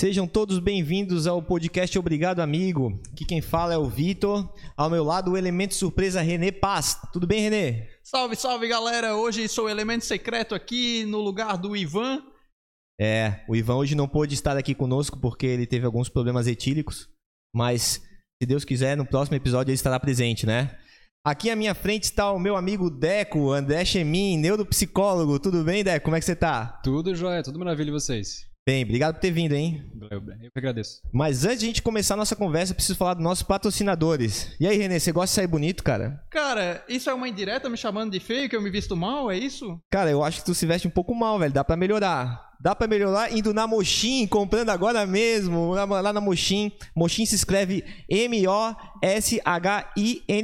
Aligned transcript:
Sejam 0.00 0.28
todos 0.28 0.60
bem-vindos 0.60 1.26
ao 1.26 1.42
podcast 1.42 1.98
Obrigado 1.98 2.38
Amigo. 2.38 3.00
Aqui 3.12 3.24
quem 3.24 3.40
fala 3.40 3.74
é 3.74 3.76
o 3.76 3.88
Vitor. 3.88 4.48
Ao 4.76 4.88
meu 4.88 5.02
lado, 5.02 5.32
o 5.32 5.36
elemento 5.36 5.74
surpresa 5.74 6.20
Renê 6.20 6.52
Paz. 6.52 6.96
Tudo 7.12 7.26
bem, 7.26 7.40
Renê? 7.40 7.88
Salve, 8.04 8.36
salve 8.36 8.68
galera! 8.68 9.16
Hoje 9.16 9.48
sou 9.48 9.64
o 9.64 9.68
elemento 9.68 10.04
secreto 10.04 10.54
aqui 10.54 11.04
no 11.06 11.18
lugar 11.18 11.58
do 11.58 11.76
Ivan. 11.76 12.22
É, 13.00 13.44
o 13.48 13.56
Ivan 13.56 13.74
hoje 13.74 13.96
não 13.96 14.06
pôde 14.06 14.34
estar 14.34 14.56
aqui 14.56 14.72
conosco 14.72 15.18
porque 15.18 15.46
ele 15.46 15.66
teve 15.66 15.84
alguns 15.84 16.08
problemas 16.08 16.46
etílicos, 16.46 17.08
mas 17.52 18.00
se 18.40 18.46
Deus 18.46 18.64
quiser, 18.64 18.96
no 18.96 19.04
próximo 19.04 19.36
episódio 19.36 19.70
ele 19.70 19.74
estará 19.74 19.98
presente, 19.98 20.46
né? 20.46 20.78
Aqui 21.26 21.50
à 21.50 21.56
minha 21.56 21.74
frente 21.74 22.04
está 22.04 22.30
o 22.30 22.38
meu 22.38 22.56
amigo 22.56 22.88
Deco, 22.88 23.50
André 23.50 23.84
Chemin, 23.84 24.38
neuropsicólogo. 24.38 25.40
Tudo 25.40 25.64
bem, 25.64 25.82
Deco? 25.82 26.04
Como 26.04 26.14
é 26.14 26.20
que 26.20 26.24
você 26.24 26.36
tá? 26.36 26.80
Tudo 26.84 27.16
jóia, 27.16 27.42
tudo 27.42 27.58
maravilha 27.58 27.88
e 27.88 27.92
vocês? 27.92 28.47
Bem, 28.68 28.84
obrigado 28.84 29.14
por 29.14 29.20
ter 29.22 29.30
vindo, 29.30 29.54
hein? 29.54 29.82
Eu, 30.10 30.18
eu 30.42 30.50
que 30.50 30.58
agradeço. 30.58 31.00
Mas 31.10 31.46
antes 31.46 31.60
de 31.60 31.64
a 31.64 31.68
gente 31.68 31.80
começar 31.80 32.12
a 32.12 32.18
nossa 32.18 32.36
conversa, 32.36 32.72
eu 32.72 32.74
preciso 32.74 32.98
falar 32.98 33.14
dos 33.14 33.22
nossos 33.24 33.42
patrocinadores. 33.42 34.54
E 34.60 34.66
aí, 34.66 34.76
Renê, 34.76 35.00
você 35.00 35.10
gosta 35.10 35.32
de 35.32 35.36
sair 35.36 35.46
bonito, 35.46 35.82
cara? 35.82 36.22
Cara, 36.28 36.84
isso 36.86 37.08
é 37.08 37.14
uma 37.14 37.26
indireta 37.26 37.70
me 37.70 37.78
chamando 37.78 38.12
de 38.12 38.20
feio, 38.20 38.46
que 38.46 38.54
eu 38.54 38.60
me 38.60 38.68
visto 38.68 38.94
mal, 38.94 39.30
é 39.30 39.38
isso? 39.38 39.80
Cara, 39.90 40.10
eu 40.10 40.22
acho 40.22 40.40
que 40.40 40.44
tu 40.44 40.54
se 40.54 40.66
veste 40.66 40.86
um 40.86 40.90
pouco 40.90 41.14
mal, 41.14 41.38
velho. 41.38 41.50
Dá 41.50 41.64
pra 41.64 41.78
melhorar. 41.78 42.46
Dá 42.60 42.74
pra 42.74 42.86
melhorar 42.86 43.32
indo 43.32 43.54
na 43.54 43.66
Mochim, 43.66 44.26
comprando 44.26 44.68
agora 44.68 45.06
mesmo, 45.06 45.72
lá 45.72 46.12
na 46.12 46.20
Mochim. 46.20 46.70
Mochim 46.94 47.24
se 47.24 47.36
escreve 47.36 47.82
M-O-S-H-I-N 48.06 48.52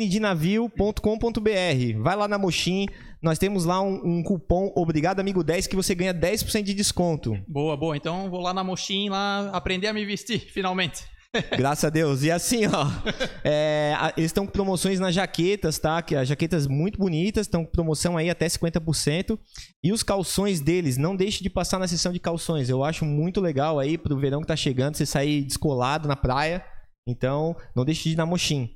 de 0.09 0.21
navio.com.br. 0.21 2.01
Vai 2.01 2.17
lá 2.17 2.27
na 2.27 2.39
Mochim, 2.39 2.87
nós 3.25 3.39
temos 3.39 3.65
lá 3.65 3.81
um, 3.81 4.19
um, 4.19 4.23
cupom 4.23 4.71
Obrigado 4.77 5.19
Amigo 5.19 5.43
10 5.43 5.67
que 5.67 5.75
você 5.75 5.95
ganha 5.95 6.13
10% 6.13 6.63
de 6.63 6.75
desconto. 6.75 7.37
Boa, 7.49 7.75
boa. 7.75 7.97
Então 7.97 8.29
vou 8.29 8.41
lá 8.41 8.53
na 8.53 8.63
Mochim 8.63 9.09
lá 9.09 9.49
aprender 9.51 9.89
a 9.89 9.95
me 9.95 10.05
vestir, 10.05 10.39
finalmente. 10.39 11.05
Graças 11.57 11.85
a 11.85 11.91
Deus. 11.91 12.23
E 12.23 12.31
assim, 12.31 12.67
ó, 12.67 12.87
é, 13.43 13.95
eles 14.15 14.29
estão 14.29 14.45
com 14.45 14.53
promoções 14.53 15.01
nas 15.01 15.15
jaquetas, 15.15 15.79
tá? 15.79 16.03
Que 16.03 16.15
as 16.15 16.29
jaquetas 16.29 16.67
muito 16.67 16.99
bonitas, 16.99 17.47
estão 17.47 17.65
com 17.65 17.73
promoção 17.73 18.17
aí 18.19 18.29
até 18.29 18.47
50%. 18.47 19.39
E 19.83 19.91
os 19.91 20.03
calções 20.03 20.61
deles, 20.61 20.99
não 20.99 21.17
deixe 21.17 21.43
de 21.43 21.49
passar 21.49 21.79
na 21.79 21.89
seção 21.89 22.13
de 22.13 22.21
calções. 22.21 22.69
Eu 22.69 22.85
acho 22.85 23.07
muito 23.07 23.41
legal 23.41 23.79
aí 23.79 23.97
pro 23.97 24.19
verão 24.19 24.43
que 24.43 24.47
tá 24.47 24.57
chegando, 24.57 24.97
você 24.97 25.07
sair 25.07 25.43
descolado 25.43 26.07
na 26.07 26.15
praia. 26.15 26.63
Então, 27.07 27.57
não 27.75 27.87
deixe 27.87 28.05
de 28.05 28.11
ir 28.11 28.17
na 28.17 28.27
Mochim. 28.27 28.71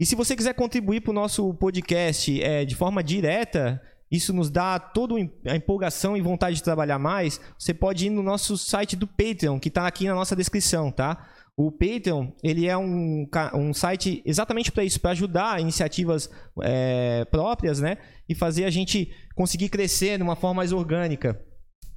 E 0.00 0.06
se 0.06 0.14
você 0.14 0.36
quiser 0.36 0.54
contribuir 0.54 1.00
para 1.00 1.10
o 1.10 1.14
nosso 1.14 1.52
podcast 1.54 2.40
é, 2.40 2.64
de 2.64 2.76
forma 2.76 3.02
direta, 3.02 3.82
isso 4.08 4.32
nos 4.32 4.48
dá 4.48 4.78
toda 4.78 5.14
a 5.44 5.56
empolgação 5.56 6.16
e 6.16 6.20
vontade 6.20 6.56
de 6.56 6.62
trabalhar 6.62 7.00
mais. 7.00 7.40
Você 7.58 7.74
pode 7.74 8.06
ir 8.06 8.10
no 8.10 8.22
nosso 8.22 8.56
site 8.56 8.94
do 8.94 9.08
Patreon, 9.08 9.58
que 9.58 9.68
está 9.68 9.88
aqui 9.88 10.06
na 10.06 10.14
nossa 10.14 10.36
descrição, 10.36 10.92
tá? 10.92 11.28
O 11.56 11.72
Patreon 11.72 12.30
ele 12.44 12.68
é 12.68 12.78
um, 12.78 13.28
um 13.52 13.74
site 13.74 14.22
exatamente 14.24 14.70
para 14.70 14.84
isso, 14.84 15.00
para 15.00 15.10
ajudar 15.10 15.60
iniciativas 15.60 16.30
é, 16.62 17.24
próprias, 17.24 17.80
né? 17.80 17.98
E 18.28 18.36
fazer 18.36 18.66
a 18.66 18.70
gente 18.70 19.12
conseguir 19.34 19.68
crescer 19.68 20.16
de 20.16 20.22
uma 20.22 20.36
forma 20.36 20.54
mais 20.54 20.72
orgânica. 20.72 21.44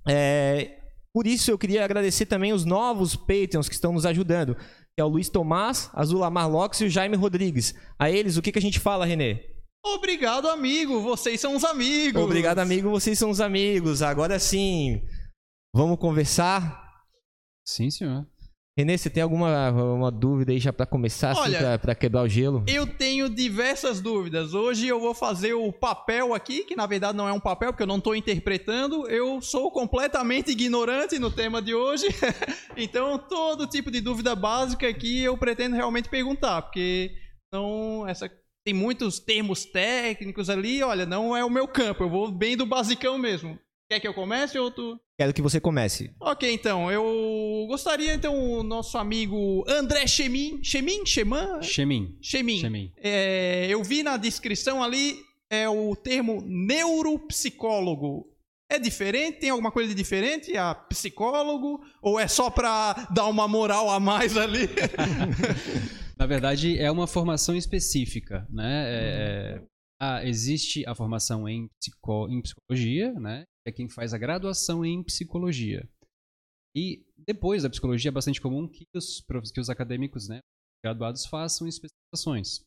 É, 0.09 0.71
por 1.13 1.27
isso 1.27 1.51
eu 1.51 1.57
queria 1.57 1.85
agradecer 1.85 2.25
também 2.25 2.51
os 2.51 2.65
novos 2.65 3.15
Patreons 3.15 3.69
que 3.69 3.75
estão 3.75 3.93
nos 3.93 4.07
ajudando 4.07 4.57
que 5.01 5.03
é 5.03 5.05
o 5.05 5.07
Luiz 5.07 5.29
Tomás, 5.29 5.89
Azulamar 5.93 6.47
Lopes 6.47 6.79
e 6.81 6.85
o 6.85 6.89
Jaime 6.89 7.17
Rodrigues. 7.17 7.73
A 7.97 8.11
eles, 8.11 8.37
o 8.37 8.41
que, 8.41 8.51
que 8.51 8.59
a 8.59 8.61
gente 8.61 8.79
fala, 8.79 9.03
Renê? 9.03 9.49
Obrigado, 9.83 10.47
amigo. 10.47 11.01
Vocês 11.01 11.41
são 11.41 11.55
os 11.55 11.63
amigos. 11.65 12.21
Obrigado, 12.21 12.59
amigo. 12.59 12.91
Vocês 12.91 13.17
são 13.17 13.31
os 13.31 13.41
amigos. 13.41 14.03
Agora 14.03 14.37
sim, 14.37 15.01
vamos 15.73 15.97
conversar? 15.97 16.79
Sim, 17.65 17.89
senhor. 17.89 18.27
Renê, 18.81 18.97
você 18.97 19.11
tem 19.11 19.21
alguma 19.21 19.69
uma 19.69 20.09
dúvida 20.09 20.51
aí 20.51 20.59
já 20.59 20.73
para 20.73 20.87
começar, 20.87 21.31
assim, 21.31 21.41
Olha, 21.41 21.69
assim, 21.69 21.81
para 21.81 21.93
quebrar 21.93 22.23
o 22.23 22.27
gelo? 22.27 22.63
Eu 22.67 22.87
tenho 22.87 23.29
diversas 23.29 24.01
dúvidas. 24.01 24.55
Hoje 24.55 24.87
eu 24.87 24.99
vou 24.99 25.13
fazer 25.13 25.53
o 25.53 25.71
papel 25.71 26.33
aqui, 26.33 26.63
que 26.63 26.75
na 26.75 26.87
verdade 26.87 27.15
não 27.15 27.27
é 27.27 27.31
um 27.31 27.39
papel, 27.39 27.71
porque 27.71 27.83
eu 27.83 27.87
não 27.87 27.99
estou 27.99 28.15
interpretando. 28.15 29.07
Eu 29.07 29.39
sou 29.39 29.69
completamente 29.69 30.51
ignorante 30.51 31.19
no 31.19 31.29
tema 31.29 31.61
de 31.61 31.75
hoje. 31.75 32.07
então, 32.75 33.19
todo 33.19 33.67
tipo 33.67 33.91
de 33.91 34.01
dúvida 34.01 34.35
básica 34.35 34.87
aqui 34.87 35.21
eu 35.21 35.37
pretendo 35.37 35.75
realmente 35.75 36.09
perguntar, 36.09 36.63
porque 36.63 37.11
não 37.53 38.07
essa 38.07 38.27
tem 38.65 38.73
muitos 38.73 39.19
termos 39.19 39.63
técnicos 39.63 40.49
ali, 40.49 40.81
olha, 40.81 41.05
não 41.05 41.37
é 41.37 41.45
o 41.45 41.49
meu 41.49 41.67
campo. 41.67 42.03
Eu 42.03 42.09
vou 42.09 42.31
bem 42.31 42.57
do 42.57 42.65
basicão 42.65 43.17
mesmo. 43.17 43.59
Quer 43.91 43.99
que 43.99 44.07
eu 44.07 44.13
comece 44.13 44.57
ou 44.57 44.71
tu? 44.71 44.97
Quero 45.19 45.33
que 45.33 45.41
você 45.41 45.59
comece. 45.59 46.15
Ok, 46.17 46.49
então. 46.49 46.89
Eu 46.89 47.65
gostaria, 47.67 48.13
então, 48.13 48.33
o 48.33 48.63
nosso 48.63 48.97
amigo 48.97 49.65
André 49.67 50.07
Chemin. 50.07 50.63
Chemin? 50.63 51.05
Chemin? 51.05 51.61
Chemin. 51.61 52.17
Chemin. 52.21 52.59
Chemin. 52.59 52.93
É, 52.95 53.67
eu 53.67 53.83
vi 53.83 54.01
na 54.01 54.15
descrição 54.15 54.81
ali 54.81 55.17
é 55.49 55.67
o 55.67 55.93
termo 55.93 56.41
neuropsicólogo. 56.47 58.33
É 58.71 58.79
diferente? 58.79 59.41
Tem 59.41 59.49
alguma 59.49 59.73
coisa 59.73 59.89
de 59.89 59.95
diferente 59.95 60.55
a 60.55 60.73
psicólogo? 60.73 61.81
Ou 62.01 62.17
é 62.17 62.29
só 62.29 62.49
para 62.49 62.93
dar 63.13 63.27
uma 63.27 63.45
moral 63.45 63.89
a 63.89 63.99
mais 63.99 64.37
ali? 64.37 64.69
Na 66.17 66.25
verdade, 66.25 66.79
é 66.79 66.89
uma 66.89 67.07
formação 67.07 67.57
específica, 67.57 68.47
né? 68.49 68.85
É, 68.85 69.57
é 69.57 69.61
ah, 70.03 70.25
existe 70.25 70.83
a 70.87 70.95
formação 70.95 71.47
em, 71.47 71.69
psico, 71.77 72.27
em 72.29 72.41
psicologia, 72.41 73.11
né? 73.19 73.43
É 73.65 73.71
quem 73.71 73.89
faz 73.89 74.13
a 74.13 74.17
graduação 74.17 74.83
em 74.83 75.03
psicologia. 75.03 75.87
E 76.75 77.05
depois 77.17 77.63
da 77.63 77.69
psicologia 77.69 78.09
é 78.09 78.13
bastante 78.13 78.41
comum 78.41 78.67
que 78.67 78.85
os, 78.95 79.23
que 79.53 79.59
os 79.59 79.69
acadêmicos, 79.69 80.27
né, 80.27 80.39
graduados, 80.83 81.25
façam 81.25 81.67
especializações. 81.67 82.63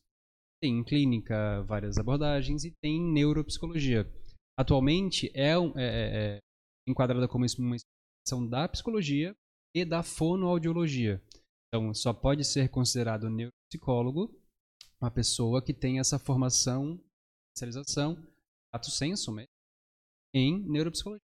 Tem 0.61 0.83
clínica, 0.83 1.61
várias 1.63 1.97
abordagens 1.97 2.63
e 2.63 2.71
tem 2.81 3.01
neuropsicologia. 3.01 4.09
Atualmente 4.57 5.29
é, 5.33 5.51
é, 5.51 5.55
é, 5.77 6.35
é 6.35 6.39
enquadrada 6.87 7.27
como 7.27 7.45
uma 7.59 7.75
especialização 7.75 8.47
da 8.47 8.67
psicologia 8.69 9.35
e 9.75 9.83
da 9.83 10.01
fonoaudiologia. 10.01 11.21
Então, 11.67 11.93
só 11.93 12.13
pode 12.13 12.45
ser 12.45 12.69
considerado 12.69 13.29
neuropsicólogo 13.29 14.33
uma 15.01 15.11
pessoa 15.11 15.61
que 15.61 15.73
tem 15.73 15.99
essa 15.99 16.17
formação 16.17 16.99
especialização, 17.55 18.15
lato 18.73 18.91
senso 18.91 19.31
mesmo, 19.31 19.49
em 20.35 20.63
neuropsicologia. 20.67 21.23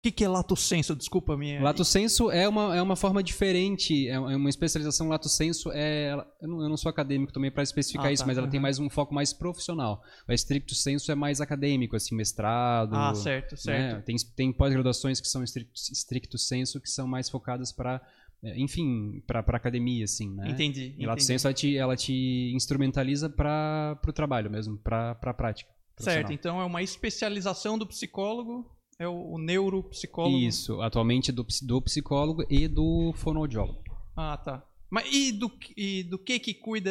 O 0.00 0.02
que, 0.02 0.10
que 0.10 0.24
é 0.24 0.28
lato 0.28 0.56
senso? 0.56 0.96
Desculpa 0.96 1.34
a 1.34 1.36
minha. 1.36 1.62
Lato 1.62 1.84
senso 1.84 2.28
é 2.28 2.48
uma, 2.48 2.76
é 2.76 2.82
uma 2.82 2.96
forma 2.96 3.22
diferente, 3.22 4.08
é, 4.08 4.14
é 4.14 4.18
uma 4.18 4.50
especialização. 4.50 5.08
Lato 5.08 5.28
senso 5.28 5.70
é. 5.72 6.12
Eu 6.40 6.48
não, 6.48 6.62
eu 6.62 6.68
não 6.68 6.76
sou 6.76 6.90
acadêmico 6.90 7.32
também 7.32 7.52
para 7.52 7.62
especificar 7.62 8.06
ah, 8.06 8.12
isso, 8.12 8.24
tá, 8.24 8.26
mas 8.26 8.36
ela 8.36 8.48
tem 8.48 8.58
mais 8.58 8.80
um 8.80 8.90
foco 8.90 9.14
mais 9.14 9.32
profissional. 9.32 10.02
O 10.28 10.32
estricto 10.32 10.74
senso 10.74 11.12
é 11.12 11.14
mais 11.14 11.40
acadêmico, 11.40 11.94
assim, 11.94 12.16
mestrado. 12.16 12.96
Ah, 12.96 13.14
certo, 13.14 13.56
certo. 13.56 13.94
Né? 13.94 14.02
Tem, 14.04 14.16
tem 14.34 14.52
pós-graduações 14.52 15.20
que 15.20 15.28
são 15.28 15.44
estricto, 15.44 15.72
estricto 15.92 16.36
senso, 16.36 16.80
que 16.80 16.90
são 16.90 17.06
mais 17.06 17.30
focadas 17.30 17.70
para 17.70 18.02
é, 18.44 18.58
enfim, 18.58 19.22
para 19.24 19.38
academia, 19.38 20.02
assim, 20.02 20.28
né? 20.34 20.50
Entendi. 20.50 20.96
E 20.98 21.06
Lato 21.06 21.22
Senso, 21.22 21.46
ela 21.46 21.54
te, 21.54 21.76
ela 21.76 21.96
te 21.96 22.52
instrumentaliza 22.52 23.30
para 23.30 23.96
o 24.04 24.12
trabalho 24.12 24.50
mesmo, 24.50 24.76
para 24.78 25.12
a 25.12 25.34
prática. 25.34 25.71
Certo, 25.98 26.32
então 26.32 26.60
é 26.60 26.64
uma 26.64 26.82
especialização 26.82 27.78
do 27.78 27.86
psicólogo, 27.86 28.70
é 28.98 29.06
o, 29.06 29.32
o 29.32 29.38
neuropsicólogo. 29.38 30.36
Isso, 30.36 30.80
atualmente 30.80 31.30
do, 31.30 31.46
do 31.62 31.82
psicólogo 31.82 32.44
e 32.48 32.66
do 32.66 33.12
fonoaudiólogo. 33.16 33.82
Ah, 34.16 34.36
tá. 34.36 34.64
Mas 34.90 35.10
e 35.10 35.32
do, 35.32 35.50
e 35.76 36.02
do 36.02 36.18
que 36.18 36.38
que 36.38 36.54
cuida, 36.54 36.90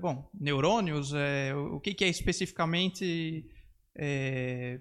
bom, 0.00 0.28
neurônios, 0.34 1.12
é, 1.14 1.54
o 1.54 1.80
que 1.80 1.94
que 1.94 2.04
é 2.04 2.08
especificamente 2.08 3.46
é, 3.96 4.80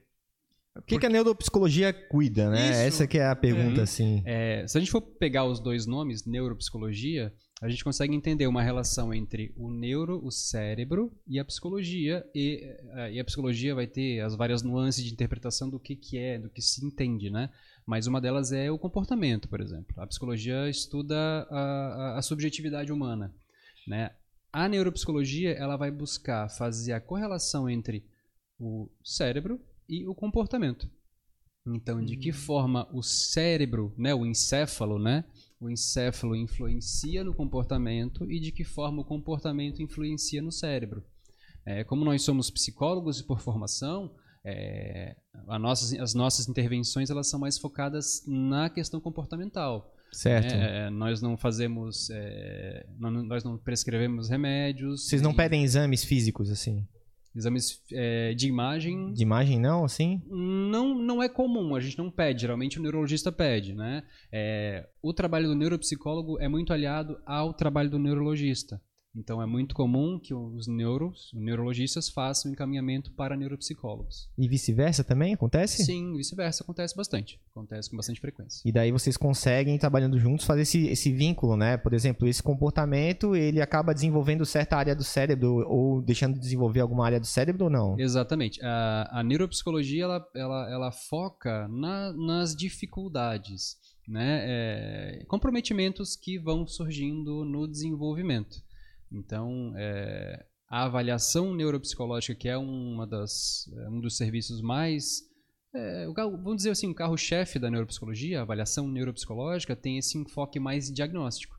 o 0.78 0.82
que, 0.84 1.00
que 1.00 1.06
a 1.06 1.10
neuropsicologia 1.10 1.92
cuida, 1.92 2.50
né? 2.50 2.70
Isso. 2.70 2.80
Essa 2.80 3.08
que 3.08 3.18
é 3.18 3.26
a 3.26 3.36
pergunta, 3.36 3.82
é. 3.82 3.84
assim. 3.84 4.22
É, 4.26 4.66
se 4.68 4.78
a 4.78 4.80
gente 4.80 4.92
for 4.92 5.02
pegar 5.02 5.46
os 5.46 5.60
dois 5.60 5.86
nomes, 5.88 6.26
neuropsicologia, 6.26 7.34
a 7.60 7.68
gente 7.70 7.84
consegue 7.84 8.14
entender 8.14 8.46
uma 8.46 8.62
relação 8.62 9.12
entre 9.12 9.52
o 9.58 9.72
neuro, 9.72 10.24
o 10.24 10.32
cérebro, 10.32 11.12
e 11.28 11.40
a 11.40 11.46
psicologia. 11.46 12.24
E, 12.34 12.64
eh, 12.94 13.14
e 13.14 13.20
a 13.20 13.26
psicologia 13.26 13.74
vai 13.74 13.88
ter 13.88 14.20
as 14.20 14.36
várias 14.36 14.62
nuances 14.62 15.04
de 15.04 15.12
interpretação 15.12 15.68
do 15.68 15.80
que, 15.80 15.96
que 15.96 16.20
é, 16.20 16.38
do 16.38 16.50
que 16.50 16.62
se 16.62 16.86
entende, 16.86 17.32
né? 17.32 17.50
Mas 17.86 18.06
uma 18.06 18.22
delas 18.22 18.52
é 18.52 18.70
o 18.70 18.78
comportamento, 18.78 19.48
por 19.48 19.60
exemplo. 19.60 20.00
A 20.00 20.06
psicologia 20.06 20.70
estuda 20.70 21.16
a, 21.50 22.18
a, 22.18 22.22
subjetividade 22.22 22.92
humana, 22.92 23.34
né? 23.88 24.12
A 24.54 24.68
neuropsicologia 24.70 25.52
ela 25.54 25.78
vai 25.78 25.90
buscar 25.90 26.50
fazer 26.50 26.94
a 26.94 27.02
correlação 27.02 27.68
entre 27.68 28.06
o 28.60 28.88
cérebro 29.04 29.60
e 29.90 30.06
o 30.06 30.14
comportamento. 30.14 30.90
Então, 31.66 32.04
de 32.04 32.16
que 32.18 32.30
hum. 32.30 32.34
forma 32.34 32.88
o 32.94 33.02
cérebro, 33.02 33.94
né, 33.98 34.14
o 34.14 34.26
encéfalo, 34.26 35.00
né, 35.00 35.26
o 35.60 35.70
encéfalo 35.70 36.36
influencia 36.36 37.24
no 37.24 37.34
comportamento 37.34 38.30
e 38.30 38.40
de 38.40 38.52
que 38.52 38.64
forma 38.64 39.02
o 39.02 39.06
comportamento 39.06 39.82
influencia 39.82 40.42
no 40.42 40.52
cérebro. 40.52 41.04
É, 41.66 41.84
como 41.84 42.06
nós 42.06 42.22
somos 42.22 42.50
psicólogos 42.50 43.22
por 43.22 43.42
formação, 43.42 44.12
é, 44.46 45.16
nossas, 45.60 45.94
as 46.00 46.14
nossas 46.14 46.48
intervenções 46.48 47.10
elas 47.10 47.30
são 47.30 47.40
mais 47.40 47.58
focadas 47.58 48.24
na 48.26 48.70
questão 48.70 49.02
comportamental. 49.02 49.94
Certo. 50.12 50.54
É, 50.54 50.90
nós 50.90 51.22
não 51.22 51.36
fazemos, 51.36 52.10
é, 52.12 52.86
nós 52.98 53.44
não 53.44 53.58
prescrevemos 53.58 54.30
remédios. 54.30 55.08
Vocês 55.08 55.22
não 55.22 55.32
e 55.32 55.36
pedem 55.36 55.64
exames 55.64 56.04
físicos, 56.04 56.50
assim? 56.50 56.88
Exames 57.38 57.82
é, 57.92 58.34
de 58.34 58.48
imagem. 58.48 59.14
De 59.14 59.22
imagem, 59.22 59.60
não, 59.60 59.86
assim? 59.86 60.22
Não, 60.28 60.96
não 60.96 61.22
é 61.22 61.30
comum, 61.30 61.76
a 61.76 61.80
gente 61.80 61.98
não 61.98 62.10
pede, 62.10 62.42
geralmente 62.42 62.80
o 62.80 62.82
neurologista 62.82 63.32
pede, 63.32 63.74
né? 63.74 64.04
É, 64.32 64.88
o 65.02 65.14
trabalho 65.14 65.48
do 65.48 65.56
neuropsicólogo 65.56 66.40
é 66.40 66.48
muito 66.48 66.74
aliado 66.74 67.20
ao 67.26 67.54
trabalho 67.54 67.90
do 67.90 68.00
neurologista. 68.00 68.82
Então 69.16 69.42
é 69.42 69.46
muito 69.48 69.74
comum 69.74 70.20
que 70.20 70.34
os 70.34 70.68
neuros, 70.68 71.34
os 71.34 71.42
neurologistas 71.42 72.08
façam 72.08 72.52
encaminhamento 72.52 73.12
para 73.14 73.36
neuropsicólogos. 73.36 74.30
E 74.38 74.48
vice-versa 74.48 75.04
também? 75.04 75.34
Acontece? 75.34 75.84
Sim, 75.84 76.16
vice-versa, 76.16 76.64
acontece 76.64 76.96
bastante. 76.96 77.40
Acontece 77.52 77.90
com 77.90 77.98
bastante 77.98 78.22
frequência. 78.22 78.62
E 78.64 78.72
daí 78.72 78.92
vocês 78.92 79.18
conseguem, 79.18 79.78
trabalhando 79.80 80.20
juntos, 80.20 80.46
fazer 80.46 80.62
esse, 80.62 80.86
esse 80.88 81.12
vínculo, 81.12 81.58
né? 81.58 81.78
Por 81.78 81.94
exemplo, 81.94 82.28
esse 82.28 82.44
comportamento, 82.44 83.36
ele 83.36 83.60
acaba 83.60 83.94
desenvolvendo 83.94 84.46
certa 84.46 84.78
área 84.78 84.96
do 84.96 85.04
cérebro 85.04 85.66
ou 85.68 86.00
deixando 86.02 86.36
de 86.36 86.40
desenvolver 86.40 86.82
alguma 86.82 87.06
área 87.06 87.20
do 87.20 87.26
cérebro 87.26 87.66
ou 87.66 87.72
não? 87.72 88.00
Exatamente. 88.00 88.60
A, 88.64 89.20
a 89.20 89.24
neuropsicologia 89.24 90.04
ela, 90.04 90.28
ela, 90.36 90.70
ela 90.72 90.92
foca 90.92 91.68
na- 91.70 92.14
nas 92.14 92.56
dificuldades, 92.56 93.78
né? 94.08 94.42
É, 94.46 95.26
comprometimentos 95.28 96.16
que 96.16 96.38
vão 96.38 96.68
surgindo 96.68 97.44
no 97.44 97.68
desenvolvimento. 97.68 98.67
Então, 99.12 99.74
é, 99.78 100.46
a 100.70 100.84
avaliação 100.84 101.54
neuropsicológica, 101.54 102.36
que 102.36 102.50
é 102.50 102.58
uma 102.58 103.08
das, 103.08 103.70
é 103.86 103.90
um 103.90 104.00
dos 104.00 104.18
serviços 104.18 104.62
mais. 104.62 105.22
é, 105.74 106.06
vamos 106.08 106.58
dizer 106.58 106.72
assim, 106.72 106.90
o 106.90 106.96
carro-chefe 106.96 107.60
da 107.60 107.70
neuropsicologia, 107.70 108.40
a 108.40 108.44
avaliação 108.44 108.88
neuropsicológica, 108.88 109.76
tem 109.76 109.98
esse 109.98 110.18
enfoque 110.18 110.60
mais 110.60 110.92
diagnóstico. 110.92 111.58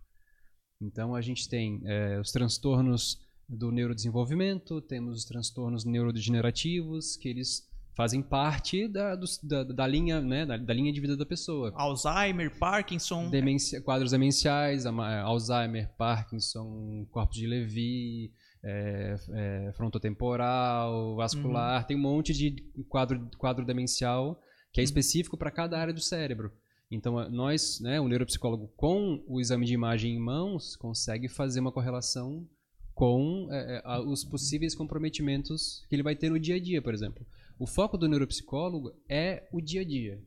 Então, 0.80 1.14
a 1.14 1.20
gente 1.20 1.48
tem 1.48 1.80
é, 1.84 2.20
os 2.20 2.30
transtornos 2.30 3.26
do 3.48 3.72
neurodesenvolvimento, 3.72 4.80
temos 4.82 5.18
os 5.18 5.24
transtornos 5.24 5.84
neurodegenerativos, 5.84 7.16
que 7.16 7.28
eles 7.28 7.66
fazem 7.98 8.22
parte 8.22 8.86
da, 8.86 9.16
dos- 9.16 9.38
da, 9.42 9.64
da 9.64 9.84
linha, 9.84 10.20
né, 10.20 10.46
da, 10.46 10.56
da 10.56 10.72
linha 10.72 10.92
de 10.92 11.00
vida 11.00 11.16
da 11.16 11.26
pessoa. 11.26 11.72
Alzheimer, 11.74 12.56
Parkinson. 12.56 13.28
Demência- 13.28 13.80
quadros 13.82 14.12
demenciais, 14.12 14.86
ama- 14.86 15.18
Alzheimer, 15.22 15.90
Parkinson, 15.98 17.04
corpos 17.10 17.36
de 17.36 17.46
Levy, 17.48 18.32
é, 18.62 19.16
é, 19.32 19.72
frontotemporal, 19.72 21.16
vascular, 21.16 21.84
tem 21.88 21.96
um 21.96 22.00
monte 22.00 22.32
de 22.32 22.62
quadro, 22.88 23.28
quadro 23.36 23.64
demencial 23.64 24.40
que 24.72 24.80
é 24.80 24.84
específico 24.84 25.36
para 25.36 25.50
cada 25.50 25.76
área 25.76 25.92
do 25.92 26.00
cérebro. 26.00 26.52
Então, 26.90 27.28
nós, 27.30 27.80
né, 27.80 28.00
o 28.00 28.06
neuropsicólogo, 28.06 28.68
com 28.76 29.24
o 29.26 29.40
exame 29.40 29.66
de 29.66 29.74
imagem 29.74 30.14
em 30.14 30.20
mãos, 30.20 30.76
consegue 30.76 31.28
fazer 31.28 31.58
uma 31.60 31.72
correlação 31.72 32.46
com 32.94 33.48
é, 33.50 33.82
é, 33.84 33.98
os 34.00 34.22
possíveis 34.24 34.74
comprometimentos 34.74 35.84
que 35.88 35.96
ele 35.96 36.02
vai 36.04 36.14
ter 36.14 36.30
no 36.30 36.38
dia 36.38 36.54
a 36.56 36.60
dia, 36.60 36.80
por 36.80 36.94
exemplo. 36.94 37.26
O 37.58 37.66
foco 37.66 37.98
do 37.98 38.08
neuropsicólogo 38.08 38.92
é 39.08 39.48
o 39.52 39.60
dia 39.60 39.80
a 39.80 39.84
dia. 39.84 40.22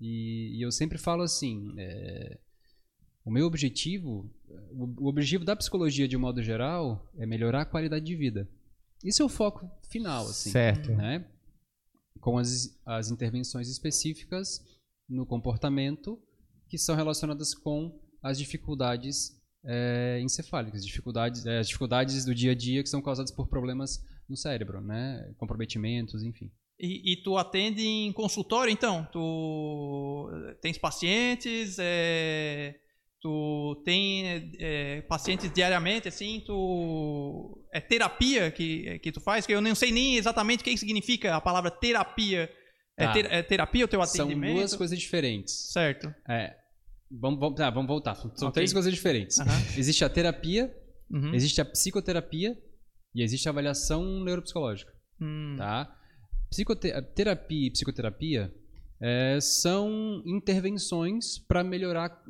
E, 0.00 0.58
e 0.58 0.62
eu 0.62 0.72
sempre 0.72 0.98
falo 0.98 1.22
assim, 1.22 1.74
é, 1.78 2.38
o 3.24 3.30
meu 3.30 3.46
objetivo, 3.46 4.28
o, 4.70 5.04
o 5.04 5.06
objetivo 5.06 5.44
da 5.44 5.54
psicologia 5.54 6.08
de 6.08 6.16
um 6.16 6.20
modo 6.20 6.42
geral 6.42 7.08
é 7.16 7.26
melhorar 7.26 7.62
a 7.62 7.66
qualidade 7.66 8.04
de 8.04 8.16
vida. 8.16 8.48
Isso 9.04 9.22
é 9.22 9.24
o 9.24 9.28
foco 9.28 9.70
final, 9.88 10.26
assim, 10.26 10.50
certo. 10.50 10.92
né? 10.92 11.24
Com 12.20 12.38
as, 12.38 12.80
as 12.86 13.10
intervenções 13.10 13.68
específicas 13.68 14.64
no 15.08 15.26
comportamento 15.26 16.20
que 16.68 16.78
são 16.78 16.96
relacionadas 16.96 17.54
com 17.54 18.00
as 18.22 18.38
dificuldades 18.38 19.38
é, 19.64 20.20
encefálicas, 20.20 20.84
dificuldades, 20.84 21.44
é, 21.44 21.58
as 21.58 21.66
dificuldades 21.66 22.24
do 22.24 22.34
dia 22.34 22.52
a 22.52 22.54
dia 22.54 22.82
que 22.82 22.88
são 22.88 23.02
causadas 23.02 23.30
por 23.30 23.46
problemas 23.46 24.04
no 24.28 24.36
cérebro, 24.36 24.80
né? 24.80 25.32
Comprometimentos, 25.36 26.22
enfim. 26.22 26.50
E, 26.84 27.12
e 27.12 27.16
tu 27.22 27.38
atende 27.38 27.86
em 27.86 28.12
consultório, 28.12 28.72
então? 28.72 29.06
Tu 29.12 30.30
tens 30.60 30.76
pacientes, 30.76 31.76
é, 31.78 32.74
tu 33.20 33.80
tem 33.84 34.50
é, 34.58 35.00
pacientes 35.02 35.48
diariamente, 35.52 36.08
assim, 36.08 36.42
tu... 36.44 37.64
É 37.72 37.80
terapia 37.80 38.50
que, 38.50 38.98
que 38.98 39.12
tu 39.12 39.20
faz? 39.20 39.46
Que 39.46 39.54
eu 39.54 39.60
não 39.60 39.74
sei 39.76 39.92
nem 39.92 40.16
exatamente 40.16 40.60
o 40.60 40.64
que 40.64 40.76
significa 40.76 41.36
a 41.36 41.40
palavra 41.40 41.70
terapia. 41.70 42.50
É, 42.98 43.06
Tá. 43.06 43.12
ter- 43.12 43.32
é 43.32 43.42
terapia 43.42 43.84
o 43.84 43.88
teu 43.88 44.04
São 44.04 44.24
atendimento? 44.26 44.56
duas 44.56 44.74
coisas 44.76 44.98
diferentes. 44.98 45.72
Certo. 45.72 46.12
É, 46.28 46.54
vamos, 47.10 47.38
vamos, 47.40 47.56
tá, 47.56 47.70
vamos 47.70 47.86
voltar. 47.88 48.14
São 48.16 48.48
Ok. 48.48 48.52
três 48.54 48.72
coisas 48.72 48.92
diferentes. 48.92 49.38
Aham. 49.38 49.50
Existe 49.78 50.04
a 50.04 50.10
terapia, 50.10 50.70
Uhum. 51.10 51.32
existe 51.34 51.60
a 51.60 51.64
psicoterapia 51.64 52.54
e 53.14 53.22
existe 53.22 53.48
a 53.48 53.50
avaliação 53.52 54.22
neuropsicológica. 54.24 54.92
Hum. 55.20 55.54
Tá? 55.56 55.96
Psicote- 56.52 56.92
terapia 57.14 57.66
e 57.66 57.70
psicoterapia 57.70 58.52
é, 59.00 59.40
são 59.40 60.22
intervenções 60.26 61.38
para 61.38 61.64
melhorar, 61.64 62.22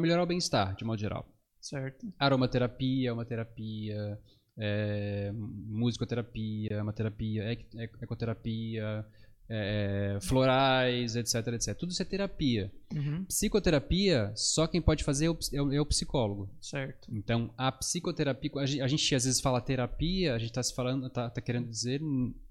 melhorar 0.00 0.24
o 0.24 0.26
bem-estar, 0.26 0.74
de 0.74 0.84
modo 0.84 0.98
geral. 0.98 1.32
Certo. 1.60 2.12
Aromaterapia 2.18 3.10
é 3.10 3.12
uma 3.12 3.24
terapia, 3.24 4.18
é, 4.58 5.30
musicoterapia 5.32 6.72
é 6.72 6.82
uma 6.82 6.92
terapia, 6.92 7.52
ec- 7.52 7.72
ec- 7.76 8.02
ecoterapia, 8.02 9.06
é, 9.50 10.18
florais, 10.20 11.16
etc, 11.16 11.34
etc. 11.54 11.74
Tudo 11.76 11.90
isso 11.92 12.02
é 12.02 12.04
terapia. 12.04 12.70
Uhum. 12.94 13.24
Psicoterapia, 13.24 14.32
só 14.34 14.66
quem 14.66 14.80
pode 14.80 15.02
fazer 15.04 15.26
é 15.26 15.30
o, 15.30 15.38
é 15.54 15.62
o- 15.62 15.72
é 15.72 15.80
o 15.80 15.86
psicólogo. 15.86 16.50
Certo. 16.60 17.08
Então, 17.12 17.52
a 17.56 17.72
psicoterapia, 17.72 18.50
a 18.56 18.66
gente, 18.66 18.82
a 18.82 18.86
gente 18.88 19.14
às 19.14 19.24
vezes 19.24 19.40
fala 19.40 19.60
terapia, 19.60 20.34
a 20.34 20.38
gente 20.38 20.50
está 20.50 20.62
se 20.62 20.74
falando, 20.74 21.08
tá, 21.10 21.30
tá 21.30 21.40
querendo 21.40 21.68
dizer 21.68 22.00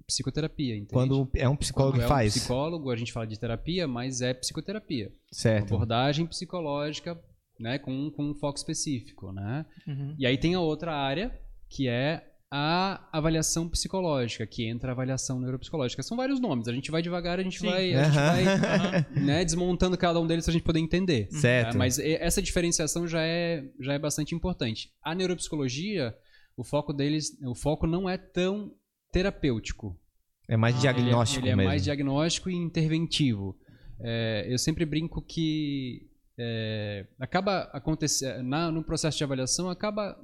psicoterapia, 0.08 0.76
entende? 0.76 0.94
Quando 0.94 1.30
é 1.36 1.50
um 1.50 1.56
psicólogo 1.56 1.94
Quando 1.98 2.00
que 2.02 2.06
é 2.06 2.08
faz. 2.08 2.36
um 2.36 2.40
psicólogo, 2.40 2.92
a 2.92 2.96
gente 2.96 3.12
fala 3.12 3.28
de 3.28 3.38
terapia, 3.38 3.88
mas 3.88 4.22
é 4.22 4.34
psicoterapia. 4.34 5.12
Certo. 5.32 5.74
Abordagem 5.76 6.26
psicológica, 6.26 7.20
né, 7.60 7.78
com, 7.78 8.10
com 8.12 8.24
um 8.32 8.36
foco 8.36 8.58
específico, 8.58 9.32
né? 9.34 9.66
Uhum. 9.86 10.16
E 10.18 10.26
aí 10.26 10.38
tem 10.38 10.54
a 10.56 10.60
outra 10.62 10.96
área, 10.96 11.38
que 11.70 11.88
é 11.90 12.24
a 12.52 13.06
avaliação 13.12 13.68
psicológica, 13.68 14.48
que 14.48 14.66
entra 14.66 14.92
a 14.92 14.94
avaliação 14.94 15.40
neuropsicológica. 15.40 16.02
São 16.02 16.16
vários 16.16 16.40
nomes, 16.40 16.68
a 16.68 16.74
gente 16.74 16.90
vai 16.90 17.02
devagar, 17.02 17.40
a 17.40 17.44
gente 17.44 17.60
Sim. 17.60 17.68
vai, 17.68 17.94
a 17.94 18.04
gente 18.06 18.16
vai 18.16 19.06
né, 19.22 19.44
desmontando 19.46 19.98
cada 19.98 20.20
um 20.20 20.26
deles 20.26 20.46
pra 20.46 20.54
gente 20.54 20.64
poder 20.64 20.80
entender. 20.80 21.28
Certo. 21.30 21.74
Tá? 21.74 21.78
Mas 21.78 22.00
essa 22.00 22.42
diferenciação 22.42 23.06
já 23.08 23.22
é, 23.22 23.64
já 23.80 23.94
é 23.94 24.00
bastante 24.00 24.34
importante. 24.34 24.92
A 25.04 25.14
neuropsicologia, 25.14 26.16
o 26.56 26.64
foco 26.64 26.94
deles, 26.94 27.38
o 27.44 27.54
foco 27.54 27.86
não 27.86 28.10
é 28.10 28.18
tão 28.18 28.72
terapêutico. 29.12 30.00
É 30.48 30.56
mais 30.56 30.76
Ah, 30.78 30.80
diagnóstico 30.80 31.42
ele 31.42 31.50
é, 31.50 31.52
ele 31.52 31.54
é 31.54 31.56
mesmo. 31.58 31.70
mais 31.70 31.84
diagnóstico 31.84 32.50
e 32.50 32.56
interventivo. 32.56 33.58
É, 34.00 34.46
eu 34.48 34.58
sempre 34.58 34.86
brinco 34.86 35.22
que 35.22 36.08
é, 36.40 37.06
acaba 37.20 37.64
acontecendo 37.74 38.44
no 38.72 38.84
processo 38.84 39.18
de 39.18 39.24
avaliação 39.24 39.70
acaba 39.70 40.16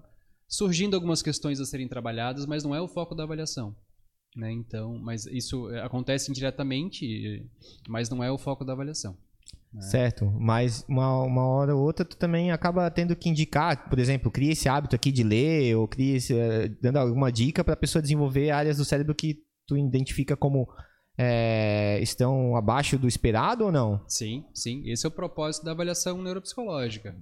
surgindo 0.53 0.93
algumas 0.93 1.23
questões 1.23 1.59
a 1.59 1.65
serem 1.65 1.87
trabalhadas, 1.87 2.45
mas 2.45 2.63
não 2.63 2.75
é 2.75 2.79
o 2.79 2.87
foco 2.87 3.15
da 3.15 3.23
avaliação. 3.23 3.75
Né? 4.35 4.51
Então, 4.51 4.99
mas 4.99 5.25
isso 5.25 5.67
é, 5.71 5.81
acontece 5.81 6.29
indiretamente, 6.29 7.43
mas 7.89 8.07
não 8.07 8.23
é 8.23 8.31
o 8.31 8.37
foco 8.37 8.63
da 8.63 8.73
avaliação. 8.73 9.17
Certo, 9.79 10.25
mas 10.39 10.85
uma, 10.87 11.23
uma 11.23 11.47
hora 11.47 11.75
ou 11.75 11.81
outra 11.81 12.05
tu 12.05 12.15
também 12.15 12.51
acaba 12.51 12.91
tendo 12.91 13.15
que 13.15 13.27
indicar, 13.27 13.89
por 13.89 13.97
exemplo, 13.97 14.29
cria 14.29 14.51
esse 14.51 14.69
hábito 14.69 14.95
aqui 14.95 15.11
de 15.11 15.23
ler, 15.23 15.75
ou 15.75 15.87
cria 15.87 16.17
esse, 16.17 16.35
eh, 16.35 16.69
dando 16.79 16.97
alguma 16.97 17.31
dica 17.31 17.63
para 17.63 17.73
a 17.73 17.77
pessoa 17.77 17.99
desenvolver 17.99 18.51
áreas 18.51 18.77
do 18.77 18.85
cérebro 18.85 19.15
que 19.15 19.39
tu 19.65 19.75
identifica 19.75 20.37
como 20.37 20.67
eh, 21.17 21.99
estão 22.03 22.55
abaixo 22.55 22.99
do 22.99 23.07
esperado 23.07 23.65
ou 23.65 23.71
não? 23.71 24.05
Sim, 24.07 24.45
sim. 24.53 24.83
Esse 24.85 25.07
é 25.07 25.09
o 25.09 25.11
propósito 25.11 25.65
da 25.65 25.71
avaliação 25.71 26.21
neuropsicológica. 26.21 27.17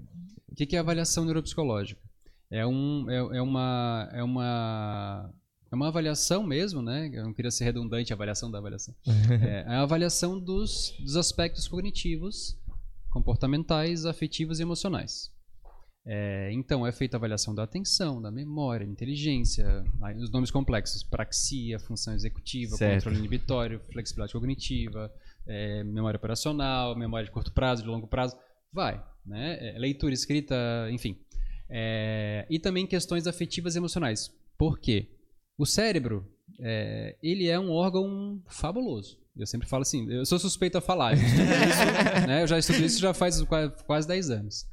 O 0.50 0.53
que 0.53 0.75
é 0.75 0.79
avaliação 0.79 1.23
neuropsicológica? 1.23 2.10
É, 2.51 2.67
um, 2.67 3.10
é, 3.10 3.38
é 3.38 3.41
uma, 3.41 4.10
é, 4.12 4.22
uma, 4.22 5.34
é 5.72 5.75
uma 5.75 5.88
avaliação 5.88 6.43
mesmo, 6.43 6.81
né? 6.81 7.10
Eu 7.13 7.24
não 7.24 7.34
queria 7.34 7.50
ser 7.50 7.63
redundante, 7.63 8.12
a 8.12 8.15
avaliação 8.15 8.51
da 8.51 8.58
avaliação. 8.58 8.93
É, 9.41 9.62
é 9.62 9.75
a 9.75 9.81
avaliação 9.81 10.38
dos, 10.38 10.93
dos 11.00 11.15
aspectos 11.15 11.67
cognitivos, 11.67 12.60
comportamentais, 13.10 14.05
afetivos 14.05 14.60
e 14.60 14.63
emocionais. 14.63 15.31
É, 16.05 16.51
então, 16.51 16.86
é 16.86 16.91
feita 16.91 17.15
a 17.15 17.20
avaliação 17.20 17.53
da 17.53 17.63
atenção, 17.63 18.22
da 18.22 18.31
memória, 18.31 18.84
inteligência, 18.84 19.84
os 20.17 20.31
nomes 20.31 20.50
complexos, 20.50 21.03
praxia, 21.03 21.79
função 21.79 22.13
executiva, 22.13 22.75
Certo. 22.75 22.96
controle 22.96 23.20
inibitório, 23.20 23.79
flexibilidade 23.91 24.34
cognitiva, 24.34 25.12
é, 25.48 25.84
memória 25.84 26.17
operacional, 26.17 26.96
memória 26.96 27.25
de 27.25 27.31
curto 27.31 27.51
prazo, 27.51 27.84
de 27.84 27.88
longo 27.88 28.08
prazo, 28.08 28.36
vai, 28.74 29.01
né? 29.25 29.75
É, 29.75 29.79
leitura, 29.79 30.13
escrita, 30.13 30.55
enfim. 30.91 31.17
É, 31.73 32.45
e 32.49 32.59
também 32.59 32.85
questões 32.85 33.25
afetivas 33.27 33.75
e 33.75 33.77
emocionais. 33.77 34.29
Por 34.57 34.77
quê? 34.79 35.07
O 35.57 35.65
cérebro, 35.65 36.27
é, 36.59 37.15
ele 37.23 37.47
é 37.47 37.57
um 37.59 37.71
órgão 37.71 38.41
fabuloso. 38.47 39.17
Eu 39.37 39.47
sempre 39.47 39.67
falo 39.67 39.83
assim, 39.83 40.09
eu 40.11 40.25
sou 40.25 40.37
suspeito 40.37 40.77
a 40.77 40.81
falar. 40.81 41.13
Eu, 41.13 41.17
isso, 41.23 42.27
né, 42.27 42.43
eu 42.43 42.47
já 42.47 42.59
estudo 42.59 42.83
isso 42.83 42.99
já 42.99 43.13
faz 43.13 43.41
qua- 43.43 43.69
quase 43.69 44.07
10 44.07 44.29
anos. 44.29 44.65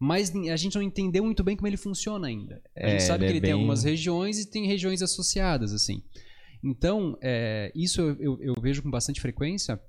mas 0.00 0.34
a 0.34 0.56
gente 0.56 0.74
não 0.74 0.82
entendeu 0.82 1.22
muito 1.24 1.44
bem 1.44 1.54
como 1.56 1.68
ele 1.68 1.76
funciona 1.76 2.26
ainda. 2.26 2.60
A 2.76 2.86
É, 2.86 2.90
gente 2.92 3.02
sabe 3.04 3.24
ele 3.24 3.32
que 3.32 3.32
é 3.34 3.36
ele 3.36 3.40
tem 3.42 3.52
algumas 3.52 3.84
regiões 3.84 4.38
e 4.40 4.50
tem 4.50 4.66
regiões 4.66 5.02
associadas, 5.02 5.72
assim. 5.72 6.02
Então, 6.64 7.16
é, 7.22 7.70
isso 7.74 8.00
eu, 8.00 8.16
eu- 8.18 8.42
eu 8.42 8.54
vejo 8.60 8.82
com 8.82 8.90
bastante 8.90 9.20
frequência. 9.20 9.80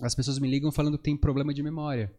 As 0.00 0.14
pessoas 0.14 0.38
me 0.38 0.48
ligam 0.48 0.70
falando 0.70 0.96
que 0.96 1.04
tem 1.04 1.16
problema 1.16 1.52
de 1.52 1.62
memória. 1.62 2.14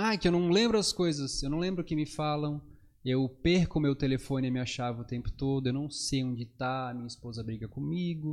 Ah, 0.00 0.16
que 0.16 0.28
eu 0.28 0.32
não 0.32 0.48
lembro 0.48 0.78
as 0.78 0.92
coisas, 0.92 1.42
eu 1.42 1.50
não 1.50 1.58
lembro 1.58 1.82
o 1.82 1.84
que 1.84 1.96
me 1.96 2.06
falam, 2.06 2.62
eu 3.04 3.28
perco 3.28 3.80
meu 3.80 3.96
telefone 3.96 4.46
e 4.46 4.50
minha 4.50 4.64
chave 4.64 5.00
o 5.00 5.04
tempo 5.04 5.28
todo, 5.28 5.66
eu 5.66 5.72
não 5.72 5.90
sei 5.90 6.22
onde 6.22 6.46
tá, 6.46 6.92
minha 6.94 7.08
esposa 7.08 7.42
briga 7.42 7.66
comigo, 7.66 8.32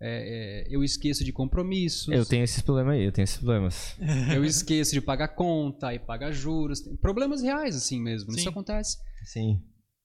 é, 0.00 0.68
é, 0.68 0.74
eu 0.74 0.84
esqueço 0.84 1.24
de 1.24 1.32
compromissos. 1.32 2.14
Eu 2.14 2.24
tenho 2.24 2.44
esses 2.44 2.62
problemas 2.62 2.94
aí, 2.94 3.04
eu 3.04 3.10
tenho 3.10 3.24
esses 3.24 3.38
problemas. 3.38 3.96
Eu 4.32 4.44
esqueço 4.44 4.92
de 4.92 5.00
pagar 5.00 5.28
conta 5.28 5.92
e 5.92 5.98
pagar 5.98 6.30
juros. 6.30 6.80
Tem 6.80 6.96
Problemas 6.96 7.42
reais, 7.42 7.74
assim 7.74 8.00
mesmo. 8.00 8.30
Sim. 8.30 8.38
Isso 8.38 8.48
acontece. 8.48 8.96
Sim. 9.24 9.60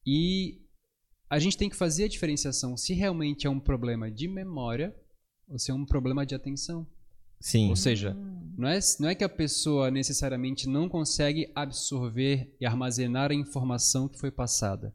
E 0.05 0.59
a 1.29 1.37
gente 1.37 1.55
tem 1.55 1.69
que 1.69 1.75
fazer 1.75 2.05
a 2.05 2.07
diferenciação 2.09 2.75
se 2.75 2.93
realmente 2.93 3.45
é 3.45 3.49
um 3.49 3.59
problema 3.59 4.09
de 4.09 4.27
memória 4.27 4.93
ou 5.47 5.59
se 5.59 5.69
é 5.69 5.73
um 5.73 5.85
problema 5.85 6.25
de 6.25 6.33
atenção. 6.33 6.85
Sim. 7.45 7.69
Ou 7.69 7.75
seja, 7.75 8.17
não 8.57 8.67
é, 8.67 8.79
não 8.99 9.07
é 9.07 9.13
que 9.13 9.23
a 9.23 9.29
pessoa 9.29 9.91
necessariamente 9.91 10.67
não 10.67 10.89
consegue 10.89 11.51
absorver 11.53 12.55
e 12.59 12.65
armazenar 12.65 13.29
a 13.29 13.35
informação 13.35 14.07
que 14.07 14.19
foi 14.19 14.31
passada. 14.31 14.91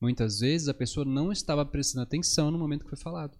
Muitas 0.00 0.40
vezes 0.40 0.66
a 0.66 0.72
pessoa 0.72 1.04
não 1.04 1.30
estava 1.30 1.62
prestando 1.62 2.02
atenção 2.02 2.50
no 2.50 2.58
momento 2.58 2.84
que 2.84 2.88
foi 2.88 2.98
falado. 2.98 3.36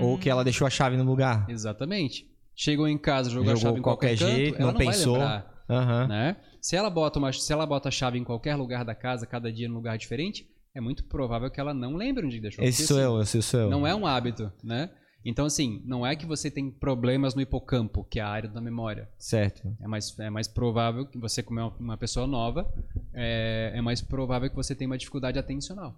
Ou 0.00 0.16
que 0.16 0.30
ela 0.30 0.44
deixou 0.44 0.64
a 0.64 0.70
chave 0.70 0.96
no 0.96 1.02
lugar. 1.02 1.50
Exatamente. 1.50 2.24
Chegou 2.54 2.86
em 2.86 2.96
casa, 2.96 3.30
jogou, 3.30 3.50
a 3.50 3.56
Jogou 3.56 3.62
chave 3.62 3.78
em 3.80 3.82
qualquer 3.82 4.16
qualquer, 4.16 4.36
jeito, 4.36 4.52
canto, 4.52 4.62
ela 4.62 4.72
não 4.72 4.78
não 4.78 4.86
pensou. 4.86 5.18
vai 5.18 5.22
lembrar 5.22 5.64
Aham. 5.68 6.06
né? 6.06 6.36
Se 6.62 6.76
ela 6.76 6.88
bota 6.88 7.18
uma, 7.18 7.32
se 7.32 7.52
ela 7.52 7.66
bota 7.66 7.88
a 7.88 7.92
chave 7.92 8.16
em 8.16 8.24
qualquer 8.24 8.54
lugar 8.54 8.84
da 8.84 8.94
casa, 8.94 9.26
cada 9.26 9.52
dia 9.52 9.68
num 9.68 9.74
lugar 9.74 9.98
diferente, 9.98 10.48
é 10.72 10.80
muito 10.80 11.02
provável 11.04 11.50
que 11.50 11.58
ela 11.58 11.74
não 11.74 11.96
lembre 11.96 12.24
onde 12.24 12.38
deixou. 12.38 12.64
Esse 12.64 12.82
Porque, 12.82 12.94
sou 12.94 13.00
eu, 13.00 13.20
esse 13.20 13.42
sou 13.42 13.60
eu. 13.60 13.70
Não 13.70 13.84
é 13.84 13.92
um 13.92 14.06
hábito, 14.06 14.52
né? 14.62 14.88
Então 15.28 15.44
assim, 15.44 15.82
não 15.84 16.06
é 16.06 16.16
que 16.16 16.24
você 16.24 16.50
tem 16.50 16.70
problemas 16.70 17.34
no 17.34 17.42
hipocampo, 17.42 18.02
que 18.08 18.18
é 18.18 18.22
a 18.22 18.28
área 18.28 18.48
da 18.48 18.62
memória. 18.62 19.10
Certo. 19.18 19.76
É 19.78 19.86
mais, 19.86 20.18
é 20.18 20.30
mais 20.30 20.48
provável 20.48 21.04
que 21.04 21.18
você, 21.18 21.42
como 21.42 21.60
é 21.60 21.64
uma- 21.78 21.98
pessoa 21.98 22.26
nova, 22.26 22.66
é, 23.12 23.72
é 23.74 23.80
mais 23.82 24.00
provável 24.00 24.48
que 24.48 24.56
você 24.56 24.74
tenha 24.74 24.88
uma 24.88 24.96
dificuldade 24.96 25.38
atencional. 25.38 25.94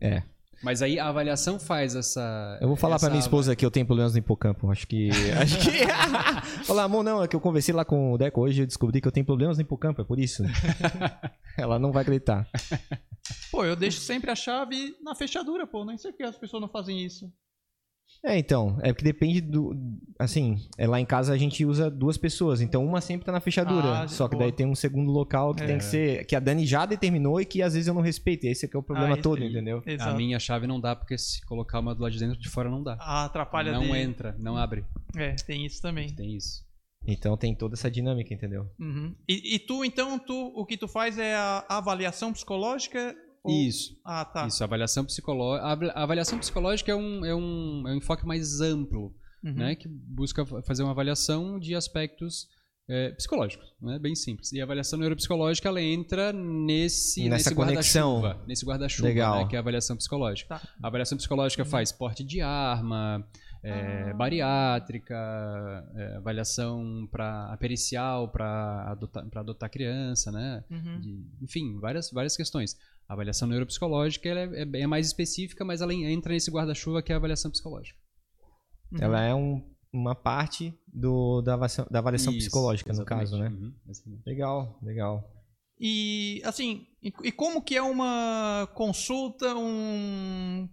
É. 0.00 0.22
Mas 0.62 0.80
aí 0.80 0.98
a 0.98 1.08
avaliação 1.08 1.58
faz 1.58 1.94
essa. 1.94 2.56
Eu 2.62 2.68
vou 2.68 2.76
falar 2.76 2.96
pra 2.98 3.06
essa 3.08 3.10
minha 3.10 3.20
esposa 3.20 3.54
que 3.54 3.66
eu 3.66 3.70
tenho 3.70 3.84
problemas 3.84 4.12
no 4.12 4.18
hipocampo. 4.20 4.70
Acho 4.70 4.86
que. 4.86 5.10
Acho 5.38 5.58
que. 5.58 5.86
Falar, 6.64 6.84
amor, 6.84 7.02
não, 7.02 7.22
é 7.22 7.28
que 7.28 7.36
eu 7.36 7.40
conversei 7.40 7.74
lá 7.74 7.84
com 7.84 8.12
o 8.12 8.16
Deco 8.16 8.40
hoje 8.40 8.60
e 8.60 8.62
eu 8.62 8.66
descobri 8.66 9.00
que 9.00 9.08
eu 9.08 9.12
tenho 9.12 9.26
problemas 9.26 9.58
no 9.58 9.62
hipocampo, 9.62 10.00
é 10.00 10.04
por 10.04 10.18
isso. 10.18 10.44
Ela 11.58 11.78
não 11.78 11.92
vai 11.92 12.02
acreditar. 12.02 12.48
Pô, 13.50 13.64
eu 13.64 13.76
deixo 13.76 14.00
sempre 14.00 14.30
a 14.30 14.36
chave 14.36 14.96
na 15.02 15.14
fechadura, 15.14 15.66
pô. 15.66 15.84
Nem 15.84 15.98
sei 15.98 16.12
por 16.12 16.18
que 16.18 16.22
as 16.22 16.38
pessoas 16.38 16.60
não 16.62 16.68
fazem 16.68 17.04
isso. 17.04 17.30
É, 18.24 18.38
então, 18.38 18.78
é 18.82 18.92
porque 18.92 19.04
depende 19.04 19.40
do. 19.40 19.74
Assim, 20.16 20.56
é, 20.78 20.86
lá 20.86 21.00
em 21.00 21.04
casa 21.04 21.32
a 21.32 21.36
gente 21.36 21.64
usa 21.66 21.90
duas 21.90 22.16
pessoas, 22.16 22.60
então 22.60 22.84
uma 22.86 23.00
sempre 23.00 23.26
tá 23.26 23.32
na 23.32 23.40
fechadura. 23.40 24.02
Ah, 24.02 24.08
só 24.08 24.28
que 24.28 24.36
boa. 24.36 24.44
daí 24.44 24.52
tem 24.52 24.64
um 24.64 24.76
segundo 24.76 25.10
local 25.10 25.52
que 25.52 25.64
É. 25.64 25.66
tem 25.66 25.78
que 25.78 25.84
ser. 25.84 26.24
Que 26.24 26.36
a 26.36 26.40
Dani 26.40 26.64
já 26.64 26.86
determinou 26.86 27.40
e 27.40 27.44
que 27.44 27.60
às 27.62 27.74
vezes 27.74 27.88
eu 27.88 27.94
não 27.94 28.00
respeito. 28.00 28.44
Esse 28.44 28.66
aqui 28.66 28.76
é 28.76 28.78
o 28.78 28.82
problema 28.82 29.14
Ah, 29.14 29.20
todo, 29.20 29.42
aí. 29.42 29.48
entendeu? 29.50 29.82
A 29.84 29.90
Exato. 29.90 30.16
minha 30.16 30.38
chave 30.38 30.68
não 30.68 30.80
dá, 30.80 30.94
porque 30.94 31.18
se 31.18 31.44
colocar 31.46 31.80
uma 31.80 31.94
do 31.96 32.02
lado 32.02 32.12
de 32.12 32.20
dentro, 32.20 32.38
de 32.38 32.48
fora 32.48 32.70
não 32.70 32.80
dá. 32.82 32.96
Ah, 33.00 33.24
atrapalha 33.24 33.72
não 33.72 33.82
de... 33.90 33.96
entra, 33.96 34.36
não 34.38 34.56
abre. 34.56 34.84
É, 35.16 35.32
tem 35.44 35.66
isso 35.66 35.82
também. 35.82 36.14
Tem 36.14 36.36
isso. 36.36 36.62
Então 37.04 37.36
tem 37.36 37.52
toda 37.56 37.74
essa 37.74 37.90
dinâmica, 37.90 38.32
entendeu? 38.32 38.70
Uhum. 38.78 39.12
E, 39.28 39.56
e 39.56 39.58
tu, 39.58 39.84
então, 39.84 40.16
tu, 40.20 40.52
o 40.54 40.64
que 40.64 40.76
tu 40.76 40.86
faz 40.86 41.18
é 41.18 41.34
a 41.34 41.64
avaliação 41.68 42.32
psicológica? 42.32 43.16
Ou- 43.44 43.52
Isso. 43.52 43.98
Ah, 44.04 44.24
tá. 44.24 44.46
Isso, 44.46 44.62
avaliação 44.62 45.04
psicológica. 45.04 45.92
A 45.94 46.02
avaliação 46.02 46.38
psicológica 46.38 46.92
é 46.92 46.94
um, 46.96 47.24
é 47.24 47.34
um, 47.34 47.88
é 47.88 47.92
um 47.92 47.96
enfoque 47.96 48.26
mais 48.26 48.60
amplo, 48.60 49.14
Uhum. 49.44 49.54
né? 49.54 49.74
Que 49.74 49.88
busca 49.88 50.46
fa- 50.46 50.62
fazer 50.62 50.82
uma 50.82 50.92
avaliação 50.92 51.58
de 51.58 51.74
aspectos 51.74 52.46
é, 52.88 53.10
psicológicos, 53.12 53.72
né? 53.80 53.96
Bem 53.98 54.14
simples. 54.14 54.52
E 54.52 54.60
a 54.60 54.64
avaliação 54.64 54.98
neuropsicológica, 54.98 55.68
ela 55.68 55.80
entra 55.80 56.32
nesse, 56.32 57.22
Nessa 57.28 57.50
nesse 57.50 57.54
conexão. 57.54 58.20
guarda-chuva. 58.20 58.46
Nesse 58.46 58.66
guarda-chuva, 58.66 59.08
Legal. 59.08 59.36
né? 59.38 59.46
Que 59.48 59.54
é 59.54 59.58
a 59.58 59.60
avaliação 59.62 59.96
psicológica. 59.96 60.48
Tá. 60.58 60.68
A 60.82 60.88
avaliação 60.88 61.16
psicológica 61.16 61.64
faz 61.64 61.92
porte 61.92 62.24
de 62.24 62.40
arma, 62.40 63.24
é, 63.62 64.10
Ah. 64.10 64.14
bariátrica, 64.14 65.14
é, 65.94 66.16
avaliação 66.16 67.08
para 67.10 67.56
pericial 67.58 68.28
para 68.28 68.90
adotar, 68.90 69.26
pra 69.28 69.40
adotar 69.40 69.70
criança, 69.70 70.32
né? 70.32 70.64
Uhum. 70.70 71.00
de- 71.00 71.24
enfim, 71.40 71.78
várias, 71.78 72.10
várias 72.10 72.36
questões. 72.36 72.76
A 73.08 73.12
avaliação 73.14 73.46
neuropsicológica 73.48 74.28
ela 74.28 74.40
é, 74.40 74.62
é- 74.62 74.80
é 74.82 74.86
mais 74.86 75.06
específica, 75.06 75.64
mas 75.64 75.80
ela 75.80 75.92
entra 75.92 76.32
nesse 76.32 76.50
guarda-chuva 76.50 77.02
que 77.02 77.12
é 77.12 77.14
a 77.14 77.18
avaliação 77.18 77.50
psicológica. 77.50 77.98
Uhum. 78.92 78.98
Ela 79.00 79.22
é 79.22 79.34
um- 79.34 79.62
uma 79.92 80.14
parte 80.14 80.72
do, 80.86 81.42
da 81.42 81.54
avaliação, 81.54 81.86
da 81.90 81.98
avaliação 81.98 82.32
Isso, 82.32 82.40
psicológica, 82.46 82.92
no 82.92 83.04
caso, 83.04 83.36
né? 83.38 83.48
Uhum. 83.48 83.74
Legal, 84.26 84.78
legal. 84.82 85.30
E, 85.78 86.40
assim, 86.44 86.86
e, 87.02 87.12
e 87.24 87.32
como 87.32 87.60
que 87.60 87.76
é 87.76 87.82
uma 87.82 88.68
consulta, 88.74 89.54
um 89.56 90.68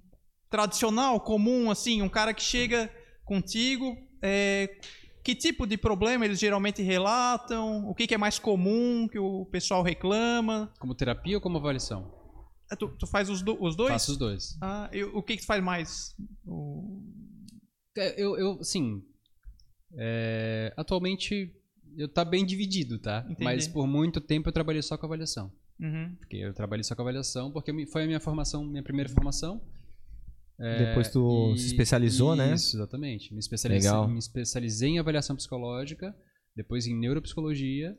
tradicional, 0.49 1.19
comum, 1.19 1.69
assim, 1.71 2.01
um 2.01 2.09
cara 2.09 2.33
que 2.33 2.41
chega 2.43 2.89
contigo, 3.25 3.95
é, 4.21 4.79
que 5.23 5.35
tipo 5.35 5.65
de 5.67 5.77
problema 5.77 6.25
eles 6.25 6.39
geralmente 6.39 6.81
relatam? 6.81 7.87
O 7.89 7.93
que, 7.95 8.07
que 8.07 8.13
é 8.13 8.17
mais 8.17 8.39
comum 8.39 9.07
que 9.07 9.19
o 9.19 9.45
pessoal 9.47 9.83
reclama? 9.83 10.71
Como 10.79 10.95
terapia 10.95 11.37
ou 11.37 11.41
como 11.41 11.57
avaliação? 11.57 12.18
É, 12.71 12.75
Tu, 12.75 12.87
tu 12.97 13.07
faz 13.07 13.29
os, 13.29 13.41
do- 13.41 13.61
os 13.63 13.75
dois? 13.75 13.91
Faço 13.91 14.11
os 14.11 14.17
dois. 14.17 14.57
Ah, 14.61 14.89
e 14.93 15.03
o 15.03 15.21
que, 15.23 15.35
que 15.35 15.41
tu 15.41 15.47
faz 15.47 15.63
mais? 15.63 16.15
O- 16.45 17.01
É, 17.97 18.21
Eu, 18.21 18.37
eu 18.37 18.63
sim. 18.63 19.01
é, 19.97 20.73
atualmente 20.77 21.53
eu 21.97 22.07
tá 22.07 22.23
bem 22.23 22.45
dividido, 22.45 22.99
tá? 22.99 23.21
Entendi. 23.25 23.43
Mas 23.43 23.67
por 23.67 23.87
muito 23.87 24.21
tempo 24.21 24.47
eu 24.47 24.53
trabalhei 24.53 24.81
só 24.81 24.97
com 24.97 25.05
avaliação. 25.05 25.51
Uhum. 25.79 26.15
Porque 26.19 26.37
eu 26.37 26.53
trabalhei 26.53 26.83
só 26.83 26.95
com 26.95 27.01
avaliação, 27.01 27.51
porque 27.51 27.71
foi 27.87 28.03
a 28.03 28.07
minha 28.07 28.19
formação, 28.19 28.63
minha 28.63 28.83
primeira 28.83 29.09
formação. 29.09 29.61
É, 30.59 30.87
Depois 30.89 31.09
tu 31.09 31.55
se 31.57 31.67
especializou, 31.67 32.35
né? 32.35 32.53
Isso, 32.53 32.75
exatamente. 32.75 33.33
Me 33.33 33.39
especializei, 33.39 33.89
Legal. 33.89 34.07
me 34.07 34.19
especializei 34.19 34.89
em 34.89 34.99
avaliação 34.99 35.35
psicológica, 35.35 36.13
depois 36.55 36.85
em 36.85 36.93
neuropsicologia 36.99 37.97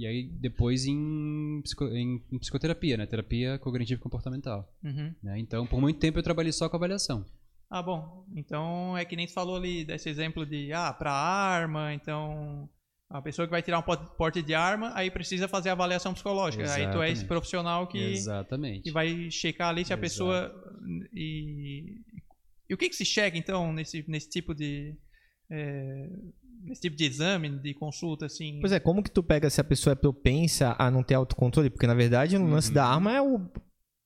e 0.00 0.06
aí 0.06 0.22
depois 0.40 0.84
em, 0.86 1.60
psico- 1.62 1.88
em- 1.88 2.22
em 2.32 2.38
psicoterapia, 2.38 2.96
né? 2.96 3.06
Terapia 3.06 3.58
cognitivo 3.58 4.00
comportamental. 4.00 4.68
Uhum. 4.82 5.14
né? 5.22 5.38
Então, 5.38 5.66
por 5.66 5.80
muito 5.80 5.98
tempo 6.00 6.18
eu 6.18 6.22
trabalhei 6.22 6.52
só 6.52 6.68
com 6.68 6.76
avaliação. 6.76 7.24
Ah, 7.70 7.82
bom. 7.82 8.26
Então 8.34 8.96
é 8.98 9.04
que 9.04 9.14
nem 9.14 9.26
tu 9.26 9.32
falou 9.32 9.56
ali 9.56 9.84
desse 9.84 10.08
exemplo 10.08 10.44
de, 10.44 10.72
ah, 10.72 10.92
pra 10.92 11.12
arma, 11.12 11.94
então 11.94 12.68
a 13.08 13.20
pessoa 13.22 13.46
que 13.46 13.50
vai 13.50 13.62
tirar 13.62 13.78
um 13.78 13.82
porte 14.16 14.40
de 14.42 14.54
arma, 14.54 14.92
aí 14.94 15.10
precisa 15.10 15.46
fazer 15.48 15.68
a 15.68 15.72
avaliação 15.72 16.12
psicológica. 16.14 16.62
Aí 16.72 16.90
tu 16.90 17.00
é 17.02 17.06
esse 17.10 17.22
Exatamente. 17.22 17.24
profissional 17.26 17.86
que, 17.88 17.98
Exatamente. 17.98 18.82
que 18.82 18.90
vai 18.92 19.30
checar 19.30 19.68
ali 19.68 19.84
se 19.84 19.92
a 19.92 19.96
Exato. 19.96 20.00
pessoa. 20.00 20.52
E, 21.12 21.96
e 22.68 22.74
o 22.74 22.76
que, 22.76 22.88
que 22.88 22.94
se 22.96 23.04
chega 23.04 23.36
então 23.36 23.72
nesse, 23.72 24.04
nesse 24.08 24.28
tipo 24.30 24.54
de. 24.54 24.96
é, 25.50 26.08
nesse 26.64 26.80
tipo 26.82 26.96
de 26.96 27.04
exame, 27.04 27.48
de 27.58 27.74
consulta, 27.74 28.26
assim? 28.26 28.58
Pois 28.60 28.72
é, 28.72 28.80
como 28.80 29.02
que 29.02 29.10
tu 29.10 29.22
pega 29.22 29.48
se 29.50 29.60
a 29.60 29.64
pessoa 29.64 29.92
é 29.92 29.96
propensa 29.96 30.74
a 30.78 30.90
não 30.90 31.02
ter 31.02 31.14
autocontrole? 31.14 31.70
Porque 31.70 31.86
na 31.86 31.94
verdade 31.94 32.36
o 32.36 32.46
lance 32.46 32.68
Uhum. 32.68 32.74
da 32.74 32.86
arma 32.86 33.12
é 33.14 33.20
o, 33.22 33.40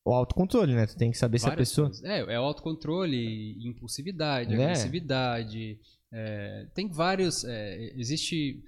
o 0.04 0.12
autocontrole, 0.12 0.74
né? 0.74 0.86
Tu 0.86 0.96
tem 0.96 1.10
que 1.10 1.18
saber 1.18 1.38
se 1.38 1.46
a 1.46 1.50
Várias 1.50 1.68
pessoa. 1.70 1.88
coisas. 1.88 2.04
É, 2.04 2.20
é 2.34 2.40
o 2.40 2.44
autocontrole, 2.44 3.56
impulsividade, 3.68 4.54
É. 4.54 4.62
agressividade. 4.64 5.78
é, 6.12 6.66
tem 6.74 6.88
vários. 6.88 7.44
é, 7.44 7.92
existe. 7.96 8.62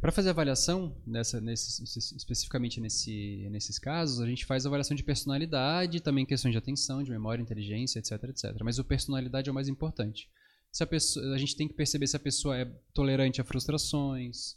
para 0.00 0.12
fazer 0.12 0.30
avaliação, 0.30 0.96
nessa, 1.06 1.40
nesse, 1.40 1.82
especificamente 2.16 2.80
nesse, 2.80 3.48
nesses 3.50 3.76
casos, 3.78 4.20
a 4.20 4.26
gente 4.26 4.46
faz 4.46 4.64
avaliação 4.64 4.96
de 4.96 5.02
personalidade, 5.02 6.00
também 6.00 6.24
questões 6.24 6.52
de 6.52 6.58
atenção, 6.58 7.02
de 7.02 7.10
memória, 7.10 7.42
inteligência, 7.42 7.98
etc, 7.98 8.12
etc. 8.30 8.56
Mas 8.62 8.78
o 8.78 8.84
personalidade 8.84 9.48
é 9.48 9.52
o 9.52 9.54
mais 9.54 9.68
importante. 9.68 10.28
Se 10.72 10.82
a, 10.82 10.86
pessoa, 10.86 11.34
a 11.34 11.38
gente 11.38 11.56
tem 11.56 11.66
que 11.66 11.74
perceber 11.74 12.06
se 12.06 12.16
a 12.16 12.20
pessoa 12.20 12.56
é 12.56 12.64
tolerante 12.94 13.40
a 13.40 13.44
frustrações, 13.44 14.56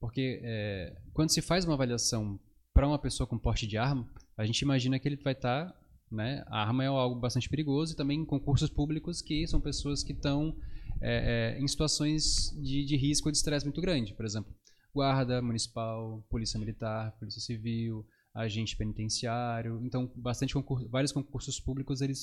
porque 0.00 0.40
é, 0.42 0.96
quando 1.12 1.30
se 1.30 1.42
faz 1.42 1.64
uma 1.64 1.74
avaliação 1.74 2.40
para 2.72 2.86
uma 2.86 2.98
pessoa 2.98 3.26
com 3.26 3.38
porte 3.38 3.66
de 3.66 3.76
arma, 3.76 4.08
a 4.36 4.46
gente 4.46 4.62
imagina 4.62 4.98
que 4.98 5.06
ele 5.06 5.16
vai 5.16 5.34
estar 5.34 5.78
né? 6.12 6.44
A 6.48 6.62
arma 6.62 6.84
é 6.84 6.88
algo 6.88 7.18
bastante 7.18 7.48
perigoso 7.48 7.94
e 7.94 7.96
também 7.96 8.20
em 8.20 8.24
concursos 8.24 8.68
públicos 8.68 9.22
que 9.22 9.46
são 9.46 9.60
pessoas 9.60 10.02
que 10.02 10.12
estão 10.12 10.54
é, 11.00 11.54
é, 11.56 11.60
em 11.60 11.66
situações 11.66 12.52
de, 12.62 12.84
de 12.84 12.96
risco 12.96 13.28
ou 13.28 13.32
de 13.32 13.38
estresse 13.38 13.64
muito 13.64 13.80
grande. 13.80 14.12
Por 14.14 14.26
exemplo, 14.26 14.54
guarda 14.94 15.40
municipal, 15.40 16.22
polícia 16.28 16.60
militar, 16.60 17.12
polícia 17.18 17.40
civil, 17.40 18.06
agente 18.34 18.76
penitenciário. 18.76 19.80
Então, 19.82 20.12
bastante 20.14 20.52
concurso, 20.52 20.88
vários 20.90 21.12
concursos 21.12 21.58
públicos 21.58 22.02
eles 22.02 22.22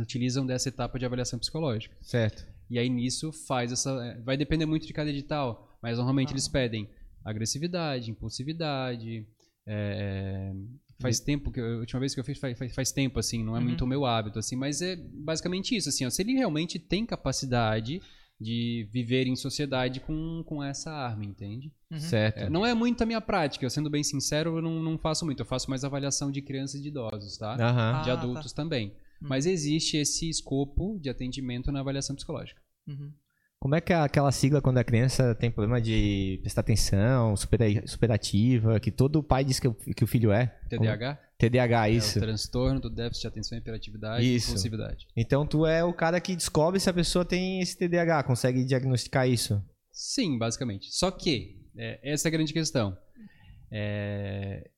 utilizam 0.00 0.44
dessa 0.46 0.68
etapa 0.68 0.98
de 0.98 1.04
avaliação 1.04 1.38
psicológica. 1.38 1.94
Certo. 2.00 2.46
E 2.70 2.78
aí 2.78 2.88
nisso 2.88 3.32
faz 3.46 3.70
essa. 3.72 4.20
Vai 4.24 4.36
depender 4.36 4.64
muito 4.66 4.86
de 4.86 4.92
cada 4.92 5.10
edital, 5.10 5.76
mas 5.82 5.98
normalmente 5.98 6.30
Ah. 6.30 6.32
eles 6.34 6.48
pedem 6.48 6.88
agressividade, 7.24 8.10
impulsividade, 8.10 9.26
É, 9.64 10.52
faz 11.00 11.20
tempo 11.20 11.52
que 11.52 11.60
eu, 11.60 11.76
a 11.76 11.78
última 11.78 12.00
vez 12.00 12.12
que 12.14 12.18
eu 12.18 12.24
fiz 12.24 12.36
faz, 12.36 12.58
faz, 12.58 12.74
faz 12.74 12.90
tempo 12.90 13.20
assim, 13.20 13.44
não 13.44 13.54
é 13.56 13.60
Uhum. 13.60 13.64
muito 13.66 13.84
o 13.84 13.86
meu 13.86 14.04
hábito 14.04 14.40
assim, 14.40 14.56
mas 14.56 14.82
é 14.82 14.96
basicamente 14.96 15.76
isso 15.76 15.88
assim, 15.88 16.04
ó, 16.04 16.10
se 16.10 16.20
ele 16.20 16.32
realmente 16.32 16.80
tem 16.80 17.06
capacidade 17.06 18.02
de 18.40 18.88
viver 18.92 19.28
em 19.28 19.36
sociedade 19.36 20.00
com, 20.00 20.42
com 20.44 20.60
essa 20.64 20.90
arma, 20.90 21.24
entende? 21.24 21.72
Uhum. 21.92 22.00
Certo. 22.00 22.38
É, 22.38 22.50
não 22.50 22.66
é 22.66 22.74
muito 22.74 23.00
a 23.02 23.06
minha 23.06 23.20
prática, 23.20 23.64
eu 23.64 23.70
sendo 23.70 23.88
bem 23.88 24.02
sincero, 24.02 24.56
eu 24.58 24.62
não, 24.62 24.82
não 24.82 24.98
faço 24.98 25.24
muito, 25.24 25.38
eu 25.38 25.46
faço 25.46 25.70
mais 25.70 25.84
avaliação 25.84 26.28
de 26.32 26.42
crianças 26.42 26.80
e 26.80 26.82
de 26.82 26.88
idosos, 26.88 27.36
tá? 27.38 27.54
Aham. 27.54 28.02
de 28.02 28.10
Ah, 28.10 28.14
adultos 28.14 28.52
também. 28.52 28.92
Mas 29.28 29.46
existe 29.46 29.96
esse 29.96 30.28
escopo 30.28 30.98
de 31.00 31.08
atendimento 31.10 31.70
na 31.72 31.80
avaliação 31.80 32.14
psicológica. 32.16 32.60
Uhum. 32.86 33.12
Como 33.58 33.76
é 33.76 33.80
que 33.80 33.92
é 33.92 33.96
aquela 33.96 34.32
sigla 34.32 34.60
quando 34.60 34.78
a 34.78 34.84
criança 34.84 35.36
tem 35.36 35.48
problema 35.48 35.80
de 35.80 36.40
prestar 36.42 36.62
atenção, 36.62 37.36
super, 37.36 37.60
superativa, 37.88 38.80
que 38.80 38.90
todo 38.90 39.22
pai 39.22 39.44
diz 39.44 39.60
que, 39.60 39.68
o- 39.68 39.74
que 39.74 40.02
o 40.02 40.06
filho 40.06 40.32
é? 40.32 40.46
TDAH 40.68 41.20
TDAH, 41.38 41.88
é 41.88 41.92
isso. 41.92 42.18
o 42.18 42.22
transtorno 42.22 42.80
do 42.80 42.90
déficit 42.90 43.22
de 43.22 43.28
atenção 43.28 43.56
e 43.56 43.60
hiperatividade 43.60 44.24
e 44.24 44.34
Isso. 44.36 44.50
impulsividade. 44.50 45.06
Então 45.16 45.46
tu 45.46 45.64
é 45.66 45.82
o 45.84 45.92
cara 45.92 46.20
que 46.20 46.34
descobre 46.36 46.78
se 46.80 46.88
a 46.90 46.92
pessoa 46.92 47.24
tem 47.24 47.60
esse 47.60 47.76
TDAH, 47.78 48.22
consegue 48.24 48.64
diagnosticar 48.64 49.28
isso. 49.28 49.60
Sim, 49.92 50.38
basicamente. 50.38 50.92
Só 50.92 51.10
que, 51.10 51.60
é, 51.76 52.00
essa 52.12 52.26
é 52.26 52.30
a 52.30 52.32
grande 52.32 52.52
questão. 52.52 52.96
É, 53.70 54.68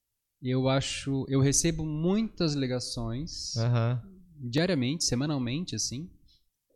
eu 0.42 0.68
acho, 0.68 1.24
eu 1.28 1.40
recebo 1.40 1.84
muitas 1.84 2.54
ligações 2.54 3.56
Aham. 3.56 4.02
Diariamente, 4.48 5.04
semanalmente, 5.04 5.74
assim, 5.74 6.10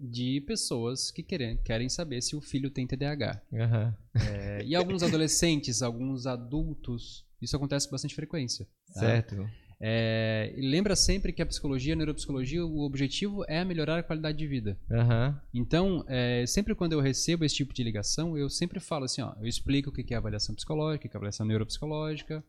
de 0.00 0.40
pessoas 0.42 1.10
que 1.10 1.22
querem, 1.22 1.56
querem 1.58 1.88
saber 1.88 2.22
se 2.22 2.36
o 2.36 2.40
filho 2.40 2.70
tem 2.70 2.86
TDAH. 2.86 3.42
Aham. 3.52 3.96
É, 4.14 4.64
e 4.64 4.74
alguns 4.74 5.02
adolescentes, 5.02 5.82
alguns 5.82 6.26
adultos, 6.26 7.26
isso 7.42 7.56
acontece 7.56 7.86
com 7.86 7.92
bastante 7.92 8.14
frequência. 8.14 8.66
tá? 8.94 9.00
Certo. 9.00 9.48
É, 9.80 10.54
lembra 10.56 10.96
sempre 10.96 11.32
que 11.32 11.40
a 11.40 11.46
psicologia, 11.46 11.92
a 11.92 11.96
neuropsicologia, 11.96 12.64
o 12.64 12.80
objetivo 12.80 13.44
é 13.46 13.64
melhorar 13.64 13.98
a 13.98 14.02
qualidade 14.02 14.36
de 14.36 14.46
vida. 14.46 14.78
Aham. 14.90 15.40
Então, 15.54 16.04
é, 16.08 16.44
sempre 16.46 16.74
quando 16.74 16.94
eu 16.94 17.00
recebo 17.00 17.44
esse 17.44 17.54
tipo 17.54 17.72
de 17.72 17.84
ligação, 17.84 18.36
eu 18.36 18.50
sempre 18.50 18.80
falo 18.80 19.04
assim, 19.04 19.22
ó, 19.22 19.34
eu 19.40 19.46
explico 19.46 19.90
o 19.90 19.92
que 19.92 20.12
é 20.12 20.16
avaliação 20.16 20.54
psicológica, 20.54 21.06
o 21.06 21.10
que 21.10 21.16
é 21.16 21.18
avaliação 21.18 21.46
neuropsicológica, 21.46 22.44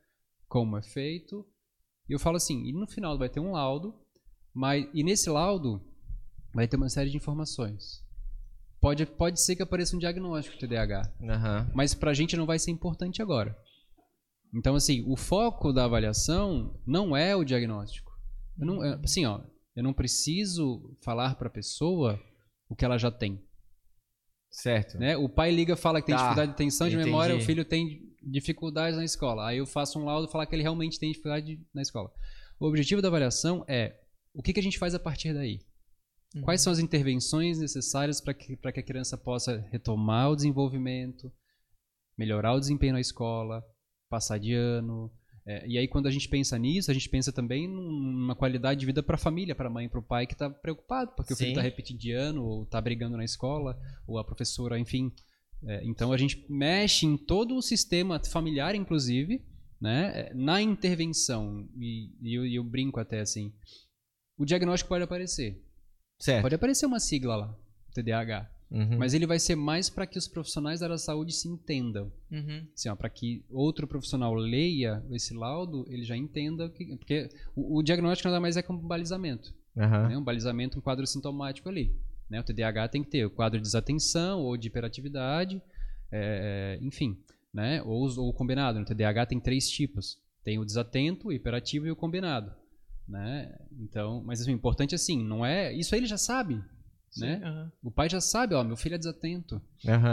como 0.47 0.77
é 0.77 0.81
feito. 0.81 1.45
E 2.07 2.13
eu 2.13 2.19
falo 2.19 2.37
assim, 2.37 2.65
e 2.65 2.73
no 2.73 2.87
final 2.87 3.17
vai 3.17 3.29
ter 3.29 3.39
um 3.39 3.51
laudo, 3.51 3.93
mas 4.53 4.87
e 4.93 5.03
nesse 5.03 5.29
laudo 5.29 5.81
vai 6.53 6.67
ter 6.67 6.77
uma 6.77 6.89
série 6.89 7.09
de 7.09 7.17
informações. 7.17 8.03
Pode, 8.81 9.05
pode 9.05 9.41
ser 9.41 9.55
que 9.55 9.61
apareça 9.61 9.95
um 9.95 9.99
diagnóstico 9.99 10.57
de 10.57 10.65
TDAH, 10.67 11.13
Aham. 11.29 11.71
mas 11.75 11.93
pra 11.93 12.13
gente 12.13 12.37
não 12.37 12.45
vai 12.45 12.57
ser 12.57 12.71
importante 12.71 13.21
agora. 13.21 13.55
Então, 14.53 14.73
assim, 14.73 15.03
o 15.05 15.15
foco 15.17 15.71
da 15.73 15.83
avaliação 15.85 16.79
não 16.87 17.15
é 17.15 17.35
o 17.35 17.43
diagnóstico. 17.43 18.09
Eu 18.57 18.65
não, 18.65 18.83
é, 18.83 18.99
assim, 19.03 19.25
ó, 19.25 19.41
eu 19.75 19.83
não 19.83 19.93
preciso 19.93 20.95
falar 21.03 21.35
pra 21.35 21.49
pessoa 21.49 22.19
o 22.69 22.75
que 22.75 22.83
ela 22.85 22.97
já 22.97 23.11
tem. 23.11 23.43
Certo. 24.49 24.97
Né? 24.97 25.15
O 25.15 25.29
pai 25.29 25.51
liga 25.51 25.75
fala 25.75 26.01
que 26.01 26.07
tem 26.07 26.15
Tá, 26.15 26.21
dificuldade 26.21 26.47
de 26.51 26.55
atenção 26.55 26.87
de 26.89 26.95
entendi. 26.95 27.09
memória, 27.11 27.35
o 27.35 27.41
filho 27.41 27.63
tem 27.63 28.01
dificuldades 28.23 28.97
na 28.97 29.05
escola. 29.05 29.45
Aí 29.47 29.57
eu 29.59 29.67
faço 29.67 29.99
um 29.99 30.05
laudo 30.05 30.27
e 30.27 30.31
falar 30.31 30.45
que 30.45 30.55
ele 30.55 30.63
realmente 30.63 30.97
tem 30.99 31.09
dificuldade 31.11 31.59
na 31.73 31.81
escola. 31.81 32.11
O 32.59 32.65
objetivo 32.65 33.01
da 33.01 33.07
avaliação 33.07 33.63
é 33.67 33.98
o 34.33 34.41
que, 34.41 34.53
que 34.53 34.59
a 34.59 34.63
gente 34.63 34.79
faz 34.79 34.93
a 34.95 34.99
partir 34.99 35.33
daí. 35.33 35.59
Uhum. 36.35 36.41
Quais 36.41 36.61
são 36.61 36.71
as 36.71 36.79
intervenções 36.79 37.59
necessárias 37.59 38.21
para 38.21 38.33
que, 38.33 38.55
pra 38.55 38.71
que 38.71 38.79
a 38.79 38.83
criança 38.83 39.17
possa 39.17 39.65
retomar 39.71 40.29
o 40.29 40.35
desenvolvimento, 40.35 41.31
melhorar 42.17 42.53
o 42.53 42.59
desempenho 42.59 42.93
na 42.93 43.01
escola, 43.01 43.63
passar 44.09 44.37
de 44.37 44.53
ano. 44.53 45.11
É, 45.45 45.65
e 45.67 45.77
aí, 45.77 45.87
quando 45.87 46.07
a 46.07 46.11
gente 46.11 46.27
pensa 46.27 46.57
nisso, 46.57 46.91
a 46.91 46.93
gente 46.93 47.09
pensa 47.09 47.31
também 47.31 47.67
numa 47.67 48.35
qualidade 48.35 48.79
de 48.79 48.85
vida 48.85 49.01
para 49.01 49.15
a 49.15 49.19
família, 49.19 49.55
para 49.55 49.67
a 49.67 49.71
mãe 49.71 49.85
e 49.85 49.89
para 49.89 49.99
o 49.99 50.03
pai 50.03 50.27
que 50.27 50.33
está 50.33 50.49
preocupado, 50.49 51.13
porque 51.15 51.33
o 51.33 51.35
filho 51.35 51.47
Sim. 51.47 51.53
está 51.53 51.61
repetindo 51.61 51.97
de 51.97 52.11
ano, 52.11 52.43
ou 52.43 52.63
está 52.63 52.79
brigando 52.81 53.17
na 53.17 53.23
escola, 53.23 53.79
ou 54.05 54.19
a 54.19 54.23
professora, 54.23 54.77
enfim. 54.77 55.11
É, 55.65 55.81
então, 55.85 56.11
a 56.11 56.17
gente 56.17 56.45
mexe 56.49 57.05
em 57.05 57.17
todo 57.17 57.55
o 57.55 57.61
sistema 57.61 58.21
familiar, 58.23 58.75
inclusive, 58.75 59.41
né, 59.81 60.11
é, 60.13 60.33
na 60.33 60.61
intervenção. 60.61 61.67
E, 61.77 62.11
e 62.21 62.35
eu, 62.35 62.45
e 62.45 62.55
eu 62.55 62.63
brinco 62.63 62.99
até 62.99 63.21
assim: 63.21 63.53
o 64.39 64.45
diagnóstico 64.45 64.87
pode 64.87 65.03
aparecer. 65.03 65.61
Certo. 66.17 66.41
Pode 66.41 66.55
aparecer 66.55 66.85
uma 66.85 66.99
sigla 66.99 67.35
lá, 67.35 67.55
TDAH. 67.93 68.49
Uhum. 68.71 68.97
Mas 68.97 69.13
ele 69.13 69.25
vai 69.25 69.39
ser 69.39 69.55
mais 69.55 69.89
para 69.89 70.05
que 70.05 70.17
os 70.17 70.27
profissionais 70.27 70.79
da 70.79 70.85
área 70.85 70.93
da 70.93 70.99
saúde 70.99 71.33
se 71.33 71.47
entendam. 71.47 72.11
Uhum. 72.31 72.67
Assim, 72.73 72.95
para 72.95 73.09
que 73.09 73.43
outro 73.49 73.87
profissional 73.87 74.33
leia 74.35 75.03
esse 75.11 75.33
laudo, 75.33 75.85
ele 75.89 76.03
já 76.03 76.15
entenda. 76.15 76.67
o 76.67 76.69
Que, 76.69 76.95
porque 76.95 77.29
o, 77.55 77.79
o 77.79 77.83
diagnóstico 77.83 78.29
nada 78.29 78.39
mais 78.39 78.57
é 78.57 78.61
que 78.61 78.71
um 78.71 78.77
balizamento. 78.77 79.53
Aham. 79.75 80.09
Né? 80.09 80.17
Um 80.17 80.23
balizamento, 80.23 80.77
um 80.77 80.81
quadro 80.81 81.05
sintomático 81.05 81.67
ali. 81.67 81.95
Né? 82.29 82.39
O 82.39 82.43
TDAH 82.43 82.89
tem 82.89 83.03
que 83.03 83.09
ter 83.09 83.25
o 83.25 83.31
quadro 83.31 83.57
de 83.57 83.63
desatenção 83.63 84.41
ou 84.41 84.55
de 84.55 84.67
hiperatividade, 84.67 85.61
é, 86.11 86.77
enfim. 86.81 87.17
Né? 87.51 87.81
Ou, 87.81 88.07
ou 88.19 88.29
o 88.29 88.33
combinado. 88.33 88.79
No 88.79 88.85
TDAH 88.85 89.25
tem 89.25 89.39
três 89.39 89.67
tipos. 89.67 90.17
Tem 90.43 90.59
o 90.59 90.65
desatento, 90.65 91.29
o 91.29 91.33
hiperativo 91.33 91.87
e 91.87 91.91
o 91.91 91.95
combinado. 91.95 92.51
Né? 93.09 93.51
Então, 93.79 94.21
mas 94.23 94.39
assim, 94.39 94.51
o 94.51 94.55
importante 94.55 94.93
assim, 94.93 95.23
não 95.23 95.43
é. 95.45 95.73
Isso 95.73 95.95
aí 95.95 95.99
ele 95.99 96.07
já 96.07 96.17
sabe. 96.17 96.61
Né? 97.17 97.41
Aham. 97.43 97.71
O 97.81 97.89
pai 97.89 98.07
já 98.07 98.21
sabe, 98.21 98.53
ó, 98.53 98.63
meu 98.63 98.77
filho 98.77 98.93
é 98.93 98.97
desatento. 98.99 99.59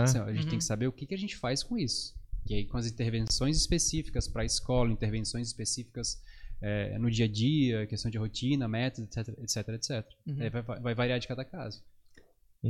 Assim, 0.02 0.18
ó, 0.18 0.24
a 0.24 0.32
gente 0.32 0.44
Uhum. 0.44 0.48
tem 0.50 0.58
que 0.58 0.64
saber 0.64 0.86
o 0.86 0.92
que, 0.92 1.06
que 1.06 1.14
a 1.14 1.18
gente 1.18 1.36
faz 1.36 1.62
com 1.62 1.76
isso. 1.76 2.14
E 2.48 2.54
aí, 2.54 2.64
com 2.64 2.78
as 2.78 2.86
intervenções 2.86 3.56
específicas 3.56 4.26
para 4.26 4.42
a 4.42 4.44
escola, 4.46 4.90
intervenções 4.90 5.48
específicas 5.48 6.22
eh, 6.62 6.96
no 6.98 7.10
dia 7.10 7.26
a 7.26 7.28
dia, 7.28 7.86
questão 7.86 8.10
de 8.10 8.16
rotina, 8.16 8.66
métodos, 8.66 9.14
etc, 9.14 9.36
etc, 9.40 9.68
etc. 9.68 10.06
Uhum. 10.26 10.36
Aí 10.40 10.48
vai, 10.48 10.62
vai 10.62 10.94
variar 10.94 11.18
de 11.20 11.28
cada 11.28 11.44
caso. 11.44 11.82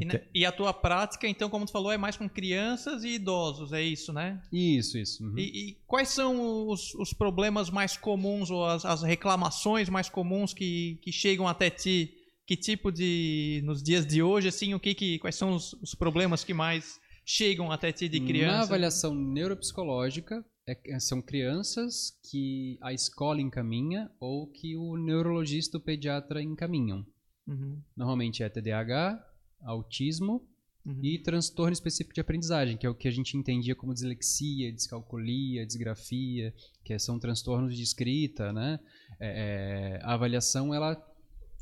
E, 0.03 0.05
na- 0.05 0.21
e 0.35 0.45
a 0.47 0.53
tua 0.53 0.73
prática, 0.73 1.27
então, 1.29 1.49
como 1.51 1.65
tu 1.67 1.73
falou, 1.73 1.91
é 1.93 1.97
mais 1.99 2.17
com 2.17 2.29
crianças 2.29 3.05
e 3.05 3.11
idosos, 3.15 3.73
é 3.73 3.83
isso, 3.83 4.13
né? 4.13 4.43
Isso, 4.53 4.99
isso. 4.99 5.25
uhum. 5.25 5.39
E, 5.39 5.43
e 5.71 5.73
quais 5.87 6.09
são 6.09 6.69
os, 6.69 6.95
os 6.95 7.13
problemas 7.13 7.71
mais 7.71 7.97
comuns 7.97 8.51
ou 8.51 8.65
as, 8.65 8.85
as 8.85 9.03
reclamações 9.03 9.89
mais 9.89 10.09
comuns 10.09 10.53
que, 10.55 10.99
que 11.03 11.11
chegam 11.13 11.47
até 11.49 11.71
ti? 11.71 12.13
Que 12.47 12.57
tipo 12.57 12.93
de 12.93 13.61
nos 13.65 13.83
dias 13.83 14.07
de 14.07 14.23
hoje, 14.23 14.47
assim, 14.49 14.73
o 14.73 14.79
que, 14.79 14.95
que 14.95 15.19
quais 15.19 15.35
são 15.35 15.55
os, 15.57 15.73
os 15.83 15.95
problemas 15.97 16.45
que 16.45 16.55
mais 16.55 17.01
chegam 17.25 17.73
até 17.73 17.91
ti 17.91 18.09
de 18.09 18.21
Na 18.21 18.27
criança? 18.27 18.63
avaliação 18.63 19.13
neuropsicológica, 19.15 20.45
é- 20.69 20.79
é- 20.95 21.01
são 21.01 21.21
crianças 21.21 22.13
que 22.31 22.79
a 22.81 22.93
escola 22.93 23.41
encaminha 23.41 24.11
ou 24.21 24.47
que 24.47 24.77
o 24.77 24.97
neurologista 24.97 25.77
ou 25.77 25.83
pediatra 25.83 26.41
encaminham. 26.43 27.05
Uhum, 27.49 27.81
Normalmente 27.97 28.43
é 28.43 28.49
TDAH, 28.49 29.25
autismo 29.67 30.47
uhum. 30.85 31.01
e 31.03 31.19
transtorno 31.19 31.73
específico 31.73 32.15
de 32.15 32.21
aprendizagem, 32.21 32.77
que 32.77 32.87
é 32.87 32.91
o 32.91 32.95
que 32.95 33.09
a 33.09 33.11
gente 33.11 33.37
entendia 33.37 33.75
como 33.75 33.93
dislexia, 33.93 34.73
descalculia, 34.73 35.67
disgrafia, 35.67 36.55
que 36.85 36.99
são 36.99 37.19
transtornos 37.19 37.77
de 37.77 37.83
escrita, 37.83 38.53
né? 38.53 38.79
É, 39.21 39.99
é, 39.99 40.01
a 40.03 40.15
avaliação 40.15 40.73
ela 40.73 40.97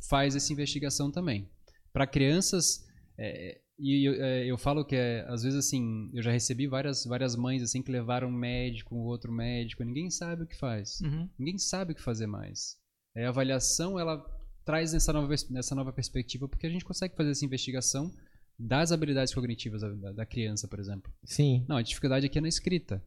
faz 0.08 0.36
essa 0.36 0.52
investigação 0.52 1.10
também. 1.10 1.48
Para 1.92 2.06
crianças, 2.06 2.86
é, 3.18 3.60
e 3.78 4.08
eu, 4.08 4.22
é, 4.22 4.46
eu 4.46 4.56
falo 4.56 4.84
que 4.84 4.94
é, 4.94 5.24
às 5.28 5.42
vezes 5.42 5.58
assim, 5.58 6.10
eu 6.12 6.22
já 6.22 6.30
recebi 6.30 6.66
várias 6.66 7.04
várias 7.04 7.34
mães 7.34 7.62
assim 7.62 7.82
que 7.82 7.90
levaram 7.90 8.28
um 8.28 8.32
médico, 8.32 8.94
um 8.94 9.00
outro 9.00 9.32
médico, 9.32 9.82
ninguém 9.82 10.10
sabe 10.10 10.44
o 10.44 10.46
que 10.46 10.56
faz. 10.56 11.00
Uhum, 11.00 11.28
Ninguém 11.38 11.58
sabe 11.58 11.92
o 11.92 11.94
que 11.94 12.02
fazer 12.02 12.26
mais. 12.26 12.76
É, 13.16 13.26
a 13.26 13.30
avaliação 13.30 13.98
ela 13.98 14.24
traz 14.64 14.94
essa 14.94 15.12
nova, 15.12 15.34
nessa 15.50 15.74
nova 15.74 15.92
perspectiva 15.92 16.48
porque 16.48 16.66
a 16.66 16.70
gente 16.70 16.84
consegue 16.84 17.14
fazer 17.16 17.30
essa 17.30 17.44
investigação 17.44 18.10
das 18.58 18.92
habilidades 18.92 19.34
cognitivas 19.34 19.80
da, 19.82 20.12
da- 20.12 20.26
criança, 20.26 20.68
por 20.68 20.78
exemplo. 20.78 21.12
Sim. 21.24 21.64
Não, 21.68 21.76
a 21.76 21.82
dificuldade 21.82 22.26
aqui 22.26 22.38
é 22.38 22.40
na 22.40 22.48
escrita. 22.48 23.02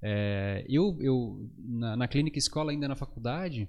É, 0.00 0.64
eu, 0.68 0.96
eu 1.00 1.50
na, 1.58 1.96
na 1.96 2.08
clínica 2.08 2.38
escola, 2.38 2.70
ainda 2.70 2.86
na 2.86 2.94
faculdade, 2.94 3.68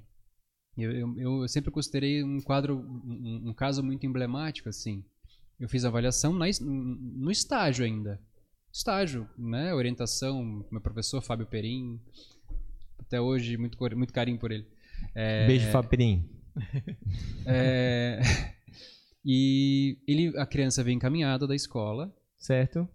eu, 0.78 0.92
eu, 0.92 1.18
eu 1.18 1.48
sempre 1.48 1.72
considerei 1.72 2.24
um 2.24 2.42
quadro, 2.42 2.78
um, 2.78 3.50
um 3.50 3.54
caso 3.54 3.82
muito 3.82 4.06
emblemático, 4.06 4.70
assim. 4.70 5.04
Eu 5.60 5.70
fiz 5.70 5.86
avaliação 5.86 6.34
na 6.34 6.46
no 6.62 7.32
estágio 7.32 7.86
ainda. 7.86 8.20
Estágio, 8.72 9.28
né? 9.38 9.74
Orientação, 9.74 10.66
meu 10.70 10.82
professor 10.82 11.22
Fábio 11.22 11.48
Perim. 11.48 12.00
Até 13.00 13.22
hoje, 13.22 13.56
muito, 13.56 13.78
muito 13.96 14.12
carinho 14.14 14.38
por 14.38 14.52
ele. 14.52 14.68
É, 15.16 15.48
Beijo, 15.48 15.72
Fabrim. 15.72 16.30
É, 17.46 18.20
e 19.26 19.98
ele, 20.08 20.38
a 20.38 20.46
criança 20.46 20.84
veio 20.84 20.96
encaminhada 20.96 21.48
da 21.48 21.56
escola 21.56 22.14
Certo? 22.38 22.88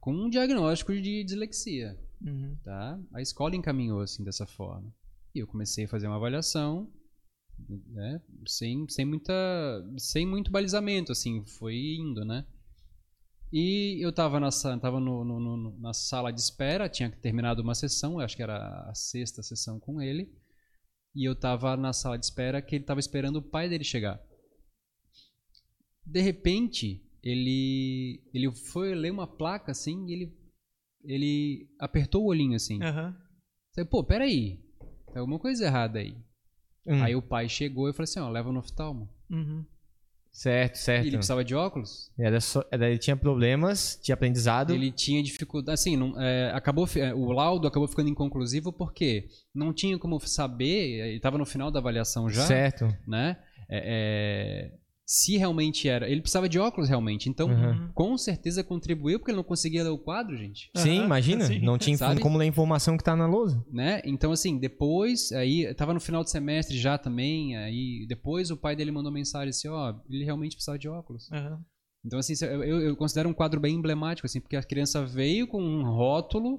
com 0.00 0.12
um 0.12 0.28
diagnóstico 0.30 0.92
de 0.92 1.24
dislexia. 1.24 1.98
uhum. 2.24 2.56
tá? 2.64 2.98
A 3.14 3.20
escola 3.22 3.56
encaminhou 3.56 4.00
assim 4.00 4.22
dessa 4.24 4.46
forma. 4.46 4.92
E 5.34 5.38
eu 5.40 5.46
comecei 5.46 5.84
a 5.84 5.88
fazer 5.88 6.06
uma 6.06 6.16
avaliação, 6.16 6.90
né? 7.88 8.20
Sem, 8.46 8.88
sem 8.88 9.04
muita, 9.04 9.32
sem 9.98 10.26
muito 10.26 10.50
balizamento, 10.50 11.12
assim, 11.12 11.44
foi 11.44 11.96
indo, 11.98 12.24
né? 12.24 12.44
E 13.52 13.98
eu 14.04 14.12
tava, 14.12 14.40
na, 14.40 14.48
tava 14.80 14.98
no, 14.98 15.24
no- 15.24 15.40
no- 15.40 15.78
na 15.78 15.92
sala 15.92 16.32
de 16.32 16.40
espera, 16.40 16.88
tinha 16.88 17.10
terminado 17.10 17.62
uma 17.62 17.74
sessão, 17.74 18.18
acho 18.18 18.36
que 18.36 18.42
era 18.42 18.56
a 18.88 18.94
sexta 18.94 19.42
sessão 19.42 19.78
com 19.78 20.00
ele. 20.02 20.32
E 21.16 21.24
eu 21.26 21.34
tava 21.34 21.76
na 21.78 21.92
sala 21.94 22.18
de 22.18 22.26
espera 22.26 22.60
que 22.60 22.74
ele 22.76 22.84
tava 22.84 23.00
esperando 23.00 23.36
o 23.36 23.42
pai 23.42 23.68
dele 23.70 23.82
chegar. 23.84 24.20
De 26.04 26.20
repente, 26.20 27.02
ele 27.22 28.22
ele 28.34 28.52
foi 28.54 28.94
ler 28.94 29.10
uma 29.10 29.26
placa 29.26 29.72
assim 29.72 30.06
e 30.06 30.12
ele, 30.12 30.38
ele 31.02 31.68
apertou 31.80 32.22
o 32.22 32.26
olhinho 32.28 32.54
assim. 32.54 32.82
Falei, 33.74 33.90
pô, 33.90 34.04
peraí, 34.04 34.60
tem 35.12 35.18
alguma 35.20 35.38
coisa 35.38 35.64
errada 35.64 35.98
aí. 35.98 36.16
Hum, 36.86 37.02
Aí 37.02 37.16
o 37.16 37.22
pai 37.22 37.48
chegou 37.48 37.88
e 37.88 37.92
falou 37.92 38.04
assim, 38.04 38.20
ó, 38.20 38.28
leva 38.28 38.52
no 38.52 38.60
oftalmo. 38.60 39.08
Uhum. 39.30 39.64
Certo, 40.36 40.74
E 40.74 40.78
certo. 40.78 41.06
ele 41.06 41.16
precisava 41.16 41.42
de 41.42 41.54
óculos, 41.54 42.10
Era 42.18 42.42
só, 42.42 42.62
era- 42.70 42.90
ele 42.90 42.98
tinha 42.98 43.16
problemas 43.16 43.98
de 44.02 44.12
aprendizado. 44.12 44.74
Ele 44.74 44.92
tinha 44.92 45.22
dificuldade, 45.22 45.72
assim, 45.80 45.96
não, 45.96 46.20
é, 46.20 46.50
acabou, 46.52 46.86
é, 46.96 47.14
o 47.14 47.32
laudo 47.32 47.66
acabou 47.66 47.88
ficando 47.88 48.10
inconclusivo 48.10 48.70
porque 48.70 49.28
não 49.54 49.72
tinha 49.72 49.98
como 49.98 50.20
saber, 50.20 51.00
ele 51.00 51.16
estava 51.16 51.38
no 51.38 51.46
final 51.46 51.70
da 51.70 51.78
avaliação 51.78 52.28
já, 52.28 52.42
Certo. 52.46 52.84
né? 53.08 53.38
É, 53.68 54.70
é, 54.70 54.72
se 55.08 55.36
realmente 55.36 55.88
era, 55.88 56.10
ele 56.10 56.20
precisava 56.20 56.48
de 56.48 56.58
óculos 56.58 56.88
realmente, 56.88 57.28
então 57.28 57.48
Uhum. 57.48 57.90
com 57.94 58.18
certeza 58.18 58.64
contribuiu 58.64 59.18
porque 59.20 59.30
ele 59.30 59.36
não 59.36 59.44
conseguia 59.44 59.84
ler 59.84 59.90
o 59.90 59.98
quadro, 59.98 60.36
gente, 60.36 60.68
Sim, 60.76 60.96
Aham, 60.98 61.04
imagina. 61.06 61.44
sim. 61.44 61.60
Não 61.60 61.78
tinha 61.78 61.96
Sabe? 61.96 62.20
como 62.20 62.36
ler 62.36 62.44
a 62.44 62.48
informação 62.48 62.96
que 62.98 63.04
tá 63.04 63.14
na 63.14 63.26
lousa. 63.26 63.64
né? 63.70 64.02
Então 64.04 64.32
assim, 64.32 64.58
depois, 64.58 65.30
aí 65.30 65.72
tava 65.74 65.94
no 65.94 66.00
final 66.00 66.24
do 66.24 66.28
semestre 66.28 66.76
já 66.76 66.98
também, 66.98 67.56
aí 67.56 68.04
depois 68.08 68.50
o 68.50 68.56
pai 68.56 68.74
dele 68.74 68.90
mandou 68.90 69.12
mensagem 69.12 69.50
assim, 69.50 69.68
ó, 69.68 69.94
ele 70.10 70.24
realmente 70.24 70.56
precisava 70.56 70.78
de 70.78 70.88
óculos. 70.88 71.30
Aham. 71.30 71.64
Então 72.04 72.18
assim, 72.18 72.34
eu, 72.44 72.62
eu- 72.80 72.96
considero 72.96 73.28
um 73.28 73.34
quadro 73.34 73.60
bem 73.60 73.74
emblemático 73.76 74.26
assim, 74.26 74.40
porque 74.40 74.56
a 74.56 74.62
criança 74.62 75.04
veio 75.06 75.46
com 75.46 75.62
um 75.62 75.84
rótulo 75.84 76.56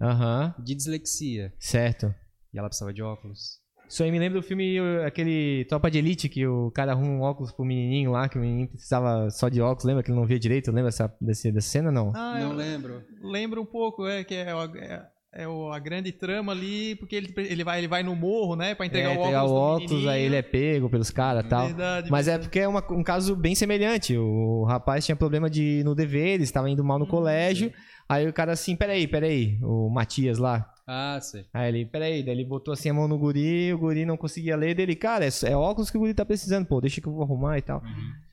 de 0.64 0.74
dislexia. 0.76 1.54
Certo. 1.60 2.14
E 2.54 2.58
ela 2.58 2.68
precisava 2.70 2.94
de 2.94 3.02
óculos. 3.02 3.60
Isso 3.90 4.04
aí 4.04 4.12
me 4.12 4.20
lembra 4.20 4.40
do 4.42 4.46
filme, 4.46 4.78
aquele 5.06 5.66
Tropa 5.70 5.90
de 5.90 5.98
Elite, 5.98 6.28
que 6.28 6.46
o 6.46 6.70
cara 6.72 6.92
arruma 6.92 7.10
um 7.10 7.22
óculos 7.22 7.52
pro 7.52 7.64
menininho 7.64 8.12
lá, 8.12 8.28
que 8.28 8.38
o 8.38 8.42
menininho 8.42 8.68
precisava 8.68 9.30
só 9.30 9.48
de 9.50 9.62
óculos. 9.62 9.86
Lembra 9.86 10.04
que 10.04 10.12
ele 10.12 10.20
não 10.20 10.26
via 10.28 10.38
direito? 10.40 10.68
Lembra 10.72 10.86
dessa, 10.92 11.14
desse, 11.22 11.52
dessa 11.52 11.70
cena, 11.70 11.92
não? 11.92 12.12
Ah, 12.16 12.38
não 12.40 12.52
eu 12.52 12.58
lembro. 12.58 13.02
lembro 13.22 13.62
um 13.62 13.66
pouco, 13.66 14.06
é, 14.06 14.24
que 14.26 14.36
é, 14.36 14.54
o- 14.54 14.76
é, 14.76 15.06
é 15.34 15.48
o- 15.48 15.72
a 15.72 15.80
grande 15.80 16.12
trama 16.12 16.52
ali, 16.52 16.96
porque 16.96 17.16
ele, 17.16 17.34
ele, 17.38 17.64
vai, 17.64 17.78
ele 17.80 17.88
vai 17.88 18.04
no 18.04 18.14
morro, 18.16 18.56
né, 18.58 18.76
pra 18.76 18.86
entregar 18.86 19.10
é, 19.12 19.18
o 19.18 19.20
óculos 19.20 19.52
o 19.52 19.56
óculos, 19.56 20.08
aí 20.08 20.24
ele 20.24 20.36
é 20.36 20.42
pego 20.42 20.90
pelos 20.90 21.10
caras 21.10 21.46
e 21.46 21.48
tal. 21.48 21.68
Verdade. 21.68 22.12
Mas 22.12 22.28
é 22.28 22.38
porque 22.38 22.60
é 22.60 22.68
uma- 22.68 22.84
um 22.92 23.04
caso 23.04 23.36
bem 23.38 23.56
semelhante. 23.56 24.18
O 24.18 24.66
rapaz 24.66 25.06
tinha 25.06 25.16
problema 25.16 25.50
de 25.50 25.82
no 25.86 25.96
dever, 25.96 26.42
estava 26.42 26.70
indo 26.70 26.84
mal 26.84 27.00
no 27.00 27.06
Hum, 27.06 27.10
colégio. 27.10 27.72
Aí 28.10 28.28
o 28.28 28.34
cara 28.34 28.52
assim, 28.52 28.76
peraí, 28.76 29.08
peraí, 29.08 29.58
o 29.62 29.90
Matias 29.90 30.38
lá. 30.38 30.70
Ah, 30.88 31.20
sei. 31.22 31.46
Aí 31.54 31.68
ele, 31.68 31.86
peraí, 31.86 32.24
daí 32.24 32.34
ele 32.34 32.46
botou 32.46 32.74
assim 32.74 32.90
a 32.90 32.94
mão 32.94 33.10
no 33.10 33.18
guri, 33.18 33.74
o 33.74 33.78
guri 33.78 34.06
não 34.06 34.16
conseguia 34.16 34.56
ler, 34.56 34.74
dele, 34.74 34.96
cara, 34.96 35.26
é, 35.26 35.30
é 35.46 35.56
óculos 35.56 35.92
que 35.92 35.98
o 35.98 36.00
guri 36.00 36.14
tá 36.14 36.24
precisando, 36.26 36.66
pô, 36.66 36.80
deixa 36.80 37.02
que 37.02 37.08
eu 37.08 37.14
vou 37.14 37.24
arrumar 37.24 37.58
e 37.58 37.62
tal. 37.62 37.84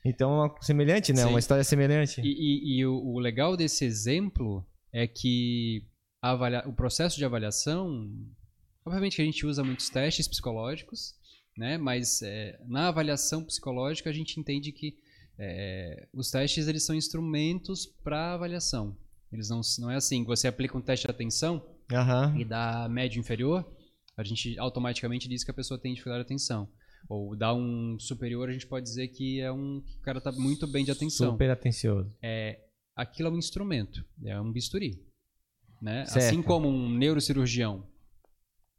Então, 0.05 0.45
é 0.45 0.51
semelhante, 0.61 1.11
né? 1.11 1.23
Sim. 1.23 1.29
Uma 1.29 1.39
história 1.39 1.63
semelhante. 1.65 2.21
E, 2.21 2.27
e- 2.27 2.77
e 2.79 2.85
o, 2.85 2.93
o 2.95 3.19
legal 3.19 3.57
desse 3.57 3.83
exemplo 3.83 4.65
é 4.93 5.05
que 5.05 5.83
a 6.21 6.31
avalia- 6.31 6.63
o 6.65 6.71
processo 6.73 7.17
de 7.17 7.25
avaliação, 7.25 8.09
obviamente 8.85 9.17
que 9.17 9.21
a 9.21 9.25
gente 9.25 9.45
usa 9.45 9.61
muitos 9.63 9.89
testes 9.89 10.25
psicológicos, 10.27 11.13
né? 11.57 11.77
Mas 11.77 12.21
é, 12.21 12.57
na 12.67 12.87
avaliação 12.87 13.43
psicológica 13.43 14.09
a 14.09 14.13
gente 14.13 14.39
entende 14.39 14.71
que 14.71 14.95
é, 15.37 16.07
os 16.13 16.31
testes 16.31 16.67
eles 16.69 16.85
são 16.85 16.95
instrumentos 16.95 17.85
para 18.01 18.33
avaliação. 18.33 18.95
Eles 19.31 19.49
não, 19.49 19.59
não 19.79 19.91
é 19.91 19.95
assim, 19.95 20.23
você 20.23 20.47
aplica 20.47 20.77
um 20.77 20.81
teste 20.81 21.05
de 21.05 21.11
atenção 21.11 21.61
Aham. 21.91 22.35
e 22.37 22.45
dá 22.45 22.87
médio 22.89 23.19
inferior, 23.19 23.65
a 24.17 24.23
gente 24.23 24.57
automaticamente 24.59 25.27
diz 25.27 25.43
que 25.43 25.51
a 25.51 25.53
pessoa 25.53 25.79
tem 25.79 25.93
dificuldade 25.93 26.23
de 26.23 26.27
atenção. 26.27 26.69
Ou 27.07 27.35
dá 27.35 27.53
um 27.53 27.99
superior, 27.99 28.49
a 28.49 28.53
gente 28.53 28.65
pode 28.65 28.85
dizer 28.85 29.09
que 29.09 29.39
é 29.39 29.51
um 29.51 29.81
que 29.81 29.97
o 29.97 30.01
cara 30.01 30.19
tá 30.19 30.31
muito 30.31 30.65
bem 30.65 30.83
de 30.83 30.91
atenção. 30.91 31.31
Super 31.31 31.51
atencioso. 31.51 32.11
Aquilo 32.95 33.29
é 33.29 33.31
um 33.31 33.37
instrumento, 33.37 34.03
é 34.23 34.39
um 34.39 34.51
bisturi. 34.51 35.05
Né? 35.81 36.01
Assim 36.03 36.41
como 36.41 36.67
um 36.67 36.89
neurocirurgião 36.89 37.85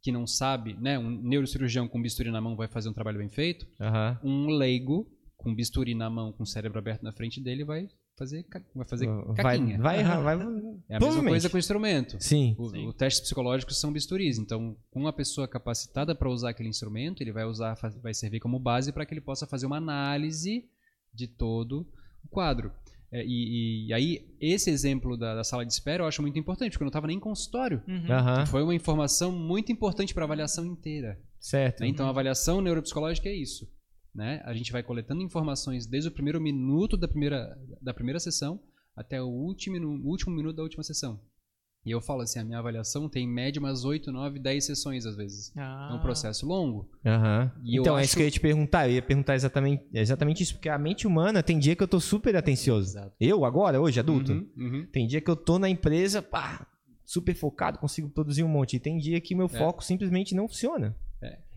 que 0.01 0.11
não 0.11 0.25
sabe, 0.25 0.73
né, 0.75 0.97
um 0.97 1.09
neurocirurgião 1.09 1.87
com 1.87 2.01
bisturi 2.01 2.31
na 2.31 2.41
mão 2.41 2.55
vai 2.55 2.67
fazer 2.67 2.89
um 2.89 2.93
trabalho 2.93 3.17
bem 3.19 3.29
feito, 3.29 3.67
Aham. 3.79 4.19
um 4.23 4.47
leigo 4.47 5.09
com 5.35 5.53
bisturi 5.53 5.93
na 5.93 6.09
mão, 6.09 6.31
com 6.31 6.43
o 6.43 6.47
cérebro 6.47 6.79
aberto 6.79 7.03
na 7.03 7.11
frente 7.11 7.41
dele 7.41 7.63
vai 7.63 7.89
fazer 8.17 8.43
ca- 8.43 8.61
vai 8.75 8.85
fazer 8.87 9.07
Vai, 9.07 9.35
caquinha. 9.35 9.77
vai, 9.79 10.03
vai, 10.03 10.35
É 10.89 10.95
a 10.95 10.99
mesma 10.99 11.23
coisa 11.23 11.49
com 11.49 11.55
o 11.55 11.59
instrumento. 11.59 12.17
Sim. 12.19 12.55
O, 12.57 12.69
Sim. 12.69 12.87
o 12.87 12.93
testes 12.93 13.21
psicológicos 13.21 13.79
são 13.79 13.91
bisturis, 13.91 14.37
então 14.39 14.75
com 14.89 14.99
uma 15.01 15.13
pessoa 15.13 15.47
capacitada 15.47 16.15
para 16.15 16.29
usar 16.29 16.49
aquele 16.49 16.69
instrumento, 16.69 17.21
ele 17.21 17.31
vai 17.31 17.45
usar, 17.45 17.75
vai 18.01 18.13
servir 18.13 18.39
como 18.39 18.59
base 18.59 18.91
para 18.91 19.05
que 19.05 19.13
ele 19.13 19.21
possa 19.21 19.45
fazer 19.45 19.65
uma 19.65 19.77
análise 19.77 20.65
de 21.13 21.27
todo 21.27 21.87
o 22.25 22.27
quadro. 22.29 22.71
É, 23.09 23.23
e, 23.25 23.87
e 23.87 23.93
aí 23.93 24.35
esse 24.41 24.69
exemplo 24.69 25.15
da, 25.15 25.33
da 25.35 25.43
sala 25.43 25.65
de 25.65 25.71
espera 25.71 26.03
eu 26.03 26.07
acho 26.07 26.21
muito 26.21 26.37
importante, 26.37 26.71
porque 26.71 26.83
eu 26.83 26.87
não 26.87 26.89
estava 26.89 27.07
nem 27.07 27.15
em 27.17 27.21
consultório. 27.21 27.81
Uhum. 27.87 28.11
Aham. 28.11 28.45
Foi 28.47 28.61
uma 28.61 28.75
informação 28.75 29.31
muito 29.31 29.71
importante 29.71 30.13
para 30.13 30.23
a 30.23 30.25
avaliação 30.25 30.65
inteira. 30.65 31.17
Certo. 31.39 31.81
né? 31.81 31.87
Então 31.87 32.05
a 32.05 32.09
avaliação 32.09 32.59
neuropsicológica 32.61 33.29
é 33.29 33.33
isso. 33.35 33.65
Né? 34.17 34.41
A 34.45 34.53
gente 34.55 34.71
vai 34.71 34.81
coletando 34.81 35.21
informações 35.21 35.85
desde 35.85 36.09
o 36.09 36.11
primeiro 36.11 36.41
minuto 36.41 36.97
da 36.97 37.07
primeira, 37.07 37.55
da 37.79 37.93
primeira 37.93 38.19
sessão 38.19 38.59
até 38.95 39.21
o 39.21 39.27
último, 39.27 39.77
último 40.03 40.35
minuto 40.35 40.55
da 40.55 40.63
última 40.63 40.81
sessão. 40.81 41.19
E 41.85 41.91
eu 41.91 42.01
falo 42.01 42.21
assim, 42.21 42.39
a 42.39 42.43
minha 42.43 42.57
avaliação 42.57 43.07
tem 43.07 43.25
em 43.25 43.31
média 43.31 43.59
umas 43.59 43.85
8, 43.85 44.11
9, 44.11 44.39
10 44.39 44.65
sessões 44.65 45.05
às 45.05 45.15
vezes. 45.15 45.53
Ah. 45.55 45.89
É 45.91 45.95
um 45.95 45.99
processo 46.01 46.47
longo. 46.47 46.89
E 47.63 47.75
eu 47.77 47.83
Então, 47.83 47.95
é 47.95 47.99
acho- 48.01 48.07
isso 48.07 48.15
que 48.17 48.23
eu 48.23 48.25
ia 48.25 48.31
te 48.31 48.39
perguntar. 48.39 48.89
Eu 48.89 48.95
ia 48.95 49.01
perguntar 49.03 49.35
exatamente, 49.35 49.85
exatamente 49.93 50.41
isso, 50.41 50.55
porque 50.55 50.67
a 50.67 50.79
mente 50.79 51.05
humana 51.05 51.43
tem 51.43 51.59
dia 51.59 51.75
que 51.75 51.83
eu 51.83 51.87
tô 51.87 51.99
super 51.99 52.35
atencioso. 52.35 52.89
Exato. 52.89 53.15
Eu, 53.19 53.45
agora, 53.45 53.79
hoje, 53.79 53.99
adulto. 53.99 54.33
Uhum, 54.33 54.49
uhum. 54.57 54.87
Tem 54.91 55.05
dia 55.07 55.21
que 55.21 55.29
eu 55.29 55.35
tô 55.35 55.59
na 55.59 55.69
empresa, 55.69 56.23
pá, 56.23 56.65
super 57.05 57.35
focado, 57.35 57.77
consigo 57.77 58.09
produzir 58.09 58.43
um 58.43 58.49
monte. 58.49 58.77
E 58.77 58.79
tem 58.79 58.97
dia 58.97 59.21
que 59.21 59.35
meu 59.35 59.45
É. 59.45 59.49
foco 59.49 59.83
simplesmente 59.83 60.33
não 60.35 60.47
funciona. 60.47 60.93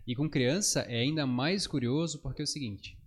E 0.05 0.15
com 0.15 0.29
criança 0.29 0.81
é 0.81 1.01
ainda 1.01 1.25
mais 1.25 1.67
curioso 1.67 2.19
porque 2.19 2.41
é 2.41 2.45
o 2.45 2.47
seguinte: 2.47 2.97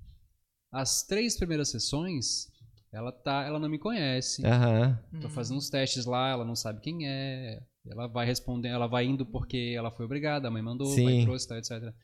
as 0.71 1.03
três 1.03 1.37
primeiras 1.37 1.71
sessões, 1.71 2.49
ela 2.93 3.13
tá, 3.13 3.45
ela 3.45 3.59
não 3.59 3.69
me 3.69 3.79
conhece. 3.79 4.45
Aham. 4.45 4.99
Tô 5.21 5.29
fazendo 5.29 5.59
uns 5.59 5.71
testes 5.71 6.05
lá, 6.05 6.31
ela 6.31 6.45
não 6.45 6.57
sabe 6.57 6.81
quem 6.81 7.09
é. 7.09 7.63
Ela 7.87 8.07
vai 8.07 8.27
respondendo, 8.27 8.73
ela 8.73 8.87
vai 8.87 9.05
indo 9.05 9.27
porque 9.27 9.75
ela 9.77 9.91
foi 9.91 10.07
obrigada, 10.07 10.49
a 10.49 10.51
mãe 10.51 10.63
mandou, 10.63 10.91
o 10.91 11.05
pai 11.05 11.15
Sim. 11.15 11.25
trouxe, 11.25 11.49
tal, 11.49 11.59
etc. 11.59 11.95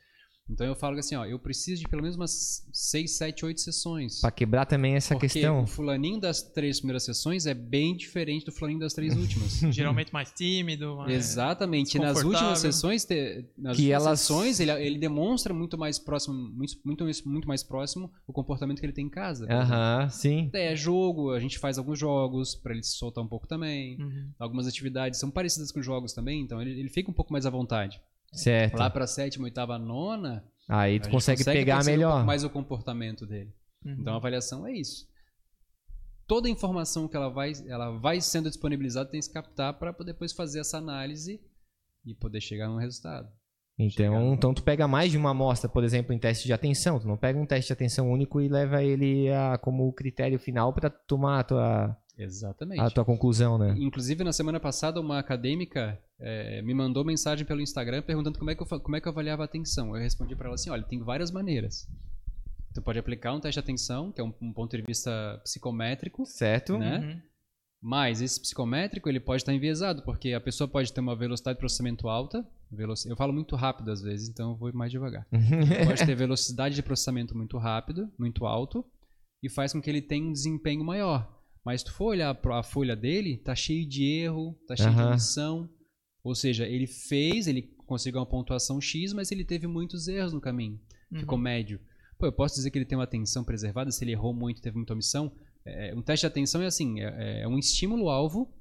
Então 0.49 0.67
eu 0.67 0.75
falo 0.75 0.99
assim, 0.99 1.15
ó, 1.15 1.25
eu 1.25 1.39
preciso 1.39 1.83
de 1.83 1.89
pelo 1.89 2.03
menos 2.03 2.17
umas 2.17 2.69
6, 2.73 3.17
7, 3.17 3.45
8 3.45 3.61
sessões. 3.61 4.21
Pra 4.21 4.33
quebrar 4.33 4.67
também 4.67 4.95
essa 4.95 5.15
porque 5.15 5.29
questão. 5.29 5.63
o 5.63 5.67
fulaninho 5.67 6.19
das 6.19 6.43
três 6.43 6.81
primeiras 6.81 7.05
sessões 7.05 7.47
é 7.47 7.55
bem 7.55 7.97
diferente 7.97 8.47
do 8.47 8.51
fulaninho 8.53 8.81
das 8.81 8.93
três 8.93 9.17
últimas. 9.17 9.61
Geralmente 9.73 10.13
mais 10.13 10.33
tímido. 10.33 10.97
mais- 10.97 11.13
Exatamente. 11.15 11.97
E 11.97 12.01
nas 12.01 12.23
últimas 12.25 12.59
sessões, 12.59 13.05
te- 13.05 13.45
nas 13.57 13.77
Que 13.77 13.83
últimas 13.85 14.03
elas- 14.07 14.21
sessões, 14.21 14.59
ele, 14.59 14.73
ele 14.73 14.99
demonstra 14.99 15.55
muito 15.55 15.79
mais 15.79 16.01
próximo, 16.01 16.35
muito, 16.35 16.75
muito, 16.85 17.05
muito 17.27 17.47
mais 17.47 17.63
próximo 17.63 18.11
o 18.27 18.33
comportamento 18.33 18.81
que 18.81 18.87
ele 18.87 18.93
tem 18.93 19.07
em 19.07 19.11
casa. 19.11 19.47
por 19.47 19.53
exemplo. 19.55 19.73
Aham, 19.73 20.09
sim. 20.11 20.51
É 20.53 20.75
jogo, 20.75 21.31
a 21.31 21.39
gente 21.39 21.61
faz 21.61 21.79
alguns 21.79 21.99
jogos 21.99 22.57
pra 22.57 22.73
ele 22.73 22.83
se 22.83 22.97
soltar 22.97 23.23
um 23.23 23.29
pouco 23.29 23.47
também. 23.47 23.97
Uhum. 24.01 24.31
Algumas 24.37 24.67
atividades 24.67 25.21
são 25.21 25.31
parecidas 25.31 25.71
com 25.71 25.81
jogos 25.81 26.13
também, 26.13 26.43
então 26.43 26.61
ele, 26.61 26.73
ele 26.81 26.89
fica 26.89 27.09
um 27.09 27.15
pouco 27.15 27.33
mais 27.33 27.47
à 27.47 27.51
vontade. 27.51 28.01
Certo. 28.33 28.79
Lá 28.79 28.89
pra 28.89 29.07
sétima, 29.07 29.45
oitava, 29.45 29.79
nona, 29.79 30.45
Aí 30.71 31.01
tu 31.01 31.05
gente 31.05 31.13
consegue, 31.13 31.45
pegar 31.45 31.77
perceber 31.77 31.97
um 31.97 31.99
melhor. 31.99 32.13
pouco 32.13 32.27
mais 32.27 32.45
o 32.45 32.51
comportamento 32.51 33.27
dele. 33.27 33.53
Uhum. 33.85 33.97
Então 33.99 34.15
a 34.15 34.17
avaliação 34.19 34.65
é 34.67 34.73
isso. 34.73 35.09
Toda 36.29 36.47
a 36.47 36.51
informação 36.51 37.09
que 37.09 37.17
ela 37.17 37.29
vai, 37.29 37.53
ela 37.67 37.91
vai 37.99 38.21
sendo 38.21 38.49
disponibilizada 38.49 39.11
tem 39.11 39.19
que 39.19 39.27
se 39.27 39.33
captar 39.33 39.75
para 39.75 39.91
depois 40.05 40.33
fazer 40.33 40.61
essa 40.61 40.79
análise 40.79 41.41
e 42.07 42.15
poder 42.15 42.41
chegar 42.41 42.69
num 42.69 42.77
resultado. 42.77 43.29
Então, 43.77 44.35
então 44.35 44.55
tu 44.55 44.63
pega 44.63 44.87
mais 44.87 45.11
de 45.11 45.17
uma 45.17 45.31
amostra, 45.31 45.69
por 45.69 45.83
exemplo, 45.83 46.13
em 46.13 46.19
teste 46.19 46.47
de 46.47 46.53
atenção. 46.53 47.01
Tu 47.01 47.09
não 47.09 47.17
pega 47.17 47.39
um 47.39 47.47
teste 47.47 47.69
de 47.69 47.73
atenção 47.73 48.13
único 48.13 48.41
e 48.41 48.49
leva 48.49 48.85
ele 48.85 49.29
a, 49.33 49.59
como 49.59 49.93
critério 49.93 50.39
final 50.39 50.73
para 50.73 50.89
tomar 50.89 51.41
a 51.41 51.45
tua, 51.45 51.97
Exatamente. 52.23 52.81
a 52.81 52.91
tua 52.91 53.05
conclusão, 53.05 53.57
né? 53.59 53.75
Inclusive, 53.79 54.23
na 54.25 54.33
semana 54.33 54.61
passada, 54.61 55.01
uma 55.01 55.19
acadêmica 55.19 55.99
eh, 56.21 56.63
me 56.63 56.75
mandou 56.75 57.05
mensagem 57.05 57.45
pelo 57.47 57.61
Instagram 57.61 58.03
perguntando 58.03 58.39
como 58.39 58.51
é, 58.51 58.55
que 58.55 58.63
eu, 58.63 58.67
como 58.81 58.97
é 58.97 59.01
que 59.01 59.09
eu 59.09 59.13
avaliava 59.13 59.43
a 59.43 59.47
atenção. 59.47 59.95
Eu 59.97 60.03
respondi 60.03 60.35
para 60.37 60.47
ela 60.47 60.55
assim: 60.55 60.71
olha, 60.71 60.83
tem 60.83 60.99
várias 61.03 61.31
maneiras. 61.31 61.87
Tu 62.75 62.81
pode 62.83 62.99
aplicar 62.99 63.33
um 63.35 63.41
teste 63.41 63.55
de 63.61 63.65
atenção, 63.65 64.13
que 64.13 64.21
é 64.21 64.25
um, 64.25 64.33
um 64.41 64.53
ponto 64.53 64.77
de 64.77 64.83
vista 64.83 65.41
psicométrico, 65.43 66.25
Certo? 66.27 66.79
né? 66.79 66.99
Uhum. 66.99 67.21
mas 67.83 68.21
esse 68.21 68.39
psicométrico 68.41 69.09
ele 69.09 69.19
pode 69.19 69.43
estar 69.43 69.53
enviesado, 69.55 70.03
porque 70.03 70.33
a 70.35 70.41
pessoa 70.41 70.69
pode 70.69 70.93
ter 70.93 71.01
uma 71.01 71.17
velocidade 71.17 71.57
de 71.57 71.61
processamento 71.61 72.09
alta. 72.09 72.47
veloci- 72.71 73.09
Eu 73.09 73.17
falo 73.17 73.33
muito 73.33 73.57
rápido 73.57 73.91
às 73.91 74.03
vezes, 74.03 74.29
então 74.29 74.51
eu 74.51 74.57
vou 74.57 74.73
mais 74.73 74.93
devagar. 74.93 75.27
pode 75.85 76.05
ter 76.07 76.15
velocidade 76.15 76.75
de 76.77 76.83
processamento 76.83 77.37
muito 77.37 77.57
rápido, 77.59 78.09
muito 78.19 78.47
alto, 78.47 78.85
e 79.43 79.49
faz 79.49 79.73
com 79.73 79.81
que 79.83 79.89
ele 79.91 80.03
tenha 80.03 80.27
um 80.29 80.33
desempenho 80.33 80.85
maior. 80.85 81.40
Mas 81.65 81.81
se 81.81 81.87
tu 81.87 81.93
for 81.93 82.07
olhar 82.07 82.39
a 82.53 82.63
folha 82.63 82.97
dele, 82.97 83.37
tá 83.37 83.55
cheio 83.55 83.87
de 83.87 84.05
erro, 84.05 84.59
tá 84.67 84.75
cheio 84.77 84.89
Aham. 84.91 84.97
de 84.97 85.09
omissão. 85.11 85.71
Ou 86.23 86.35
seja, 86.35 86.67
ele 86.67 86.87
fez, 86.87 87.47
ele 87.47 87.63
conseguiu 87.87 88.21
uma 88.21 88.27
pontuação 88.27 88.81
X, 88.81 89.13
mas 89.13 89.31
ele 89.33 89.45
teve 89.45 89.67
muitos 89.67 90.07
erros 90.09 90.33
no 90.33 90.41
caminho. 90.41 90.81
Ficou 91.19 91.37
Uhum. 91.37 91.45
médio. 91.45 91.81
Pô, 92.19 92.27
eu 92.27 92.33
posso 92.33 92.55
dizer 92.57 92.71
que 92.71 92.79
ele 92.79 92.85
tem 92.85 92.97
uma 92.99 93.05
atenção 93.05 93.43
preservada, 93.43 93.91
se 93.91 94.05
ele 94.05 94.13
errou 94.13 94.35
muito 94.35 94.59
e 94.59 94.63
teve 94.63 94.77
muita 94.77 94.93
omissão. 94.93 95.33
É, 95.65 95.95
um 95.95 96.03
teste 96.03 96.23
de 96.23 96.27
atenção 96.27 96.63
é 96.63 96.67
assim, 96.67 97.01
é, 97.01 97.43
é 97.43 97.49
um 97.49 97.59
estímulo-alvo, 97.59 98.53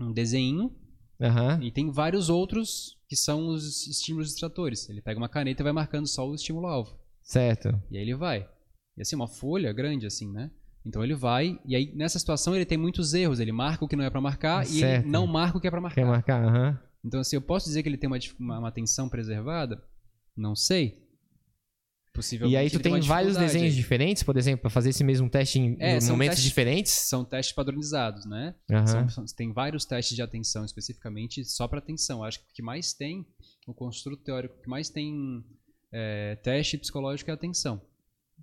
um 0.00 0.12
desenho, 0.12 0.74
Aham. 1.20 1.60
e 1.62 1.70
tem 1.70 1.90
vários 1.90 2.28
outros 2.28 2.96
que 3.08 3.16
são 3.16 3.48
os 3.48 3.86
estímulos 3.86 4.28
distratores. 4.28 4.88
Ele 4.88 5.00
pega 5.02 5.18
uma 5.18 5.28
caneta 5.28 5.62
e 5.62 5.64
vai 5.64 5.72
marcando 5.72 6.06
só 6.08 6.28
o 6.28 6.34
estímulo-alvo. 6.34 6.96
Certo. 7.22 7.68
E 7.90 7.96
aí 7.96 8.02
ele 8.02 8.14
vai. 8.14 8.48
E 8.96 9.02
assim, 9.02 9.14
uma 9.16 9.28
folha 9.28 9.72
grande 9.72 10.06
assim, 10.06 10.30
né? 10.32 10.50
Então 10.84 11.02
ele 11.04 11.14
vai, 11.14 11.60
e 11.64 11.76
aí 11.76 11.94
nessa 11.94 12.18
situação 12.18 12.54
ele 12.56 12.64
tem 12.64 12.76
muitos 12.78 13.14
erros. 13.14 13.38
Ele 13.40 13.52
marca 13.52 13.84
o 13.84 13.88
que 13.88 13.94
não 13.96 14.04
é 14.04 14.10
pra 14.10 14.20
marcar 14.20 14.66
e 14.68 14.82
ele 14.82 15.06
não 15.08 15.26
marca 15.26 15.58
o 15.58 15.60
que 15.60 15.66
é 15.66 15.70
pra 15.70 15.80
marcar. 15.80 15.94
Quer 16.02 16.06
marcar? 16.06 16.44
Aham. 16.44 16.78
Então 17.04 17.20
assim, 17.20 17.36
eu 17.36 17.42
posso 17.42 17.66
dizer 17.66 17.82
que 17.82 17.88
ele 17.88 17.96
tem 17.96 18.08
uma, 18.08 18.18
uma, 18.38 18.58
uma 18.60 18.68
atenção 18.68 19.08
preservada? 19.08 19.82
Não 20.36 20.54
sei. 20.56 21.00
Possivelmente 22.14 22.54
E 22.54 22.56
aí 22.58 22.68
tu 22.68 22.78
tem 22.78 22.92
tem 22.92 23.00
vários 23.02 23.38
dificuldade 23.38 23.74
diferentes, 23.74 24.22
por 24.22 24.36
exemplo, 24.36 24.60
para 24.60 24.70
fazer 24.70 24.90
esse 24.90 25.02
mesmo 25.02 25.30
teste 25.30 25.58
em 25.58 25.76
É, 25.80 25.98
momentos 26.00 26.34
testes- 26.36 26.42
diferentes? 26.44 26.92
São 26.92 27.24
testes 27.24 27.54
padronizados, 27.54 28.26
né? 28.26 28.54
Aham. 28.70 28.86
São- 28.86 29.08
são- 29.08 29.24
tem 29.34 29.50
vários 29.52 29.86
testes 29.86 30.14
de 30.14 30.20
atenção 30.20 30.62
especificamente 30.64 31.42
só 31.44 31.66
para 31.66 31.78
atenção. 31.78 32.22
Acho 32.22 32.38
que 32.40 32.44
o 32.50 32.54
que 32.54 32.62
mais 32.62 32.92
tem, 32.92 33.26
o 33.66 33.72
construto 33.72 34.22
teórico 34.22 34.60
que 34.62 34.68
mais 34.68 34.90
tem 34.90 35.42
é, 35.90 36.36
teste 36.42 36.76
psicológico 36.76 37.30
é 37.30 37.34
atenção. 37.34 37.80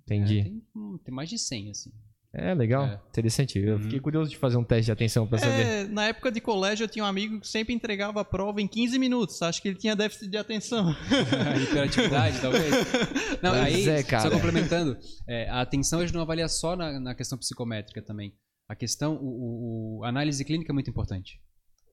Entendi. 0.04 0.40
É, 0.40 0.42
tem, 0.44 0.62
hum, 0.74 0.98
tem 1.04 1.14
mais 1.14 1.28
de 1.28 1.38
100, 1.38 1.70
assim. 1.70 1.92
É, 2.32 2.54
legal. 2.54 2.84
É. 2.84 3.00
Interessante. 3.08 3.58
Eu 3.58 3.74
Uhum. 3.74 3.82
fiquei 3.82 3.98
curioso 4.00 4.30
de 4.30 4.36
fazer 4.36 4.56
um 4.56 4.62
teste 4.62 4.84
de 4.86 4.92
atenção 4.92 5.26
pra 5.26 5.38
saber. 5.38 5.66
É, 5.66 5.84
na 5.88 6.06
época 6.06 6.30
de 6.30 6.40
colégio 6.40 6.84
eu 6.84 6.88
tinha 6.88 7.04
um 7.04 7.08
amigo 7.08 7.40
que 7.40 7.48
sempre 7.48 7.74
entregava 7.74 8.20
a 8.20 8.24
prova 8.24 8.60
em 8.62 8.68
15 8.68 8.98
minutos. 9.00 9.42
Acho 9.42 9.60
que 9.60 9.66
ele 9.68 9.76
tinha 9.78 9.96
déficit 9.96 10.30
de 10.30 10.36
atenção. 10.38 10.94
Hiperatividade, 11.62 12.40
talvez. 12.40 12.70
Não, 13.42 13.50
Pois 13.50 13.62
aí, 13.74 13.88
é, 13.88 14.02
cara. 14.02 14.22
só 14.22 14.30
complementando, 14.30 14.96
é, 15.28 15.48
a 15.48 15.60
atenção 15.60 16.00
a 16.00 16.04
gente 16.06 16.14
não 16.14 16.22
avalia 16.22 16.48
só 16.48 16.76
na, 16.76 17.00
na 17.00 17.14
questão 17.14 17.38
psicométrica 17.38 18.02
também. 18.02 18.32
A 18.68 18.76
questão, 18.76 19.16
o, 19.16 19.26
o- 19.26 19.98
o- 20.00 20.04
a 20.04 20.08
análise 20.08 20.44
clínica 20.44 20.70
é 20.72 20.74
muito 20.74 20.90
importante. 20.90 21.40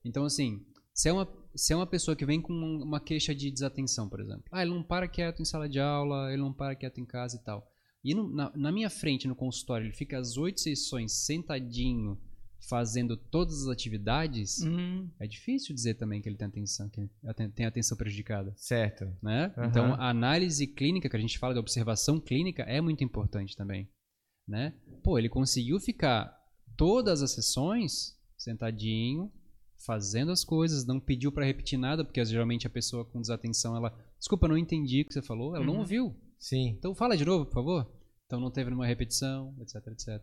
Então, 0.06 0.24
assim, 0.26 0.60
se 0.94 1.10
é 1.10 1.14
uma, 1.14 1.28
se 1.56 1.74
é 1.74 1.76
uma 1.76 1.88
pessoa 1.88 2.16
que 2.16 2.26
vem 2.26 2.42
com 2.42 2.54
uma 2.54 3.00
queixa 3.00 3.34
de 3.34 3.50
desatenção, 3.52 4.08
por 4.10 4.20
exemplo. 4.22 4.44
Ah, 4.52 4.62
ele 4.62 4.72
não 4.72 4.84
para 4.84 5.08
quieto 5.08 5.42
em 5.42 5.46
sala 5.46 5.68
de 5.68 5.80
aula, 5.80 6.32
ele 6.32 6.42
não 6.42 6.54
para 6.54 6.76
quieto 6.76 7.00
em 7.00 7.06
casa 7.06 7.38
e 7.42 7.44
tal. 7.44 7.66
E 8.10 8.14
no- 8.16 8.30
na, 8.30 8.52
na 8.56 8.72
minha 8.72 8.90
frente, 8.90 9.28
no 9.28 9.36
consultório, 9.36 9.86
ele 9.86 9.94
fica 9.94 10.18
às 10.18 10.38
oito 10.38 10.62
sessões 10.62 11.12
sentadinho, 11.12 12.18
fazendo 12.70 13.16
todas 13.18 13.64
as 13.64 13.68
atividades, 13.68 14.62
Hum, 14.62 15.10
é 15.20 15.28
difícil 15.28 15.76
dizer 15.76 15.94
também 15.96 16.22
que 16.22 16.28
ele 16.30 16.36
tem 16.38 16.48
atenção, 16.48 16.90
que 16.90 17.08
tem 17.56 17.66
atenção 17.66 17.98
prejudicada 17.98 18.54
Certo. 18.58 19.06
né? 19.22 19.54
Aham. 19.58 19.68
Então, 19.68 19.94
a 19.94 20.10
análise 20.10 20.66
clínica, 20.68 21.08
que 21.10 21.16
a 21.16 21.20
gente 21.20 21.38
fala 21.38 21.54
da 21.54 21.60
observação 21.60 22.20
clínica, 22.20 22.64
é 22.64 22.80
muito 22.82 23.04
importante 23.04 23.56
também, 23.56 23.88
né? 24.48 24.74
Pô, 25.04 25.20
ele 25.20 25.30
conseguiu 25.30 25.80
ficar 25.80 26.36
todas 26.76 27.22
as 27.22 27.32
sessões 27.32 28.18
sentadinho, 28.38 29.32
fazendo 29.86 30.32
as 30.32 30.44
coisas, 30.44 30.86
não 30.86 31.00
pediu 31.00 31.32
pra 31.32 31.46
repetir 31.46 31.78
nada, 31.78 32.04
porque 32.04 32.24
geralmente 32.26 32.66
a 32.66 32.70
pessoa 32.70 33.06
com 33.06 33.22
desatenção, 33.22 33.76
ela, 33.76 33.94
desculpa, 34.18 34.48
não 34.48 34.58
entendi 34.58 35.02
o 35.02 35.06
que 35.06 35.14
você 35.14 35.22
falou, 35.22 35.56
ela 35.56 35.66
não 35.66 35.74
Uhum. 35.74 35.80
ouviu. 35.80 36.16
Sim. 36.40 36.70
Então 36.78 36.94
fala 36.96 37.16
de 37.18 37.24
novo, 37.26 37.46
por 37.46 37.54
favor. 37.54 37.97
Então 38.28 38.40
não 38.40 38.52
teve 38.52 38.70
nenhuma 38.70 38.86
repetição, 38.86 39.54
etc, 39.62 39.76
etc. 39.88 40.22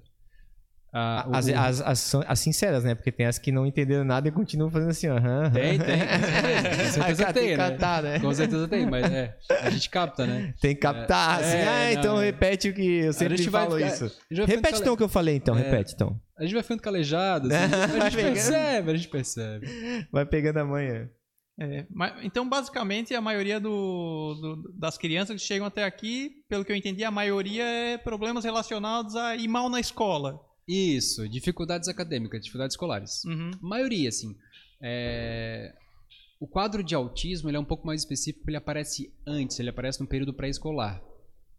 Ah, 0.97 1.27
As, 1.33 1.47
o- 1.49 1.55
as, 1.57 1.81
as, 1.81 2.15
as 2.29 2.39
sinceras, 2.39 2.85
né? 2.85 2.95
Porque 2.95 3.11
tem 3.11 3.27
as 3.27 3.37
que 3.37 3.51
não 3.51 3.67
entenderam 3.67 4.05
nada 4.05 4.29
e 4.29 4.31
continuam 4.31 4.71
fazendo 4.71 4.91
assim, 4.91 5.09
aham, 5.09 5.51
Tem, 5.51 5.77
tem, 5.77 5.99
com 5.99 6.07
certeza, 6.07 7.01
com 7.01 7.15
certeza 7.17 7.33
tem 7.33 7.49
né? 7.51 7.57
captar, 7.57 8.03
né? 8.03 8.21
Com 8.21 8.33
certeza 8.35 8.69
tem, 8.69 8.87
mas 8.89 9.11
é, 9.11 9.37
a 9.61 9.71
gente 9.71 9.91
capta, 9.91 10.25
né? 10.25 10.55
Tem 10.61 10.73
que 10.75 10.81
captar, 10.83 11.41
É, 11.41 11.45
assim. 11.45 11.57
é, 11.57 11.67
ah, 11.67 11.95
não, 11.95 12.01
então 12.01 12.21
é. 12.21 12.27
repete 12.27 12.69
o 12.69 12.75
que 12.75 12.99
eu 13.07 13.13
sempre 13.13 13.43
vai 13.49 13.63
falo 13.65 13.81
isso. 13.81 14.01
Vai 14.05 14.11
ficando 14.29 14.47
Repete 14.47 14.81
então 14.81 14.93
o 14.95 14.97
que 14.97 15.03
eu 15.03 15.09
falei, 15.09 15.35
então. 15.35 15.59
É. 15.59 15.63
Repete, 15.63 15.95
então. 15.95 16.21
A 16.39 16.43
gente 16.45 16.55
vai 16.55 16.63
ficando 16.63 16.83
calejado, 16.83 17.49
assim, 17.53 17.75
a 18.01 18.09
gente 18.11 18.17
percebe, 18.23 18.91
a 18.93 18.95
gente 18.97 19.09
percebe. 19.09 19.67
Vai 20.13 20.25
pegando 20.25 20.59
a 20.59 20.65
manha. 20.65 21.11
É, 21.59 21.87
mas- 21.91 22.25
então, 22.25 22.49
basicamente, 22.49 23.15
a 23.15 23.21
maioria 23.21 23.61
do- 23.61 24.35
do- 24.35 24.73
das 24.79 24.99
crianças 24.99 25.41
que 25.41 25.47
chegam 25.47 25.67
até 25.67 25.85
aqui, 25.85 26.43
pelo 26.49 26.65
que 26.65 26.73
eu 26.73 26.77
entendi, 26.77 27.05
a 27.05 27.11
maioria 27.11 27.65
é 27.65 27.97
problemas 27.99 28.45
relacionados 28.45 29.15
a 29.17 29.37
ir 29.37 29.49
mal 29.49 29.69
na 29.69 29.79
escola. 29.81 30.41
Isso, 30.67 31.29
dificuldades 31.29 31.89
acadêmicas, 31.89 32.41
dificuldades 32.41 32.75
escolares. 32.75 33.23
Uhum. 33.25 33.51
A 33.63 33.67
maioria, 33.67 34.09
assim. 34.09 34.35
é, 34.81 35.75
O 36.41 36.47
quadro 36.47 36.83
de 36.83 36.95
autismo 36.95 37.49
ele 37.49 37.57
é 37.57 37.61
um 37.61 37.65
pouco 37.65 37.87
mais 37.87 38.03
específico, 38.03 38.51
ele 38.51 38.57
aparece 38.57 39.11
antes, 39.27 39.59
ele 39.59 39.71
aparece 39.71 40.01
no 40.01 40.07
período 40.07 40.35
pré-escolar. 40.35 41.03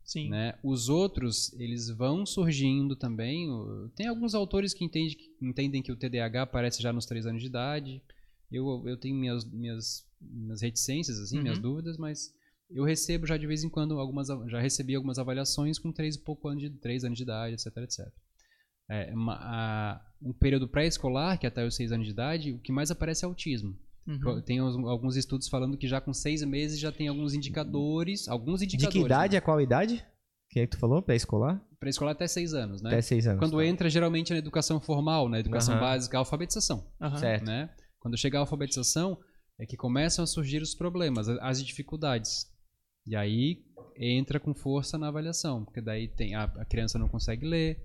Sim. 0.04 0.30
Né? 0.30 0.54
Os 0.64 0.90
outros, 0.90 1.52
eles 1.60 1.90
vão 1.90 2.24
surgindo 2.26 2.96
também. 2.96 3.48
Tem 3.96 4.06
alguns 4.08 4.36
autores 4.36 4.74
que 4.76 4.86
entendem, 4.86 5.16
que 5.16 5.32
entendem 5.42 5.82
que 5.82 5.92
o 5.92 5.96
TDAH 5.96 6.44
aparece 6.44 6.84
já 6.84 6.94
nos 6.94 7.08
3 7.08 7.26
anos 7.26 7.42
de 7.42 7.48
idade. 7.48 8.02
Eu, 8.58 8.84
eu 8.88 8.98
tenho 8.98 9.16
minhas, 9.16 9.44
minhas, 9.46 10.06
minhas 10.22 10.62
reticências, 10.62 11.20
assim, 11.20 11.38
Uhum. 11.38 11.44
minhas 11.44 11.60
dúvidas, 11.60 11.98
mas 11.98 12.32
eu 12.70 12.84
recebo 12.84 13.26
já 13.28 13.38
de 13.38 13.46
vez 13.48 13.64
em 13.64 13.70
quando 13.70 14.00
algumas. 14.00 14.28
Já 14.48 14.60
recebi 14.60 14.96
algumas 14.96 15.20
avaliações 15.20 15.78
com 15.78 15.92
3 15.92 16.16
e 16.16 16.20
pouco 16.20 16.48
anos 16.48 16.62
de, 16.64 16.70
3 16.70 17.04
anos 17.04 17.18
de 17.18 17.24
idade, 17.24 17.54
etc, 17.56 17.78
etc. 17.78 18.08
É, 18.90 19.12
uma- 19.14 19.38
a- 19.40 20.02
um 20.22 20.32
período 20.34 20.68
pré-escolar, 20.68 21.40
que 21.40 21.46
é 21.46 21.50
até 21.50 21.66
os 21.66 21.76
6 21.76 21.92
anos 21.92 22.06
de 22.06 22.12
idade, 22.12 22.52
o 22.54 22.60
que 22.60 22.72
mais 22.72 22.92
aparece 22.92 23.26
é 23.26 23.28
autismo. 23.28 23.76
Uhum. 24.08 24.40
Tem 24.42 24.62
uns- 24.62 24.76
alguns 24.88 25.16
estudos 25.16 25.48
falando 25.48 25.76
que 25.78 25.88
já 25.88 26.00
com 26.00 26.14
6 26.14 26.44
meses 26.44 26.80
já 26.80 26.92
tem 26.92 27.08
alguns 27.08 27.34
indicadores. 27.34 28.28
Alguns 28.28 28.60
De 28.60 28.66
indicadores. 28.66 28.94
que 29.00 29.06
idade 29.06 29.32
né? 29.34 29.38
a 29.40 29.42
qual 29.42 29.60
idade? 29.60 30.06
Que 30.52 30.60
é 30.60 30.68
que 30.68 30.72
tu 30.76 30.78
falou? 30.80 31.02
Pré-escolar? 31.02 31.60
Pré-escolar 31.80 32.12
até 32.14 32.28
6 32.28 32.54
anos, 32.54 32.82
né? 32.84 32.90
Até 32.92 33.02
seis 33.02 33.26
anos. 33.28 33.40
Quando 33.40 33.58
tá. 33.58 33.66
entra 33.66 33.90
geralmente 33.90 34.32
na 34.32 34.38
educação 34.38 34.80
formal, 34.80 35.28
na 35.28 35.40
educação 35.40 35.74
Aham. 35.74 35.82
básica, 35.82 36.18
a 36.18 36.20
alfabetização, 36.20 36.86
Aham. 37.02 37.18
Certo. 37.18 37.46
né? 37.46 37.70
Quando 38.06 38.20
chega 38.20 38.38
a 38.38 38.42
alfabetização, 38.42 39.18
é 39.60 39.66
que 39.66 39.76
começam 39.76 40.22
a 40.24 40.28
surgir 40.28 40.62
os 40.62 40.76
problemas, 40.76 41.28
as 41.28 41.66
dificuldades. 41.66 42.46
E 43.08 43.16
aí 43.16 43.64
entra 43.98 44.40
com 44.40 44.54
força 44.54 44.96
na 44.96 45.08
avaliação, 45.08 45.66
porque 45.66 45.82
daí 45.82 46.08
tem 46.08 46.36
a, 46.36 46.44
a 46.44 46.66
criança 46.66 47.00
não 47.00 47.08
consegue 47.10 47.48
ler, 47.48 47.80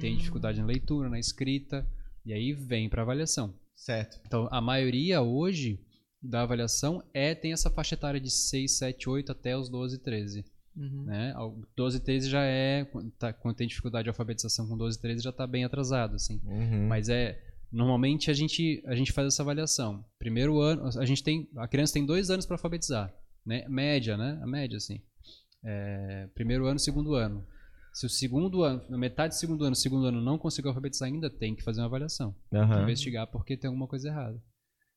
tem 0.00 0.14
Hum. 0.14 0.18
dificuldade 0.18 0.60
na 0.60 0.66
leitura, 0.66 1.08
na 1.08 1.18
escrita, 1.18 1.84
e 2.24 2.32
aí 2.32 2.52
vem 2.52 2.88
para 2.88 3.02
avaliação. 3.02 3.52
Certo. 3.74 4.20
Então, 4.24 4.46
a 4.52 4.60
maioria 4.60 5.20
hoje 5.22 5.80
da 6.22 6.42
avaliação 6.42 7.02
é 7.12 7.34
tem 7.34 7.52
essa 7.52 7.68
faixa 7.68 7.96
etária 7.96 8.20
de 8.20 8.30
6, 8.30 8.78
7, 8.78 9.08
8 9.10 9.32
até 9.32 9.56
os 9.58 9.68
12, 9.68 9.98
13 9.98 10.44
Uhum. 10.76 11.02
né? 11.06 11.32
Ao- 11.34 11.58
12, 11.76 11.98
13 11.98 12.30
já 12.30 12.44
é, 12.44 12.84
quando 12.84 13.10
tá- 13.10 13.32
quando 13.32 13.56
tem 13.56 13.66
dificuldade 13.66 14.04
de 14.04 14.10
alfabetização 14.10 14.68
com 14.68 14.76
12, 14.76 15.00
13 15.00 15.20
já 15.24 15.30
está 15.30 15.46
bem 15.48 15.64
atrasado, 15.64 16.14
assim. 16.14 16.40
Uhum. 16.44 16.86
Mas 16.86 17.08
é, 17.08 17.40
normalmente 17.74 18.30
a 18.30 18.34
gente, 18.34 18.82
a 18.86 18.94
gente 18.94 19.12
faz 19.12 19.26
essa 19.26 19.42
avaliação. 19.42 20.04
Primeiro 20.18 20.60
ano, 20.60 20.88
a 20.96 21.04
gente 21.04 21.22
tem, 21.22 21.48
a 21.56 21.66
criança 21.66 21.92
tem 21.92 22.06
dois 22.06 22.30
anos 22.30 22.46
para 22.46 22.54
alfabetizar, 22.54 23.12
né? 23.44 23.66
Média, 23.68 24.16
né? 24.16 24.38
A 24.42 24.46
média, 24.46 24.76
assim. 24.76 25.00
É, 25.64 26.28
primeiro 26.34 26.66
ano, 26.66 26.78
segundo 26.78 27.14
ano. 27.14 27.44
Se 27.92 28.06
o 28.06 28.08
segundo 28.08 28.62
ano, 28.62 28.82
na 28.88 28.96
metade 28.98 29.34
do 29.34 29.38
segundo 29.38 29.64
ano, 29.64 29.72
o 29.72 29.76
segundo 29.76 30.06
ano 30.06 30.20
não 30.20 30.38
conseguiu 30.38 30.70
alfabetizar 30.70 31.08
ainda, 31.08 31.28
tem 31.28 31.54
que 31.54 31.62
fazer 31.62 31.80
uma 31.80 31.86
avaliação. 31.86 32.34
Aham. 32.52 32.82
Investigar 32.84 33.26
porque 33.26 33.56
tem 33.56 33.68
alguma 33.68 33.86
coisa 33.86 34.08
errada. 34.08 34.40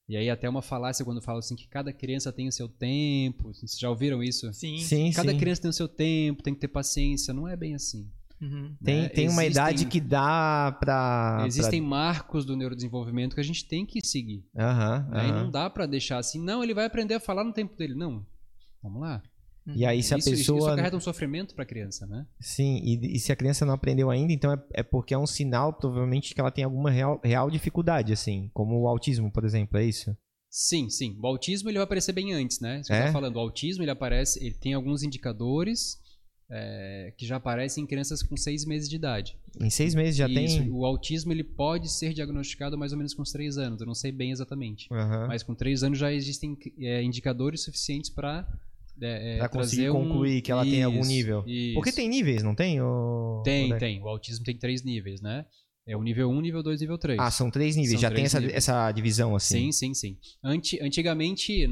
E 0.10 0.16
aí 0.16 0.30
até 0.30 0.48
uma 0.48 0.62
falácia 0.62 1.04
quando 1.04 1.22
fala 1.22 1.40
assim 1.40 1.56
que 1.56 1.68
cada 1.68 1.92
criança 1.92 2.32
tem 2.32 2.48
o 2.48 2.52
seu 2.52 2.70
tempo. 2.70 3.54
Vocês 3.54 3.78
já 3.78 3.90
ouviram 3.90 4.24
isso? 4.24 4.52
Sim. 4.54 4.78
Sim, 4.78 5.12
Cada 5.12 5.32
sim. 5.32 5.38
criança 5.38 5.62
tem 5.64 5.70
o 5.70 5.74
seu 5.74 5.88
tempo, 5.88 6.42
tem 6.42 6.54
que 6.54 6.62
ter 6.62 6.70
paciência. 6.70 7.34
Não 7.34 7.48
é 7.48 7.58
bem 7.58 7.76
assim. 7.76 8.10
Uhum. 8.42 8.76
Tem, 8.84 9.02
né? 9.04 9.10
tem 9.10 9.30
uma 9.30 9.44
Existem- 9.44 9.50
idade 9.64 9.86
que 9.88 10.00
dá 10.00 10.78
pra. 10.80 11.44
Existem 11.48 11.82
marcos 11.82 12.46
do 12.46 12.56
neurodesenvolvimento 12.56 13.34
que 13.34 13.42
a 13.42 13.44
gente 13.44 13.68
tem 13.68 13.86
que 13.86 14.06
seguir. 14.06 14.44
Pra... 14.54 14.70
Aham. 14.72 15.10
né? 15.10 15.28
E 15.28 15.32
aham. 15.32 15.44
não 15.44 15.52
dá 15.52 15.70
pra 15.70 15.86
deixar 15.88 16.18
assim, 16.20 16.40
não, 16.44 16.64
ele 16.64 16.74
vai 16.74 16.86
aprender 16.86 17.16
a 17.16 17.20
falar 17.20 17.44
no 17.44 17.52
tempo 17.54 17.76
dele. 17.76 17.96
Não. 17.96 18.26
Vamos 18.84 19.02
lá. 19.02 19.22
E 19.76 19.86
aí, 19.86 20.02
se 20.02 20.14
a 20.14 20.18
isso, 20.18 20.30
isso- 20.30 20.38
pessoa. 20.40 20.60
isso 20.60 20.70
acarreta 20.70 20.96
um 20.96 21.00
sofrimento 21.02 21.54
pra 21.54 21.66
criança, 21.66 22.06
né? 22.08 22.26
Sim, 22.40 22.80
e, 22.86 23.18
e 23.18 23.20
se 23.20 23.34
a 23.34 23.36
criança 23.36 23.66
não 23.66 23.74
aprendeu 23.74 24.10
ainda, 24.10 24.32
então 24.32 24.54
é, 24.54 24.58
é 24.76 24.82
porque 24.84 25.14
é 25.14 25.18
um 25.18 25.28
sinal, 25.28 25.74
provavelmente, 25.74 26.34
que 26.34 26.40
ela 26.40 26.52
tem 26.52 26.64
alguma 26.64 26.90
real, 26.90 27.20
real 27.22 27.50
dificuldade, 27.52 28.14
assim. 28.14 28.50
Como 28.54 28.80
o 28.80 28.88
autismo, 28.88 29.30
por 29.30 29.44
exemplo, 29.44 29.78
é 29.78 29.84
isso? 29.84 30.16
Sim, 30.50 30.90
sim. 30.90 31.18
O 31.22 31.28
autismo 31.28 31.70
ele 31.70 31.80
vai 31.80 31.84
aparecer 31.84 32.14
bem 32.14 32.32
antes, 32.34 32.62
né? 32.62 32.82
Se 32.82 32.88
você 32.88 32.94
É? 32.94 33.06
tá 33.08 33.12
falando, 33.12 33.36
o 33.36 33.40
autismo 33.40 33.84
ele 33.84 33.92
aparece, 33.92 34.42
ele 34.42 34.56
tem 34.56 34.74
alguns 34.74 35.04
indicadores 35.04 35.98
é, 36.50 37.14
que 37.18 37.26
já 37.26 37.36
aparecem 37.38 37.84
em 37.84 37.88
crianças 37.88 38.24
com 38.24 38.38
seis 38.38 38.64
meses 38.66 38.88
de 38.90 38.96
idade. 38.96 39.38
Em 39.60 39.70
seis 39.70 39.94
meses 39.94 40.16
já 40.16 40.28
Isso, 40.30 40.60
tem. 40.60 40.72
O 40.72 40.86
autismo 40.86 41.32
ele 41.34 41.44
pode 41.44 41.90
ser 41.92 42.14
diagnosticado 42.14 42.78
mais 42.78 42.92
ou 42.92 42.98
menos 42.98 43.14
com 43.14 43.22
os 43.22 43.32
três 43.32 43.58
anos. 43.58 43.82
Eu 43.82 43.88
não 43.88 43.96
sei 43.96 44.12
bem 44.12 44.32
exatamente. 44.32 44.88
Aham. 44.92 45.28
Mas 45.28 45.44
com 45.44 45.54
três 45.54 45.84
anos 45.84 45.98
já 46.00 46.12
existem 46.14 46.58
é, 46.80 47.02
indicadores 47.04 47.64
suficientes 47.64 48.10
para 48.10 48.48
é, 49.00 49.38
Pra 49.38 49.50
conseguir 49.50 49.84
trazer 49.84 49.92
um- 49.98 50.08
concluir 50.08 50.42
que 50.42 50.52
ela 50.52 50.64
tem 50.64 50.82
algum 50.84 51.02
Isso, 51.02 51.10
nível. 51.10 51.44
isso. 51.46 51.74
Porque 51.76 51.92
tem 51.92 52.08
níveis, 52.10 52.42
não 52.42 52.56
tem? 52.56 52.80
Tem, 53.44 53.78
tem. 53.78 54.02
O 54.02 54.08
autismo 54.08 54.44
tem 54.44 54.56
três 54.58 54.82
níveis, 54.84 55.22
né? 55.22 55.46
É 55.88 55.96
o 55.96 56.04
nível 56.04 56.30
1, 56.30 56.42
nível 56.42 56.62
2 56.62 56.82
nível 56.82 56.98
3. 56.98 57.18
Ah, 57.20 57.32
são 57.32 57.50
três 57.50 57.76
níveis. 57.78 57.94
São 57.94 58.02
Já 58.02 58.10
três 58.10 58.20
tem 58.20 58.26
essa, 58.26 58.40
níveis. 58.42 58.58
essa 58.58 58.92
divisão 58.92 59.36
assim. 59.36 59.72
Sim, 59.72 59.72
sim, 59.72 59.94
sim. 59.94 60.18
Anti, 60.44 60.78
antigamente, 60.82 61.64
eh, 61.64 61.68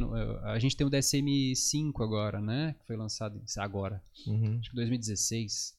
a 0.45 0.57
gente 0.57 0.77
tem 0.77 0.87
o 0.87 0.89
DSM-5 0.89 2.01
agora, 2.01 2.39
né? 2.39 2.75
Que 2.79 2.87
foi 2.87 2.95
lançado 2.95 3.41
agora, 3.57 4.01
Uhum. 4.25 4.57
acho 4.59 4.69
que 4.69 4.75
2016. 4.75 5.73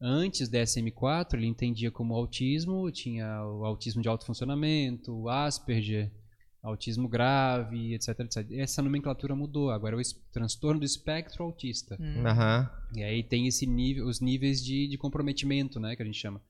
Antes 0.00 0.48
do 0.48 0.56
DSM-4, 0.56 1.34
ele 1.34 1.46
entendia 1.46 1.90
como 1.90 2.14
autismo, 2.14 2.90
tinha 2.92 3.44
o 3.44 3.64
autismo 3.66 4.00
de 4.00 4.08
alto 4.08 4.24
funcionamento, 4.24 5.12
o 5.12 5.28
Asperger, 5.28 6.10
autismo 6.62 7.08
grave, 7.08 7.94
etc, 7.94 8.20
etc. 8.20 8.50
Essa 8.52 8.82
nomenclatura 8.82 9.34
mudou, 9.34 9.70
agora 9.70 9.96
é 9.96 9.98
o 9.98 10.02
transtorno 10.32 10.80
do 10.80 10.86
espectro 10.86 11.42
autista. 11.44 11.96
Hum. 12.00 12.26
Aham. 12.26 12.70
E 12.94 13.02
aí 13.02 13.22
tem 13.22 13.46
esse 13.46 13.66
nível, 13.66 14.06
os 14.06 14.20
níveis 14.20 14.64
de, 14.64 14.86
de 14.88 14.96
comprometimento, 14.96 15.78
né, 15.80 15.94
que 15.96 16.02
a 16.02 16.06
gente 16.06 16.18
chama. 16.18 16.40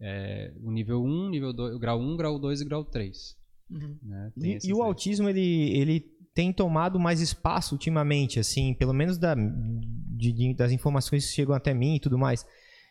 É, 0.00 0.52
o 0.62 0.70
nível 0.70 1.02
1, 1.02 1.30
nível 1.30 1.52
2, 1.52 1.74
o 1.74 1.78
grau 1.78 1.98
1, 2.00 2.16
grau 2.16 2.38
2 2.38 2.60
e 2.60 2.64
grau 2.64 2.84
3. 2.84 3.36
Uhum. 3.70 3.98
Né? 4.02 4.32
Tem 4.38 4.50
E, 4.50 4.54
e 4.54 4.56
o 4.56 4.60
três. 4.60 4.78
autismo, 4.80 5.28
ele, 5.28 5.70
ele 5.76 6.00
tem 6.34 6.52
tomado 6.52 7.00
mais 7.00 7.20
espaço 7.20 7.74
ultimamente, 7.74 8.38
assim, 8.38 8.74
pelo 8.74 8.92
menos 8.92 9.16
da, 9.18 9.34
de- 9.34 10.32
de- 10.32 10.54
das 10.54 10.70
informações 10.70 11.26
que 11.26 11.32
chegam 11.34 11.54
até 11.54 11.72
mim 11.72 11.96
e 11.96 12.00
tudo 12.00 12.18
mais. 12.18 12.44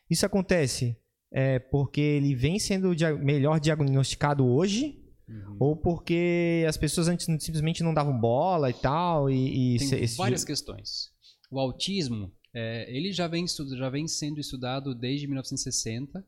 Isso 0.10 0.26
acontece 0.26 0.98
é, 1.32 1.60
porque 1.60 2.00
ele 2.02 2.34
vem 2.36 2.58
sendo 2.60 2.96
dia- 2.96 3.16
melhor 3.16 3.60
diagnosticado 3.60 4.46
hoje 4.46 5.02
Uhum. 5.28 5.58
ou 5.60 5.76
porque 5.76 6.64
as 6.68 6.78
pessoas 6.78 7.08
antes 7.08 7.26
simplesmente 7.44 7.82
não 7.84 7.94
davam 7.96 8.18
bola 8.20 8.70
e 8.70 8.74
tal 8.74 9.30
e, 9.30 9.76
e 9.76 9.78
Tem 9.80 10.06
várias 10.18 10.44
questões. 10.44 11.10
O 11.52 11.60
autismo, 11.60 12.32
é, 12.54 12.86
ele 12.96 13.12
já 13.12 13.28
vem, 13.28 13.46
já 13.76 13.90
vem 13.90 14.08
sendo 14.08 14.40
estudado 14.40 14.94
desde 14.94 15.26
1960 15.28 16.24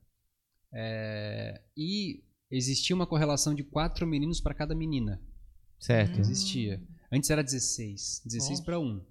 é, 0.80 1.60
e 1.76 2.24
existia 2.52 2.96
uma 2.96 3.08
correlação 3.08 3.56
de 3.56 3.64
quatro 3.64 4.06
meninos 4.06 4.40
para 4.40 4.54
cada 4.54 4.76
menina. 4.76 5.20
certo. 5.80 6.20
Existia. 6.20 6.80
Antes 7.12 7.30
era 7.30 7.44
16, 7.44 8.22
16 8.26 8.50
Nossa. 8.60 8.64
para 8.64 8.80
1. 8.80 9.02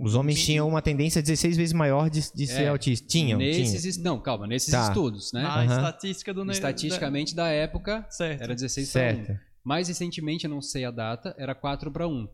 Os 0.00 0.14
homens 0.14 0.44
tinham 0.44 0.68
uma 0.68 0.80
tendência 0.80 1.20
16 1.20 1.56
vezes 1.56 1.72
maior 1.72 2.08
de, 2.08 2.20
de 2.32 2.46
ser 2.46 2.62
É. 2.62 2.68
autista. 2.68 3.06
Tinham, 3.08 3.38
nesses, 3.38 3.70
tinham. 3.80 3.88
es- 3.90 3.96
Não, 3.98 4.20
calma, 4.22 4.46
nesses 4.46 4.70
Tá. 4.70 4.86
estudos, 4.88 5.32
né? 5.32 5.42
Na 5.42 5.60
Aham. 5.62 5.64
estatística 5.76 6.32
do... 6.32 6.44
ne- 6.44 6.52
Estatisticamente 6.52 7.34
da 7.34 7.48
época, 7.48 8.00
da- 8.02 8.10
Certo. 8.10 8.42
era 8.42 8.54
16 8.54 8.92
para 8.92 9.12
1. 9.12 9.24
Certo. 9.26 9.40
Mais 9.64 9.88
recentemente, 9.88 10.44
eu 10.44 10.50
não 10.50 10.62
sei 10.62 10.84
a 10.84 10.90
data, 10.92 11.34
era 11.36 11.52
4 11.54 11.90
para 11.90 12.06
1. 12.06 12.28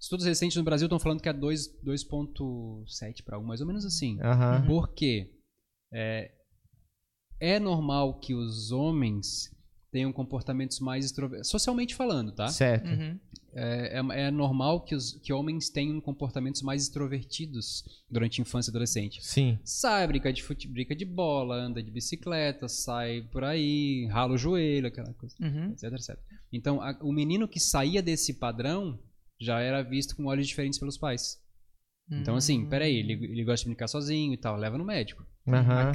Estudos 0.00 0.26
recentes 0.26 0.56
no 0.56 0.64
Brasil 0.64 0.86
estão 0.86 0.98
falando 0.98 1.20
que 1.22 1.28
é 1.28 1.32
2 1.32 1.68
2.7 1.84 3.22
para 3.24 3.38
1, 3.38 3.44
mais 3.44 3.60
ou 3.60 3.66
menos 3.66 3.84
assim. 3.84 4.18
Aham. 4.20 4.66
Por 4.66 4.92
quê? 4.92 5.30
É, 5.92 6.32
é 7.40 7.58
normal 7.58 8.20
que 8.20 8.34
os 8.34 8.70
homens 8.70 9.50
tenham 9.90 10.12
comportamentos 10.12 10.78
mais 10.78 11.04
extrovertidos, 11.04 11.48
socialmente 11.50 11.94
falando, 11.96 12.30
tá? 12.32 12.46
Certo. 12.48 12.86
Uhum. 12.88 13.18
É, 13.52 13.98
é- 13.98 14.20
é 14.26 14.30
normal 14.30 14.82
que, 14.84 14.94
os, 14.94 15.14
que 15.14 15.32
homens 15.32 15.68
tenham 15.68 16.00
comportamentos 16.00 16.62
mais 16.62 16.82
extrovertidos 16.84 17.82
durante 18.08 18.40
a 18.40 18.42
infância 18.42 18.70
e 18.70 18.72
adolescente. 18.72 19.18
Sim. 19.24 19.58
Sai, 19.64 20.06
brinca 20.06 20.32
de 20.32 20.44
fute, 20.44 20.68
brinca 20.68 20.94
de 20.94 21.04
bola, 21.04 21.56
anda 21.56 21.82
de 21.82 21.90
bicicleta, 21.90 22.68
sai 22.68 23.22
por 23.32 23.42
aí, 23.42 24.06
rala 24.12 24.34
o 24.34 24.38
joelho, 24.38 24.86
aquela 24.86 25.12
coisa, 25.14 25.34
Uhum. 25.40 25.72
etc, 25.72 25.92
etc. 25.92 26.18
Então, 26.52 26.80
a- 26.80 26.96
o 27.02 27.12
menino 27.12 27.48
que 27.48 27.58
saía 27.58 28.00
desse 28.00 28.34
padrão 28.34 28.96
já 29.40 29.58
era 29.60 29.82
visto 29.82 30.14
com 30.14 30.26
olhos 30.26 30.46
diferentes 30.46 30.78
pelos 30.78 30.96
pais. 30.98 31.40
Então, 32.12 32.34
assim, 32.36 32.68
peraí, 32.68 32.94
ele, 32.96 33.12
ele 33.12 33.44
gosta 33.44 33.64
de 33.64 33.70
brincar 33.70 33.86
sozinho 33.88 34.32
e 34.32 34.36
tal, 34.36 34.56
leva 34.56 34.76
no 34.78 34.84
médico. 34.84 35.24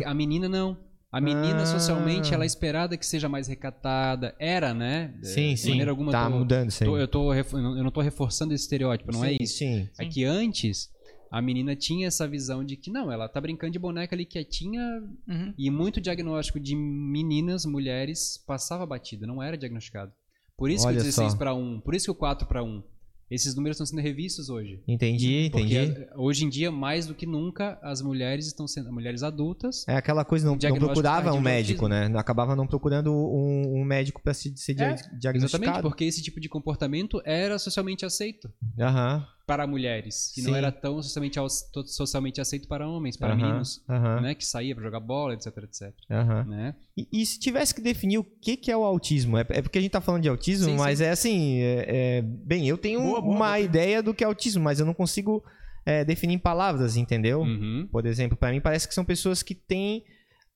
A, 0.06 0.12
a 0.12 0.14
menina 0.14 0.48
não. 0.50 0.78
A 1.16 1.22
menina, 1.22 1.62
Ah. 1.62 1.66
socialmente, 1.66 2.34
ela 2.34 2.44
é 2.44 2.46
esperada 2.48 2.98
que 2.98 3.06
seja 3.06 3.30
mais 3.30 3.48
recatada. 3.48 4.36
Era, 4.38 4.74
né? 4.74 5.14
Sim, 5.24 5.54
De 5.54 5.58
sim. 5.62 5.70
maneira 5.70 5.92
alguma, 5.92 6.12
tá 6.12 6.30
tô- 6.30 6.38
mudando 6.40 6.68
isso 6.70 6.84
aí. 6.84 6.90
tô- 6.90 6.98
eu, 6.98 7.08
tô, 7.08 7.34
eu 7.34 7.84
não 7.84 7.90
tô 7.92 8.02
reforçando 8.02 8.54
esse 8.54 8.64
estereótipo, 8.66 9.14
não 9.14 9.24
é 9.24 9.30
Sim, 9.30 9.38
isso. 9.40 9.58
Sim. 9.60 9.90
É 9.98 10.06
que 10.06 10.26
antes, 10.26 10.92
a 11.32 11.42
menina 11.42 11.74
tinha 11.74 12.08
essa 12.08 12.28
visão 12.28 12.66
de 12.66 12.76
que, 12.76 12.92
não, 12.92 13.10
ela 13.10 13.30
tá 13.30 13.40
brincando 13.40 13.72
de 13.72 13.80
boneca 13.80 14.14
ali 14.14 14.26
quietinha 14.26 14.82
Uhum. 15.26 15.54
e 15.58 15.72
muito 15.72 16.02
diagnóstico 16.02 16.60
de 16.60 16.76
meninas, 16.76 17.66
mulheres, 17.66 18.38
passava 18.46 18.86
batida, 18.86 19.26
não 19.26 19.42
era 19.42 19.58
diagnosticado. 19.58 20.12
Por 20.58 20.70
isso 20.70 20.86
Olha 20.86 20.96
que 20.96 21.02
o 21.02 21.04
16 21.06 21.32
só. 21.32 21.38
para 21.38 21.54
1, 21.54 21.80
por 21.80 21.96
isso 21.96 22.06
que 22.08 22.12
o 22.12 22.16
4 22.16 22.46
para 22.46 22.62
1. 22.62 22.84
Esses 23.30 23.56
números 23.56 23.76
estão 23.76 23.86
sendo 23.86 24.02
revistos 24.02 24.50
hoje. 24.50 24.84
Entendi, 24.88 25.50
Porque 25.52 25.78
entendi. 25.78 26.08
hoje 26.16 26.46
em 26.46 26.50
dia, 26.50 26.72
mais 26.72 27.08
do 27.08 27.16
que 27.16 27.26
nunca, 27.26 27.80
as 27.82 28.02
mulheres 28.02 28.46
estão 28.46 28.68
sendo 28.68 28.92
mulheres 28.94 29.24
adultas. 29.24 29.84
É 29.88 29.96
aquela 29.96 30.24
coisa, 30.24 30.46
não, 30.46 30.56
não 30.56 30.78
procurava 30.78 31.34
um 31.34 31.42
médico, 31.42 31.88
né? 31.88 32.06
Acabava 32.16 32.56
não 32.56 32.68
procurando 32.68 33.12
um, 33.12 33.82
um 33.82 33.84
médico 33.84 34.22
para 34.22 34.34
se, 34.34 34.56
ser 34.56 34.74
É, 34.80 34.94
Exatamente, 34.94 35.20
diagnosticado. 35.20 35.82
porque 35.82 36.06
esse 36.06 36.22
tipo 36.22 36.40
de 36.40 36.48
comportamento 36.48 37.22
era 37.26 37.58
socialmente 37.58 38.06
aceito 38.06 38.52
Aham. 38.80 39.26
Para 39.46 39.68
mulheres 39.68 40.36
e 40.36 40.42
Sim. 40.42 40.48
não 40.50 40.56
era 40.56 40.72
tão 40.72 41.02
socialmente, 41.04 41.38
socialmente 41.86 42.42
aceito 42.42 42.68
para 42.68 42.88
homens, 42.90 43.16
para 43.16 43.34
aham, 43.34 43.38
meninos, 43.38 43.84
Aham. 43.88 44.22
né, 44.22 44.34
que 44.36 44.44
saía 44.46 44.74
para 44.74 44.84
jogar 44.84 45.00
bola, 45.00 45.34
etc, 45.36 45.48
etc, 45.64 45.94
aham. 46.10 46.44
né? 46.46 46.76
E, 46.98 47.08
e 47.22 47.26
se 47.26 47.40
tivesse 47.40 47.74
que 47.74 47.82
definir 47.82 48.18
o 48.18 48.24
que, 48.24 48.58
que 48.58 48.72
é 48.72 48.78
o 48.78 48.84
autismo? 48.84 49.38
É, 49.38 49.46
é 49.50 49.62
porque 49.62 49.78
a 49.78 49.82
gente 49.82 49.92
tá 49.92 50.02
falando 50.02 50.24
de 50.24 50.30
autismo, 50.30 50.66
Sim, 50.72 50.78
mas 50.78 51.00
é 51.00 51.12
assim. 51.12 51.60
é- 51.62 51.86
é- 51.88 52.22
bem, 52.22 52.68
eu 52.68 52.78
tenho 52.78 53.02
Boa, 53.02 53.22
boa, 53.22 53.36
uma 53.36 53.46
boa. 53.48 53.60
ideia 53.60 54.02
do 54.02 54.14
que 54.14 54.24
é 54.24 54.28
autismo, 54.28 54.64
mas 54.64 54.80
eu 54.80 54.86
não 54.86 54.94
consigo 54.94 55.44
é, 55.86 56.04
definir 56.04 56.34
em 56.34 56.40
palavras, 56.40 56.98
entendeu? 56.98 57.42
Uhum. 57.42 57.88
Por 57.92 58.08
exemplo, 58.08 58.36
para 58.36 58.52
mim 58.52 58.60
parece 58.60 58.88
que 58.88 58.94
são 58.96 59.06
pessoas 59.06 59.44
que 59.44 59.54
têm. 59.54 60.04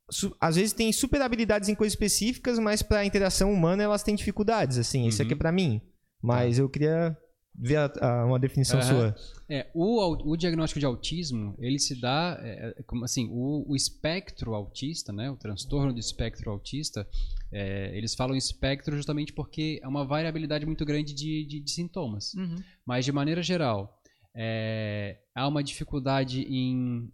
su- 0.09 0.35
Às 0.41 0.55
vezes 0.55 0.73
têm 0.73 0.91
super 0.91 1.21
habilidades 1.21 1.69
em 1.69 1.75
coisas 1.75 1.93
específicas, 1.93 2.57
mas 2.57 2.81
para 2.81 3.05
interação 3.05 3.53
humana 3.53 3.83
elas 3.83 4.01
têm 4.01 4.15
dificuldades, 4.15 4.79
assim. 4.79 5.05
Isso 5.05 5.21
Uhum. 5.21 5.25
aqui 5.27 5.33
é 5.35 5.37
para 5.37 5.51
mim. 5.51 5.79
Mas 6.19 6.57
eu 6.57 6.67
queria 6.67 7.15
ver 7.61 7.75
a- 7.77 7.91
a- 8.01 8.25
uma 8.25 8.39
definição 8.39 8.79
Aham. 8.79 8.87
sua. 8.87 9.15
É, 9.49 9.67
o, 9.73 10.31
o 10.31 10.37
diagnóstico 10.37 10.79
de 10.79 10.85
autismo, 10.85 11.55
ele 11.59 11.77
se 11.79 11.99
dá, 11.99 12.39
é, 12.41 12.75
é, 12.79 12.83
como 12.83 13.03
assim, 13.03 13.27
o, 13.31 13.65
o 13.67 13.75
espectro 13.75 14.53
autista, 14.55 15.11
né, 15.11 15.29
o 15.29 15.35
transtorno 15.35 15.91
do 15.91 15.99
espectro 15.99 16.49
autista, 16.51 17.07
é, 17.51 17.91
eles 17.97 18.15
falam 18.15 18.35
espectro 18.35 18.95
justamente 18.95 19.33
porque 19.33 19.79
é 19.83 19.87
uma 19.87 20.05
variabilidade 20.05 20.65
muito 20.65 20.85
grande 20.85 21.13
de, 21.13 21.45
de- 21.45 21.59
de 21.59 21.71
sintomas. 21.71 22.33
Uhum. 22.35 22.55
Mas, 22.85 23.03
de 23.05 23.11
maneira 23.11 23.41
geral, 23.43 23.99
é, 24.35 25.17
há 25.35 25.47
uma 25.47 25.63
dificuldade 25.63 26.41
em... 26.43 27.11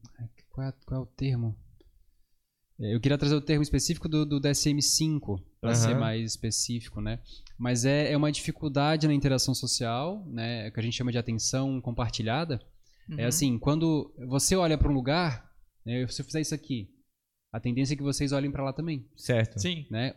Qual 0.51 0.67
é, 0.67 0.73
qual 0.85 0.99
é 1.01 1.03
o 1.03 1.07
termo? 1.07 1.55
É, 2.79 2.93
Eu 2.93 2.99
queria 2.99 3.17
trazer 3.17 3.35
o 3.35 3.41
termo 3.41 3.63
específico 3.63 4.07
do, 4.09 4.25
do 4.25 4.39
DSM-5, 4.41 5.41
para 5.61 5.71
Aham. 5.71 5.75
ser 5.79 5.95
mais 5.95 6.31
específico, 6.31 7.01
né? 7.01 7.19
Mas 7.57 7.85
é, 7.85 8.11
é 8.11 8.17
uma 8.17 8.31
dificuldade 8.31 9.07
na 9.07 9.13
interação 9.13 9.53
social, 9.55 10.25
né? 10.27 10.69
Que 10.71 10.79
a 10.79 10.83
gente 10.83 10.95
chama 10.97 11.11
de 11.11 11.17
atenção 11.17 11.79
compartilhada. 11.81 12.59
Uhum. 13.09 13.19
É 13.19 13.25
assim, 13.25 13.57
quando 13.59 14.13
você 14.27 14.55
olha 14.55 14.77
para 14.77 14.89
um 14.89 14.93
lugar, 14.93 15.49
né, 15.85 16.05
se 16.07 16.21
eu 16.21 16.25
fizer 16.25 16.41
isso 16.41 16.55
aqui, 16.55 16.89
a 17.53 17.59
tendência 17.59 17.93
é 17.93 17.97
que 17.97 18.03
vocês 18.03 18.33
olhem 18.33 18.51
para 18.51 18.63
lá 18.63 18.73
também, 18.73 19.07
Certo. 19.15 19.57
Sim. 19.59 19.85
né? 19.89 20.13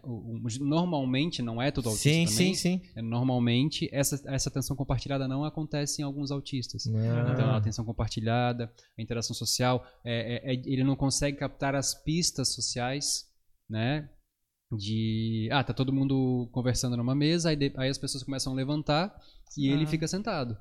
Normalmente, 0.58 1.40
não 1.42 1.60
é 1.62 1.70
todo 1.70 1.88
autista 1.88 2.08
Sim, 2.08 2.24
também, 2.26 2.54
sim, 2.54 2.78
sim. 2.80 2.82
é, 2.96 3.02
normalmente 3.02 3.88
essa, 3.92 4.20
essa 4.26 4.48
atenção 4.48 4.74
compartilhada 4.74 5.28
não 5.28 5.44
acontece 5.44 6.02
em 6.02 6.04
alguns 6.04 6.30
autistas. 6.32 6.86
Ah. 6.88 7.30
Então, 7.32 7.50
a 7.50 7.56
atenção 7.56 7.84
compartilhada, 7.84 8.72
a 8.98 9.02
interação 9.02 9.36
social, 9.36 9.86
é- 10.04 10.50
é- 10.50 10.54
é- 10.54 10.62
ele 10.66 10.82
não 10.82 10.96
consegue 10.96 11.36
captar 11.36 11.74
as 11.76 11.94
pistas 11.94 12.48
sociais, 12.54 13.26
né? 13.68 14.08
De. 14.70 15.48
Ah, 15.52 15.64
tá 15.64 15.72
todo 15.72 15.92
mundo 15.92 16.48
conversando 16.52 16.96
numa 16.96 17.14
mesa, 17.14 17.50
aí, 17.50 17.56
de- 17.56 17.72
aí 17.76 17.88
as 17.88 17.98
pessoas 17.98 18.22
começam 18.22 18.52
a 18.52 18.56
levantar 18.56 19.14
e 19.56 19.68
ele 19.68 19.84
Ah. 19.84 19.86
fica 19.86 20.06
sentado. 20.06 20.56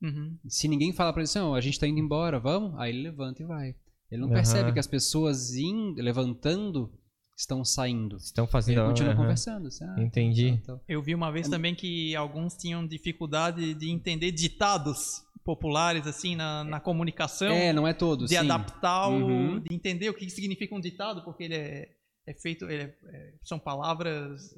Uhum. 0.00 0.38
Se 0.46 0.68
ninguém 0.68 0.92
fala 0.92 1.12
pra 1.12 1.20
ele 1.22 1.28
assim, 1.28 1.40
"Ó, 1.40 1.54
a 1.56 1.60
gente 1.60 1.78
tá 1.78 1.86
indo 1.86 1.98
embora, 1.98 2.38
vamos? 2.38 2.78
Aí 2.78 2.90
ele 2.90 3.02
levanta 3.02 3.42
e 3.42 3.46
vai. 3.46 3.74
Ele 4.10 4.20
não 4.20 4.28
Aham. 4.28 4.34
percebe 4.36 4.72
que 4.72 4.78
as 4.78 4.86
pessoas 4.86 5.54
in- 5.56 5.94
levantando 5.96 6.92
estão 7.36 7.64
saindo. 7.64 8.16
Estão 8.16 8.46
fazendo. 8.46 8.78
Ele 8.80 8.88
continua 8.88 9.12
aham. 9.12 9.20
conversando. 9.22 9.66
Assim, 9.66 9.84
ah, 9.84 9.96
Entendi. 10.02 10.56
tá, 10.64 10.74
tá, 10.74 10.78
tá. 10.78 10.84
Eu 10.88 11.02
vi 11.02 11.14
uma 11.14 11.30
vez 11.32 11.48
também 11.48 11.74
que 11.74 12.14
alguns 12.14 12.54
tinham 12.56 12.86
dificuldade 12.86 13.74
de 13.74 13.90
entender 13.90 14.30
ditados 14.30 15.22
populares, 15.44 16.06
assim, 16.06 16.36
na, 16.36 16.62
na 16.62 16.78
comunicação. 16.80 17.48
É, 17.48 17.72
não 17.72 17.86
é 17.88 17.92
todos. 17.92 18.28
de 18.28 18.36
sim. 18.36 18.40
adaptar, 18.44 19.08
o, 19.08 19.14
Uhum. 19.26 19.60
de 19.60 19.74
entender 19.74 20.08
o 20.10 20.14
que 20.14 20.28
significa 20.30 20.74
um 20.74 20.80
ditado, 20.80 21.24
porque 21.24 21.44
ele 21.44 21.54
é, 21.54 21.88
é 22.30 22.34
feito, 22.34 22.64
ele 22.66 22.82
é- 22.84 22.94
é- 23.12 23.32
são 23.42 23.58
palavras. 23.58 24.54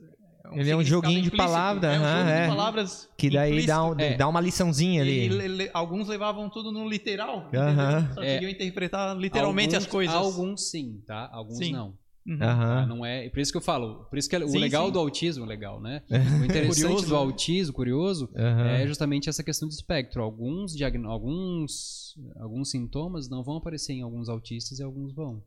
Ele 0.53 0.71
é 0.71 0.77
um 0.77 0.83
joguinho 0.83 1.21
de 1.21 1.29
implícito, 1.29 1.37
palavra, 1.37 1.87
é 1.93 1.99
um 1.99 2.03
jogo 2.03 2.31
é. 2.31 2.43
de 2.43 2.49
palavras 2.49 3.09
Que 3.19 3.29
daí 3.31 3.51
implícito. 3.51 3.73
dá, 3.73 3.85
um- 3.85 4.01
É. 4.01 4.17
dá 4.17 4.27
uma 4.29 4.41
liçãozinha 4.41 5.03
ali. 5.03 5.27
E 5.27 5.29
le- 5.29 5.49
le- 5.49 5.71
alguns 5.75 6.09
levavam 6.09 6.49
tudo 6.49 6.73
no 6.73 6.89
literal, 6.89 7.51
Aham. 7.55 7.99
entendeu? 7.99 8.15
só 8.15 8.23
É. 8.23 8.35
queriam 8.35 8.51
interpretar 8.51 9.17
literalmente 9.19 9.75
alguns, 9.75 9.87
as 9.87 9.91
coisas. 9.93 10.15
Alguns 10.17 10.71
sim, 10.71 11.03
tá? 11.07 11.29
Alguns 11.33 11.59
Sim. 11.59 11.73
não. 11.73 11.99
Uhum. 12.27 12.39
Tá? 12.39 12.87
Não 12.87 13.05
é, 13.05 13.29
por 13.31 13.39
isso 13.41 13.51
que 13.51 13.57
eu 13.59 13.63
falo, 13.63 14.05
por 14.05 14.19
isso 14.19 14.29
que 14.29 14.37
é 14.37 14.39
o 14.45 14.49
Sim, 14.49 14.59
legal 14.59 14.87
sim. 14.87 14.93
do 14.93 14.99
autismo, 14.99 15.45
legal, 15.45 15.81
né? 15.81 16.03
O 16.43 16.45
interessante 16.45 16.83
Curioso, 16.85 17.07
do 17.07 17.13
né? 17.15 17.19
autismo, 17.19 17.75
curioso, 17.75 18.31
Aham. 18.37 18.67
é 18.69 18.87
justamente 18.87 19.29
essa 19.29 19.43
questão 19.43 19.67
do 19.69 19.73
espectro. 19.73 20.23
Alguns, 20.23 20.75
diagn- 20.77 21.07
alguns, 21.07 22.15
alguns 22.39 22.71
sintomas 22.71 23.29
não 23.29 23.43
vão 23.43 23.57
aparecer 23.57 23.95
em 23.95 24.03
alguns 24.03 24.29
autistas 24.29 24.79
e 24.79 24.83
alguns 24.83 25.15
vão. 25.15 25.43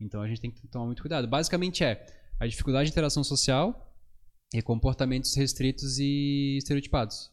Então 0.00 0.22
a 0.22 0.28
gente 0.28 0.40
tem 0.40 0.50
que 0.50 0.66
tomar 0.68 0.86
muito 0.86 1.02
cuidado. 1.02 1.26
Basicamente 1.28 1.84
é, 1.84 2.04
a 2.38 2.46
dificuldade 2.46 2.86
de 2.86 2.92
interação 2.92 3.22
social 3.22 3.94
e 4.52 4.62
comportamentos 4.62 5.34
restritos 5.36 5.98
e 5.98 6.56
estereotipados. 6.58 7.30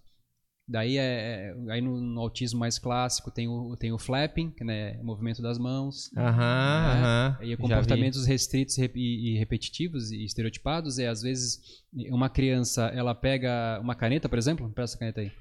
Daí, 0.69 0.97
é, 0.97 1.53
é- 1.55 1.71
aí 1.71 1.79
no, 1.79 1.97
no 2.01 2.19
autismo 2.19 2.59
mais 2.59 2.77
clássico 2.77 3.31
tem 3.31 3.47
o, 3.47 3.77
tem 3.77 3.93
o 3.93 3.97
flapping, 3.97 4.51
que 4.51 4.65
né, 4.65 4.97
é 4.97 5.01
o 5.01 5.05
movimento 5.05 5.41
das 5.41 5.57
mãos. 5.57 6.11
Aham, 6.17 6.33
aham. 6.35 7.37
E 7.41 7.47
vi. 7.55 7.57
comportamentos 7.57 8.25
restritos 8.25 8.77
e 8.77 8.91
e, 8.93 9.37
repetitivos 9.37 10.11
e 10.11 10.25
estereotipados 10.25 10.99
é 10.99 11.07
às 11.07 11.21
vezes 11.21 11.61
uma 12.09 12.29
criança 12.29 12.87
ela 12.87 13.15
pega 13.15 13.79
uma 13.81 13.95
caneta, 13.95 14.27
por 14.27 14.37
exemplo, 14.37 14.69
presta 14.71 14.97
a 14.97 14.99
caneta 14.99 15.21
aí. 15.21 15.31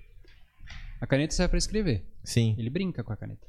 A 1.01 1.07
caneta 1.09 1.35
serve 1.35 1.51
para 1.51 1.59
escrever. 1.59 2.07
Sim. 2.23 2.55
Ele 2.57 2.71
brinca 2.71 3.03
com 3.03 3.13
a 3.13 3.17
caneta. 3.17 3.47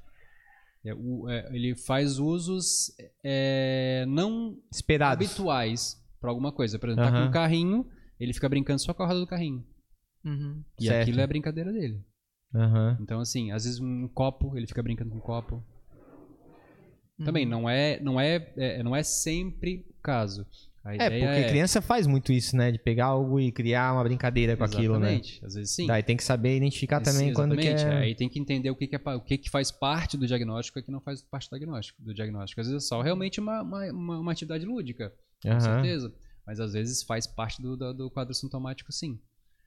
É, 0.86 0.94
o- 0.94 1.28
é, 1.30 1.50
ele 1.54 1.76
faz 1.76 2.20
usos 2.20 2.92
é, 3.24 4.06
não 4.08 4.58
Esperados. 4.72 5.26
habituais 5.28 6.02
para 6.22 6.30
alguma 6.30 6.52
coisa. 6.52 6.80
Por 6.80 6.90
exemplo, 6.90 7.04
tá 7.06 7.10
Aham. 7.12 7.24
com 7.24 7.30
um 7.30 7.34
carrinho, 7.34 7.88
ele 8.20 8.34
fica 8.34 8.48
brincando 8.50 8.82
só 8.82 8.94
com 8.94 9.04
a 9.04 9.08
roda 9.08 9.20
do 9.20 9.28
carrinho. 9.28 9.66
Uhum. 10.26 10.64
E 10.80 10.86
Certo. 10.86 11.02
aquilo 11.04 11.20
é 11.20 11.24
a 11.24 11.28
brincadeira 11.28 11.72
dele. 11.72 12.04
Aham. 12.56 12.98
Então, 13.02 13.20
assim, 13.20 13.52
às 13.52 13.66
vezes 13.66 13.80
um 13.80 14.08
copo, 14.08 14.58
ele 14.58 14.68
fica 14.68 14.82
brincando 14.82 15.12
com 15.12 15.18
um 15.18 15.22
copo. 15.22 15.64
Também, 17.24 17.46
Uhum. 17.46 17.52
não 17.52 17.70
é, 17.70 18.00
não 18.00 18.20
é, 18.20 18.54
é, 18.58 18.84
não 18.84 18.96
é 18.96 19.02
sempre 19.04 19.86
o 19.90 20.02
caso. 20.02 20.46
É, 20.96 21.10
porque 21.10 21.24
é... 21.24 21.50
criança 21.50 21.82
faz 21.82 22.08
muito 22.08 22.32
isso, 22.32 22.56
né? 22.56 22.72
De 22.72 22.80
pegar 22.80 23.08
algo 23.08 23.40
e 23.40 23.52
criar 23.52 23.94
uma 23.94 24.04
brincadeira 24.04 24.56
com 24.56 24.64
aquilo, 24.64 25.00
né? 25.00 25.14
Exatamente. 25.14 25.46
Às 25.46 25.54
vezes 25.56 25.76
sim. 25.76 25.88
Daí 25.88 26.04
tem 26.04 26.16
que 26.16 26.24
saber 26.24 26.56
identificar 26.58 27.02
também 27.02 27.30
Sim, 27.30 27.34
quando 27.34 27.56
que 27.58 27.68
exatamente. 27.68 28.04
é... 28.04 28.08
Aí 28.08 28.16
tem 28.16 28.30
que 28.30 28.40
entender 28.40 28.70
o 28.70 28.76
que, 28.76 28.88
que 28.88 28.96
é, 28.96 29.00
o 29.16 29.22
que, 29.22 29.38
que 29.38 29.50
faz 29.50 29.72
parte 29.72 30.18
do 30.18 30.26
diagnóstico 30.26 30.80
e 30.80 30.82
o 30.82 30.86
que 30.86 30.92
não 30.92 31.02
faz 31.02 31.22
parte 31.22 31.50
do 31.50 31.58
diagnóstico. 31.58 32.02
Do 32.02 32.14
diagnóstico. 32.14 32.62
Às 32.62 32.68
vezes 32.68 32.84
é 32.84 32.88
só 32.88 33.02
realmente 33.02 33.40
uma, 33.40 33.62
uma, 33.62 33.92
uma, 33.92 34.20
uma 34.20 34.32
atividade 34.32 34.66
lúdica, 34.66 35.14
com 35.42 35.50
Aham. 35.50 35.60
certeza. 35.60 36.14
Mas 36.46 36.60
às 36.60 36.74
vezes 36.74 37.04
faz 37.04 37.28
parte 37.28 37.62
do, 37.62 37.76
do, 37.76 37.94
do 37.94 38.12
quadro 38.12 38.34
sintomático, 38.34 38.92
sim. 38.92 39.20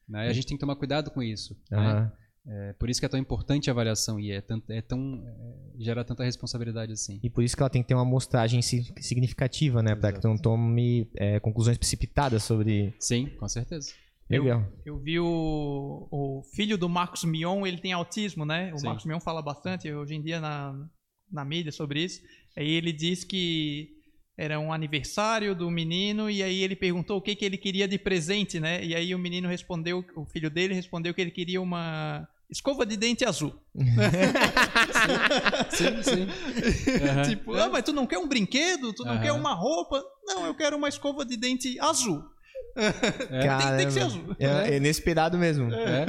Né? 0.09 0.27
E 0.27 0.31
a 0.31 0.33
gente 0.33 0.47
tem 0.47 0.57
que 0.57 0.61
tomar 0.61 0.77
cuidado 0.77 1.11
com 1.11 1.23
isso. 1.23 1.57
né? 1.71 2.11
É, 2.47 2.73
por 2.73 2.89
isso 2.89 2.99
que 2.99 3.07
é 3.07 3.09
tão 3.09 3.21
importante 3.21 3.69
a 3.69 3.73
avaliação 3.73 4.19
e 4.19 4.33
é, 4.33 4.41
tant- 4.41 4.65
é 4.71 4.81
tão 4.81 5.23
é, 5.27 5.83
gera 5.85 6.03
tanta 6.05 6.25
responsabilidade 6.25 6.93
assim. 6.93 7.21
E 7.23 7.29
por 7.29 7.45
isso 7.45 7.55
que 7.55 7.63
ela 7.63 7.69
tem 7.71 7.83
que 7.83 7.89
ter 7.89 7.95
uma 7.95 8.03
amostragem 8.03 8.63
si- 8.63 8.93
significativa, 8.99 9.83
né? 9.83 9.95
Pra 9.95 10.11
que 10.13 10.21
tu 10.21 10.29
não 10.29 10.39
tome 10.39 11.11
é, 11.17 11.39
conclusões 11.39 11.77
precipitadas 11.77 12.43
sobre... 12.43 12.95
Sim, 12.99 13.27
com 13.39 13.47
certeza. 13.47 13.93
Eu- 14.29 14.45
Legal. 14.45 14.65
Eu 14.87 14.99
vi 14.99 15.19
o, 15.21 16.09
o 16.11 16.43
filho 16.55 16.79
do 16.79 16.89
Marcos 16.89 17.25
Mion, 17.25 17.67
ele 17.67 17.79
tem 17.79 17.93
autismo, 17.93 18.47
né? 18.47 18.73
O 18.73 18.79
Sim. 18.79 18.87
Marcos 18.87 19.05
Mion 19.05 19.21
fala 19.21 19.43
bastante 19.43 19.93
hoje 19.93 20.15
em 20.15 20.23
dia 20.23 20.41
na, 20.41 20.89
na 21.31 21.45
mídia 21.45 21.73
sobre 21.73 22.03
isso. 22.05 22.23
Aí 22.57 22.69
ele 22.71 22.93
diz 22.93 23.23
que 23.23 24.00
era 24.37 24.59
um 24.59 24.73
aniversário 24.73 25.55
do 25.55 25.71
menino 25.71 26.31
e 26.31 26.43
aí 26.43 26.63
ele 26.63 26.75
perguntou 26.75 27.19
o 27.19 27.21
que, 27.21 27.35
que 27.35 27.45
ele 27.45 27.59
queria 27.59 27.87
de 27.87 27.99
presente, 27.99 28.59
né? 28.59 28.83
E 28.85 28.95
aí 28.95 29.15
o 29.15 29.19
menino 29.19 29.49
respondeu, 29.49 30.05
o 30.17 30.25
filho 30.25 30.51
dele 30.51 30.75
respondeu 30.75 31.13
que 31.13 31.21
ele 31.21 31.31
queria 31.31 31.61
uma 31.61 32.27
escova 32.51 32.85
de 32.87 32.97
dente 32.97 33.25
azul. 33.25 33.55
Sim, 35.71 36.03
sim. 36.03 36.27
Aham. 37.03 37.23
Tipo, 37.23 37.55
ah, 37.55 37.69
mas 37.69 37.85
tu 37.85 37.93
não 37.93 38.07
quer 38.07 38.19
um 38.19 38.27
brinquedo? 38.27 38.93
Tu 38.93 39.05
não 39.05 39.15
Aham. 39.15 39.23
quer 39.23 39.33
uma 39.33 39.55
roupa? 39.55 40.03
Não, 40.25 40.47
eu 40.47 40.55
quero 40.55 40.77
uma 40.77 40.89
escova 40.89 41.25
de 41.25 41.37
dente 41.37 41.79
azul. 41.81 42.23
Caramba. 42.77 43.77
tem 43.77 43.87
que 43.87 43.93
ser 43.93 44.03
azul. 44.03 44.37
É, 44.39 44.73
é 44.73 44.77
inesperado 44.77 45.39
mesmo. 45.39 45.73
É, 45.73 46.07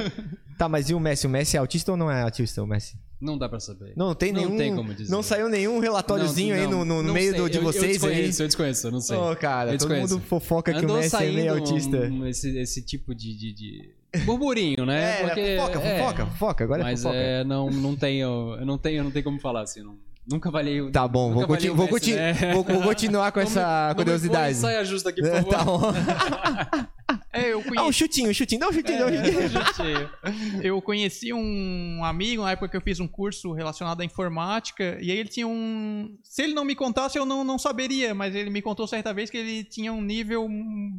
Tá, 0.58 0.68
mas 0.68 0.88
e 0.90 0.94
o 0.94 1.00
Messi? 1.00 1.26
O 1.26 1.30
Messi 1.30 1.56
é 1.56 1.60
autista 1.60 1.90
ou 1.90 1.96
não 1.96 2.10
é 2.10 2.22
autista, 2.22 2.62
o 2.62 2.66
Messi? 2.66 2.96
Não 3.22 3.38
dá 3.38 3.48
pra 3.48 3.60
saber. 3.60 3.92
Não 3.96 4.14
tem 4.14 4.32
Não 4.32 4.42
nenhum... 4.42 4.56
tem 4.58 4.74
como 4.76 4.92
dizer. 4.94 5.10
Não 5.10 5.22
saiu 5.22 5.48
nenhum 5.48 5.78
relatóriozinho 5.78 6.54
aí 6.54 6.66
no, 6.66 6.84
no 6.84 7.02
não 7.02 7.14
meio 7.14 7.34
do- 7.34 7.48
de 7.48 7.58
Eu- 7.58 7.62
vocês 7.62 8.02
eu 8.02 8.08
aí? 8.08 8.14
desconheço, 8.16 8.42
Eu 8.42 8.46
desconheço, 8.48 8.86
eu 8.88 8.90
não 8.90 9.00
sei. 9.00 9.16
Ô, 9.16 9.34
cara, 9.36 9.72
Eu 9.72 9.78
todo 9.78 9.94
mundo 9.94 10.20
fofoca 10.20 10.72
que 10.72 10.78
o 10.80 10.82
Andou 10.82 10.96
Messi 10.98 11.16
é 11.16 11.30
meio 11.30 11.52
autista. 11.54 11.96
um- 11.98 12.26
esse, 12.26 12.58
esse 12.58 12.82
tipo 12.82 13.14
de, 13.14 13.34
de, 13.34 13.52
de 13.52 13.90
burburinho, 14.24 14.84
né? 14.84 15.20
É, 15.20 15.24
Porque, 15.26 15.56
fofoca, 15.56 15.78
é, 15.80 15.98
fofoca, 15.98 16.26
fofoca, 16.26 16.64
agora 16.64 16.80
é 16.80 16.84
Mas 16.84 17.02
fofoca. 17.02 17.16
é, 17.18 17.44
não, 17.44 17.70
não 17.70 17.96
tenho, 17.96 18.56
eu 18.58 18.66
não 18.66 18.76
tenho, 18.76 18.98
eu 18.98 19.04
não 19.04 19.10
tenho 19.10 19.24
como 19.24 19.40
falar 19.40 19.62
assim, 19.62 19.82
não, 19.82 19.94
nunca 20.26 20.50
valei 20.50 20.80
o 20.80 20.90
Tá 20.90 21.06
bom, 21.08 21.32
vou, 21.32 21.42
nunca 21.42 21.46
conti- 21.48 21.68
avaliei 21.68 21.70
o 21.70 21.74
vou, 21.76 21.86
Messi, 21.86 22.10
conti- 22.12 22.14
né? 22.14 22.52
vou- 22.54 22.64
vou 22.64 22.82
continuar 22.82 23.32
com 23.32 23.40
essa 23.40 23.60
Não 23.82 23.88
me- 23.90 23.94
curiosidade. 23.96 24.54
Não 24.54 24.68
me 24.68 24.74
saia 24.74 24.84
justa 24.84 25.10
aqui, 25.10 25.20
por 25.22 25.30
favor. 25.30 25.50
tá 25.50 25.64
bom. 25.64 25.80
É, 27.30 27.52
eu 27.52 27.60
Ah, 27.60 27.62
conheci. 27.64 27.84
um 27.88 27.92
chutinho, 27.92 28.30
um 28.30 28.32
chutinho, 28.34 28.60
dá 28.60 28.68
um 28.68 28.72
chutinho, 28.72 28.98
dá 28.98 29.06
um 29.06 29.10
chutinho. 29.12 29.48
Gente, 29.48 30.10
Eu 30.66 30.80
conheci 30.80 31.32
um 31.32 32.02
amigo 32.04 32.42
na 32.42 32.52
época 32.52 32.68
que 32.68 32.76
eu 32.76 32.80
fiz 32.80 33.00
um 33.00 33.08
curso 33.08 33.52
relacionado 33.52 34.00
à 34.00 34.04
informática, 34.04 34.96
e 35.00 35.10
aí 35.10 35.18
ele 35.18 35.28
tinha 35.28 35.46
um. 35.46 36.16
Se 36.22 36.42
ele 36.42 36.54
não 36.54 36.64
me 36.64 36.74
contasse, 36.74 37.18
eu 37.18 37.26
não, 37.26 37.42
não 37.44 37.58
saberia, 37.58 38.14
mas 38.14 38.34
ele 38.34 38.48
me 38.50 38.62
contou 38.62 38.86
certa 38.86 39.12
vez 39.12 39.28
que 39.28 39.36
ele 39.36 39.64
tinha 39.64 39.92
um 39.92 40.00
nível 40.00 40.48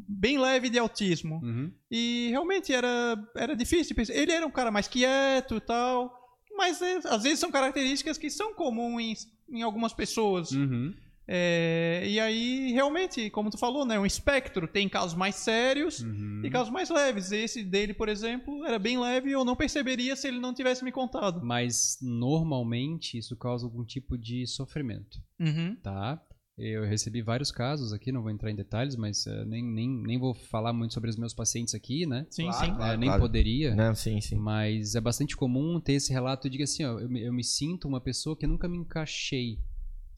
bem 0.07 0.37
leve 0.39 0.69
de 0.69 0.77
autismo. 0.77 1.39
Uhum. 1.43 1.71
E 1.89 2.27
realmente 2.31 2.73
era, 2.73 3.17
era 3.35 3.55
difícil. 3.55 3.95
Ele 4.09 4.31
era 4.31 4.45
um 4.45 4.51
cara 4.51 4.69
mais 4.71 4.87
quieto 4.87 5.55
e 5.55 5.61
tal, 5.61 6.22
mas 6.55 6.81
é, 6.81 6.99
às 7.05 7.23
vezes 7.23 7.39
são 7.39 7.51
características 7.51 8.17
que 8.17 8.29
são 8.29 8.53
comuns 8.53 9.27
em, 9.49 9.57
em 9.59 9.61
algumas 9.61 9.93
pessoas. 9.93 10.51
Uhum. 10.51 10.93
É, 11.25 12.03
e 12.05 12.19
aí, 12.19 12.73
realmente, 12.73 13.29
como 13.29 13.49
tu 13.49 13.57
falou, 13.57 13.85
né, 13.85 13.97
um 13.97 14.05
espectro. 14.05 14.67
Tem 14.67 14.89
casos 14.89 15.15
mais 15.15 15.35
sérios 15.35 16.01
Uhum. 16.01 16.41
e 16.43 16.49
casos 16.49 16.69
mais 16.71 16.89
leves. 16.89 17.31
Esse 17.31 17.63
dele, 17.63 17.93
por 17.93 18.09
exemplo, 18.09 18.65
era 18.65 18.77
bem 18.77 18.99
leve 18.99 19.29
e 19.29 19.31
eu 19.33 19.45
não 19.45 19.55
perceberia 19.55 20.15
se 20.17 20.27
ele 20.27 20.39
não 20.39 20.53
tivesse 20.53 20.83
me 20.83 20.91
contado. 20.91 21.39
Mas 21.41 21.97
normalmente 22.01 23.17
isso 23.17 23.35
causa 23.37 23.65
algum 23.65 23.85
tipo 23.85 24.17
de 24.17 24.45
sofrimento, 24.47 25.21
Uhum. 25.39 25.75
tá? 25.81 26.21
Eu 26.55 26.83
recebi 26.85 27.21
vários 27.23 27.51
casos 27.51 27.91
aqui, 27.93 28.11
não 28.11 28.21
vou 28.21 28.29
entrar 28.29 28.51
em 28.51 28.55
detalhes, 28.55 28.95
mas 28.95 29.25
eh, 29.25 29.43
nem, 29.45 29.63
nem, 29.63 29.89
nem 29.89 30.19
vou 30.19 30.35
falar 30.35 30.71
muito 30.71 30.93
sobre 30.93 31.09
os 31.09 31.15
meus 31.17 31.33
pacientes 31.33 31.73
aqui, 31.73 32.05
né? 32.05 32.27
Sim, 32.29 32.43
Claro, 32.45 32.65
sim. 32.65 32.75
claro. 32.75 32.93
Eh, 32.93 32.97
nem 32.97 33.19
poderia. 33.19 33.75
Não, 33.75 33.95
sim, 33.95 34.21
sim. 34.21 34.35
Mas 34.35 34.93
é 34.93 35.01
bastante 35.01 35.35
comum 35.35 35.79
ter 35.79 35.93
esse 35.93 36.13
relato 36.13 36.47
de 36.47 36.57
que 36.57 36.63
assim, 36.63 36.83
ó, 36.85 36.99
eu, 36.99 37.09
me, 37.09 37.23
eu 37.23 37.33
me 37.33 37.43
sinto 37.43 37.87
uma 37.87 37.99
pessoa 37.99 38.37
que 38.37 38.45
nunca 38.45 38.67
me 38.69 38.77
encaixei 38.77 39.59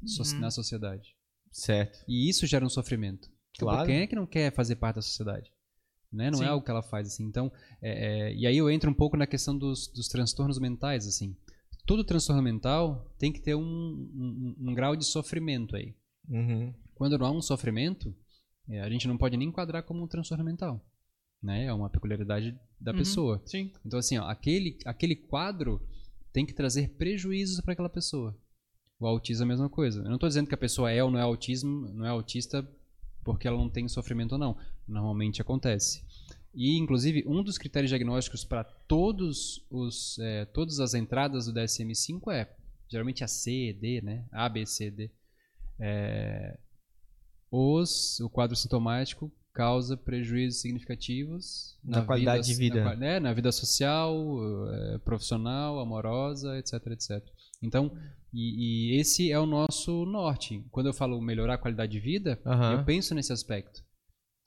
so- 0.05 0.23
Uhum. 0.35 0.41
na 0.41 0.51
sociedade. 0.51 1.15
Certo. 1.51 2.03
E 2.05 2.29
isso 2.29 2.45
gera 2.45 2.65
um 2.65 2.69
sofrimento. 2.69 3.29
Então, 3.55 3.69
Claro. 3.69 3.87
Quem 3.87 3.99
é 4.01 4.07
que 4.07 4.15
não 4.15 4.25
quer 4.27 4.53
fazer 4.53 4.75
parte 4.75 4.97
da 4.97 5.01
sociedade? 5.01 5.49
Né? 6.11 6.29
Não 6.29 6.39
Sim. 6.39 6.43
é 6.43 6.47
algo 6.47 6.65
que 6.65 6.69
ela 6.71 6.83
faz 6.83 7.07
assim. 7.07 7.23
Então, 7.23 7.49
é- 7.81 8.29
é- 8.29 8.35
e 8.35 8.45
aí 8.45 8.57
eu 8.57 8.69
entro 8.69 8.91
um 8.91 8.93
pouco 8.93 9.15
na 9.15 9.25
questão 9.25 9.57
dos, 9.57 9.87
dos 9.87 10.09
transtornos 10.09 10.59
mentais, 10.59 11.07
assim. 11.07 11.33
Todo 11.85 12.03
transtorno 12.03 12.41
mental 12.41 13.09
tem 13.17 13.31
que 13.31 13.39
ter 13.39 13.55
um, 13.55 13.61
um- 13.63 14.55
um 14.59 14.73
grau 14.73 14.97
de 14.97 15.05
sofrimento 15.05 15.77
aí. 15.77 15.95
Uhum. 16.29 16.73
Quando 16.95 17.17
não 17.17 17.25
há 17.25 17.31
um 17.31 17.41
sofrimento, 17.41 18.15
é, 18.69 18.81
a 18.81 18.89
gente 18.89 19.07
não 19.07 19.17
pode 19.17 19.35
nem 19.37 19.47
enquadrar 19.49 19.83
como 19.83 20.03
um 20.03 20.07
transtorno 20.07 20.43
mental. 20.43 20.83
Né? 21.41 21.65
É 21.65 21.73
uma 21.73 21.89
peculiaridade 21.89 22.57
da 22.79 22.91
Uhum. 22.91 22.97
pessoa. 22.97 23.41
Sim. 23.45 23.71
Então, 23.85 23.99
assim, 23.99 24.17
ó, 24.17 24.27
aquele, 24.27 24.77
aquele 24.85 25.15
quadro 25.15 25.81
tem 26.33 26.45
que 26.45 26.53
trazer 26.53 26.89
prejuízos 26.97 27.61
para 27.61 27.73
aquela 27.73 27.89
pessoa. 27.89 28.35
O 28.99 29.05
autismo 29.05 29.43
é 29.43 29.45
a 29.45 29.49
mesma 29.49 29.69
coisa. 29.69 29.99
Eu 29.99 30.05
não 30.05 30.15
estou 30.15 30.29
dizendo 30.29 30.47
que 30.47 30.55
a 30.55 30.57
pessoa 30.57 30.89
é 30.91 31.03
ou 31.03 31.11
não 31.11 31.19
é 31.19 31.21
autismo, 31.21 31.87
não 31.93 32.05
é 32.05 32.09
autista 32.09 32.67
porque 33.23 33.47
ela 33.47 33.57
não 33.57 33.69
tem 33.69 33.87
sofrimento 33.87 34.33
ou 34.33 34.37
não. 34.37 34.57
Normalmente 34.87 35.41
acontece. 35.41 36.03
E, 36.53 36.77
inclusive, 36.77 37.23
um 37.27 37.43
dos 37.43 37.57
critérios 37.57 37.89
diagnósticos 37.89 38.45
para 38.45 38.63
todos 38.63 39.65
os, 39.69 40.17
é, 40.19 40.45
todas 40.45 40.79
as 40.79 40.93
entradas 40.93 41.45
do 41.47 41.53
DSM-5 41.53 42.31
é 42.31 42.55
geralmente 42.89 43.23
a 43.23 43.27
C, 43.27 43.73
D, 43.79 44.01
né? 44.01 44.25
A, 44.31 44.47
B, 44.47 44.65
C, 44.65 44.89
D. 44.89 45.11
É, 45.79 46.57
os, 47.51 48.19
o 48.19 48.29
quadro 48.29 48.55
sintomático 48.55 49.31
causa 49.53 49.95
prejuízos 49.95 50.59
significativos 50.59 51.79
Na 51.81 52.05
qualidade 52.05 52.45
de 52.45 52.55
vida. 52.55 52.83
Na, 52.83 52.95
né, 52.95 53.19
na 53.21 53.33
vida 53.33 53.51
social, 53.53 54.13
eh, 54.69 54.97
profissional, 54.99 55.79
amorosa, 55.79 56.57
etc, 56.59 56.73
etc. 56.87 57.25
Então, 57.63 57.97
e, 58.33 58.95
e 58.95 58.99
esse 58.99 59.31
é 59.31 59.39
o 59.39 59.45
nosso 59.45 60.05
norte. 60.05 60.61
Quando 60.69 60.87
eu 60.87 60.93
falo 60.93 61.21
melhorar 61.21 61.53
a 61.53 61.57
qualidade 61.57 61.93
de 61.93 62.01
vida, 62.01 62.37
Aham. 62.45 62.73
eu 62.73 62.83
penso 62.83 63.15
nesse 63.15 63.31
aspecto. 63.31 63.81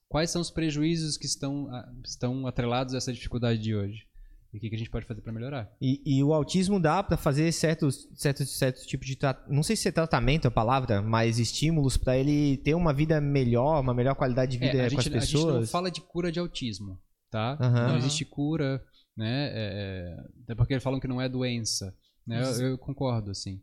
Quais 0.09 0.31
são 0.31 0.43
os 0.43 0.51
prejuízos 0.51 1.17
que 1.17 1.27
estão, 1.27 1.69
estão 2.05 2.47
atrelados 2.47 2.93
a 2.95 2.99
essa 2.99 3.13
dificuldade 3.13 3.61
de 3.61 3.75
hoje? 3.75 4.07
E 4.53 4.57
o 4.57 4.61
que, 4.61 4.71
que 4.71 4.75
a 4.77 4.79
gente 4.79 4.91
pode 4.91 5.05
fazer 5.07 5.21
para 5.21 5.33
melhorar? 5.33 5.71
E, 5.81 6.01
e 6.07 6.25
o 6.25 6.33
autismo 6.33 6.81
dá 6.81 7.03
pra 7.03 7.17
fazer 7.19 7.53
certos, 7.53 8.09
certos, 8.15 8.49
certos 8.57 8.87
tipos 8.87 9.07
de 9.07 9.19
não 9.49 9.63
sei 9.63 9.77
se 9.77 9.89
é 9.89 9.93
tratamento 9.93 10.49
a 10.49 10.51
palavra, 10.51 11.03
mas 11.03 11.39
estímulos 11.39 11.97
pra 11.99 12.17
ele 12.17 12.57
ter 12.59 12.75
uma 12.75 12.93
vida 12.95 13.21
melhor, 13.21 13.81
uma 13.81 13.93
melhor 13.93 14.15
qualidade 14.15 14.53
de 14.53 14.59
vida 14.59 14.79
É, 14.79 14.87
a, 14.87 14.91
com 14.91 14.99
as 14.99 15.05
gente, 15.05 15.17
a 15.17 15.21
gente 15.21 15.35
não 15.35 15.43
pessoas. 15.43 15.71
fala 15.71 15.91
de 15.91 16.01
cura 16.01 16.33
de 16.33 16.39
autismo, 16.41 16.99
tá? 17.31 17.59
Aham. 17.61 17.89
Não 17.89 17.97
existe 17.99 18.25
cura, 18.25 18.83
né? 19.15 19.49
É, 19.53 19.53
é, 19.55 20.17
até 20.45 20.55
porque 20.55 20.73
eles 20.73 20.83
falam 20.83 20.99
que 20.99 21.07
não 21.09 21.21
é 21.21 21.29
doença, 21.29 21.95
né? 22.27 22.43
Eu, 22.43 22.69
eu 22.71 22.79
concordo, 22.79 23.31
assim. 23.31 23.61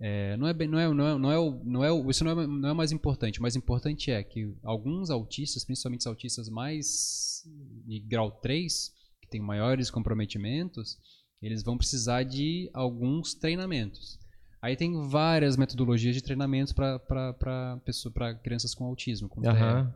É, 0.00 0.36
não 0.36 0.46
é 0.46 0.54
bem, 0.54 0.68
não 0.68 0.78
é, 0.78 0.86
não 0.94 1.04
é, 1.08 1.18
não 1.18 1.32
é, 1.32 1.38
o- 1.40 1.60
não 1.64 1.84
é, 1.84 2.10
isso 2.10 2.22
não 2.22 2.40
é, 2.40 2.46
não 2.46 2.68
é 2.68 2.72
o 2.72 2.76
mais 2.76 2.92
importante. 2.92 3.40
O 3.40 3.42
mais 3.42 3.56
importante 3.56 4.12
é 4.12 4.22
que 4.22 4.54
alguns 4.62 5.10
autistas, 5.10 5.64
principalmente 5.64 6.02
os 6.02 6.06
autistas 6.06 6.48
mais 6.48 7.42
de 7.84 7.98
grau 7.98 8.30
3, 8.30 8.92
que 9.28 9.32
têm 9.32 9.40
maiores 9.40 9.90
comprometimentos, 9.90 10.96
eles 11.40 11.62
vão 11.62 11.76
precisar 11.76 12.22
de 12.22 12.70
alguns 12.72 13.34
treinamentos. 13.34 14.18
Aí 14.60 14.74
tem 14.74 15.08
várias 15.08 15.56
metodologias 15.56 16.16
de 16.16 16.22
treinamentos 16.22 16.72
para 16.72 18.34
crianças 18.42 18.74
com 18.74 18.86
autismo, 18.86 19.28
com. 19.28 19.46
Aham. 19.46 19.94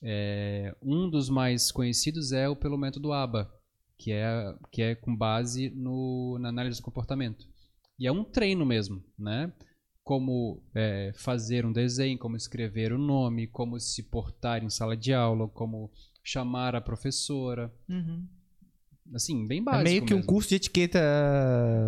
É, 0.00 0.76
um 0.80 1.10
dos 1.10 1.28
mais 1.28 1.72
conhecidos 1.72 2.30
é 2.30 2.48
o 2.48 2.54
pelo 2.54 2.78
método 2.78 3.12
ABA, 3.12 3.52
que 3.98 4.12
é, 4.12 4.54
que 4.70 4.82
é 4.82 4.94
com 4.94 5.16
base 5.16 5.70
no, 5.70 6.38
na 6.40 6.50
análise 6.50 6.78
do 6.78 6.84
comportamento. 6.84 7.44
E 7.98 8.06
é 8.06 8.12
um 8.12 8.22
treino 8.22 8.64
mesmo, 8.64 9.02
né? 9.18 9.52
Como 10.04 10.62
é, 10.72 11.12
fazer 11.16 11.66
um 11.66 11.72
desenho, 11.72 12.16
como 12.16 12.36
escrever 12.36 12.92
o 12.92 12.98
nome, 12.98 13.48
como 13.48 13.80
se 13.80 14.04
portar 14.04 14.62
em 14.62 14.70
sala 14.70 14.96
de 14.96 15.12
aula, 15.12 15.48
como 15.48 15.90
chamar 16.22 16.76
a 16.76 16.80
professora. 16.80 17.72
Uhum. 17.88 18.28
Assim, 19.14 19.46
bem 19.46 19.60
É 19.60 19.62
básico. 19.62 19.84
meio 19.88 20.04
que 20.04 20.12
um 20.12 20.18
mesmo. 20.18 20.28
curso 20.30 20.48
de 20.50 20.56
etiqueta 20.56 21.00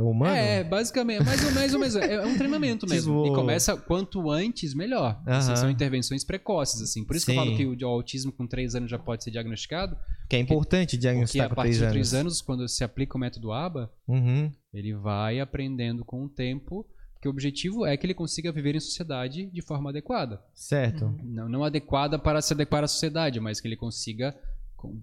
humana. 0.03 0.37
É, 0.37 0.65
basicamente, 0.65 1.25
mais 1.25 1.39
ou 1.41 1.47
menos, 1.53 1.55
mais 1.57 1.75
ou 1.75 1.81
menos. 1.81 1.97
É 1.97 2.27
um 2.27 2.37
treinamento 2.37 2.87
mesmo. 2.89 3.23
Tipo- 3.25 3.33
E 3.33 3.37
começa 3.37 3.77
quanto 3.77 4.31
antes, 4.31 4.75
melhor. 4.75 5.21
Assim, 5.27 5.49
Aham. 5.51 5.57
são 5.57 5.71
intervenções 5.71 6.25
precoces, 6.25 6.81
assim. 6.83 7.05
Por 7.05 7.17
isso 7.17 7.27
que 7.27 7.33
eu 7.33 7.37
Sim. 7.37 7.45
falo 7.45 7.57
que 7.57 7.85
o 7.85 7.89
autismo 7.89 8.33
com 8.33 8.47
3 8.47 8.75
anos 8.75 8.91
já 8.91 8.99
pode 8.99 9.23
ser 9.25 9.31
diagnosticado, 9.31 9.97
Que 10.29 10.37
é 10.37 10.39
importante 10.41 10.91
porque 10.91 10.99
diagnosticar 10.99 11.47
a 11.47 11.49
com 11.51 11.55
partir 11.57 11.69
3 11.71 11.79
de 11.79 11.85
anos. 11.85 11.93
3 12.11 12.15
anos, 12.15 12.43
quando 12.43 12.69
se 12.69 12.85
aplica 12.85 13.17
o 13.17 13.21
método 13.21 13.53
ABA, 13.53 13.91
Uhum. 14.09 14.51
ele 14.73 14.95
vai 14.95 15.41
aprendendo 15.41 16.05
com 16.05 16.25
o 16.25 16.29
tempo, 16.29 16.87
porque 17.15 17.29
o 17.29 17.31
objetivo 17.31 17.85
é 17.85 17.97
que 17.99 18.07
ele 18.07 18.15
consiga 18.15 18.51
viver 18.51 18.75
em 18.75 18.81
sociedade 18.81 19.45
de 19.53 19.61
forma 19.63 19.91
adequada. 19.91 20.41
Certo. 20.55 21.05
Uhum. 21.05 21.19
Não, 21.23 21.49
não 21.51 21.65
adequada 21.65 22.19
para 22.19 22.41
se 22.41 22.55
adequar 22.55 22.83
à 22.83 22.89
sociedade, 22.89 23.39
mas 23.41 23.61
que 23.61 23.69
ele 23.69 23.77
consiga 23.77 24.33
con- 24.33 24.39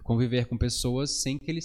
conviver 0.04 0.46
com 0.48 0.58
pessoas 0.58 1.22
sem 1.22 1.38
que 1.38 1.50
ele, 1.52 1.60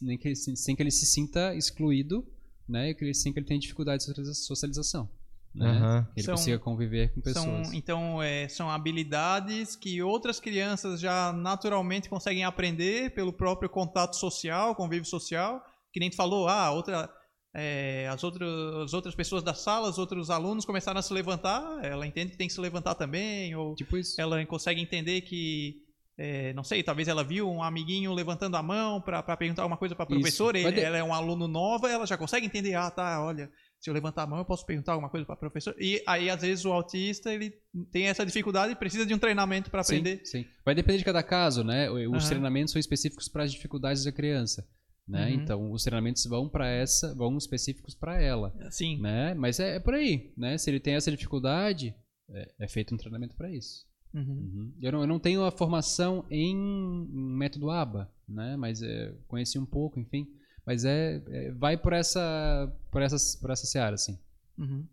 nem 0.00 0.16
que 0.18 0.28
ele, 0.28 0.36
se- 0.36 0.56
sem 0.56 0.74
que 0.76 0.82
ele 0.82 0.90
se 0.90 1.06
sinta 1.06 1.54
excluído, 1.54 2.26
né? 2.68 2.90
E 2.90 2.94
que 2.94 3.04
ele, 3.04 3.14
sem 3.14 3.32
que 3.32 3.38
ele 3.38 3.46
tenha 3.46 3.60
dificuldade 3.60 3.98
de 3.98 4.04
socializa- 4.06 4.34
socialização. 4.34 5.10
Né? 5.54 5.66
Aham. 5.68 6.04
Que 6.14 6.20
ele 6.20 6.24
São- 6.26 6.34
consiga 6.34 6.58
conviver 6.58 7.12
com 7.12 7.20
São, 7.22 7.32
pessoas. 7.44 7.72
então, 7.74 8.22
é, 8.22 8.48
são 8.48 8.70
habilidades 8.70 9.76
que 9.76 10.02
outras 10.02 10.40
crianças 10.40 10.98
já 11.00 11.32
naturalmente 11.32 12.08
conseguem 12.08 12.42
aprender 12.44 13.12
pelo 13.14 13.32
próprio 13.32 13.68
contato 13.68 14.16
social, 14.16 14.74
convívio 14.74 15.04
social. 15.08 15.62
Que 15.92 16.00
nem 16.00 16.08
tu 16.08 16.16
falou, 16.16 16.48
ah, 16.48 16.70
outra, 16.72 17.10
é, 17.54 18.08
as, 18.08 18.24
outras, 18.24 18.48
as 18.82 18.94
outras 18.94 19.14
pessoas 19.14 19.42
da 19.42 19.52
sala, 19.52 19.90
os 19.90 19.98
outros 19.98 20.30
alunos 20.30 20.64
começaram 20.64 20.98
a 20.98 21.02
se 21.02 21.12
levantar, 21.12 21.84
ela 21.84 22.06
entende 22.06 22.30
que 22.32 22.38
tem 22.38 22.48
que 22.48 22.54
se 22.54 22.60
levantar 22.60 22.94
também, 22.94 23.54
ou 23.54 23.74
Tipo 23.74 23.98
isso. 23.98 24.18
ela 24.18 24.42
consegue 24.46 24.80
entender 24.80 25.20
que, 25.20 25.82
é, 26.18 26.52
não 26.52 26.62
sei, 26.62 26.82
talvez 26.82 27.08
ela 27.08 27.24
viu 27.24 27.50
um 27.50 27.62
amiguinho 27.62 28.12
levantando 28.12 28.56
a 28.56 28.62
mão 28.62 29.00
para 29.00 29.22
perguntar 29.36 29.62
alguma 29.62 29.76
coisa 29.76 29.94
para 29.94 30.04
a 30.04 30.06
professora, 30.06 30.58
e 30.58 30.72
de- 30.72 30.80
ela 30.80 30.96
é 30.98 31.02
um 31.04 31.14
aluno 31.14 31.48
nova, 31.48 31.90
ela 31.90 32.06
já 32.06 32.16
consegue 32.16 32.46
entender, 32.46 32.74
ah, 32.74 32.90
tá, 32.90 33.24
olha, 33.24 33.50
se 33.80 33.90
eu 33.90 33.94
levantar 33.94 34.22
a 34.22 34.26
mão 34.26 34.38
eu 34.38 34.44
posso 34.44 34.64
perguntar 34.64 34.92
alguma 34.92 35.08
coisa 35.10 35.26
para 35.26 35.34
a 35.34 35.38
professora. 35.38 35.76
E 35.80 36.02
aí, 36.06 36.30
às 36.30 36.40
vezes, 36.40 36.64
o 36.64 36.72
autista, 36.72 37.32
ele 37.34 37.52
tem 37.90 38.06
essa 38.06 38.24
dificuldade 38.24 38.72
e 38.72 38.76
precisa 38.76 39.04
de 39.04 39.12
um 39.12 39.18
treinamento 39.18 39.70
para 39.70 39.80
aprender. 39.80 40.20
Sim, 40.24 40.42
sim. 40.42 40.48
Vai 40.64 40.74
depender 40.74 40.98
de 40.98 41.04
cada 41.04 41.22
caso, 41.22 41.64
né? 41.64 41.90
Os 41.90 41.98
Aham. 42.06 42.28
treinamentos 42.28 42.72
são 42.72 42.78
específicos 42.78 43.28
para 43.28 43.42
as 43.42 43.52
dificuldades 43.52 44.04
da 44.04 44.12
criança. 44.12 44.64
Né? 45.08 45.26
Uhum. 45.26 45.34
Então, 45.34 45.72
os 45.72 45.82
treinamentos 45.82 46.24
vão 46.26 46.48
para 46.48 46.68
essa, 46.68 47.12
vão 47.16 47.36
específicos 47.36 47.92
para 47.92 48.22
ela. 48.22 48.54
Sim. 48.70 49.00
Né? 49.00 49.34
Mas 49.34 49.58
é, 49.58 49.74
é 49.76 49.80
por 49.80 49.94
aí, 49.94 50.32
né? 50.36 50.56
Se 50.58 50.70
ele 50.70 50.78
tem 50.78 50.94
essa 50.94 51.10
dificuldade, 51.10 51.92
é, 52.30 52.52
é 52.60 52.68
feito 52.68 52.94
um 52.94 52.96
treinamento 52.96 53.34
para 53.34 53.50
isso. 53.50 53.84
Uhum. 54.14 54.22
Uhum. 54.22 54.72
Eu, 54.80 54.92
não, 54.92 55.00
eu 55.02 55.06
não 55.06 55.18
tenho 55.18 55.44
a 55.44 55.50
formação 55.50 56.24
em, 56.30 56.50
em 56.54 57.36
método 57.36 57.70
ABA, 57.70 58.10
né? 58.28 58.56
Mas 58.56 58.82
é, 58.82 59.14
conheci 59.26 59.58
um 59.58 59.66
pouco, 59.66 59.98
enfim. 59.98 60.28
Mas 60.66 60.84
é, 60.84 61.22
é- 61.28 61.52
vai 61.52 61.76
por 61.76 61.92
essa, 61.92 62.72
por 62.90 63.02
essas, 63.02 63.36
por 63.36 63.50
essa 63.50 63.66
seara, 63.66 63.94
assim. 63.94 64.18
Uhum. 64.58 64.86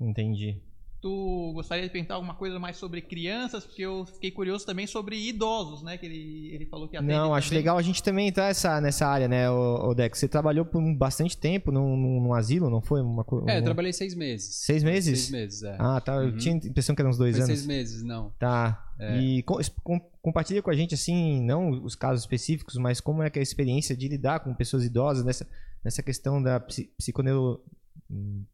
Entendi. 0.00 0.60
Tu 1.00 1.52
gostaria 1.54 1.84
de 1.84 1.90
perguntar 1.90 2.14
alguma 2.14 2.34
coisa 2.34 2.58
mais 2.58 2.76
sobre 2.76 3.00
crianças? 3.00 3.64
Porque 3.64 3.82
eu 3.82 4.04
fiquei 4.04 4.32
curioso 4.32 4.66
também 4.66 4.84
sobre 4.84 5.16
idosos, 5.28 5.80
né? 5.82 5.96
Que 5.96 6.06
ele, 6.06 6.50
ele 6.52 6.66
falou 6.66 6.88
que 6.88 6.96
atende 6.96 7.12
Não, 7.12 7.32
acho 7.32 7.48
também. 7.50 7.58
legal 7.60 7.78
a 7.78 7.82
gente 7.82 8.02
também 8.02 8.26
entrar 8.26 8.46
essa, 8.48 8.80
nessa 8.80 9.06
área, 9.06 9.28
né, 9.28 9.48
o, 9.48 9.94
Dex? 9.94 10.18
Você 10.18 10.26
trabalhou 10.26 10.64
por 10.64 10.82
um- 10.82 10.92
bastante 10.92 11.36
tempo 11.38 11.70
num, 11.70 11.96
num, 11.96 12.20
num 12.22 12.34
asilo, 12.34 12.68
não 12.68 12.80
foi? 12.82 13.00
Uma, 13.00 13.22
co- 13.22 13.48
É, 13.48 13.58
eu 13.58 13.62
trabalhei 13.62 13.92
seis 13.92 14.12
meses. 14.14 14.56
Seis 14.56 14.82
meses? 14.82 15.20
Seis 15.20 15.30
meses, 15.30 15.62
é. 15.62 15.76
Ah, 15.78 16.00
tá. 16.00 16.16
Eu 16.16 16.30
Uhum. 16.30 16.36
tinha 16.36 16.54
a 16.54 16.58
impressão 16.58 16.96
que 16.96 17.00
eram 17.00 17.10
uns 17.10 17.18
dois 17.18 17.36
Foi 17.36 17.44
anos. 17.44 17.56
seis 17.58 17.66
meses, 17.68 18.02
não. 18.02 18.30
Tá. 18.38 18.84
É. 18.98 19.20
E 19.20 19.42
co- 19.44 19.60
com- 19.84 20.00
compartilha 20.20 20.60
com 20.60 20.70
a 20.70 20.74
gente, 20.74 20.94
assim, 20.94 21.40
não 21.44 21.70
os 21.84 21.94
casos 21.94 22.22
específicos, 22.22 22.74
mas 22.74 23.00
como 23.00 23.22
é 23.22 23.30
que 23.30 23.38
é 23.38 23.40
a 23.40 23.42
experiência 23.44 23.96
de 23.96 24.08
lidar 24.08 24.40
com 24.40 24.52
pessoas 24.52 24.84
idosas 24.84 25.24
nessa, 25.24 25.46
nessa 25.84 26.02
questão 26.02 26.42
da 26.42 26.58
psi, 26.58 26.90
psiconeuro, 26.98 27.62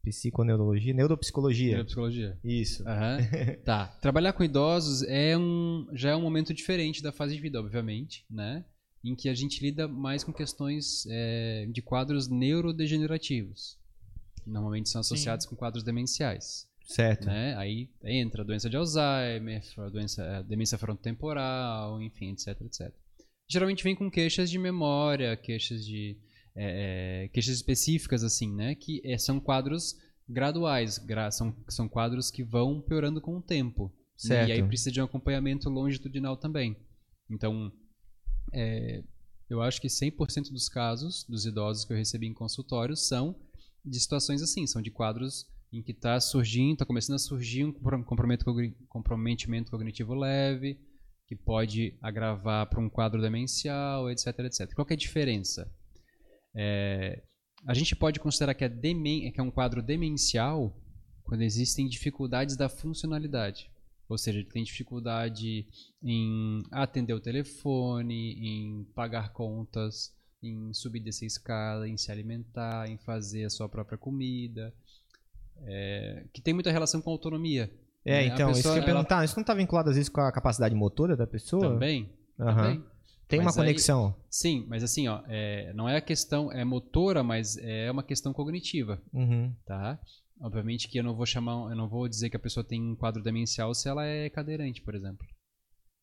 psiconeurologia, 0.03 0.93
neuropsicologia. 0.93 1.71
Neuropsicologia. 1.71 2.37
Isso. 2.43 2.87
Aham. 2.87 3.17
tá. 3.63 3.87
Trabalhar 4.01 4.33
com 4.33 4.43
idosos 4.43 5.03
é 5.03 5.37
um, 5.37 5.87
já 5.93 6.11
é 6.11 6.15
um 6.15 6.21
momento 6.21 6.53
diferente 6.53 7.01
da 7.01 7.11
fase 7.11 7.35
de 7.35 7.41
vida, 7.41 7.59
obviamente, 7.59 8.25
né? 8.29 8.65
Em 9.03 9.15
que 9.15 9.29
a 9.29 9.33
gente 9.33 9.61
lida 9.61 9.87
mais 9.87 10.23
com 10.23 10.33
questões 10.33 11.05
é, 11.09 11.67
de 11.71 11.81
quadros 11.81 12.27
neurodegenerativos. 12.27 13.77
Normalmente 14.45 14.89
são 14.89 15.01
associados 15.01 15.45
com 15.45 15.55
quadros 15.55 15.83
demenciais. 15.83 16.67
Certo. 16.85 17.25
Né? 17.25 17.55
Aí 17.57 17.89
entra 18.03 18.43
a 18.43 18.45
doença 18.45 18.69
de 18.69 18.77
Alzheimer, 18.77 19.63
a 19.77 19.89
doença, 19.89 20.37
a 20.37 20.41
demência 20.41 20.77
frontotemporal, 20.77 22.01
enfim, 22.01 22.31
etc, 22.31 22.61
etc. 22.61 22.93
Geralmente 23.47 23.83
vem 23.83 23.95
com 23.95 24.09
queixas 24.09 24.49
de 24.49 24.57
memória, 24.57 25.35
queixas 25.35 25.85
de 25.85 26.17
é, 26.55 27.25
é, 27.25 27.27
queixas 27.29 27.55
específicas 27.55 28.23
assim, 28.23 28.53
né? 28.53 28.75
Que 28.75 29.01
é, 29.03 29.17
são 29.17 29.39
quadros 29.39 29.95
graduais, 30.27 30.97
gra- 30.97 31.31
são, 31.31 31.55
são 31.69 31.87
quadros 31.87 32.31
que 32.31 32.43
vão 32.43 32.81
piorando 32.81 33.21
com 33.21 33.37
o 33.37 33.41
tempo. 33.41 33.93
Certo. 34.17 34.49
E 34.49 34.51
aí 34.53 34.63
precisa 34.63 34.91
de 34.91 35.01
um 35.01 35.05
acompanhamento 35.05 35.69
longitudinal 35.69 36.37
também. 36.37 36.75
Então, 37.29 37.71
é, 38.53 39.03
eu 39.49 39.61
acho 39.61 39.81
que 39.81 39.87
100% 39.87 40.51
dos 40.51 40.69
casos 40.69 41.25
dos 41.27 41.45
idosos 41.45 41.85
que 41.85 41.93
eu 41.93 41.97
recebi 41.97 42.27
em 42.27 42.33
consultório 42.33 42.95
são 42.95 43.35
de 43.83 43.99
situações 43.99 44.41
assim, 44.41 44.65
são 44.65 44.81
de 44.81 44.89
quadros 44.89 45.45
em 45.71 45.81
que 45.83 45.91
está 45.91 46.19
surgindo, 46.19 46.73
está 46.73 46.85
começando 46.85 47.15
a 47.15 47.19
surgir 47.19 47.65
um 47.65 47.71
comprom- 47.71 48.03
comprometimento 48.03 48.45
cogni- 48.45 48.75
comprometimento 48.87 49.71
cognitivo 49.71 50.13
leve, 50.13 50.79
que 51.27 51.35
pode 51.35 51.97
agravar 52.01 52.67
para 52.69 52.79
um 52.79 52.89
quadro 52.89 53.21
demencial, 53.21 54.09
etc, 54.09 54.27
etc. 54.39 54.73
Qual 54.73 54.87
é 54.89 54.93
a 54.93 54.97
diferença? 54.97 55.69
É, 56.55 57.21
a 57.67 57.73
gente 57.73 57.95
pode 57.95 58.19
considerar 58.19 58.53
que 58.53 58.63
é, 58.63 58.69
demen 58.69 59.31
que 59.31 59.39
é 59.39 59.43
um 59.43 59.51
quadro 59.51 59.81
demencial 59.81 60.75
quando 61.23 61.41
existem 61.41 61.87
dificuldades 61.87 62.55
da 62.55 62.69
funcionalidade. 62.69 63.69
Ou 64.07 64.17
seja, 64.17 64.37
ele 64.37 64.47
tem 64.47 64.63
dificuldade 64.63 65.67
em 66.01 66.63
atender 66.71 67.13
o 67.13 67.19
telefone, 67.19 68.33
em 68.33 68.83
pagar 68.95 69.33
contas, 69.33 70.13
em 70.43 70.71
subir 70.73 70.99
dessa 70.99 71.25
escada, 71.25 71.87
em 71.87 71.97
se 71.97 72.11
alimentar, 72.11 72.87
em 72.87 72.97
fazer 72.99 73.45
a 73.45 73.49
sua 73.49 73.67
própria 73.67 73.97
comida, 73.97 74.71
é, 75.63 76.25
que 76.31 76.41
tem 76.41 76.53
muita 76.53 76.71
relação 76.71 77.01
com 77.01 77.09
a 77.09 77.13
autonomia. 77.13 77.71
É, 78.03 78.27
né? 78.27 78.27
Então, 78.27 78.51
isso 78.51 78.61
que 78.61 78.67
pessoa, 78.67 78.73
eu 78.73 78.75
ia 78.75 78.83
ela 78.83 78.93
perguntar, 78.93 79.25
isso 79.25 79.35
não 79.35 79.41
está 79.41 79.55
vinculado 79.55 79.89
às 79.89 79.95
vezes 79.95 80.09
com 80.09 80.21
a 80.21 80.31
capacidade 80.31 80.75
motora 80.75 81.17
da 81.17 81.25
pessoa? 81.25 81.69
Também, 81.69 82.07
Aham. 82.39 82.55
também. 82.55 82.83
Tem 83.27 83.39
uma 83.39 83.45
Mas 83.45 83.57
aí- 83.57 83.65
conexão. 83.65 84.15
Sim, 84.29 84.65
mas 84.67 84.83
assim, 84.83 85.07
ó, 85.07 85.23
é, 85.27 85.73
não 85.73 85.89
é 85.89 85.97
a 85.97 86.01
questão 86.01 86.51
é 86.51 86.63
motora, 86.63 87.23
mas 87.23 87.57
é 87.57 87.89
uma 87.89 88.03
questão 88.03 88.31
cognitiva, 88.33 89.01
Uhum. 89.13 89.53
tá? 89.65 89.99
Obviamente 90.41 90.87
que 90.87 90.99
eu 90.99 91.03
não 91.03 91.15
vou 91.15 91.25
chamar, 91.25 91.69
eu 91.71 91.75
não 91.75 91.87
vou 91.89 92.07
dizer 92.07 92.29
que 92.29 92.35
a 92.37 92.39
pessoa 92.39 92.63
tem 92.63 92.81
um 92.81 92.95
quadro 92.95 93.23
demencial 93.23 93.73
se 93.73 93.87
ela 93.89 94.05
é 94.05 94.29
cadeirante, 94.29 94.81
por 94.81 94.93
exemplo. 94.93 95.25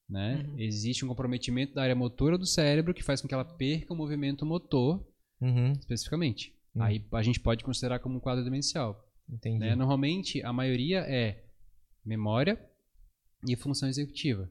Né? 0.09 0.45
Uhum. 0.49 0.59
Existe 0.59 1.05
um 1.05 1.09
comprometimento 1.09 1.75
da 1.75 1.83
área 1.83 1.95
motora 1.95 2.37
do 2.37 2.45
cérebro 2.47 2.93
que 2.93 3.03
faz 3.05 3.20
com 3.23 3.29
que 3.29 3.35
ela 3.35 3.45
perca 3.45 3.93
o 3.95 3.97
movimento 3.97 4.45
motor, 4.45 5.07
Uhum. 5.41 5.73
especificamente. 5.73 6.55
Hum. 6.75 6.83
Aí 6.83 7.07
a 7.12 7.23
gente 7.23 7.41
pode 7.41 7.62
considerar 7.64 7.99
como 8.01 8.16
um 8.16 8.20
quadro 8.20 8.43
demencial. 8.45 9.09
Entendi. 9.31 9.61
né? 9.61 9.75
Normalmente, 9.77 10.43
a 10.43 10.53
maioria 10.53 10.99
é 11.09 11.45
memória 12.05 12.59
e 13.49 13.57
função 13.57 13.89
executiva. 13.89 14.51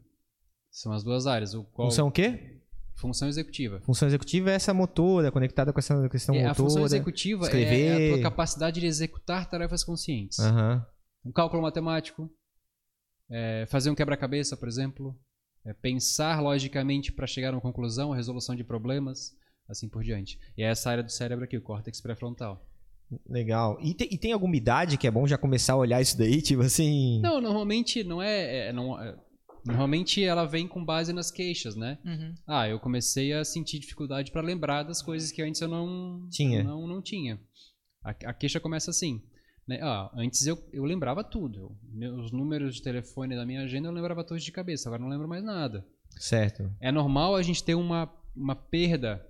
São 0.71 0.93
as 0.93 1.03
duas 1.03 1.27
áreas. 1.27 1.53
O 1.53 1.63
qual, 1.65 1.89
Função 1.89 2.07
o 2.07 2.11
quê? 2.11 2.60
Função 3.01 3.27
executiva. 3.27 3.81
Função 3.81 4.07
executiva 4.07 4.51
é 4.51 4.53
essa 4.53 4.73
motora, 4.73 5.31
conectada 5.31 5.73
com 5.73 5.79
essa 5.79 6.07
questão 6.07 6.35
É, 6.35 6.45
a 6.45 6.53
função 6.53 6.81
motora. 6.81 6.85
executiva 6.85 7.43
é- 7.43 7.45
é, 7.45 7.49
escrever. 7.49 7.91
a 8.11 8.13
tua 8.15 8.23
capacidade 8.23 8.79
de 8.79 8.85
executar 8.85 9.49
tarefas 9.49 9.83
conscientes. 9.83 10.39
Aham. 10.39 10.85
Um 11.25 11.31
cálculo 11.31 11.61
matemático, 11.61 12.29
é, 13.29 13.65
fazer 13.69 13.89
um 13.89 13.95
quebra-cabeça, 13.95 14.55
por 14.55 14.67
exemplo, 14.67 15.15
é, 15.65 15.73
pensar 15.73 16.41
logicamente 16.41 17.11
para 17.11 17.27
chegar 17.27 17.49
a 17.49 17.51
uma 17.53 17.61
conclusão, 17.61 18.11
a 18.13 18.15
resolução 18.15 18.55
de 18.55 18.63
problemas, 18.63 19.31
assim 19.69 19.87
por 19.89 20.03
diante. 20.03 20.39
E 20.57 20.63
é 20.63 20.67
essa 20.67 20.89
área 20.89 21.03
do 21.03 21.11
cérebro 21.11 21.45
aqui, 21.45 21.57
o 21.57 21.61
córtex 21.61 22.01
pré-frontal. 22.01 22.65
Legal. 23.29 23.77
E 23.81 23.93
tem, 23.93 24.07
e 24.11 24.17
tem 24.17 24.31
alguma 24.31 24.55
idade 24.55 24.97
que 24.97 25.05
é 25.05 25.11
bom 25.11 25.27
já 25.27 25.37
começar 25.37 25.73
a 25.73 25.77
olhar 25.77 26.01
isso 26.01 26.17
daí? 26.17 26.41
Tipo 26.41 26.61
assim. 26.63 27.19
Não, 27.21 27.41
normalmente 27.41 28.03
não 28.03 28.21
é, 28.21 28.69
é, 28.69 28.73
não, 28.73 28.99
é- 29.01 29.15
normalmente 29.65 30.23
ela 30.23 30.45
vem 30.45 30.67
com 30.67 30.83
base 30.83 31.11
nas 31.13 31.29
queixas, 31.31 31.75
né? 31.75 31.97
Uhum. 32.05 32.33
Ah, 32.47 32.67
eu 32.67 32.79
comecei 32.79 33.33
a 33.33 33.43
sentir 33.43 33.79
dificuldade 33.79 34.31
para 34.31 34.41
lembrar 34.41 34.83
das 34.83 35.01
coisas 35.01 35.31
que 35.31 35.41
antes 35.41 35.61
eu 35.61 35.67
não 35.67 36.27
Tinha. 36.31 36.63
Não, 36.63 36.87
não 36.87 37.01
tinha. 37.01 37.39
A, 38.03 38.09
a 38.09 38.33
queixa 38.33 38.59
começa 38.59 38.89
assim. 38.91 39.21
Né? 39.67 39.79
Ah, 39.81 40.09
antes 40.15 40.45
eu, 40.47 40.57
eu 40.73 40.83
lembrava 40.83 41.23
tudo. 41.23 41.59
Eu- 41.59 41.77
meus 41.93 42.31
números 42.31 42.75
de 42.75 42.81
telefone 42.81 43.35
da 43.35 43.45
minha 43.45 43.61
agenda 43.61 43.87
eu 43.87 43.91
lembrava 43.93 44.23
todos 44.23 44.43
de 44.43 44.51
cabeça. 44.51 44.89
Agora 44.89 45.01
eu 45.01 45.05
não 45.05 45.11
lembro 45.11 45.27
mais 45.27 45.43
nada. 45.43 45.85
Certo. 46.17 46.69
É 46.81 46.91
normal 46.91 47.35
a 47.35 47.41
gente 47.43 47.63
ter 47.63 47.75
uma, 47.75 48.11
uma 48.35 48.55
perda 48.55 49.25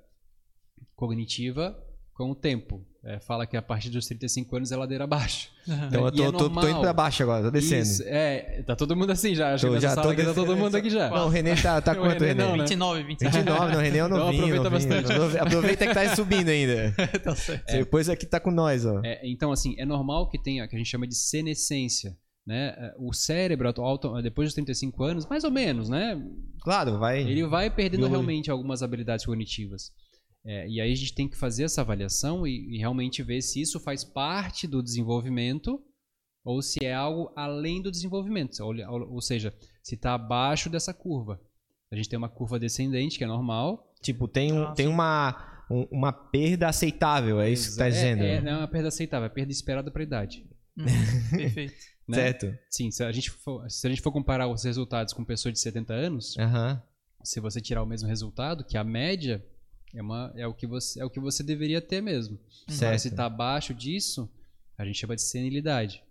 cognitiva 0.96 1.78
com 2.26 2.32
o 2.32 2.36
tempo. 2.36 2.86
É, 3.04 3.20
fala 3.20 3.48
que 3.48 3.58
a 3.58 3.62
partir 3.64 3.90
dos 3.90 4.06
35 4.06 4.56
anos 4.58 4.72
é 4.72 4.78
ladeira 4.78 5.06
abaixo. 5.06 5.50
Então 5.68 6.06
eu 6.06 6.12
tô, 6.12 6.24
é 6.24 6.32
tô- 6.32 6.50
tô 6.52 6.68
indo 6.70 6.82
pra 6.82 6.94
baixo 6.94 7.24
agora, 7.24 7.44
tô 7.44 7.50
descendo. 7.50 7.82
Isso, 7.82 8.04
é, 8.06 8.62
tá 8.62 8.76
todo 8.76 8.96
mundo 8.96 9.10
assim 9.12 9.34
já. 9.34 9.56
Acho 9.56 9.66
Tô- 9.68 9.74
que 9.74 9.80
já 9.80 9.90
sala 9.90 10.04
tô 10.04 10.10
aqui 10.14 10.24
tá 10.24 10.34
todo 10.36 10.56
mundo 10.56 10.76
aqui 10.76 10.88
já. 10.92 11.10
Não, 11.10 11.26
o 11.26 11.30
Renê 11.30 11.56
tá, 11.56 11.82
tá 11.82 11.94
O 11.94 11.96
quanto, 11.96 12.24
Renê 12.24 12.36
não, 12.36 12.52
né? 12.56 12.60
29, 12.60 13.04
27. 13.04 13.38
29, 13.38 13.72
não, 13.72 13.80
o 13.80 13.82
Renê 13.82 13.98
é 13.98 14.04
o 14.04 14.06
Então 14.06 14.18
novinho. 14.20 14.44
aproveita 14.44 14.70
novinho. 14.70 14.90
bastante. 14.90 15.12
Aprove- 15.14 15.40
Aproveita 15.40 15.88
que 15.88 15.94
tá 15.96 16.16
subindo 16.16 16.50
ainda. 16.50 16.94
tá 17.24 17.36
certo. 17.36 17.72
Depois 17.72 18.08
aqui 18.08 18.26
tá 18.28 18.40
com 18.40 18.52
nós, 18.52 18.86
ó. 18.86 19.02
É, 19.04 19.20
então, 19.24 19.52
assim, 19.52 19.74
é 19.80 19.86
normal 19.86 20.30
que 20.30 20.38
tenha, 20.38 20.68
que 20.68 20.76
a 20.76 20.78
gente 20.78 20.88
chama 20.90 21.08
de 21.08 21.16
senescência. 21.16 22.16
Né? 22.46 22.74
É, 22.78 22.94
O 22.98 23.14
cérebro, 23.14 23.72
depois 24.24 24.48
dos 24.48 24.54
35 24.56 25.04
anos, 25.04 25.26
mais 25.28 25.44
ou 25.44 25.52
menos, 25.52 25.90
né? 25.90 26.20
Claro, 26.62 26.98
vai. 26.98 27.22
Ele 27.22 27.46
vai 27.48 27.70
perdendo 27.70 28.02
Biologia. 28.02 28.18
realmente 28.18 28.52
algumas 28.52 28.82
habilidades 28.84 29.26
cognitivas. 29.26 29.92
É, 30.46 30.68
e 30.68 30.82
aí 30.82 30.92
a 30.92 30.96
gente 30.96 31.14
tem 31.14 31.30
que 31.30 31.38
fazer 31.38 31.64
essa 31.66 31.82
avaliação 31.82 32.48
e, 32.48 32.76
e 32.76 32.78
realmente 32.80 33.22
ver 33.22 33.42
se 33.42 33.62
isso 33.62 33.80
faz 33.80 34.04
parte 34.04 34.66
do 34.68 34.82
desenvolvimento 34.82 35.80
ou 36.44 36.62
se 36.64 36.84
é 36.84 36.94
algo 36.94 37.32
além 37.36 37.82
do 37.82 37.92
desenvolvimento. 37.92 38.60
Ou, 38.62 38.74
ou- 38.76 39.14
ou 39.14 39.22
seja, 39.22 39.54
se 39.84 39.94
está 39.96 40.16
abaixo 40.16 40.70
dessa 40.70 40.94
curva. 40.94 41.40
A 41.92 41.96
gente 41.96 42.10
tem 42.10 42.18
uma 42.18 42.30
curva 42.30 42.58
descendente, 42.60 43.18
que 43.18 43.24
é 43.24 43.28
normal. 43.28 43.94
Tipo, 44.02 44.28
tem, 44.28 44.52
um, 44.52 44.74
tem 44.74 44.88
uma, 44.88 45.64
um- 45.70 45.88
uma 45.92 46.12
perda 46.12 46.68
aceitável, 46.70 47.40
é 47.40 47.50
isso 47.52 47.66
que 47.68 47.72
você 47.74 47.80
tá 47.80 47.88
É- 47.88 47.92
dizendo? 47.92 48.24
É, 48.24 48.42
não 48.42 48.52
é 48.54 48.58
uma 48.58 48.68
perda 48.68 48.88
aceitável, 48.88 49.26
é 49.28 49.30
perda 49.30 49.52
esperada 49.52 49.92
para 49.92 50.02
a 50.02 50.06
idade. 50.06 50.50
Hum, 50.76 50.86
perfeito. 51.38 51.74
né? 52.08 52.16
Certo. 52.16 52.58
Sim, 52.70 52.90
se 52.90 53.04
a, 53.04 53.12
gente 53.12 53.30
for, 53.30 53.70
se 53.70 53.86
a 53.86 53.90
gente 53.92 54.02
for 54.02 54.12
comparar 54.12 54.48
os 54.48 54.64
resultados 54.64 55.14
com 55.14 55.24
pessoas 55.24 55.54
de 55.54 55.60
70 55.60 55.94
anos, 55.94 56.36
se 57.24 57.40
você 57.40 57.62
tirar 57.62 57.84
o 57.84 57.86
mesmo 57.86 58.08
resultado, 58.08 58.66
que 58.66 58.76
a 58.78 58.84
média 58.84 59.46
é, 59.94 60.02
uma, 60.02 60.32
é, 60.36 60.48
o, 60.48 60.54
que 60.54 60.66
você, 60.68 61.02
é 61.02 61.06
o 61.06 61.10
que 61.10 61.20
você 61.20 61.44
deveria 61.44 61.82
ter 61.82 62.02
mesmo. 62.02 62.40
Agora, 62.68 62.78
Certo. 62.78 63.00
se 63.00 63.08
está 63.10 63.26
abaixo 63.26 63.74
disso, 63.74 64.30
a 64.78 64.86
gente 64.86 64.98
chama 65.00 65.16
de 65.16 65.22
senilidade. 65.22 66.04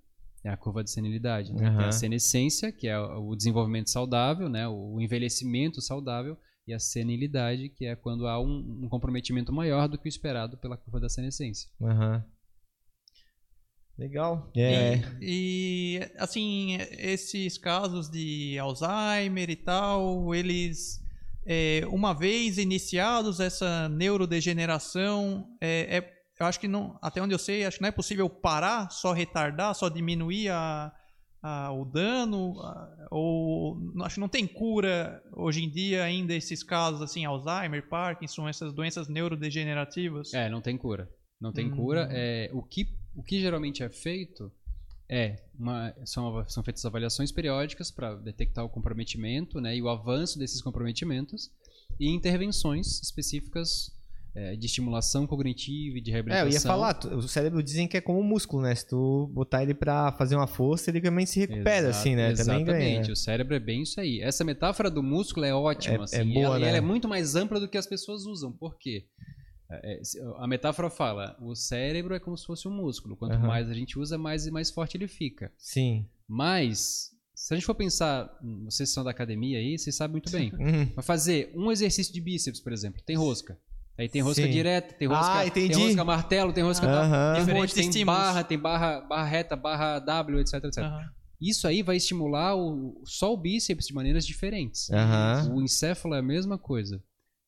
É 0.43 0.49
a 0.49 0.57
curva 0.57 0.83
de 0.83 0.91
senilidade. 0.91 1.53
né? 1.53 1.59
Tem 1.59 1.69
Aham. 1.69 1.89
a 1.89 1.93
senescência, 1.93 2.73
que 2.73 2.89
é 2.89 2.99
o 2.99 3.35
desenvolvimento 3.37 3.91
saudável, 3.91 4.49
né? 4.49 4.67
o 4.67 5.01
envelhecimento 5.01 5.81
saudável, 5.83 6.37
e 6.67 6.73
a 6.73 6.79
senilidade, 6.79 7.69
que 7.69 7.85
é 7.85 7.97
quando 7.97 8.27
há 8.27 8.41
um, 8.41 8.85
um 8.85 8.89
comprometimento 8.89 9.53
maior 9.53 9.89
do 9.89 9.99
que 9.99 10.07
o 10.07 10.09
esperado 10.09 10.57
pela 10.59 10.77
curva 10.77 11.01
da 11.01 11.09
senescência. 11.09 11.69
Aham. 11.83 12.25
Legal. 13.99 14.51
É. 14.57 15.01
E, 15.21 16.01
assim, 16.17 16.79
esses 16.93 17.59
casos 17.59 18.09
de 18.09 18.59
Alzheimer 18.59 19.51
e 19.51 19.57
tal, 19.57 20.35
eles, 20.35 21.05
é, 21.47 21.83
uma 21.89 22.13
vez 22.15 22.59
iniciados 22.59 23.41
essa 23.41 23.89
neurodegeneração, 23.89 25.47
é, 25.61 25.97
é- 25.99 26.21
eu 26.39 26.47
acho 26.47 26.59
que 26.59 26.69
não, 26.69 26.99
até 27.03 27.21
onde 27.21 27.35
eu 27.35 27.39
sei, 27.39 27.65
acho 27.67 27.77
que 27.77 27.83
não 27.83 27.89
é 27.89 27.93
possível 27.93 28.29
parar, 28.29 28.91
só 28.91 29.13
retardar, 29.13 29.75
só 29.75 29.89
diminuir 29.91 30.49
a, 30.49 30.91
a- 31.43 31.71
o 31.73 31.85
dano, 31.85 32.59
a- 32.61 33.09
ou 33.11 33.77
acho 34.03 34.15
que 34.15 34.21
não 34.21 34.29
tem 34.29 34.47
cura 34.47 35.23
hoje 35.35 35.63
em 35.63 35.71
dia 35.71 36.03
ainda 36.03 36.35
esses 36.35 36.63
casos 36.63 37.03
assim, 37.03 37.25
Alzheimer, 37.27 37.87
Parkinson, 37.89 38.49
essas 38.49 38.73
doenças 38.73 39.07
neurodegenerativas. 39.09 40.33
É, 40.33 40.49
não 40.49 40.61
tem 40.63 40.77
cura. 40.79 41.09
Não 41.41 41.53
tem 41.53 41.67
Hum. 41.67 41.77
cura. 41.77 42.09
É, 42.11 42.51
o, 42.53 42.63
que, 42.63 42.87
o 43.15 43.23
que 43.23 43.41
geralmente 43.41 43.83
é 43.83 43.89
feito 43.91 44.51
é 45.13 45.37
uma, 45.59 45.93
são, 46.05 46.45
são 46.49 46.63
feitas 46.63 46.85
avaliações 46.87 47.33
periódicas 47.33 47.91
para 47.91 48.15
detectar 48.15 48.65
o 48.65 48.69
comprometimento 48.69 49.61
né, 49.61 49.77
e 49.77 49.83
o 49.83 49.89
avanço 49.89 50.39
desses 50.39 50.63
comprometimentos 50.63 51.51
e 51.99 52.09
intervenções 52.09 53.03
específicas 53.03 53.91
é, 54.33 54.55
de 54.55 54.65
estimulação 54.67 55.27
cognitiva 55.27 55.99
e 55.99 56.01
de 56.01 56.11
É, 56.11 56.15
reabilitação. 56.15 56.47
eu 56.49 56.53
ia 56.53 56.61
falar, 56.61 56.95
tu- 56.95 57.09
o 57.17 57.23
cérebro 57.29 57.61
dizem 57.61 57.89
que 57.89 57.97
é 57.97 58.01
como 58.01 58.21
um 58.21 58.23
músculo, 58.23 58.63
né? 58.63 58.73
Se 58.77 58.87
tu 58.87 59.29
botar 59.35 59.65
ele 59.65 59.75
pra 59.75 60.13
fazer 60.13 60.37
uma 60.37 60.47
força, 60.47 60.89
ele 60.89 61.01
também 61.01 61.27
se 61.27 61.41
recupera, 61.41 61.89
Exa- 61.89 61.99
assim, 61.99 62.15
né? 62.15 62.31
Exatamente. 62.31 62.67
ganha. 62.67 63.13
O 63.13 63.17
cérebro 63.17 63.57
é 63.57 63.59
bem 63.59 63.83
isso 63.83 64.01
aí. 64.01 64.21
Essa 64.21 64.45
metáfora 64.45 64.89
do 64.89 65.03
músculo 65.03 65.45
é 65.45 65.53
ótima. 65.53 65.97
É- 65.97 66.01
assim, 66.05 66.17
é 66.19 66.25
e 66.25 66.33
boa, 66.35 66.47
ela, 66.47 66.59
e 66.59 66.63
né? 66.63 66.69
ela 66.69 66.77
é 66.77 66.81
muito 66.81 67.09
mais 67.09 67.35
ampla 67.35 67.59
do 67.59 67.67
que 67.69 67.77
as 67.77 67.89
pessoas 67.89 68.25
usam. 68.25 68.53
Por 68.53 68.79
quê? 68.79 69.05
É, 69.71 69.95
é, 69.95 70.01
a 70.39 70.47
metáfora 70.47 70.91
fala: 70.91 71.37
o 71.41 71.55
cérebro 71.55 72.15
é 72.15 72.19
como 72.19 72.37
se 72.37 72.47
fosse 72.47 72.67
um 72.67 72.71
músculo. 72.73 73.17
Quanto 73.17 73.35
Aham. 73.35 73.47
mais 73.47 73.69
a 73.71 73.75
gente 73.75 73.99
usa, 73.99 74.19
mais 74.19 74.47
e 74.47 74.51
mais 74.51 74.71
forte 74.71 74.97
ele 74.97 75.07
fica. 75.07 75.53
Sim. 75.57 76.07
Mas, 76.27 77.11
se 77.35 77.55
a 77.55 77.57
gente 77.57 77.67
for 77.67 77.75
pensar, 77.75 78.37
vocês 78.65 78.91
são 78.91 79.05
da 79.05 79.11
academia 79.11 79.59
aí, 79.59 79.79
vocês 79.79 79.95
sabem 79.95 80.13
muito 80.13 80.31
bem. 80.31 80.53
Uhum. 80.59 80.93
Mas 80.97 81.07
fazer 81.07 81.53
um 81.55 81.71
exercício 81.71 82.13
de 82.13 82.21
bíceps, 82.21 82.61
por 82.61 82.73
exemplo, 82.73 83.01
tem 83.05 83.17
rosca. 83.17 83.59
Aí 83.97 84.09
tem 84.09 84.23
rosca 84.23 84.43
Sim. 84.45 84.51
direta, 84.51 84.95
tem 84.95 85.07
rosca, 85.07 85.41
Ah, 85.43 85.51
tem 85.51 85.73
rosca 85.75 86.05
martelo, 86.05 86.53
tem 86.53 86.65
rosca 86.65 86.87
Aham. 86.87 87.35
tem, 87.35 87.43
um 87.55 87.59
monte, 87.59 87.75
tem 87.75 87.87
estímulos. 87.87 88.21
barra, 88.21 88.45
tem 88.45 88.59
barra, 88.59 89.01
barra 89.03 89.25
reta, 89.25 89.57
barra 89.57 89.99
W, 89.99 90.41
etc, 90.41 90.55
etc. 90.65 90.79
Aham. 90.79 91.11
Isso 91.41 91.67
aí 91.67 91.83
vai 91.83 91.97
estimular 91.97 92.55
o, 92.55 93.01
só 93.05 93.33
o 93.33 93.37
bíceps 93.37 93.87
de 93.87 93.95
maneiras 93.95 94.27
diferentes. 94.27 94.91
Aham. 94.91 95.55
O 95.55 95.63
encéfalo 95.63 96.15
é 96.15 96.19
a 96.19 96.23
mesma 96.23 96.59
coisa. 96.59 97.03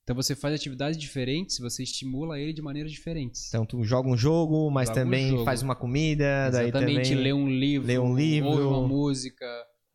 Então 0.04 0.16
você 0.16 0.34
faz 0.34 0.54
atividades 0.54 0.98
diferentes, 0.98 1.58
você 1.60 1.82
estimula 1.84 2.38
ele 2.38 2.52
de 2.52 2.60
maneiras 2.60 2.90
diferentes. 2.90 3.46
Então 3.48 3.64
tu 3.64 3.84
joga 3.84 4.08
um 4.08 4.16
jogo, 4.16 4.68
mas 4.70 4.88
Joga 4.88 5.00
um 5.00 5.04
também 5.04 5.28
jogo. 5.30 5.44
faz 5.44 5.62
uma 5.62 5.76
comida, 5.76 6.50
daí 6.50 6.68
Exatamente, 6.70 7.10
também... 7.10 7.22
lê 7.22 7.32
um 7.32 7.48
livro, 7.48 7.86
lê 7.86 7.98
um 7.98 8.16
livro. 8.16 8.48
ouve 8.50 8.62
uma 8.64 8.88
música. 8.88 9.46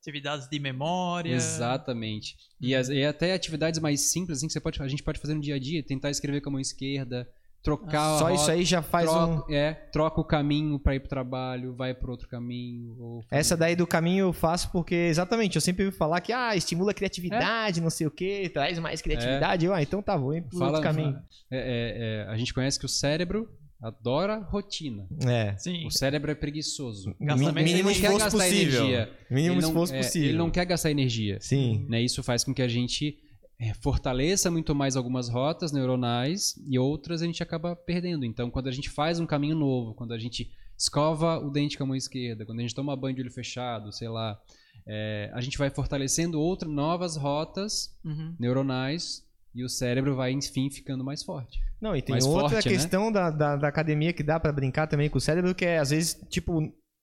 Atividades 0.02 0.48
de 0.48 0.58
memória. 0.60 1.34
Exatamente. 1.36 2.36
E, 2.62 2.74
as- 2.74 2.88
e 2.88 3.04
até 3.04 3.34
atividades 3.34 3.80
mais 3.82 4.10
simples 4.10 4.38
assim, 4.38 4.48
que 4.48 4.54
você 4.54 4.62
pode, 4.62 4.82
a 4.82 4.88
gente 4.88 5.04
pode 5.04 5.20
fazer 5.20 5.34
no 5.34 5.42
dia 5.42 5.56
a 5.56 5.60
dia, 5.60 5.84
tentar 5.84 6.10
escrever 6.10 6.40
com 6.40 6.50
a 6.50 6.54
mão 6.54 6.62
esquerda, 6.62 7.28
trocar 7.64 8.16
a 8.16 8.20
Só 8.20 8.30
isso 8.34 8.50
aí 8.50 8.64
já 8.64 8.82
faz 8.82 9.10
um... 9.10 9.14
troca, 9.38 9.54
é, 9.54 9.74
troca 9.92 10.22
o 10.22 10.24
caminho 10.24 10.80
para 10.80 10.96
ir 10.96 11.00
pro 11.02 11.10
trabalho, 11.10 11.74
vai 11.76 11.94
para 11.94 12.10
outro 12.10 12.28
caminho. 12.30 12.96
ou 13.00 13.24
Essa 13.30 13.58
daí 13.58 13.76
do 13.76 13.86
caminho 13.86 14.26
eu 14.28 14.34
faço 14.34 14.72
porque, 14.72 14.96
exatamente, 14.96 15.56
eu 15.56 15.62
sempre 15.62 15.86
ouvi 15.86 15.98
falar 15.98 16.22
que, 16.22 16.32
ah, 16.32 16.56
estimula 16.56 16.92
a 16.92 16.94
criatividade, 16.94 17.82
não 17.82 17.90
sei 17.90 18.08
o 18.08 18.12
quê, 18.12 18.50
traz 18.54 18.80
mais 18.80 19.02
criatividade. 19.02 19.66
Eu, 19.66 19.74
ah, 19.74 19.82
então 19.82 20.02
tá, 20.02 20.16
vou 20.16 20.34
ir 20.36 20.44
pro 20.44 20.58
Fala- 20.60 20.78
outro 20.78 20.84
caminho. 20.84 21.18
É, 21.52 21.58
é, 21.58 22.26
é, 22.28 22.32
a 22.32 22.38
gente 22.38 22.54
conhece 22.54 22.80
que 22.80 22.86
o 22.86 22.90
cérebro 22.90 23.50
adora 23.82 24.38
rotina. 24.40 25.06
É. 25.28 25.56
Sim. 25.58 25.86
O 25.86 25.92
cérebro 25.92 26.32
é 26.32 26.36
preguiçoso. 26.36 27.14
Gasta 27.20 27.52
mínimo 27.52 27.60
Ele 27.70 27.84
não 27.84 27.92
quer 27.94 28.00
esforço 28.00 28.18
gastar 28.20 28.38
possível. 28.40 28.80
energia. 28.86 29.12
Mínimo 29.30 29.54
Ele 29.56 29.62
não- 29.62 29.68
esforço 29.70 29.94
é, 29.94 29.98
possível. 29.98 30.30
Ele 30.30 30.38
não 30.38 30.50
quer 30.50 30.66
gastar 30.66 30.90
energia. 30.92 31.38
Sim. 31.42 31.86
Né? 31.88 32.02
Isso 32.02 32.24
faz 32.24 32.44
com 32.44 32.54
que 32.54 32.62
a 32.62 32.68
gente 32.68 33.20
é, 33.60 33.74
fortaleça 33.74 34.52
muito 34.52 34.76
mais 34.76 34.96
algumas 34.96 35.30
rotas 35.30 35.72
neuronais 35.72 36.56
e 36.68 36.78
outras 36.78 37.22
a 37.22 37.26
gente 37.26 37.42
acaba 37.42 37.76
perdendo. 37.76 38.24
Então, 38.26 38.50
quando 38.52 38.68
a 38.68 38.72
gente 38.72 38.90
faz 38.90 39.20
um 39.20 39.26
caminho 39.26 39.56
novo, 39.56 39.94
quando 39.96 40.14
a 40.14 40.20
gente 40.20 40.52
escova 40.78 41.40
o 41.40 41.50
dente 41.50 41.78
com 41.78 41.84
a 41.84 41.88
mão 41.88 41.96
esquerda, 41.96 42.46
quando 42.46 42.60
a 42.60 42.62
gente 42.62 42.76
toma 42.76 42.96
banho 42.96 43.16
de 43.16 43.22
olho 43.22 43.32
fechado, 43.32 43.92
sei 43.92 44.08
lá, 44.10 44.40
é, 44.88 45.32
a 45.34 45.42
gente 45.42 45.58
vai 45.58 45.70
fortalecendo 45.72 46.40
outras 46.40 46.72
novas 46.72 47.16
rotas 47.18 47.96
Uhum. 48.06 48.36
neuronais 48.40 49.26
e 49.56 49.64
o 49.64 49.70
cérebro 49.70 50.16
vai, 50.16 50.32
enfim, 50.32 50.70
ficando 50.70 51.04
mais 51.04 51.24
forte. 51.24 51.60
Não, 51.82 51.96
e 51.96 52.02
tem 52.02 52.14
Mais 52.14 52.26
outra 52.26 52.50
forte, 52.50 52.70
né? 52.70 52.76
questão 52.76 53.12
da, 53.12 53.32
da, 53.32 53.56
da 53.56 53.68
academia 53.68 54.14
que 54.14 54.22
dá 54.24 54.40
pra 54.40 54.52
brincar 54.52 54.86
também 54.88 55.10
com 55.10 55.18
o 55.18 55.22
cérebro, 55.22 55.56
que 55.56 55.66
é, 55.66 55.80
às 55.80 55.90
vezes, 55.90 56.14
tipo, 56.30 56.62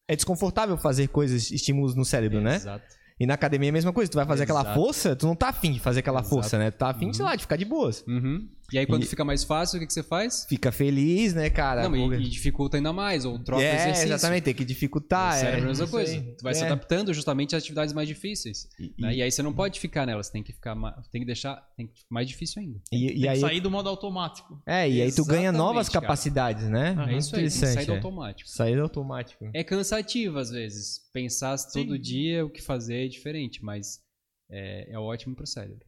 é 0.08 0.14
desconfortável 0.14 0.76
fazer 0.76 1.08
coisas, 1.08 1.50
estímulos 1.50 1.94
no 1.96 2.04
cérebro, 2.04 2.40
né? 2.40 2.56
Exato. 2.56 2.84
E 3.18 3.26
na 3.26 3.34
academia 3.34 3.68
é 3.68 3.70
a 3.70 3.72
mesma 3.72 3.92
coisa, 3.92 4.10
tu 4.10 4.16
vai 4.16 4.26
fazer 4.26 4.42
aquela 4.42 4.62
Exato. 4.62 4.74
força, 4.80 5.14
tu 5.14 5.26
não 5.26 5.36
tá 5.36 5.48
afim 5.50 5.72
de 5.72 5.78
fazer 5.80 6.00
aquela 6.00 6.18
Exato. 6.20 6.34
força, 6.34 6.58
né? 6.58 6.70
Tu 6.72 6.78
tá 6.78 6.88
afim, 6.90 7.06
Uhum. 7.06 7.12
sei 7.12 7.24
lá, 7.24 7.36
de 7.36 7.42
ficar 7.42 7.56
de 7.56 7.64
boas. 7.64 8.04
Uhum. 8.08 8.48
E 8.74 8.78
aí, 8.78 8.86
quando 8.86 9.04
E- 9.04 9.06
fica 9.06 9.24
mais 9.24 9.44
fácil, 9.44 9.76
o 9.76 9.80
que, 9.80 9.86
que 9.86 9.92
você 9.92 10.02
faz? 10.02 10.46
Fica 10.48 10.72
feliz, 10.72 11.32
né, 11.32 11.48
cara? 11.48 11.88
Não, 11.88 12.12
e, 12.12 12.24
e 12.24 12.28
dificulta 12.28 12.76
ainda 12.76 12.92
mais, 12.92 13.24
ou 13.24 13.38
troca 13.38 13.62
o 13.62 13.64
é, 13.64 13.72
exercício. 13.76 14.12
exatamente, 14.12 14.42
tem 14.42 14.54
que 14.54 14.64
dificultar. 14.64 15.36
o 15.36 15.38
cérebro 15.38 15.60
é 15.60 15.62
a 15.62 15.66
mesma 15.68 15.86
coisa. 15.86 16.12
aí. 16.12 16.22
Tu 16.36 16.42
vai 16.42 16.54
se 16.54 16.62
É. 16.62 16.66
adaptando 16.66 17.14
justamente 17.14 17.54
às 17.54 17.62
atividades 17.62 17.94
mais 17.94 18.08
difíceis. 18.08 18.68
E, 18.80 18.92
né? 18.98 19.14
E 19.14 19.22
aí 19.22 19.30
você 19.30 19.42
não 19.42 19.52
pode 19.52 19.78
ficar 19.78 20.04
nelas, 20.06 20.28
tem 20.28 20.42
que 20.42 20.52
ficar 20.52 20.74
tem 21.12 21.20
que 21.20 21.24
deixar, 21.26 21.54
tem 21.76 21.86
que 21.86 21.94
ficar 22.00 22.08
mais 22.12 22.26
difícil 22.28 22.62
ainda. 22.62 22.80
e- 22.92 23.06
e 23.12 23.20
Tem 23.20 23.28
aí, 23.28 23.38
sair 23.40 23.60
do 23.60 23.70
modo 23.70 23.88
automático. 23.88 24.60
é, 24.66 24.90
e 24.90 25.00
aí 25.00 25.12
tu 25.12 25.24
ganha 25.24 25.52
novas 25.52 25.88
cara. 25.88 26.00
capacidades, 26.00 26.68
né? 26.68 26.90
Aham. 26.98 27.02
É 27.02 27.06
Muito 27.12 27.20
isso 27.20 27.36
aí, 27.36 27.48
sair 27.50 27.86
do 27.86 27.92
é. 27.92 27.96
automático. 27.96 28.50
Sair 28.50 28.74
do 28.74 28.82
automático. 28.82 29.48
É 29.54 29.62
cansativo 29.62 30.38
às 30.38 30.50
vezes 30.50 30.98
pensar 31.12 31.56
todo 31.72 31.94
Sim. 31.94 32.00
dia 32.00 32.44
o 32.44 32.50
que 32.50 32.60
fazer 32.60 33.04
é 33.04 33.08
diferente, 33.08 33.64
mas 33.64 34.00
é, 34.50 34.92
é 34.92 34.98
ótimo 34.98 35.36
pro 35.36 35.46
cérebro. 35.46 35.84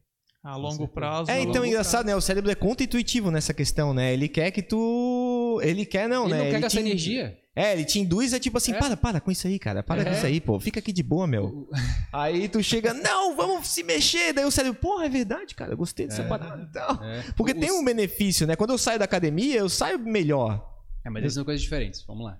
A 0.47 0.55
longo 0.55 0.87
prazo. 0.87 1.29
É, 1.29 1.33
a 1.35 1.41
então 1.41 1.65
engraçado, 1.65 2.05
né? 2.05 2.15
O 2.15 2.21
cérebro 2.21 2.49
é 2.49 2.55
contra-intuitivo 2.55 3.29
nessa 3.29 3.53
questão, 3.53 3.93
né? 3.93 4.13
Ele 4.13 4.29
quer 4.29 4.49
que 4.51 4.61
tu. 4.61 5.59
Ele 5.61 5.85
quer, 5.85 6.07
não, 6.07 6.23
Ele 6.25 6.33
né? 6.35 6.43
não 6.43 6.51
quer 6.51 6.59
gastar 6.61 6.79
te... 6.79 6.85
energia. 6.87 7.37
É, 7.53 7.73
ele 7.73 7.83
te 7.83 7.99
induz, 7.99 8.31
é 8.33 8.39
tipo 8.39 8.57
assim, 8.57 8.71
É. 8.71 8.77
para, 8.77 8.95
para 8.95 9.19
com 9.19 9.29
isso 9.31 9.45
aí, 9.47 9.57
cara. 9.59 9.81
Para 9.83 10.03
com 10.05 10.11
É. 10.11 10.13
isso 10.13 10.25
aí, 10.25 10.39
pô. 10.39 10.59
Fica 10.59 10.79
aqui 10.79 10.93
de 10.93 11.01
boa, 11.03 11.25
meu. 11.27 11.67
Aí 12.13 12.47
tu 12.47 12.61
chega, 12.63 12.93
não, 12.93 13.35
vamos 13.35 13.67
se 13.67 13.81
mexer. 13.83 14.31
Daí 14.31 14.45
o 14.45 14.51
cérebro, 14.51 14.79
porra, 14.79 15.05
é 15.05 15.09
verdade, 15.09 15.55
cara. 15.55 15.73
Eu 15.73 15.77
gostei 15.77 16.05
dessa 16.07 16.21
É. 16.21 16.27
parada 16.27 16.61
e 16.63 16.71
tal. 16.71 17.03
é. 17.03 17.23
Porque 17.35 17.53
Os- 17.53 17.59
tem 17.59 17.71
um 17.71 17.83
benefício, 17.83 18.45
né? 18.45 18.55
Quando 18.55 18.69
eu 18.69 18.77
saio 18.77 18.99
da 18.99 19.05
academia, 19.05 19.55
eu 19.57 19.67
saio 19.67 19.97
melhor. 19.99 20.71
É, 21.03 21.09
mas 21.09 21.23
essas 21.23 21.33
são 21.33 21.43
coisas 21.43 21.61
diferentes. 21.63 22.03
Vamos 22.07 22.25
lá. 22.25 22.37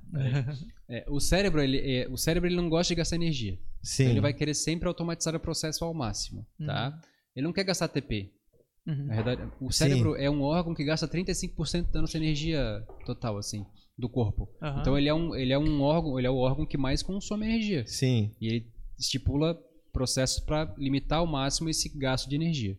É, 0.87 1.03
o 1.09 1.19
cérebro, 1.19 1.61
ele, 1.61 1.79
é, 1.79 2.07
o 2.09 2.15
cérebro 2.17 2.47
ele 2.47 2.55
não 2.55 2.69
gosta 2.69 2.91
de 2.93 2.95
gastar 2.95 3.15
energia. 3.15 3.57
Sim. 3.81 4.03
Então 4.03 4.13
ele 4.13 4.21
vai 4.21 4.33
querer 4.33 4.53
sempre 4.53 4.87
automatizar 4.87 5.35
o 5.35 5.39
processo 5.39 5.83
ao 5.83 5.93
máximo, 5.93 6.45
tá? 6.65 6.97
Ele 7.37 7.45
não 7.45 7.53
quer 7.53 7.63
gastar 7.63 7.85
ATP. 7.85 8.33
Uhum. 8.87 9.05
Na 9.05 9.15
verdade, 9.15 9.43
o 9.61 9.71
cérebro 9.71 10.15
é 10.15 10.27
um 10.27 10.41
órgão 10.41 10.73
que 10.73 10.83
gasta 10.83 11.07
35% 11.07 11.91
da 11.91 12.01
nossa 12.01 12.17
energia 12.17 12.83
total, 13.05 13.37
assim, 13.37 13.63
do 13.95 14.09
corpo. 14.09 14.49
Aham. 14.59 14.81
Então 14.81 14.97
ele 14.97 15.07
é 15.07 15.13
um, 15.13 15.35
ele 15.35 15.53
é 15.53 15.59
um 15.59 15.81
órgão, 15.83 16.17
ele 16.17 16.25
é 16.25 16.31
o 16.31 16.37
órgão 16.37 16.65
que 16.65 16.77
mais 16.77 17.03
consome 17.03 17.45
energia. 17.45 17.85
Sim. 17.85 18.31
E 18.41 18.47
ele 18.47 18.71
estipula 18.97 19.55
processos 19.93 20.39
para 20.39 20.73
limitar 20.79 21.19
ao 21.19 21.27
máximo 21.27 21.69
esse 21.69 21.95
gasto 21.95 22.27
de 22.27 22.35
energia. 22.35 22.75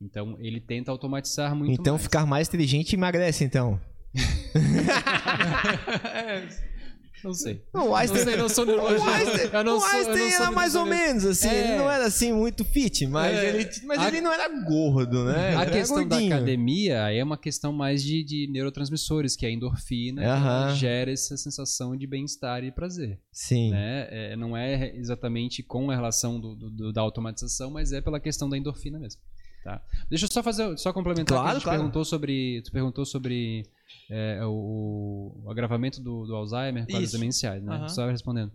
Então 0.00 0.36
ele 0.38 0.60
tenta 0.60 0.92
automatizar 0.92 1.56
muito 1.56 1.72
então 1.72 1.94
mais. 1.94 2.02
ficar 2.04 2.24
mais 2.24 2.46
inteligente 2.46 2.94
emagrece, 2.94 3.42
então. 3.42 3.80
Não 7.22 7.34
sei. 7.34 7.62
O 7.74 7.94
Einstein, 7.94 8.18
Não 8.18 8.24
sei, 8.24 8.36
não 8.36 8.48
sou 8.48 8.64
o 8.64 8.66
neurologista. 8.66 9.10
Einstein, 9.10 9.50
Eu 9.52 9.64
não 9.64 9.76
o 9.76 9.80
sou- 9.80 9.88
eu 9.90 9.96
Einstein 9.96 10.18
não 10.24 10.30
sou 10.30 10.42
era 10.46 10.50
mais 10.50 10.74
ou 10.74 10.86
menos 10.86 11.24
assim. 11.26 11.48
É. 11.48 11.60
Ele 11.68 11.76
não 11.78 11.90
era 11.90 12.06
assim 12.06 12.32
muito 12.32 12.64
fit, 12.64 13.06
mas, 13.06 13.36
É. 13.36 13.48
ele, 13.48 13.70
mas 13.84 13.98
A- 13.98 14.08
ele 14.08 14.20
não 14.20 14.32
era 14.32 14.48
gordo, 14.64 15.24
né? 15.24 15.56
A 15.56 15.66
questão 15.66 16.06
da 16.06 16.16
academia 16.18 17.10
é 17.12 17.22
uma 17.22 17.36
questão 17.36 17.72
mais 17.72 18.02
de, 18.02 18.24
de 18.24 18.46
neurotransmissores, 18.50 19.36
que 19.36 19.44
é 19.44 19.48
a 19.48 19.52
endorfina, 19.52 20.22
Aham. 20.22 20.62
ela 20.66 20.74
gera 20.74 21.12
essa 21.12 21.36
sensação 21.36 21.96
de 21.96 22.06
bem-estar 22.06 22.64
e 22.64 22.72
prazer. 22.72 23.18
Sim. 23.32 23.70
Né? 23.70 24.08
É, 24.10 24.36
não 24.36 24.56
é 24.56 24.96
exatamente 24.96 25.62
com 25.62 25.90
a 25.90 25.94
relação 25.94 26.40
do- 26.40 26.54
do- 26.54 26.92
da 26.92 27.00
automatização, 27.00 27.70
mas 27.70 27.92
é 27.92 28.00
pela 28.00 28.18
questão 28.18 28.48
da 28.48 28.56
endorfina 28.56 28.98
mesmo. 28.98 29.20
Tá? 29.62 29.82
Deixa 30.08 30.24
eu 30.24 30.30
só 30.32 30.42
fazer, 30.42 30.78
só 30.78 30.90
complementar 30.90 31.36
Claro, 31.36 31.42
que 31.44 31.50
a 31.50 31.54
gente 31.54 31.62
claro. 31.64 31.78
perguntou 31.80 32.02
sobre, 32.02 32.62
tu 32.64 32.72
perguntou 32.72 33.04
sobre 33.04 33.66
é, 34.10 34.40
o, 34.44 35.42
o 35.44 35.50
agravamento 35.50 36.00
do, 36.00 36.26
do 36.26 36.34
Alzheimer, 36.34 36.84
quadros 36.86 37.10
Isso. 37.10 37.18
demenciais, 37.18 37.62
né? 37.62 37.74
Aham. 37.74 37.88
Só 37.88 38.08
respondendo. 38.08 38.52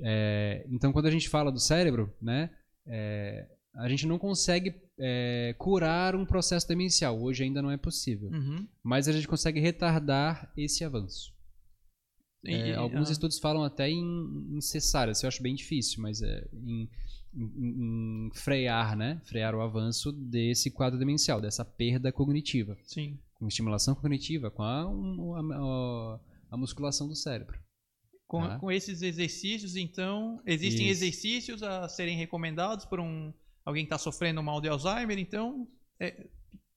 É, 0.00 0.64
então, 0.70 0.92
quando 0.92 1.06
a 1.06 1.10
gente 1.10 1.28
fala 1.28 1.50
do 1.50 1.58
cérebro, 1.58 2.12
né, 2.22 2.50
é, 2.86 3.46
a 3.74 3.88
gente 3.88 4.06
não 4.06 4.18
consegue 4.18 4.74
é, 4.98 5.54
curar 5.58 6.14
um 6.16 6.24
processo 6.24 6.66
demencial. 6.68 7.20
Hoje 7.20 7.42
ainda 7.44 7.60
não 7.62 7.70
é 7.70 7.76
possível. 7.76 8.30
uhum. 8.30 8.66
Mas 8.82 9.08
a 9.08 9.12
gente 9.12 9.26
consegue 9.28 9.60
retardar 9.60 10.52
esse 10.56 10.84
avanço. 10.84 11.32
E- 12.44 12.52
É, 12.54 12.74
alguns 12.76 13.08
ah, 13.08 13.12
estudos 13.12 13.38
falam 13.38 13.64
até 13.64 13.90
em, 13.90 14.46
em 14.56 14.60
cessar, 14.60 15.08
isso 15.08 15.24
eu 15.26 15.28
acho 15.28 15.42
bem 15.42 15.54
difícil, 15.56 16.00
mas 16.00 16.22
é, 16.22 16.46
em, 16.54 16.88
em- 17.34 18.26
em 18.26 18.30
frear, 18.32 18.96
né? 18.96 19.20
Frear 19.24 19.54
o 19.56 19.60
avanço 19.60 20.12
desse 20.12 20.70
quadro 20.70 20.98
demencial, 20.98 21.40
dessa 21.40 21.64
perda 21.64 22.12
cognitiva, 22.12 22.76
Sim. 22.84 23.18
Com 23.38 23.46
estimulação 23.46 23.94
cognitiva, 23.94 24.50
com 24.50 24.62
a, 24.62 24.82
a- 25.40 26.20
a- 26.50 26.56
musculação 26.56 27.06
do 27.06 27.14
cérebro. 27.14 27.58
Com, 28.26 28.42
Tá. 28.42 28.58
com 28.58 28.70
esses 28.70 29.00
exercícios, 29.02 29.76
então, 29.76 30.40
existem 30.44 30.86
Isso. 30.88 31.02
exercícios 31.04 31.62
a 31.62 31.88
serem 31.88 32.16
recomendados 32.16 32.84
por 32.84 33.00
um 33.00 33.32
alguém 33.64 33.84
que 33.84 33.86
está 33.86 33.98
sofrendo 33.98 34.42
mal 34.42 34.60
de 34.60 34.68
Alzheimer, 34.68 35.18
então 35.18 35.66
é, 36.00 36.26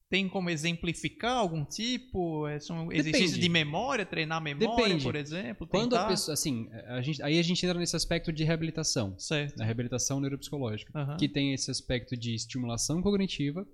tem 0.09 0.27
como 0.29 0.49
exemplificar 0.49 1.37
algum 1.37 1.63
tipo? 1.65 2.45
É, 2.47 2.59
são 2.59 2.91
exercícios 2.91 3.31
Depende. 3.31 3.39
de 3.41 3.49
memória, 3.49 4.05
treinar 4.05 4.37
a 4.37 4.41
memória, 4.41 4.75
Depende. 4.83 5.03
por 5.03 5.15
exemplo? 5.15 5.67
Quando 5.67 5.95
a 5.95 5.99
tentar? 5.99 6.09
pessoa, 6.09 6.33
assim, 6.33 6.69
a 6.87 7.01
gente, 7.01 7.21
aí 7.23 7.39
a 7.39 7.41
gente 7.41 7.65
entra 7.65 7.79
nesse 7.79 7.95
aspecto 7.95 8.31
de 8.31 8.43
reabilitação, 8.43 9.17
Certo. 9.17 9.57
na 9.57 9.63
reabilitação 9.65 10.19
neuropsicológica. 10.19 10.91
Aham. 10.97 11.17
que 11.17 11.27
tem 11.29 11.53
esse 11.53 11.71
aspecto 11.71 12.15
de 12.17 12.33
estimulação 12.35 13.01
cognitiva 13.01 13.65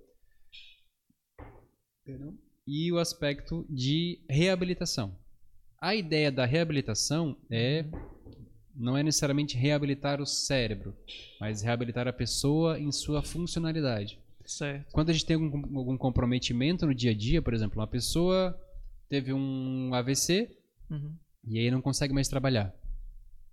e 2.68 2.92
o 2.92 2.98
aspecto 2.98 3.64
de 3.70 4.20
reabilitação. 4.28 5.16
A 5.80 5.94
ideia 5.94 6.30
da 6.30 6.44
reabilitação 6.44 7.34
é 7.50 7.86
não 8.76 8.96
é 8.96 9.02
necessariamente 9.02 9.56
reabilitar 9.56 10.20
o 10.20 10.26
cérebro, 10.26 10.94
mas 11.40 11.62
reabilitar 11.62 12.06
a 12.06 12.12
pessoa 12.12 12.78
em 12.78 12.92
sua 12.92 13.22
funcionalidade. 13.22 14.20
Certo. 14.44 14.92
Quando 14.92 15.08
a 15.08 15.12
gente 15.14 15.24
tem 15.24 15.34
algum, 15.36 15.78
algum 15.78 15.96
comprometimento 15.96 16.86
no 16.86 16.94
dia 16.94 17.10
a 17.10 17.14
dia, 17.14 17.40
por 17.40 17.54
exemplo, 17.54 17.80
uma 17.80 17.86
pessoa 17.86 18.58
teve 19.08 19.32
um 19.32 19.92
AVC 19.94 20.54
Uhum. 20.90 21.14
e 21.46 21.58
aí 21.58 21.70
não 21.70 21.80
consegue 21.80 22.12
mais 22.12 22.28
trabalhar. 22.28 22.74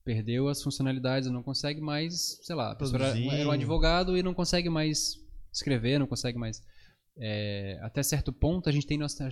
Perdeu 0.04 0.48
as 0.50 0.62
funcionalidades, 0.62 1.30
não 1.30 1.42
consegue 1.42 1.82
mais, 1.82 2.40
sei 2.44 2.56
lá, 2.56 2.72
a 2.72 2.76
pessoa 2.76 3.02
era, 3.02 3.20
era 3.20 3.48
um 3.48 3.52
advogado 3.52 4.18
e 4.18 4.24
não 4.24 4.34
consegue 4.34 4.70
mais 4.70 5.20
escrever, 5.52 6.00
não 6.00 6.08
consegue 6.08 6.38
mais. 6.38 6.62
É, 7.20 7.80
até 7.82 8.02
certo 8.04 8.32
ponto 8.34 8.68
a 8.70 8.72
gente 8.72 8.86
tem 8.88 8.98
nossa, 8.98 9.28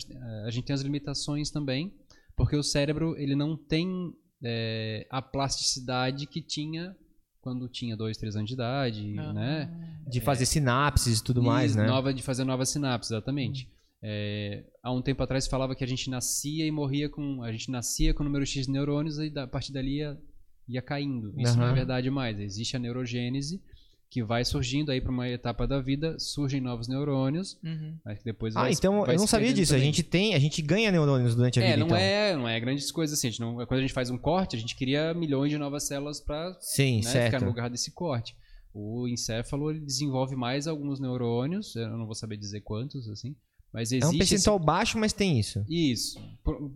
a 0.46 0.50
gente 0.52 0.66
tem 0.66 0.74
as 0.74 0.82
limitações 0.82 1.50
também, 1.52 1.94
porque 2.36 2.56
o 2.56 2.64
cérebro 2.64 3.16
ele 3.18 3.36
não 3.36 3.56
tem 3.58 3.88
é, 4.44 5.06
a 5.10 5.22
plasticidade 5.22 6.26
que 6.28 6.42
tinha 6.42 6.96
quando 7.42 7.68
tinha 7.68 7.98
dois, 7.98 8.18
três 8.18 8.36
anos 8.38 8.48
de 8.48 8.54
idade, 8.54 9.16
Ah. 9.20 9.34
né? 9.34 10.00
De 10.10 10.22
fazer 10.22 10.46
sinapses 10.46 11.20
e 11.20 11.24
tudo 11.24 11.44
mais, 11.44 11.76
E 11.76 11.78
né? 11.78 11.86
Nova, 11.88 12.14
de 12.14 12.24
fazer 12.24 12.46
novas 12.46 12.70
sinapses, 12.70 13.12
exatamente. 13.12 13.70
É, 14.02 14.64
há 14.82 14.92
um 14.94 15.02
tempo 15.02 15.22
atrás 15.24 15.46
falava 15.48 15.76
que 15.76 15.84
a 15.84 15.88
gente 15.88 16.10
nascia 16.10 16.66
e 16.66 16.72
morria 16.72 17.10
com. 17.10 17.42
A 17.44 17.52
gente 17.52 17.70
nascia 17.70 18.14
com 18.14 18.22
o 18.24 18.26
número 18.26 18.46
X 18.46 18.66
de 18.66 18.72
neurônios 18.72 19.18
e 19.20 19.30
da- 19.30 19.44
a 19.44 19.48
partir 19.48 19.72
dali 19.74 19.98
ia, 19.98 20.18
ia 20.70 20.82
caindo. 20.82 21.34
Isso 21.40 21.58
não 21.58 21.68
é 21.68 21.74
verdade 21.74 22.10
mais. 22.10 22.40
Existe 22.40 22.76
a 22.78 22.80
neurogênese 22.80 23.62
que 24.14 24.22
vai 24.24 24.46
surgindo 24.46 24.92
aí 24.92 25.02
para 25.02 25.12
uma 25.12 25.28
etapa 25.28 25.66
da 25.66 25.82
vida, 25.82 26.20
surgem 26.20 26.62
novos 26.62 26.88
neurônios, 26.88 27.58
Uhum. 27.64 27.98
mas 28.06 28.20
que 28.20 28.24
depois 28.26 28.56
Ah, 28.56 28.70
então 28.70 29.08
eu 29.08 29.18
não 29.18 29.26
sabia 29.26 29.52
disso. 29.52 29.74
A 29.74 29.78
também. 29.78 29.92
gente 29.92 30.04
tem, 30.04 30.36
a 30.36 30.40
gente 30.40 30.62
ganha 30.62 30.92
neurônios 30.92 31.34
durante 31.36 31.60
a 31.60 31.64
É, 31.64 31.66
vida, 31.72 31.78
não 31.80 31.88
então. 31.88 31.98
é, 31.98 32.36
não 32.36 32.48
é 32.48 32.60
grandes 32.60 32.92
coisas 32.92 33.18
assim. 33.18 33.30
A 33.30 33.32
gente 33.32 33.40
não, 33.40 33.56
quando 33.66 33.80
a 33.80 33.82
gente 33.82 33.92
faz 33.94 34.12
um 34.12 34.18
corte, 34.20 34.56
a 34.56 34.60
gente 34.60 34.76
cria 34.76 35.16
milhões 35.16 35.50
de 35.50 35.58
novas 35.58 35.88
células 35.88 36.20
para 36.22 36.56
Sim, 36.62 36.98
né, 36.98 37.02
certo. 37.10 37.26
ficar 37.26 37.40
no 37.42 37.48
lugar 37.48 37.72
desse 37.72 37.90
corte. 37.92 38.36
O 38.72 39.08
encéfalo 39.08 39.72
ele 39.72 39.80
desenvolve 39.80 40.36
mais 40.36 40.68
alguns 40.68 41.00
neurônios, 41.00 41.76
eu 41.76 41.90
não 41.98 42.06
vou 42.06 42.14
saber 42.14 42.38
dizer 42.38 42.62
quantos, 42.62 43.10
assim, 43.10 43.36
mas 43.74 43.92
É 43.92 43.96
existe 43.98 44.16
um 44.16 44.18
percentual 44.20 44.60
baixo, 44.60 45.00
mas 45.00 45.12
tem 45.12 45.40
isso. 45.40 45.60
esse... 45.68 45.92
Isso. 45.92 46.22
Por- 46.44 46.72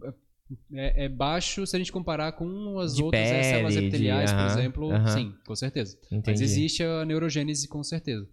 É, 0.74 1.06
é 1.06 1.10
baixo 1.10 1.66
se 1.68 1.76
a 1.76 1.80
gente 1.80 1.92
comparar 1.92 2.32
com 2.34 2.80
as 2.80 2.96
De 2.96 3.04
outras 3.04 3.22
é, 3.28 3.44
células 3.44 3.74
pele, 3.74 3.82
de- 3.82 3.88
epiteliais, 3.96 4.32
por 4.32 4.42
exemplo. 4.46 4.92
aham. 4.92 5.08
Sim, 5.08 5.36
com 5.46 5.56
certeza. 5.56 5.98
Mas 6.10 6.20
Entendi. 6.20 6.44
existe 6.44 6.84
a 6.84 7.04
neurogênese 7.06 7.68
com 7.68 7.84
certeza. 7.84 8.28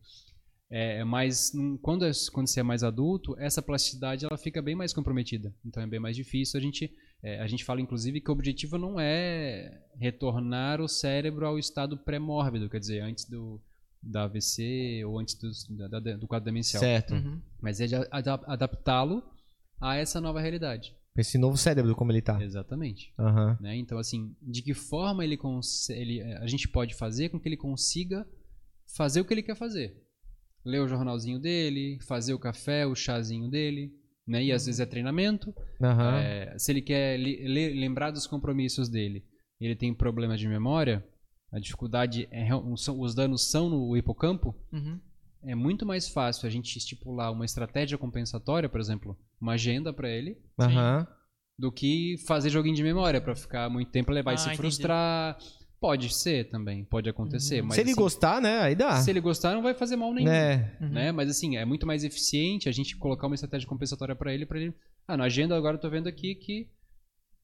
É, 0.71 1.05
mas 1.05 1.53
hum, 1.55 1.77
quando, 1.83 2.05
é- 2.05 2.11
quando 2.33 2.47
você 2.49 2.61
é 2.61 2.63
mais 2.63 2.83
adulto, 2.83 3.37
essa 3.39 3.61
plasticidade 3.63 4.25
ela 4.25 4.37
fica 4.39 4.63
bem 4.63 4.75
mais 4.75 4.93
comprometida. 4.93 5.53
Então 5.65 5.83
é 5.83 5.87
bem 5.87 6.01
mais 6.01 6.17
difícil. 6.17 6.59
A 6.59 6.63
gente, 6.63 6.91
é, 7.23 7.41
a 7.41 7.47
gente 7.47 7.65
fala, 7.65 7.81
inclusive, 7.81 8.21
que 8.21 8.31
o 8.31 8.33
objetivo 8.33 8.79
não 8.79 8.99
é 8.99 9.81
retornar 9.99 10.81
o 10.81 10.89
cérebro 10.89 11.47
ao 11.47 11.59
estado 11.59 11.97
pré-mórbido, 11.99 12.69
quer 12.71 12.79
dizer, 12.81 13.01
antes 13.01 13.29
do 13.29 13.61
da 14.07 14.25
AVC 14.25 15.03
ou 15.07 15.19
antes 15.19 15.35
dos- 15.35 15.67
da- 15.67 15.89
da- 15.99 16.17
do 16.17 16.27
quadro 16.27 16.45
demencial. 16.45 16.79
Certo. 16.83 17.15
Uhum. 17.15 17.41
Mas 17.61 17.81
é 17.81 17.87
de 17.87 17.95
ada- 17.95 18.41
adaptá-lo 18.47 19.23
a 19.81 19.97
essa 19.97 20.21
nova 20.21 20.41
realidade. 20.43 20.95
Esse 21.17 21.39
novo 21.39 21.57
cérebro, 21.57 21.95
como 21.95 22.11
ele 22.11 22.21
tá. 22.21 22.43
Exatamente. 22.43 23.13
Aham. 23.19 23.57
né? 23.61 23.77
Então, 23.77 23.99
assim, 23.99 24.35
de 24.43 24.63
que 24.63 24.75
forma 24.75 25.23
ele, 25.25 25.39
ele 25.91 26.21
eh, 26.21 26.39
a 26.39 26.47
gente 26.47 26.67
pode 26.69 26.95
fazer 26.95 27.29
com 27.29 27.39
que 27.39 27.49
ele 27.49 27.57
consiga 27.57 28.27
fazer 28.97 29.21
o 29.21 29.25
que 29.25 29.33
ele 29.33 29.43
quer 29.43 29.55
fazer? 29.55 29.97
Ler 30.65 30.81
o 30.81 30.89
jornalzinho 30.89 31.39
dele, 31.39 31.99
fazer 32.07 32.35
o 32.35 32.39
café, 32.39 32.87
o 32.87 32.95
chazinho 32.95 33.49
dele, 33.49 33.93
né? 34.27 34.43
E 34.43 34.51
às 34.51 34.67
vezes 34.67 34.81
é 34.81 34.87
treinamento. 34.87 35.55
Aham. 35.81 36.17
É, 36.17 36.59
se 36.59 36.73
ele 36.73 36.83
quer 36.83 37.17
lembrar 37.19 38.11
dos 38.11 38.27
compromissos 38.27 38.89
dele, 38.89 39.25
ele 39.61 39.77
tem 39.77 39.95
problema 39.95 40.37
de 40.37 40.49
memória, 40.49 41.07
a 41.53 41.61
dificuldade, 41.61 42.27
é, 42.33 42.49
os 42.55 43.15
danos 43.15 43.49
são 43.51 43.71
no 43.71 43.97
hipocampo, 43.97 44.55
Uhum. 44.73 44.99
É 45.47 45.55
muito 45.55 45.85
mais 45.87 46.09
fácil 46.09 46.47
a 46.47 46.51
gente 46.51 46.77
estipular 46.77 47.33
uma 47.33 47.45
estratégia 47.45 47.97
compensatória, 47.99 48.69
por 48.69 48.81
exemplo, 48.81 49.17
uma 49.41 49.53
agenda 49.55 49.93
para 49.93 50.09
ele, 50.09 50.37
Aham. 50.59 51.07
do 51.59 51.71
que 51.71 52.17
fazer 52.27 52.51
joguinho 52.51 52.75
de 52.77 52.83
memória 52.83 53.21
pra 53.21 53.35
ficar 53.37 53.69
muito 53.71 53.91
tempo 53.91 54.11
levar 54.13 54.33
e 54.33 54.35
Ah, 54.35 54.39
se 54.39 54.45
entendi. 54.47 54.57
frustrar. 54.59 55.39
Pode 55.81 56.15
ser 56.15 56.49
também, 56.49 56.83
pode 56.83 57.11
acontecer. 57.11 57.61
Mas, 57.61 57.75
Se 57.75 57.83
ele 57.83 57.91
assim, 57.91 58.01
gostar, 58.01 58.41
né? 58.41 58.61
Aí 58.61 58.75
dá. 58.75 58.97
se 59.03 59.11
ele 59.11 59.21
gostar, 59.21 59.53
não 59.55 59.63
vai 59.63 59.75
fazer 59.75 59.97
mal 59.97 60.15
nenhum. 60.15 60.31
É. 60.31 60.79
Uhum. 60.81 60.89
Né? 60.89 61.13
Mas 61.13 61.29
assim, 61.29 61.59
é 61.59 61.65
muito 61.67 61.87
mais 61.87 62.05
eficiente 62.05 62.71
a 62.71 62.73
gente 62.73 62.97
colocar 62.97 63.27
uma 63.27 63.35
estratégia 63.35 63.69
compensatória 63.69 64.17
pra 64.17 64.33
ele, 64.33 64.47
para 64.47 64.59
ele. 64.59 64.75
Ah, 65.07 65.15
na 65.17 65.25
agenda 65.25 65.55
agora 65.55 65.77
eu 65.77 65.81
tô 65.81 65.91
vendo 65.91 66.09
aqui 66.09 66.35
que 66.37 66.71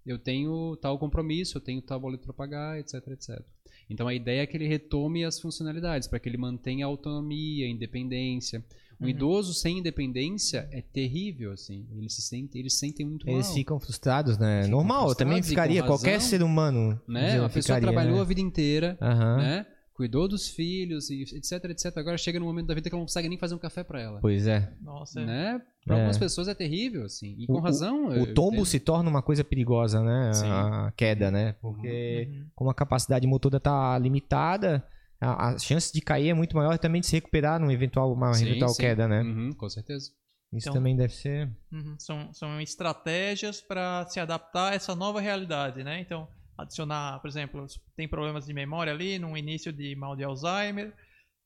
eu 0.06 0.18
tenho 0.18 0.74
tal 0.80 0.98
compromisso, 0.98 1.58
eu 1.58 1.60
tenho 1.60 1.82
tal 1.82 2.00
boleto 2.00 2.24
pra 2.24 2.32
pagar, 2.32 2.78
etc, 2.78 2.94
etc. 3.08 3.44
Então 3.90 4.06
a 4.06 4.14
ideia 4.14 4.42
é 4.42 4.46
que 4.46 4.56
ele 4.56 4.68
retome 4.68 5.24
as 5.24 5.40
funcionalidades, 5.40 6.06
para 6.08 6.18
que 6.20 6.28
ele 6.28 6.38
mantenha 6.38 6.86
a 6.86 6.88
autonomia, 6.88 7.66
a 7.66 7.68
independência. 7.68 8.64
Um 9.00 9.04
Uhum. 9.04 9.10
idoso 9.10 9.52
sem 9.54 9.78
independência 9.78 10.68
é 10.70 10.80
terrível, 10.82 11.52
assim. 11.52 11.86
Eles 11.96 12.14
se 12.14 12.22
sentem, 12.22 12.60
eles 12.60 12.74
se 12.74 12.80
sentem 12.80 13.04
muito 13.06 13.28
Eles 13.28 13.46
mal. 13.46 13.54
ficam 13.54 13.80
frustrados, 13.80 14.36
né? 14.38 14.62
Ficam 14.64 14.76
Normal, 14.78 15.08
eu 15.08 15.14
também 15.14 15.38
frustrados 15.42 15.48
ficaria. 15.72 15.80
com 15.82 15.88
Qualquer 15.88 16.12
razão, 16.14 16.28
ser 16.28 16.42
humano. 16.42 17.00
né? 17.08 17.40
Uma 17.40 17.48
pessoa 17.48 17.76
ficaria, 17.78 17.80
trabalhou 17.80 18.16
né? 18.16 18.20
a 18.20 18.24
vida 18.24 18.40
inteira, 18.42 18.98
Aham. 19.00 19.36
né? 19.38 19.66
Cuidou 20.00 20.26
dos 20.26 20.48
filhos, 20.48 21.10
e 21.10 21.22
etc, 21.24 21.62
etc. 21.66 21.94
Agora 21.98 22.16
chega 22.16 22.40
no 22.40 22.46
momento 22.46 22.68
da 22.68 22.74
vida 22.74 22.88
que 22.88 22.94
ela 22.94 23.00
não 23.00 23.04
consegue 23.06 23.28
nem 23.28 23.36
fazer 23.36 23.54
um 23.54 23.58
café 23.58 23.84
pra 23.84 24.00
ela. 24.00 24.18
Pois 24.18 24.46
é. 24.46 24.72
Nossa, 24.80 25.20
é. 25.20 25.26
Né? 25.26 25.60
Pra 25.84 25.94
É. 25.96 25.98
algumas 25.98 26.16
pessoas 26.16 26.48
é 26.48 26.54
terrível, 26.54 27.04
assim. 27.04 27.34
E 27.38 27.46
com 27.46 27.52
O- 27.52 27.60
razão. 27.60 28.08
O 28.08 28.14
eu 28.14 28.32
tombo 28.32 28.64
se 28.64 28.80
torna 28.80 29.10
uma 29.10 29.20
coisa 29.20 29.44
perigosa, 29.44 30.02
né? 30.02 30.32
Sim. 30.32 30.48
A 30.48 30.90
queda, 30.96 31.30
né? 31.30 31.52
Porque 31.60 32.28
Uhum. 32.30 32.46
como 32.54 32.70
a 32.70 32.74
capacidade 32.74 33.26
motora 33.26 33.60
tá 33.60 33.98
limitada, 33.98 34.82
a, 35.20 35.50
a 35.50 35.58
chance 35.58 35.92
de 35.92 36.00
cair 36.00 36.30
é 36.30 36.34
muito 36.34 36.56
maior 36.56 36.72
e 36.74 36.78
também 36.78 37.02
de 37.02 37.06
se 37.06 37.12
recuperar 37.16 37.60
numa 37.60 37.74
eventual, 37.74 38.10
uma 38.10 38.32
Sim, 38.32 38.46
eventual 38.48 38.70
sim. 38.70 38.80
queda, 38.80 39.06
né? 39.06 39.20
Uhum, 39.20 39.52
com 39.52 39.68
certeza. 39.68 40.06
Isso 40.52 40.68
Então- 40.68 40.72
também 40.72 40.96
deve 40.96 41.12
ser. 41.14 41.48
Uhum, 41.70 41.94
São, 41.98 42.32
são 42.32 42.58
estratégias 42.60 43.60
para 43.60 44.06
se 44.06 44.18
adaptar 44.18 44.72
a 44.72 44.74
essa 44.74 44.94
nova 44.96 45.20
realidade, 45.20 45.84
né? 45.84 46.00
Então, 46.00 46.26
adicionar, 46.62 47.20
por 47.20 47.28
exemplo, 47.28 47.66
tem 47.96 48.08
problemas 48.08 48.46
de 48.46 48.52
memória 48.54 48.92
ali 48.92 49.18
no 49.18 49.36
início 49.36 49.72
de 49.72 49.94
mal 49.96 50.14
de 50.16 50.24
Alzheimer, 50.24 50.92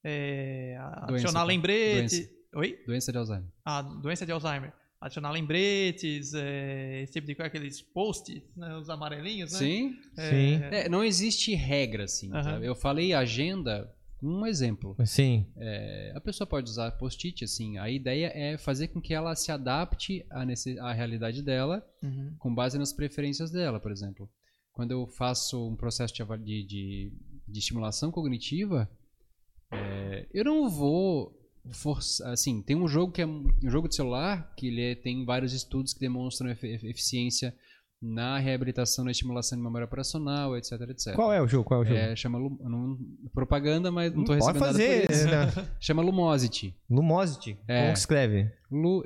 é, 0.03 0.77
adicionar 1.03 1.41
tá? 1.41 1.45
lembrete. 1.45 2.31
Oi? 2.55 2.79
Doença 2.87 3.11
de 3.11 3.19
Alzheimer. 3.19 3.49
A 3.65 3.83
doença 3.83 4.25
de 4.27 4.33
Alzheimer. 4.33 4.73
Adicionar 5.01 5.33
lembretes, 5.33 6.33
é, 6.35 7.03
esse 7.03 7.13
tipo 7.15 7.27
de 7.27 7.35
coisa, 7.35 7.49
aqueles 7.49 7.83
post, 7.83 8.43
né, 8.57 8.75
os 8.77 8.89
amarelinhos, 8.89 9.53
né? 9.53 9.59
Sim. 9.59 9.97
É, 10.17 10.31
Sim. 10.31 10.55
É, 10.71 10.89
não 10.89 11.05
existe 11.05 11.55
regra, 11.55 12.05
assim. 12.05 12.31
Sabe? 12.31 12.65
Eu 12.67 12.75
falei 12.75 13.13
agenda, 13.13 13.93
um 14.23 14.47
exemplo. 14.47 14.97
Sim. 15.05 15.47
É, 15.59 16.13
a 16.17 16.21
pessoa 16.21 16.47
pode 16.47 16.71
usar 16.71 16.91
post-it, 16.93 17.45
assim. 17.45 17.77
A 17.77 17.91
ideia 17.91 18.31
é 18.35 18.57
fazer 18.57 18.89
com 18.89 19.01
que 19.01 19.13
ela 19.13 19.35
se 19.35 19.53
adapte 19.53 20.25
à, 20.31 20.43
à 20.89 20.93
realidade 20.93 21.43
dela, 21.43 21.87
Uhum. 22.03 22.35
com 22.39 22.55
base 22.55 22.79
nas 22.79 22.93
preferências 22.93 23.51
dela, 23.51 23.79
por 23.81 23.91
exemplo. 23.93 24.31
Quando 24.75 24.91
eu 24.91 25.07
faço 25.07 25.67
um 25.69 25.75
processo 25.77 26.13
de, 26.13 26.25
de, 26.65 27.13
de- 27.49 27.59
estimulação 27.59 28.11
cognitiva, 28.11 28.91
é, 29.71 30.27
eu 30.35 30.45
não 30.45 30.69
vou 30.69 31.33
forçar. 31.71 32.33
Assim, 32.33 32.61
tem 32.61 32.77
um 32.77 32.87
jogo 32.89 33.13
que 33.13 33.23
é 33.23 33.27
um 33.27 33.49
jogo 33.63 33.89
de 33.89 33.95
celular 33.95 34.53
que 34.57 34.67
ele 34.67 34.83
é- 34.83 34.95
tem 34.95 35.25
vários 35.25 35.53
estudos 35.53 35.95
que 35.95 36.01
demonstram 36.01 36.51
eficiência 36.51 37.57
na 38.03 38.39
reabilitação, 38.39 39.05
na 39.05 39.11
estimulação 39.11 39.57
de 39.57 39.65
memória 39.65 39.87
operacional, 39.87 40.57
etc, 40.57 40.73
etc. 40.91 41.15
Qual 41.15 41.33
é 41.33 41.41
o 41.41 41.47
jogo? 41.49 41.65
Qual 41.65 41.81
é 41.81 41.83
o 41.85 41.87
jogo? 41.87 41.99
É, 41.99 42.15
chama 42.15 42.39
Lu- 42.39 42.59
não- 42.63 42.99
propaganda, 43.33 43.91
mas 43.91 44.13
não 44.15 44.25
tô 44.25 44.37
Pode 44.37 44.41
recebendo 44.41 44.61
nada 44.63 44.73
fazer. 44.73 45.07
por 45.07 45.13
isso. 45.15 45.27
né? 45.27 45.53
Chama 45.81 46.03
Lumosity. 46.03 46.75
Lumosity. 46.91 47.59
É. 47.67 47.81
Como 47.81 47.93
que 47.95 47.99
escreve? 47.99 48.53
Lu, 48.71 49.03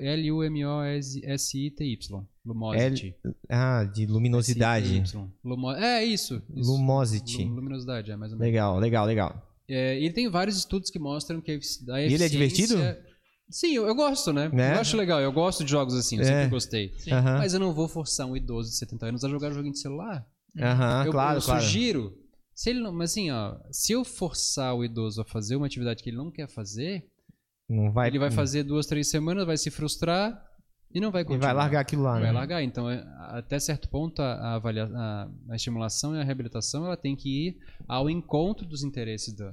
L-U-M-O-S-I-T-Y. 0.98 2.24
Lumosity. 2.44 3.14
Ah, 3.48 3.84
de 3.84 4.06
luminosidade. 4.06 5.02
Lumo... 5.44 5.70
É, 5.72 6.04
isso. 6.04 6.42
isso. 6.56 6.70
Lumosity. 6.72 7.44
Lu- 7.44 7.54
Luminosidade, 7.56 8.10
é 8.10 8.16
mais 8.16 8.32
ou 8.32 8.38
menos. 8.38 8.52
Legal, 8.52 8.78
legal, 8.78 9.06
legal. 9.06 9.42
É, 9.68 9.96
ele 9.98 10.12
tem 10.12 10.28
vários 10.30 10.56
estudos 10.56 10.90
que 10.90 10.98
mostram 10.98 11.40
que 11.42 11.50
a 11.50 11.54
efici- 11.54 11.90
a 11.90 12.00
E 12.00 12.04
ele 12.06 12.22
é 12.22 12.26
eficiência... 12.26 12.76
divertido? 12.76 13.07
Sim, 13.50 13.72
eu, 13.74 13.86
eu 13.86 13.94
gosto, 13.94 14.32
né? 14.32 14.48
Né? 14.52 14.74
Eu 14.76 14.80
acho 14.80 14.96
legal, 14.96 15.20
eu 15.20 15.32
gosto 15.32 15.64
de 15.64 15.70
jogos 15.70 15.94
assim, 15.94 16.16
eu 16.16 16.22
É. 16.22 16.24
sempre 16.24 16.48
gostei. 16.48 16.92
Mas 17.38 17.54
eu 17.54 17.60
não 17.60 17.72
vou 17.72 17.88
forçar 17.88 18.26
um 18.26 18.36
idoso 18.36 18.70
de 18.70 18.76
70 18.76 19.06
anos 19.06 19.24
a 19.24 19.28
jogar 19.28 19.50
joguinho 19.52 19.72
de 19.72 19.80
celular. 19.80 20.26
eu, 20.54 21.12
claro, 21.12 21.38
eu 21.38 21.42
claro. 21.42 21.62
sugiro. 21.62 22.18
Se 22.54 22.70
ele 22.70 22.80
não, 22.80 22.92
mas 22.92 23.12
assim, 23.12 23.30
ó, 23.30 23.56
se 23.70 23.92
eu 23.92 24.04
forçar 24.04 24.74
o 24.74 24.84
idoso 24.84 25.20
a 25.22 25.24
fazer 25.24 25.54
uma 25.56 25.66
atividade 25.66 26.02
que 26.02 26.10
ele 26.10 26.16
não 26.16 26.30
quer 26.30 26.48
fazer, 26.48 27.06
Não 27.68 27.92
vai, 27.92 28.08
ele 28.08 28.18
vai 28.18 28.30
fazer 28.30 28.64
duas, 28.64 28.84
três 28.86 29.08
semanas, 29.08 29.46
vai 29.46 29.56
se 29.56 29.70
frustrar 29.70 30.42
e 30.92 31.00
não 31.00 31.10
vai 31.12 31.22
E 31.22 31.24
continuar. 31.24 31.48
vai 31.48 31.54
largar 31.54 31.80
aquilo 31.80 32.02
lá, 32.02 32.12
Vai 32.14 32.22
né? 32.22 32.32
largar. 32.32 32.62
Então, 32.62 32.90
é, 32.90 33.02
até 33.28 33.58
certo 33.60 33.88
ponto, 33.88 34.20
a, 34.20 34.54
avalia- 34.56 34.90
a- 34.92 35.28
a 35.50 35.54
estimulação 35.56 36.16
e 36.16 36.20
a 36.20 36.24
reabilitação 36.24 36.84
ela 36.84 36.96
tem 36.96 37.14
que 37.14 37.48
ir 37.48 37.58
ao 37.86 38.10
encontro 38.10 38.66
dos 38.66 38.82
interesses 38.82 39.32
do, 39.32 39.50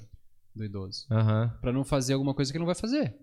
do 0.55 0.63
idoso. 0.65 1.05
Aham. 1.11 1.53
Para 1.61 1.71
não 1.71 1.83
fazer 1.83 2.13
alguma 2.13 2.33
coisa 2.33 2.51
que 2.51 2.57
ele 2.57 2.63
não 2.63 2.73
vai 2.73 2.75
fazer. 2.75 3.15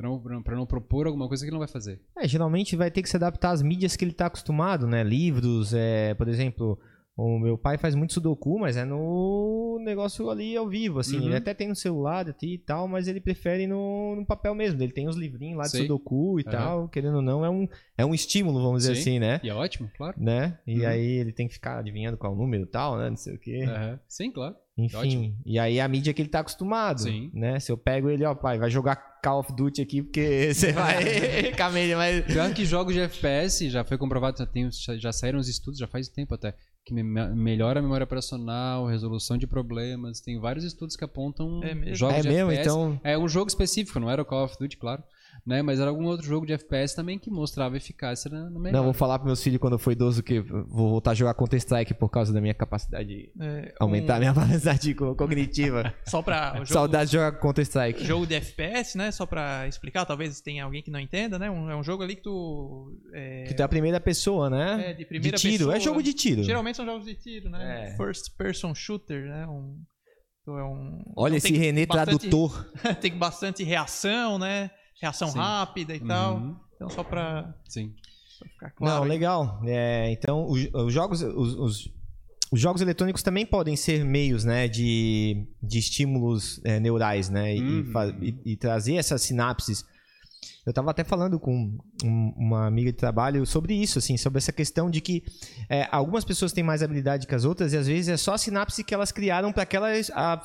Para 0.00 0.08
não, 0.08 0.18
pra 0.20 0.34
não- 0.34 0.42
pra 0.42 0.56
não 0.56 0.66
propor 0.66 1.06
alguma 1.06 1.28
coisa 1.28 1.44
que 1.44 1.48
ele 1.48 1.52
não 1.52 1.58
vai 1.58 1.68
fazer. 1.68 2.00
É, 2.16 2.26
geralmente 2.26 2.74
vai 2.74 2.90
ter 2.90 3.02
que 3.02 3.08
se 3.08 3.16
adaptar 3.16 3.50
às 3.50 3.60
mídias 3.62 3.96
que 3.96 4.04
ele 4.04 4.12
tá 4.12 4.26
acostumado, 4.26 4.86
né? 4.86 5.02
Livros, 5.04 5.74
é, 5.74 6.14
por 6.14 6.26
exemplo, 6.26 6.78
o 7.16 7.38
meu 7.38 7.58
pai 7.58 7.76
faz 7.76 7.94
muito 7.94 8.14
sudoku, 8.14 8.58
mas 8.58 8.78
é 8.78 8.84
no 8.84 9.78
negócio 9.84 10.30
ali 10.30 10.56
ao 10.56 10.66
vivo, 10.68 11.00
assim. 11.00 11.18
Uhum. 11.18 11.26
Ele 11.26 11.36
até 11.36 11.52
tem 11.52 11.68
no 11.68 11.74
celular 11.76 12.26
e 12.42 12.58
tal, 12.58 12.88
mas 12.88 13.08
ele 13.08 13.20
prefere 13.20 13.66
no, 13.66 14.16
no 14.16 14.24
papel 14.26 14.54
mesmo. 14.54 14.82
Ele 14.82 14.92
tem 14.92 15.06
os 15.06 15.16
livrinhos 15.16 15.58
lá 15.58 15.64
de 15.64 15.70
sudoku 15.76 16.40
e 16.40 16.44
Aham. 16.44 16.50
tal, 16.50 16.88
querendo 16.88 17.16
ou 17.16 17.22
não, 17.22 17.44
é 17.44 17.50
um, 17.50 17.68
é 17.98 18.04
um 18.06 18.14
estímulo, 18.14 18.62
vamos 18.62 18.82
dizer 18.84 18.94
Sim. 18.96 19.00
assim, 19.02 19.18
né? 19.18 19.40
E 19.42 19.50
é 19.50 19.54
ótimo, 19.54 19.90
claro. 19.98 20.14
né? 20.18 20.58
E 20.66 20.80
Uhum. 20.80 20.88
aí 20.88 21.06
ele 21.18 21.32
tem 21.32 21.46
que 21.46 21.52
ficar 21.54 21.78
adivinhando 21.78 22.16
qual 22.16 22.32
o 22.32 22.36
número 22.36 22.62
e 22.64 22.66
tal, 22.70 22.96
né? 22.96 23.10
Não 23.10 23.16
sei 23.16 23.34
o 23.34 23.38
quê. 23.38 23.66
Sim, 24.08 24.30
claro. 24.32 24.54
Enfim, 24.78 24.96
ótimo. 24.96 25.36
e 25.44 25.58
aí 25.58 25.78
a 25.78 25.86
mídia 25.86 26.14
que 26.14 26.22
ele 26.22 26.30
tá 26.30 26.40
acostumado, 26.40 27.00
Sim. 27.00 27.30
né? 27.34 27.60
Se 27.60 27.70
eu 27.70 27.76
pego 27.76 28.08
ele, 28.08 28.24
ó, 28.24 28.34
pai, 28.34 28.58
vai 28.58 28.70
jogar 28.70 29.09
Call 29.22 29.40
of 29.40 29.52
Duty 29.54 29.82
aqui 29.82 30.02
porque 30.02 30.52
você 30.54 30.72
vai 30.72 31.52
a 31.60 31.70
mídia, 31.70 31.96
mas... 31.96 32.24
Pior 32.24 32.52
que 32.54 32.64
jogos 32.64 32.94
de 32.94 33.00
FPS, 33.00 33.68
já 33.70 33.84
foi 33.84 33.98
comprovado, 33.98 34.38
já, 34.38 34.46
tem, 34.46 34.68
já 34.98 35.12
saíram 35.12 35.38
os 35.38 35.48
estudos, 35.48 35.78
já 35.78 35.86
faz 35.86 36.08
tempo 36.08 36.34
até, 36.34 36.54
que 36.84 36.92
me- 36.94 37.02
melhora 37.02 37.80
a 37.80 37.82
memória 37.82 38.04
operacional, 38.04 38.86
resolução 38.86 39.36
de 39.36 39.46
problemas. 39.46 40.20
Tem 40.20 40.38
vários 40.40 40.64
estudos 40.64 40.96
que 40.96 41.04
apontam 41.04 41.60
É 41.62 41.74
mesmo? 41.74 41.94
jogos 41.94 42.16
É 42.16 42.22
de 42.22 42.28
mesmo, 42.28 42.50
FPS. 42.50 42.68
então... 42.68 43.00
É 43.04 43.18
um 43.18 43.28
jogo 43.28 43.48
específico, 43.48 44.00
não 44.00 44.10
era 44.10 44.22
o 44.22 44.24
Call 44.24 44.44
of 44.44 44.56
Duty, 44.58 44.76
claro. 44.76 45.02
Né? 45.46 45.62
Mas 45.62 45.80
era 45.80 45.88
algum 45.88 46.04
outro 46.04 46.26
jogo 46.26 46.44
de 46.46 46.52
FPS 46.52 46.94
também 46.94 47.18
que 47.18 47.30
mostrava 47.30 47.76
eficácia 47.76 48.30
na, 48.30 48.50
na 48.50 48.70
Não, 48.72 48.84
vou 48.84 48.92
falar 48.92 49.18
pros 49.18 49.26
meus 49.26 49.42
filhos 49.42 49.58
quando 49.58 49.72
eu 49.72 49.78
for 49.78 49.90
idoso 49.90 50.22
que 50.22 50.38
vou 50.38 50.90
voltar 50.90 51.12
a 51.12 51.14
jogar 51.14 51.32
Counter-Strike 51.34 51.94
por 51.94 52.10
causa 52.10 52.32
da 52.32 52.40
minha 52.42 52.52
capacidade 52.52 53.08
de 53.08 53.32
É, 53.40 53.74
aumentar 53.80 54.14
a 54.14 54.16
um- 54.16 54.20
minha 54.20 54.34
capacidade 54.34 54.94
co- 54.94 55.14
cognitiva. 55.14 55.94
Só 56.06 56.20
para 56.20 56.52
o 56.54 56.56
jogo, 56.58 56.66
Saudade 56.66 57.06
de 57.10 57.16
jogar 57.16 57.32
Counter-Strike. 57.40 58.04
jogo 58.04 58.26
de 58.26 58.34
FPS, 58.34 58.96
né? 58.98 59.10
Só 59.10 59.24
pra 59.24 59.66
explicar, 59.66 60.04
talvez 60.04 60.40
tenha 60.42 60.62
alguém 60.64 60.82
que 60.82 60.90
não 60.90 61.00
entenda, 61.00 61.38
né? 61.38 61.50
Um- 61.50 61.70
é 61.70 61.74
um 61.76 61.82
jogo 61.82 62.02
ali 62.02 62.16
que 62.16 62.22
tu. 62.22 62.92
É, 63.14 63.44
Que 63.48 63.54
tem 63.54 63.64
a 63.64 63.68
primeira 63.68 63.98
pessoa, 63.98 64.50
né? 64.50 64.90
é, 64.90 64.92
de 64.92 65.04
primeira 65.06 65.36
de 65.36 65.40
tiro, 65.42 65.58
pessoa. 65.58 65.76
é 65.76 65.80
jogo 65.80 66.02
de 66.02 66.12
tiro. 66.12 66.42
Geralmente 66.42 66.76
são 66.76 66.84
jogos 66.84 67.06
de 67.06 67.14
tiro, 67.14 67.48
né? 67.48 67.88
É. 67.92 67.96
First 67.96 68.36
person 68.36 68.74
shooter, 68.74 69.24
né? 69.26 69.46
Um, 69.46 69.76
então 70.42 70.58
é 70.58 70.64
um, 70.64 71.02
Olha 71.16 71.36
então 71.36 71.48
esse 71.50 71.56
René 71.58 71.86
bastante- 71.86 72.18
tradutor. 72.28 72.70
tem 73.00 73.16
bastante 73.16 73.64
reação, 73.64 74.38
né? 74.38 74.70
Reação 75.00 75.28
Sim. 75.28 75.38
rápida 75.38 75.94
e 75.94 76.00
tal. 76.00 76.36
Uhum. 76.36 76.56
Então 76.76 76.90
só 76.90 77.02
pra, 77.04 77.54
Sim. 77.68 77.92
pra 78.38 78.48
ficar 78.48 78.70
claro. 78.70 78.94
Não, 78.96 79.02
aí. 79.04 79.08
legal. 79.08 79.60
É, 79.64 80.10
então, 80.10 80.46
os, 80.48 80.68
os 80.72 80.92
jogos, 80.92 81.22
os, 81.22 81.54
os- 81.54 81.92
os 82.52 82.60
jogos 82.60 82.82
eletrônicos 82.82 83.22
também 83.22 83.46
podem 83.46 83.76
ser 83.76 84.04
meios, 84.04 84.44
né, 84.44 84.66
de, 84.66 85.46
de 85.62 85.78
estímulos 85.78 86.60
é, 86.64 86.80
neurais, 86.80 87.28
né, 87.28 87.54
e, 87.56 87.60
Uhum. 87.62 87.92
e- 88.20 88.40
e 88.52 88.56
trazer 88.56 88.96
essas 88.96 89.22
sinapses. 89.22 89.84
Eu 90.66 90.70
estava 90.70 90.90
até 90.90 91.04
falando 91.04 91.38
com 91.38 91.78
um- 92.04 92.34
uma 92.36 92.66
amiga 92.66 92.90
de 92.90 92.98
trabalho 92.98 93.46
sobre 93.46 93.72
isso, 93.74 93.98
assim, 94.00 94.16
sobre 94.16 94.38
essa 94.38 94.52
questão 94.52 94.90
de 94.90 95.00
que 95.00 95.22
é, 95.68 95.86
algumas 95.92 96.24
pessoas 96.24 96.52
têm 96.52 96.64
mais 96.64 96.82
habilidade 96.82 97.26
que 97.26 97.34
as 97.34 97.44
outras 97.44 97.72
e 97.72 97.76
às 97.76 97.86
vezes 97.86 98.08
é 98.08 98.16
só 98.16 98.34
a 98.34 98.38
sinapse 98.38 98.82
que 98.82 98.92
elas 98.92 99.12
criaram 99.12 99.52
para 99.52 99.62
aquela 99.62 99.88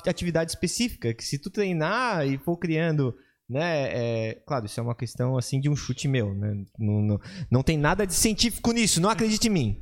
atividade 0.08 0.51
específica. 0.51 1.12
Que 1.14 1.24
se 1.24 1.39
tu 1.39 1.49
treinar 1.49 2.26
e 2.28 2.38
for 2.38 2.56
criando 2.58 3.16
né? 3.50 3.89
É, 4.30 4.38
claro, 4.46 4.66
isso 4.66 4.80
é 4.80 4.84
uma 4.84 4.96
questão 4.96 5.38
assim 5.38 5.60
de 5.60 5.70
um 5.70 5.76
chute 5.76 6.08
meu, 6.08 6.34
né? 6.34 6.56
Não, 6.80 7.02
não, 7.02 7.20
não 7.52 7.64
tem 7.64 7.78
nada 7.78 8.06
de 8.06 8.14
científico 8.14 8.72
nisso, 8.72 9.00
não 9.02 9.10
acredite 9.10 9.48
em 9.48 9.52
mim. 9.52 9.82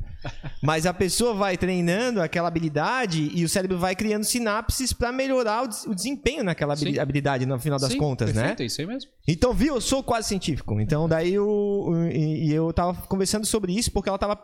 Mas 0.61 0.85
a 0.85 0.93
pessoa 0.93 1.33
vai 1.33 1.57
treinando 1.57 2.21
aquela 2.21 2.47
habilidade 2.47 3.29
e 3.33 3.43
o 3.43 3.49
cérebro 3.49 3.77
vai 3.77 3.93
criando 3.93 4.23
sinapses 4.23 4.93
para 4.93 5.11
melhorar 5.11 5.63
o, 5.65 5.91
o 5.91 5.93
desempenho 5.95 6.43
naquela 6.45 6.77
Sim. 6.77 6.97
habilidade 6.97 7.45
no 7.45 7.59
final 7.59 7.77
das 7.77 7.91
Sim, 7.91 7.97
contas, 7.97 8.29
né? 8.33 8.41
perfeito, 8.41 8.63
É 8.63 8.65
isso 8.65 8.79
aí 8.79 8.87
mesmo. 8.87 9.11
Então, 9.27 9.53
viu? 9.53 9.75
Eu 9.75 9.81
sou 9.81 10.01
quase 10.01 10.29
científico. 10.29 10.79
Então, 10.79 11.09
daí 11.09 11.37
o- 11.37 12.07
e, 12.09 12.53
eu 12.53 12.71
tava 12.71 12.93
conversando 13.07 13.45
sobre 13.45 13.73
isso 13.77 13.91
porque 13.91 14.07
ela 14.07 14.17
tava 14.17 14.39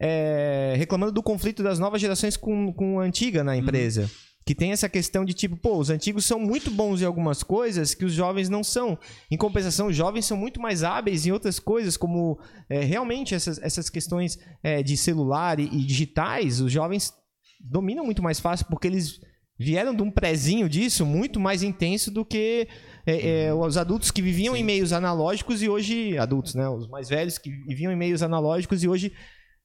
é, 0.00 0.74
reclamando 0.76 1.12
do 1.12 1.22
conflito 1.22 1.62
das 1.62 1.78
novas 1.78 2.00
gerações 2.00 2.36
com, 2.36 2.72
com 2.72 2.98
a 2.98 3.04
antiga 3.04 3.44
na 3.44 3.56
empresa. 3.56 4.10
Que 4.44 4.54
tem 4.54 4.72
essa 4.72 4.88
questão 4.88 5.24
de 5.24 5.32
tipo, 5.32 5.56
pô, 5.56 5.78
os 5.78 5.90
antigos 5.90 6.24
são 6.24 6.38
muito 6.38 6.70
bons 6.70 7.00
em 7.00 7.04
algumas 7.04 7.42
coisas 7.42 7.94
que 7.94 8.04
os 8.04 8.12
jovens 8.12 8.48
não 8.48 8.64
são. 8.64 8.98
Em 9.30 9.36
compensação, 9.36 9.86
os 9.86 9.96
jovens 9.96 10.26
são 10.26 10.36
muito 10.36 10.60
mais 10.60 10.82
hábeis 10.82 11.26
em 11.26 11.32
outras 11.32 11.58
coisas, 11.60 11.96
como 11.96 12.38
é, 12.68 12.80
realmente 12.80 13.34
essas, 13.34 13.58
essas 13.62 13.88
questões 13.88 14.38
é, 14.62 14.82
de 14.82 14.96
celular 14.96 15.60
e, 15.60 15.64
e 15.64 15.84
digitais, 15.84 16.60
os 16.60 16.72
jovens 16.72 17.14
dominam 17.60 18.04
muito 18.04 18.22
mais 18.22 18.40
fácil 18.40 18.66
porque 18.68 18.88
eles 18.88 19.20
vieram 19.58 19.94
de 19.94 20.02
um 20.02 20.10
prezinho 20.10 20.68
disso 20.68 21.06
muito 21.06 21.38
mais 21.38 21.62
intenso 21.62 22.10
do 22.10 22.24
que 22.24 22.66
é, 23.06 23.46
é, 23.46 23.54
os 23.54 23.76
adultos 23.76 24.10
que 24.10 24.20
viviam 24.20 24.56
em 24.56 24.64
meios 24.64 24.92
analógicos 24.92 25.62
e 25.62 25.68
hoje 25.68 26.18
adultos, 26.18 26.54
né? 26.54 26.68
Os 26.68 26.88
mais 26.88 27.08
velhos 27.08 27.38
que 27.38 27.50
viviam 27.50 27.92
em 27.92 27.96
meios 27.96 28.22
analógicos 28.22 28.82
e 28.82 28.88
hoje 28.88 29.12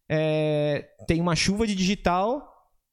é, 0.09 0.87
tem 1.07 1.19
uma 1.19 1.35
chuva 1.35 1.65
de 1.65 1.75
digital, 1.75 2.47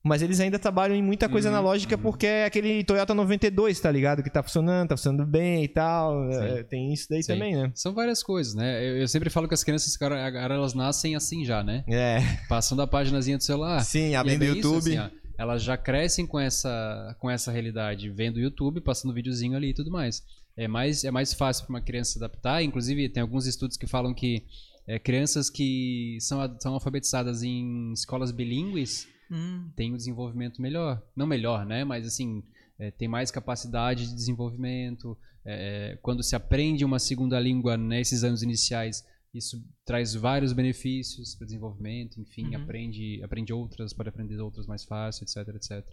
mas 0.04 0.20
eles 0.20 0.38
ainda 0.38 0.58
trabalham 0.58 0.94
em 0.94 1.02
muita 1.02 1.28
coisa 1.28 1.48
Uhum, 1.48 1.54
analógica 1.56 1.96
uhum. 1.96 2.02
porque 2.02 2.26
é 2.26 2.44
aquele 2.44 2.84
Toyota 2.84 3.14
92, 3.14 3.80
tá 3.80 3.90
ligado? 3.90 4.22
Que 4.22 4.28
tá 4.30 4.42
funcionando, 4.42 4.88
tá 4.90 4.96
funcionando 4.96 5.26
bem 5.26 5.64
e 5.64 5.68
tal. 5.68 6.30
É, 6.30 6.62
tem 6.62 6.92
isso 6.92 7.06
daí 7.08 7.22
Sim. 7.22 7.32
também, 7.32 7.56
né? 7.56 7.72
São 7.74 7.94
várias 7.94 8.22
coisas, 8.22 8.54
né? 8.54 8.86
Eu, 8.86 8.98
eu 8.98 9.08
sempre 9.08 9.30
falo 9.30 9.48
que 9.48 9.54
as 9.54 9.64
crianças, 9.64 9.96
cara, 9.96 10.26
agora 10.26 10.54
elas 10.54 10.74
nascem 10.74 11.16
assim 11.16 11.44
já, 11.44 11.64
né? 11.64 11.82
É, 11.88 12.18
Passando 12.48 12.82
a 12.82 12.86
páginazinha 12.86 13.38
do 13.38 13.42
celular. 13.44 13.80
sim, 13.80 14.10
E 14.10 14.12
é 14.12 14.16
abrindo 14.16 14.36
o 14.36 14.38
bem 14.40 14.58
isso, 14.58 14.68
YouTube. 14.74 14.98
assim, 14.98 15.10
elas 15.38 15.62
já 15.62 15.76
crescem 15.76 16.26
com 16.26 16.38
essa, 16.38 17.16
com 17.18 17.30
essa 17.30 17.50
realidade, 17.50 18.10
vendo 18.10 18.36
o 18.36 18.40
YouTube, 18.40 18.80
passando 18.82 19.14
videozinho 19.14 19.56
ali 19.56 19.70
e 19.70 19.74
tudo 19.74 19.90
mais. 19.90 20.22
É 20.56 20.68
mais, 20.68 21.02
é 21.02 21.10
mais 21.10 21.32
fácil 21.32 21.64
para 21.64 21.74
uma 21.74 21.80
criança 21.80 22.12
se 22.12 22.18
adaptar. 22.18 22.62
Inclusive, 22.62 23.08
tem 23.08 23.22
alguns 23.22 23.46
estudos 23.46 23.76
que 23.76 23.86
falam 23.86 24.12
que 24.14 24.44
é, 24.86 24.98
crianças 24.98 25.48
que 25.50 26.18
são, 26.20 26.38
são 26.60 26.74
alfabetizadas 26.74 27.42
em 27.42 27.90
escolas 27.92 28.30
bilíngues 28.30 29.08
Hum, 29.34 29.68
têm 29.74 29.92
um 29.92 29.96
desenvolvimento 29.96 30.62
melhor. 30.62 31.02
Não 31.16 31.26
melhor, 31.26 31.66
né? 31.66 31.82
Mas 31.84 32.06
assim, 32.06 32.42
é, 32.78 32.90
tem 32.90 33.08
mais 33.08 33.30
capacidade 33.30 34.06
de 34.06 34.14
desenvolvimento. 34.14 35.16
É, 35.44 35.98
quando 36.00 36.22
se 36.22 36.36
aprende 36.36 36.84
uma 36.84 36.98
segunda 36.98 37.38
língua 37.40 37.76
nesses 37.76 38.22
anos 38.24 38.42
iniciais, 38.42 39.04
isso 39.34 39.60
traz 39.84 40.14
vários 40.14 40.52
benefícios 40.52 41.34
para 41.34 41.44
desenvolvimento, 41.46 42.20
enfim, 42.20 42.54
Uhum. 42.54 42.62
aprende, 42.62 43.20
aprende 43.22 43.52
outras, 43.52 43.92
pode 43.92 44.08
aprender 44.08 44.38
outras 44.40 44.66
mais 44.66 44.84
fácil, 44.84 45.24
etc, 45.24 45.48
etc. 45.56 45.84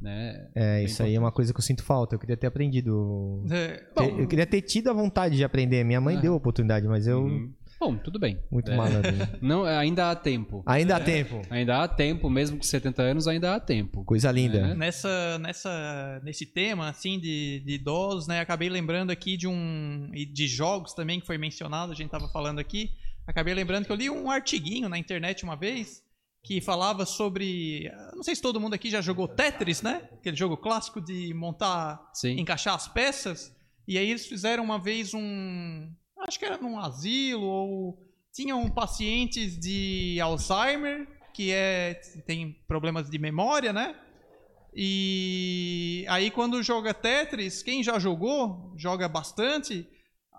Né? 0.00 0.48
É, 0.54 0.76
Bem 0.76 0.84
isso 0.86 1.02
aí 1.02 1.14
é 1.14 1.18
uma 1.18 1.28
importante. 1.28 1.36
coisa 1.36 1.52
que 1.52 1.58
eu 1.58 1.62
sinto 1.64 1.82
falta. 1.82 2.14
Eu 2.14 2.18
queria 2.18 2.36
ter 2.36 2.46
aprendido. 2.46 3.44
É, 3.50 3.76
Ter- 3.78 3.92
bom, 3.94 4.18
eu 4.20 4.26
queria 4.28 4.46
ter 4.46 4.60
tido 4.62 4.90
a 4.90 4.92
vontade 4.92 5.36
de 5.36 5.44
aprender. 5.44 5.82
Minha 5.84 6.00
mãe 6.00 6.20
deu 6.20 6.32
a 6.32 6.36
oportunidade, 6.36 6.86
mas 6.86 7.06
eu. 7.06 7.22
Uhum. 7.24 7.52
Bom, 7.78 7.96
tudo 7.96 8.18
bem. 8.18 8.42
Muito 8.50 8.70
É, 8.70 8.76
malandro. 8.76 9.12
Não, 9.42 9.64
ainda 9.64 10.10
há 10.10 10.16
tempo. 10.16 10.62
Ainda 10.66 10.96
há 10.96 11.00
tempo. 11.00 11.42
Ainda 11.50 11.82
há 11.82 11.88
tempo, 11.88 12.30
mesmo 12.30 12.56
com 12.56 12.62
70 12.62 13.02
anos, 13.02 13.28
ainda 13.28 13.54
há 13.54 13.60
tempo. 13.60 14.04
Coisa 14.04 14.30
linda. 14.30 14.58
É. 14.58 14.74
nessa, 14.74 15.38
nessa, 15.38 16.20
nesse 16.24 16.46
tema, 16.46 16.88
assim, 16.88 17.18
de, 17.18 17.60
de 17.60 17.74
idosos, 17.74 18.26
né? 18.26 18.40
Acabei 18.40 18.68
lembrando 18.68 19.10
aqui 19.10 19.36
de 19.36 19.46
um... 19.46 20.10
E 20.14 20.24
de 20.24 20.46
jogos 20.46 20.92
também, 20.94 21.20
que 21.20 21.26
foi 21.26 21.38
mencionado, 21.38 21.92
a 21.92 21.94
gente 21.94 22.10
tava 22.10 22.28
falando 22.28 22.58
aqui. 22.58 22.90
Acabei 23.26 23.54
lembrando 23.54 23.86
que 23.86 23.92
eu 23.92 23.96
li 23.96 24.10
um 24.10 24.30
artiguinho 24.30 24.88
na 24.88 24.98
internet 24.98 25.44
uma 25.44 25.56
vez 25.56 26.02
que 26.42 26.60
falava 26.60 27.06
sobre... 27.06 27.90
Não 28.14 28.22
sei 28.22 28.34
se 28.36 28.42
todo 28.42 28.60
mundo 28.60 28.74
aqui 28.74 28.90
já 28.90 29.00
jogou 29.00 29.26
Tetris, 29.26 29.82
né? 29.82 30.02
Aquele 30.12 30.36
jogo 30.36 30.56
clássico 30.56 31.00
de 31.00 31.32
montar... 31.34 32.10
Sim. 32.12 32.38
Encaixar 32.38 32.74
as 32.74 32.86
peças. 32.86 33.54
E 33.88 33.98
aí 33.98 34.10
eles 34.10 34.26
fizeram 34.26 34.62
uma 34.62 34.78
vez 34.78 35.14
um... 35.14 35.90
Acho 36.26 36.38
que 36.38 36.44
era 36.44 36.58
num 36.58 36.78
asilo 36.78 37.44
ou... 37.44 37.98
Tinham 38.32 38.68
pacientes 38.68 39.56
de 39.56 40.18
Alzheimer, 40.20 41.06
que 41.32 41.52
é 41.52 41.94
tem 42.26 42.52
problemas 42.66 43.08
de 43.08 43.16
memória, 43.16 43.72
né? 43.72 43.94
E 44.74 46.04
aí 46.08 46.32
quando 46.32 46.60
joga 46.60 46.92
Tetris, 46.92 47.62
quem 47.62 47.80
já 47.80 47.96
jogou, 47.96 48.72
joga 48.76 49.08
bastante, 49.08 49.88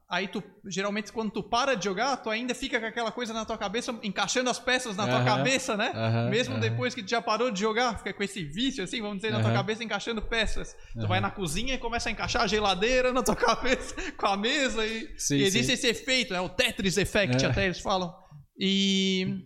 aí 0.09 0.27
tu 0.27 0.43
geralmente 0.67 1.11
quando 1.11 1.31
tu 1.31 1.41
para 1.41 1.75
de 1.75 1.85
jogar, 1.85 2.17
tu 2.17 2.29
ainda 2.29 2.53
fica 2.53 2.79
com 2.79 2.85
aquela 2.85 3.11
coisa 3.11 3.33
na 3.33 3.43
tua 3.45 3.57
cabeça, 3.57 3.97
encaixando 4.03 4.49
as 4.49 4.59
peças 4.59 4.95
na 4.95 5.07
tua 5.07 5.23
cabeça, 5.23 5.75
né? 5.75 5.91
Mesmo 6.29 6.59
depois 6.59 6.93
que 6.93 7.01
tu 7.03 7.09
já 7.09 7.21
parou 7.21 7.49
de 7.51 7.59
jogar, 7.59 7.97
fica 7.97 8.13
com 8.13 8.23
esse 8.23 8.43
vício 8.43 8.83
assim, 8.83 9.01
vamos 9.01 9.17
dizer, 9.17 9.31
na 9.31 9.41
tua 9.41 9.51
cabeça 9.53 9.83
encaixando 9.83 10.21
peças. 10.21 10.75
Tu 10.99 11.07
vai 11.07 11.19
na 11.19 11.31
cozinha 11.31 11.73
e 11.73 11.77
começa 11.77 12.09
a 12.09 12.11
encaixar 12.11 12.43
a 12.43 12.47
geladeira 12.47 13.11
na 13.11 13.23
tua 13.23 13.35
cabeça 13.37 13.95
com 14.13 14.27
a 14.27 14.37
mesa 14.37 14.85
e, 14.85 15.13
Sim, 15.17 15.37
e 15.37 15.43
existe 15.43 15.67
sim. 15.67 15.73
esse 15.73 15.87
efeito, 15.87 16.33
né? 16.33 16.39
O 16.41 16.49
Tetris 16.49 16.97
Effect, 16.97 17.43
É. 17.43 17.47
até 17.47 17.65
eles 17.65 17.79
falam. 17.79 18.13
E, 18.57 19.43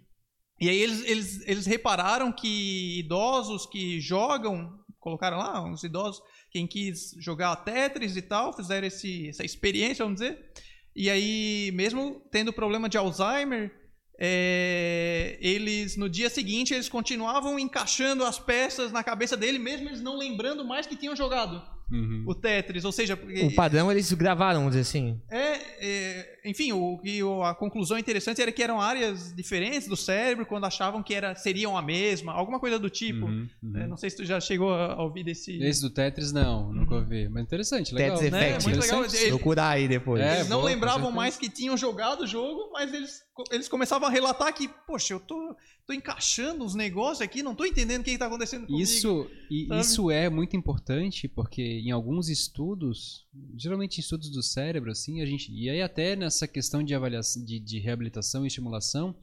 e 0.60 0.70
aí 0.70 0.78
eles, 0.82 1.04
eles, 1.06 1.48
eles 1.48 1.66
repararam 1.66 2.32
que 2.32 3.00
idosos 3.00 3.66
que 3.66 4.00
jogam, 4.02 4.70
colocaram 5.00 5.38
lá, 5.38 5.64
uns 5.64 5.84
idosos, 5.84 6.22
quem 6.52 6.68
quis 6.68 7.16
jogar 7.18 7.56
Tetris 7.58 8.16
e 8.16 8.22
tal, 8.22 8.54
fizeram 8.54 8.88
esse, 8.88 9.30
essa 9.30 9.46
experiência, 9.46 10.04
vamos 10.04 10.20
dizer. 10.20 10.52
E 10.96 11.10
aí, 11.10 11.72
mesmo 11.74 12.22
tendo 12.32 12.52
problema 12.52 12.90
de 12.90 12.98
Alzheimer, 12.98 13.72
é, 14.20 15.38
eles 15.40 15.96
no 15.96 16.10
dia 16.10 16.30
seguinte 16.30 16.74
eles 16.74 16.90
continuavam 16.90 17.58
encaixando 17.58 18.26
as 18.26 18.38
peças 18.38 18.92
na 18.92 19.04
cabeça 19.04 19.38
dele, 19.38 19.58
mesmo 19.58 19.88
eles 19.88 20.02
não 20.02 20.18
lembrando 20.18 20.66
mais 20.66 20.86
que 20.86 20.96
tinham 20.96 21.16
jogado 21.16 21.79
Uhum. 21.92 22.24
o 22.28 22.36
Tetris. 22.36 22.86
Ou 22.86 22.92
seja, 22.92 23.18
porque- 23.18 23.42
O 23.46 23.54
padrão 23.56 23.92
eles 23.92 24.12
gravaram, 24.14 24.60
vamos 24.60 24.72
dizer 24.76 24.82
assim. 24.82 25.20
é, 25.30 25.60
é, 25.82 26.40
enfim, 26.46 26.72
o, 26.72 26.98
que 27.00 27.22
o- 27.24 27.44
a 27.44 27.54
conclusão 27.56 27.98
interessante 27.98 28.42
era 28.42 28.52
que 28.52 28.62
eram 28.64 28.80
áreas 28.82 29.34
diferentes 29.36 29.88
do 29.88 29.96
cérebro 29.96 30.46
quando 30.46 30.66
achavam 30.66 31.02
que 31.04 31.14
era, 31.14 31.34
seriam 31.36 31.78
a 31.78 31.82
mesma, 31.82 32.32
alguma 32.34 32.60
coisa 32.60 32.78
do 32.80 32.90
tipo. 32.90 33.26
Uhum, 33.26 33.48
uhum. 33.64 33.78
É, 33.78 33.88
não 33.88 33.98
sei 33.98 34.10
se 34.10 34.18
tu 34.18 34.26
já 34.26 34.40
chegou 34.40 34.74
a, 34.74 34.94
a 34.94 35.04
ouvir 35.04 35.24
desse. 35.24 35.58
Esse 35.64 35.82
do 35.82 35.90
Tetris, 35.90 36.32
não, 36.32 36.72
nunca 36.74 36.94
Uhum. 36.96 37.02
ouvi. 37.02 37.28
Mas 37.30 37.44
interessante, 37.44 37.94
legal. 37.94 38.16
Tetris 38.18 38.32
né? 38.32 38.50
Effect. 38.50 38.64
Muito 38.66 38.80
legal. 38.82 39.04
Procurar 39.30 39.70
aí 39.70 39.88
depois. 39.88 40.22
É, 40.22 40.36
eles 40.38 40.50
não 40.50 40.60
com 40.62 40.66
lembravam 40.66 41.12
mais 41.12 41.38
que 41.38 41.50
tinham 41.50 41.76
jogado 41.78 42.22
o 42.22 42.28
jogo, 42.28 42.70
mas 42.74 42.94
eles, 42.94 43.22
eles 43.52 43.68
começavam 43.68 44.08
a 44.08 44.12
relatar 44.12 44.54
que, 44.54 44.68
poxa, 44.68 45.14
eu 45.14 45.20
tô, 45.20 45.56
tô 45.86 45.94
encaixando 45.94 46.64
os 46.66 46.76
negócios 46.76 47.22
aqui, 47.22 47.42
não 47.44 47.56
tô 47.56 47.66
entendendo 47.66 48.02
o 48.02 48.04
que, 48.04 48.12
que 48.12 48.18
tá 48.18 48.28
acontecendo 48.28 48.66
comigo. 48.68 48.82
Isso, 48.84 49.30
e 49.50 49.68
isso 49.80 50.12
é 50.12 50.30
muito 50.30 50.56
importante 50.56 51.28
porque 51.28 51.62
em 51.62 51.92
alguns 51.92 52.30
estudos, 52.30 53.26
geralmente 53.58 53.98
em 53.98 54.02
estudos 54.02 54.30
do 54.32 54.42
cérebro, 54.44 54.92
assim, 54.92 55.22
a 55.22 55.26
gente 55.26 55.52
e 55.52 55.70
aí 55.70 55.82
até 55.82 56.16
nessa 56.16 56.48
questão 56.48 56.84
de 56.84 56.94
avaliação, 56.94 57.44
de, 57.44 57.60
de 57.60 57.80
reabilitação 57.80 58.44
e 58.44 58.48
estimulação, 58.48 59.16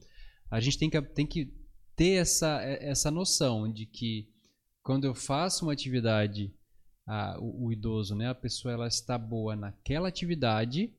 a 0.49 0.59
gente 0.59 0.77
tem 0.77 0.89
que, 0.89 1.01
tem 1.01 1.25
que 1.27 1.53
ter 1.95 2.13
essa, 2.21 2.61
essa 2.61 3.09
noção 3.11 3.71
de 3.71 3.85
que 3.85 4.29
quando 4.83 5.05
eu 5.05 5.13
faço 5.15 5.65
uma 5.65 5.73
atividade, 5.73 6.53
a- 7.05 7.37
o, 7.39 7.67
o 7.67 7.71
idoso, 7.73 8.15
né, 8.15 8.29
a 8.29 8.35
pessoa 8.35 8.73
ela 8.73 8.87
está 8.87 9.17
boa 9.17 9.55
naquela 9.55 10.07
atividade, 10.07 10.93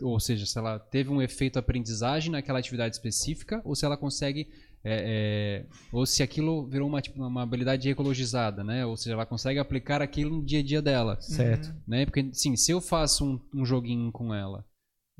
ou 0.00 0.18
seja, 0.20 0.44
se 0.46 0.58
ela 0.58 0.78
teve 0.78 1.10
um 1.10 1.22
efeito 1.22 1.58
aprendizagem 1.58 2.30
naquela 2.32 2.58
atividade 2.58 2.94
específica, 2.96 3.60
ou 3.64 3.74
se 3.74 3.84
ela 3.84 3.96
consegue 3.96 4.48
é, 4.88 5.64
é, 5.64 5.66
ou 5.90 6.06
se 6.06 6.22
aquilo 6.22 6.68
virou 6.68 6.88
uma, 6.88 7.02
tipo, 7.02 7.20
uma 7.20 7.42
habilidade 7.42 7.88
ecologizada, 7.88 8.62
né? 8.62 8.86
Ou 8.86 8.96
seja, 8.96 9.14
ela 9.14 9.26
consegue 9.26 9.58
aplicar 9.58 10.00
aquilo 10.00 10.36
no 10.36 10.44
dia 10.44 10.60
a 10.60 10.62
dia 10.62 10.80
dela, 10.80 11.20
Certo. 11.20 11.74
né? 11.88 12.04
Porque, 12.04 12.30
sim, 12.32 12.54
se 12.56 12.70
eu 12.70 12.80
faço 12.80 13.24
um, 13.24 13.40
um 13.52 13.64
joguinho 13.64 14.12
com 14.12 14.32
ela 14.32 14.64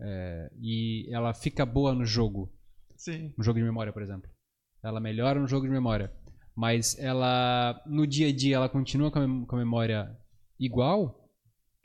é, 0.01 0.51
e 0.61 1.09
ela 1.13 1.35
fica 1.35 1.67
boa 1.67 1.93
no 1.95 2.05
jogo, 2.05 2.53
Sim. 2.97 3.35
no 3.37 3.43
jogo 3.43 3.59
de 3.59 3.65
memória, 3.65 3.93
por 3.93 4.03
exemplo, 4.03 4.31
ela 4.85 5.01
melhora 5.01 5.41
no 5.41 5.49
jogo 5.49 5.67
de 5.67 5.73
memória, 5.73 6.13
mas 6.55 6.97
ela, 6.99 7.83
no 7.87 8.07
dia 8.07 8.29
a 8.29 8.33
dia, 8.33 8.57
ela 8.57 8.69
continua 8.69 9.11
com 9.11 9.19
a, 9.19 9.27
mem- 9.27 9.45
com 9.47 9.57
a 9.57 9.59
memória 9.59 10.17
igual, 10.61 11.26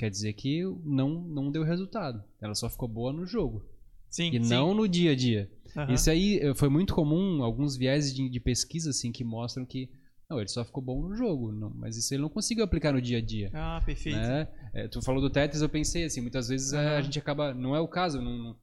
quer 0.02 0.10
dizer 0.10 0.34
que 0.34 0.64
não, 0.84 1.10
não 1.10 1.52
deu 1.52 1.64
resultado. 1.64 2.24
Ela 2.41 2.56
só 2.56 2.68
ficou 2.68 2.88
boa 2.88 3.14
no 3.14 3.24
jogo 3.24 3.64
Sim. 4.10 4.32
e 4.34 4.43
sim. 4.43 4.49
não 4.49 4.74
no 4.74 4.88
dia 4.88 5.12
a 5.12 5.16
dia. 5.16 5.52
Aham. 5.78 5.93
Isso 5.93 6.10
aí 6.10 6.39
eh, 6.39 6.56
foi 6.56 6.70
muito 6.70 6.95
comum, 6.95 7.43
alguns 7.43 7.78
viéses 7.78 8.12
de, 8.12 8.28
de 8.28 8.39
pesquisa 8.39 8.89
assim 8.89 9.12
que 9.12 9.24
mostram 9.24 9.64
que 9.64 9.91
não, 10.28 10.39
ele 10.39 10.47
só 10.47 10.66
ficou 10.66 10.82
bom 10.82 11.08
no 11.08 11.16
jogo, 11.16 11.52
não, 11.52 11.70
mas 11.76 11.97
isso 11.97 12.14
ele 12.14 12.24
não 12.24 12.30
conseguiu 12.30 12.64
aplicar 12.64 12.93
no 12.93 13.02
dia 13.02 13.20
a 13.20 13.22
dia. 13.22 13.52
Ah, 13.54 13.80
perfeito. 13.86 14.18
Né? 14.18 14.47
Eh, 14.74 14.88
tu 14.88 15.04
falou 15.04 15.22
do 15.22 15.30
Tetris, 15.30 15.62
eu 15.62 15.70
pensei 15.70 16.06
assim, 16.06 16.20
muitas 16.20 16.47
vezes 16.47 16.74
eh, 16.74 16.97
a 16.97 17.02
gente 17.02 17.20
acaba, 17.20 17.54
não 17.54 17.76
é 17.76 17.80
o 17.80 17.88
caso, 17.88 18.20
não, 18.20 18.58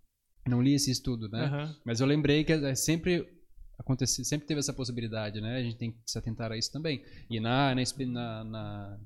não, 0.45 0.61
li 0.61 0.74
esse 0.74 0.91
estudo, 0.91 1.28
né? 1.28 1.45
Aham. 1.45 1.76
Mas 1.84 2.01
eu 2.01 2.07
lembrei 2.07 2.43
que 2.43 2.53
eh, 2.53 2.74
sempre 2.74 3.24
aconteceu, 3.78 4.24
sempre 4.24 4.49
teve 4.49 4.59
essa 4.59 4.72
possibilidade, 4.72 5.41
né? 5.41 5.59
A 5.59 5.62
gente 5.62 5.76
tem 5.76 5.93
que 5.93 5.99
se 6.05 6.18
atentar 6.18 6.51
a 6.51 6.57
isso 6.57 6.72
também. 6.72 7.05
E 7.30 7.39
na 7.39 7.72
na, 7.74 8.45
na, 8.45 9.01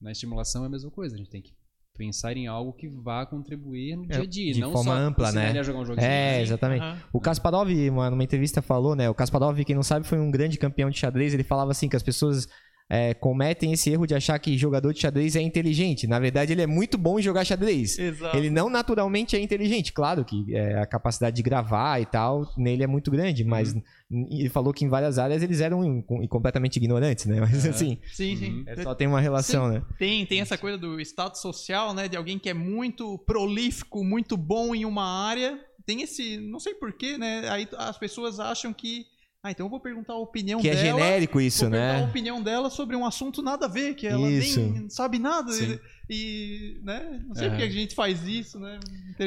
na 0.00 0.12
estimulação 0.12 0.62
é 0.62 0.66
a 0.66 0.70
mesma 0.70 0.90
coisa, 0.90 1.14
a 1.14 1.18
gente 1.18 1.30
tem 1.30 1.42
que 1.42 1.52
pensar 1.96 2.36
em 2.36 2.46
algo 2.46 2.72
que 2.72 2.88
vá 2.88 3.24
contribuir 3.24 3.96
no 3.96 4.06
dia 4.06 4.22
a 4.22 4.26
dia, 4.26 4.52
de 4.52 4.60
não 4.60 4.72
forma 4.72 4.92
só 4.92 4.98
ampla, 4.98 5.32
né? 5.32 5.50
ele 5.50 5.58
a 5.58 5.62
jogar 5.62 5.78
um 5.78 5.84
joguinho. 5.86 6.04
É, 6.04 6.08
né? 6.38 6.42
exatamente. 6.42 6.82
Aham. 6.82 6.98
O 7.12 7.20
Kasparov, 7.20 7.70
uma- 7.88 8.10
numa 8.10 8.24
entrevista, 8.24 8.60
falou, 8.60 8.96
né? 8.96 9.08
O 9.08 9.14
Kasparov, 9.14 9.58
quem 9.64 9.76
não 9.76 9.82
sabe, 9.82 10.06
foi 10.06 10.18
um 10.18 10.30
grande 10.30 10.58
campeão 10.58 10.90
de 10.90 10.98
xadrez. 10.98 11.32
Ele 11.32 11.44
falava 11.44 11.70
assim 11.70 11.88
que 11.88 11.96
as 11.96 12.02
pessoas 12.02 12.48
é, 12.88 13.14
cometem 13.14 13.72
esse 13.72 13.90
erro 13.90 14.06
de 14.06 14.14
achar 14.14 14.38
que 14.38 14.58
jogador 14.58 14.92
de 14.92 15.00
xadrez 15.00 15.34
é 15.36 15.40
inteligente. 15.40 16.06
Na 16.06 16.18
verdade, 16.18 16.52
ele 16.52 16.60
é 16.62 16.66
muito 16.66 16.98
bom 16.98 17.18
em 17.18 17.22
jogar 17.22 17.44
xadrez. 17.44 17.98
Exato. 17.98 18.36
Ele 18.36 18.50
não 18.50 18.68
naturalmente 18.68 19.34
é 19.34 19.40
inteligente. 19.40 19.92
Claro 19.92 20.24
que 20.24 20.54
é, 20.54 20.78
a 20.78 20.86
capacidade 20.86 21.34
de 21.34 21.42
gravar 21.42 22.00
e 22.00 22.06
tal, 22.06 22.46
nele 22.56 22.82
é 22.84 22.86
muito 22.86 23.10
grande, 23.10 23.42
mas 23.42 23.72
Uhum. 24.10 24.26
ele 24.30 24.48
falou 24.50 24.72
que 24.72 24.84
em 24.84 24.88
várias 24.88 25.18
áreas 25.18 25.42
eles 25.42 25.60
eram 25.60 26.02
completamente 26.28 26.76
ignorantes, 26.76 27.24
né? 27.26 27.40
Mas 27.40 27.64
É. 27.64 27.70
assim, 27.70 27.98
Sim, 28.12 28.36
sim. 28.36 28.50
Uhum. 28.52 28.64
é 28.66 28.82
só 28.82 28.94
tem 28.94 29.06
uma 29.08 29.20
relação, 29.20 29.68
né? 29.68 29.82
Tem, 29.98 30.24
tem 30.26 30.40
essa 30.40 30.58
coisa 30.58 30.76
do 30.76 31.00
status 31.00 31.40
social, 31.40 31.94
né? 31.94 32.06
De 32.06 32.16
alguém 32.16 32.38
que 32.38 32.48
é 32.50 32.54
muito 32.54 33.18
prolífico, 33.20 34.04
muito 34.04 34.36
bom 34.36 34.74
em 34.74 34.84
uma 34.84 35.04
área. 35.04 35.58
Tem 35.86 36.02
esse. 36.02 36.38
Não 36.38 36.58
sei 36.60 36.74
porquê, 36.74 37.18
né? 37.18 37.48
Aí 37.48 37.66
as 37.78 37.98
pessoas 37.98 38.38
acham 38.40 38.72
que. 38.72 39.04
Ah, 39.46 39.50
então 39.50 39.66
eu 39.66 39.70
vou 39.70 39.78
perguntar 39.78 40.14
a 40.14 40.16
opinião 40.16 40.58
Que 40.58 40.70
é 40.70 40.74
dela. 40.74 40.98
genérico 40.98 41.38
isso, 41.38 41.64
vou 41.64 41.70
perguntar 41.72 41.96
a 41.96 42.00
né? 42.00 42.06
opinião 42.06 42.42
dela 42.42 42.70
sobre 42.70 42.96
um 42.96 43.04
assunto 43.04 43.42
nada 43.42 43.66
a 43.66 43.68
ver, 43.68 43.94
que 43.94 44.06
ela 44.06 44.26
Isso. 44.26 44.58
nem 44.58 44.88
sabe 44.88 45.18
nada. 45.18 45.52
Sim. 45.52 45.78
E, 46.08 46.80
né? 46.82 47.20
Não 47.26 47.34
sei 47.34 47.48
Aham. 47.48 47.50
por 47.54 47.58
que 47.58 47.68
a 47.68 47.70
gente 47.70 47.94
faz 47.94 48.26
isso, 48.26 48.58
né? 48.58 48.80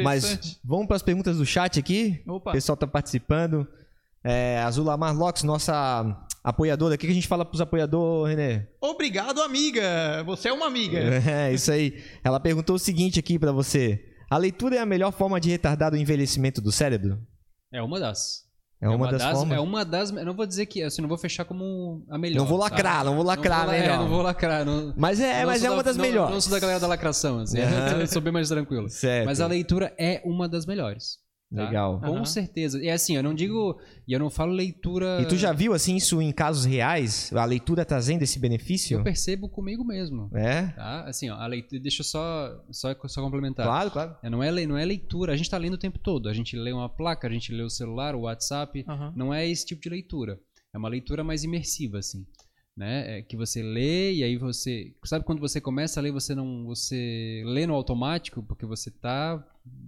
Mas 0.04 0.24
Interessante. 0.24 0.58
vamos 0.66 0.88
para 0.88 0.96
as 0.96 1.04
perguntas 1.04 1.38
do 1.38 1.46
chat 1.46 1.80
aqui. 1.80 2.20
Opa. 2.28 2.50
O 2.50 2.54
pessoal 2.54 2.76
tá 2.76 2.88
participando. 2.88 3.68
É, 4.24 4.60
a 4.64 4.72
Zulamar 4.72 5.16
Locks, 5.16 5.44
nossa 5.44 6.18
apoiadora. 6.44 6.96
O 6.96 6.98
que 6.98 7.06
que 7.06 7.12
a 7.12 7.16
gente 7.16 7.28
fala 7.28 7.46
pros 7.46 7.62
apoiadores, 7.62 8.36
Renê? 8.36 8.64
Obrigado, 8.82 9.40
amiga. 9.44 10.24
Você 10.26 10.50
é 10.50 10.54
uma 10.54 10.66
amiga. 10.66 10.98
É, 11.30 11.54
isso 11.54 11.72
aí. 11.72 12.04
Ela 12.24 12.40
perguntou 12.40 12.76
o 12.76 12.80
seguinte 12.80 13.20
aqui 13.20 13.38
pra 13.38 13.52
você. 13.52 14.04
A 14.32 14.38
leitura 14.38 14.78
é 14.78 14.80
a 14.80 14.86
melhor 14.86 15.12
forma 15.12 15.40
de 15.40 15.52
retardar 15.52 15.94
o 15.94 15.98
envelhecimento 15.98 16.60
do 16.60 16.72
cérebro? 16.72 17.20
É 17.72 17.84
uma 17.84 18.00
das. 18.00 18.47
É 18.80 18.88
uma, 18.88 19.12
das, 19.12 19.24
formas? 19.24 19.58
É 19.58 19.60
uma 19.60 19.84
das. 19.84 20.12
Eu 20.12 20.24
não 20.26 20.36
vou 20.36 20.46
dizer 20.46 20.66
que. 20.68 20.84
Assim, 20.84 21.02
não 21.02 21.10
vou 21.10 21.18
fechar 21.18 21.44
como 21.46 22.04
a 22.10 22.18
melhor. 22.18 22.40
Não 22.42 22.46
vou 22.46 22.60
sabe? 22.62 22.72
lacrar, 22.72 23.04
não 23.04 23.16
vou 23.16 23.24
lacrar, 23.26 23.60
não 23.60 23.66
vou, 23.66 23.74
né, 23.74 23.86
É, 23.86 23.98
não. 23.98 24.08
vou 24.10 24.22
lacrar. 24.22 24.66
Não, 24.66 24.94
Mas 24.96 25.20
é, 25.20 25.46
mas 25.46 25.64
é 25.64 25.70
uma 25.70 25.78
da- 25.78 25.84
das 25.90 25.98
não- 25.98 26.06
melhores. 26.06 26.32
Não 26.34 26.42
sou 26.42 26.52
da 26.52 26.60
galera 26.60 26.80
da 26.80 26.88
lacração, 26.88 27.40
assim. 27.40 27.58
Eu 28.00 28.08
sou 28.08 28.22
bem 28.22 28.32
mais 28.32 28.50
tranquilo. 28.50 28.88
Certo. 28.90 29.26
Mas 29.26 29.42
a 29.42 29.48
leitura 29.48 29.94
é 29.98 30.22
uma 30.24 30.48
das 30.48 30.66
melhores. 30.68 31.18
Tá? 31.54 31.66
Legal. 31.66 32.00
Com 32.02 32.16
Aham. 32.18 32.26
certeza. 32.26 32.84
E 32.84 32.90
assim, 32.90 33.16
eu 33.16 33.24
não 33.24 33.34
digo. 33.34 33.80
E 34.06 34.12
eu 34.12 34.20
não 34.20 34.30
falo 34.30 34.52
leitura. 34.52 35.22
E 35.22 35.26
tu 35.26 35.38
já 35.38 35.54
viu, 35.54 35.74
assim, 35.74 35.96
isso 35.96 36.22
em 36.22 36.32
casos 36.32 36.66
reais? 36.66 37.32
A 37.34 37.46
leitura 37.46 37.86
trazendo 37.86 38.22
esse 38.24 38.38
benefício? 38.38 38.98
Eu 38.98 39.04
percebo 39.04 39.48
comigo 39.48 39.84
mesmo. 39.86 40.30
É? 40.34 40.68
Tá? 40.68 41.06
Assim, 41.06 41.30
ó, 41.30 41.36
a 41.36 41.48
leitura. 41.48 41.82
Deixa 41.82 42.02
eu 42.02 42.06
só, 42.06 42.64
só, 42.70 42.94
só 43.08 43.22
complementar. 43.22 43.66
Claro, 43.66 43.92
claro. 43.92 44.16
É, 44.22 44.30
Não, 44.30 44.44
é, 44.44 44.66
não 44.66 44.78
é 44.78 44.84
leitura, 44.84 45.32
a 45.32 45.38
gente 45.38 45.50
tá 45.50 45.58
lendo 45.58 45.76
o 45.76 45.80
tempo 45.80 46.00
todo. 46.00 46.28
A 46.28 46.34
gente 46.34 46.56
lê 46.58 46.74
uma 46.74 46.90
placa, 46.90 47.28
a 47.28 47.32
gente 47.32 47.54
lê 47.54 47.64
o 47.64 47.70
celular, 47.70 48.14
o 48.14 48.22
WhatsApp. 48.22 48.84
Aham. 48.88 49.14
Não 49.16 49.34
é 49.34 49.48
esse 49.48 49.66
tipo 49.66 49.82
de 49.82 49.90
leitura. 49.90 50.40
É 50.74 50.78
uma 50.78 50.90
leitura 50.90 51.24
mais 51.24 51.44
imersiva, 51.46 52.00
assim. 52.00 52.26
Né? 52.78 53.18
É 53.18 53.22
que 53.24 53.36
você 53.36 53.64
lê 53.64 54.14
e 54.14 54.24
aí 54.24 54.38
você. 54.38 54.94
Sabe 55.04 55.26
quando 55.26 55.40
você 55.40 55.60
começa 55.60 56.00
a 56.00 56.04
ler, 56.04 56.12
você 56.12 56.36
não. 56.36 56.64
Você 56.66 57.42
lê 57.44 57.66
no 57.66 57.74
automático, 57.74 58.44
porque 58.44 58.68
você 58.68 58.92
tá 58.92 59.44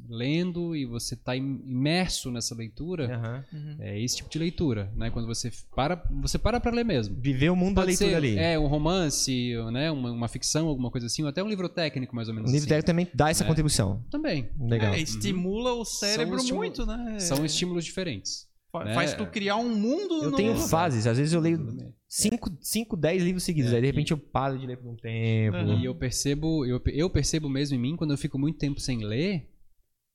lendo 0.10 0.76
e 0.76 0.86
você 0.88 1.16
tá 1.16 1.38
im- 1.38 1.62
imerso 1.68 2.32
nessa 2.32 2.56
leitura. 2.56 3.46
Uhum. 3.54 3.76
É 3.80 4.02
esse 4.02 4.18
tipo 4.18 4.30
de 4.30 4.40
leitura, 4.40 4.92
né? 4.96 5.12
Quando 5.12 5.28
você 5.28 5.52
para, 5.76 6.04
você 6.10 6.40
para 6.40 6.60
para 6.60 6.72
ler 6.72 6.84
mesmo. 6.84 7.16
Viver 7.16 7.52
o 7.52 7.56
mundo 7.56 7.76
da 7.76 7.82
Pode 7.84 7.92
leitura 7.92 8.10
ser, 8.10 8.16
ali. 8.16 8.38
É, 8.40 8.58
um 8.58 8.66
romance, 8.66 9.54
né? 9.72 9.92
Uma, 9.92 10.12
uma 10.12 10.28
ficção, 10.28 10.68
alguma 10.68 10.90
coisa 10.90 11.06
assim, 11.06 11.22
ou 11.22 11.30
até 11.30 11.44
um 11.44 11.48
livro 11.48 11.70
técnico, 11.70 12.16
mais 12.16 12.28
ou 12.28 12.34
o 12.34 12.36
menos 12.38 12.52
livro 12.52 12.64
assim. 12.66 12.70
técnico 12.70 12.88
também 12.88 13.08
dá 13.14 13.30
essa 13.30 13.44
É. 13.44 13.48
contribuição. 13.48 14.04
Também. 14.10 14.50
Legal. 14.60 14.96
É, 14.96 15.00
estimula 15.00 15.74
o 15.74 15.86
cérebro 15.86 16.44
muito, 16.56 16.88
né? 16.88 17.20
São 17.20 17.46
estímulos 17.46 17.86
diferentes. 17.86 18.49
Né? 18.74 18.94
Faz 18.94 19.14
tu 19.14 19.26
criar 19.26 19.56
um 19.56 19.70
mundo 19.70 20.24
Eu 20.24 20.32
no... 20.32 20.38
tenho 20.38 20.56
fases, 20.56 21.08
às 21.08 21.18
vezes 21.18 21.34
eu 21.34 21.42
leio 21.42 21.58
Também. 21.58 21.94
5, 22.08 22.98
10 22.98 23.24
livros 23.24 23.44
seguidos, 23.44 23.72
É, 23.72 23.76
aí 23.76 23.82
de 23.82 23.88
repente 23.88 24.12
eu 24.12 24.18
paro 24.18 24.58
de 24.58 24.66
ler 24.66 24.78
por 24.78 24.90
um 24.92 24.96
tempo. 24.96 25.58
E 25.58 25.86
eu 25.86 25.96
percebo, 25.96 26.66
eu, 26.66 26.82
eu 26.88 27.10
percebo 27.10 27.50
mesmo 27.50 27.76
em 27.76 27.80
mim, 27.80 27.96
quando 27.96 28.12
eu 28.12 28.18
fico 28.18 28.38
muito 28.38 28.58
tempo 28.58 28.80
sem 28.80 29.04
ler, 29.04 29.48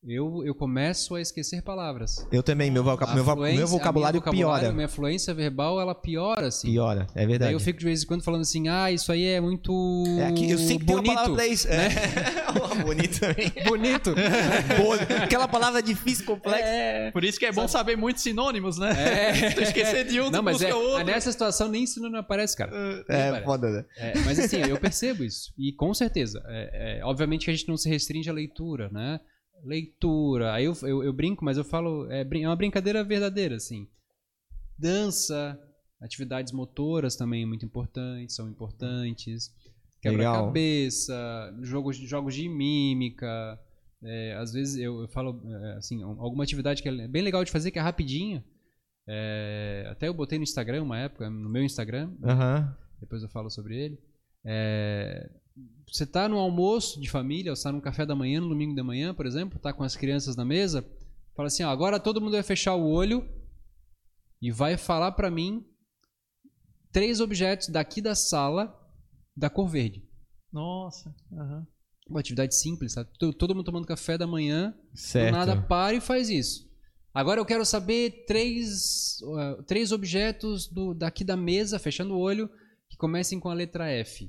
eu, 0.06 0.42
eu 0.44 0.54
começo 0.54 1.14
a 1.14 1.20
esquecer 1.20 1.62
palavras. 1.62 2.26
Eu 2.30 2.42
também, 2.42 2.70
meu, 2.70 2.84
voca- 2.84 3.06
meu, 3.14 3.24
meu 3.24 3.36
minha 3.36 3.66
vocabulário 3.66 4.20
piora. 4.20 4.72
Minha 4.72 4.88
fluência 4.88 5.32
verbal, 5.32 5.80
ela 5.80 5.94
piora, 5.94 6.48
assim. 6.48 6.70
Piora, 6.70 7.06
é 7.14 7.26
verdade. 7.26 7.52
eu 7.52 7.60
fico 7.60 7.78
de 7.78 7.84
vez 7.84 8.02
em 8.02 8.06
quando 8.06 8.22
falando 8.22 8.42
assim, 8.42 8.68
ah, 8.68 8.90
isso 8.92 9.10
aí 9.10 9.24
é 9.24 9.40
muito 9.40 9.72
É 10.20 10.32
que 10.32 10.50
eu 10.50 10.58
sempre 10.58 10.86
tenho 10.86 10.98
uma 10.98 11.02
bonito. 11.02 11.14
palavra 11.14 11.34
pra 11.36 11.46
isso. 11.46 11.68
É. 11.68 11.88
bonito 12.84 13.20
também. 13.20 13.52
Bonito. 13.66 14.14
Boa. 14.76 14.96
Aquela 15.24 15.48
palavra 15.48 15.82
difícil, 15.82 16.24
complexa. 16.24 16.64
é. 16.64 17.10
Por 17.10 17.24
isso 17.24 17.38
que 17.38 17.46
é 17.46 17.52
bom 17.52 17.66
saber 17.66 17.96
muitos 17.96 18.22
sinônimos, 18.22 18.78
né? 18.78 18.90
É. 19.30 19.34
Se 19.50 19.54
tu 19.54 19.62
esquecer 19.62 20.04
de 20.06 20.20
um, 20.20 20.30
Não, 20.30 20.42
mas 20.42 20.58
busca 20.58 20.68
é, 20.70 20.74
outro. 20.74 21.04
nessa 21.04 21.30
situação 21.32 21.68
nem 21.68 21.84
isso 21.84 22.00
não 22.00 22.18
aparece, 22.18 22.56
cara. 22.56 22.70
É, 23.08 23.28
aparece. 23.28 23.44
foda, 23.44 23.70
né? 23.70 23.84
É, 23.96 24.18
mas 24.20 24.38
assim, 24.38 24.58
eu 24.58 24.78
percebo 24.78 25.24
isso. 25.24 25.52
E 25.58 25.72
com 25.72 25.92
certeza. 25.94 26.42
é, 26.48 26.98
é, 27.00 27.04
obviamente 27.04 27.44
que 27.46 27.50
a 27.50 27.54
gente 27.54 27.68
não 27.68 27.76
se 27.76 27.88
restringe 27.88 28.28
à 28.28 28.32
leitura, 28.32 28.88
né? 28.92 29.20
Leitura. 29.64 30.52
Aí 30.52 30.64
eu, 30.64 30.74
eu, 30.82 31.02
eu 31.02 31.12
brinco, 31.12 31.44
mas 31.44 31.56
eu 31.56 31.64
falo. 31.64 32.10
É, 32.10 32.20
é 32.22 32.48
uma 32.48 32.56
brincadeira 32.56 33.02
verdadeira, 33.02 33.56
assim. 33.56 33.88
Dança, 34.78 35.58
atividades 36.00 36.52
motoras 36.52 37.16
também 37.16 37.46
muito 37.46 37.64
importantes, 37.64 38.36
são 38.36 38.48
importantes. 38.48 39.52
Quebra-cabeça, 40.02 41.56
jogos, 41.62 41.96
jogos 41.96 42.34
de 42.34 42.46
mímica. 42.46 43.58
é, 44.02 44.34
às 44.34 44.52
vezes 44.52 44.76
eu, 44.76 45.00
eu 45.00 45.08
falo, 45.08 45.40
é, 45.50 45.76
assim, 45.78 46.02
alguma 46.02 46.44
atividade 46.44 46.82
que 46.82 46.88
é 46.88 47.08
bem 47.08 47.22
legal 47.22 47.42
de 47.42 47.50
fazer, 47.50 47.70
que 47.70 47.78
é 47.78 47.82
rapidinho. 47.82 48.44
É, 49.08 49.86
até 49.90 50.08
eu 50.08 50.14
botei 50.14 50.38
no 50.38 50.44
Instagram 50.44 50.82
uma 50.82 50.98
época, 50.98 51.30
no 51.30 51.48
meu 51.48 51.62
Instagram, 51.62 52.12
depois 53.00 53.22
eu 53.22 53.28
falo 53.30 53.48
sobre 53.48 53.76
ele. 53.76 53.98
É, 54.44 55.30
você 55.86 56.04
tá 56.06 56.28
no 56.28 56.38
almoço 56.38 57.00
de 57.00 57.08
família, 57.10 57.50
ou 57.50 57.54
está 57.54 57.70
num 57.70 57.80
café 57.80 58.04
da 58.04 58.14
manhã, 58.14 58.40
no 58.40 58.48
domingo 58.48 58.74
de 58.74 58.82
manhã, 58.82 59.14
por 59.14 59.26
exemplo, 59.26 59.58
tá 59.58 59.72
com 59.72 59.84
as 59.84 59.94
crianças 59.96 60.34
na 60.36 60.44
mesa, 60.44 60.82
fala 61.36 61.46
assim, 61.46 61.62
ó, 61.62 61.70
agora 61.70 62.00
todo 62.00 62.20
mundo 62.20 62.32
vai 62.32 62.42
fechar 62.42 62.74
o 62.74 62.86
olho 62.88 63.26
e 64.42 64.50
vai 64.50 64.76
falar 64.76 65.12
pra 65.12 65.30
mim 65.30 65.64
três 66.92 67.20
objetos 67.20 67.68
daqui 67.68 68.00
da 68.00 68.14
sala 68.14 68.74
da 69.36 69.48
cor 69.50 69.68
verde. 69.68 70.02
Nossa. 70.52 71.14
aham. 71.32 71.66
Uma 72.08 72.20
atividade 72.20 72.54
simples, 72.54 72.92
sabe? 72.92 73.10
To- 73.18 73.32
Todo 73.32 73.54
mundo 73.54 73.64
tomando 73.64 73.86
café 73.86 74.18
da 74.18 74.26
manhã, 74.26 74.74
Certo. 74.94 75.32
do 75.32 75.38
nada 75.38 75.62
para 75.62 75.96
e 75.96 76.00
faz 76.00 76.28
isso. 76.28 76.68
Agora 77.14 77.40
eu 77.40 77.46
quero 77.46 77.64
saber 77.64 78.24
três, 78.26 79.16
uh, 79.22 79.62
três 79.62 79.90
objetos 79.90 80.68
do, 80.68 80.92
daqui 80.92 81.24
da 81.24 81.36
mesa, 81.36 81.78
fechando 81.78 82.14
o 82.14 82.18
olho, 82.18 82.50
que 82.90 82.96
comecem 82.98 83.40
com 83.40 83.48
a 83.48 83.54
letra 83.54 83.88
F. 83.88 84.28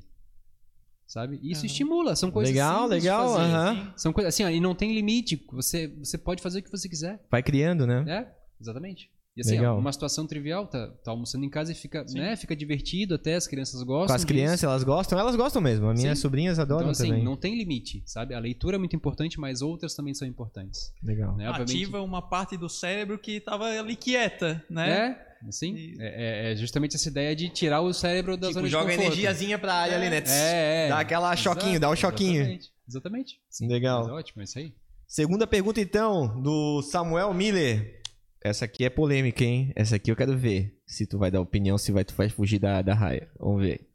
Sabe? 1.07 1.39
Isso 1.43 1.59
Aham. 1.61 1.65
estimula, 1.67 2.15
são 2.15 2.31
coisas 2.31 2.53
Legal, 2.53 2.87
legal. 2.87 3.33
fazer. 3.33 3.43
aham. 3.53 3.93
São 3.95 4.11
coisas 4.11 4.33
assim, 4.33 4.43
ó, 4.43 4.49
e 4.49 4.59
não 4.59 4.73
tem 4.73 4.93
limite. 4.93 5.45
Você, 5.53 5.87
você 5.99 6.17
pode 6.17 6.41
fazer 6.41 6.59
o 6.59 6.63
que 6.63 6.71
você 6.71 6.89
quiser. 6.89 7.23
Vai 7.29 7.43
criando, 7.43 7.85
né? 7.85 8.03
É, 8.07 8.27
exatamente. 8.59 9.09
E 9.37 9.41
assim, 9.41 9.51
Legal. 9.57 9.75
ó, 9.75 9.79
uma 9.79 9.91
situação 9.91 10.25
trivial, 10.25 10.65
tá, 10.65 10.87
tá 11.03 11.11
almoçando 11.11 11.43
em 11.43 11.49
casa 11.49 11.69
e 11.69 11.75
fica, 11.75 12.05
né, 12.13 12.37
fica 12.37 12.55
divertido 12.55 13.15
até, 13.15 13.35
as 13.35 13.45
crianças 13.45 13.83
gostam. 13.83 14.07
Com 14.07 14.13
as 14.13 14.21
disso. 14.21 14.27
crianças, 14.27 14.63
elas 14.63 14.83
gostam? 14.83 15.19
Elas 15.19 15.35
gostam 15.35 15.61
mesmo. 15.61 15.89
As 15.89 15.99
minhas 16.01 16.17
Sim. 16.17 16.21
sobrinhas 16.21 16.57
adoram 16.57 16.83
Então, 16.83 16.91
assim, 16.91 17.09
também. 17.09 17.23
não 17.23 17.35
tem 17.35 17.57
limite, 17.57 18.01
sabe? 18.05 18.33
A 18.33 18.39
leitura 18.39 18.77
é 18.77 18.79
muito 18.79 18.95
importante, 18.95 19.37
mas 19.37 19.61
outras 19.61 19.93
também 19.93 20.13
são 20.13 20.25
importantes. 20.25 20.93
Legal. 21.03 21.35
Né? 21.35 21.49
Obviamente- 21.49 21.73
Ativa 21.83 22.01
uma 22.01 22.21
parte 22.21 22.55
do 22.55 22.69
cérebro 22.69 23.19
que 23.19 23.41
tava 23.41 23.65
ali 23.65 23.97
quieta, 23.97 24.63
né? 24.69 24.89
É, 24.89 25.34
assim. 25.49 25.73
E- 25.75 25.95
É, 25.99 26.49
é- 26.49 26.53
é 26.53 26.55
justamente 26.55 26.95
essa 26.95 27.07
ideia 27.09 27.35
de 27.35 27.49
tirar 27.49 27.81
o 27.81 27.93
cérebro 27.93 28.35
da 28.37 28.47
Tipo, 28.47 28.53
zona 28.55 28.65
de 28.67 28.71
joga 28.71 28.85
conforto. 28.85 29.05
energiazinha 29.07 29.57
pra 29.59 29.73
área 29.73 29.95
ali, 29.97 30.09
né? 30.09 30.23
É, 30.27 30.85
é. 30.85 30.89
Dá 30.89 30.99
aquela 30.99 31.35
choquinho, 31.35 31.69
Exato, 31.71 31.79
dá 31.81 31.89
um 31.89 31.95
choquinho. 31.95 32.41
Exatamente. 32.41 32.71
exatamente. 32.87 33.39
Sim, 33.49 33.67
Legal. 33.67 34.01
mas 34.03 34.09
é 34.09 34.11
ótimo, 34.13 34.41
é 34.41 34.45
isso 34.45 34.59
aí. 34.59 34.73
Segunda 35.07 35.45
pergunta, 35.47 35.79
então, 35.79 36.41
do 36.41 36.81
Samuel 36.81 37.33
Miller. 37.33 38.01
Essa 38.43 38.65
aqui 38.65 38.85
é 38.85 38.89
polêmica, 38.91 39.43
hein? 39.43 39.71
Essa 39.75 39.95
aqui 39.95 40.11
eu 40.11 40.15
quero 40.15 40.37
ver. 40.37 40.77
Se 40.85 41.07
tu 41.07 41.17
vai 41.17 41.31
dar 41.31 41.41
opinião, 41.41 41.77
se 41.79 41.91
vai, 41.91 42.03
tu 42.05 42.13
vai 42.13 42.29
fugir 42.29 42.59
da, 42.59 42.81
da 42.83 42.93
raia. 42.93 43.27
Vamos 43.39 43.61
ver. 43.63 43.87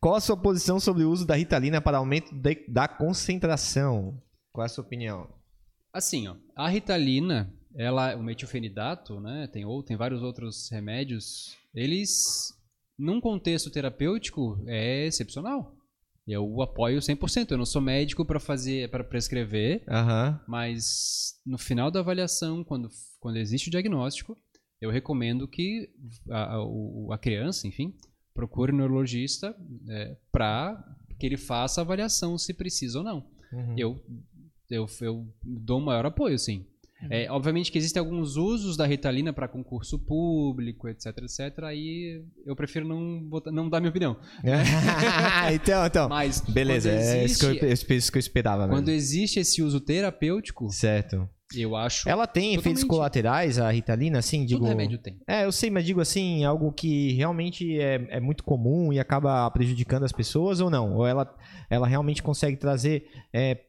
Qual 0.00 0.14
a 0.16 0.20
sua 0.20 0.36
posição 0.36 0.80
sobre 0.80 1.04
o 1.04 1.10
uso 1.10 1.24
da 1.24 1.34
Ritalina 1.36 1.80
para 1.80 1.98
aumento 1.98 2.34
de- 2.34 2.64
da 2.68 2.88
concentração? 2.88 4.20
Qual 4.52 4.62
é 4.64 4.66
a 4.66 4.68
sua 4.68 4.84
opinião? 4.84 5.28
Assim, 5.92 6.26
ó, 6.28 6.34
a 6.56 6.68
Ritalina, 6.68 7.52
ela, 7.74 8.14
o 8.16 8.22
metilfenidato, 8.22 9.20
né, 9.20 9.46
tem 9.48 9.64
ou 9.64 9.82
tem 9.82 9.96
vários 9.96 10.22
outros 10.22 10.68
remédios, 10.70 11.56
eles 11.74 12.52
num 12.98 13.20
contexto 13.20 13.70
terapêutico 13.70 14.62
é 14.66 15.06
excepcional. 15.06 15.74
Eu 16.26 16.62
apoio 16.62 17.00
100%. 17.00 17.50
Eu 17.50 17.58
não 17.58 17.66
sou 17.66 17.82
médico 17.82 18.24
para 18.24 18.40
fazer, 18.40 18.88
para 18.90 19.04
prescrever, 19.04 19.82
Aham. 19.88 20.40
Mas 20.48 21.34
no 21.44 21.58
final 21.58 21.90
da 21.90 22.00
avaliação, 22.00 22.64
quando, 22.64 22.88
quando 23.20 23.36
existe 23.36 23.68
o 23.68 23.70
diagnóstico, 23.70 24.34
eu 24.80 24.90
recomendo 24.90 25.46
que 25.46 25.90
a, 26.30 26.54
a, 26.54 26.64
o- 26.64 27.12
a 27.12 27.18
criança, 27.18 27.66
enfim, 27.66 27.94
procure 28.32 28.72
um 28.72 28.76
neurologista 28.76 29.54
para 30.32 30.82
que 31.18 31.26
ele 31.26 31.36
faça 31.36 31.80
a 31.80 31.84
avaliação 31.84 32.38
se 32.38 32.54
precisa 32.54 32.98
ou 32.98 33.04
não. 33.04 33.26
Uhum. 33.52 33.74
Eu, 33.78 34.04
eu, 34.70 34.86
eu 35.02 35.28
dou 35.42 35.78
um 35.80 35.84
maior 35.84 36.06
apoio, 36.06 36.38
sim. 36.38 36.66
É, 37.10 37.30
obviamente 37.30 37.70
que 37.70 37.78
existem 37.78 38.00
alguns 38.00 38.36
usos 38.36 38.76
da 38.76 38.86
Ritalina 38.86 39.32
para 39.32 39.48
concurso 39.48 39.98
público, 39.98 40.88
etc, 40.88 41.06
etc. 41.18 41.64
Aí 41.64 42.22
eu 42.44 42.54
prefiro 42.56 42.86
não, 42.86 43.22
botar, 43.22 43.50
não 43.50 43.68
dar 43.68 43.80
minha 43.80 43.90
opinião. 43.90 44.16
então, 45.54 45.86
então. 45.86 46.08
Mas 46.08 46.40
Beleza, 46.40 46.90
quando 46.90 46.98
é 46.98 47.24
isso 47.24 47.38
que, 47.38 47.46
eu, 47.46 47.50
existe, 47.50 47.92
é 47.92 47.96
isso 47.96 48.12
que 48.12 48.18
eu 48.18 48.20
esperava 48.20 48.68
quando 48.68 48.86
mesmo. 48.86 48.96
existe 48.96 49.40
esse 49.40 49.62
uso 49.62 49.80
terapêutico, 49.80 50.70
Certo. 50.70 51.28
eu 51.54 51.76
acho 51.76 52.08
Ela 52.08 52.26
tem 52.26 52.54
efeitos 52.54 52.84
colaterais, 52.84 53.58
a 53.58 53.70
Ritalina, 53.70 54.18
assim, 54.18 54.44
digo... 54.44 54.60
todo 54.60 54.68
remédio 54.68 54.98
tem. 54.98 55.18
É, 55.26 55.44
eu 55.44 55.52
sei, 55.52 55.70
mas 55.70 55.84
digo 55.84 56.00
assim, 56.00 56.44
algo 56.44 56.72
que 56.72 57.12
realmente 57.12 57.78
é, 57.78 58.06
é 58.10 58.20
muito 58.20 58.44
comum 58.44 58.92
e 58.92 58.98
acaba 58.98 59.50
prejudicando 59.50 60.04
as 60.04 60.12
pessoas 60.12 60.60
ou 60.60 60.70
não? 60.70 60.94
Ou 60.94 61.06
ela, 61.06 61.32
ela 61.70 61.86
realmente 61.86 62.22
consegue 62.22 62.56
trazer 62.56 63.06
é, 63.32 63.44
é, 63.44 63.60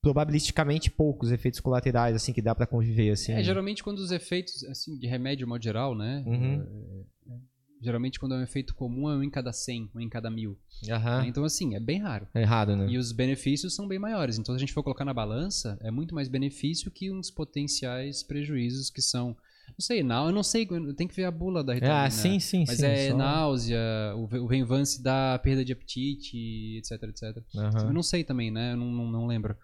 probabilisticamente 0.00 0.90
poucos 0.90 1.30
efeitos 1.32 1.60
colaterais, 1.60 2.14
assim, 2.16 2.32
que 2.32 2.42
dá 2.42 2.54
pra 2.54 2.66
conviver, 2.66 3.10
assim? 3.10 3.32
É, 3.32 3.42
geralmente 3.42 3.82
quando 3.82 3.98
os 3.98 4.10
efeitos, 4.10 4.62
assim, 4.64 4.98
de 4.98 5.06
remédio, 5.06 5.46
modo 5.46 5.62
geral, 5.62 5.94
né? 5.94 6.22
Uhum. 6.26 7.06
é, 7.26 7.32
é, 7.34 7.38
geralmente 7.80 8.18
quando 8.18 8.34
é 8.34 8.38
um 8.38 8.42
efeito 8.42 8.74
comum 8.74 9.08
é 9.08 9.16
um 9.16 9.22
em 9.22 9.30
cada 9.30 9.52
100, 9.52 9.90
um 9.94 10.00
em 10.00 10.08
cada 10.08 10.30
mil. 10.30 10.58
Né? 10.82 11.28
Então, 11.28 11.44
assim, 11.44 11.74
é 11.74 11.80
bem 11.80 11.98
raro. 12.00 12.26
É 12.34 12.42
errado, 12.42 12.74
né? 12.76 12.88
E 12.88 12.98
os 12.98 13.12
benefícios 13.12 13.74
são 13.74 13.86
bem 13.86 13.98
maiores. 13.98 14.38
Então, 14.38 14.54
se 14.54 14.56
a 14.56 14.60
gente 14.60 14.72
for 14.72 14.82
colocar 14.82 15.04
na 15.04 15.14
balança, 15.14 15.78
é 15.80 15.90
muito 15.90 16.14
mais 16.14 16.28
benefício 16.28 16.90
que 16.90 17.10
uns 17.10 17.30
potenciais 17.30 18.22
prejuízos 18.22 18.90
que 18.90 19.00
são... 19.02 19.36
Não 19.68 19.80
sei, 19.80 20.02
não, 20.02 20.26
eu 20.26 20.32
não 20.32 20.42
sei, 20.42 20.66
tem 20.96 21.06
que 21.06 21.14
ver 21.14 21.24
a 21.24 21.30
bula 21.30 21.62
da 21.62 21.74
Ritalina. 21.74 22.04
Ah, 22.06 22.10
sim, 22.10 22.40
sim, 22.40 22.64
Mas 22.66 22.78
sim. 22.78 22.86
é 22.86 23.10
só- 23.10 23.16
náusea, 23.16 23.78
o, 24.16 24.22
o 24.44 24.48
Venvance 24.48 25.00
dá 25.02 25.38
perda 25.38 25.62
de 25.62 25.72
apetite, 25.72 26.78
etc, 26.78 27.02
etc. 27.02 27.44
Aham. 27.54 27.88
Eu 27.88 27.92
não 27.92 28.02
sei 28.02 28.24
também, 28.24 28.50
né? 28.50 28.72
Eu 28.72 28.76
não, 28.78 28.86
não, 28.90 29.10
não 29.12 29.26
lembro. 29.26 29.54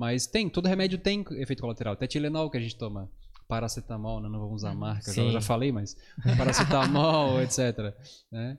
Mas 0.00 0.26
tem, 0.26 0.48
todo 0.48 0.66
remédio 0.66 0.96
tem 0.96 1.22
efeito 1.32 1.60
colateral. 1.60 1.92
Até 1.92 2.06
Tilenol 2.06 2.48
que 2.48 2.56
a 2.56 2.60
gente 2.60 2.74
toma. 2.74 3.10
Paracetamol, 3.46 4.18
né? 4.18 4.30
não 4.30 4.40
vamos 4.40 4.62
usar 4.62 4.70
a 4.70 4.74
marca, 4.74 5.12
já, 5.12 5.28
já 5.28 5.40
falei, 5.42 5.70
mas 5.70 5.94
paracetamol, 6.38 7.42
etc. 7.42 7.94
Né? 8.32 8.56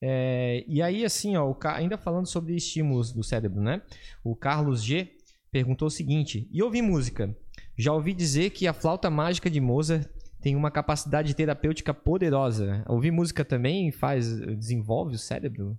É, 0.00 0.64
e 0.66 0.80
aí, 0.80 1.04
assim, 1.04 1.36
ó, 1.36 1.50
o 1.50 1.56
ainda 1.66 1.98
falando 1.98 2.26
sobre 2.26 2.56
estímulos 2.56 3.12
do 3.12 3.22
cérebro, 3.22 3.60
né? 3.60 3.82
O 4.24 4.34
Carlos 4.34 4.82
G 4.82 5.10
perguntou 5.50 5.88
o 5.88 5.90
seguinte: 5.90 6.48
e 6.50 6.62
ouvir 6.62 6.80
música? 6.80 7.36
Já 7.76 7.92
ouvi 7.92 8.14
dizer 8.14 8.50
que 8.50 8.66
a 8.66 8.72
flauta 8.72 9.10
mágica 9.10 9.50
de 9.50 9.60
Mozart 9.60 10.08
tem 10.40 10.56
uma 10.56 10.70
capacidade 10.70 11.34
terapêutica 11.34 11.92
poderosa. 11.92 12.82
Ouvir 12.88 13.10
música 13.10 13.44
também 13.44 13.92
faz 13.92 14.40
desenvolve 14.56 15.16
o 15.16 15.18
cérebro? 15.18 15.76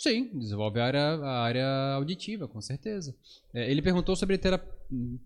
Sim, 0.00 0.30
desenvolve 0.32 0.80
a 0.80 0.86
área, 0.86 1.00
a 1.02 1.42
área 1.42 1.66
auditiva, 1.94 2.48
com 2.48 2.58
certeza. 2.58 3.14
É, 3.52 3.70
ele 3.70 3.82
perguntou 3.82 4.16
sobre 4.16 4.38
terap... 4.38 4.64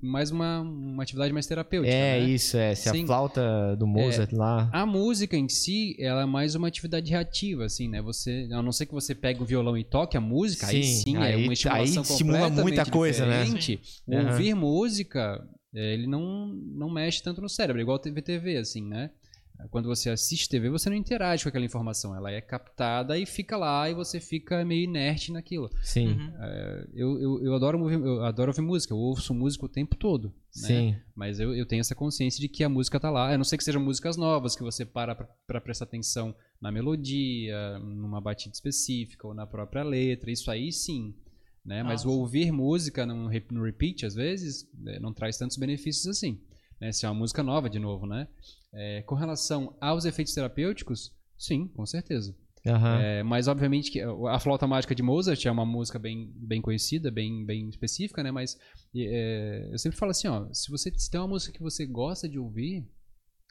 mais 0.03 0.33
uma, 0.33 0.63
uma 0.63 1.01
atividade 1.05 1.33
mais 1.33 1.47
terapêutica. 1.47 1.95
É 1.95 2.19
né? 2.19 2.27
isso, 2.27 2.57
é. 2.57 2.75
Se 2.75 2.91
Sim. 2.91 3.05
a 3.05 3.07
flauta 3.07 3.77
do 3.77 3.87
Mozart 3.87 4.33
lá. 4.33 4.69
A 4.73 4.85
música 4.85 5.37
em 5.37 5.49
si, 5.49 5.95
ela 5.97 6.23
é 6.23 6.27
mais 6.27 6.57
uma 6.57 6.67
atividade 6.67 7.09
reativa, 7.09 7.67
assim, 7.67 7.89
né? 7.89 8.03
Você, 8.03 8.49
a 8.51 8.61
não 8.61 8.73
ser 8.73 8.87
que 8.87 8.93
você 8.93 9.15
pegue 9.15 9.41
o 9.41 9.47
violão 9.47 9.79
e 9.79 9.85
toque 9.85 10.17
a 10.17 10.21
música, 10.21 10.67
aí 10.67 10.83
Sim, 10.83 11.03
sim, 11.05 11.17
é 11.19 11.21
aí- 11.21 11.45
uma 11.45 11.53
estimulação 11.53 12.03
aí 12.03 12.11
estimula 12.11 12.51
muita 12.51 12.85
coisa, 12.85 13.25
né? 13.27 13.45
diferente. 13.45 13.81
Aham. 14.11 14.33
Ouvir 14.33 14.55
música, 14.57 15.49
é, 15.73 15.95
ele 15.95 16.09
não, 16.09 16.49
não 16.49 16.91
mexe 16.91 17.23
tanto 17.23 17.41
no 17.41 17.49
cérebro, 17.49 17.81
igual 17.81 17.97
TV 18.01 18.21
TV, 18.21 18.57
assim, 18.57 18.83
né? 18.83 19.13
Quando 19.71 19.89
você 19.89 20.11
assiste 20.11 20.49
TV, 20.49 20.69
você 20.69 20.91
não 20.91 20.97
interage 20.97 21.45
com 21.45 21.49
aquela 21.49 21.65
informação, 21.65 22.15
ela 22.15 22.31
é 22.31 22.41
captada 22.41 23.17
e 23.19 23.25
fica 23.25 23.57
lá 23.57 23.89
e 23.89 23.95
você 23.95 24.21
fica 24.21 24.65
meio 24.65 24.85
inerte 24.85 25.33
naquilo. 25.33 25.71
Sim, 25.83 26.09
Uhum. 26.09 26.33
Eu, 26.93 27.21
eu, 27.21 27.45
eu, 27.45 27.55
adoro, 27.55 27.81
ouvir, 27.81 27.95
eu 27.95 28.25
adoro 28.25 28.51
ouvir 28.51 28.63
música, 28.63 28.93
eu 28.93 28.99
ouço 28.99 29.33
música 29.33 29.65
o 29.65 29.69
tempo 29.69 29.97
todo. 29.97 30.29
né? 30.29 30.69
sim. 30.69 30.97
Mas 31.15 31.41
eu, 31.41 31.55
eu 31.55 31.65
tenho 31.67 31.81
essa 31.81 31.95
consciência 31.95 32.41
de 32.41 32.49
que 32.49 32.63
a 32.63 32.69
música 32.69 33.01
tá 33.01 33.11
lá. 33.11 33.33
A 33.33 33.39
não 33.39 33.45
ser 33.45 33.57
que 33.57 33.65
sejam 33.65 33.81
músicas 33.81 34.17
novas, 34.17 34.57
que 34.57 34.63
você 34.63 34.85
para 34.85 35.15
pra 35.15 35.61
prestar 35.61 35.85
atenção 35.85 36.35
na 36.61 36.71
melodia, 36.71 37.79
numa 37.79 38.21
batida 38.21 38.55
específica 38.55 39.27
ou 39.27 39.35
na 39.35 39.47
própria 39.47 39.83
letra. 39.83 40.31
Isso 40.31 40.51
aí 40.51 40.73
sim. 40.73 41.15
Né? 41.65 41.83
Mas 41.83 42.05
o 42.05 42.11
ouvir 42.11 42.53
música 42.53 43.07
no, 43.07 43.31
no 43.51 43.65
repeat, 43.65 44.05
às 44.05 44.15
vezes, 44.15 44.69
né, 44.75 44.99
não 45.01 45.15
traz 45.15 45.39
tantos 45.39 45.57
benefícios 45.57 46.07
assim. 46.07 46.39
Né? 46.81 46.93
Se 46.93 47.07
é 47.07 47.09
uma 47.09 47.15
música 47.15 47.43
nova, 47.43 47.71
de 47.71 47.79
novo, 47.79 48.07
né? 48.07 48.29
É, 48.75 49.03
com 49.03 49.15
relação 49.15 49.77
aos 49.81 50.05
efeitos 50.05 50.35
terapêuticos, 50.35 51.13
sim, 51.39 51.69
com 51.69 51.87
certeza. 51.87 52.37
Aham. 52.67 52.99
É, 52.99 53.23
mas 53.23 53.47
obviamente 53.47 53.91
que 53.91 54.01
a 54.01 54.41
flauta 54.41 54.67
mágica 54.67 54.95
de 54.95 55.03
Mozart 55.03 55.45
é 55.45 55.51
uma 55.51 55.67
música 55.67 55.99
bem, 55.99 56.33
bem 56.35 56.63
conhecida, 56.63 57.11
bem, 57.11 57.45
bem 57.45 57.69
específica, 57.69 58.23
né? 58.23 58.31
Mas 58.31 58.59
é, 58.97 59.69
eu 59.71 59.79
sempre 59.79 59.99
falo 59.99 60.11
assim, 60.11 60.29
ó, 60.29 60.47
se 60.53 60.71
você 60.71 60.91
se 60.97 61.11
tem 61.11 61.21
uma 61.21 61.29
música 61.29 61.53
que 61.53 61.63
você 61.63 61.85
gosta 61.85 62.29
de 62.29 62.39
ouvir, 62.39 62.89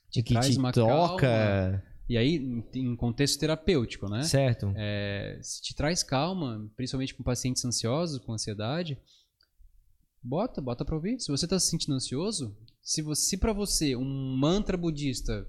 te 0.10 0.24
que 0.24 0.34
traz 0.34 0.54
te 0.54 0.58
uma 0.58 0.72
toca. 0.72 1.28
calma, 1.28 1.84
e 2.10 2.18
aí 2.18 2.36
em, 2.36 2.64
em 2.74 2.96
contexto 2.96 3.40
terapêutico, 3.40 4.10
né? 4.10 4.24
Certo. 4.24 4.74
É, 4.76 5.40
se 5.42 5.62
te 5.62 5.76
traz 5.76 6.02
calma, 6.02 6.68
principalmente 6.76 7.14
com 7.14 7.24
pacientes 7.24 7.64
ansiosos, 7.64 8.18
com 8.18 8.34
ansiedade, 8.34 8.98
bota, 10.22 10.60
bota 10.60 10.84
pra 10.84 10.96
ouvir. 10.96 11.20
Se 11.20 11.32
você 11.32 11.48
tá 11.48 11.60
se 11.60 11.70
sentindo 11.70 11.94
ansioso, 11.94 12.58
se 12.84 13.02
você, 13.02 13.38
para 13.38 13.54
você 13.54 13.96
um 13.96 14.36
mantra 14.38 14.78
budista 14.78 15.48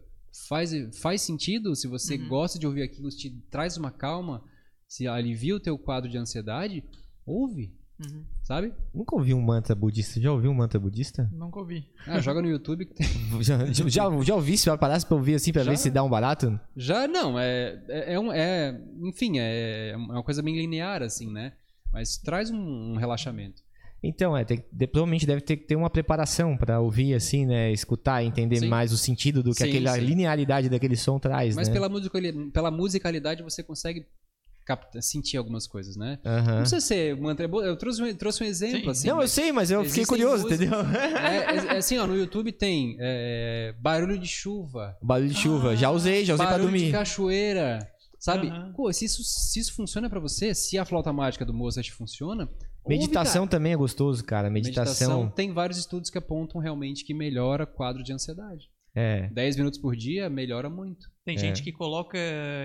faz, 0.48 0.72
faz 1.00 1.20
sentido, 1.22 1.74
se 1.76 1.86
você 1.88 2.16
Uhum. 2.16 2.28
gosta 2.28 2.58
de 2.58 2.66
ouvir 2.66 2.82
aquilo, 2.82 3.08
te 3.10 3.30
traz 3.50 3.76
uma 3.76 3.90
calma, 3.90 4.42
se 4.88 5.06
alivia 5.08 5.56
o 5.56 5.60
teu 5.60 5.76
quadro 5.78 6.08
de 6.10 6.16
ansiedade, 6.16 6.84
ouve, 7.26 7.74
Uhum. 8.00 8.24
sabe? 8.42 8.72
Nunca 8.92 9.14
ouvi 9.14 9.32
um 9.32 9.40
mantra 9.40 9.74
budista. 9.74 10.20
Já 10.20 10.32
ouviu 10.32 10.50
um 10.50 10.54
mantra 10.54 10.78
budista? 10.80 11.28
Nunca 11.32 11.60
ouvi. 11.60 11.86
Ah, 12.06 12.20
joga 12.20 12.42
no 12.42 12.48
YouTube 12.48 12.86
que 12.86 12.94
tem. 12.94 13.06
Já, 13.42 13.64
já, 13.72 13.88
já, 13.88 14.22
já 14.22 14.34
ouvi, 14.34 14.56
se 14.58 14.76
parasse 14.76 15.06
pra 15.06 15.16
ouvir 15.16 15.34
assim, 15.34 15.52
pra 15.52 15.62
Já. 15.64 15.70
ver 15.70 15.76
se 15.76 15.90
dá 15.90 16.02
um 16.02 16.10
barato? 16.10 16.58
Já 16.76 17.06
não, 17.08 17.38
é, 17.38 17.84
é, 17.88 18.14
é, 18.14 18.20
um, 18.20 18.32
é 18.32 18.80
enfim, 19.02 19.38
é, 19.38 19.90
é 19.90 19.96
uma 19.96 20.22
coisa 20.24 20.42
bem 20.42 20.56
linear 20.56 21.02
assim, 21.02 21.30
né? 21.32 21.52
Mas 21.92 22.16
traz 22.18 22.50
um, 22.50 22.58
um 22.58 22.96
relaxamento. 22.96 23.62
Então, 24.06 24.36
é, 24.36 24.44
tem, 24.44 24.64
de- 24.72 24.86
provavelmente 24.86 25.26
deve 25.26 25.40
ter 25.40 25.56
que 25.56 25.64
ter 25.66 25.76
uma 25.76 25.88
preparação 25.90 26.56
pra 26.56 26.80
ouvir 26.80 27.14
assim, 27.14 27.46
né? 27.46 27.72
Escutar, 27.72 28.22
entender 28.22 28.56
Sim. 28.60 28.68
mais 28.68 28.92
o 28.92 28.98
sentido 28.98 29.42
do 29.42 29.52
que 29.52 29.62
Sim, 29.64 29.68
aquela 29.70 29.94
sim. 29.94 30.00
linearidade 30.00 30.68
daquele 30.68 30.96
som 30.96 31.18
traz, 31.18 31.56
Mas 31.56 31.68
né? 31.68 31.74
pela, 31.74 31.88
musicali- 31.88 32.50
pela 32.50 32.70
musicalidade 32.70 33.42
você 33.42 33.62
consegue 33.62 34.06
capta- 34.66 35.00
sentir 35.02 35.36
algumas 35.36 35.66
coisas, 35.66 35.94
né? 35.96 36.18
Aham. 36.24 36.46
Não 36.52 36.56
precisa 36.60 36.80
ser 36.80 37.16
mantra. 37.16 37.46
Eu 37.46 37.76
trouxe 37.76 38.02
um, 38.02 38.14
trouxe 38.14 38.42
um 38.42 38.46
exemplo, 38.46 38.80
Sim. 38.84 38.90
assim. 38.90 39.08
Não, 39.08 39.20
eu 39.22 39.28
sei, 39.28 39.52
mas 39.52 39.70
eu 39.70 39.84
fiquei 39.84 40.06
curioso, 40.06 40.44
músicas- 40.44 40.60
entendeu? 40.60 40.78
É, 41.20 41.36
é- 41.72 41.74
é 41.74 41.76
assim, 41.78 41.98
ó, 41.98 42.06
no 42.06 42.16
YouTube 42.16 42.50
tem 42.52 42.96
é, 42.98 43.74
barulho 43.80 44.18
de 44.18 44.26
chuva, 44.28 44.96
Barulho 45.02 45.28
de 45.28 45.34
chuva. 45.34 45.70
Ah, 45.70 45.76
já 45.76 45.90
usei, 45.90 46.24
já 46.24 46.34
usei 46.34 46.46
pra 46.46 46.56
barulho 46.56 46.72
de 46.72 46.78
dormir. 46.78 46.92
cachoeira, 46.92 47.78
sabe? 48.18 48.48
Aham. 48.48 48.72
Pô, 48.74 48.90
se 48.92 49.04
isso, 49.04 49.22
se 49.22 49.60
isso 49.60 49.74
funciona 49.74 50.08
pra 50.08 50.18
você, 50.20 50.54
se 50.54 50.78
a 50.78 50.84
flauta 50.84 51.12
mágica 51.12 51.44
do 51.44 51.52
Mozart 51.52 51.90
funciona, 51.90 52.48
Meditação 52.86 53.46
também 53.46 53.72
é 53.72 53.76
gostoso, 53.76 54.24
cara. 54.24 54.50
Meditação. 54.50 55.28
tem 55.30 55.52
vários 55.52 55.78
estudos 55.78 56.10
que 56.10 56.18
apontam 56.18 56.60
realmente 56.60 57.04
que 57.04 57.14
melhora 57.14 57.66
quadro 57.66 58.02
de 58.02 58.12
ansiedade. 58.12 58.68
É. 58.96 59.28
10 59.32 59.56
minutos 59.56 59.78
por 59.80 59.96
dia 59.96 60.30
melhora 60.30 60.70
muito. 60.70 61.10
Tem 61.24 61.34
É. 61.34 61.38
gente 61.38 61.62
que 61.64 61.72
coloca 61.72 62.16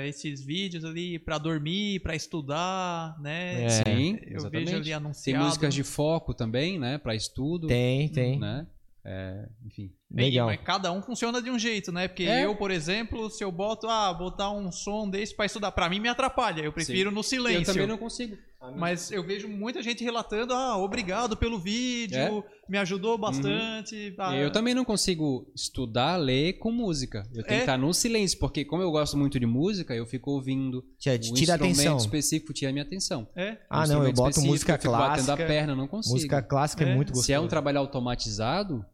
esses 0.05 0.45
vídeos 0.45 0.85
ali 0.85 1.17
pra 1.17 1.37
dormir, 1.39 2.01
pra 2.01 2.15
estudar, 2.15 3.19
né? 3.19 3.63
É. 3.63 3.69
Sim, 3.69 4.19
Eu 4.27 4.37
exatamente. 4.37 4.65
vejo 4.65 4.75
ali 4.77 4.83
Tem 4.85 4.93
anunciado. 4.93 5.43
músicas 5.45 5.73
de 5.73 5.83
foco 5.83 6.33
também, 6.33 6.77
né? 6.77 6.97
Pra 6.99 7.15
estudo. 7.15 7.65
Tem, 7.67 8.07
tem. 8.09 8.37
Né? 8.39 8.67
É, 9.03 9.47
enfim. 9.65 9.91
Legal. 10.11 10.47
Mas 10.47 10.59
cada 10.63 10.91
um 10.91 11.01
funciona 11.03 11.39
de 11.41 11.51
um 11.51 11.59
jeito, 11.59 11.91
né? 11.91 12.07
Porque 12.07 12.23
É. 12.23 12.45
eu, 12.45 12.55
por 12.55 12.71
exemplo, 12.71 13.29
se 13.29 13.43
eu 13.43 13.51
boto, 13.51 13.87
ah, 13.87 14.11
botar 14.13 14.49
um 14.51 14.71
som 14.71 15.07
desse 15.07 15.35
pra 15.35 15.45
estudar, 15.45 15.71
pra 15.71 15.87
mim 15.87 15.99
me 15.99 16.09
atrapalha. 16.09 16.61
Eu 16.61 16.73
prefiro 16.73 17.11
no 17.11 17.21
silêncio. 17.23 17.61
Eu 17.61 17.65
também 17.73 17.87
não 17.87 17.97
consigo. 17.97 18.35
Mas 18.75 19.09
eu 19.09 19.23
vejo 19.23 19.47
muita 19.47 19.81
gente 19.81 20.03
relatando, 20.03 20.53
ah, 20.53 20.75
obrigado 20.77 21.37
pelo 21.37 21.57
vídeo, 21.57 22.17
É? 22.19 22.43
me 22.67 22.77
ajudou 22.77 23.17
bastante. 23.17 24.13
Ah, 24.17 24.35
Eu 24.35 24.51
também 24.51 24.73
não 24.73 24.83
consigo 24.83 25.49
estudar, 25.55 26.17
ler 26.17 26.53
com 26.59 26.69
música. 26.71 27.19
Eu 27.33 27.43
tenho 27.43 27.55
É. 27.55 27.57
que 27.59 27.63
estar 27.63 27.77
no 27.77 27.93
silêncio, 27.93 28.37
porque 28.39 28.65
como 28.65 28.81
eu 28.83 28.91
gosto 28.91 29.15
muito 29.15 29.39
de 29.39 29.45
música, 29.45 29.95
eu 29.95 30.05
fico 30.05 30.31
ouvindo. 30.31 30.83
Te, 30.97 31.09
um 31.09 31.33
tira 31.35 31.53
atenção. 31.53 31.95
específico 31.97 32.51
tira 32.51 32.69
a 32.71 32.73
minha 32.73 32.83
atenção. 32.83 33.27
É. 33.35 33.57
Ah, 33.69 33.83
Um 33.85 33.87
não, 33.87 34.03
eu 34.03 34.11
boto 34.11 34.41
música 34.41 34.73
eu 34.73 34.77
fico 34.79 34.91
batendo 34.91 35.25
clássica. 35.25 35.33
a 35.33 35.47
perna, 35.47 35.71
eu 35.73 35.77
não 35.77 35.87
consigo. 35.87 36.15
Música 36.15 36.41
clássica 36.41 36.83
é, 36.83 36.89
É. 36.91 36.95
muito 36.95 37.09
gostoso. 37.09 37.27
Se 37.27 37.31
é 37.33 37.39
um 37.39 37.47
trabalho 37.47 37.79
automatizado, 37.79 38.85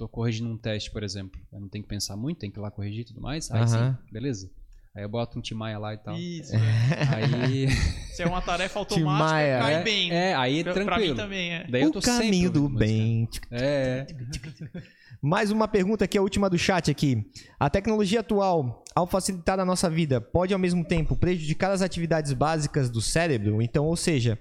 tô 0.00 0.08
corrigindo 0.08 0.48
um 0.48 0.56
teste, 0.56 0.90
por 0.90 1.02
exemplo. 1.02 1.38
Eu 1.52 1.60
não 1.60 1.68
tenho 1.68 1.84
que 1.84 1.88
pensar 1.88 2.16
muito, 2.16 2.38
tem 2.38 2.50
que 2.50 2.58
ir 2.58 2.62
lá 2.62 2.70
corrigir 2.70 3.02
e 3.02 3.04
tudo 3.04 3.20
mais. 3.20 3.50
Aí 3.50 3.68
sim, 3.68 3.94
beleza. 4.10 4.50
Aí 4.94 5.04
eu 5.04 5.08
boto 5.08 5.38
um 5.38 5.42
Timaya 5.42 5.78
lá 5.78 5.94
e 5.94 5.98
tal. 5.98 6.16
Isso. 6.16 6.52
Aí. 7.14 7.68
Se 8.12 8.22
é 8.22 8.26
uma 8.26 8.40
tarefa 8.40 8.78
automática, 8.78 9.28
cai 9.60 9.74
é, 9.74 9.82
bem. 9.82 10.10
é, 10.10 10.34
aí 10.34 10.64
pra, 10.64 10.72
pra 10.72 10.82
mim 10.82 10.88
tranquilo. 10.88 11.16
também 11.16 11.52
é. 11.52 11.66
Daí 11.68 11.82
eu 11.82 11.90
o 11.90 11.92
tô 11.92 12.00
sempre 12.02 12.24
caminho 12.24 12.50
do 12.50 12.68
bem. 12.68 13.28
É. 13.50 14.06
Mais 15.22 15.50
uma 15.50 15.68
pergunta 15.68 16.06
aqui, 16.06 16.16
a 16.16 16.22
última 16.22 16.48
do 16.48 16.58
chat 16.58 16.90
aqui. 16.90 17.24
A 17.58 17.68
tecnologia 17.68 18.20
atual, 18.20 18.82
ao 18.94 19.06
facilitar 19.06 19.60
a 19.60 19.64
nossa 19.66 19.88
vida, 19.88 20.18
pode 20.18 20.54
ao 20.54 20.58
mesmo 20.58 20.82
tempo 20.82 21.14
prejudicar 21.14 21.70
as 21.70 21.82
atividades 21.82 22.32
básicas 22.32 22.88
do 22.88 23.02
cérebro? 23.02 23.60
Então, 23.60 23.84
ou 23.84 23.96
seja, 23.96 24.38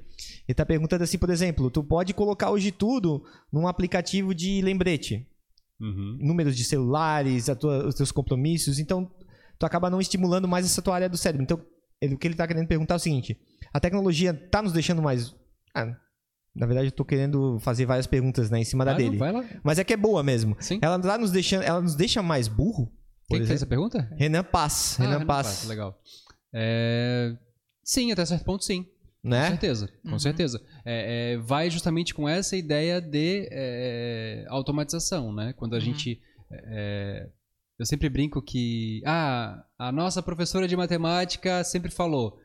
ele 0.47 0.55
tá 0.55 0.65
perguntando 0.65 1.03
assim, 1.03 1.17
por 1.17 1.29
exemplo, 1.29 1.69
tu 1.69 1.83
pode 1.83 2.13
colocar 2.13 2.49
hoje 2.49 2.71
tudo 2.71 3.23
num 3.51 3.67
aplicativo 3.67 4.33
de 4.33 4.61
lembrete, 4.61 5.27
Uhum. 5.81 6.17
números 6.21 6.55
de 6.57 6.63
celulares, 6.63 7.45
tua- 7.59 7.87
os 7.87 7.95
teus 7.95 8.11
compromissos, 8.11 8.79
então 8.79 9.09
tu 9.57 9.65
acaba 9.65 9.89
não 9.89 10.01
estimulando 10.01 10.47
mais 10.47 10.65
essa 10.65 10.81
tua 10.81 10.95
área 10.95 11.07
do 11.09 11.17
cérebro. 11.17 11.43
Então, 11.43 11.61
ele- 12.01 12.15
o 12.15 12.17
que 12.17 12.27
ele 12.27 12.35
tá 12.35 12.45
querendo 12.47 12.67
perguntar 12.67 12.95
é 12.95 12.97
o 12.97 12.99
seguinte: 12.99 13.37
a 13.73 13.79
tecnologia 13.79 14.33
tá 14.33 14.61
nos 14.61 14.73
deixando 14.73 15.01
mais 15.01 15.33
ah, 15.75 15.95
na 16.55 16.65
verdade, 16.65 16.87
eu 16.87 16.91
tô 16.91 17.05
querendo 17.05 17.59
fazer 17.59 17.85
várias 17.85 18.07
perguntas 18.07 18.49
né, 18.49 18.59
em 18.59 18.65
cima 18.65 18.83
da 18.83 18.91
Ah, 18.91 18.95
dele. 18.95 19.17
Mas 19.63 19.77
é 19.79 19.83
que 19.83 19.93
é 19.93 19.97
boa 19.97 20.21
mesmo. 20.23 20.57
Sim. 20.59 20.79
Ela 20.81 20.99
tá 20.99 21.17
nos 21.17 21.31
deixando, 21.31 21.61
ela 21.63 21.79
nos 21.79 21.95
deixa 21.95 22.21
mais 22.23 22.47
burro? 22.47 22.91
Quem 23.29 23.39
que 23.41 23.45
fez 23.45 23.61
essa 23.61 23.67
pergunta? 23.67 24.09
Renan 24.17 24.43
Paz. 24.43 24.97
Ah, 24.99 25.03
Renan 25.03 25.13
Renan 25.19 25.25
Paz. 25.27 25.47
Paz, 25.47 25.67
Legal. 25.67 25.97
É, 26.53 27.33
Sim, 27.83 28.11
até 28.11 28.25
certo 28.25 28.43
ponto, 28.43 28.63
sim. 28.65 28.85
Com 29.21 29.29
Né? 29.29 29.47
certeza, 29.49 29.89
com 30.03 30.11
Uhum. 30.11 30.19
certeza. 30.19 30.61
É, 30.85 31.33
é, 31.33 31.37
vai 31.37 31.69
justamente 31.69 32.13
com 32.13 32.27
essa 32.27 32.55
ideia 32.55 33.01
de 33.01 33.47
é, 33.51 34.45
automatização, 34.47 35.33
né? 35.33 35.53
Quando 35.57 35.73
a 35.73 35.77
Uhum. 35.77 35.81
gente... 35.83 36.21
é, 36.51 37.27
eu 37.77 37.85
sempre 37.85 38.09
brinco 38.09 38.41
que... 38.41 39.01
Ah, 39.05 39.63
a 39.77 39.91
nossa 39.91 40.21
professora 40.23 40.67
de 40.67 40.75
matemática 40.75 41.63
sempre 41.63 41.91
falou... 41.91 42.37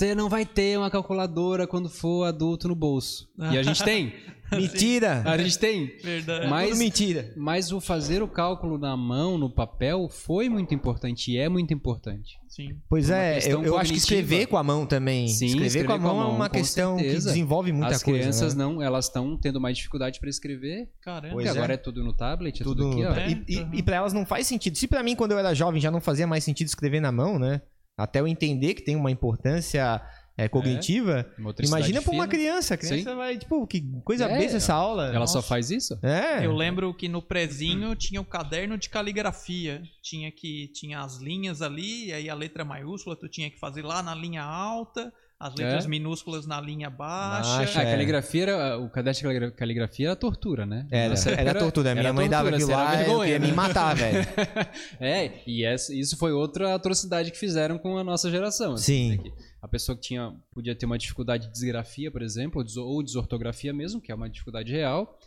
Você 0.00 0.14
não 0.14 0.30
vai 0.30 0.46
ter 0.46 0.78
uma 0.78 0.90
calculadora 0.90 1.66
quando 1.66 1.90
for 1.90 2.24
adulto 2.24 2.66
no 2.66 2.74
bolso. 2.74 3.28
E 3.52 3.58
a 3.58 3.62
gente 3.62 3.84
tem. 3.84 4.14
Mentira! 4.50 5.22
A 5.26 5.36
gente 5.36 5.58
tem. 5.58 5.94
Verdade. 6.02 6.48
Mas- 6.48 6.70
Tudo 6.70 6.78
mentira. 6.78 7.32
Mas 7.36 7.70
o 7.70 7.80
fazer 7.82 8.22
o 8.22 8.26
cálculo 8.26 8.78
na 8.78 8.96
mão, 8.96 9.36
no 9.36 9.50
papel, 9.50 10.08
foi 10.08 10.48
muito 10.48 10.74
importante 10.74 11.30
e 11.30 11.36
é 11.36 11.50
muito 11.50 11.74
importante. 11.74 12.38
Sim. 12.48 12.78
Pois 12.88 13.10
é, 13.10 13.40
eu, 13.44 13.62
eu 13.62 13.76
acho 13.76 13.92
que 13.92 13.98
escrever 13.98 14.46
com 14.46 14.56
a 14.56 14.62
mão 14.62 14.86
também. 14.86 15.28
Sim, 15.28 15.46
escrever, 15.46 15.66
escrever 15.66 15.86
com 15.86 15.92
a 15.92 15.98
mão, 15.98 16.20
é 16.22 16.24
uma 16.34 16.48
questão 16.48 16.96
que 16.96 17.02
certeza. 17.04 17.28
desenvolve 17.28 17.70
muita 17.70 17.94
As 17.96 18.02
coisa. 18.02 18.18
crianças 18.20 18.54
né? 18.54 18.64
não, 18.64 18.82
elas 18.82 19.04
estão 19.04 19.36
tendo 19.36 19.60
mais 19.60 19.76
dificuldade 19.76 20.18
para 20.18 20.30
escrever, 20.30 20.88
Caramba. 21.02 21.34
Pois 21.34 21.44
porque 21.44 21.48
é. 21.48 21.60
agora 21.60 21.74
é 21.74 21.76
tudo 21.76 22.02
no 22.02 22.14
tablet, 22.14 22.58
é 22.60 22.64
tudo, 22.64 22.90
Tudo, 22.90 22.92
aqui, 22.92 23.04
ó. 23.04 23.14
É. 23.14 23.44
e, 23.46 23.58
Uhum. 23.60 23.70
e 23.74 23.82
pra 23.82 23.96
elas 23.96 24.14
não 24.14 24.24
faz 24.24 24.46
sentido. 24.46 24.76
Se 24.78 24.88
pra 24.88 25.02
mim, 25.02 25.14
quando 25.14 25.32
eu 25.32 25.38
era 25.38 25.52
jovem, 25.54 25.78
já 25.80 25.90
não 25.90 26.00
fazia 26.00 26.26
mais 26.26 26.42
sentido 26.42 26.66
escrever 26.68 27.00
na 27.00 27.12
mão, 27.12 27.38
né? 27.38 27.60
Até 28.02 28.20
eu 28.20 28.28
entender 28.28 28.74
que 28.74 28.82
tem 28.82 28.96
uma 28.96 29.10
importância 29.10 30.00
é 30.36 30.48
cognitiva, 30.48 31.30
motricidade 31.38 31.82
imagina 31.82 32.02
pra 32.02 32.12
uma 32.12 32.26
criança. 32.26 32.72
A 32.72 32.78
criança 32.78 33.14
vai, 33.14 33.36
tipo, 33.36 33.66
que 33.66 33.82
coisa 34.02 34.24
É, 34.24 34.38
besta 34.38 34.56
essa 34.56 34.72
aula. 34.72 35.14
Ela 35.14 35.26
só 35.26 35.38
Nossa. 35.38 35.48
faz 35.48 35.70
isso? 35.70 35.98
É. 36.02 36.46
Eu 36.46 36.52
lembro 36.52 36.94
que 36.94 37.08
no 37.08 37.20
prezinho 37.20 37.94
tinha 37.94 38.20
o 38.22 38.24
caderno 38.24 38.78
de 38.78 38.88
caligrafia. 38.88 39.82
Tinha 40.00 40.32
que 40.32 40.68
tinha 40.68 41.00
as 41.00 41.18
linhas 41.18 41.60
ali, 41.60 42.06
e 42.06 42.12
aí 42.14 42.30
a 42.30 42.34
letra 42.34 42.64
maiúscula 42.64 43.16
tu 43.16 43.28
tinha 43.28 43.50
que 43.50 43.58
fazer 43.58 43.82
lá 43.82 44.02
na 44.02 44.14
linha 44.14 44.42
alta, 44.42 45.12
as 45.40 45.54
letras 45.54 45.86
É? 45.86 45.88
minúsculas 45.88 46.46
na 46.46 46.60
linha 46.60 46.90
baixa. 46.90 47.56
Baixa. 47.56 47.80
A 47.80 47.82
É. 47.82 47.90
caligrafia 47.92 48.42
era, 48.42 48.78
o 48.78 48.90
caderno 48.90 49.16
de 49.16 49.22
caligra- 49.22 49.50
caligrafia 49.50 50.06
era 50.08 50.16
tortura, 50.16 50.66
né? 50.66 50.86
Era, 50.90 51.14
época 51.14 51.30
era 51.40 51.58
tortura. 51.58 51.94
Minha 51.94 52.04
era 52.04 52.12
mãe 52.12 52.28
dava 52.28 52.50
tortura, 52.50 52.56
aquilo 52.74 52.78
assim, 52.78 52.82
era 52.82 52.90
lá, 52.90 52.94
eu 53.02 53.06
vergonha, 53.06 53.24
queria 53.24 53.38
né? 53.38 53.46
me 53.46 53.52
matar, 53.54 53.96
velho. 53.96 54.18
É, 55.00 55.40
e 55.46 55.64
essa- 55.64 55.94
isso 55.94 56.16
foi 56.18 56.30
outra 56.32 56.74
atrocidade 56.74 57.30
que 57.30 57.38
fizeram 57.38 57.78
com 57.78 57.96
a 57.96 58.04
nossa 58.04 58.30
geração. 58.30 58.74
assim, 58.74 59.12
Sim. 59.12 59.22
que 59.22 59.32
A 59.62 59.68
pessoa 59.68 59.96
que 59.96 60.02
tinha, 60.02 60.32
podia 60.54 60.74
ter 60.74 60.86
uma 60.86 60.96
dificuldade 60.98 61.46
de 61.46 61.52
desgrafia, 61.52 62.10
por 62.10 62.22
exemplo, 62.22 62.60
ou 62.60 62.64
de, 62.64 62.78
ou 62.78 63.02
desortografia 63.02 63.72
mesmo, 63.72 64.00
que 64.00 64.10
é 64.12 64.14
uma 64.14 64.28
dificuldade 64.28 64.70
real, 64.72 65.18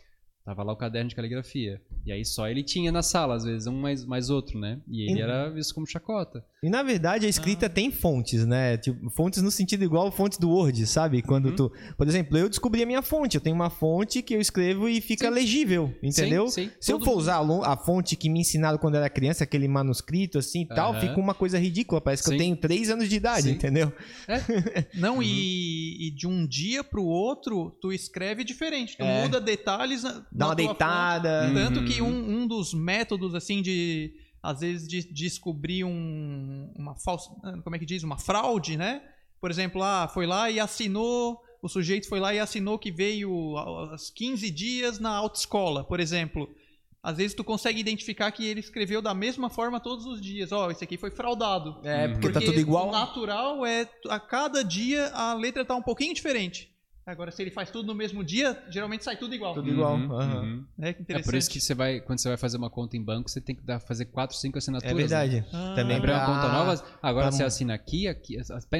tava 0.45 0.64
lá 0.64 0.73
o 0.73 0.76
caderno 0.76 1.07
de 1.10 1.15
caligrafia. 1.15 1.80
E 2.06 2.11
aí 2.11 2.26
só 2.26 2.48
ele 2.48 2.64
tinha 2.64 2.91
na 2.91 3.02
sala, 3.02 3.35
às 3.35 3.44
vezes, 3.45 3.68
um 3.68 3.80
mais, 3.80 4.03
mais 4.06 4.30
outro, 4.30 4.60
né? 4.60 4.80
E 4.88 5.10
ele 5.10 5.19
E- 5.19 5.22
era 5.22 5.49
visto 5.49 5.73
como 5.76 5.88
chacota. 5.88 6.44
E 6.64 6.69
na 6.69 6.81
verdade 6.81 7.26
a 7.26 7.30
escrita 7.30 7.65
Ah. 7.65 7.69
tem 7.69 7.91
fontes, 7.91 8.45
né? 8.45 8.77
Tipo, 8.77 9.10
fontes 9.10 9.41
no 9.41 9.52
sentido 9.52 9.84
igual 9.84 10.10
fontes 10.11 10.38
do 10.40 10.49
Word, 10.49 10.88
sabe? 10.88 11.22
Quando 11.22 11.48
Uhum. 11.49 11.56
tu. 11.56 11.72
Por 11.98 12.07
exemplo, 12.07 12.38
eu 12.38 12.48
descobri 12.48 12.81
a 12.81 12.85
minha 12.85 13.02
fonte. 13.02 13.35
Eu 13.35 13.41
tenho 13.41 13.56
uma 13.56 13.69
fonte 13.69 14.22
que 14.22 14.34
eu 14.34 14.40
escrevo 14.40 14.88
e 14.88 15.02
fica 15.02 15.27
Sim. 15.27 15.34
legível, 15.34 15.94
entendeu? 16.02 16.48
Sim, 16.48 16.65
sim. 16.65 16.72
Se 16.80 16.91
eu 16.94 16.98
Todo 16.98 17.06
for 17.06 17.11
mundo- 17.11 17.22
usar 17.22 17.41
a 17.72 17.76
fonte 17.77 18.15
que 18.15 18.30
me 18.30 18.40
ensinaram 18.40 18.77
quando 18.77 18.95
eu 18.95 18.99
era 19.02 19.10
criança, 19.10 19.44
aquele 19.44 19.68
manuscrito 19.68 20.38
assim 20.38 20.61
e 20.61 20.68
tal, 20.68 20.91
Aham. 20.94 21.02
fica 21.02 21.19
uma 21.19 21.34
coisa 21.34 21.60
ridícula. 21.60 21.99
Parece 21.99 22.23
que 22.23 22.34
eu 22.34 22.38
tenho 22.38 22.56
três 22.56 22.90
anos 22.90 23.10
de 23.10 23.15
idade, 23.18 23.52
entendeu? 23.52 23.91
Não, 24.95 25.15
Uhum. 25.15 25.23
e, 25.23 26.07
e 26.07 26.11
de 26.11 26.27
um 26.27 26.45
dia 26.48 26.84
pro 26.84 27.03
outro, 27.03 27.72
tu 27.81 27.91
escreve 27.91 28.44
diferente. 28.44 28.95
Tu 28.98 29.03
É. 29.03 29.22
muda 29.23 29.40
detalhes. 29.41 30.03
na- 30.03 30.11
Dá 30.11 30.26
na 30.31 30.45
uma 30.48 30.56
deitada. 30.56 31.48
Hum. 31.49 31.53
Tanto 31.53 31.84
que 31.85 32.02
Uhum. 32.02 32.10
um, 32.10 32.38
um 32.44 32.48
dos 32.48 32.73
métodos, 32.73 33.35
assim, 33.35 33.61
de. 33.61 34.14
Às 34.44 34.60
vezes, 34.60 34.86
de 34.88 35.02
descobrir 35.14 35.86
um, 35.86 36.70
uma 36.78 36.94
falsa. 36.95 37.30
Como 37.64 37.76
é 37.76 37.80
que 37.80 37.86
diz? 37.86 38.03
Uma 38.03 38.18
fraude, 38.18 38.76
né? 38.76 39.02
Por 39.40 39.49
exemplo, 39.49 39.82
ah, 39.82 40.10
foi 40.14 40.26
lá 40.26 40.52
e 40.52 40.60
assinou. 40.60 41.41
O 41.61 41.70
sujeito 41.70 42.10
foi 42.10 42.20
lá 42.20 42.34
e 42.34 42.40
assinou 42.40 42.78
que 42.78 42.91
veio 42.91 43.32
aos 43.57 44.10
15 44.10 44.52
dias 44.52 44.99
na 44.99 45.11
autoescola, 45.15 45.86
por 45.86 46.02
exemplo. 46.02 46.49
Às 47.02 47.18
vezes 47.18 47.34
tu 47.34 47.44
consegue 47.44 47.80
identificar 47.80 48.30
que 48.32 48.45
ele 48.45 48.60
escreveu 48.60 49.02
da 49.02 49.14
mesma 49.14 49.49
forma 49.49 49.80
todos 49.80 50.06
os 50.06 50.20
dias. 50.22 50.52
Ó, 50.52 50.70
esse 50.72 50.84
aqui 50.84 50.98
foi 50.98 51.10
fraudado. 51.11 51.80
É, 51.84 52.07
Uhum. 52.07 52.14
porque, 52.14 52.30
tá 52.30 52.41
tudo 52.41 52.60
igual. 52.60 52.90
O 52.90 52.91
natural 52.91 53.65
é 53.65 53.90
a 54.10 54.20
cada 54.20 54.61
dia 54.64 55.10
a 55.14 55.34
letra 55.34 55.64
tá 55.64 55.76
um 55.76 55.82
pouquinho 55.82 56.14
diferente. 56.14 56.73
Agora, 57.06 57.32
se 57.32 57.42
ele 57.42 57.52
faz 57.52 57.70
tudo 57.70 57.88
no 57.88 57.94
mesmo 57.96 58.24
dia, 58.24 58.64
geralmente 58.70 59.04
sai 59.04 59.18
tudo 59.18 59.36
igual. 59.36 59.54
Tudo 59.54 59.70
igual. 59.70 59.96
Uhum, 59.98 60.12
aham. 60.14 60.42
uhum. 60.42 60.66
É, 60.80 60.94
que 60.94 61.12
É 61.14 61.22
por 61.22 61.36
isso 61.36 61.50
que 61.50 61.60
você 61.60 61.74
vai, 61.74 62.00
quando 62.00 62.20
você 62.20 62.30
vai 62.30 62.38
fazer 62.38 62.56
uma 62.58 62.70
conta 62.70 62.96
em 62.96 63.04
banco, 63.04 63.30
você 63.30 63.42
tem 63.42 63.54
que 63.54 63.62
dar, 63.62 63.80
fazer 63.82 64.06
quatro, 64.06 64.38
cinco 64.38 64.58
assinaturas. 64.58 64.92
É 64.94 64.96
verdade. 64.96 65.46
Ah, 65.52 65.74
Também 65.76 66.00
pra... 66.00 66.14
uma 66.16 66.26
conta 66.26 66.48
nova, 66.54 66.98
agora 67.02 67.28
pra- 67.28 67.32
você 67.38 67.44
assina 67.44 67.74
aqui, 67.74 68.08
aqui, 68.08 68.38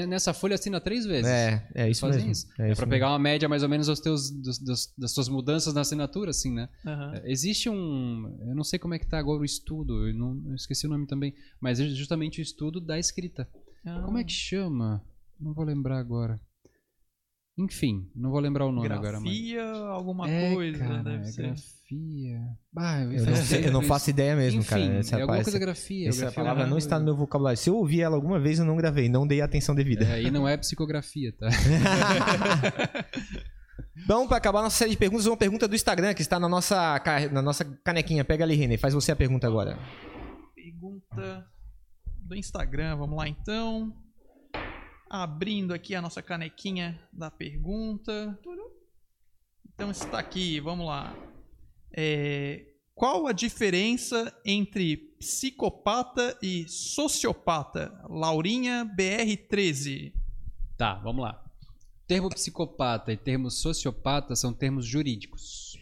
nessa 0.08 0.34
folha 0.34 0.56
assina 0.56 0.80
três 0.80 1.06
vezes. 1.06 1.30
É, 1.30 1.68
é 1.76 1.90
isso 1.90 2.00
Fazem 2.00 2.20
mesmo. 2.28 2.32
isso. 2.32 2.48
É, 2.58 2.64
É, 2.64 2.68
mesmo. 2.70 2.88
pegar 2.88 3.10
uma 3.10 3.20
média 3.20 3.50
mais 3.50 3.62
ou 3.62 3.68
menos 3.68 3.88
dos 3.88 4.00
teus, 4.00 4.32
dos- 4.32 4.58
dos- 4.60 4.94
das 4.98 5.12
suas 5.12 5.28
mudanças 5.28 5.74
na 5.74 5.82
assinatura, 5.82 6.30
assim, 6.32 6.54
né? 6.54 6.70
É, 6.86 7.30
Existe 7.30 7.70
um. 7.70 8.38
Eu 8.48 8.56
não 8.56 8.64
sei 8.64 8.80
como 8.80 8.94
é 8.94 9.00
que 9.00 9.06
tá 9.08 9.18
agora 9.20 9.41
o 9.41 9.45
estudo, 9.45 10.08
eu, 10.08 10.14
não, 10.14 10.41
eu 10.48 10.56
esqueci 10.56 10.88
o 10.88 10.90
nome 10.90 11.06
também, 11.08 11.34
mas 11.60 11.80
é 11.80 11.88
justamente 11.90 12.40
o 12.40 12.41
estudo 12.41 12.80
da 12.80 12.98
escrita. 12.98 13.50
Ah, 13.86 14.02
Como 14.06 14.18
é 14.18 14.24
que 14.24 14.32
chama? 14.32 15.04
Não 15.38 15.54
vou 15.54 15.66
lembrar 15.66 15.98
agora. 16.00 16.40
Enfim, 17.55 18.09
não 18.15 18.31
vou 18.31 18.39
lembrar 18.39 18.65
o 18.65 18.71
nome 18.71 18.88
agora, 18.91 19.19
mas. 19.19 19.31
Grafia, 19.31 19.63
alguma 19.63 20.27
é, 20.27 20.55
coisa, 20.55 20.80
cara, 20.80 21.03
deve 21.03 21.21
é 21.21 21.25
ser. 21.25 21.41
grafia. 21.43 22.39
Bah, 22.71 23.01
Eu 23.01 23.25
não, 23.25 23.35
sei- 23.35 23.67
eu 23.67 23.71
não 23.71 23.81
faço 23.84 24.09
ideia 24.09 24.35
mesmo, 24.35 24.61
Enfim, 24.61 24.69
cara. 24.69 24.81
Essa, 24.95 25.17
é 25.17 25.21
alguma 25.21 25.43
coisa 25.43 25.59
grafia. 25.59 26.09
essa 26.09 26.21
grafia 26.21 26.41
é 26.41 26.43
palavra 26.43 26.63
uma 26.63 26.69
não 26.69 26.80
está 26.80 26.97
no 26.97 27.05
meu 27.05 27.15
vocabulário. 27.15 27.57
Se 27.57 27.69
eu 27.69 27.75
ouvi 27.75 28.01
ela 28.01 28.15
alguma 28.15 28.39
vez, 28.39 28.57
eu 28.57 28.65
não 28.65 28.75
gravei. 28.75 29.07
Não 29.07 29.27
dei 29.27 29.39
atenção 29.39 29.75
devida. 29.75 30.03
É, 30.03 30.23
e 30.23 30.31
não 30.31 30.47
é 30.47 30.57
psicografia, 30.57 31.31
tá? 31.38 31.47
Então, 33.95 34.27
para 34.27 34.38
acabar 34.38 34.61
nossa 34.61 34.77
série 34.77 34.91
de 34.91 34.97
perguntas, 34.97 35.25
uma 35.27 35.38
pergunta 35.38 35.67
do 35.67 35.75
Instagram 35.75 36.13
que 36.13 36.21
está 36.21 36.39
na 36.39 36.49
nossa, 36.49 37.01
na 37.31 37.41
nossa 37.41 37.63
canequinha. 37.63 38.25
Pega 38.25 38.43
ali, 38.43 38.55
René. 38.55 38.75
Faz 38.77 38.93
você 38.93 39.11
a 39.11 39.15
pergunta 39.15 39.47
agora. 39.47 39.77
Pergunta 40.55 41.45
do 42.21 42.35
Instagram, 42.35 42.97
vamos 42.97 43.15
lá 43.17 43.27
então. 43.27 43.93
Abrindo 45.14 45.76
aqui 45.76 45.94
a 45.94 46.02
nossa 46.02 46.23
canequinha 46.23 46.99
da 47.14 47.30
pergunta. 47.30 48.35
Então 49.72 49.91
está 49.91 50.18
aqui, 50.18 50.60
vamos 50.60 50.88
lá. 50.88 51.15
É, 51.95 52.65
qual 52.95 53.27
a 53.27 53.31
diferença 53.31 54.35
entre 54.44 54.98
psicopata 55.19 56.35
e 56.41 56.68
sociopata? 56.68 57.94
Laurinha 58.10 58.91
BR13. 58.98 60.14
Tá, 60.76 60.95
vamos 60.95 61.22
lá. 61.22 61.45
Termo 62.07 62.30
psicopata 62.30 63.14
e 63.14 63.18
termo 63.18 63.52
sociopata 63.52 64.35
são 64.35 64.52
termos 64.52 64.84
jurídicos. 64.84 65.77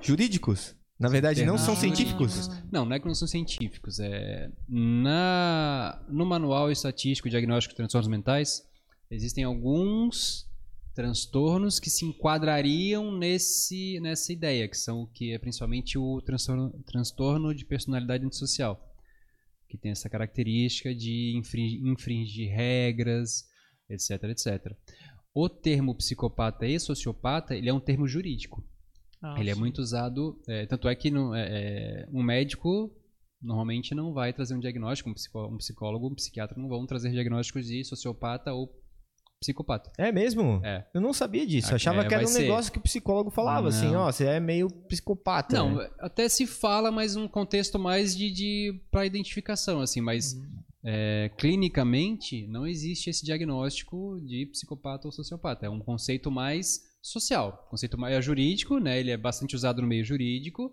Jurídicos? 0.00 0.76
Na 0.96 1.08
verdade, 1.08 1.44
não 1.44 1.58
são 1.58 1.74
jurídicos. 1.74 2.34
científicos. 2.34 2.64
Não, 2.70 2.84
não 2.84 2.94
é 2.94 3.00
que 3.00 3.06
não 3.08 3.16
são 3.16 3.26
científicos. 3.26 3.98
É 3.98 4.48
na 4.68 6.00
no 6.08 6.24
manual 6.24 6.70
estatístico 6.70 7.28
diagnóstico 7.28 7.72
de 7.72 7.78
transtornos 7.78 8.06
mentais 8.06 8.64
existem 9.10 9.44
alguns 9.44 10.46
transtornos 10.94 11.78
que 11.78 11.90
se 11.90 12.06
enquadrariam 12.06 13.12
nesse 13.16 14.00
nessa 14.00 14.32
ideia, 14.32 14.66
que 14.68 14.76
são 14.76 15.02
o 15.02 15.06
que 15.06 15.32
é 15.32 15.38
principalmente 15.38 15.98
o 15.98 16.22
transtorno, 16.22 16.70
transtorno 16.86 17.54
de 17.54 17.64
personalidade 17.66 18.24
antissocial, 18.24 18.80
que 19.68 19.76
tem 19.76 19.90
essa 19.90 20.08
característica 20.08 20.94
de 20.94 21.36
infringir, 21.36 21.86
infringir 21.86 22.50
regras, 22.50 23.44
etc, 23.90 24.22
etc. 24.24 24.74
O 25.34 25.48
termo 25.50 25.94
psicopata 25.94 26.66
e 26.66 26.80
sociopata, 26.80 27.54
ele 27.54 27.68
é 27.68 27.74
um 27.74 27.80
termo 27.80 28.08
jurídico. 28.08 28.64
Ah, 29.20 29.34
Ele 29.38 29.50
é 29.50 29.54
muito 29.54 29.78
usado, 29.80 30.40
é, 30.48 30.66
tanto 30.66 30.88
é 30.88 30.94
que 30.94 31.10
no- 31.10 31.34
é, 31.34 31.42
é, 32.04 32.08
um 32.12 32.22
médico 32.22 32.90
normalmente 33.42 33.94
não 33.94 34.12
vai 34.14 34.32
trazer 34.32 34.54
um 34.54 34.60
diagnóstico, 34.60 35.10
um, 35.10 35.14
psicó- 35.14 35.46
um 35.48 35.56
psicólogo, 35.58 36.08
um 36.08 36.14
psiquiatra 36.14 36.58
não 36.60 36.68
vão 36.68 36.86
trazer 36.86 37.10
diagnósticos 37.10 37.66
de 37.66 37.84
sociopata 37.84 38.52
ou 38.52 38.72
psicopata. 39.40 39.90
É 39.98 40.10
mesmo? 40.10 40.60
É. 40.64 40.86
Eu 40.94 41.00
não 41.00 41.12
sabia 41.12 41.46
disso. 41.46 41.68
Ah, 41.68 41.72
Eu 41.72 41.76
achava 41.76 42.02
é, 42.02 42.08
que 42.08 42.14
era 42.14 42.24
um 42.24 42.28
ser. 42.28 42.42
negócio 42.42 42.72
que 42.72 42.78
o 42.78 42.82
psicólogo 42.82 43.30
falava, 43.30 43.68
assim, 43.68 43.90
Não. 43.92 44.00
ó, 44.00 44.12
você 44.12 44.24
é 44.24 44.40
meio 44.40 44.68
psicopata. 44.88 45.56
Não, 45.58 45.76
né? 45.76 45.90
até 45.98 46.28
se 46.28 46.46
fala, 46.46 46.90
mas 46.90 47.14
num 47.16 47.28
contexto 47.28 47.78
mais 47.78 48.16
de, 48.16 48.30
de 48.30 48.80
para 48.90 49.04
identificação, 49.06 49.80
assim, 49.80 50.00
mas 50.00 50.32
Uhum. 50.34 50.42
é, 50.84 51.30
clinicamente 51.36 52.46
não 52.46 52.66
existe 52.66 53.10
esse 53.10 53.24
diagnóstico 53.24 54.20
de 54.24 54.46
psicopata 54.46 55.06
ou 55.08 55.12
sociopata. 55.12 55.66
É 55.66 55.70
um 55.70 55.80
conceito 55.80 56.30
mais 56.30 56.80
social, 57.02 57.66
conceito 57.70 57.96
mais 57.98 58.14
é 58.16 58.20
jurídico, 58.22 58.78
né? 58.78 58.98
Ele 58.98 59.10
é 59.10 59.16
bastante 59.16 59.54
usado 59.54 59.80
no 59.82 59.86
meio 59.88 60.04
jurídico, 60.04 60.72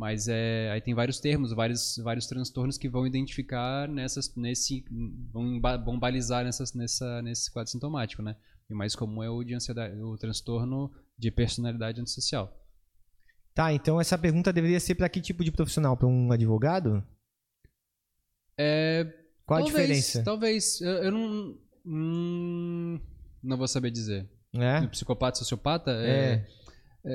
mas 0.00 0.28
é, 0.28 0.70
aí 0.70 0.80
tem 0.80 0.94
vários 0.94 1.20
termos, 1.20 1.52
vários, 1.52 1.98
vários 2.02 2.26
transtornos 2.26 2.78
que 2.78 2.88
vão 2.88 3.06
identificar 3.06 3.86
nessas, 3.86 4.34
nesse, 4.34 4.82
vão, 5.30 5.60
vão 5.60 5.98
balizar 5.98 6.42
nessas, 6.42 6.72
nessa, 6.72 7.20
nesse 7.20 7.52
quadro 7.52 7.70
sintomático, 7.70 8.22
né? 8.22 8.34
E 8.70 8.72
o 8.72 8.76
mais 8.78 8.96
comum 8.96 9.22
é 9.22 9.28
o 9.28 9.44
de 9.44 9.52
ansiedade, 9.52 9.94
o 10.00 10.16
transtorno 10.16 10.90
de 11.18 11.30
personalidade 11.30 12.00
antissocial. 12.00 12.50
Tá, 13.54 13.74
então 13.74 14.00
essa 14.00 14.16
pergunta 14.16 14.54
deveria 14.54 14.80
ser 14.80 14.94
pra 14.94 15.06
que 15.06 15.20
tipo 15.20 15.44
de 15.44 15.52
profissional? 15.52 15.98
Pra 15.98 16.06
um 16.06 16.32
advogado? 16.32 17.06
É, 18.56 19.04
Qual 19.44 19.58
a 19.58 19.62
talvez, 19.64 19.86
diferença? 19.86 20.24
Talvez. 20.24 20.80
Eu, 20.80 20.92
eu 20.92 21.12
não. 21.12 21.58
hum, 21.84 22.98
não 23.42 23.58
vou 23.58 23.68
saber 23.68 23.90
dizer. 23.90 24.26
É? 24.54 24.86
Psicopata, 24.86 25.36
sociopata, 25.38 25.90
é, 25.90 26.32
é, 26.32 26.48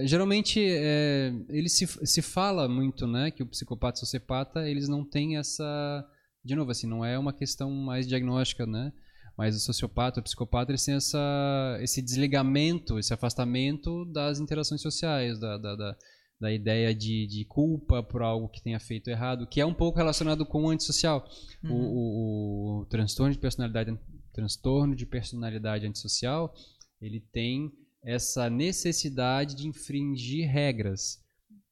geralmente 0.05 0.59
é, 0.61 1.31
ele 1.49 1.69
se, 1.69 1.85
se 2.05 2.21
fala 2.21 2.67
muito, 2.67 3.05
né, 3.07 3.31
que 3.31 3.43
o 3.43 3.47
psicopata 3.47 3.97
e 3.97 4.01
o 4.01 4.05
sociopata 4.05 4.69
eles 4.69 4.87
não 4.87 5.03
têm 5.03 5.37
essa, 5.37 6.05
de 6.43 6.55
novo 6.55 6.71
assim, 6.71 6.87
não 6.87 7.03
é 7.05 7.17
uma 7.19 7.33
questão 7.33 7.69
mais 7.69 8.07
diagnóstica, 8.07 8.65
né, 8.65 8.91
mas 9.37 9.55
o 9.55 9.59
sociopata, 9.59 10.19
o 10.19 10.23
psicopata 10.23 10.71
eles 10.71 10.83
têm 10.85 10.95
essa, 10.95 11.77
esse 11.81 12.01
desligamento, 12.01 12.97
esse 12.97 13.13
afastamento 13.13 14.05
das 14.05 14.39
interações 14.39 14.81
sociais, 14.81 15.39
da, 15.39 15.57
da, 15.57 15.75
da, 15.75 15.95
da 16.39 16.53
ideia 16.53 16.93
de, 16.95 17.27
de 17.27 17.45
culpa 17.45 18.01
por 18.01 18.21
algo 18.21 18.49
que 18.49 18.61
tenha 18.63 18.79
feito 18.79 19.09
errado, 19.09 19.45
que 19.47 19.59
é 19.61 19.65
um 19.65 19.73
pouco 19.73 19.97
relacionado 19.97 20.45
com 20.45 20.63
o 20.63 20.69
antissocial. 20.69 21.27
O- 21.63 21.67
Uhum. 21.67 21.81
o, 21.81 22.81
o 22.81 22.85
transtorno 22.87 23.33
de 23.33 23.39
personalidade 23.39 23.97
transtorno 24.33 24.95
de 24.95 25.05
personalidade 25.05 25.85
antissocial 25.87 26.53
ele 27.01 27.21
tem 27.31 27.71
essa 28.05 28.49
necessidade 28.49 29.55
de 29.55 29.67
infringir 29.67 30.47
regras 30.49 31.19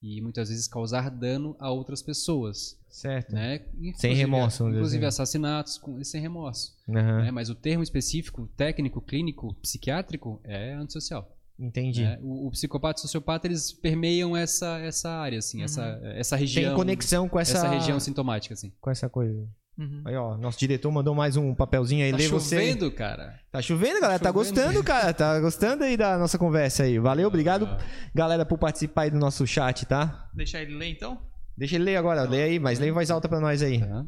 e 0.01 0.19
muitas 0.22 0.49
vezes 0.49 0.68
causar 0.68 1.10
dano 1.10 1.55
a 1.60 1.72
outras 1.72 2.01
pessoas, 2.01 2.77
Certo. 2.89 3.34
né? 3.34 3.65
Sem 3.95 4.14
remorso, 4.14 4.65
dizer 4.65 4.76
Inclusive 4.77 5.05
assim. 5.05 5.15
assassinatos 5.22 5.77
com, 5.77 6.03
sem 6.03 6.19
remorso. 6.22 6.73
Aham, 6.89 7.22
né? 7.23 7.31
Mas 7.31 7.49
o 7.49 7.55
termo 7.55 7.84
específico, 7.84 8.49
técnico, 8.57 8.99
clínico, 8.99 9.53
psiquiátrico, 9.61 10.41
é 10.43 10.73
antissocial. 10.73 11.34
Entendi. 11.57 12.03
né? 12.03 12.19
O, 12.22 12.47
o 12.47 12.51
psicopata 12.51 12.97
e 12.97 12.99
o 12.99 13.01
sociopata, 13.03 13.47
eles 13.47 13.72
permeiam 13.72 14.35
essa, 14.35 14.80
essa 14.80 15.10
área, 15.10 15.39
assim, 15.39 15.64
essa, 15.64 15.99
essa 16.15 16.35
região. 16.35 16.72
Tem 16.72 16.76
conexão 16.76 17.30
com 17.30 17.39
essa, 17.39 17.60
essa 17.60 17.69
região 17.69 17.99
sintomática, 17.99 18.53
assim. 18.53 18.73
com 18.81 18.89
essa 18.89 19.07
coisa. 19.07 19.47
Uhum. 19.77 20.03
Aí, 20.05 20.15
ó, 20.15 20.37
nosso 20.37 20.59
diretor 20.59 20.91
mandou 20.91 21.15
mais 21.15 21.35
um 21.35 21.55
papelzinho 21.55 22.05
aí. 22.05 22.11
Tá 22.11 22.17
lê 22.17 22.27
você. 22.27 22.55
chovendo, 22.59 22.91
cara. 22.91 23.39
Tá 23.51 23.61
chovendo, 23.61 23.99
galera. 23.99 24.19
Tá, 24.19 24.31
Tá 24.31 24.39
chovendo. 24.39 24.55
gostando, 24.55 24.83
cara. 24.83 25.13
Tá 25.13 25.39
gostando 25.39 25.83
aí 25.83 25.97
da 25.97 26.17
nossa 26.17 26.37
conversa 26.37 26.83
aí. 26.83 26.99
Valeu, 26.99 27.27
obrigado, 27.27 27.67
galera, 28.13 28.45
por 28.45 28.57
participar 28.59 29.03
aí 29.03 29.11
do 29.11 29.17
nosso 29.17 29.47
chat, 29.47 29.85
tá? 29.85 30.29
Deixar 30.33 30.61
ele 30.61 30.75
ler 30.75 30.89
então? 30.91 31.19
Deixa 31.57 31.75
ele 31.75 31.85
ler 31.85 31.95
agora. 31.97 32.23
Lê 32.23 32.43
aí, 32.43 32.59
mas 32.59 32.77
lê 32.79 32.87
em 32.89 32.91
voz 32.91 33.09
alta 33.09 33.27
pra 33.27 33.39
nós 33.39 33.61
aí. 33.63 33.79
Tá. 33.79 34.05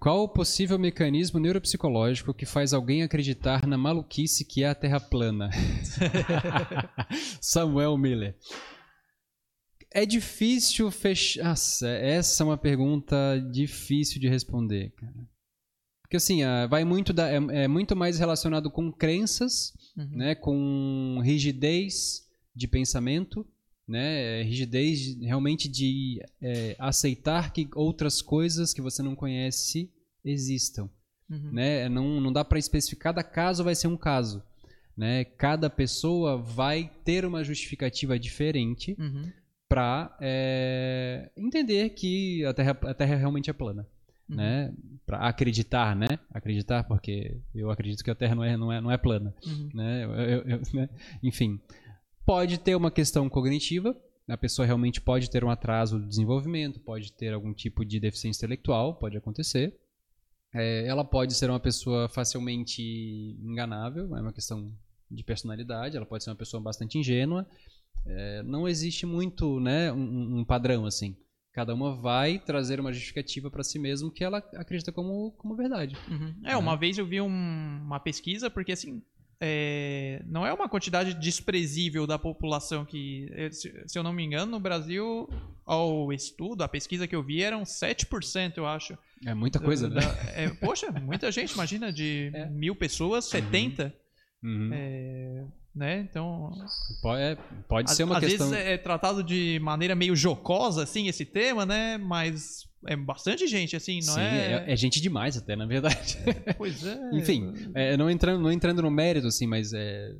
Qual 0.00 0.24
o 0.24 0.28
possível 0.28 0.80
mecanismo 0.80 1.38
neuropsicológico 1.38 2.34
que 2.34 2.44
faz 2.44 2.72
alguém 2.74 3.04
acreditar 3.04 3.68
na 3.68 3.78
maluquice 3.78 4.44
que 4.44 4.64
é 4.64 4.68
a 4.68 4.74
Terra 4.74 4.98
plana? 4.98 5.48
Samuel 7.40 7.96
Miller. 7.96 8.34
É 9.94 10.06
difícil 10.06 10.90
fechar. 10.90 11.44
Nossa, 11.44 11.88
essa 11.88 12.42
é 12.42 12.46
uma 12.46 12.56
pergunta 12.58 13.16
difícil 13.52 14.20
de 14.20 14.28
responder, 14.28 14.90
cara. 14.92 15.28
Porque 16.02 16.16
assim, 16.16 16.42
ah, 16.42 16.66
vai 16.66 16.84
muito 16.84 17.12
da... 17.12 17.30
é, 17.30 17.36
é 17.64 17.68
muito 17.68 17.96
mais 17.96 18.18
relacionado 18.18 18.70
com 18.70 18.92
crenças, 18.92 19.72
Uhum. 19.96 20.08
né, 20.16 20.34
com 20.34 21.20
rigidez 21.22 22.22
de 22.56 22.66
pensamento, 22.66 23.46
né, 23.86 24.40
é, 24.40 24.42
rigidez 24.42 24.98
de- 25.00 25.26
realmente 25.26 25.68
de 25.68 26.18
é, 26.40 26.74
aceitar 26.78 27.52
que 27.52 27.68
outras 27.74 28.22
coisas 28.22 28.72
que 28.72 28.80
você 28.80 29.02
não 29.02 29.14
conhece 29.14 29.90
existam, 30.24 30.88
Uhum. 31.28 31.50
né? 31.52 31.88
Não, 31.90 32.20
não 32.22 32.32
dá 32.32 32.42
para 32.44 32.58
especificar, 32.58 33.12
cada 33.14 33.22
caso 33.22 33.62
vai 33.64 33.74
ser 33.74 33.88
um 33.88 33.96
caso, 33.96 34.42
né? 34.96 35.24
Cada 35.24 35.68
pessoa 35.68 36.36
vai 36.38 36.90
ter 37.04 37.24
uma 37.26 37.42
justificativa 37.44 38.18
diferente 38.18 38.94
Uhum. 38.98 39.30
Para 39.72 40.16
entender 41.36 41.90
que 41.90 42.44
a 42.44 42.52
Terra, 42.54 42.78
a 42.82 42.94
Terra 42.94 43.16
realmente 43.16 43.50
é 43.50 43.52
plana, 43.52 43.86
Uhum. 44.28 44.36
né? 44.36 44.72
Para 45.04 45.18
acreditar, 45.18 45.96
né? 45.96 46.06
Acreditar 46.32 46.84
porque 46.84 47.40
eu 47.54 47.70
acredito 47.70 48.02
que 48.04 48.10
a 48.10 48.14
Terra 48.14 48.34
não 48.34 48.44
é, 48.44 48.56
não 48.56 48.72
é, 48.72 48.80
não 48.80 48.90
é 48.90 48.96
plana 48.96 49.34
Uhum. 49.46 49.68
né? 49.74 50.04
Eu- 50.04 50.10
eu- 50.12 50.42
eu- 50.48 50.60
né? 50.74 50.88
Enfim, 51.22 51.60
pode 52.24 52.58
ter 52.58 52.74
uma 52.76 52.90
questão 52.90 53.28
cognitiva, 53.28 53.96
a 54.28 54.36
pessoa 54.36 54.64
realmente 54.64 55.00
pode 55.00 55.28
ter 55.28 55.44
um 55.44 55.50
atraso 55.50 56.00
de 56.00 56.06
desenvolvimento, 56.08 56.78
pode 56.80 57.12
ter 57.12 57.32
algum 57.32 57.52
tipo 57.52 57.84
de 57.84 57.98
deficiência 57.98 58.38
intelectual, 58.44 58.94
pode 58.94 59.16
acontecer. 59.16 59.76
É, 60.54 60.86
ela 60.86 61.04
pode 61.04 61.34
ser 61.34 61.50
uma 61.50 61.58
pessoa 61.60 62.08
facilmente 62.08 62.82
enganável, 63.42 64.14
é 64.16 64.20
uma 64.20 64.32
questão 64.32 64.70
de 65.10 65.24
personalidade, 65.24 65.96
ela 65.96 66.06
pode 66.06 66.22
ser 66.24 66.30
uma 66.30 66.36
pessoa 66.36 66.62
bastante 66.62 66.96
ingênua. 66.98 67.46
É, 68.06 68.42
não 68.42 68.68
existe 68.68 69.06
muito 69.06 69.60
né, 69.60 69.92
um, 69.92 70.38
um 70.40 70.44
padrão 70.44 70.84
assim. 70.86 71.16
Cada 71.52 71.74
uma 71.74 71.94
vai 71.94 72.38
trazer 72.38 72.80
uma 72.80 72.92
justificativa 72.92 73.50
para 73.50 73.62
si 73.62 73.78
mesmo 73.78 74.10
que 74.10 74.24
ela 74.24 74.38
acredita 74.54 74.90
como, 74.90 75.32
como 75.32 75.54
verdade. 75.54 75.96
Uhum. 76.10 76.34
É, 76.44 76.56
uma 76.56 76.76
vez 76.76 76.96
eu 76.98 77.06
vi 77.06 77.20
um- 77.20 77.26
uma 77.84 78.00
pesquisa, 78.00 78.48
porque 78.48 78.72
assim, 78.72 79.02
é, 79.38 80.22
não 80.26 80.46
é 80.46 80.52
uma 80.52 80.68
quantidade 80.68 81.12
desprezível 81.14 82.06
da 82.06 82.18
população 82.18 82.84
que, 82.86 83.28
eh, 83.32 83.50
se, 83.50 83.70
eu 83.98 84.02
não 84.02 84.12
me 84.14 84.22
engano, 84.24 84.50
no 84.52 84.60
Brasil, 84.60 85.28
ao 85.66 86.10
estudo, 86.12 86.62
a 86.62 86.68
pesquisa 86.68 87.06
que 87.06 87.14
eu 87.14 87.22
vi 87.22 87.42
eram 87.42 87.64
7%, 87.66 88.56
eu 88.56 88.66
acho. 88.66 88.96
É 89.26 89.34
muita 89.34 89.60
coisa, 89.60 89.90
Da- 89.90 90.00
né? 90.00 90.32
é, 90.34 90.48
poxa, 90.54 90.90
muita 90.90 91.30
gente, 91.30 91.52
imagina, 91.52 91.92
de 91.92 92.30
É. 92.34 92.48
mil 92.48 92.74
pessoas, 92.74 93.26
70, 93.26 93.94
Uhum. 94.42 94.70
é, 94.72 95.44
né? 95.74 96.00
Então, 96.00 96.50
Pode, 97.00 97.22
é, 97.22 97.36
pode 97.68 97.90
às, 97.90 97.96
ser 97.96 98.04
uma 98.04 98.18
às 98.18 98.24
questão. 98.24 98.50
vezes 98.50 98.66
é 98.66 98.76
tratado 98.76 99.22
de 99.22 99.58
maneira 99.60 99.94
meio 99.94 100.14
jocosa, 100.14 100.82
assim, 100.82 101.08
esse 101.08 101.24
tema, 101.24 101.64
né? 101.64 101.96
Mas 101.98 102.68
é 102.86 102.96
bastante 102.96 103.46
gente, 103.46 103.74
assim, 103.74 104.00
não 104.04 104.14
Sim, 104.14 104.20
é... 104.20 104.64
é... 104.66 104.72
é 104.72 104.76
gente 104.76 105.00
demais 105.00 105.36
até, 105.36 105.56
na 105.56 105.66
verdade. 105.66 106.18
Pois 106.56 106.84
é. 106.84 106.98
Enfim, 107.12 107.52
é, 107.74 107.96
não, 107.96 108.10
entrando, 108.10 108.40
não 108.40 108.52
entrando 108.52 108.82
no 108.82 108.90
mérito, 108.90 109.26
assim, 109.26 109.46
mas 109.46 109.72
é, 109.72 110.14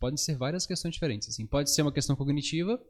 podem 0.00 0.16
ser 0.16 0.36
várias 0.36 0.66
questões 0.66 0.92
diferentes. 0.92 1.28
Assim. 1.28 1.46
Pode 1.46 1.70
ser 1.70 1.82
uma 1.82 1.92
questão 1.92 2.16
cognitiva, 2.16 2.80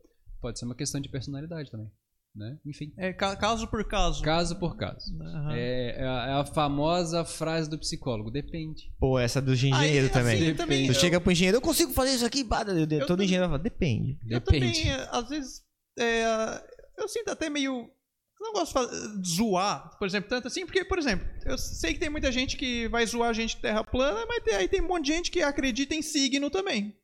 pode 0.41 0.59
ser 0.59 0.65
uma 0.65 0.75
questão 0.75 1.01
de 1.01 1.09
personalidade 1.09 1.71
também. 1.71 1.91
Né? 2.37 2.57
Enfim, 2.65 2.93
É 2.97 3.13
ca- 3.13 3.35
caso 3.35 3.67
por 3.67 3.83
caso. 3.85 4.23
caso 4.23 4.57
por 4.61 4.77
caso. 4.77 5.13
Aham. 5.21 5.53
É, 5.57 5.97
é 5.99 6.05
a, 6.07 6.27
é 6.29 6.33
a 6.41 6.45
famosa 6.45 7.25
frase 7.25 7.69
do 7.69 7.77
psicólogo, 7.79 8.31
depende. 8.31 8.93
Pô, 9.01 9.19
essa 9.19 9.43
do 9.43 9.55
engenheiro 9.55 10.07
Aí, 10.07 10.13
também. 10.13 10.43
assim, 10.43 10.55
também, 10.55 10.87
Tu 10.87 10.93
eu- 10.93 11.01
chega 11.01 11.21
pro 11.21 11.33
engenheiro, 11.33 11.57
eu 11.57 11.63
consigo 11.63 11.93
fazer 11.93 12.15
isso 12.15 12.25
aqui, 12.27 12.45
bada. 12.45 12.71
eu- 12.73 12.87
Todo 12.87 13.07
também- 13.09 13.25
engenheiro 13.27 13.49
vai 13.49 13.59
falar, 13.59 13.63
depende. 13.63 14.19
Eu 14.29 14.39
Depende. 14.41 14.67
também, 14.83 14.91
é, 14.93 15.09
às 15.11 15.29
vezes, 15.29 15.63
é, 15.99 16.23
eu 16.97 17.09
sinto 17.09 17.29
até 17.31 17.51
meio. 17.51 17.91
Eu 18.41 18.47
não 18.47 18.53
gosto 18.53 18.87
de 19.21 19.29
zoar, 19.35 19.99
por 19.99 20.07
exemplo, 20.07 20.29
tanto 20.31 20.47
assim, 20.47 20.65
porque, 20.65 20.85
por 20.85 20.97
exemplo, 20.97 21.27
eu 21.45 21.59
sei 21.59 21.93
que 21.95 21.99
tem 21.99 22.09
muita 22.09 22.31
gente 22.31 22.57
que 22.57 22.87
vai 22.87 23.05
zoar 23.05 23.31
a 23.31 23.33
gente 23.33 23.57
de 23.57 23.63
terra 23.63 23.83
plana, 23.83 24.25
mas 24.29 24.45
tem- 24.45 24.55
aí 24.55 24.69
tem 24.69 24.81
um 24.81 24.87
monte 24.87 25.07
de 25.07 25.13
gente 25.13 25.31
que 25.33 25.43
acredita 25.43 25.93
em 25.93 26.03
signo 26.03 26.49
também. 26.49 26.95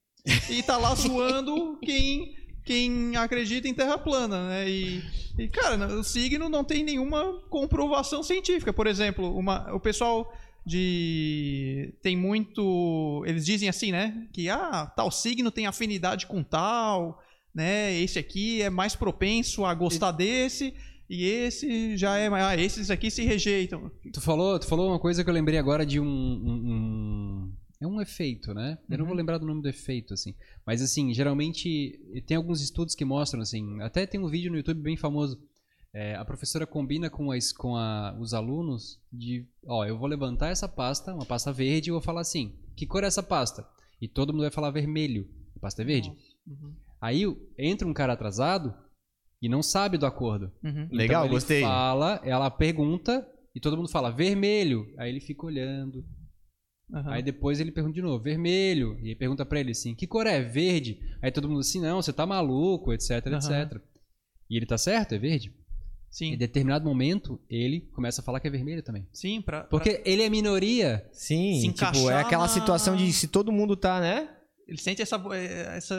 E 0.49 0.63
tá 0.63 0.77
lá 0.77 0.95
zoando 0.95 1.77
quem, 1.81 2.35
quem 2.65 3.15
acredita 3.17 3.69
em 3.69 3.75
terra 3.75 3.99
plana, 3.99 4.49
né? 4.49 4.69
E, 4.71 5.03
e, 5.39 5.49
cara, 5.49 5.87
o 5.99 6.03
signo 6.05 6.49
não 6.49 6.65
tem 6.65 6.83
nenhuma 6.85 7.41
comprovação 7.51 8.23
científica. 8.23 8.73
Por 8.73 8.87
exemplo, 8.87 9.37
uma, 9.37 9.73
o 9.75 9.79
pessoal 9.81 10.33
de. 10.65 11.93
Tem 12.03 12.17
muito. 12.17 13.23
Eles 13.27 13.45
dizem 13.45 13.69
assim, 13.69 13.93
né? 13.93 14.27
Que 14.33 14.49
ah, 14.49 14.87
tal 14.97 15.11
signo 15.11 15.51
tem 15.51 15.67
afinidade 15.67 16.27
com 16.27 16.43
tal, 16.43 17.21
né? 17.55 17.95
Esse 18.01 18.19
aqui 18.19 18.63
é 18.63 18.71
mais 18.71 18.97
propenso 18.97 19.65
a 19.65 19.75
gostar 19.75 20.13
desse. 20.13 20.75
E 21.09 21.25
esse 21.27 21.97
já 21.99 22.17
é. 22.17 22.31
mais- 22.31 22.45
Ah, 22.45 22.57
esses 22.57 22.91
aqui 22.91 23.11
se 23.11 23.23
rejeitam. 23.25 23.91
Tu 24.13 24.21
falou, 24.23 24.59
tu 24.59 24.67
falou 24.67 24.89
uma 24.89 24.99
coisa 24.99 25.23
que 25.23 25.29
eu 25.29 25.35
lembrei 25.35 25.59
agora 25.59 25.85
de 25.85 26.01
um. 26.01 26.05
um- 26.07 26.73
um- 26.73 27.53
é 27.81 27.87
um 27.87 28.01
efeito, 28.01 28.55
né? 28.55 28.79
Eu 28.89 28.99
não 28.99 29.05
vou 29.05 29.13
Uhum. 29.13 29.19
lembrar 29.19 29.39
do 29.39 29.47
nome 29.47 29.61
do 29.63 29.69
efeito, 29.69 30.15
assim. 30.15 30.35
Mas, 30.67 30.81
assim, 30.81 31.13
geralmente 31.13 31.99
tem 32.27 32.37
alguns 32.37 32.61
estudos 32.61 32.95
que 32.95 33.05
mostram, 33.05 33.43
assim. 33.43 33.81
Até 33.83 34.07
tem 34.07 34.21
um 34.21 34.29
vídeo 34.29 34.51
no 34.51 34.57
YouTube 34.57 34.81
bem 34.81 34.97
famoso. 34.97 35.39
É, 35.93 36.15
a 36.17 36.25
professora 36.25 36.67
combina 36.67 37.09
com, 37.09 37.31
as, 37.31 37.53
com 37.53 37.77
a- 37.77 38.17
os 38.21 38.35
alunos 38.35 39.01
de. 39.13 39.47
Ó, 39.67 39.85
eu 39.85 39.97
vou 39.99 40.09
levantar 40.09 40.49
essa 40.49 40.69
pasta, 40.69 41.15
uma 41.15 41.25
pasta 41.27 41.53
verde, 41.53 41.91
e 41.91 41.93
vou 41.93 42.01
falar 42.01 42.23
assim: 42.23 42.53
que 42.77 42.87
cor 42.87 43.05
é 43.05 43.07
essa 43.07 43.23
pasta? 43.23 43.65
E 44.01 44.09
todo 44.09 44.33
mundo 44.33 44.43
vai 44.43 44.51
falar 44.51 44.71
vermelho. 44.71 45.29
A 45.57 45.61
pasta 45.61 45.83
é 45.83 45.85
verde. 45.85 46.11
Uhum. 46.47 46.75
Aí 47.01 47.23
entra 47.59 47.87
um 47.87 47.93
cara 47.93 48.15
atrasado 48.15 48.75
e 49.41 49.49
não 49.49 49.63
sabe 49.63 49.97
do 49.99 50.07
acordo. 50.07 50.51
Uhum. 50.65 50.89
Legal, 50.91 51.23
Então 51.23 51.25
ele 51.27 51.35
gostei. 51.35 51.61
fala, 51.61 52.21
ela 52.25 52.51
pergunta 52.51 53.25
e 53.55 53.61
todo 53.61 53.77
mundo 53.77 53.89
fala 53.91 54.11
vermelho. 54.11 54.87
Aí 54.99 55.11
ele 55.11 55.21
fica 55.21 55.47
olhando. 55.47 56.05
Aham. 56.93 57.13
Aí 57.13 57.23
depois 57.23 57.61
ele 57.61 57.73
pergunta 57.73 57.95
de 57.95 58.03
novo, 58.03 58.23
vermelho. 58.23 58.99
E 59.03 59.09
aí 59.09 59.15
pergunta 59.17 59.45
pra 59.47 59.61
ele 59.61 59.71
assim, 59.73 59.95
que 59.95 60.07
cor 60.07 60.27
é? 60.27 60.41
Verde. 60.43 60.99
Aí 61.23 61.31
todo 61.31 61.49
mundo 61.49 61.61
assim, 61.61 61.81
não, 61.81 62.01
você 62.03 62.13
tá 62.13 62.27
maluco, 62.27 62.93
etc, 62.93 63.11
Aham. 63.27 63.37
etc. 63.37 63.81
E 64.51 64.57
ele 64.57 64.67
tá 64.67 64.77
certo, 64.77 65.15
é 65.15 65.19
verde. 65.19 65.53
Sim. 66.11 66.35
Em 66.35 66.37
determinado 66.37 66.85
momento, 66.85 67.41
ele 67.51 67.81
começa 67.93 68.21
a 68.21 68.25
falar 68.25 68.39
que 68.39 68.47
é 68.47 68.51
vermelho 68.51 68.83
também. 68.85 69.05
Sim, 69.13 69.41
pra, 69.43 69.65
Porque 69.65 70.01
ele 70.05 70.23
é 70.23 70.31
minoria. 70.31 71.05
Sim, 71.13 71.61
Se 71.61 71.73
tipo, 71.73 72.09
é 72.09 72.21
aquela 72.21 72.45
na- 72.45 72.49
situação 72.49 72.95
de 72.95 73.13
se 73.13 73.27
todo 73.27 73.51
mundo 73.51 73.77
tá, 73.77 73.99
né? 74.01 74.29
Ele 74.69 74.79
sente 74.79 75.03
essa, 75.03 75.17
eh, 75.35 75.77
essa. 75.77 75.95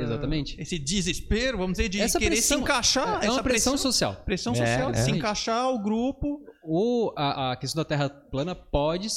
Exatamente. 0.00 0.60
Esse 0.60 0.78
desespero, 0.78 1.56
vamos 1.58 1.78
dizer, 1.78 1.88
de 1.88 2.00
Essa 2.00 2.18
querer 2.18 2.34
pressão- 2.36 2.58
se 2.58 2.62
encaixar. 2.62 3.24
é 3.24 3.28
uma 3.28 3.34
essa 3.34 3.42
pressão 3.42 3.76
social. 3.78 4.14
pressão 4.24 4.52
É, 4.52 4.56
social, 4.56 4.92
de 4.92 4.98
é. 4.98 5.02
se 5.02 5.10
encaixar 5.10 5.58
ao 5.62 5.78
grupo. 5.82 6.40
Ou 6.62 7.14
a, 7.16 7.52
a 7.52 7.56
questão 7.56 7.80
da 7.80 7.84
Terra 7.88 8.08
plana 8.10 8.54
pode, 8.54 9.08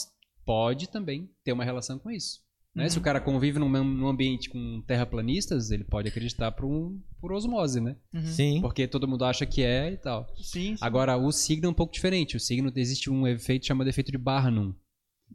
pode 0.49 0.89
também 0.89 1.29
ter 1.43 1.53
uma 1.53 1.63
relação 1.63 1.99
com 1.99 2.09
isso. 2.09 2.39
Né? 2.73 2.85
Uhum. 2.85 2.89
Se 2.89 2.97
o 2.97 3.01
cara 3.01 3.21
convive 3.21 3.59
num, 3.59 3.69
num 3.69 4.07
ambiente 4.07 4.49
com 4.49 4.81
terraplanistas, 4.81 5.69
ele 5.69 5.83
pode 5.83 6.07
acreditar 6.07 6.51
por, 6.53 6.65
um, 6.65 6.99
por 7.21 7.31
osmose, 7.31 7.79
né? 7.79 7.95
Uhum. 8.11 8.25
Sim. 8.25 8.59
Porque 8.59 8.87
todo 8.87 9.07
mundo 9.07 9.25
acha 9.25 9.45
que 9.45 9.61
é 9.61 9.91
e 9.91 9.97
tal. 9.97 10.27
Sim, 10.37 10.75
sim. 10.75 10.77
Agora, 10.81 11.15
o 11.15 11.31
signo 11.31 11.67
é 11.67 11.69
um 11.69 11.73
pouco 11.73 11.93
diferente. 11.93 12.35
O 12.35 12.39
signo 12.39 12.73
existe 12.75 13.11
um 13.11 13.27
efeito 13.27 13.67
chamado 13.67 13.87
efeito 13.89 14.11
de 14.11 14.17
Barnum. 14.17 14.73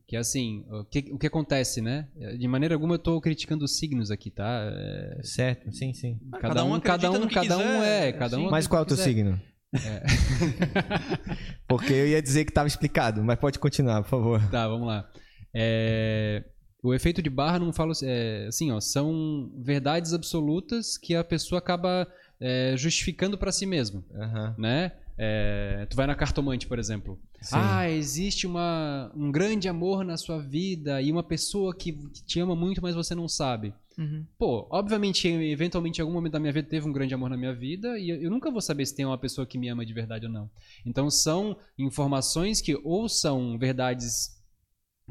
Que 0.04 0.16
é 0.16 0.18
assim, 0.18 0.64
o 0.68 0.84
que, 0.84 1.12
o 1.12 1.16
que 1.16 1.28
acontece, 1.28 1.80
né? 1.80 2.08
De 2.36 2.48
maneira 2.48 2.74
alguma 2.74 2.94
eu 2.94 2.98
tô 2.98 3.20
criticando 3.20 3.64
os 3.64 3.78
signos 3.78 4.10
aqui, 4.10 4.32
tá? 4.32 4.68
É, 4.74 5.20
Certo, 5.22 5.72
sim, 5.72 5.92
sim. 5.92 6.18
Ah, 6.32 6.38
cada, 6.38 6.54
cada 6.54 6.64
um 6.64 6.74
um, 6.74 6.80
cada 6.80 7.10
um, 7.12 7.28
cada 7.28 7.58
um 7.58 7.82
é, 7.84 8.12
cada 8.12 8.36
um 8.36 8.44
sim. 8.46 8.50
Mas 8.50 8.66
qual 8.66 8.80
é 8.80 8.82
o 8.82 8.86
teu 8.86 8.96
quiser. 8.96 9.53
Signo? 9.78 10.00
Porque 11.68 11.92
eu 11.92 12.06
ia 12.08 12.22
dizer 12.22 12.44
que 12.44 12.52
tava 12.52 12.68
explicado, 12.68 13.22
mas 13.22 13.38
pode 13.38 13.58
continuar, 13.58 14.02
por 14.02 14.08
favor. 14.10 14.50
Tá, 14.50 14.68
vamos 14.68 14.86
lá. 14.86 15.08
É, 15.54 16.44
O 16.82 16.92
efeito 16.92 17.22
de 17.22 17.30
barra 17.30 17.58
não 17.58 17.72
falo 17.72 17.92
é, 18.02 18.46
assim, 18.48 18.70
ó, 18.70 18.80
são 18.80 19.50
verdades 19.56 20.12
absolutas 20.12 20.98
que 20.98 21.14
a 21.14 21.24
pessoa 21.24 21.58
acaba 21.58 22.06
é, 22.40 22.74
justificando 22.76 23.38
para 23.38 23.52
si 23.52 23.64
mesma, 23.66 24.04
Aham. 24.14 24.54
né? 24.58 24.92
É, 25.16 25.86
tu 25.88 25.94
vai 25.96 26.08
na 26.08 26.14
cartomante, 26.16 26.66
por 26.66 26.76
exemplo. 26.78 27.18
Sim. 27.40 27.54
Ah, 27.56 27.88
existe 27.88 28.46
uma, 28.48 29.12
um 29.14 29.30
grande 29.30 29.68
amor 29.68 30.04
na 30.04 30.16
sua 30.16 30.40
vida 30.42 31.00
e 31.00 31.12
uma 31.12 31.22
pessoa 31.22 31.74
que 31.74 31.92
te 32.26 32.40
ama 32.40 32.56
muito, 32.56 32.82
mas 32.82 32.96
você 32.96 33.14
não 33.14 33.28
sabe. 33.28 33.72
Uhum. 33.98 34.26
Pô, 34.38 34.66
obviamente, 34.70 35.28
eventualmente, 35.28 35.98
em 35.98 36.02
algum 36.02 36.14
momento 36.14 36.32
da 36.32 36.40
minha 36.40 36.52
vida 36.52 36.68
teve 36.68 36.88
um 36.88 36.92
grande 36.92 37.14
amor 37.14 37.30
na 37.30 37.36
minha 37.36 37.54
vida 37.54 37.98
e 37.98 38.10
eu 38.10 38.30
nunca 38.30 38.50
vou 38.50 38.60
saber 38.60 38.86
se 38.86 38.94
tem 38.94 39.04
uma 39.04 39.18
pessoa 39.18 39.46
que 39.46 39.58
me 39.58 39.68
ama 39.68 39.84
de 39.84 39.92
verdade 39.92 40.26
ou 40.26 40.32
não. 40.32 40.50
Então, 40.84 41.10
são 41.10 41.56
informações 41.78 42.60
que 42.60 42.74
ou 42.84 43.08
são 43.08 43.58
verdades 43.58 44.30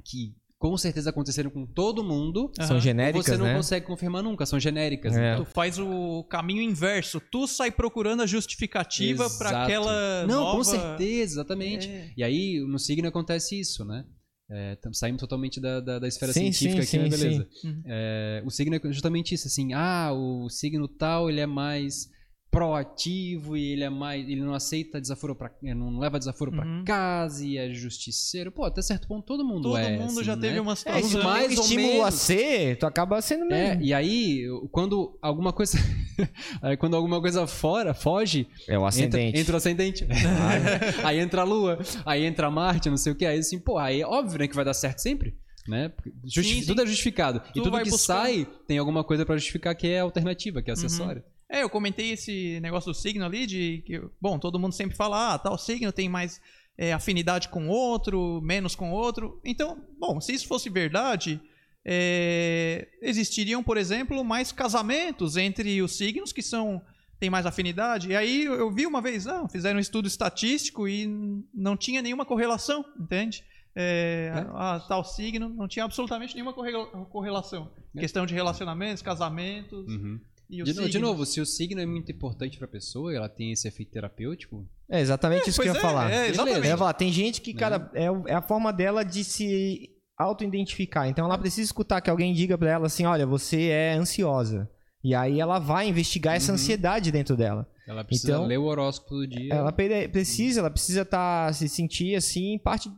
que 0.05 0.35
com 0.63 0.77
certeza 0.77 1.09
aconteceram 1.09 1.49
com 1.49 1.65
todo 1.65 2.01
mundo, 2.01 2.49
São 2.61 2.79
genéricas, 2.79 3.25
você 3.25 3.35
não 3.35 3.47
né? 3.47 3.55
consegue 3.55 3.85
confirmar 3.85 4.23
nunca, 4.23 4.45
são 4.45 4.57
genéricas. 4.57 5.13
É. 5.13 5.35
Tu 5.35 5.43
faz 5.43 5.77
o 5.77 6.23
caminho 6.29 6.61
inverso. 6.61 7.19
Tu 7.19 7.45
sai 7.47 7.69
procurando 7.69 8.23
a 8.23 8.25
justificativa 8.25 9.29
para 9.31 9.63
aquela 9.63 10.25
Não, 10.25 10.39
nova... 10.39 10.57
com 10.57 10.63
certeza, 10.63 11.33
exatamente. 11.33 11.89
É. 11.89 12.13
E 12.15 12.23
aí, 12.23 12.59
no 12.61 12.79
signo 12.79 13.09
acontece 13.09 13.59
isso, 13.59 13.83
né? 13.83 14.05
É, 14.51 14.75
tam- 14.75 14.93
saímos 14.93 15.19
totalmente 15.19 15.59
da, 15.59 15.79
da, 15.79 15.99
da 15.99 16.07
esfera 16.07 16.33
Sim, 16.33 16.51
científica 16.51 16.83
sim, 16.83 16.97
aqui, 16.99 17.09
né? 17.09 17.17
sim, 17.17 17.23
Beleza. 17.23 17.49
Uhum. 17.63 17.83
É, 17.85 18.43
o 18.45 18.49
signo 18.51 18.75
é 18.75 18.79
justamente 18.91 19.33
isso, 19.33 19.47
assim, 19.47 19.73
ah, 19.73 20.11
o 20.13 20.49
signo 20.49 20.87
tal, 20.87 21.29
ele 21.29 21.39
é 21.39 21.45
mais 21.47 22.09
proativo 22.51 23.57
e 23.57 23.71
ele 23.71 23.83
é 23.83 23.89
mais, 23.89 24.27
ele 24.29 24.41
não 24.41 24.53
aceita 24.53 25.01
desaforo 25.01 25.35
para, 25.35 25.51
não 25.75 25.97
leva 25.97 26.19
desaforo 26.19 26.51
pra 26.51 26.63
Uhum. 26.65 26.83
casa 26.85 27.43
e 27.45 27.57
é 27.57 27.73
justiceiro. 27.73 28.51
Pô, 28.51 28.63
até 28.63 28.81
certo 28.81 29.07
ponto 29.07 29.25
todo 29.25 29.43
mundo 29.43 29.63
Todo 29.69 29.77
é, 29.77 29.97
mundo 29.97 30.19
assim, 30.19 30.23
já 30.23 30.35
né? 30.35 30.41
teve 30.41 30.59
uma 30.59 30.73
É, 30.73 30.75
situação. 30.75 31.09
se 31.09 31.17
tu 31.17 31.23
mais 31.23 31.51
estímulo 31.51 32.03
a 32.03 32.11
ser, 32.11 32.77
tu 32.77 32.85
acaba 32.85 33.19
sendo 33.21 33.45
É, 33.45 33.69
mesmo. 33.69 33.81
e 33.81 33.93
aí, 33.93 34.43
quando 34.71 35.17
alguma 35.21 35.51
coisa 35.51 35.77
aí 36.61 36.77
quando 36.77 36.95
alguma 36.95 37.19
coisa 37.21 37.45
fora 37.47 37.93
foge, 37.93 38.47
É, 38.67 38.73
o 38.77 38.81
entra, 38.81 38.87
ascendente. 38.87 39.39
entra 39.39 39.53
o 39.53 39.57
ascendente. 39.57 40.07
aí 41.03 41.19
entra 41.19 41.41
a 41.41 41.43
lua, 41.43 41.79
aí 42.05 42.23
entra 42.25 42.49
Marte, 42.51 42.89
não 42.89 42.97
sei 42.97 43.11
o 43.11 43.15
que. 43.15 43.25
Aí 43.25 43.39
assim, 43.39 43.59
pô, 43.59 43.77
aí 43.77 44.01
é 44.01 44.05
óbvio 44.07 44.39
né, 44.39 44.47
que 44.47 44.55
vai 44.55 44.65
dar 44.65 44.73
certo 44.73 44.99
sempre. 44.99 45.35
Né? 45.67 45.91
Justi- 46.25 46.55
Sim, 46.55 46.59
sim. 46.61 46.67
Tudo 46.67 46.81
é 46.81 46.85
justificado. 46.85 47.39
Tu 47.39 47.59
e 47.59 47.63
tudo 47.63 47.77
que 47.81 47.89
buscar- 47.89 48.23
sai 48.23 48.47
tem 48.67 48.77
alguma 48.77 49.03
coisa 49.03 49.25
pra 49.25 49.35
justificar 49.37 49.73
que 49.75 49.87
é 49.87 49.99
alternativa, 49.99 50.61
que 50.61 50.69
é 50.69 50.73
Uhum. 50.73 50.77
acessório. 50.77 51.23
É, 51.49 51.63
eu 51.63 51.69
comentei 51.69 52.11
esse 52.11 52.59
negócio 52.61 52.91
do 52.91 52.97
signo 52.97 53.23
ali, 53.23 53.45
de 53.45 53.83
que, 53.85 54.01
bom, 54.19 54.37
todo 54.39 54.59
mundo 54.59 54.73
sempre 54.73 54.95
fala, 54.97 55.33
ah, 55.35 55.37
tal 55.39 55.57
signo 55.57 55.91
tem 55.91 56.09
mais 56.09 56.41
é, 56.77 56.91
afinidade 56.91 57.49
com 57.49 57.67
outro, 57.67 58.41
menos 58.41 58.73
com 58.75 58.91
outro. 58.91 59.39
Então, 59.45 59.77
bom, 59.99 60.19
se 60.19 60.33
isso 60.33 60.47
fosse 60.47 60.67
verdade, 60.69 61.39
é, 61.85 62.87
existiriam, 63.01 63.61
por 63.63 63.77
exemplo, 63.77 64.23
mais 64.23 64.51
casamentos 64.51 65.37
entre 65.37 65.81
os 65.81 65.95
signos 65.97 66.31
que 66.31 66.41
são 66.41 66.81
têm 67.19 67.29
mais 67.29 67.45
afinidade. 67.45 68.09
E 68.09 68.15
aí 68.15 68.43
eu 68.43 68.69
vi 68.71 68.85
uma 68.85 69.01
vez, 69.01 69.27
ah, 69.27 69.47
fizeram 69.49 69.77
um 69.77 69.81
estudo 69.81 70.07
estatístico 70.07 70.87
e 70.87 71.07
não 71.53 71.77
tinha 71.77 72.01
nenhuma 72.01 72.25
correlação, 72.25 72.83
entende? 72.99 73.43
É, 73.75 74.31
a- 74.53 74.83
tal 74.87 75.03
signo 75.05 75.49
não 75.49 75.67
tinha 75.67 75.85
absolutamente 75.85 76.35
nenhuma 76.35 76.53
correla- 76.53 76.85
correlação. 77.05 77.71
É. 77.95 77.99
Questão 78.01 78.25
de 78.25 78.33
relacionamentos, 78.33 79.01
casamentos 79.01 79.87
Uhum. 79.87 80.19
e 80.49 80.61
De, 80.63 80.73
no- 80.73 80.89
de 80.89 80.99
novo, 80.99 81.25
se 81.25 81.39
o 81.41 81.45
signo 81.45 81.79
é 81.81 81.85
muito 81.85 82.11
importante 82.11 82.57
pra 82.57 82.67
pessoa, 82.67 83.15
ela 83.15 83.29
tem 83.29 83.51
esse 83.51 83.67
efeito 83.67 83.91
terapêutico, 83.93 84.67
É 84.89 84.99
exatamente 84.99 85.49
isso 85.49 85.61
que 85.61 85.67
eu 85.69 85.73
ia 85.73 85.79
é, 85.79 85.81
falar. 85.81 86.11
é, 86.11 86.27
exatamente. 86.29 86.57
Eu 86.59 86.65
ia 86.65 86.77
falar, 86.77 86.93
tem 86.93 87.11
gente 87.11 87.39
que, 87.41 87.53
Né? 87.53 87.59
cara, 87.59 87.89
é, 87.95 88.05
é 88.27 88.35
a 88.35 88.41
forma 88.41 88.71
dela 88.73 89.03
de 89.03 89.23
se 89.23 89.89
auto-identificar. 90.23 91.07
Então 91.07 91.25
ela 91.25 91.37
precisa 91.37 91.65
escutar 91.65 92.01
que 92.01 92.09
alguém 92.09 92.33
diga 92.33 92.57
pra 92.57 92.69
ela 92.71 92.87
assim: 92.87 93.05
olha, 93.05 93.25
você 93.25 93.67
é 93.69 93.93
ansiosa. 93.93 94.69
E 95.03 95.13
aí 95.13 95.39
ela 95.39 95.59
vai 95.59 95.87
investigar 95.87 96.35
essa 96.35 96.51
Uhum. 96.51 96.55
ansiedade 96.55 97.11
dentro 97.11 97.35
dela. 97.35 97.67
ela 97.85 98.03
precisa 98.05 98.31
Então, 98.31 98.45
ler 98.45 98.57
o 98.57 98.63
horóscopo 98.63 99.09
todo 99.09 99.27
dia. 99.27 99.53
Ela 99.53 99.71
pre- 99.73 100.07
precisa, 100.07 100.61
ela 100.61 100.69
precisa 100.71 101.03
tá, 101.03 101.51
se 101.51 101.67
sentir 101.67 102.15
assim, 102.15 102.57
parte 102.57 102.89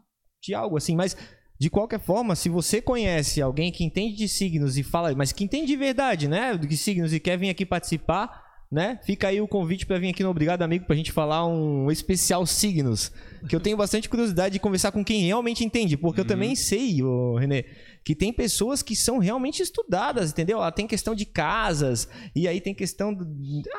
de 0.43 0.53
algo 0.53 0.77
assim. 0.77 0.95
Mas, 0.95 1.18
de 1.60 1.69
qualquer 1.72 1.99
forma, 1.99 2.35
se 2.35 2.47
você 2.49 2.80
conhece 2.80 3.41
alguém 3.41 3.72
que 3.72 3.84
entende 3.84 4.15
de 4.15 4.27
signos 4.30 4.77
e 4.77 4.84
fala, 4.84 5.15
mas 5.15 5.31
que 5.31 5.43
entende 5.43 5.65
de 5.65 5.76
verdade, 5.76 6.27
né? 6.27 6.56
De 6.56 6.77
signos 6.77 7.11
e 7.14 7.19
quer 7.19 7.35
vir 7.39 7.49
aqui 7.49 7.65
participar, 7.65 8.45
né? 8.76 8.99
Fica 9.06 9.30
aí 9.30 9.39
o 9.39 9.47
convite 9.47 9.85
pra 9.85 9.97
vir 9.97 10.10
aqui 10.10 10.22
no 10.22 10.30
Obrigado 10.30 10.61
Amigo 10.61 10.85
pra 10.85 10.95
gente 10.97 11.11
falar 11.14 11.47
um 11.47 11.89
especial 11.89 12.45
signos. 12.45 13.10
Que 13.47 13.56
eu 13.56 13.60
tenho 13.61 13.77
bastante 13.77 14.10
curiosidade 14.10 14.53
de 14.53 14.60
conversar 14.60 14.91
com 14.91 15.03
quem 15.03 15.22
realmente 15.23 15.64
entende. 15.64 15.95
Porque 15.95 16.19
eu 16.19 16.23
Uhum. 16.23 16.27
também 16.27 16.56
sei, 16.56 17.02
ô, 17.02 17.35
Renê, 17.38 17.64
que 18.03 18.14
tem 18.14 18.34
pessoas 18.34 18.81
que 18.84 18.95
são 18.95 19.18
realmente 19.18 19.61
estudadas, 19.64 20.31
entendeu? 20.31 20.57
Ela 20.57 20.72
tem 20.72 20.85
questão 20.88 21.15
de 21.15 21.26
casas, 21.26 22.10
e 22.35 22.47
aí 22.49 22.60
tem 22.60 22.73
questão 22.76 23.14
do- 23.14 23.26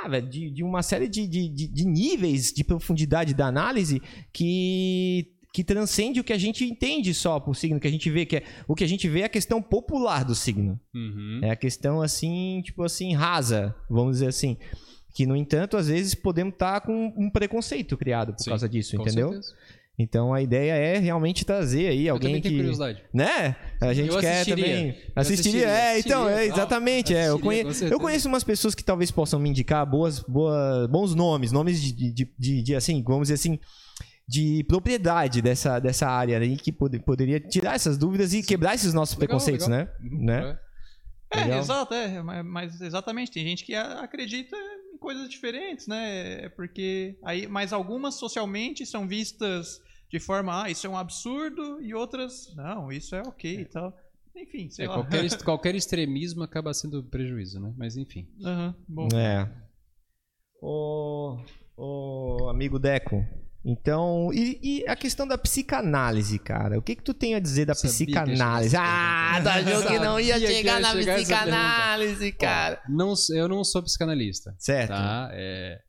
ah, 0.03 0.19
de, 0.19 0.51
de 0.51 0.65
uma 0.65 0.83
série 0.83 1.09
de, 1.09 1.27
de, 1.27 1.49
de- 1.49 1.69
de 1.69 1.85
níveis 1.85 2.53
de 2.53 2.65
profundidade 2.65 3.35
da 3.35 3.47
análise 3.47 4.01
que, 4.51 5.29
que 5.53 5.65
transcende 5.65 6.21
o 6.21 6.25
que 6.25 6.33
a 6.33 6.39
gente 6.39 6.65
entende 6.65 7.13
só 7.15 7.41
por 7.41 7.57
signo, 7.57 7.81
que 7.81 7.89
a 7.89 7.91
gente 7.91 8.11
vê, 8.11 8.25
que 8.27 8.37
é, 8.37 8.43
o 8.69 8.75
que 8.75 8.85
a 8.85 8.89
gente 8.89 9.09
vê 9.09 9.21
é 9.21 9.25
a 9.25 9.29
questão 9.29 9.61
popular 9.63 10.25
do 10.25 10.35
signo. 10.35 10.79
Uhum. 10.95 11.41
É 11.43 11.51
a 11.51 11.57
questão 11.57 12.01
assim, 12.03 12.61
tipo 12.65 12.83
assim, 12.85 13.15
rasa, 13.15 13.75
vamos 13.91 14.15
dizer 14.19 14.29
assim. 14.29 14.57
Que, 15.17 15.25
no 15.25 15.35
entanto, 15.35 15.79
às 15.79 15.89
vezes 15.89 16.15
podemos 16.15 16.53
estar 16.53 16.83
com 16.83 17.11
um 17.17 17.31
preconceito 17.31 17.97
criado 17.97 18.35
por 18.35 18.43
Sim, 18.43 18.51
causa 18.51 18.69
disso, 18.69 18.97
Com 18.99 19.03
entendeu? 19.03 19.31
certeza. 19.33 19.55
Então 19.99 20.35
a 20.35 20.43
ideia 20.43 20.73
é 20.75 20.99
realmente 20.99 21.43
trazer 21.43 21.89
aí 21.89 22.07
Eu 22.07 22.13
alguém 22.17 22.39
que. 22.39 22.51
curiosidade. 22.51 23.03
Né? 23.15 23.57
A 23.81 23.95
gente 23.95 24.11
Eu 24.13 24.21
quer 24.21 24.33
assistiria. 24.43 24.65
também. 24.67 24.89
Assistiria, 25.17 25.17
assistiria, 25.17 25.69
é, 25.71 25.99
então, 26.01 26.29
é, 26.29 26.45
exatamente. 26.47 27.15
É, 27.15 27.29
eu, 27.29 27.37
Assistiria, 27.37 27.65
conhe... 27.65 27.65
com 27.89 27.95
eu 27.95 27.99
conheço 27.99 28.29
umas 28.29 28.45
pessoas 28.45 28.75
que 28.75 28.85
talvez 28.85 29.11
possam 29.11 29.41
me 29.41 29.49
indicar 29.49 29.87
boas, 29.87 30.21
boas, 30.21 30.87
bons 30.89 31.15
nomes, 31.15 31.51
nomes 31.51 31.81
de, 31.81 32.13
de, 32.13 32.31
de, 32.39 32.63
de, 32.63 32.75
assim, 32.75 33.03
vamos 33.03 33.29
dizer 33.29 33.35
assim, 33.37 33.59
de 34.29 34.63
propriedade 34.69 35.41
dessa, 35.41 35.79
dessa 35.79 36.07
área 36.07 36.39
aí 36.39 36.59
que 36.59 36.71
pode- 36.71 36.99
poderia 36.99 37.41
tirar 37.41 37.75
essas 37.75 37.97
dúvidas 37.97 38.35
e 38.35 38.43
quebrar 38.43 38.75
esses 38.75 38.93
nossos 38.93 39.17
Legal, 39.17 39.29
preconceitos, 39.29 39.67
legal. 39.67 39.87
né? 39.87 39.93
Uhum. 40.11 40.25
né? 40.27 40.59
É, 41.33 41.59
exato, 41.59 41.93
é, 41.95 42.23
mas, 42.43 42.81
exatamente, 42.83 43.33
tem 43.33 43.45
gente 43.45 43.65
que 43.65 43.75
acredita 43.75 44.57
em 44.97 44.99
coisas 44.99 45.29
diferentes, 45.29 45.87
né? 45.87 46.45
É 46.45 46.49
Porque 46.49 47.19
aí, 47.23 47.47
mas 47.47 47.73
algumas 47.73 48.15
socialmente 48.15 48.85
são 48.87 49.07
vistas 49.07 49.81
de 50.09 50.19
forma, 50.19 50.63
ah, 50.65 50.71
isso 50.71 50.87
é 50.87 50.91
um 50.91 50.97
absurdo, 50.97 51.81
e 51.83 51.93
outras, 51.93 52.55
não, 52.57 52.91
isso 52.91 53.15
é 53.15 53.23
ok 53.23 53.61
e 53.61 53.65
tal. 53.67 53.93
Enfim, 54.35 54.69
sei 54.71 54.85
É, 54.85 54.89
lá. 54.89 54.95
qualquer, 54.95 55.39
qualquer 55.45 55.75
extremismo 55.75 56.43
acaba 56.43 56.73
sendo 56.73 57.03
prejuízo, 57.03 57.59
né? 57.61 57.75
Mas 57.77 57.97
enfim. 57.97 58.29
Aham, 58.45 58.75
bom. 58.89 59.09
É. 59.17 59.49
Ô, 60.61 61.39
ô, 61.77 62.49
amigo 62.49 62.79
Deco, 62.79 63.25
então, 63.69 64.31
e, 64.33 64.61
e 64.63 64.89
a 64.89 64.95
questão 64.95 65.27
da 65.27 65.37
psicanálise, 65.37 66.39
cara? 66.39 66.79
O 66.79 66.83
que 66.83 66.95
que 66.95 67.03
tu 67.03 67.13
tem 67.13 67.35
a 67.35 67.41
dizer 67.41 67.65
da 67.65 67.75
Sabia 67.75 67.91
psicanálise? 67.91 68.77
Ah, 68.77 69.41
tá 69.43 69.55
achou 69.55 69.83
que 69.83 69.99
não 69.99 70.21
ia 70.21 70.39
chegar 70.39 70.75
ia 70.75 70.81
na 70.81 70.93
chegar 70.93 71.17
psicanálise, 71.17 72.31
cara? 72.31 72.81
Não, 72.89 73.13
eu 73.35 73.49
não 73.49 73.65
sou 73.65 73.83
psicanalista. 73.83 74.55
Certo. 74.57 74.91
Tá? 74.91 75.31
É, 75.33 75.81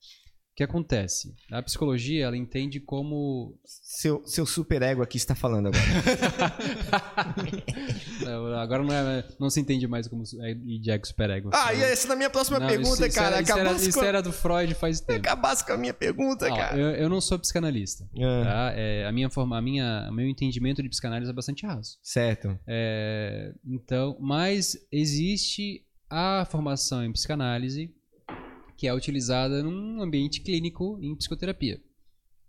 que 0.57 0.63
acontece? 0.63 1.35
A 1.51 1.61
psicologia, 1.61 2.25
ela 2.25 2.35
entende 2.35 2.79
como... 2.79 3.55
Seu, 3.63 4.25
seu 4.25 4.43
super 4.43 4.81
ego 4.81 5.03
aqui 5.03 5.15
está 5.17 5.35
falando 5.35 5.67
agora. 5.67 5.83
Não, 8.25 8.47
Agora 8.59 8.83
não, 8.83 8.91
é, 8.93 9.23
não 9.39 9.49
se 9.49 9.59
entende 9.59 9.87
mais 9.87 10.07
como 10.07 10.23
é- 10.41 10.53
de 10.55 10.89
ego 10.91 11.05
superego. 11.05 11.49
ah, 11.53 11.73
e 11.73 11.81
essa 11.81 12.07
na 12.07 12.15
minha 12.15 12.29
próxima 12.29 12.59
Não, 12.59 12.67
pergunta, 12.67 13.05
isso- 13.07 13.15
cara. 13.15 13.41
isso, 13.41 13.51
era, 13.57 13.71
isso 13.73 13.99
com, 13.99 14.03
era 14.05 14.21
do 14.21 14.31
Freud 14.33 14.73
faz 14.73 14.99
tempo. 14.99 15.19
acabasse 15.19 15.65
com 15.65 15.73
a 15.73 15.77
minha 15.77 15.93
pergunta, 15.93 16.47
cara. 16.49 16.77
eu, 16.77 16.89
eu 16.91 17.09
não 17.09 17.21
sou 17.21 17.37
psicanalista. 17.39 18.03
Ah, 18.15 18.43
Tá? 18.43 18.71
É, 18.75 19.05
a 19.05 19.11
minha 19.11 19.29
forma, 19.29 19.57
a 19.57 19.61
minha, 19.61 20.07
o 20.09 20.13
meu 20.13 20.27
entendimento 20.27 20.81
de 20.81 20.89
psicanálise 20.89 21.29
é 21.29 21.33
bastante 21.33 21.65
raso. 21.65 21.97
certo. 22.01 22.57
É, 22.67 23.53
então, 23.65 24.17
mas 24.19 24.75
existe 24.91 25.83
a 26.09 26.45
formação 26.49 27.03
em 27.03 27.11
psicanálise 27.11 27.93
que 28.77 28.87
é 28.87 28.93
utilizada 28.93 29.63
num 29.63 30.01
ambiente 30.01 30.39
clínico 30.41 30.99
em 31.01 31.15
psicoterapia, 31.15 31.81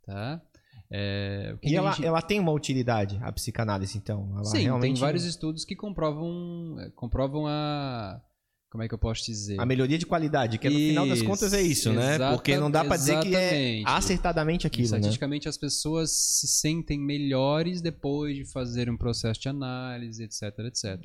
tá? 0.05 0.41
É, 0.91 1.55
E 1.63 1.75
ela, 1.75 1.93
gente- 1.93 2.07
ela 2.07 2.23
tem 2.23 2.39
uma 2.41 2.53
utilidade, 2.53 3.19
a 3.23 3.33
psicanálise, 3.33 3.99
então? 3.99 4.31
Ela 4.35 4.45
Sim, 4.45 4.63
realmente... 4.63 4.95
tem 4.95 5.01
vários 5.01 5.25
estudos 5.25 5.65
que 5.65 5.75
comprovam, 5.75 6.77
é, 6.81 6.91
comprovam 6.91 7.47
a 7.47 8.21
como 8.71 8.83
é 8.85 8.89
que 8.89 8.93
eu 8.93 8.99
posso 8.99 9.25
dizer? 9.25 9.59
A 9.59 9.65
melhoria 9.65 9.97
de 9.97 10.05
qualidade, 10.05 10.59
que 10.59 10.69
no 10.69 10.77
final 10.77 11.09
das 11.09 11.23
contas 11.23 11.55
é 11.55 11.63
isso, 11.63 11.91
né? 11.91 12.19
Porque 12.35 12.55
não 12.59 12.71
dá 12.71 12.85
pra 12.85 12.99
dizer 12.99 13.19
que 13.21 13.35
é 13.35 13.83
acertadamente 13.87 14.67
aquilo, 14.67 14.91
né? 14.91 14.97
Estatisticamente, 14.99 15.49
as 15.49 15.57
pessoas 15.57 16.11
se 16.11 16.47
sentem 16.47 17.01
melhores 17.01 17.81
depois 17.81 18.37
de 18.37 18.45
fazer 18.45 18.91
um 18.91 18.97
processo 18.97 19.41
de 19.41 19.49
análise, 19.49 20.23
etc, 20.23 20.43
etc. 20.67 21.03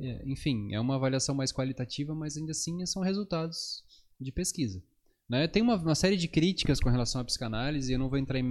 É, 0.00 0.22
enfim, 0.26 0.74
é 0.74 0.80
uma 0.80 0.96
avaliação 0.96 1.36
mais 1.36 1.52
qualitativa, 1.52 2.16
mas 2.16 2.36
ainda 2.36 2.50
assim 2.50 2.84
são 2.84 3.00
resultados 3.00 3.84
de 4.20 4.32
pesquisa. 4.32 4.82
Né? 5.30 5.46
Tem 5.46 5.60
uma, 5.60 5.74
uma 5.76 5.94
série 5.94 6.16
de 6.16 6.26
críticas 6.26 6.80
com 6.80 6.88
relação 6.88 7.20
à 7.20 7.24
psicanálise, 7.24 7.92
eu 7.92 7.98
não 7.98 8.08
vou 8.08 8.18
entrar 8.18 8.38
em, 8.38 8.44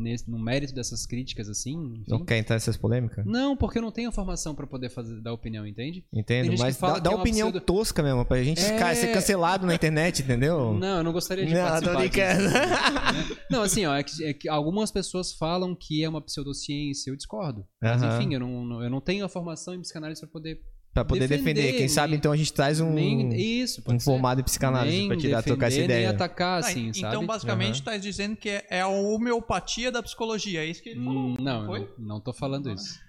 nesse, 0.00 0.30
no 0.30 0.38
mérito 0.38 0.72
dessas 0.72 1.04
críticas 1.04 1.48
assim. 1.48 1.72
enfim. 1.72 2.04
Não 2.06 2.24
quer 2.24 2.38
entrar 2.38 2.54
nessas 2.54 2.76
polêmicas? 2.76 3.26
Não, 3.26 3.56
porque 3.56 3.78
eu 3.78 3.82
não 3.82 3.90
tenho 3.90 4.10
informação 4.10 4.54
para 4.54 4.64
poder 4.64 4.90
fazer, 4.90 5.20
dar 5.20 5.32
opinião, 5.32 5.66
entende? 5.66 6.06
Entendo, 6.12 6.54
mas 6.56 6.76
dá, 6.76 7.00
dá 7.00 7.10
é 7.10 7.14
opinião 7.16 7.48
pseudo- 7.50 7.66
tosca 7.66 8.00
mesmo, 8.00 8.24
pra 8.24 8.40
gente 8.44 8.60
É. 8.64 8.78
ca- 8.78 8.94
ser 8.94 9.12
cancelado 9.12 9.66
na 9.66 9.74
internet, 9.74 10.22
entendeu? 10.22 10.72
Não, 10.74 10.98
eu 10.98 11.02
não 11.02 11.12
gostaria 11.12 11.44
de 11.44 11.52
Não, 11.52 11.62
participar 11.68 12.06
disso, 12.06 12.48
né? 12.48 13.36
Não, 13.50 13.62
assim, 13.62 13.84
ó, 13.84 13.96
é 13.96 14.04
que, 14.04 14.24
é 14.24 14.32
que 14.32 14.48
algumas 14.48 14.92
pessoas 14.92 15.32
falam 15.32 15.74
que 15.74 16.04
é 16.04 16.08
uma 16.08 16.20
pseudociência, 16.22 17.10
eu 17.10 17.16
discordo. 17.16 17.66
Mas 17.82 18.00
Aham. 18.04 18.20
enfim, 18.22 18.34
eu 18.34 18.38
não, 18.40 18.64
não- 18.64 18.82
eu 18.84 18.88
não 18.88 19.00
tenho 19.00 19.24
a 19.24 19.28
formação 19.28 19.74
em 19.74 19.80
psicanálise 19.80 20.20
para 20.20 20.30
poder 20.30 20.60
Pra 20.94 21.04
poder 21.04 21.26
defender. 21.26 21.54
defender, 21.54 21.76
Quem 21.78 21.88
sabe 21.88 22.14
então 22.14 22.30
a 22.30 22.36
gente 22.36 22.52
traz 22.52 22.80
um, 22.80 22.92
nem 22.92 23.34
isso, 23.34 23.82
um 23.86 23.98
ser. 23.98 24.04
formado 24.04 24.40
em 24.40 24.44
psicanálise 24.44 24.96
nem 24.96 25.08
pra 25.08 25.16
tirar, 25.16 25.42
trocar 25.42 25.66
essa 25.66 25.80
ideia. 25.80 26.06
Nem 26.06 26.14
atacar, 26.14 26.62
Tá, 26.62 26.68
assim, 26.68 26.92
então, 26.94 27.10
sabe? 27.12 27.26
basicamente, 27.26 27.68
Aham. 27.70 27.78
está 27.78 27.96
dizendo 27.96 28.36
que 28.36 28.48
é, 28.70 28.80
a 28.80 28.86
homeopatia 28.88 29.90
da 29.90 30.00
psicologia. 30.02 30.60
É 30.62 30.66
isso 30.66 30.80
que 30.82 30.90
ele 30.90 31.04
falou. 31.04 31.30
Hum, 31.30 31.36
não, 31.40 31.66
foi? 31.66 31.80
não, 31.80 31.88
não 31.98 32.20
tô 32.20 32.32
falando 32.32 32.70
isso. 32.70 33.02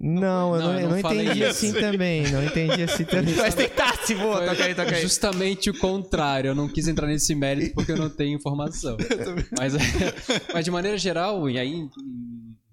Não, 0.00 0.54
eu 0.54 0.60
Não, 0.62 0.66
não, 0.68 0.74
eu 0.74 0.80
eu 0.80 0.88
não 0.88 0.96
não 0.96 1.02
falei 1.02 1.26
entendi 1.26 1.40
isso. 1.40 1.50
assim 1.50 1.72
também. 1.74 2.22
Não 2.32 2.42
entendi 2.42 2.82
assim 2.84 3.04
também. 3.04 3.34
Mas 3.34 3.54
tentasse, 3.54 4.14
boa, 4.14 4.46
toca 4.46 4.64
aí, 4.64 4.74
toca 4.74 4.94
aí. 4.96 5.02
Justamente 5.02 5.68
o 5.68 5.78
contrário. 5.78 6.48
Eu 6.48 6.54
não 6.54 6.68
quis 6.68 6.88
entrar 6.88 7.06
nesse 7.06 7.34
mérito 7.34 7.74
porque 7.74 7.92
eu 7.92 7.98
não 7.98 8.08
tenho 8.08 8.34
informação. 8.34 8.96
mas, 9.58 9.74
mas 10.54 10.64
de 10.64 10.70
maneira 10.70 10.96
geral, 10.96 11.50
e 11.50 11.58
aí 11.58 11.86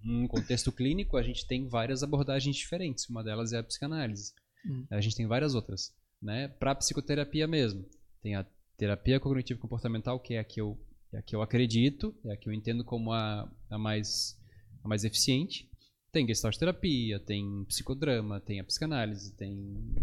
um 0.07 0.27
contexto 0.27 0.71
clínico, 0.71 1.17
a 1.17 1.23
gente 1.23 1.45
tem 1.45 1.67
várias 1.67 2.01
abordagens 2.01 2.55
diferentes. 2.55 3.09
Uma 3.09 3.23
delas 3.23 3.51
é 3.51 3.59
a 3.59 3.63
psicanálise. 3.63 4.33
Hum. 4.65 4.85
A 4.89 5.01
gente 5.01 5.15
tem 5.15 5.27
várias 5.27 5.53
outras. 5.53 5.93
Né? 6.21 6.47
Para 6.47 6.73
psicoterapia 6.75 7.45
mesmo. 7.45 7.85
Tem 8.21 8.35
a 8.35 8.45
terapia 8.77 9.19
cognitivo 9.19 9.59
comportamental, 9.59 10.19
que 10.19 10.35
é 10.35 10.39
a 10.39 10.43
que 10.43 10.61
eu, 10.61 10.79
é 11.13 11.17
a 11.17 11.21
que 11.21 11.35
eu 11.35 11.41
acredito, 11.41 12.15
é 12.25 12.31
a 12.31 12.37
que 12.37 12.47
eu 12.47 12.53
entendo 12.53 12.83
como 12.83 13.11
a, 13.11 13.51
a, 13.69 13.77
mais, 13.77 14.39
a 14.83 14.87
mais 14.87 15.03
eficiente. 15.03 15.69
Tem 16.11 16.25
gestalt 16.25 16.57
terapia, 16.57 17.19
tem 17.19 17.65
psicodrama, 17.67 18.39
tem 18.39 18.59
a 18.59 18.63
psicanálise, 18.63 19.33
tem 19.33 19.93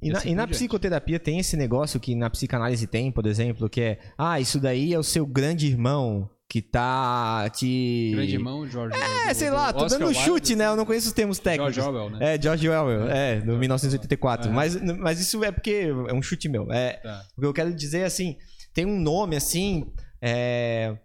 E 0.00 0.08
na, 0.08 0.18
assim 0.18 0.30
e 0.30 0.34
na 0.34 0.46
psicoterapia 0.46 1.18
tem 1.18 1.40
esse 1.40 1.56
negócio 1.56 1.98
que 1.98 2.14
na 2.14 2.30
psicanálise 2.30 2.86
tem, 2.86 3.10
por 3.10 3.26
exemplo, 3.26 3.68
que 3.68 3.80
é, 3.80 4.00
ah, 4.16 4.40
isso 4.40 4.60
daí 4.60 4.94
é 4.94 4.98
o 4.98 5.02
seu 5.02 5.26
grande 5.26 5.66
irmão 5.66 6.30
que 6.56 6.62
tá 6.62 7.50
te... 7.50 8.12
Grande 8.14 8.32
irmão, 8.32 8.66
George. 8.66 8.96
É, 9.28 9.34
sei 9.34 9.50
lá, 9.50 9.74
tô 9.74 9.84
dando 9.84 10.06
um 10.06 10.14
chute, 10.14 10.56
né? 10.56 10.66
Eu 10.68 10.74
não 10.76 10.86
conheço 10.86 11.08
os 11.08 11.12
termos 11.12 11.38
técnicos. 11.38 11.74
George 11.74 11.90
Orwell, 11.98 12.10
né? 12.18 12.34
É, 12.34 12.40
George 12.40 12.66
Orwell, 12.66 13.10
é, 13.10 13.40
do 13.42 13.58
1984. 13.58 14.46
Aham. 14.46 14.54
Mas, 14.56 14.74
mas 14.96 15.20
isso 15.20 15.44
é 15.44 15.52
porque 15.52 15.92
é 16.08 16.14
um 16.14 16.22
chute 16.22 16.48
meu. 16.48 16.72
É, 16.72 16.94
Tá. 17.02 17.22
o 17.36 17.40
que 17.42 17.46
eu 17.46 17.52
quero 17.52 17.74
dizer, 17.74 18.04
assim, 18.04 18.36
tem 18.72 18.86
um 18.86 18.98
nome, 18.98 19.36
assim, 19.36 19.92
é, 20.22 20.96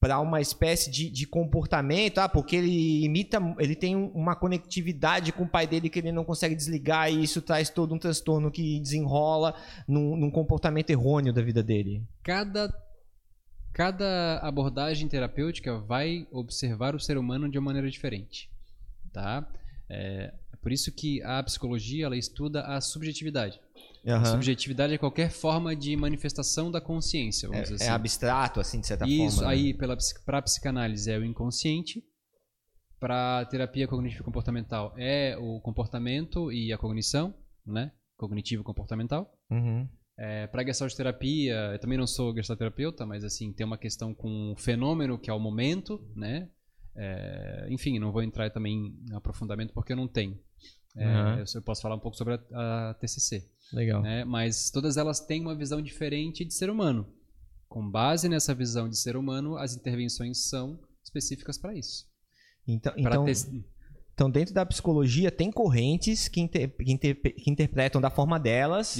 para 0.00 0.20
uma 0.20 0.40
espécie 0.40 0.90
de, 0.92 1.10
de 1.10 1.26
comportamento, 1.26 2.18
ah, 2.18 2.28
porque 2.28 2.54
ele 2.54 3.04
imita, 3.04 3.38
ele 3.58 3.74
tem 3.74 3.96
um- 3.96 4.12
uma 4.14 4.36
conectividade 4.36 5.32
com 5.32 5.42
o 5.42 5.48
pai 5.48 5.66
dele 5.66 5.90
que 5.90 5.98
ele 5.98 6.12
não 6.12 6.24
consegue 6.24 6.54
desligar 6.54 7.10
e 7.12 7.24
isso 7.24 7.42
traz 7.42 7.68
todo 7.68 7.92
um 7.94 7.98
transtorno 7.98 8.48
que 8.50 8.78
desenrola 8.80 9.54
num, 9.88 10.16
num 10.16 10.30
comportamento 10.30 10.90
errôneo 10.90 11.32
da 11.32 11.42
vida 11.42 11.62
dele. 11.64 12.02
Cada, 12.22 12.72
cada 13.74 14.38
abordagem 14.38 15.08
terapêutica 15.08 15.76
vai 15.78 16.26
observar 16.30 16.94
o 16.94 17.00
ser 17.00 17.18
humano 17.18 17.50
de 17.50 17.58
uma 17.58 17.66
maneira 17.66 17.90
diferente. 17.90 18.48
Tá? 19.12 19.46
É, 19.90 20.32
é 20.52 20.56
por 20.62 20.72
isso 20.72 20.90
que 20.92 21.20
a 21.22 21.42
psicologia 21.42 22.06
ela 22.06 22.16
estuda 22.16 22.62
a 22.62 22.80
subjetividade. 22.80 23.60
A 24.06 24.12
Aham. 24.12 24.24
subjetividade 24.26 24.94
é 24.94 24.98
qualquer 24.98 25.30
forma 25.30 25.74
de 25.74 25.96
manifestação 25.96 26.70
da 26.70 26.80
consciência, 26.80 27.48
vamos 27.48 27.68
dizer 27.68 27.82
É, 27.84 27.86
é 27.86 27.90
assim. 27.90 27.94
abstrato, 27.94 28.60
assim, 28.60 28.80
de 28.80 28.86
certa 28.86 29.06
Isso 29.06 29.36
forma. 29.38 29.50
né? 29.50 29.54
aí, 29.54 29.74
para 30.24 30.42
psicanálise, 30.42 31.10
é 31.10 31.18
o 31.18 31.24
inconsciente. 31.24 32.02
Para 33.00 33.44
terapia 33.46 33.86
cognitivo-comportamental, 33.88 34.94
é 34.96 35.36
o 35.38 35.60
comportamento 35.60 36.50
e 36.52 36.72
a 36.72 36.78
cognição, 36.78 37.34
né? 37.66 37.90
Cognitivo-comportamental. 38.16 39.30
Uhum. 39.50 39.88
É, 40.16 40.46
para 40.46 40.64
gestalt 40.64 40.94
terapia, 40.94 41.72
eu 41.72 41.78
também 41.78 41.98
não 41.98 42.06
sou 42.06 42.34
gestalt 42.34 42.58
terapeuta, 42.58 43.04
mas 43.04 43.24
assim, 43.24 43.52
tem 43.52 43.66
uma 43.66 43.78
questão 43.78 44.14
com 44.14 44.52
o 44.52 44.56
fenômeno, 44.56 45.18
que 45.18 45.28
é 45.28 45.32
o 45.32 45.40
momento, 45.40 46.00
né? 46.14 46.48
É, 46.96 47.66
enfim, 47.70 47.98
não 47.98 48.12
vou 48.12 48.22
entrar 48.22 48.50
também 48.50 48.96
em 49.10 49.14
aprofundamento 49.14 49.72
porque 49.74 49.92
eu 49.92 49.96
não 49.96 50.06
tenho. 50.06 50.38
É, 50.96 51.04
Aham. 51.04 51.38
eu, 51.40 51.44
eu 51.56 51.62
posso 51.62 51.82
falar 51.82 51.96
um 51.96 52.00
pouco 52.00 52.16
sobre 52.16 52.34
a, 52.52 52.90
a 52.90 52.94
TCC 52.94 53.44
Legal. 53.72 54.00
né? 54.02 54.24
Mas 54.24 54.70
todas 54.70 54.96
elas 54.96 55.18
têm 55.18 55.40
uma 55.40 55.56
visão 55.56 55.82
diferente 55.82 56.44
de 56.44 56.54
ser 56.54 56.70
humano. 56.70 57.12
Com 57.68 57.90
base 57.90 58.28
nessa 58.28 58.54
visão 58.54 58.88
de 58.88 58.96
ser 58.96 59.16
humano, 59.16 59.56
as 59.56 59.74
intervenções 59.74 60.44
são 60.48 60.78
específicas 61.02 61.58
para 61.58 61.74
isso. 61.74 62.06
Então, 62.68 62.92
Pra 62.92 63.00
então, 63.02 63.24
tes- 63.24 63.50
então, 64.14 64.30
dentro 64.30 64.54
da 64.54 64.64
psicologia, 64.64 65.30
tem 65.30 65.50
correntes 65.50 66.28
que, 66.28 66.40
inter- 66.40 66.70
que 66.76 66.92
inter- 66.92 67.20
que 67.20 67.50
interpretam 67.50 68.00
da 68.00 68.08
forma 68.10 68.38
delas 68.38 68.96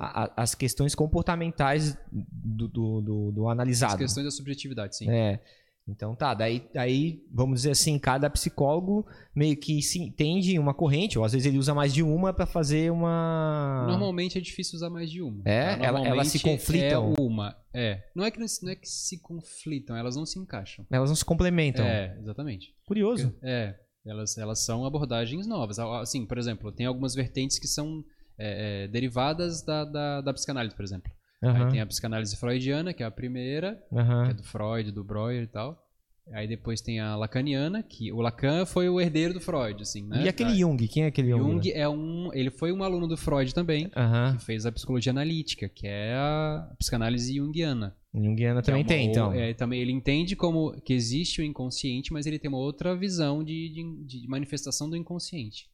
a- 0.00 0.24
a- 0.24 0.32
as 0.36 0.54
questões 0.54 0.94
comportamentais 0.94 1.96
do, 2.12 2.68
do, 2.68 3.00
do- 3.00 3.32
do 3.32 3.46
As 3.48 3.52
analisado. 3.52 3.96
questões 3.98 4.24
da 4.24 4.30
subjetividade, 4.30 4.96
sim. 4.96 5.08
É. 5.08 5.40
Então 5.88 6.16
tá, 6.16 6.34
daí, 6.34 6.68
daí, 6.74 7.22
vamos 7.32 7.60
dizer 7.60 7.70
assim, 7.70 7.96
cada 7.96 8.28
psicólogo 8.28 9.06
meio 9.32 9.56
que 9.56 9.80
se 9.80 10.00
entende 10.02 10.58
uma 10.58 10.74
corrente, 10.74 11.16
ou 11.16 11.24
às 11.24 11.30
vezes 11.32 11.46
ele 11.46 11.58
usa 11.58 11.72
mais 11.72 11.94
de 11.94 12.02
uma 12.02 12.32
pra 12.32 12.44
fazer 12.44 12.90
uma. 12.90 13.84
Normalmente 13.88 14.36
é 14.36 14.40
difícil 14.40 14.74
usar 14.74 14.90
mais 14.90 15.08
de 15.08 15.22
uma. 15.22 15.42
É? 15.44 15.76
tá? 15.76 15.84
Ela- 15.84 16.04
elas 16.04 16.26
se 16.26 16.38
Normalmente 16.38 16.42
conflitam? 16.42 17.14
É 17.16 17.20
uma. 17.20 17.56
É. 17.72 18.02
Não 18.16 18.24
é, 18.24 18.32
que, 18.32 18.40
não 18.40 18.72
é 18.72 18.74
que 18.74 18.88
se 18.88 19.20
conflitam, 19.20 19.96
elas 19.96 20.16
não 20.16 20.26
se 20.26 20.40
encaixam. 20.40 20.84
Elas 20.90 21.08
não 21.08 21.14
se 21.14 21.24
complementam. 21.24 21.84
É, 21.84 22.18
exatamente. 22.18 22.74
Curioso. 22.84 23.32
É, 23.40 23.76
elas, 24.06 24.38
elas 24.38 24.64
são 24.64 24.84
abordagens 24.84 25.46
novas. 25.46 25.78
Assim, 25.78 26.24
por 26.24 26.38
exemplo, 26.38 26.72
tem 26.72 26.86
algumas 26.86 27.14
vertentes 27.14 27.58
que 27.58 27.66
são 27.66 28.04
é, 28.38 28.84
é, 28.84 28.88
derivadas 28.88 29.62
da, 29.62 29.84
da, 29.84 30.20
da 30.20 30.32
psicanálise, 30.32 30.74
por 30.74 30.84
exemplo. 30.84 31.12
Aí 31.42 31.50
Aham, 31.50 31.68
tem 31.68 31.80
a 31.80 31.86
psicanálise 31.86 32.36
freudiana, 32.36 32.94
que 32.94 33.02
é 33.02 33.06
a 33.06 33.10
primeira, 33.10 33.74
que 33.88 33.98
aham. 33.98 34.30
é 34.30 34.34
do 34.34 34.42
Freud, 34.42 34.90
do 34.92 35.04
Breuer 35.04 35.42
e 35.42 35.46
tal. 35.46 35.85
Aí 36.32 36.48
depois 36.48 36.80
tem 36.80 36.98
a 36.98 37.14
lacaniana, 37.14 37.82
que 37.84 38.10
o 38.12 38.20
Lacan 38.20 38.66
foi 38.66 38.88
o 38.88 39.00
herdeiro 39.00 39.32
do 39.32 39.40
Freud, 39.40 39.80
assim, 39.80 40.02
né? 40.06 40.24
E 40.24 40.28
aquele 40.28 40.54
Jung, 40.58 40.76
quem 40.88 41.04
é 41.04 41.06
aquele 41.06 41.30
Jung? 41.30 41.40
Jung 41.62 41.70
é 41.72 41.88
um, 41.88 42.30
ele 42.34 42.50
foi 42.50 42.72
um 42.72 42.82
aluno 42.82 43.06
do 43.06 43.16
Freud 43.16 43.54
também, 43.54 43.88
Aham. 43.96 44.36
que 44.36 44.44
fez 44.44 44.66
a 44.66 44.72
psicologia 44.72 45.12
analítica, 45.12 45.68
que 45.68 45.86
é 45.86 46.14
a 46.14 46.68
psicanálise 46.78 47.36
junguiana. 47.36 47.96
Jungiana 48.12 48.58
é 48.58 48.62
também 48.62 48.82
uma 48.82 48.88
tem, 48.88 49.10
então. 49.10 49.32
é, 49.32 49.54
também 49.54 49.80
ele 49.80 49.92
entende 49.92 50.34
como 50.34 50.72
que 50.80 50.92
existe 50.92 51.40
o 51.40 51.44
inconsciente, 51.44 52.12
mas 52.12 52.26
ele 52.26 52.38
tem 52.40 52.48
uma 52.48 52.58
outra 52.58 52.96
visão 52.96 53.44
de, 53.44 53.68
de, 53.68 54.04
de 54.20 54.28
manifestação 54.28 54.90
do 54.90 54.96
inconsciente. 54.96 55.68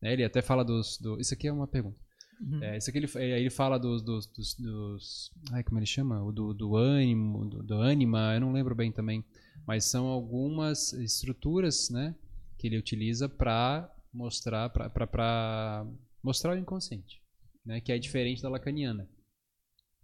Né, 0.00 0.14
Ele 0.14 0.24
até 0.24 0.40
fala 0.40 0.64
dos, 0.64 0.96
do, 0.98 1.20
isso 1.20 1.34
aqui 1.34 1.48
é 1.48 1.52
uma 1.52 1.66
pergunta. 1.68 1.98
Uhum. 2.40 2.62
É, 2.62 2.78
isso 2.78 2.88
aqui 2.88 2.98
ele, 2.98 3.08
é, 3.16 3.38
ele 3.40 3.50
fala 3.50 3.78
dos, 3.78 4.02
dos, 4.02 4.26
dos, 4.26 4.54
dos- 4.54 5.30
ai, 5.52 5.62
como 5.62 5.78
ele 5.78 5.86
chama? 5.86 6.24
O 6.24 6.32
do, 6.32 6.54
do 6.54 6.76
ânimo, 6.76 7.44
do, 7.44 7.62
do 7.62 7.74
ânima, 7.74 8.32
eu 8.34 8.40
não 8.40 8.52
lembro 8.52 8.74
bem 8.74 8.90
também. 8.90 9.22
Mas 9.66 9.84
são 9.84 10.06
algumas 10.06 10.92
estruturas, 10.92 11.88
né, 11.90 12.14
que 12.58 12.66
ele 12.66 12.78
utiliza 12.78 13.28
para 13.28 13.90
mostrar, 14.12 14.68
para 14.70 15.86
mostrar 16.22 16.54
o 16.54 16.58
inconsciente, 16.58 17.22
né, 17.64 17.80
que 17.80 17.92
é 17.92 17.98
diferente 17.98 18.42
da 18.42 18.48
lacaniana. 18.48 19.08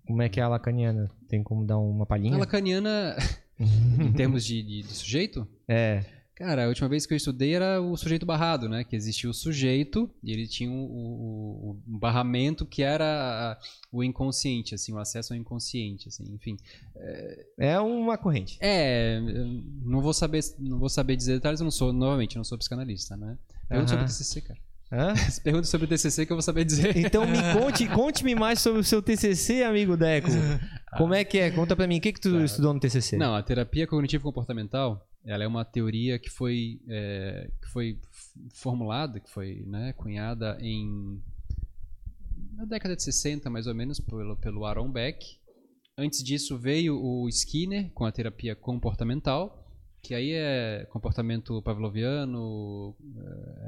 Como 0.07 0.23
é 0.23 0.29
que 0.29 0.41
é 0.41 0.43
a 0.43 0.49
lacaniana? 0.49 1.11
Tem 1.29 1.43
como 1.43 1.67
dar 1.67 1.79
uma 1.79 2.07
palhinha? 2.07 2.35
A 2.35 2.39
lacaniana, 2.39 3.17
em 3.59 4.13
termos 4.13 4.45
de, 4.45 4.63
de, 4.63 4.83
de 4.83 4.95
sujeito, 4.95 5.47
É. 5.69 6.18
Cara, 6.39 6.65
a 6.67 6.69
última 6.69 6.89
vez 6.89 7.05
que 7.05 7.13
eu 7.13 7.17
estudei 7.17 7.53
era 7.55 7.83
o 7.83 7.97
sujeito 7.97 8.25
barrado, 8.25 8.69
né? 8.69 8.85
Que 8.85 8.95
existia 8.95 9.29
o 9.29 9.35
sujeito 9.35 10.09
e 10.23 10.33
ele 10.33 10.47
tinha 10.47 10.71
o, 10.71 10.75
o- 10.75 11.71
o 11.71 11.99
barramento 11.99 12.65
que 12.65 12.81
era 12.83 13.59
o 13.91 14.05
inconsciente, 14.05 14.73
assim, 14.73 14.93
o 14.93 14.99
acesso 14.99 15.33
ao 15.33 15.39
inconsciente, 15.39 16.07
assim, 16.09 16.25
enfim. 16.33 16.57
É 17.59 17.79
uma 17.81 18.17
corrente. 18.17 18.57
É, 18.61 19.21
não 19.85 20.01
vou 20.01 20.15
saber, 20.15 20.41
não 20.61 20.79
vou 20.79 20.89
saber 20.89 21.17
dizer 21.17 21.35
detalhes, 21.35 21.59
eu 21.61 21.65
não 21.65 21.71
sou, 21.73 21.93
novamente, 21.93 22.37
não 22.37 22.45
sou 22.45 22.57
psicanalista, 22.57 23.17
né? 23.17 23.37
Pergunta 23.69 23.89
sobre 23.91 24.05
o 24.05 24.07
Aham. 24.07 24.13
TCC, 24.13 24.41
cara. 24.43 24.61
Hã? 24.91 25.15
Pergunta 25.43 25.67
sobre 25.67 25.85
o 25.87 25.89
TCC 25.89 26.25
que 26.25 26.33
eu 26.33 26.37
vou 26.37 26.43
saber 26.43 26.65
dizer. 26.65 26.97
Então 26.97 27.27
me 27.27 27.39
conte, 27.53 27.87
conte-me 27.89 28.35
mais 28.35 28.61
sobre 28.61 28.81
o 28.81 28.85
seu 28.85 29.03
TCC, 29.03 29.63
amigo 29.65 29.97
Deco. 29.97 30.29
Como 30.97 31.13
é 31.15 31.25
que 31.25 31.37
é? 31.39 31.51
Conta 31.51 31.75
pra 31.77 31.87
mim, 31.87 31.99
o 31.99 32.01
que 32.01 32.13
que 32.13 32.21
tu 32.21 32.43
estudou 32.45 32.73
no 32.73 32.81
TCC? 32.81 33.17
Não, 33.19 33.35
a 33.35 33.43
terapia 33.43 33.87
cognitivo-comportamental, 33.87 35.07
ela 35.25 35.45
é 35.45 35.47
uma 35.47 35.65
teoria 35.65 36.19
que 36.19 36.31
foi, 36.31 36.81
é, 36.89 37.51
que 37.61 37.69
foi 37.69 38.01
formulada, 38.55 39.21
que 39.21 39.31
foi 39.31 39.65
né, 39.67 39.93
cunhada 39.93 40.59
em 40.61 41.23
na 42.59 42.65
década 42.65 42.97
de 42.97 43.03
60, 43.05 43.49
mais 43.51 43.67
ou 43.67 43.75
menos, 43.75 44.01
pelo, 44.01 44.37
pelo 44.37 44.65
Aaron 44.65 44.91
Beck. 44.91 45.25
Antes 45.97 46.23
disso 46.23 46.59
veio 46.59 47.01
o 47.01 47.29
Skinner 47.29 47.91
com 47.93 48.05
a 48.05 48.13
terapia 48.13 48.57
comportamental, 48.57 49.65
que 50.03 50.15
aí 50.15 50.33
é 50.33 50.87
comportamento 50.91 51.63
pavloviano, 51.63 52.97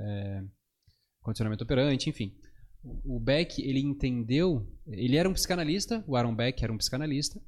é, 0.07 0.45
condicionamento 1.23 1.65
operante, 1.65 2.11
enfim. 2.11 2.35
O 2.83 3.21
Beck, 3.21 3.61
ele 3.61 3.81
entendeu, 3.81 4.67
ele 4.87 5.17
era 5.17 5.29
um 5.29 5.35
psicanalista, 5.35 6.03
o 6.07 6.17
Aaron 6.17 6.35
Beck 6.35 6.63
era 6.63 6.73
um 6.73 6.79
psicanalista, 6.79 7.41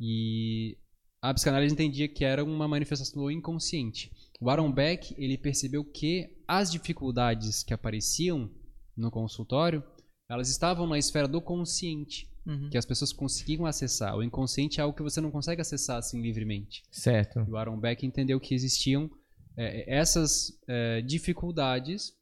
E 0.00 0.76
a 1.24 1.32
psicanálise 1.32 1.72
entendia 1.72 2.06
que 2.06 2.22
era 2.22 2.44
uma 2.44 2.68
manifestação 2.68 3.22
do 3.22 3.30
inconsciente. 3.30 4.12
O 4.38 4.50
Aaron 4.50 4.70
Beck, 4.70 5.14
ele 5.16 5.38
percebeu 5.38 5.82
que 5.82 6.36
as 6.46 6.70
dificuldades 6.70 7.62
que 7.62 7.72
apareciam 7.72 8.50
no 8.94 9.10
consultório, 9.10 9.82
elas 10.28 10.50
estavam 10.50 10.86
na 10.86 10.98
esfera 10.98 11.26
do 11.26 11.40
consciente, 11.40 12.28
Uhum. 12.46 12.68
que 12.68 12.76
as 12.76 12.84
pessoas 12.84 13.10
conseguiam 13.10 13.64
acessar. 13.64 14.14
O 14.14 14.22
inconsciente 14.22 14.78
é 14.78 14.82
algo 14.82 14.94
que 14.94 15.02
você 15.02 15.18
não 15.18 15.30
consegue 15.30 15.62
acessar 15.62 15.96
assim 15.96 16.20
livremente. 16.20 16.82
Certo. 16.92 17.38
E 17.40 17.50
o 17.50 17.56
Aaron 17.56 17.80
Beck 17.80 18.04
entendeu 18.04 18.38
que 18.38 18.54
existiam 18.54 19.10
é, 19.56 19.98
essas 19.98 20.52
é, 20.68 21.00
dificuldades, 21.00 22.12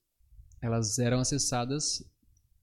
elas 0.62 1.00
eram 1.00 1.18
acessadas 1.18 2.04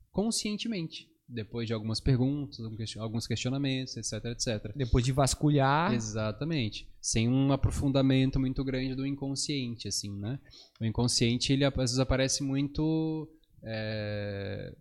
conscientemente, 0.09 1.09
depois 1.29 1.67
de 1.67 1.73
algumas 1.73 1.99
perguntas, 1.99 2.59
alguns 2.97 3.27
questionamentos, 3.27 3.95
etc, 3.95 4.25
etc. 4.25 4.73
Depois 4.75 5.05
de 5.05 5.11
vasculhar. 5.11 5.93
Exatamente. 5.93 6.87
Sem 6.99 7.29
um 7.29 7.51
aprofundamento 7.51 8.39
muito 8.39 8.63
grande 8.63 8.95
do 8.95 9.05
inconsciente, 9.05 9.87
assim, 9.87 10.11
né? 10.19 10.39
O 10.81 10.85
inconsciente, 10.85 11.53
ele 11.53 11.63
às 11.63 11.73
vezes 11.73 11.99
aparece 11.99 12.43
muito... 12.43 13.29
é, 13.63 14.75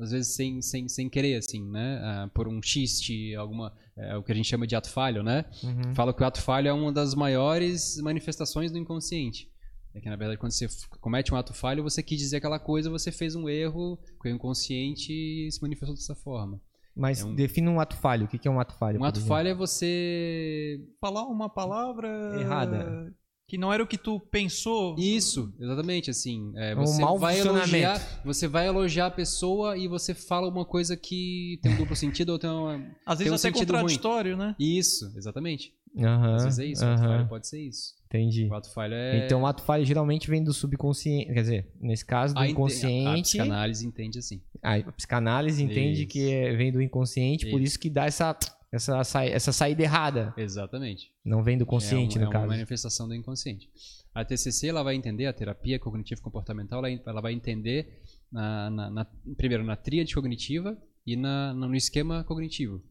às 0.00 0.10
vezes 0.10 0.34
sem, 0.34 0.60
sem, 0.60 0.88
sem 0.88 1.08
querer, 1.08 1.36
assim, 1.36 1.64
né? 1.70 1.98
Ah, 2.02 2.30
por 2.34 2.46
um 2.46 2.60
xiste, 2.62 3.34
alguma... 3.34 3.72
É, 3.96 4.16
o 4.16 4.22
que 4.22 4.32
a 4.32 4.34
gente 4.34 4.48
chama 4.48 4.66
de 4.66 4.76
ato 4.76 4.90
falho, 4.90 5.22
né? 5.22 5.44
Uhum. 5.62 5.94
Fala 5.94 6.12
que 6.12 6.22
o 6.22 6.26
ato 6.26 6.40
falho 6.42 6.68
é 6.68 6.72
uma 6.72 6.92
das 6.92 7.14
maiores 7.14 7.96
manifestações 8.02 8.70
do 8.70 8.78
inconsciente. 8.78 9.50
É 9.94 10.00
que, 10.00 10.08
na 10.08 10.16
verdade, 10.16 10.38
quando 10.38 10.52
você 10.52 10.68
comete 11.00 11.32
um 11.34 11.36
ato 11.36 11.52
falho, 11.52 11.82
você 11.82 12.02
quis 12.02 12.18
dizer 12.18 12.36
aquela 12.36 12.58
coisa, 12.60 12.88
você 12.90 13.10
fez 13.10 13.34
um 13.34 13.48
erro 13.48 13.98
com 14.18 14.28
o 14.28 14.30
inconsciente 14.30 15.12
e 15.12 15.50
se 15.50 15.60
manifestou 15.60 15.94
dessa 15.96 16.14
forma. 16.14 16.60
Mas 16.94 17.20
É 17.20 17.24
um- 17.24 17.34
defina 17.34 17.70
um 17.70 17.80
ato 17.80 17.96
falho. 17.96 18.26
O 18.26 18.28
que 18.28 18.46
é 18.46 18.50
um 18.50 18.60
ato 18.60 18.74
falho? 18.76 19.00
Um 19.00 19.04
ato 19.04 19.18
exemplo? 19.18 19.28
falho 19.28 19.48
é 19.48 19.54
você 19.54 20.80
Falar 21.00 21.24
uma 21.26 21.48
palavra 21.48 22.08
Errada. 22.40 23.14
que 23.46 23.56
não 23.58 23.72
era 23.72 23.82
o 23.82 23.86
que 23.86 23.98
tu 23.98 24.20
pensou. 24.20 24.94
Isso, 24.98 25.52
exatamente, 25.58 26.10
assim. 26.10 26.52
É, 26.56 26.74
Um 26.76 26.80
você 26.86 27.00
mau 27.02 27.18
vai 27.18 27.38
elogiar, 27.40 28.20
você 28.24 28.46
vai 28.46 28.66
elogiar 28.68 29.06
a 29.06 29.10
pessoa 29.10 29.76
e 29.76 29.88
você 29.88 30.14
fala 30.14 30.48
uma 30.48 30.64
coisa 30.64 30.96
que 30.96 31.58
tem 31.62 31.72
um 31.72 31.76
duplo 31.76 31.96
sentido 31.96 32.30
ou 32.30 32.38
tem 32.38 32.50
uma... 32.50 32.74
Às 33.06 33.18
tem 33.18 33.26
vezes 33.28 33.32
um 33.32 33.34
até 33.34 33.38
sentido 33.38 33.72
ruim. 33.72 33.80
contraditório, 33.82 34.36
né? 34.36 34.54
Isso, 34.58 35.12
exatamente. 35.16 35.72
Aham, 35.98 36.34
Às 36.36 36.44
vezes 36.44 36.58
é 36.60 36.66
isso, 36.66 36.84
aham. 36.84 36.96
falho 37.08 37.28
pode 37.28 37.48
ser 37.48 37.60
isso. 37.60 37.94
Entendi. 38.12 38.46
O 38.50 38.54
ato 38.54 38.72
falho 38.72 38.92
é... 38.94 39.24
Então 39.24 39.42
o 39.42 39.46
ato 39.46 39.62
falho 39.62 39.84
geralmente 39.84 40.28
vem 40.28 40.42
do 40.42 40.52
subconsciente. 40.52 41.26
Quer 41.32 41.40
dizer, 41.42 41.72
nesse 41.80 42.04
caso, 42.04 42.34
do 42.34 42.40
a, 42.40 42.42
inte- 42.42 42.48
a 42.50 42.52
inconsciente. 42.52 43.22
psicanálise 43.22 43.86
entende 43.86 44.18
assim. 44.18 44.42
A 44.60 44.82
psicanálise 44.92 45.62
entende 45.62 46.00
Isso. 46.02 46.08
que 46.10 46.28
é- 46.32 46.56
vem 46.56 46.72
do 46.72 46.82
inconsciente, 46.82 47.48
por 47.50 47.60
isso 47.60 47.78
que 47.78 47.88
dá 47.88 48.06
essa, 48.06 48.36
essa, 48.72 49.04
sa- 49.04 49.24
essa 49.24 49.52
saída 49.52 49.82
errada. 49.82 50.34
Exatamente. 50.36 51.12
Não 51.24 51.42
vem 51.44 51.56
do 51.56 51.64
consciente, 51.64 52.18
é, 52.18 52.20
um- 52.20 52.24
no 52.24 52.30
é 52.30 52.32
caso. 52.32 52.44
uma 52.46 52.52
manifestação 52.54 53.06
do 53.06 53.14
inconsciente. 53.14 53.68
A 54.12 54.24
TCC 54.24 54.66
ela 54.66 54.82
vai 54.82 54.96
entender, 54.96 55.26
a 55.26 55.32
terapia 55.32 55.78
cognitivo 55.78 56.20
comportamental, 56.20 56.84
ela, 56.84 57.00
ela 57.06 57.20
vai 57.20 57.32
entender 57.32 58.02
na, 58.32 58.68
na- 58.70 58.90
na- 58.90 59.06
primeiro 59.36 59.62
na 59.62 59.76
tríade 59.76 60.12
cognitiva 60.12 60.76
e 61.06 61.14
na, 61.14 61.54
no 61.54 61.72
esquema 61.76 62.24
cognitivo. 62.24 62.82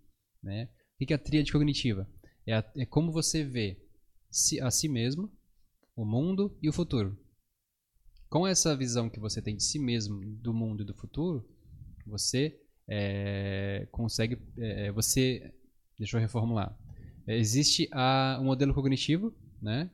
Né? 0.41 0.69
O 1.01 1.05
que 1.05 1.11
é 1.11 1.15
a 1.17 1.19
tríade 1.19 1.51
cognitiva? 1.51 2.07
É, 2.47 2.53
a- 2.53 2.65
é 2.77 2.85
como 2.85 3.11
você 3.11 3.43
vê 3.43 3.77
a 4.61 4.71
si 4.71 4.87
mesmo, 4.87 5.31
o 5.95 6.05
mundo 6.05 6.57
e 6.61 6.69
o 6.69 6.73
futuro. 6.73 7.17
Com 8.29 8.45
essa 8.45 8.75
visão 8.75 9.09
que 9.09 9.19
você 9.19 9.41
tem 9.41 9.55
de 9.55 9.63
si 9.63 9.79
mesmo, 9.79 10.23
do 10.37 10.53
mundo 10.53 10.83
e 10.83 10.85
do 10.85 10.93
futuro, 10.93 11.49
você 12.05 12.59
é, 12.87 13.87
consegue, 13.91 14.37
é, 14.57 14.91
você, 14.91 15.53
deixa 15.97 16.17
eu 16.17 16.21
reformular. 16.21 16.77
Existe 17.27 17.87
a, 17.91 18.37
um 18.41 18.45
modelo 18.45 18.73
cognitivo, 18.73 19.35
né, 19.61 19.89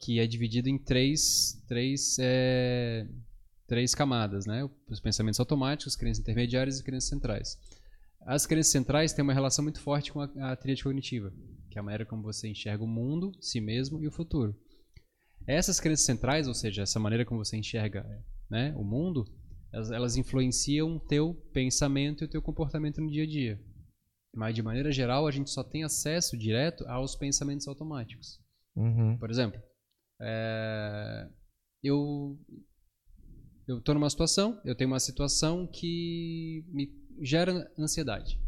que 0.00 0.18
é 0.18 0.26
dividido 0.26 0.68
em 0.68 0.78
três, 0.78 1.62
três, 1.66 2.16
é, 2.18 3.06
três 3.66 3.94
camadas, 3.94 4.44
né, 4.46 4.68
os 4.88 5.00
pensamentos 5.00 5.40
automáticos, 5.40 5.96
crenças 5.96 6.20
intermediárias 6.20 6.80
e 6.80 6.84
crenças 6.84 7.08
centrais. 7.08 7.58
As 8.22 8.46
crenças 8.46 8.72
centrais 8.72 9.12
têm 9.12 9.22
uma 9.22 9.34
relação 9.34 9.62
muito 9.62 9.80
forte 9.80 10.12
com 10.12 10.20
a, 10.20 10.52
a 10.52 10.56
tríade 10.56 10.82
cognitiva, 10.82 11.32
que 11.74 11.78
é 11.78 11.80
a 11.80 11.82
maneira 11.82 12.06
como 12.06 12.22
você 12.22 12.46
enxerga 12.46 12.84
o 12.84 12.86
mundo, 12.86 13.32
si 13.40 13.60
mesmo 13.60 14.00
e 14.00 14.06
o 14.06 14.12
futuro. 14.12 14.56
Essas 15.44 15.80
crenças 15.80 16.06
centrais, 16.06 16.46
ou 16.46 16.54
seja, 16.54 16.82
essa 16.82 17.00
maneira 17.00 17.24
como 17.24 17.44
você 17.44 17.56
enxerga 17.56 18.06
né, 18.48 18.72
o 18.76 18.84
mundo, 18.84 19.24
elas, 19.72 19.90
elas 19.90 20.16
influenciam 20.16 20.94
o 20.94 21.00
teu 21.00 21.34
pensamento 21.52 22.22
e 22.22 22.26
o 22.26 22.30
teu 22.30 22.40
comportamento 22.40 23.00
no 23.00 23.10
dia 23.10 23.24
a 23.24 23.26
dia. 23.26 23.60
Mas, 24.32 24.54
de 24.54 24.62
maneira 24.62 24.92
geral, 24.92 25.26
a 25.26 25.32
gente 25.32 25.50
só 25.50 25.64
tem 25.64 25.82
acesso 25.82 26.38
direto 26.38 26.86
aos 26.86 27.16
pensamentos 27.16 27.66
automáticos. 27.66 28.40
Uhum. 28.76 29.18
Por 29.18 29.28
exemplo, 29.28 29.60
é, 30.20 31.28
eu 31.82 32.38
eu 33.66 33.78
estou 33.78 33.96
numa 33.96 34.10
situação, 34.10 34.60
eu 34.64 34.76
tenho 34.76 34.90
uma 34.90 35.00
situação 35.00 35.66
que 35.66 36.64
me 36.68 36.88
gera 37.20 37.68
ansiedade. 37.76 38.40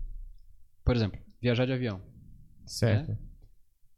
Por 0.85 0.94
exemplo, 0.94 1.19
viajar 1.40 1.66
de 1.66 1.73
avião. 1.73 2.01
Certo. 2.67 3.17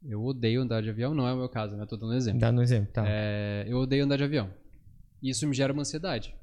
Eu 0.05 0.23
odeio 0.25 0.63
andar 0.63 0.81
de 0.83 0.91
avião, 0.91 1.15
não 1.15 1.27
é 1.27 1.33
o 1.33 1.37
meu 1.37 1.49
caso, 1.49 1.77
né? 1.77 1.83
Estou 1.83 1.99
dando 1.99 2.13
um 2.13 2.17
exemplo. 2.17 2.41
Dá 2.41 2.53
no 2.53 2.63
exemplo, 2.63 2.93
tá. 2.93 3.05
É, 3.07 3.65
eu 3.67 3.79
odeio 3.79 4.05
andar 4.05 4.17
de 4.17 4.25
avião. 4.25 4.49
Isso 5.23 5.47
me 5.47 5.55
gera 5.55 5.73
uma 5.73 5.83
ansiedade. 5.83 6.35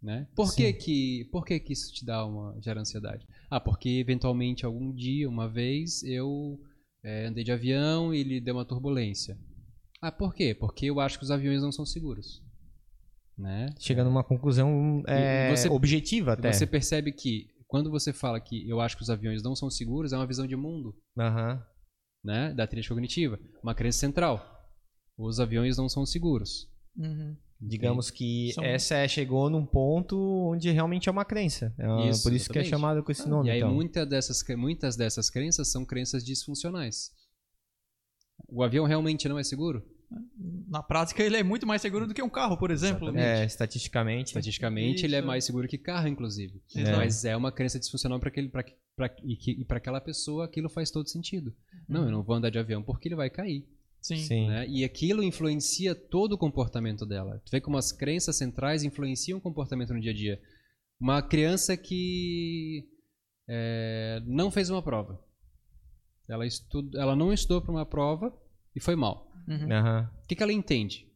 Né? 0.00 0.28
Por, 0.34 0.54
que, 0.54 0.72
Sim. 0.72 0.78
que, 0.78 1.24
por 1.32 1.44
que, 1.44 1.58
que 1.58 1.72
isso 1.72 1.92
te 1.92 2.04
dá 2.06 2.24
uma, 2.24 2.56
gera 2.62 2.80
ansiedade? 2.80 3.26
Ah, 3.50 3.58
porque 3.60 3.88
eventualmente 3.88 4.64
algum 4.64 4.94
dia, 4.94 5.28
uma 5.28 5.48
vez, 5.48 6.04
eu 6.04 6.58
é, 7.02 7.26
andei 7.26 7.42
de 7.42 7.50
avião 7.50 8.14
e 8.14 8.20
ele 8.20 8.40
deu 8.40 8.54
uma 8.54 8.64
turbulência. 8.64 9.36
Ah, 10.00 10.12
por 10.12 10.34
quê? 10.34 10.54
Porque 10.54 10.86
eu 10.86 11.00
acho 11.00 11.18
que 11.18 11.24
os 11.24 11.30
aviões 11.32 11.60
não 11.60 11.72
são 11.72 11.84
seguros. 11.84 12.40
Né? 13.36 13.70
Chega 13.78 14.04
numa 14.04 14.22
conclusão 14.24 15.02
é, 15.06 15.50
você- 15.54 15.68
objetiva 15.68 16.32
até. 16.32 16.52
Você 16.52 16.66
percebe 16.66 17.12
que 17.12 17.48
quando 17.68 17.90
você 17.90 18.12
fala 18.12 18.40
que 18.40 18.68
eu 18.68 18.80
acho 18.80 18.96
que 18.96 19.02
os 19.02 19.10
aviões 19.10 19.42
não 19.42 19.54
são 19.54 19.70
seguros, 19.70 20.12
é 20.12 20.16
uma 20.16 20.26
visão 20.26 20.46
de 20.46 20.56
mundo. 20.56 20.96
Aham. 21.18 21.62
né, 22.24 22.52
da 22.52 22.66
tríade 22.66 22.88
cognitiva, 22.88 23.38
uma 23.62 23.76
crença 23.76 24.00
central. 24.00 24.44
Os 25.16 25.38
aviões 25.38 25.76
não 25.78 25.88
são 25.88 26.04
seguros. 26.04 26.68
Uhum. 26.96 27.36
Digamos 27.60 28.10
que 28.10 28.52
São- 28.54 28.64
essa 28.64 28.96
é- 28.96 29.06
chegou 29.08 29.48
num 29.48 29.64
ponto 29.64 30.16
onde 30.52 30.68
realmente 30.70 31.08
é 31.08 31.12
uma 31.12 31.24
crença. 31.24 31.72
É 31.78 31.86
uma- 31.88 32.08
Isso, 32.10 32.24
por 32.24 32.32
isso 32.32 32.52
que 32.52 32.58
é 32.58 32.64
chamado 32.64 33.04
com 33.04 33.12
esse 33.12 33.28
nome. 33.28 33.48
e 33.48 33.52
aí 33.52 33.58
então. 33.58 33.72
muita 33.72 34.04
dessas, 34.04 34.42
muitas 34.56 34.96
dessas 34.96 35.30
crenças 35.30 35.70
são 35.70 35.84
crenças 35.86 36.24
disfuncionais. 36.24 37.10
O 38.48 38.62
avião 38.64 38.84
realmente 38.84 39.28
não 39.28 39.38
é 39.38 39.44
seguro? 39.44 39.82
Na 40.68 40.82
prática, 40.82 41.22
ele 41.22 41.36
é 41.36 41.42
muito 41.42 41.66
mais 41.66 41.82
seguro 41.82 42.06
do 42.06 42.14
que 42.14 42.22
um 42.22 42.28
carro, 42.30 42.56
por 42.56 42.70
exemplo. 42.70 43.08
Exatamente. 43.08 43.40
É, 43.42 43.44
estatisticamente. 43.44 44.26
Estatisticamente, 44.28 45.04
ele 45.04 45.14
é 45.14 45.18
Isso. 45.18 45.26
mais 45.26 45.44
seguro 45.44 45.68
que 45.68 45.76
carro, 45.78 46.08
inclusive. 46.08 46.62
Exato. 46.74 46.96
Mas 46.96 47.24
é 47.24 47.36
uma 47.36 47.52
crença 47.52 47.78
disfuncional 47.78 48.18
para 48.18 48.28
aquele, 48.30 48.48
pra, 48.48 48.64
pra, 48.96 49.14
e 49.24 49.36
que- 49.36 49.52
e 49.60 49.64
para 49.64 49.76
aquela 49.78 50.00
pessoa 50.00 50.44
aquilo 50.46 50.68
faz 50.70 50.90
todo 50.90 51.08
sentido. 51.08 51.54
Não, 51.88 52.04
eu 52.04 52.10
não 52.10 52.22
vou 52.22 52.36
andar 52.36 52.50
de 52.50 52.58
avião 52.58 52.82
porque 52.82 53.08
ele 53.08 53.14
vai 53.16 53.28
cair. 53.28 53.66
Sim. 54.00 54.16
Sim. 54.16 54.46
né? 54.48 54.66
E 54.68 54.84
aquilo 54.84 55.22
influencia 55.22 55.94
todo 55.94 56.32
o 56.34 56.38
comportamento 56.38 57.04
dela. 57.04 57.42
Tu 57.44 57.50
vê 57.50 57.60
como 57.60 57.76
as 57.76 57.90
crenças 57.92 58.36
centrais 58.36 58.84
influenciam 58.84 59.38
o 59.38 59.42
comportamento 59.42 59.92
no 59.92 60.00
dia 60.00 60.12
a 60.12 60.14
dia. 60.14 60.40
Uma 61.00 61.20
criança 61.20 61.76
que 61.76 62.88
é, 63.48 64.22
não 64.26 64.50
fez 64.50 64.70
uma 64.70 64.82
prova. 64.82 65.20
Ela, 66.28 66.46
estu- 66.46 66.90
ela 66.94 67.16
não 67.16 67.32
estudou 67.32 67.60
para 67.60 67.72
uma 67.72 67.84
prova 67.86 68.32
e 68.74 68.80
foi 68.80 68.94
mal. 68.94 69.27
Uhum. 69.48 69.72
Aham. 69.72 70.10
O 70.22 70.26
que, 70.26 70.36
que 70.36 70.42
ela 70.42 70.52
entende? 70.52 71.06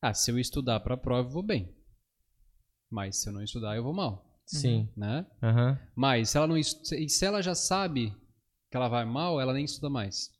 Ah, 0.00 0.14
se 0.14 0.30
eu 0.30 0.38
estudar 0.38 0.80
para 0.80 0.94
a 0.94 0.98
prova, 0.98 1.28
eu 1.28 1.32
vou 1.32 1.42
bem. 1.42 1.74
Mas 2.90 3.20
se 3.20 3.28
eu 3.28 3.32
não 3.32 3.42
estudar, 3.42 3.76
eu 3.76 3.82
vou 3.82 3.92
mal. 3.92 4.24
Sim. 4.46 4.88
Né? 4.96 5.26
Aham. 5.42 5.78
Mas 5.94 6.30
se 6.30 6.38
ela, 6.38 6.46
não, 6.46 6.56
e 6.56 6.64
se 6.64 7.24
ela 7.24 7.42
já 7.42 7.54
sabe 7.54 8.10
que 8.70 8.76
ela 8.76 8.88
vai 8.88 9.04
mal, 9.04 9.40
ela 9.40 9.52
nem 9.52 9.64
estuda 9.64 9.90
mais. 9.90 10.30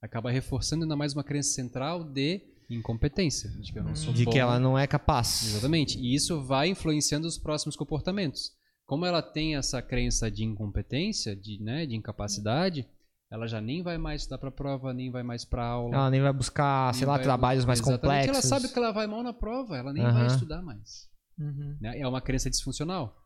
Acaba 0.00 0.30
reforçando 0.30 0.84
ainda 0.84 0.96
mais 0.96 1.12
uma 1.12 1.22
crença 1.24 1.50
central 1.50 2.02
de 2.04 2.40
incompetência. 2.70 3.50
De 3.50 3.70
que, 3.70 3.78
eu 3.78 3.84
não 3.84 3.94
sou 3.94 4.14
De 4.14 4.24
bom. 4.24 4.30
que 4.30 4.38
ela 4.38 4.58
não 4.58 4.78
é 4.78 4.86
capaz. 4.86 5.44
Exatamente. 5.44 5.98
E 5.98 6.14
isso 6.14 6.42
vai 6.42 6.68
influenciando 6.68 7.26
os 7.26 7.36
próximos 7.36 7.76
comportamentos. 7.76 8.52
Como 8.86 9.04
ela 9.04 9.20
tem 9.20 9.56
essa 9.56 9.82
crença 9.82 10.30
de 10.30 10.42
incompetência, 10.44 11.36
de, 11.36 11.62
né, 11.62 11.84
de 11.84 11.94
incapacidade, 11.94 12.88
ela 13.30 13.46
já 13.46 13.60
nem 13.60 13.82
vai 13.82 13.96
mais 13.96 14.22
estudar 14.22 14.38
para 14.38 14.50
prova, 14.50 14.92
nem 14.92 15.10
vai 15.10 15.22
mais 15.22 15.44
para 15.44 15.64
aula. 15.64 15.94
Ela 15.94 16.10
nem 16.10 16.20
vai 16.20 16.32
buscar, 16.32 16.92
sei 16.94 17.02
nem 17.02 17.08
lá, 17.08 17.14
vai- 17.14 17.22
trabalhos 17.22 17.64
mais 17.64 17.78
Exatamente, 17.78 18.00
complexos. 18.26 18.50
Ela 18.50 18.60
sabe 18.60 18.72
que 18.72 18.78
ela 18.78 18.90
vai 18.92 19.06
mal 19.06 19.22
na 19.22 19.32
prova, 19.32 19.76
ela 19.76 19.92
nem 19.92 20.02
Aham. 20.04 20.12
vai 20.12 20.26
estudar 20.26 20.60
mais 20.62 21.08
Uhum. 21.38 21.76
né? 21.80 21.98
É 21.98 22.06
uma 22.06 22.20
crença 22.20 22.50
disfuncional, 22.50 23.16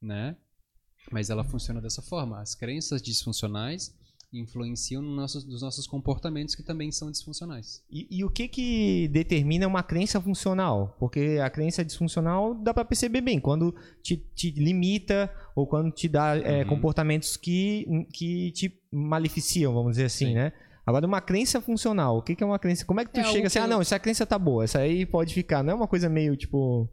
né? 0.00 0.36
Mas 1.10 1.30
ela 1.30 1.44
funciona 1.44 1.80
dessa 1.80 2.00
forma. 2.00 2.40
As 2.40 2.54
crenças 2.54 3.02
disfuncionais, 3.02 3.94
influenciam 4.32 5.02
no 5.02 5.14
nossos, 5.14 5.44
nos 5.44 5.62
nossos 5.62 5.86
comportamentos 5.86 6.54
que 6.54 6.62
também 6.62 6.90
são 6.90 7.10
disfuncionais. 7.10 7.82
E, 7.90 8.06
e 8.10 8.24
o 8.24 8.30
que 8.30 8.48
que 8.48 9.08
determina 9.08 9.66
uma 9.66 9.82
crença 9.82 10.20
funcional? 10.20 10.96
Porque 10.98 11.38
a 11.42 11.50
crença 11.50 11.84
disfuncional 11.84 12.54
dá 12.54 12.72
pra 12.72 12.84
perceber 12.84 13.20
bem 13.20 13.38
quando 13.38 13.74
te, 14.02 14.16
te 14.16 14.50
limita 14.50 15.32
ou 15.54 15.66
quando 15.66 15.90
te 15.90 16.08
dá 16.08 16.36
é, 16.36 16.62
Uhum. 16.62 16.68
comportamentos 16.68 17.36
que, 17.36 17.86
que 18.12 18.50
te 18.52 18.80
maleficiam, 18.90 19.72
vamos 19.74 19.92
dizer 19.92 20.04
assim, 20.06 20.26
Sim. 20.28 20.34
né? 20.34 20.52
Agora, 20.84 21.06
uma 21.06 21.20
crença 21.20 21.60
funcional, 21.60 22.16
o 22.18 22.22
que 22.22 22.34
que 22.34 22.42
é 22.42 22.46
uma 22.46 22.58
crença? 22.58 22.84
Como 22.84 23.00
é 23.00 23.04
que 23.04 23.12
tu 23.12 23.20
É 23.20 23.24
chega 23.24 23.46
assim, 23.46 23.58
que 23.60 23.64
ah, 23.64 23.68
não, 23.68 23.80
essa 23.80 23.98
crença 24.00 24.26
tá 24.26 24.36
boa, 24.38 24.64
essa 24.64 24.80
aí 24.80 25.06
pode 25.06 25.32
ficar. 25.32 25.62
Não 25.62 25.72
é 25.72 25.74
uma 25.76 25.86
coisa 25.86 26.08
meio, 26.08 26.36
tipo, 26.36 26.88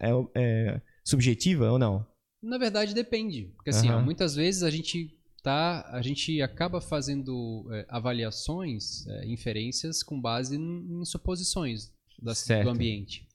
é, 0.00 0.10
é 0.36 0.80
subjetiva 1.04 1.70
ou 1.72 1.78
não? 1.78 2.06
Na 2.40 2.56
verdade, 2.58 2.94
depende. 2.94 3.52
Porque 3.56 3.70
assim, 3.70 3.88
ó, 3.90 3.94
Aham. 3.94 4.04
muitas 4.04 4.34
vezes 4.36 4.62
a 4.62 4.70
gente 4.70 5.16
tá. 5.42 5.88
A 5.90 6.00
gente 6.02 6.40
acaba 6.40 6.80
fazendo 6.80 7.66
é, 7.72 7.86
avaliações, 7.88 9.06
é, 9.06 9.26
inferências 9.26 10.02
com 10.02 10.20
base 10.20 10.56
em, 10.56 11.00
em 11.00 11.04
suposições 11.04 11.92
da- 12.20 12.32
do 12.64 12.70
ambiente. 12.70 13.26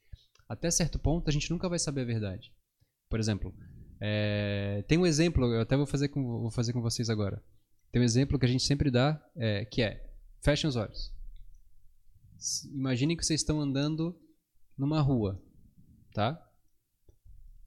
Até 0.48 0.72
certo 0.72 0.98
ponto 0.98 1.30
a 1.30 1.34
gente 1.34 1.50
nunca 1.52 1.68
vai 1.68 1.78
saber 1.80 2.02
a 2.02 2.06
verdade. 2.06 2.54
Por 3.10 3.20
exemplo, 3.20 3.54
é, 4.00 4.84
tem 4.88 4.98
um 4.98 5.06
exemplo, 5.06 5.46
eu 5.54 5.62
até 5.62 5.76
vou 5.76 5.86
fazer 5.86 6.08
com, 6.10 6.24
vou 6.24 6.52
fazer 6.52 6.74
com 6.74 6.82
vocês 6.82 7.10
agora. 7.10 7.44
Tem 7.92 8.02
um 8.02 8.06
exemplo 8.06 8.38
que 8.38 8.46
a 8.46 8.50
gente 8.50 8.64
sempre 8.64 8.92
dá, 8.92 9.22
é, 9.36 9.66
que 9.66 9.82
é, 9.82 10.10
fechem 10.44 10.68
os 10.68 10.76
olhos. 10.76 11.12
Imaginem 12.72 13.18
que 13.18 13.26
vocês 13.26 13.42
estão 13.42 13.60
andando 13.60 14.18
numa 14.78 15.02
rua, 15.02 15.42
tá? 16.14 16.40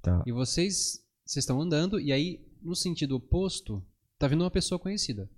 Tá. 0.01 0.23
E 0.27 0.33
vocês, 0.33 1.01
vocês 1.27 1.43
estão 1.43 1.61
andando 1.61 1.99
e 1.99 2.12
aí, 2.12 2.47
no 2.62 2.75
sentido 2.77 3.17
oposto, 3.17 3.85
tá 4.21 4.29
vindo 4.29 4.43
uma 4.45 4.51
pessoa 4.51 4.79
conhecida. 4.79 5.29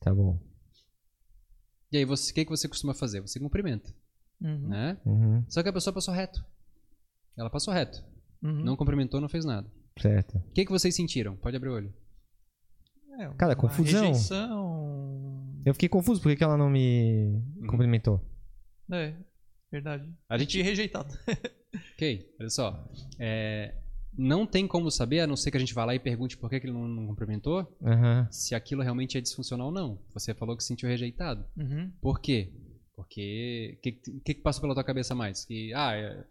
Tá 0.00 0.12
bom. 0.12 0.40
E 1.92 1.98
aí, 1.98 2.04
você- 2.04 2.32
o 2.32 2.34
que, 2.34 2.44
que 2.44 2.50
você 2.50 2.66
costuma 2.68 2.92
fazer? 2.94 3.20
Você 3.20 3.38
cumprimenta, 3.38 3.94
Uhum. 4.40 4.68
né? 4.68 4.98
Uhum, 5.06 5.44
Só 5.48 5.62
que 5.62 5.68
a 5.68 5.72
pessoa 5.72 5.94
passou 5.94 6.12
reto. 6.12 6.44
Ela 7.36 7.50
passou 7.50 7.72
reto. 7.72 8.04
Uhum. 8.42 8.64
Não 8.64 8.76
cumprimentou, 8.76 9.20
não 9.20 9.28
fez 9.28 9.44
nada. 9.44 9.70
certo. 10.00 10.38
O 10.38 10.50
que, 10.52 10.64
que 10.64 10.72
vocês 10.72 10.94
sentiram? 10.94 11.36
Pode 11.36 11.56
abrir 11.56 11.68
o 11.68 11.74
olho. 11.74 11.94
É, 13.18 13.28
Cara, 13.34 13.54
confusão. 13.54 14.06
Rejeição. 14.08 15.62
Eu 15.64 15.72
fiquei 15.72 15.88
confuso, 15.88 16.20
por 16.20 16.30
que 16.30 16.36
que 16.36 16.42
ela 16.44 16.56
não 16.56 16.68
me 16.68 17.40
Uhum. 17.58 17.66
cumprimentou? 17.68 18.20
É, 18.92 19.14
verdade. 19.70 20.12
A 20.28 20.36
gente 20.36 20.50
Te 20.50 20.62
rejeitado. 20.62 21.16
Ok, 21.94 22.34
olha 22.40 22.50
só. 22.50 22.90
É, 23.20 23.74
não 24.16 24.46
tem 24.46 24.66
como 24.66 24.90
saber, 24.90 25.20
a 25.20 25.26
não 25.26 25.36
ser 25.36 25.50
que 25.50 25.56
a 25.56 25.60
gente 25.60 25.74
vá 25.74 25.84
lá 25.84 25.94
e 25.94 25.98
pergunte 25.98 26.36
por 26.36 26.48
que, 26.50 26.60
que 26.60 26.66
ele 26.66 26.72
não, 26.72 26.86
não 26.88 27.06
cumprimentou, 27.06 27.66
Aham. 27.82 28.28
se 28.30 28.54
aquilo 28.54 28.82
realmente 28.82 29.18
é 29.18 29.20
disfuncional 29.20 29.68
ou 29.68 29.72
não. 29.72 29.98
Você 30.12 30.32
falou 30.34 30.56
que 30.56 30.62
se 30.62 30.68
sentiu 30.68 30.88
rejeitado. 30.88 31.44
Uhum. 31.56 31.90
Por 32.00 32.20
quê? 32.20 32.50
Porque 32.96 33.74
o 33.76 33.80
que, 33.82 33.92
que, 33.92 34.34
que 34.34 34.40
passou 34.42 34.60
pela 34.60 34.74
tua 34.74 34.84
cabeça 34.84 35.14
mais? 35.14 35.44
Que, 35.44 35.72
ah, 35.74 35.94
é- 35.94 36.24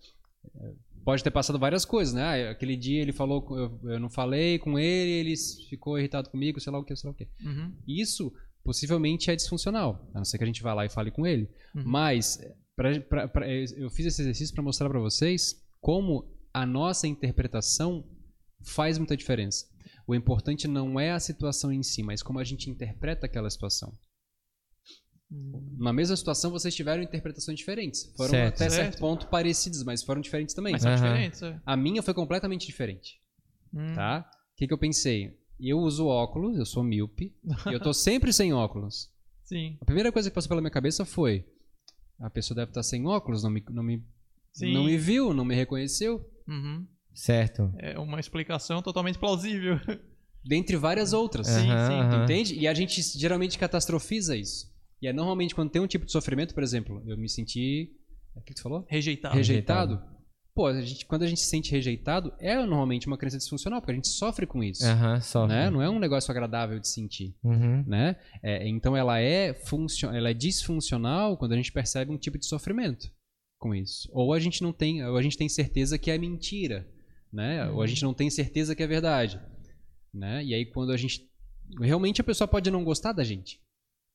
é, 0.62 0.72
pode 1.04 1.24
ter 1.24 1.32
passado 1.32 1.60
várias 1.60 1.84
coisas, 1.86 2.14
né? 2.14 2.22
Ah, 2.24 2.52
aquele 2.52 2.76
dia 2.78 3.02
ele 3.02 3.12
falou, 3.12 3.46
eu, 3.58 3.92
eu 3.92 4.00
não 4.00 4.10
falei 4.10 4.58
com 4.60 4.80
ele, 4.80 5.12
ele 5.12 5.34
ficou 5.70 6.00
irritado 6.00 6.30
comigo, 6.30 6.60
sei 6.60 6.72
lá 6.72 6.80
o 6.80 6.84
que, 6.84 6.96
sei 6.96 7.08
lá 7.10 7.12
o 7.14 7.16
que. 7.18 7.28
Uhum. 7.46 7.74
Isso 7.88 8.34
possivelmente 8.64 9.30
é 9.30 9.36
disfuncional, 9.36 10.10
a 10.14 10.20
não 10.20 10.26
ser 10.26 10.38
que 10.38 10.44
a 10.46 10.48
gente 10.48 10.64
vá 10.64 10.74
lá 10.74 10.86
e 10.86 10.90
fale 10.90 11.12
com 11.12 11.28
ele. 11.28 11.50
Uhum. 11.76 11.84
Mas 11.86 12.40
pra- 12.78 13.00
pra- 13.02 13.28
pra- 13.28 13.48
eu 13.50 13.90
fiz 13.90 14.06
esse 14.06 14.22
exercício 14.22 14.54
para 14.56 14.64
mostrar 14.64 14.88
para 14.90 15.00
vocês 15.00 15.62
como 15.82 16.26
a 16.54 16.66
nossa 16.66 17.08
interpretação 17.08 18.06
faz 18.62 18.98
muita 18.98 19.18
diferença. 19.18 19.66
O 20.06 20.14
importante 20.14 20.68
não 20.68 21.00
é 21.00 21.12
a 21.12 21.20
situação 21.20 21.72
em 21.72 21.82
si, 21.82 22.04
mas 22.04 22.22
como 22.22 22.40
a 22.40 22.44
gente 22.44 22.70
interpreta 22.70 23.26
aquela 23.26 23.50
situação. 23.50 23.98
Uhum. 25.32 25.76
Na 25.80 25.92
mesma 25.92 26.16
situação, 26.16 26.52
vocês 26.52 26.76
tiveram 26.76 27.02
interpretações 27.02 27.58
diferentes. 27.58 28.12
Foram 28.16 28.30
Certo. 28.32 28.54
até 28.56 28.70
certo 28.70 28.92
Certo. 28.92 29.00
ponto 29.00 29.28
parecidas, 29.28 29.84
mas 29.84 30.04
foram 30.04 30.22
diferentes 30.22 30.54
também. 30.54 30.74
Mas 30.74 30.84
são 30.84 30.92
Aham. 30.92 31.02
diferentes, 31.04 31.42
é. 31.42 31.60
A 31.66 31.76
minha 31.76 32.04
foi 32.04 32.14
completamente 32.14 32.68
diferente, 32.68 33.20
Hum. 33.74 33.94
tá? 33.96 34.30
O 34.54 34.56
que, 34.56 34.68
que 34.68 34.74
eu 34.74 34.78
pensei? 34.78 35.36
Eu 35.60 35.80
uso 35.80 36.06
óculos, 36.06 36.58
eu 36.58 36.66
sou 36.66 36.84
míope, 36.84 37.34
e 37.68 37.74
eu 37.74 37.80
tô 37.80 37.94
sempre 37.94 38.32
sem 38.32 38.54
óculos. 38.54 39.12
Sim, 39.44 39.78
A 39.82 39.86
primeira 39.86 40.12
coisa 40.12 40.30
que 40.30 40.36
passou 40.36 40.50
pela 40.50 40.62
minha 40.62 40.72
cabeça 40.72 41.04
foi: 41.06 41.46
a 42.20 42.30
pessoa 42.30 42.56
deve 42.56 42.72
estar 42.72 42.84
sem 42.84 43.06
óculos, 43.08 43.44
não 43.44 43.50
me, 43.50 43.64
não 43.70 43.84
me, 43.84 44.04
sim. 44.52 44.72
não 44.72 44.84
me 44.84 44.98
viu, 44.98 45.34
não 45.34 45.44
me 45.46 45.56
reconheceu. 45.56 46.30
Uhum. 46.48 46.86
Certo. 47.14 47.72
É 47.78 47.98
uma 48.00 48.20
explicação 48.20 48.82
totalmente 48.82 49.20
plausível. 49.20 49.80
Dentre 50.46 50.76
várias 50.76 51.14
outras. 51.14 51.48
Sim, 51.48 51.70
Aham, 51.70 51.88
sim. 51.88 51.94
aham. 51.94 52.24
Entende? 52.24 52.56
E 52.56 52.68
a 52.68 52.74
gente 52.74 53.02
geralmente 53.02 53.58
catastrofiza 53.58 54.36
isso. 54.36 54.72
E 55.02 55.08
é 55.08 55.14
normalmente 55.14 55.56
quando 55.56 55.70
tem 55.70 55.82
um 55.82 55.88
tipo 55.88 56.06
de 56.06 56.12
sofrimento, 56.12 56.54
por 56.54 56.64
exemplo, 56.64 57.02
eu 57.06 57.18
me 57.18 57.30
senti. 57.30 57.92
O 58.36 58.42
que 58.42 58.54
tu 58.54 58.62
falou? 58.62 58.86
Rejeitado. 58.90 59.36
rejeitado. 59.36 60.02
Pô, 60.56 60.68
a 60.68 60.82
gente, 60.82 61.06
quando 61.06 61.24
a 61.24 61.28
gente 61.28 61.40
se 61.40 61.48
sente 61.48 61.72
rejeitado, 61.72 62.32
é 62.40 62.56
normalmente 62.56 63.08
uma 63.08 63.18
crença 63.18 63.38
disfuncional, 63.38 63.82
porque 63.82 63.92
a 63.92 63.96
gente 63.96 64.08
sofre 64.08 64.46
com 64.46 64.64
isso. 64.64 64.86
Aham, 64.86 65.20
só. 65.20 65.48
Né? 65.48 65.70
Não 65.70 65.82
é 65.82 65.90
um 65.90 65.98
negócio 65.98 66.30
agradável 66.30 66.80
de 66.80 66.88
sentir. 66.88 67.36
Uhum. 67.44 67.84
Né? 67.88 68.16
É, 68.42 68.68
então 68.68 68.96
ela 68.96 69.20
é, 69.20 69.54
funcio 69.54 70.10
ela 70.10 70.30
é 70.30 70.34
disfuncional 70.34 71.38
quando 71.38 71.54
a 71.54 71.56
gente 71.56 71.72
percebe 71.72 72.12
um 72.12 72.18
tipo 72.18 72.38
de 72.38 72.46
sofrimento 72.46 73.12
com 73.64 73.74
isso. 73.74 74.10
Ou 74.12 74.34
a 74.34 74.40
gente 74.40 74.62
não 74.62 74.74
tem, 74.74 75.06
ou 75.06 75.16
a 75.16 75.22
gente 75.22 75.38
tem 75.38 75.48
certeza 75.48 75.98
que 75.98 76.12
é 76.12 76.18
mentira, 76.18 76.86
né? 77.32 77.70
Ou 77.70 77.82
a 77.82 77.88
gente 77.88 78.04
não 78.04 78.14
tem 78.14 78.30
certeza 78.30 78.76
que 78.76 78.84
é 78.84 78.88
verdade, 78.88 79.40
né? 80.14 80.44
E 80.44 80.54
aí 80.54 80.66
quando 80.66 80.92
a 80.92 80.98
gente 80.98 81.32
realmente 81.80 82.20
a 82.20 82.26
pessoa 82.26 82.46
pode 82.46 82.70
não 82.70 82.84
gostar 82.84 83.14
da 83.14 83.24
gente. 83.24 83.62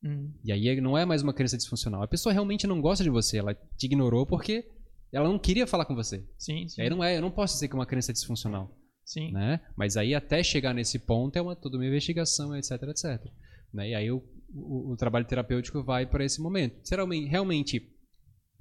Hum. 0.04 0.30
E 0.44 0.52
aí 0.52 0.78
não 0.82 0.98
é 0.98 1.06
mais 1.06 1.22
uma 1.22 1.32
crença 1.32 1.56
disfuncional. 1.56 2.02
A 2.02 2.06
pessoa 2.06 2.30
realmente 2.30 2.66
não 2.66 2.78
gosta 2.78 3.02
de 3.02 3.08
você, 3.08 3.38
ela 3.38 3.54
te 3.54 3.86
ignorou 3.86 4.26
porque 4.26 4.68
ela 5.10 5.26
não 5.26 5.38
queria 5.38 5.66
falar 5.66 5.86
com 5.86 5.94
você. 5.94 6.22
Sim, 6.36 6.68
sim. 6.68 6.82
E 6.82 6.84
aí 6.84 6.90
não 6.90 7.02
é, 7.02 7.16
eu 7.16 7.22
não 7.22 7.30
posso 7.30 7.54
dizer 7.54 7.68
que 7.68 7.74
é 7.74 7.78
uma 7.78 7.86
crença 7.86 8.12
disfuncional, 8.12 8.70
Sim. 9.02 9.32
né? 9.32 9.62
Mas 9.74 9.96
aí 9.96 10.14
até 10.14 10.42
chegar 10.42 10.74
nesse 10.74 10.98
ponto 10.98 11.34
é 11.36 11.40
uma 11.40 11.56
toda 11.56 11.78
uma 11.78 11.86
investigação, 11.86 12.54
etc, 12.54 12.72
etc. 12.82 13.32
Né? 13.72 13.88
E 13.88 13.94
aí 13.94 14.10
o, 14.10 14.22
o, 14.54 14.92
o 14.92 14.96
trabalho 14.96 15.24
terapêutico 15.24 15.82
vai 15.82 16.04
para 16.04 16.22
esse 16.22 16.38
momento. 16.38 16.86
Se 16.86 16.94
realmente, 16.94 17.30
realmente 17.30 17.97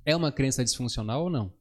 é 0.07 0.15
uma 0.15 0.31
crença 0.31 0.63
disfuncional 0.63 1.23
ou 1.23 1.29
não? 1.29 1.53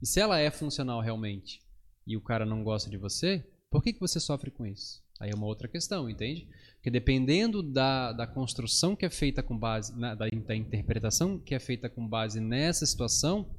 E 0.00 0.06
se 0.06 0.20
ela 0.20 0.38
é 0.38 0.48
funcional 0.48 1.00
realmente 1.00 1.60
e 2.06 2.16
o 2.16 2.20
cara 2.20 2.46
não 2.46 2.62
gosta 2.62 2.88
de 2.88 2.96
você, 2.96 3.44
por 3.68 3.82
que, 3.82 3.92
que 3.92 3.98
você 3.98 4.20
sofre 4.20 4.48
com 4.48 4.64
isso? 4.64 5.02
Aí 5.18 5.30
é 5.30 5.34
uma 5.34 5.46
outra 5.46 5.66
questão, 5.66 6.08
entende? 6.08 6.46
Porque 6.76 6.88
dependendo 6.88 7.60
da, 7.60 8.12
da 8.12 8.28
construção 8.28 8.94
que 8.94 9.04
é 9.04 9.10
feita 9.10 9.42
com 9.42 9.58
base, 9.58 9.92
na, 9.98 10.14
da, 10.14 10.26
da 10.28 10.54
interpretação 10.54 11.36
que 11.36 11.52
é 11.52 11.58
feita 11.58 11.90
com 11.90 12.06
base 12.06 12.40
nessa 12.40 12.86
situação, 12.86 13.50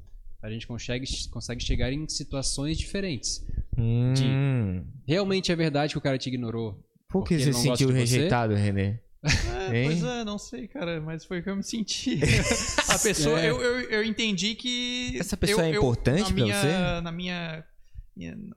a 0.41 0.49
gente 0.49 0.65
consegue, 0.65 1.05
consegue 1.29 1.61
chegar 1.61 1.91
em 1.91 2.07
situações 2.07 2.77
diferentes. 2.77 3.45
Hum. 3.77 4.85
Realmente 5.05 5.51
é 5.51 5.55
verdade 5.57 5.93
que 5.93 5.97
o 5.97 6.01
cara 6.01 6.17
te 6.17 6.29
ignorou. 6.29 6.81
Por 7.09 7.25
que 7.25 7.35
Porque 7.35 7.39
você 7.39 7.49
ele 7.49 7.53
se 7.53 7.61
sentiu 7.63 7.87
de 7.87 7.93
você? 7.93 7.99
rejeitado, 7.99 8.53
René? 8.53 9.01
É, 9.21 9.83
pois 9.83 10.01
é, 10.03 10.23
não 10.23 10.37
sei, 10.37 10.67
cara, 10.67 11.01
mas 11.01 11.25
foi 11.25 11.39
o 11.39 11.43
que 11.43 11.49
eu 11.49 11.55
me 11.55 11.63
senti. 11.63 12.19
a 12.87 12.97
pessoa, 12.97 13.39
É. 13.41 13.49
eu, 13.49 13.61
eu, 13.61 13.79
eu 13.89 14.03
entendi 14.03 14.55
que. 14.55 15.17
Essa 15.19 15.35
pessoa 15.35 15.61
eu- 15.61 15.65
é 15.65 15.69
eu- 15.71 15.79
importante 15.81 16.19
na 16.21 16.25
pra 16.25 16.33
minha, 16.35 16.55
você? 16.61 17.01
Na 17.01 17.11
minha. 17.11 17.63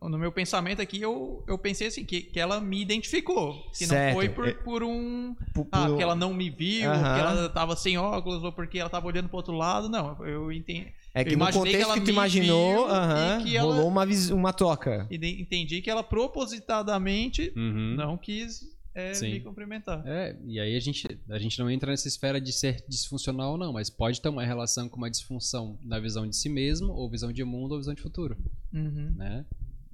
No 0.01 0.19
meu 0.19 0.33
pensamento 0.33 0.83
aqui, 0.83 1.01
eu, 1.01 1.45
eu 1.47 1.57
pensei 1.57 1.87
assim, 1.87 2.05
que, 2.05 2.21
que 2.23 2.41
ela 2.41 2.61
me 2.61 2.81
identificou. 2.83 3.63
Que 3.71 3.87
Certo. 3.87 4.07
não 4.09 4.15
foi 4.15 4.29
por, 4.29 4.49
É- 4.49 4.53
por 4.55 4.83
um. 4.83 5.37
Por- 5.55 5.69
Ah, 5.71 5.81
por- 5.83 5.89
porque 5.91 6.03
ela 6.03 6.17
não 6.17 6.35
me 6.35 6.51
viu, 6.51 6.91
Aham. 6.91 7.01
porque 7.03 7.21
ela 7.21 7.49
tava 7.49 7.77
sem 7.77 7.97
óculos, 7.97 8.43
ou 8.43 8.53
porque 8.53 8.79
ela 8.81 8.91
tava 8.91 9.07
olhando 9.07 9.29
pro 9.29 9.37
outro 9.37 9.53
lado. 9.55 9.89
Não, 9.89 10.25
eu 10.27 10.51
entendi. 10.51 10.89
É 11.15 11.23
que 11.23 11.35
eu 11.35 11.39
no 11.39 11.47
que 11.47 11.53
contexto 11.53 11.81
ela 11.83 11.95
que, 11.95 12.01
tu 12.01 12.11
imaginou, 12.11 12.87
aham, 12.89 13.41
e 13.41 13.45
que 13.45 13.57
ela- 13.57 13.73
rolou 13.73 13.87
uma, 13.89 14.05
vis- 14.05 14.31
uma 14.31 14.53
troca. 14.53 15.07
Entendi 15.11 15.81
que 15.81 15.91
ela 15.91 16.03
propositadamente 16.03 17.53
Uhum. 17.57 17.95
não 17.97 18.17
quis 18.17 18.63
é, 18.95 19.15
Sim. 19.15 19.33
me 19.33 19.41
cumprimentar. 19.41 20.07
É, 20.07 20.37
e 20.45 20.61
aí 20.61 20.77
a 20.77 20.81
gente, 20.81 21.21
a 21.31 21.39
gente 21.39 21.59
não 21.59 21.71
entra 21.71 21.91
nessa 21.91 22.09
esfera 22.09 22.41
de 22.41 22.53
ser 22.53 22.85
disfuncional 22.89 23.53
ou 23.53 23.59
não, 23.59 23.73
mas 23.73 23.89
pode 23.91 24.21
ter 24.21 24.29
uma 24.29 24.45
relação 24.45 24.89
com 24.89 24.97
uma 24.97 25.11
disfunção 25.11 25.79
na 25.83 25.99
visão 25.99 26.27
de 26.27 26.37
si 26.37 26.49
mesmo, 26.49 26.93
ou 26.93 27.11
visão 27.11 27.33
de 27.33 27.43
mundo, 27.45 27.73
ou 27.73 27.79
visão 27.79 27.95
de 27.95 28.03
futuro, 28.03 28.37
Uhum. 28.73 29.15
né? 29.17 29.47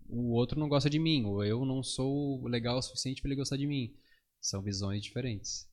O 0.08 0.32
outro 0.32 0.58
não 0.58 0.68
gosta 0.68 0.88
de 0.88 0.98
mim, 0.98 1.24
ou 1.24 1.44
eu 1.44 1.64
não 1.64 1.82
sou 1.82 2.46
legal 2.46 2.78
o 2.78 2.82
suficiente 2.82 3.20
para 3.20 3.28
ele 3.28 3.36
gostar 3.36 3.56
de 3.56 3.66
mim. 3.66 3.92
São 4.40 4.62
visões 4.62 5.02
diferentes. 5.02 5.68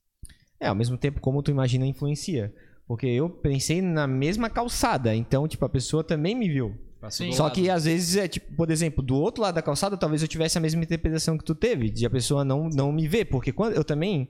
É, 0.60 0.68
ao 0.68 0.76
mesmo 0.76 0.98
tempo, 0.98 1.20
como 1.22 1.42
tu 1.42 1.52
imagina, 1.52 1.86
influencia. 1.86 2.54
Porque 2.88 3.08
eu 3.08 3.30
pensei 3.30 3.82
na 3.82 4.06
mesma 4.06 4.50
calçada, 4.50 5.16
então, 5.16 5.48
tipo, 5.48 5.64
a 5.66 5.70
pessoa 5.70 6.04
também 6.04 6.36
me 6.36 6.48
viu. 6.50 6.78
Sim. 7.10 7.32
Só 7.32 7.44
lado. 7.44 7.54
que 7.54 7.70
às 7.70 7.86
vezes 7.86 8.16
é 8.18 8.28
tipo, 8.28 8.56
por 8.56 8.70
exemplo, 8.72 9.04
do 9.04 9.16
outro 9.16 9.42
lado 9.42 9.56
da 9.56 9.62
calçada, 9.62 9.98
talvez 9.98 10.22
eu 10.22 10.28
tivesse 10.28 10.58
a 10.58 10.62
mesma 10.62 10.84
interpretação 10.84 11.38
que 11.38 11.44
tu 11.44 11.56
teve, 11.56 11.90
de 11.90 12.06
a 12.06 12.10
pessoa 12.10 12.44
não, 12.44 12.70
não 12.70 12.92
me 12.92 13.08
ver, 13.08 13.26
porque 13.26 13.52
quando 13.52 13.74
eu 13.74 13.84
também 13.84 14.30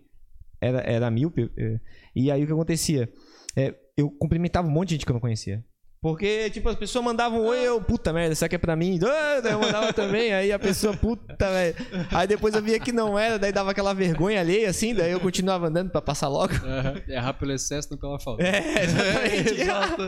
era, 0.61 0.80
era 0.81 1.11
míope, 1.11 1.52
eh, 1.57 1.80
e 2.15 2.31
aí 2.31 2.43
o 2.43 2.47
que 2.47 2.53
acontecia? 2.53 3.10
É, 3.56 3.76
eu 3.95 4.10
cumprimentava 4.10 4.68
um 4.68 4.72
monte 4.72 4.89
de 4.89 4.95
gente 4.95 5.06
que 5.06 5.11
eu 5.11 5.15
não 5.15 5.22
conhecia. 5.22 5.64
Porque, 6.06 6.52
tipo, 6.52 6.69
as 6.69 6.76
pessoas 6.76 7.03
mandavam 7.03 7.41
um 7.41 7.45
oi, 7.48 7.61
eu, 7.61 7.82
puta 7.82 8.14
merda, 8.14 8.34
isso 8.34 8.45
aqui 8.45 8.53
é 8.53 8.60
pra 8.60 8.76
mim. 8.76 8.99
Ah, 9.03 9.41
eu 9.44 9.60
mandava 9.60 9.91
também, 9.91 10.32
aí 10.32 10.52
a 10.52 10.60
pessoa, 10.60 10.95
puta, 10.95 11.36
velho. 11.49 11.76
Aí 12.11 12.27
depois 12.27 12.53
eu 12.53 12.61
via 12.61 12.80
que 12.80 12.91
não 12.91 13.18
era, 13.18 13.40
daí 13.40 13.52
dava 13.52 13.72
aquela 13.72 13.91
vergonha 13.91 14.40
alheia, 14.40 14.69
assim, 14.69 14.94
daí 14.94 15.11
eu 15.11 15.19
continuava 15.19 15.65
andando 15.65 15.90
pra 15.90 16.03
passar 16.03 16.27
logo. 16.27 16.53
Aham. 16.53 17.02
Errar 17.07 17.34
pelo 17.34 17.53
excesso, 17.53 17.88
não 17.90 17.98
pela 17.98 18.19
falta. 18.19 18.44
É, 18.44 18.84
exatamente. 18.84 19.53
Exato. 19.61 20.03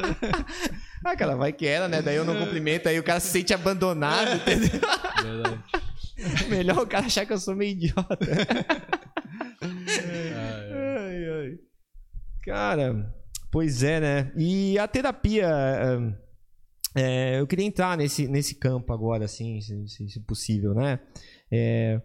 ah, 1.04 1.16
cara, 1.16 1.36
vai 1.36 1.52
que 1.52 1.66
era, 1.66 1.88
né? 1.88 2.00
Daí 2.00 2.16
eu 2.16 2.26
não 2.26 2.36
cumprimento, 2.36 2.88
aí 2.88 3.00
o 3.00 3.04
cara 3.04 3.20
se 3.20 3.30
sente 3.30 3.52
abandonado, 3.52 4.36
entendeu? 4.36 4.80
Verdade. 5.24 5.60
Melhor 6.48 6.78
o 6.78 6.86
cara 6.86 7.08
achar 7.08 7.26
que 7.26 7.34
eu 7.34 7.40
sou 7.40 7.56
meio 7.56 7.72
idiota. 7.72 8.20
É. 9.60 10.98
Ai, 11.00 11.30
ai. 11.30 11.60
Cara, 12.46 13.12
pois 13.52 13.84
é, 13.84 14.00
né? 14.00 14.32
E 14.36 14.78
a 14.80 14.88
terapia. 14.88 15.48
é, 16.96 17.40
eu 17.40 17.46
queria 17.48 17.66
entrar 17.66 17.98
nesse, 17.98 18.28
nesse 18.28 18.56
campo 18.56 18.92
agora, 18.94 19.26
assim, 19.26 19.62
se, 19.62 19.88
se- 19.88 20.20
possível, 20.22 20.74
né? 20.74 21.00
É, 21.52 22.02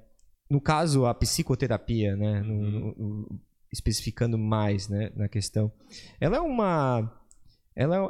no 0.51 0.61
caso, 0.61 1.07
a 1.07 1.15
psicoterapia, 1.15 2.15
né? 2.17 2.41
no- 2.43 2.71
no- 2.71 2.95
no- 2.99 3.41
especificando 3.73 4.37
mais 4.37 4.87
né, 4.89 5.11
na 5.17 5.29
questão. 5.29 5.73
Ela 6.21 6.37
é 6.37 6.41
uma. 6.41 7.11
Ela 7.75 7.97
é, 7.97 8.01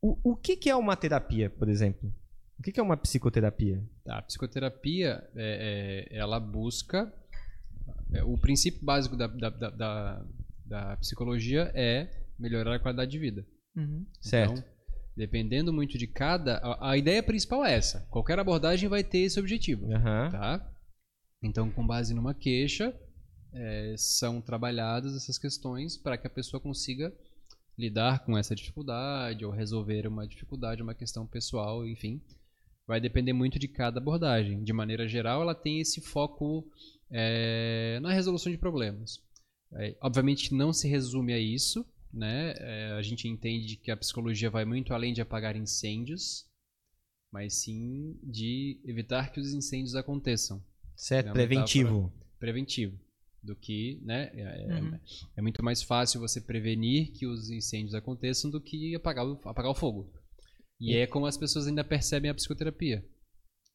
o, 0.00 0.18
o 0.32 0.36
que, 0.36 0.56
que 0.56 0.68
é 0.68 0.74
uma 0.74 0.96
terapia, 0.96 1.48
por 1.48 1.68
exemplo? 1.68 2.12
O 2.58 2.62
que, 2.62 2.72
que 2.72 2.80
é 2.80 2.82
uma 2.82 2.96
psicoterapia? 2.96 3.80
Tá, 4.04 4.18
A 4.18 4.22
psicoterapia, 4.22 5.22
é, 5.36 6.08
é, 6.10 6.16
ela 6.18 6.40
busca. 6.40 7.12
é, 8.12 8.22
o 8.24 8.36
princípio 8.36 8.84
básico 8.84 9.16
da, 9.16 9.28
da, 9.28 9.48
da, 9.50 9.70
da- 9.70 10.24
da 10.66 10.96
psicologia 10.96 11.70
é 11.74 12.08
melhorar 12.42 12.74
a 12.74 12.78
qualidade 12.78 13.10
de 13.10 13.18
vida. 13.18 13.46
Uhum. 13.76 14.04
Certo. 14.20 14.52
Então, 14.52 14.64
dependendo 15.16 15.72
muito 15.72 15.96
de 15.96 16.06
cada. 16.06 16.56
A, 16.58 16.90
a 16.90 16.96
ideia 16.96 17.22
principal 17.22 17.64
é 17.64 17.74
essa. 17.74 18.06
Qualquer 18.10 18.38
abordagem 18.38 18.88
vai 18.88 19.04
ter 19.04 19.18
esse 19.18 19.38
objetivo. 19.38 19.90
Aham. 19.92 20.30
Tá? 20.30 20.72
Então, 21.42 21.70
com 21.70 21.86
base 21.86 22.14
numa 22.14 22.34
queixa, 22.34 22.94
é, 23.54 23.94
são 23.96 24.40
trabalhadas 24.40 25.14
essas 25.14 25.38
questões 25.38 25.96
para 25.96 26.18
que 26.18 26.26
a 26.26 26.30
pessoa 26.30 26.60
consiga 26.60 27.12
lidar 27.78 28.24
com 28.24 28.36
essa 28.36 28.54
dificuldade 28.54 29.44
ou 29.44 29.50
resolver 29.50 30.06
uma 30.06 30.26
dificuldade, 30.26 30.82
uma 30.82 30.94
questão 30.94 31.26
pessoal, 31.26 31.86
enfim. 31.86 32.20
Vai 32.86 33.00
depender 33.00 33.32
muito 33.32 33.58
de 33.58 33.68
cada 33.68 33.98
abordagem. 33.98 34.62
De 34.62 34.72
maneira 34.72 35.06
geral, 35.06 35.42
ela 35.42 35.54
tem 35.54 35.80
esse 35.80 36.00
foco 36.00 36.64
é, 37.10 37.98
na 38.02 38.12
resolução 38.12 38.50
de 38.50 38.58
problemas. 38.58 39.20
É, 39.74 39.96
obviamente, 40.02 40.54
não 40.54 40.72
se 40.72 40.88
resume 40.88 41.32
a 41.32 41.38
isso. 41.38 41.84
Né? 42.12 42.54
É, 42.58 42.92
a 42.92 43.02
gente 43.02 43.26
entende 43.26 43.76
que 43.76 43.90
a 43.90 43.96
psicologia 43.96 44.50
vai 44.50 44.64
muito 44.64 44.92
além 44.92 45.12
de 45.14 45.22
apagar 45.22 45.56
incêndios, 45.56 46.46
mas 47.32 47.54
sim 47.54 48.18
de 48.22 48.78
evitar 48.84 49.32
que 49.32 49.40
os 49.40 49.54
incêndios 49.54 49.94
aconteçam 49.94 50.62
Certo, 50.94 51.30
É 51.30 51.32
preventivo. 51.32 52.12
preventivo 52.38 52.98
do 53.42 53.56
que, 53.56 53.98
né? 54.02 54.30
É, 54.34 54.40
é- 54.42 54.80
Uhum. 54.80 55.00
é 55.36 55.42
muito 55.42 55.64
mais 55.64 55.82
fácil 55.82 56.20
você 56.20 56.40
prevenir 56.40 57.12
que 57.12 57.26
os 57.26 57.50
incêndios 57.50 57.94
aconteçam 57.94 58.50
do 58.50 58.60
que 58.60 58.94
apagar 58.94 59.26
o, 59.26 59.40
apagar 59.44 59.70
o 59.70 59.74
fogo. 59.74 60.12
E 60.78 60.94
é 60.94 61.06
como 61.06 61.26
as 61.26 61.36
pessoas 61.36 61.66
ainda 61.66 61.82
percebem 61.82 62.30
a 62.30 62.34
psicoterapia. 62.34 63.04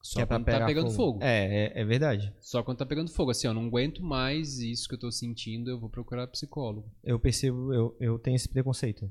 Só 0.01 0.21
é 0.21 0.25
quando 0.25 0.45
tá 0.45 0.65
pegando 0.65 0.91
fogo. 0.91 1.19
É, 1.21 1.71
é, 1.75 1.81
é 1.81 1.85
verdade. 1.85 2.33
Só 2.39 2.63
quando 2.63 2.77
tá 2.77 2.85
pegando 2.85 3.11
fogo. 3.11 3.31
Assim, 3.31 3.47
eu 3.47 3.53
não 3.53 3.65
aguento 3.67 4.01
mais 4.01 4.59
isso 4.59 4.87
que 4.87 4.95
eu 4.95 4.99
tô 4.99 5.11
sentindo, 5.11 5.69
eu 5.69 5.79
vou 5.79 5.89
procurar 5.89 6.27
psicólogo. 6.27 6.89
Eu 7.03 7.19
percebo, 7.19 7.73
eu, 7.73 7.95
eu 7.99 8.17
tenho 8.19 8.35
esse 8.35 8.47
preconceito. 8.47 9.09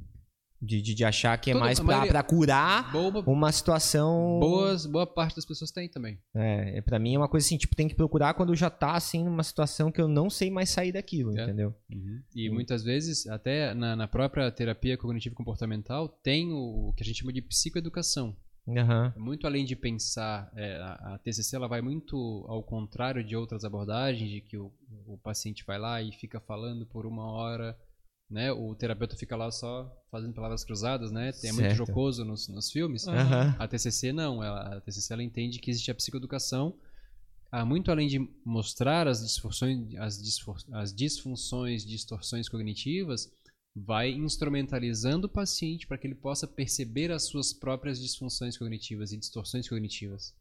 De, 0.59 0.81
de, 0.81 0.95
de 0.95 1.05
achar 1.05 1.37
que 1.39 1.51
é 1.51 1.53
Toda- 1.53 1.67
mais 1.67 1.79
a 1.79 1.85
pra, 1.85 1.93
maioria- 1.93 2.13
pra 2.13 2.23
curar 2.23 2.91
Boa, 2.91 3.23
uma 3.27 3.53
situação. 3.53 4.39
boas, 4.41 4.87
boa 4.87 5.07
parte 5.07 5.37
das 5.37 5.45
pessoas 5.45 5.71
tem 5.71 5.87
também. 5.87 6.19
É, 6.35 6.79
é, 6.79 6.81
pra 6.81 6.99
mim 6.99 7.15
é 7.15 7.19
uma 7.19 7.29
coisa 7.29 7.45
assim, 7.47 7.59
tipo, 7.59 7.77
tem 7.77 7.87
que 7.87 7.95
procurar 7.95 8.33
quando 8.33 8.55
já 8.57 8.71
tá 8.71 8.93
assim 8.95 9.23
numa 9.23 9.43
situação 9.43 9.93
que 9.93 10.01
eu 10.01 10.09
não 10.09 10.31
sei 10.31 10.51
mais 10.51 10.71
sair 10.71 10.93
daquilo, 10.93 11.39
É. 11.39 11.43
entendeu? 11.45 11.75
E 12.35 12.49
Hum. 12.51 12.55
muitas 12.55 12.83
vezes, 12.83 13.27
até 13.27 13.75
na, 13.75 13.95
na 13.95 14.09
própria 14.09 14.51
terapia 14.51 14.97
cognitivo-comportamental, 14.97 16.09
tem 16.23 16.51
o, 16.51 16.89
o 16.89 16.93
que 16.95 17.03
a 17.03 17.07
gente 17.07 17.19
chama 17.19 17.35
de 17.35 17.43
psicoeducação. 17.43 18.35
Aham. 18.69 19.15
Muito 19.17 19.47
além 19.47 19.65
de 19.65 19.75
pensar, 19.75 20.51
é, 20.55 20.77
a, 20.77 21.15
a 21.15 21.19
TCC 21.19 21.57
ela 21.57 21.69
vai 21.69 21.81
muito 21.81 22.45
ao 22.49 22.63
contrário 22.63 23.25
de 23.25 23.35
outras 23.35 23.65
abordagens, 23.65 24.31
de 24.31 24.41
que 24.43 24.59
o, 24.59 24.71
o 25.07 25.17
paciente 25.19 25.65
vai 25.65 25.79
lá 25.79 26.03
e 26.03 26.13
fica 26.13 26.39
falando 26.41 26.85
por 26.87 27.07
uma 27.07 27.25
hora, 27.25 27.77
né? 28.31 28.53
O 28.53 28.75
terapeuta 28.75 29.17
fica 29.17 29.35
lá 29.37 29.51
só 29.51 29.91
fazendo 30.11 30.35
palavras 30.35 30.65
cruzadas, 30.65 31.11
né? 31.11 31.31
É 31.45 31.53
muito 31.53 31.71
Certo. 31.71 31.77
jocoso 31.77 32.25
nos, 32.25 32.47
nos 32.49 32.71
filmes. 32.71 33.07
Aham. 33.09 33.55
A 33.59 33.67
TCC 33.67 34.13
não, 34.13 34.43
ela, 34.43 34.77
a 34.77 34.81
TCC 34.81 35.13
ela 35.15 35.23
entende 35.23 35.59
que 35.59 35.71
existe 35.71 35.91
a 35.91 35.95
psicoeducação, 35.95 36.75
ah, 37.51 37.65
muito 37.65 37.91
além 37.91 38.09
de 38.09 38.19
mostrar 38.45 39.07
as 39.09 39.23
disfunções, 39.23 39.95
as, 39.97 40.21
disfor- 40.23 40.59
as 40.73 40.93
disfunções, 40.93 41.85
distorções 41.87 42.49
cognitivas, 42.49 43.31
vai 43.79 44.11
instrumentalizando 44.11 45.27
o 45.27 45.31
paciente 45.31 45.87
para 45.87 45.99
que 45.99 46.07
ele 46.07 46.15
possa 46.15 46.47
perceber 46.47 47.13
as 47.13 47.25
suas 47.25 47.53
próprias 47.53 48.01
disfunções 48.01 48.57
cognitivas 48.57 49.13
e 49.13 49.19
distorções 49.19 49.69
cognitivas. 49.69 50.35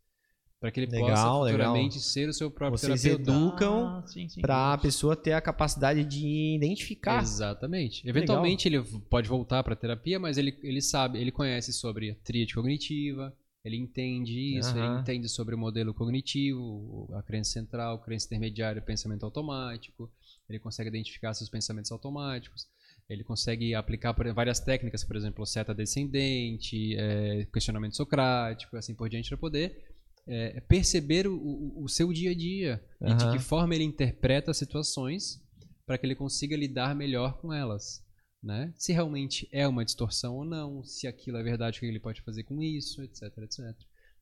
Para 0.57 0.71
que 0.71 0.79
ele 0.79 0.89
Legal, 0.89 1.09
possa 1.09 1.21
legal. 1.21 1.43
futuramente 1.73 1.99
ser 1.99 2.29
o 2.29 2.33
seu 2.33 2.49
próprio 2.49 2.79
Vocês 2.79 3.01
terapeuta. 3.01 3.29
educam 3.31 3.87
Ah, 3.87 4.07
sim. 4.07 4.27
Pra 4.39 4.77
pessoa 4.77 5.15
ter 5.15 5.33
a 5.33 5.41
capacidade 5.41 6.05
de 6.05 6.55
identificar. 6.55 7.21
Exatamente. 7.21 8.07
Eventualmente 8.07 8.67
ele 8.69 8.79
v- 8.79 8.99
pode 9.09 9.27
voltar 9.27 9.61
para 9.63 9.75
terapia, 9.75 10.17
mas 10.17 10.37
ele, 10.37 10.57
ele 10.63 10.81
sabe, 10.81 11.19
ele 11.19 11.31
conhece 11.31 11.73
sobre 11.73 12.11
a 12.11 12.15
tríade 12.15 12.55
cognitiva, 12.55 13.35
ele 13.65 13.75
entende 13.75 14.57
isso, 14.57 14.75
ele 14.77 15.01
entende 15.01 15.27
sobre 15.27 15.53
o 15.55 15.57
modelo 15.57 15.93
cognitivo, 15.93 17.09
a 17.13 17.21
crença 17.21 17.51
central, 17.51 17.99
crença 18.01 18.25
intermediária, 18.27 18.81
pensamento 18.81 19.25
automático, 19.25 20.09
ele 20.47 20.59
consegue 20.59 20.87
identificar 20.89 21.33
seus 21.33 21.49
pensamentos 21.49 21.91
automáticos, 21.91 22.67
ele 23.09 23.23
consegue 23.23 23.73
aplicar 23.75 24.13
várias 24.33 24.59
técnicas, 24.59 25.03
por 25.03 25.15
exemplo, 25.15 25.45
seta 25.45 25.73
descendente, 25.73 26.95
eh, 26.97 27.47
questionamento 27.53 27.95
socrático, 27.95 28.75
assim 28.77 28.95
por 28.95 29.09
diante, 29.09 29.29
para 29.29 29.37
poder 29.37 29.83
eh, 30.27 30.59
perceber 30.67 31.27
o, 31.27 31.35
o- 31.83 31.87
seu 31.87 32.11
dia 32.11 32.31
a 32.31 32.35
dia 32.35 32.83
e 33.01 33.13
de 33.13 33.23
que 33.31 33.39
forma 33.39 33.75
ele 33.75 33.83
interpreta 33.83 34.49
as 34.51 34.57
situações 34.57 35.39
para 35.85 35.97
que 35.99 36.05
ele 36.05 36.15
consiga 36.15 36.57
lidar 36.57 36.95
melhor 36.95 37.39
com 37.39 37.53
elas. 37.53 38.03
Né? 38.41 38.73
Se 38.75 38.91
realmente 38.91 39.47
é 39.51 39.67
uma 39.67 39.85
distorção 39.85 40.35
ou 40.37 40.45
não, 40.45 40.83
se 40.83 41.07
aquilo 41.07 41.37
é 41.37 41.43
verdade, 41.43 41.77
o 41.77 41.79
que 41.79 41.85
ele 41.85 41.99
pode 41.99 42.21
fazer 42.21 42.43
com 42.43 42.61
isso, 42.61 43.03
etc, 43.03 43.21
etc. 43.43 43.59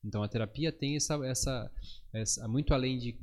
Então 0.04 0.22
a 0.22 0.28
terapia 0.28 0.70
tem 0.70 0.96
essa, 0.96 1.14
essa, 1.26 1.70
essa 2.12 2.46
muito 2.48 2.74
além 2.74 2.98
de, 2.98 3.18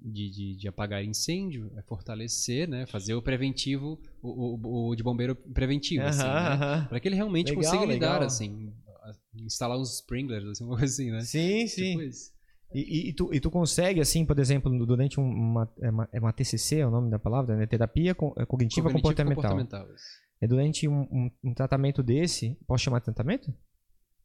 de, 0.00 0.30
de, 0.30 0.56
de 0.56 0.68
apagar 0.68 1.04
incêndio, 1.04 1.70
é 1.76 1.82
fortalecer, 1.82 2.68
né? 2.68 2.86
fazer 2.86 3.14
o 3.14 3.22
preventivo, 3.22 3.98
o, 4.22 4.56
o, 4.56 4.88
o 4.90 4.94
de 4.96 5.02
bombeiro 5.02 5.34
preventivo, 5.34 6.04
assim, 6.06 6.22
Aham, 6.24 6.34
né? 6.34 6.48
aham. 6.54 6.86
para 6.88 7.00
que 7.00 7.08
ele 7.08 7.16
realmente 7.16 7.48
Legal, 7.54 7.62
consiga 7.72 7.92
lidar, 7.92 8.12
legal. 8.14 8.26
assim, 8.26 8.72
a- 9.04 9.12
instalar 9.44 9.78
uns 9.78 9.94
sprinklers, 9.96 10.44
assim, 10.46 10.64
uma 10.64 10.76
coisa 10.76 10.92
assim, 10.92 11.10
né? 11.10 11.20
Sim, 11.20 11.66
sim. 11.66 11.90
Tipo 11.90 12.02
isso. 12.02 12.32
E, 12.74 13.08
e- 13.08 13.12
tu, 13.14 13.32
e 13.32 13.40
tu 13.40 13.50
consegue, 13.50 13.98
assim, 14.00 14.26
por 14.26 14.38
exemplo, 14.38 14.70
durante 14.86 15.18
um- 15.18 15.24
uma, 15.24 15.72
é 15.80 15.90
uma, 15.90 16.08
é 16.12 16.20
uma 16.20 16.32
TCC, 16.32 16.80
é 16.80 16.86
o 16.86 16.90
nome 16.90 17.10
da 17.10 17.18
palavra, 17.18 17.56
né? 17.56 17.66
Terapia 17.66 18.10
é 18.10 18.14
cognitiva 18.14 18.46
Cognitivo 18.46 18.92
comportamental. 18.92 19.36
comportamental. 19.56 19.88
É 20.40 20.46
durante 20.46 20.86
um, 20.86 21.00
um- 21.10 21.30
um 21.42 21.54
tratamento 21.54 22.02
desse, 22.02 22.56
posso 22.66 22.84
chamar 22.84 22.98
de 22.98 23.06
tratamento? 23.06 23.52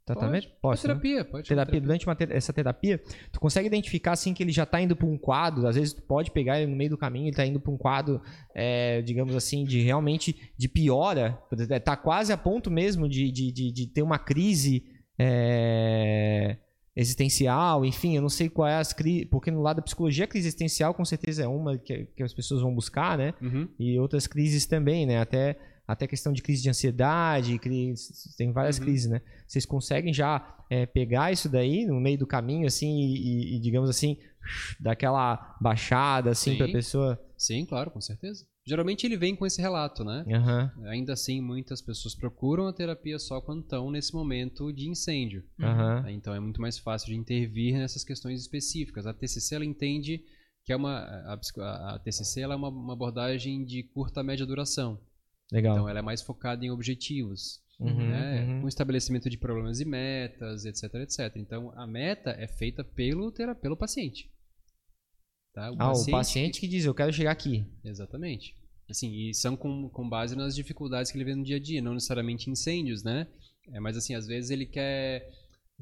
Tratamento? 0.05 0.47
Pode. 0.61 0.61
Posso, 0.61 0.85
é 0.85 0.89
né? 0.89 0.93
terapia, 0.99 1.25
pode 1.25 1.47
chamar 1.47 1.65
terapia, 1.65 1.81
durante 1.81 2.05
uma 2.05 2.15
te- 2.15 2.27
essa 2.29 2.51
terapia, 2.51 3.01
tu 3.31 3.39
consegue 3.39 3.67
identificar 3.67 4.11
assim 4.11 4.33
que 4.33 4.43
ele 4.43 4.51
já 4.51 4.65
tá 4.65 4.81
indo 4.81 4.95
para 4.95 5.07
um 5.07 5.17
quadro, 5.17 5.65
às 5.65 5.75
vezes 5.75 5.93
tu 5.93 6.01
pode 6.01 6.31
pegar 6.31 6.59
ele 6.59 6.69
no 6.69 6.75
meio 6.75 6.89
do 6.89 6.97
caminho, 6.97 7.27
ele 7.27 7.35
tá 7.35 7.45
indo 7.45 7.59
para 7.59 7.71
um 7.71 7.77
quadro, 7.77 8.21
é, 8.53 9.01
digamos 9.01 9.33
assim, 9.35 9.63
de 9.63 9.79
realmente 9.81 10.51
de 10.57 10.67
piora, 10.67 11.41
tá 11.85 11.95
quase 11.95 12.33
a 12.33 12.37
ponto 12.37 12.69
mesmo 12.69 13.07
de, 13.07 13.31
de, 13.31 13.51
de, 13.51 13.71
de 13.71 13.87
ter 13.87 14.01
uma 14.01 14.19
crise 14.19 14.83
é, 15.17 16.57
existencial, 16.95 17.85
enfim, 17.85 18.15
eu 18.15 18.21
não 18.21 18.29
sei 18.29 18.49
qual 18.49 18.67
é 18.67 18.75
as 18.75 18.93
crises, 18.93 19.25
porque 19.29 19.49
no 19.49 19.61
lado 19.61 19.77
da 19.77 19.81
psicologia 19.81 20.25
a 20.25 20.27
crise 20.27 20.47
existencial 20.47 20.93
com 20.93 21.03
certeza 21.05 21.43
é 21.43 21.47
uma 21.47 21.77
que, 21.77 22.05
que 22.15 22.23
as 22.23 22.33
pessoas 22.33 22.61
vão 22.61 22.73
buscar, 22.73 23.17
né? 23.17 23.33
Uhum. 23.41 23.67
e 23.79 23.97
outras 23.99 24.27
crises 24.27 24.65
também, 24.65 25.05
né? 25.05 25.19
Até, 25.19 25.57
até 25.87 26.07
questão 26.07 26.31
de 26.31 26.41
crise 26.41 26.61
de 26.63 26.69
ansiedade, 26.69 27.59
crise, 27.59 28.13
tem 28.37 28.51
várias 28.51 28.77
Uhum. 28.77 28.83
crises, 28.85 29.09
né? 29.09 29.21
Vocês 29.47 29.65
conseguem 29.65 30.13
já 30.13 30.57
é, 30.69 30.85
pegar 30.85 31.31
isso 31.31 31.49
daí 31.49 31.85
no 31.85 31.99
meio 31.99 32.17
do 32.17 32.25
caminho, 32.25 32.65
assim, 32.65 32.89
e, 32.99 33.15
e- 33.17 33.55
e, 33.57 33.59
digamos 33.59 33.89
assim, 33.89 34.17
dar 34.79 34.93
aquela 34.93 35.55
baixada, 35.61 36.31
assim, 36.31 36.51
Sim. 36.51 36.57
pra 36.57 36.67
pessoa. 36.67 37.19
Sim, 37.37 37.65
claro, 37.65 37.91
com 37.91 37.99
certeza. 38.01 38.45
Geralmente 38.65 39.05
ele 39.05 39.17
vem 39.17 39.35
com 39.35 39.45
esse 39.45 39.61
relato, 39.61 40.05
né? 40.05 40.23
Aham, 40.33 40.71
Ainda 40.85 41.11
assim, 41.13 41.41
muitas 41.41 41.81
pessoas 41.81 42.15
procuram 42.15 42.65
a 42.65 42.71
terapia 42.73 43.19
só 43.19 43.41
quando 43.41 43.61
estão 43.61 43.91
nesse 43.91 44.13
momento 44.13 44.71
de 44.71 44.87
incêndio. 44.89 45.43
aham. 45.61 46.05
Então 46.09 46.33
é 46.33 46.39
muito 46.39 46.61
mais 46.61 46.77
fácil 46.79 47.09
de 47.09 47.15
intervir 47.15 47.73
nessas 47.77 48.05
questões 48.05 48.39
específicas. 48.39 49.05
A 49.05 49.13
TCC 49.13 49.55
ela 49.55 49.65
entende 49.65 50.23
que 50.63 50.71
é 50.71 50.75
uma 50.77 50.93
a, 50.99 51.33
a- 51.33 51.95
a 51.95 51.99
TCC 51.99 52.39
ela 52.39 52.53
é 52.53 52.57
uma, 52.57 52.69
uma 52.69 52.93
abordagem 52.93 53.65
de 53.65 53.83
curta 53.83 54.23
média 54.23 54.45
duração. 54.45 54.97
Legal. 55.53 55.75
Então 55.75 55.87
ela 55.87 55.99
é 55.99 56.01
mais 56.01 56.21
focada 56.23 56.65
em 56.65 56.71
objetivos. 56.71 57.61
Uhum, 57.79 58.07
né? 58.07 58.45
uhum. 58.45 58.61
com 58.61 58.67
estabelecimento 58.67 59.29
de 59.29 59.37
problemas 59.37 59.79
e 59.79 59.85
metas, 59.85 60.63
etc, 60.63 60.93
etc. 61.01 61.35
Então, 61.35 61.71
a 61.75 61.85
meta 61.87 62.29
é 62.29 62.47
feita 62.47 62.83
pelo, 62.83 63.31
tera- 63.31 63.55
pelo 63.55 63.75
paciente. 63.75 64.31
Tá? 65.53 65.71
ah, 65.77 65.91
o 65.91 66.05
paciente 66.09 66.59
que 66.59 66.67
diz, 66.67 66.85
eu 66.85 66.93
quero 66.93 67.11
chegar 67.11 67.31
aqui. 67.31 67.65
Exatamente. 67.83 68.55
Assim, 68.89 69.11
e 69.11 69.33
são 69.33 69.55
com, 69.57 69.89
com 69.89 70.07
base 70.07 70.35
nas 70.35 70.55
dificuldades 70.55 71.11
que 71.11 71.17
ele 71.17 71.25
vê 71.25 71.35
no 71.35 71.43
dia 71.43 71.57
a 71.57 71.59
dia, 71.59 71.81
não 71.81 71.93
necessariamente 71.93 72.49
incêndios, 72.49 73.03
né? 73.03 73.27
É, 73.71 73.79
mas 73.79 73.97
assim, 73.97 74.13
às 74.13 74.27
vezes 74.27 74.49
ele 74.49 74.65
quer 74.65 75.29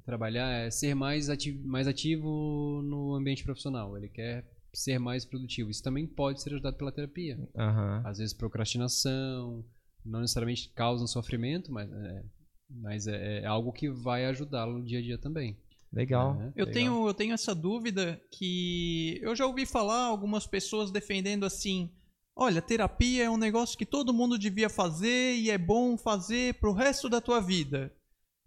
trabalhar, 0.06 0.50
é, 0.52 0.72
ser 0.72 0.96
mais 0.96 1.30
ativo, 1.30 1.68
mais 1.68 1.88
ativo 1.88 2.82
no 2.84 3.16
ambiente 3.16 3.44
profissional, 3.44 3.98
ele 3.98 4.10
quer 4.10 4.46
ser 4.74 5.00
mais 5.00 5.26
produtivo. 5.26 5.70
Isso 5.70 5.84
também 5.84 6.08
pode 6.08 6.42
ser 6.42 6.50
ajudado 6.54 6.78
pela 6.78 6.92
terapia. 6.92 7.38
Aham. 7.56 8.02
Às 8.06 8.18
vezes 8.18 8.34
procrastinação, 8.34 9.66
não 10.06 10.22
necessariamente 10.22 10.70
causa 10.70 11.04
um 11.04 11.08
sofrimento, 11.08 11.72
mas 11.72 11.92
é, 11.92 12.24
mas 12.70 13.08
é, 13.08 13.42
é 13.42 13.46
algo 13.46 13.72
que 13.72 13.90
vai 13.90 14.26
ajudá-lo 14.26 14.80
no 14.80 14.86
dia 14.86 15.00
a 15.00 15.02
dia 15.02 15.18
também. 15.18 15.58
Legal. 15.92 16.36
né? 16.36 16.54
Eu 16.56 16.66
Legal. 16.66 16.74
tenho, 16.74 17.08
eu 17.08 17.14
tenho 17.14 17.34
essa 17.34 17.54
dúvida 17.54 18.22
que 18.32 19.20
eu 19.22 19.36
já 19.36 19.46
ouvi 19.46 19.66
falar 19.66 20.06
algumas 20.06 20.48
pessoas 20.48 20.90
defendendo 20.90 21.46
assim: 21.46 21.92
olha, 22.36 22.62
terapia 22.62 23.26
é 23.26 23.30
um 23.30 23.38
negócio 23.38 23.78
que 23.78 23.86
todo 23.86 24.14
mundo 24.14 24.40
devia 24.40 24.70
fazer 24.70 25.36
e 25.36 25.50
é 25.50 25.58
bom 25.58 25.98
fazer 25.98 26.56
pro 26.56 26.74
resto 26.74 27.10
da 27.10 27.20
tua 27.20 27.42
vida. 27.42 27.94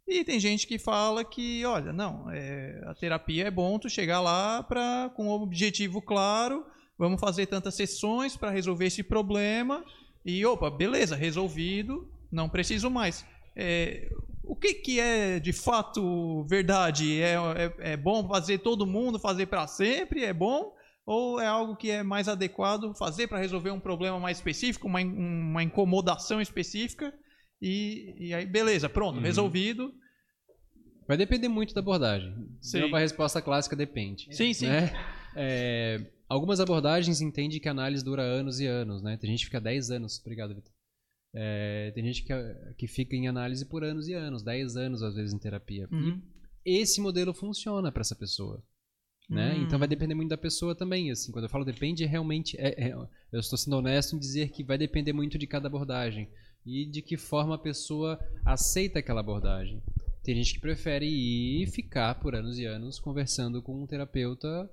E 0.06 0.22
tem 0.22 0.38
gente 0.38 0.66
que 0.66 0.78
fala 0.78 1.24
que, 1.24 1.64
olha, 1.64 1.92
não, 1.92 2.30
é, 2.30 2.82
a 2.84 2.94
terapia 2.94 3.46
é 3.46 3.50
bom 3.50 3.78
tu 3.78 3.88
chegar 3.88 4.20
lá 4.20 4.62
pra, 4.62 5.10
com 5.16 5.28
um 5.28 5.30
objetivo 5.30 6.02
claro, 6.02 6.64
vamos 6.98 7.18
fazer 7.18 7.46
tantas 7.46 7.74
sessões 7.74 8.36
para 8.36 8.50
resolver 8.50 8.86
esse 8.86 9.02
problema 9.02 9.82
e, 10.24 10.44
opa, 10.44 10.70
beleza, 10.70 11.16
resolvido, 11.16 12.06
não 12.30 12.50
preciso 12.50 12.90
mais. 12.90 13.24
É, 13.56 14.10
o 14.42 14.54
que, 14.54 14.74
que 14.74 15.00
é 15.00 15.40
de 15.40 15.52
fato 15.52 16.44
verdade? 16.44 17.22
É, 17.22 17.34
é, 17.34 17.92
é 17.92 17.96
bom 17.96 18.28
fazer 18.28 18.58
todo 18.58 18.86
mundo 18.86 19.18
fazer 19.18 19.46
para 19.46 19.66
sempre? 19.66 20.24
É 20.24 20.34
bom? 20.34 20.74
Ou 21.06 21.40
é 21.40 21.46
algo 21.46 21.76
que 21.76 21.90
é 21.90 22.02
mais 22.02 22.28
adequado 22.28 22.94
fazer 22.94 23.26
para 23.26 23.38
resolver 23.38 23.70
um 23.70 23.80
problema 23.80 24.18
mais 24.18 24.38
específico, 24.38 24.86
uma, 24.86 25.00
uma 25.00 25.62
incomodação 25.62 26.40
específica? 26.40 27.12
E, 27.60 28.14
e 28.18 28.34
aí, 28.34 28.44
beleza, 28.46 28.88
pronto, 28.88 29.16
Uhum. 29.16 29.22
resolvido. 29.22 29.94
Vai 31.06 31.16
depender 31.16 31.48
muito 31.48 31.74
da 31.74 31.80
abordagem. 31.80 32.34
Sim. 32.62 32.78
Então, 32.78 32.96
a 32.96 32.98
resposta 33.00 33.40
clássica 33.42 33.76
depende. 33.76 34.26
Sim, 34.34 34.52
sim. 34.54 34.66
né? 34.66 34.90
É, 35.36 36.06
algumas 36.28 36.60
abordagens 36.60 37.20
entendem 37.20 37.60
que 37.60 37.68
a 37.68 37.72
análise 37.72 38.02
dura 38.04 38.22
anos 38.22 38.58
e 38.60 38.66
anos, 38.66 39.02
né? 39.02 39.16
Tem 39.18 39.28
gente 39.30 39.40
que 39.40 39.46
fica 39.46 39.60
10 39.60 39.90
anos, 39.90 40.18
obrigado, 40.20 40.54
Vitor. 40.54 40.72
É, 41.34 41.90
tem 41.94 42.04
gente 42.04 42.22
que, 42.22 42.32
que 42.78 42.86
fica 42.86 43.14
em 43.16 43.26
análise 43.28 43.66
por 43.66 43.82
anos 43.84 44.08
e 44.08 44.14
anos, 44.14 44.42
10 44.42 44.76
anos 44.76 45.02
às 45.02 45.14
vezes 45.14 45.34
em 45.34 45.38
terapia. 45.38 45.88
Uhum. 45.90 46.22
E 46.64 46.78
esse 46.78 47.00
modelo 47.00 47.34
funciona 47.34 47.90
para 47.92 48.00
essa 48.00 48.14
pessoa. 48.14 48.62
Né? 49.28 49.54
Hum. 49.54 49.62
Então 49.62 49.78
vai 49.78 49.88
depender 49.88 50.14
muito 50.14 50.28
da 50.30 50.36
pessoa 50.38 50.74
também. 50.74 51.10
Assim, 51.10 51.32
quando 51.32 51.44
eu 51.46 51.50
falo 51.50 51.64
depende, 51.64 52.04
realmente 52.06 52.56
é, 52.58 52.88
é- 52.88 52.94
eu 53.32 53.40
estou 53.40 53.58
sendo 53.58 53.76
honesto 53.76 54.14
em 54.14 54.18
dizer 54.18 54.50
que 54.50 54.62
vai 54.62 54.78
depender 54.78 55.12
muito 55.12 55.36
de 55.36 55.46
cada 55.46 55.66
abordagem 55.66 56.30
e 56.66 56.86
de 56.86 57.02
que 57.02 57.16
forma 57.16 57.54
a 57.54 57.58
pessoa 57.58 58.18
aceita 58.44 58.98
aquela 58.98 59.20
abordagem. 59.20 59.82
Tem 60.22 60.34
gente 60.34 60.54
que 60.54 60.60
prefere 60.60 61.06
ir 61.06 61.62
e 61.62 61.66
ficar 61.66 62.14
por 62.20 62.34
anos 62.34 62.58
e 62.58 62.64
anos 62.64 62.98
conversando 62.98 63.62
com 63.62 63.82
um 63.82 63.86
terapeuta. 63.86 64.68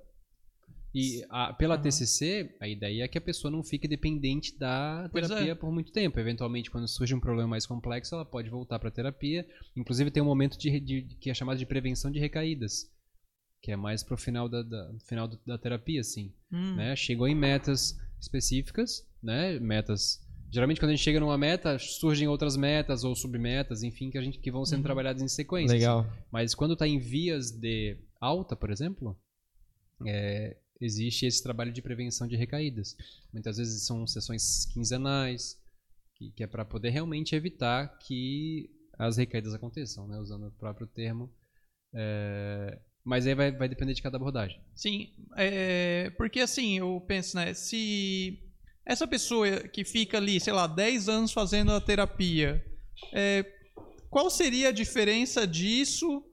E 0.94 1.24
a- 1.30 1.54
pela 1.54 1.74
Aham. 1.74 1.82
TCC, 1.84 2.54
a 2.60 2.68
ideia 2.68 3.04
é 3.04 3.08
que 3.08 3.16
a 3.16 3.20
pessoa 3.20 3.50
não 3.50 3.62
fique 3.62 3.88
dependente 3.88 4.58
da 4.58 5.04
é. 5.06 5.08
terapia 5.08 5.56
por 5.56 5.72
muito 5.72 5.90
tempo. 5.90 6.18
Eventualmente, 6.20 6.70
quando 6.70 6.86
surge 6.86 7.14
um 7.14 7.20
problema 7.20 7.48
mais 7.48 7.64
complexo, 7.66 8.14
ela 8.14 8.26
pode 8.26 8.50
voltar 8.50 8.78
para 8.78 8.88
a 8.90 8.92
terapia. 8.92 9.46
Inclusive, 9.74 10.10
tem 10.10 10.22
um 10.22 10.26
momento 10.26 10.58
de, 10.58 10.78
de- 10.80 11.16
que 11.18 11.30
é 11.30 11.34
chamado 11.34 11.56
de 11.58 11.64
prevenção 11.64 12.10
de 12.10 12.18
recaídas, 12.18 12.90
que 13.62 13.72
é 13.72 13.76
mais 13.76 14.02
pro 14.02 14.18
final 14.18 14.48
da, 14.50 14.62
da- 14.62 14.90
final 15.08 15.28
da 15.46 15.56
terapia, 15.56 16.00
assim 16.00 16.30
Hum. 16.52 16.76
né? 16.76 16.94
Chegou 16.94 17.26
em 17.26 17.34
metas 17.34 17.96
específicas, 18.20 19.02
né? 19.22 19.58
Metas. 19.60 20.18
Geralmente 20.52 20.78
quando 20.78 20.90
a 20.90 20.94
gente 20.94 21.02
chega 21.04 21.18
numa 21.18 21.38
meta, 21.38 21.78
surgem 21.78 22.28
outras 22.28 22.56
metas 22.56 23.04
ou 23.04 23.16
submetas, 23.16 23.82
enfim, 23.82 24.10
que 24.10 24.18
a 24.18 24.22
gente 24.22 24.38
que 24.38 24.50
vão 24.50 24.64
sendo 24.66 24.78
Uhum. 24.78 24.84
trabalhadas 24.84 25.22
em 25.22 25.28
sequência. 25.28 25.74
Legal. 25.74 26.06
Mas 26.30 26.54
quando 26.54 26.74
está 26.74 26.86
em 26.86 26.98
vias 26.98 27.50
de 27.50 27.96
alta, 28.20 28.54
por 28.54 28.70
exemplo, 28.70 29.16
é, 30.06 30.56
existe 30.80 31.24
esse 31.24 31.42
trabalho 31.42 31.72
de 31.72 31.80
prevenção 31.80 32.26
de 32.28 32.36
recaídas. 32.36 32.94
Muitas 33.32 33.56
vezes 33.56 33.86
são 33.86 34.06
sessões 34.06 34.66
quinzenais, 34.66 35.58
que, 36.16 36.30
que 36.32 36.42
é 36.44 36.46
para 36.46 36.64
poder 36.66 36.90
realmente 36.90 37.34
evitar 37.34 37.96
que 37.98 38.68
as 38.98 39.16
recaídas 39.16 39.54
aconteçam, 39.54 40.06
né? 40.06 40.18
Usando 40.18 40.48
o 40.48 40.52
próprio 40.52 40.86
termo. 40.86 41.32
É, 41.94 42.78
mas 43.04 43.26
aí 43.26 43.34
vai, 43.34 43.50
vai 43.52 43.68
depender 43.68 43.94
de 43.94 44.02
cada 44.02 44.16
abordagem. 44.16 44.60
Sim, 44.74 45.12
é, 45.36 46.10
porque 46.18 46.40
assim, 46.40 46.78
eu 46.78 47.02
penso, 47.06 47.36
né, 47.36 47.52
se 47.54 48.38
essa 48.84 49.06
pessoa 49.06 49.48
que 49.68 49.84
fica 49.84 50.16
ali, 50.16 50.40
sei 50.40 50.52
lá, 50.52 50.66
10 50.66 51.08
anos 51.08 51.32
fazendo 51.32 51.72
a 51.72 51.80
terapia, 51.80 52.64
é, 53.12 53.44
qual 54.10 54.28
seria 54.30 54.68
a 54.68 54.72
diferença 54.72 55.46
disso 55.46 56.24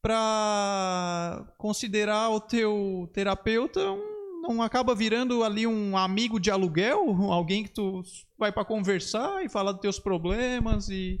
para 0.00 1.46
considerar 1.58 2.30
o 2.30 2.40
teu 2.40 3.10
terapeuta 3.12 3.92
um, 3.92 4.18
não 4.42 4.62
acaba 4.62 4.94
virando 4.94 5.42
ali 5.42 5.66
um 5.66 5.96
amigo 5.96 6.40
de 6.40 6.50
aluguel, 6.50 7.10
alguém 7.30 7.64
que 7.64 7.70
tu 7.70 8.02
vai 8.38 8.50
para 8.52 8.64
conversar 8.64 9.44
e 9.44 9.48
falar 9.48 9.72
dos 9.72 9.80
teus 9.80 9.98
problemas 9.98 10.88
e 10.88 11.20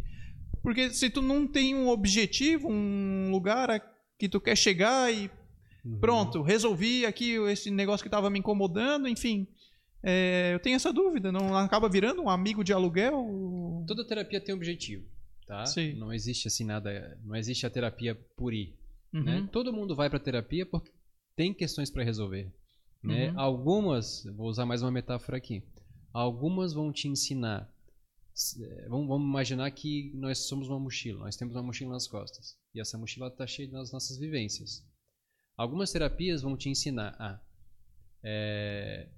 porque 0.62 0.90
se 0.90 1.08
tu 1.08 1.22
não 1.22 1.46
tem 1.46 1.74
um 1.74 1.88
objetivo, 1.88 2.68
um 2.68 3.30
lugar 3.30 3.70
a 3.70 3.80
que 4.18 4.28
tu 4.28 4.40
quer 4.40 4.56
chegar 4.56 5.12
e 5.12 5.30
Pronto, 6.00 6.42
resolvi 6.42 7.06
aqui 7.06 7.34
esse 7.50 7.70
negócio 7.70 8.04
que 8.04 8.08
estava 8.08 8.28
me 8.28 8.38
incomodando, 8.38 9.08
enfim. 9.08 9.46
É, 10.02 10.54
eu 10.54 10.60
tenho 10.60 10.76
essa 10.76 10.92
dúvida, 10.92 11.32
não 11.32 11.56
acaba 11.56 11.88
virando 11.88 12.22
um 12.22 12.28
amigo 12.30 12.62
de 12.62 12.72
aluguel? 12.72 13.14
Toda 13.86 14.06
terapia 14.06 14.40
tem 14.40 14.54
objetivo, 14.54 15.04
tá? 15.46 15.66
Sim. 15.66 15.94
Não 15.94 16.12
existe 16.12 16.46
assim 16.48 16.64
nada, 16.64 17.18
não 17.24 17.34
existe 17.34 17.66
a 17.66 17.70
terapia 17.70 18.14
por 18.36 18.52
ir, 18.54 18.76
Uhum. 19.12 19.22
né? 19.24 19.48
Todo 19.50 19.72
mundo 19.72 19.96
vai 19.96 20.08
para 20.10 20.18
terapia 20.20 20.64
porque 20.66 20.92
tem 21.34 21.52
questões 21.54 21.90
para 21.90 22.04
resolver, 22.04 22.52
né? 23.02 23.30
Uhum. 23.30 23.40
Algumas, 23.40 24.24
vou 24.36 24.48
usar 24.48 24.66
mais 24.66 24.82
uma 24.82 24.90
metáfora 24.90 25.36
aqui. 25.38 25.62
Algumas 26.12 26.72
vão 26.72 26.92
te 26.92 27.08
ensinar. 27.08 27.68
Vamos, 28.88 29.08
vamos 29.08 29.26
imaginar 29.28 29.68
que 29.72 30.12
nós 30.14 30.46
somos 30.46 30.68
uma 30.68 30.78
mochila, 30.78 31.24
nós 31.24 31.36
temos 31.36 31.56
uma 31.56 31.62
mochila 31.62 31.90
nas 31.90 32.06
costas 32.06 32.56
e 32.72 32.80
essa 32.80 32.96
mochila 32.96 33.26
está 33.26 33.44
cheia 33.48 33.68
das 33.68 33.90
nossas 33.92 34.16
vivências. 34.16 34.86
Algumas 35.56 35.90
terapias 35.90 36.40
vão 36.42 36.56
te 36.56 36.68
ensinar 36.68 37.16
a 37.18 37.40
eh, 38.22 39.08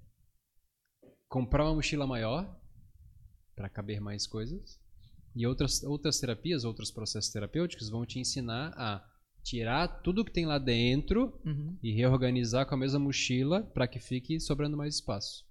comprar 1.31 1.63
uma 1.63 1.75
mochila 1.75 2.05
maior 2.05 2.53
para 3.55 3.69
caber 3.69 4.01
mais 4.01 4.27
coisas. 4.27 4.77
E 5.33 5.47
outras, 5.47 5.81
outras 5.83 6.19
terapias, 6.19 6.65
outros 6.65 6.91
processos 6.91 7.31
terapêuticos 7.31 7.89
vão 7.89 8.05
te 8.05 8.19
ensinar 8.19 8.73
a 8.75 9.01
tirar 9.41 9.87
tudo 9.87 10.25
que 10.25 10.31
tem 10.31 10.45
lá 10.45 10.59
dentro 10.59 11.39
Uhum. 11.45 11.77
e 11.81 11.93
reorganizar 11.93 12.67
com 12.67 12.75
a 12.75 12.77
mesma 12.77 12.99
mochila 12.99 13.63
para 13.63 13.87
que 13.87 13.97
fique 13.97 14.41
sobrando 14.41 14.75
mais 14.75 14.95
espaço. 14.95 15.45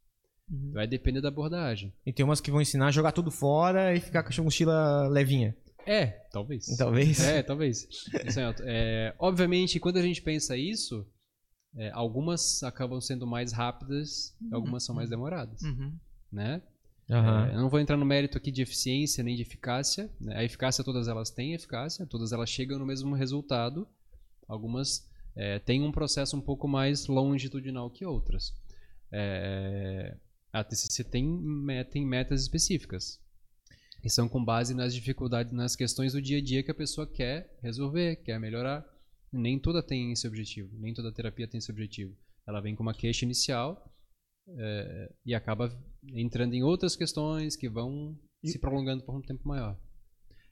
Uhum. 0.51 0.73
Vai 0.75 0.87
depender 0.87 1.23
da 1.23 1.29
abordagem. 1.29 1.95
E 2.05 2.13
tem 2.13 2.25
umas 2.27 2.43
que 2.43 2.51
vão 2.51 2.61
ensinar 2.61 2.89
a 2.89 2.93
jogar 2.93 3.13
tudo 3.13 3.31
fora 3.31 3.97
e 3.97 4.01
ficar 4.01 4.23
com 4.23 4.39
a 4.39 4.45
mochila 4.45 5.09
levinha. 5.09 5.57
É, 5.87 6.07
talvez. 6.31 6.67
Talvez. 6.77 7.21
É, 7.21 7.43
talvez. 7.43 7.89
Isso 8.27 8.39
é, 8.65 9.15
obviamente, 9.19 9.81
quando 9.81 9.97
a 9.97 10.03
gente 10.03 10.21
pensa 10.21 10.59
isso, 10.59 11.07
é, 11.77 11.91
algumas 11.93 12.63
acabam 12.63 13.01
sendo 13.01 13.27
mais 13.27 13.53
rápidas, 13.53 14.35
algumas 14.53 14.85
são 14.85 14.95
mais 14.95 15.09
demoradas, 15.11 15.63
Uhum. 15.63 15.93
né? 16.33 16.63
Aham. 17.11 17.47
É, 17.49 17.55
eu 17.55 17.61
não 17.61 17.69
vou 17.69 17.81
entrar 17.81 17.97
no 17.97 18.05
mérito 18.07 18.39
aqui 18.39 18.53
de 18.53 18.63
eficiência 18.63 19.23
nem 19.25 19.35
de 19.35 19.43
eficácia. 19.43 20.09
né? 20.21 20.37
A 20.37 20.45
eficácia, 20.45 20.85
todas 20.85 21.09
elas 21.09 21.31
têm 21.31 21.55
eficácia, 21.55 22.07
todas 22.07 22.31
elas 22.33 22.49
chegam 22.49 22.79
no 22.79 22.87
mesmo 22.87 23.15
resultado. 23.15 23.87
Algumas 24.47 25.09
é, 25.35 25.59
têm 25.59 25.83
um 25.83 25.91
processo 25.91 26.37
um 26.37 26.41
pouco 26.41 26.69
mais 26.69 27.07
longitudinal 27.09 27.91
que 27.91 28.05
outras. 28.07 28.55
É, 29.13 30.17
a 30.53 30.63
TCC 30.63 31.03
tem, 31.05 31.41
tem 31.91 32.07
metas 32.07 32.43
específicas. 32.43 33.19
E 34.05 34.09
são 34.09 34.29
com 34.29 34.43
base 34.45 34.73
nas 34.73 34.95
dificuldades, 34.95 35.53
nas 35.53 35.75
questões 35.77 36.13
do 36.13 36.23
dia 36.23 36.39
a 36.39 36.43
dia 36.43 36.63
que 36.63 36.71
a 36.71 36.75
pessoa 36.75 37.07
quer 37.07 37.59
resolver, 37.63 38.17
quer 38.17 38.39
melhorar. 38.41 38.85
Nem 39.33 39.59
toda 39.59 39.83
tem 39.83 40.13
esse 40.13 40.27
objetivo, 40.27 40.71
nem 40.79 40.93
toda 40.95 41.13
terapia 41.13 41.47
tem 41.49 41.59
esse 41.59 41.71
objetivo. 41.71 42.17
Ela 42.47 42.61
vem 42.61 42.75
com 42.75 42.83
uma 42.83 42.95
queixa 42.95 43.25
inicial 43.25 43.93
é, 44.49 45.13
e 45.25 45.35
acaba 45.35 45.71
entrando 46.15 46.55
em 46.55 46.63
outras 46.63 46.97
questões 46.97 47.55
que 47.57 47.69
vão 47.69 48.19
se 48.45 48.59
prolongando 48.59 49.05
por 49.05 49.15
um 49.15 49.23
tempo 49.23 49.47
maior. 49.47 49.79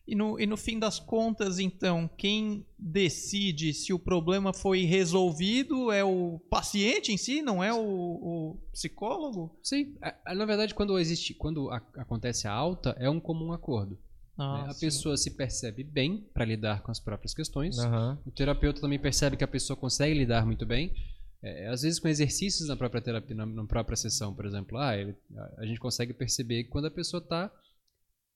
E 0.06 0.14
no, 0.14 0.40
e 0.40 0.46
no 0.46 0.56
fim 0.56 0.78
das 0.78 0.98
contas, 0.98 1.58
então, 1.58 2.08
quem 2.16 2.64
decide 2.78 3.74
se 3.74 3.92
o 3.92 3.98
problema 3.98 4.54
foi 4.54 4.84
resolvido 4.84 5.92
é 5.92 6.02
o 6.02 6.38
paciente 6.48 7.12
em 7.12 7.18
si, 7.18 7.42
não 7.42 7.62
é 7.62 7.74
o, 7.74 7.78
o 7.78 8.58
psicólogo? 8.72 9.58
Sim, 9.62 9.96
a- 10.00 10.16
a- 10.24 10.34
na 10.34 10.46
verdade, 10.46 10.74
quando 10.74 10.98
existe, 10.98 11.34
quando 11.34 11.68
a- 11.70 11.86
acontece 11.96 12.48
a 12.48 12.52
alta, 12.52 12.96
é 12.98 13.10
um 13.10 13.20
comum 13.20 13.52
acordo. 13.52 13.98
Ah, 14.38 14.62
né? 14.64 14.70
A 14.70 14.72
sim. 14.72 14.80
pessoa 14.86 15.16
se 15.16 15.30
percebe 15.36 15.82
bem 15.82 16.28
para 16.32 16.44
lidar 16.44 16.82
com 16.82 16.90
as 16.90 17.00
próprias 17.00 17.34
questões. 17.34 17.78
Aham. 17.78 18.18
O 18.24 18.30
terapeuta 18.30 18.80
também 18.80 18.98
percebe 18.98 19.36
que 19.36 19.44
a 19.44 19.48
pessoa 19.48 19.76
consegue 19.76 20.14
lidar 20.18 20.46
muito 20.46 20.64
bem. 20.64 20.94
É, 21.42 21.68
às 21.68 21.82
vezes 21.82 22.00
com 22.00 22.08
exercícios 22.08 22.68
na 22.68 22.76
própria 22.76 23.00
terapia, 23.00 23.34
na, 23.36 23.46
na 23.46 23.64
própria 23.64 23.96
sessão, 23.96 24.34
por 24.34 24.44
exemplo, 24.44 24.76
ah, 24.78 24.96
ele- 24.96 25.16
a, 25.36 25.62
a 25.62 25.66
gente 25.66 25.78
consegue 25.78 26.12
perceber 26.12 26.64
que 26.64 26.70
quando 26.70 26.86
a 26.86 26.90
pessoa 26.90 27.22
está 27.22 27.52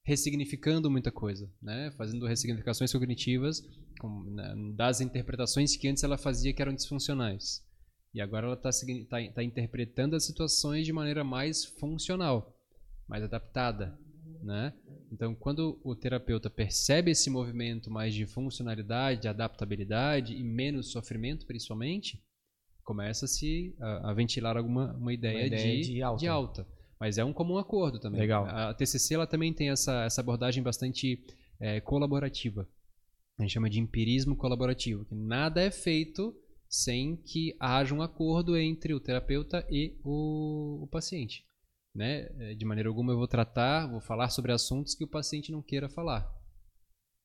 ressignificando 0.05 0.89
muita 0.91 1.11
coisa, 1.11 1.49
né? 1.61 1.91
Fazendo 1.97 2.25
ressignificações 2.25 2.91
cognitivas 2.91 3.61
com- 3.99 4.23
né, 4.31 4.53
das 4.75 4.99
interpretações 5.01 5.77
que 5.77 5.87
antes 5.87 6.03
ela 6.03 6.17
fazia 6.17 6.53
que 6.53 6.61
eram 6.61 6.73
disfuncionais. 6.73 7.61
E 8.13 8.21
agora 8.21 8.45
ela 8.47 8.59
está 8.69 9.43
interpretando 9.43 10.15
as 10.15 10.25
situações 10.25 10.85
de 10.85 10.93
maneira 10.93 11.23
mais 11.23 11.65
funcional, 11.65 12.55
mais 13.07 13.23
adaptada, 13.23 13.97
né? 14.43 14.73
Então, 15.11 15.33
quando 15.35 15.79
o 15.83 15.95
terapeuta 15.95 16.49
percebe 16.49 17.11
esse 17.11 17.29
movimento 17.29 17.89
mais 17.89 18.13
de 18.13 18.25
funcionalidade, 18.25 19.21
de 19.21 19.27
adaptabilidade 19.27 20.33
e 20.33 20.43
menos 20.43 20.91
sofrimento, 20.91 21.45
principalmente, 21.45 22.21
começa-se 22.83 23.75
a, 23.79 24.11
a 24.11 24.13
ventilar 24.13 24.57
alguma 24.57 24.93
uma 24.93 25.13
ideia, 25.13 25.47
ideia 25.47 25.81
de, 25.81 25.93
de 25.93 26.01
alta. 26.01 26.19
de 26.19 26.27
alta. 26.27 26.67
Mas 26.99 27.17
é 27.17 27.25
um 27.25 27.33
comum 27.33 27.57
acordo 27.57 27.99
também. 27.99 28.21
Legal. 28.21 28.45
A, 28.45 28.73
TCC 28.73 29.15
ela 29.15 29.27
também 29.27 29.53
tem 29.53 29.69
essa, 29.69 30.03
essa 30.03 30.21
abordagem 30.21 30.63
bastante 30.63 31.25
eh, 31.59 31.81
colaborativa. 31.81 32.67
A 33.37 33.41
gente 33.41 33.51
chama 33.51 33.69
de 33.69 33.79
empirismo 33.79 34.35
colaborativo, 34.35 35.05
que 35.05 35.15
nada 35.15 35.61
é 35.61 35.71
feito 35.71 36.35
sem 36.69 37.15
que 37.17 37.55
haja 37.59 37.93
um 37.93 38.01
acordo 38.01 38.57
entre 38.57 38.93
o 38.93 38.99
terapeuta 38.99 39.65
e 39.69 39.97
o, 40.03 40.83
o 40.83 40.87
paciente. 40.87 41.45
Né? 41.95 42.27
Eh, 42.39 42.55
De 42.55 42.65
maneira 42.65 42.89
alguma 42.89 43.11
eu 43.13 43.17
vou 43.17 43.27
tratar, 43.27 43.87
vou 43.87 44.01
falar 44.01 44.29
sobre 44.29 44.51
assuntos 44.51 44.95
que 44.95 45.03
o 45.03 45.07
paciente 45.09 45.51
não 45.51 45.61
queira 45.61 45.89
falar. 45.89 46.27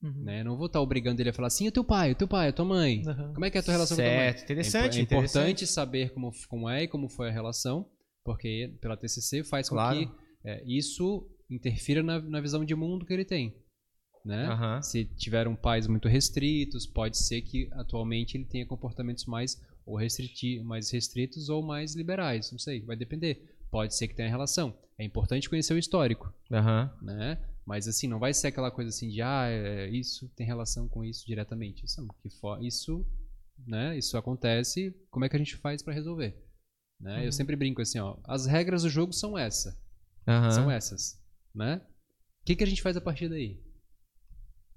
Uhum. 0.01 0.23
Né? 0.23 0.43
Não 0.43 0.55
vou 0.55 0.67
estar 0.67 0.79
obrigando 0.79 1.21
ele 1.21 1.29
a 1.29 1.33
falar 1.33 1.47
assim, 1.47 1.67
o 1.67 1.71
teu 1.71 1.83
pai, 1.83 2.11
o 2.11 2.15
teu 2.15 2.27
pai, 2.27 2.49
a 2.49 2.53
tua 2.53 2.65
mãe? 2.65 3.01
Aham. 3.05 3.33
Como 3.33 3.45
é 3.45 3.49
que 3.51 3.57
é 3.57 3.59
a 3.59 3.63
tua 3.63 3.73
relação 3.73 3.97
com 3.97 4.03
a 4.03 4.05
tua 4.05 4.13
mãe? 4.15 4.31
Certo, 4.31 4.43
interessante. 4.43 4.97
É, 4.97 4.99
é 4.99 5.03
importante 5.03 5.31
interessante. 5.31 5.67
saber 5.67 6.13
como, 6.13 6.31
como 6.47 6.69
é 6.69 6.83
e 6.83 6.87
como 6.87 7.09
foi 7.09 7.29
a 7.29 7.31
relação, 7.33 7.89
porque 8.23 8.77
pela 8.81 8.95
TCC 8.95 9.43
faz 9.43 9.67
com 9.67 9.75
Claro. 9.75 9.97
que 9.99 10.09
é, 10.45 10.63
isso 10.65 11.27
interfira 11.49 12.01
na, 12.03 12.21
na 12.21 12.39
visão 12.39 12.63
de 12.63 12.75
mundo 12.75 13.05
que 13.05 13.11
ele 13.13 13.25
tem. 13.25 13.53
Né? 14.23 14.45
Aham. 14.45 14.81
Se 14.81 15.03
tiveram 15.15 15.55
pais 15.55 15.87
muito 15.87 16.07
restritos, 16.07 16.85
pode 16.85 17.17
ser 17.17 17.41
que 17.41 17.67
atualmente 17.73 18.37
ele 18.37 18.45
tenha 18.45 18.65
comportamentos 18.67 19.25
mais 19.25 19.59
ou 19.85 19.97
restriti 19.97 20.61
mais 20.63 20.91
restritos 20.91 21.49
ou 21.49 21.65
mais 21.65 21.95
liberais, 21.95 22.51
não 22.51 22.59
sei, 22.59 22.81
vai 22.85 22.95
depender. 22.95 23.48
Pode 23.71 23.95
ser 23.95 24.07
que 24.07 24.15
tenha 24.15 24.29
relação. 24.29 24.77
É 24.97 25.03
importante 25.03 25.49
conhecer 25.49 25.73
o 25.73 25.77
histórico, 25.77 26.33
Aham. 26.51 26.91
né? 27.01 27.37
Mas 27.65 27.87
assim, 27.87 28.07
não 28.07 28.17
vai 28.19 28.33
ser 28.33 28.47
aquela 28.47 28.71
coisa 28.71 28.89
assim 28.89 29.09
de 29.09 29.21
ah, 29.21 29.47
é, 29.47 29.87
isso 29.89 30.27
tem 30.35 30.45
relação 30.45 30.87
com 30.87 31.03
isso 31.03 31.25
diretamente. 31.25 31.85
Isso, 31.85 32.05
for, 32.41 32.63
isso, 32.63 33.05
né? 33.65 33.97
Isso 33.97 34.17
acontece. 34.17 34.91
Como 35.11 35.23
é 35.23 35.29
que 35.29 35.35
a 35.35 35.39
gente 35.39 35.55
faz 35.55 35.83
para 35.83 35.93
resolver? 35.93 36.35
Né? 36.99 37.25
Eu 37.25 37.31
sempre 37.31 37.55
brinco 37.55 37.81
assim, 37.81 37.99
ó. 37.99 38.17
As 38.25 38.45
regras 38.45 38.83
do 38.83 38.89
jogo 38.89 39.13
são 39.13 39.37
essa, 39.37 39.79
Aham. 40.27 40.51
são 40.51 40.71
essas, 40.71 41.21
né? 41.53 41.81
O 42.41 42.45
que, 42.45 42.55
que 42.55 42.63
a 42.63 42.67
gente 42.67 42.81
faz 42.81 42.97
a 42.97 43.01
partir 43.01 43.29
daí? 43.29 43.63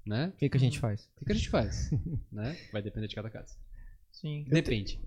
Né? 0.05 0.27
O 0.27 0.37
que, 0.37 0.49
que 0.49 0.57
a 0.57 0.59
gente 0.59 0.79
faz? 0.79 1.09
O 1.15 1.19
que, 1.19 1.25
que 1.25 1.31
a 1.31 1.35
gente 1.35 1.49
faz? 1.49 1.89
né? 2.31 2.55
Vai 2.71 2.81
depender 2.81 3.07
de 3.07 3.15
cada 3.15 3.29
caso. 3.29 3.57
Sim. 4.11 4.45
Depende. 4.47 4.99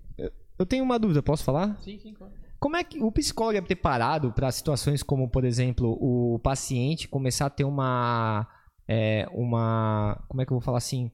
Eu 0.59 0.65
tenho 0.65 0.83
uma 0.83 0.99
dúvida, 0.99 1.23
posso 1.23 1.43
falar? 1.43 1.79
Sim, 1.81 1.99
sim, 1.99 2.13
claro. 2.13 2.33
Como 2.59 2.75
é 2.75 2.83
que 2.83 3.01
o 3.01 3.11
psicólogo 3.11 3.57
é 3.57 3.61
preparado 3.61 4.31
para 4.31 4.51
situações 4.51 5.03
como, 5.03 5.29
por 5.29 5.45
exemplo, 5.45 5.97
o 6.01 6.39
paciente 6.39 7.07
começar 7.07 7.45
a 7.45 7.49
ter 7.49 7.63
uma. 7.63 8.47
é, 8.87 9.27
uma. 9.31 10.23
Como 10.27 10.41
é 10.41 10.45
que 10.45 10.51
eu 10.51 10.55
vou 10.55 10.61
falar 10.61 10.79
assim? 10.79 11.11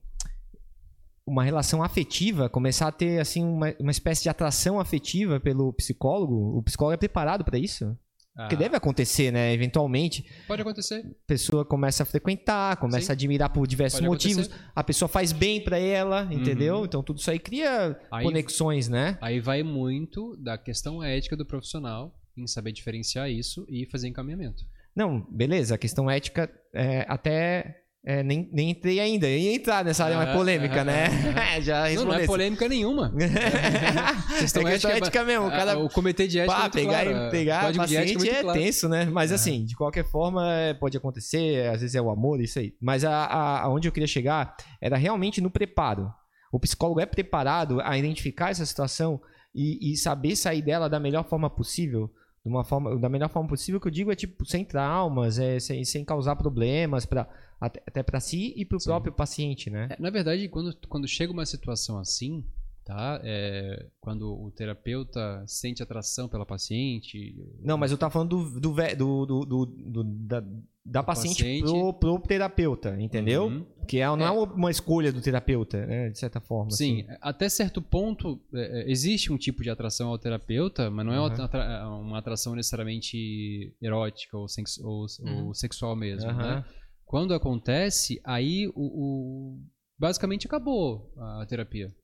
Uma 1.25 1.43
relação 1.43 1.81
afetiva, 1.81 2.49
começar 2.49 2.87
a 2.87 2.91
ter 2.91 3.19
assim 3.19 3.45
uma, 3.45 3.73
uma 3.79 3.91
espécie 3.91 4.23
de 4.23 4.29
atração 4.29 4.79
afetiva 4.79 5.39
pelo 5.39 5.71
psicólogo. 5.73 6.57
O 6.57 6.63
psicólogo 6.63 6.93
é 6.93 6.97
preparado 6.97 7.45
para 7.45 7.57
isso? 7.57 7.97
Porque 8.35 8.55
Ah, 8.55 8.57
deve 8.57 8.75
acontecer, 8.75 9.31
né? 9.31 9.53
Eventualmente, 9.53 10.25
Pode 10.47 10.61
acontecer. 10.61 11.05
a 11.05 11.27
pessoa 11.27 11.63
começa 11.63 12.01
a 12.01 12.05
frequentar, 12.05 12.77
começa 12.77 13.05
Sim. 13.07 13.11
a 13.11 13.13
admirar 13.13 13.49
por 13.51 13.67
diversos 13.67 13.99
Pode 13.99 14.09
motivos. 14.09 14.47
acontecer. 14.47 14.71
A 14.75 14.83
pessoa 14.83 15.07
faz 15.07 15.31
bem 15.31 15.63
para 15.63 15.77
ela, 15.77 16.27
entendeu? 16.31 16.77
Uhum. 16.77 16.85
Então 16.85 17.03
tudo 17.03 17.19
isso 17.19 17.29
aí 17.29 17.37
cria 17.37 17.95
Aí- 18.11 18.23
conexões, 18.25 18.89
né? 18.89 19.17
Aí 19.21 19.39
vai 19.39 19.61
muito 19.61 20.35
da 20.37 20.57
questão 20.57 21.03
ética 21.03 21.37
do 21.37 21.45
profissional 21.45 22.11
em 22.35 22.47
saber 22.47 22.71
diferenciar 22.71 23.29
isso 23.29 23.65
e 23.69 23.85
fazer 23.85 24.07
encaminhamento. 24.07 24.63
Não, 24.95 25.21
beleza, 25.29 25.75
a 25.75 25.77
questão 25.77 26.09
ética 26.09 26.49
é, 26.73 27.05
até 27.07 27.82
é, 28.05 28.21
nem, 28.21 28.49
nem 28.51 28.71
entrei 28.71 28.99
ainda. 28.99 29.27
Eu 29.27 29.37
ia 29.37 29.55
entrar 29.55 29.85
nessa 29.85 30.03
área 30.03 30.17
mais 30.17 30.29
Ah, 30.29 30.33
polêmica, 30.33 30.81
ah, 30.81 30.83
né? 30.83 31.07
Já 31.61 31.89
Não, 31.91 32.05
não 32.05 32.13
é 32.13 32.25
polêmica 32.25 32.67
nenhuma. 32.67 33.13
é 34.35 34.39
questão 34.39 34.67
ética- 34.67 34.97
ética 34.97 35.23
mesmo. 35.23 35.47
O 35.47 35.49
cara 35.49 35.73
Ah, 35.73 35.77
o 35.77 35.89
comitê 35.89 36.27
de 36.27 36.39
ética 36.39 36.53
é 36.53 36.55
pá, 36.55 36.61
muito 36.63 36.73
pegar, 36.73 37.03
claro. 37.05 37.31
pegar 37.31 37.71
o 37.71 37.77
paciente 37.77 38.17
muito 38.17 38.29
é 38.29 38.41
claro. 38.41 38.59
tenso, 38.59 38.89
né? 38.89 39.05
Mas 39.05 39.31
assim, 39.31 39.63
de 39.63 39.75
qualquer 39.75 40.05
forma, 40.05 40.51
é, 40.53 40.73
pode 40.73 40.97
acontecer, 40.97 41.67
às 41.69 41.79
vezes 41.79 41.95
é 41.95 42.01
o 42.01 42.09
amor, 42.09 42.41
isso 42.41 42.59
aí. 42.59 42.73
Mas 42.81 43.05
a, 43.05 43.11
a, 43.11 43.61
aonde 43.61 43.87
eu 43.87 43.91
queria 43.91 44.07
chegar 44.07 44.55
era 44.81 44.97
realmente 44.97 45.39
no 45.39 45.49
preparo. 45.49 46.11
O 46.51 46.59
psicólogo 46.59 46.99
é 46.99 47.05
preparado 47.05 47.79
a 47.81 47.97
identificar 47.97 48.51
essa 48.51 48.65
situação 48.65 49.19
e, 49.55 49.93
e 49.93 49.97
saber 49.97 50.35
sair 50.35 50.61
dela 50.61 50.89
da 50.89 50.99
melhor 50.99 51.23
forma 51.23 51.49
possível. 51.49 52.11
De 52.45 52.49
uma 52.49 52.65
forma, 52.65 52.99
da 52.99 53.07
melhor 53.07 53.29
forma 53.29 53.47
possível 53.47 53.79
que 53.79 53.87
eu 53.87 53.91
digo 53.91 54.11
é 54.11 54.15
tipo 54.15 54.45
sem 54.45 54.65
traumas, 54.65 55.39
é, 55.39 55.59
sem, 55.61 55.85
sem 55.85 56.03
causar 56.03 56.35
problemas 56.35 57.05
para 57.05 57.25
até, 57.65 57.81
até 57.85 58.03
para 58.03 58.19
si 58.19 58.53
e 58.55 58.65
para 58.65 58.77
o 58.77 58.83
próprio 58.83 59.13
paciente, 59.13 59.69
né? 59.69 59.87
É, 59.91 60.01
na 60.01 60.09
verdade, 60.09 60.47
quando, 60.49 60.75
quando 60.87 61.07
chega 61.07 61.31
uma 61.31 61.45
situação 61.45 61.97
assim, 61.97 62.43
tá? 62.85 63.21
É, 63.23 63.85
quando 64.01 64.29
o 64.33 64.51
terapeuta 64.51 65.43
sente 65.47 65.81
atração 65.81 66.27
pela 66.27 66.45
paciente. 66.45 67.35
Não, 67.61 67.77
mas 67.77 67.91
eu 67.91 67.97
tava 67.97 68.11
falando 68.11 68.29
do, 68.29 68.59
do, 68.59 68.73
do- 68.95 69.25
do- 69.25 69.45
do- 69.45 69.65
do- 69.65 70.03
da, 70.03 70.43
da 70.85 71.01
paciente, 71.01 71.37
paciente. 71.37 71.63
Pro, 71.63 71.93
pro 71.93 72.19
terapeuta, 72.19 72.99
entendeu? 72.99 73.45
Uhum. 73.45 73.65
Que 73.87 73.99
é, 73.99 74.05
não 74.07 74.25
é. 74.25 74.31
uma 74.31 74.69
escolha 74.69 75.13
do 75.13 75.21
terapeuta, 75.21 75.85
né? 75.85 76.09
De 76.09 76.19
certa 76.19 76.41
forma. 76.41 76.71
Sim, 76.71 77.03
assim. 77.07 77.17
até 77.21 77.47
certo 77.47 77.81
ponto 77.81 78.37
é, 78.53 78.81
é, 78.81 78.91
existe 78.91 79.31
um 79.31 79.37
tipo 79.37 79.63
de 79.63 79.69
atração 79.69 80.09
ao 80.09 80.17
terapeuta, 80.17 80.89
mas 80.91 81.05
não 81.05 81.13
é 81.13 81.19
uma, 81.21 81.97
uma 81.99 82.17
atração 82.19 82.53
necessariamente 82.53 83.73
erótica 83.81 84.37
ou, 84.37 84.45
ou- 84.83 85.05
Uhum. 85.21 85.45
ou 85.47 85.53
sexual 85.53 85.95
mesmo, 85.95 86.31
né? 86.33 86.65
Quando 87.13 87.35
acontece, 87.35 88.19
aí 88.23 88.67
o, 88.69 88.71
o- 88.75 89.59
basicamente 89.99 90.47
acabou 90.47 91.13
a 91.15 91.45
terapia. 91.45 91.95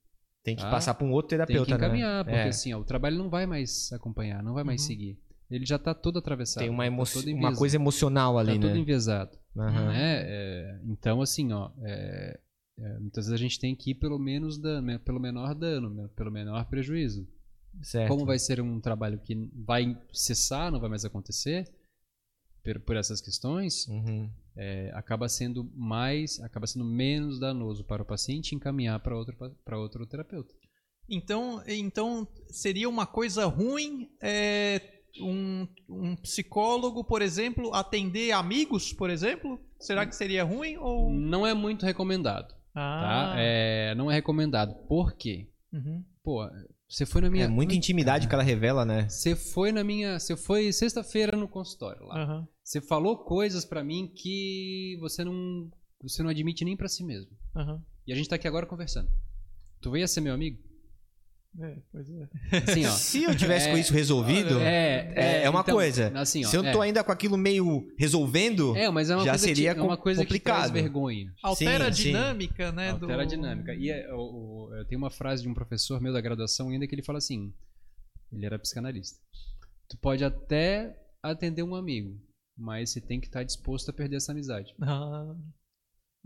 Tem 0.44 0.56
que 0.56 0.62
Tá? 0.62 0.70
passar 0.70 0.94
para 0.94 1.04
um 1.04 1.12
outro 1.12 1.30
Tem 1.30 1.38
terapeuta, 1.40 1.66
que 1.66 1.74
encaminhar, 1.74 2.24
né? 2.24 2.32
porque 2.32 2.46
É. 2.46 2.50
assim, 2.50 2.72
ó, 2.76 2.80
o 2.80 2.84
trabalho 2.84 3.18
não 3.18 3.28
vai 3.28 3.48
mais 3.48 3.92
acompanhar, 3.92 4.44
não 4.44 4.54
vai 4.54 4.64
mais 4.64 4.82
Uhum. 4.84 4.88
seguir. 4.88 5.20
Ele 5.50 5.66
já 5.66 5.78
está 5.78 5.96
todo 5.96 6.20
atravessado. 6.20 6.62
Tem 6.62 6.70
uma, 6.70 6.84
tá 6.84 6.88
emo 6.88 7.04
todo 7.12 7.28
uma 7.34 7.56
coisa 7.56 7.76
emocional 7.76 8.36
tá 8.36 8.40
ali, 8.42 8.60
todo 8.60 8.72
né? 8.72 8.78
enviesado. 8.78 9.36
Aham. 9.58 9.88
né? 9.88 10.22
É, 10.28 10.82
então, 10.86 11.24
assim, 11.24 11.52
ó, 11.54 11.72
é, 11.82 12.40
é, 12.78 13.00
muitas 13.00 13.26
vezes 13.26 13.34
a 13.34 13.44
gente 13.44 13.60
tem 13.60 13.76
que 13.76 13.90
ir 13.90 13.96
pelo 13.96 14.20
menos 14.20 14.60
dano, 14.60 14.86
né, 14.86 15.00
pelo 15.00 15.20
menor 15.20 15.56
dano, 15.56 15.90
né, 15.90 16.08
pelo 16.16 16.30
menor 16.30 16.70
prejuízo. 16.70 17.28
Certo. 17.82 18.10
Como 18.10 18.28
vai 18.28 18.38
ser 18.38 18.62
um 18.62 18.80
trabalho 18.80 19.20
que 19.20 19.34
vai 19.66 20.00
cessar, 20.14 20.72
não 20.72 20.80
vai 20.80 20.88
mais 20.92 21.04
acontecer 21.04 21.68
por, 22.64 22.80
por 22.82 22.96
essas 22.96 23.20
questões, 23.22 23.88
Uhum. 23.88 24.30
É, 24.60 24.92
acaba 24.94 25.30
sendo 25.30 25.72
mais, 25.74 26.38
acaba 26.42 26.68
sendo 26.68 26.84
menos 26.84 27.40
danoso 27.40 27.86
para 27.86 28.04
o 28.04 28.06
paciente 28.06 28.54
encaminhar 28.54 29.00
para 29.00 29.16
outro 29.16 29.36
para 29.64 29.80
outro 29.80 30.06
terapeuta. 30.06 30.54
Então, 31.10 31.64
então 31.66 32.28
seria 32.50 32.90
uma 32.90 33.08
coisa 33.08 33.46
ruim 33.46 34.10
é, 34.22 34.82
um, 35.22 35.66
um 35.90 36.16
psicólogo, 36.18 37.06
por 37.06 37.22
exemplo, 37.22 37.74
atender 37.74 38.32
amigos, 38.32 38.92
por 38.92 39.10
exemplo? 39.10 39.60
Será 39.80 40.06
que 40.06 40.16
seria 40.16 40.44
ruim 40.44 40.76
ou 40.78 41.10
Não 41.10 41.48
é 41.48 41.54
muito 41.54 41.86
recomendado, 41.86 42.54
ah, 42.76 43.32
tá? 43.32 43.36
É, 43.38 43.96
não 43.96 44.12
é 44.12 44.16
recomendado. 44.16 44.76
Por 44.88 45.16
quê? 45.16 45.50
uhum. 45.72 46.04
Pô, 46.22 46.46
você 46.90 47.06
foi 47.06 47.22
na 47.22 47.30
minha 47.30 47.46
É 47.46 47.48
muita 47.48 47.76
intimidade 47.76 48.28
que 48.28 48.34
ela 48.34 48.44
revela, 48.44 48.84
né? 48.84 49.08
Você 49.08 49.36
foi 49.36 49.72
na 49.72 49.84
minha, 49.84 50.20
você 50.20 50.36
foi 50.36 50.74
sexta-feira 50.74 51.38
no 51.38 51.48
consultório 51.48 52.06
lá. 52.06 52.24
aham. 52.24 52.48
Você 52.64 52.82
falou 52.82 53.18
coisas 53.18 53.64
pra 53.66 53.84
mim 53.84 54.12
que 54.16 54.98
você 55.00 55.24
não, 55.24 55.72
você 56.02 56.22
não 56.24 56.30
admite 56.30 56.66
nem 56.66 56.76
pra 56.76 56.88
si 56.88 57.04
mesmo. 57.04 57.32
aham. 57.56 57.82
E 58.08 58.12
a 58.12 58.16
gente 58.16 58.28
tá 58.28 58.36
aqui 58.36 58.48
agora 58.48 58.66
conversando. 58.66 59.08
Tu 59.80 59.92
veio 59.92 60.04
a 60.04 60.08
ser 60.08 60.22
meu 60.22 60.34
amigo? 60.34 60.58
É, 61.62 61.78
pois 61.92 62.08
é. 62.10 62.30
Assim, 62.72 62.86
ó. 62.86 62.92
Se 62.92 63.24
eu 63.24 63.36
tivesse 63.36 63.68
É, 63.68 63.72
com 63.72 63.78
isso 63.78 63.92
resolvido, 63.94 64.60
é, 64.60 65.14
é, 65.16 65.44
é 65.44 65.50
uma 65.50 65.62
então, 65.62 65.76
coisa. 65.76 66.12
Assim, 66.20 66.46
ó, 66.46 66.48
se 66.48 66.56
eu 66.56 66.64
é, 66.64 66.72
tô 66.72 66.80
ainda 66.80 67.04
com 67.04 67.12
aquilo 67.12 67.38
meio 67.38 67.88
resolvendo, 67.98 68.76
é, 68.78 68.90
mas 68.90 69.10
é 69.10 69.16
uma 69.16 69.26
já 69.26 69.32
coisa 69.32 69.46
seria 69.46 69.74
que, 69.74 69.80
é 69.80 69.84
uma 69.84 69.98
coisa 69.98 70.22
que 70.22 70.28
complicado. 70.28 70.72
vergonha. 70.74 71.34
Altera 71.44 71.88
a 71.88 71.92
Sim, 71.92 71.98
sim. 72.04 72.08
dinâmica, 72.10 72.72
né? 72.72 72.92
Altera 72.92 73.16
do... 73.18 73.22
a 73.22 73.26
dinâmica. 73.26 73.74
E 73.74 73.90
é, 73.90 74.14
o- 74.14 74.68
o- 74.70 74.76
eu 74.76 74.86
tenho 74.86 75.02
uma 75.02 75.10
frase 75.10 75.42
de 75.42 75.50
um 75.50 75.54
professor 75.54 76.00
meu 76.00 76.14
da 76.14 76.22
graduação 76.22 76.70
ainda 76.70 76.88
que 76.88 76.94
ele 76.96 77.04
fala 77.04 77.18
assim, 77.18 77.52
ele 78.32 78.46
era 78.46 78.60
psicanalista. 78.60 79.20
Tu 79.90 79.98
pode 79.98 80.24
até 80.24 80.96
atender 81.22 81.64
um 81.64 81.74
amigo, 81.76 82.16
mas 82.56 82.92
você 82.92 83.02
tem 83.02 83.20
que 83.20 83.26
estar 83.28 83.44
disposto 83.44 83.90
a 83.90 83.94
perder 83.94 84.18
essa 84.18 84.32
amizade. 84.32 84.74
Ah, 84.82 85.34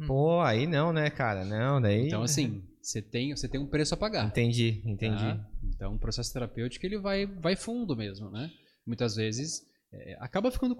Pô, 0.05 0.41
aí 0.41 0.67
não, 0.67 0.91
né, 0.91 1.09
cara? 1.09 1.45
Não, 1.45 1.79
daí. 1.81 2.07
Então, 2.07 2.23
assim, 2.23 2.61
você 2.83 3.01
tem, 3.01 3.35
você 3.35 3.47
tem 3.47 3.59
um 3.61 3.65
preço 3.67 3.93
a 3.93 3.97
pagar. 3.97 4.27
Entendi, 4.27 4.81
entendi. 4.85 5.15
tá? 5.23 5.49
Então, 5.63 5.95
o 5.95 5.99
processo 5.99 6.31
terapêutico 6.33 6.85
ele 6.85 6.97
vai, 6.97 7.25
vai 7.25 7.55
fundo 7.55 7.95
mesmo, 7.95 8.29
né? 8.29 8.51
Muitas 8.85 9.15
vezes 9.15 9.61
é, 9.93 10.17
acaba 10.19 10.51
ficando 10.51 10.75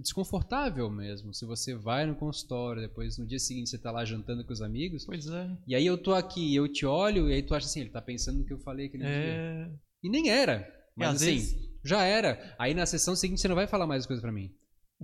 desconfortável 0.00 0.88
mesmo. 0.90 1.34
Se 1.34 1.44
você 1.44 1.74
vai 1.74 2.06
no 2.06 2.14
consultório, 2.14 2.80
depois 2.80 3.18
no 3.18 3.26
dia 3.26 3.38
seguinte 3.38 3.68
você 3.70 3.78
tá 3.78 3.90
lá 3.90 4.04
jantando 4.04 4.44
com 4.44 4.52
os 4.52 4.62
amigos, 4.62 5.04
Pois 5.04 5.26
é. 5.26 5.50
e 5.66 5.74
aí 5.74 5.84
eu 5.86 5.98
tô 5.98 6.14
aqui, 6.14 6.54
eu 6.54 6.66
te 6.66 6.86
olho, 6.86 7.28
e 7.28 7.34
aí 7.34 7.42
tu 7.42 7.54
acha 7.54 7.66
assim, 7.66 7.80
ele 7.80 7.90
tá 7.90 8.00
pensando 8.00 8.38
no 8.38 8.44
que 8.46 8.52
eu 8.52 8.58
falei 8.60 8.86
aquele 8.86 9.04
dia. 9.04 9.12
É. 9.12 9.70
E 10.02 10.08
nem 10.08 10.30
era. 10.30 10.66
Mas 10.96 11.08
às 11.08 11.22
assim, 11.22 11.34
vezes- 11.34 11.56
já 11.84 12.02
era. 12.04 12.54
Aí 12.58 12.72
na 12.74 12.86
sessão 12.86 13.14
seguinte 13.16 13.40
você 13.40 13.48
não 13.48 13.54
vai 13.56 13.66
falar 13.66 13.86
mais 13.86 14.00
as 14.02 14.06
coisas 14.06 14.22
pra 14.22 14.32
mim. 14.32 14.50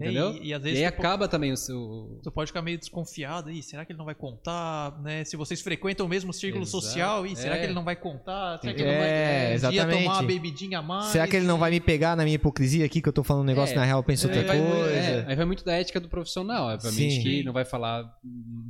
Entendeu? 0.01 0.33
E, 0.37 0.49
e 0.49 0.55
às 0.55 0.61
E, 0.61 0.65
vezes 0.65 0.83
aí 0.85 0.91
tu 0.91 0.95
po- 0.97 1.01
acaba 1.03 1.27
também 1.29 1.53
o 1.53 1.57
seu. 1.57 2.20
Tu 2.23 2.31
pode 2.31 2.49
ficar 2.49 2.62
meio 2.62 2.79
desconfiado 2.79 3.49
aí, 3.49 3.62
será 3.62 3.85
que 3.85 3.93
ele 3.93 3.99
não 3.99 4.05
vai 4.05 4.15
contar, 4.15 5.01
né? 5.03 5.25
Se 5.25 5.37
vocês 5.37 5.61
frequentam 5.61 6.07
o 6.07 6.09
mesmo 6.09 6.33
círculo 6.33 6.62
Exato. 6.65 6.83
social, 6.85 7.27
e 7.27 7.35
será 7.35 7.57
É. 7.57 7.59
que 7.59 7.65
ele 7.66 7.75
não 7.75 7.85
vai 7.85 7.97
contar? 7.97 8.59
Será 8.59 8.73
que 8.75 8.83
É, 8.83 8.85
ele 8.85 8.93
não 8.93 8.99
vai 9.01 9.09
um 9.09 9.47
dia 9.49 9.55
exatamente. 9.55 10.03
tomar 10.05 10.12
uma 10.20 10.23
bebidinha 10.23 10.79
a 10.79 10.83
mais? 10.83 11.07
Será 11.07 11.27
que 11.27 11.37
ele 11.37 11.47
não 11.47 11.59
vai 11.59 11.70
me 11.70 11.81
pegar 11.81 12.16
na 12.16 12.23
minha 12.25 12.37
hipocrisia 12.37 12.85
aqui 12.87 13.03
que 13.03 13.09
eu 13.09 13.12
tô 13.12 13.23
falando 13.25 13.43
um 13.43 13.47
negócio 13.47 13.73
É, 13.75 13.77
na 13.79 13.85
real 13.85 14.03
pensa 14.05 14.29
Aí 14.31 14.37
outra 14.39 14.55
vai, 14.57 14.59
coisa? 14.70 14.91
é, 14.95 15.25
aí 15.29 15.37
vai 15.37 15.45
muito 15.45 15.65
da 15.65 15.73
ética 15.75 15.99
do 15.99 16.09
profissional. 16.09 16.69
Obviamente 16.69 17.15
Sim. 17.16 17.23
que 17.23 17.43
não 17.45 17.53
vai 17.53 17.65
falar. 17.65 18.05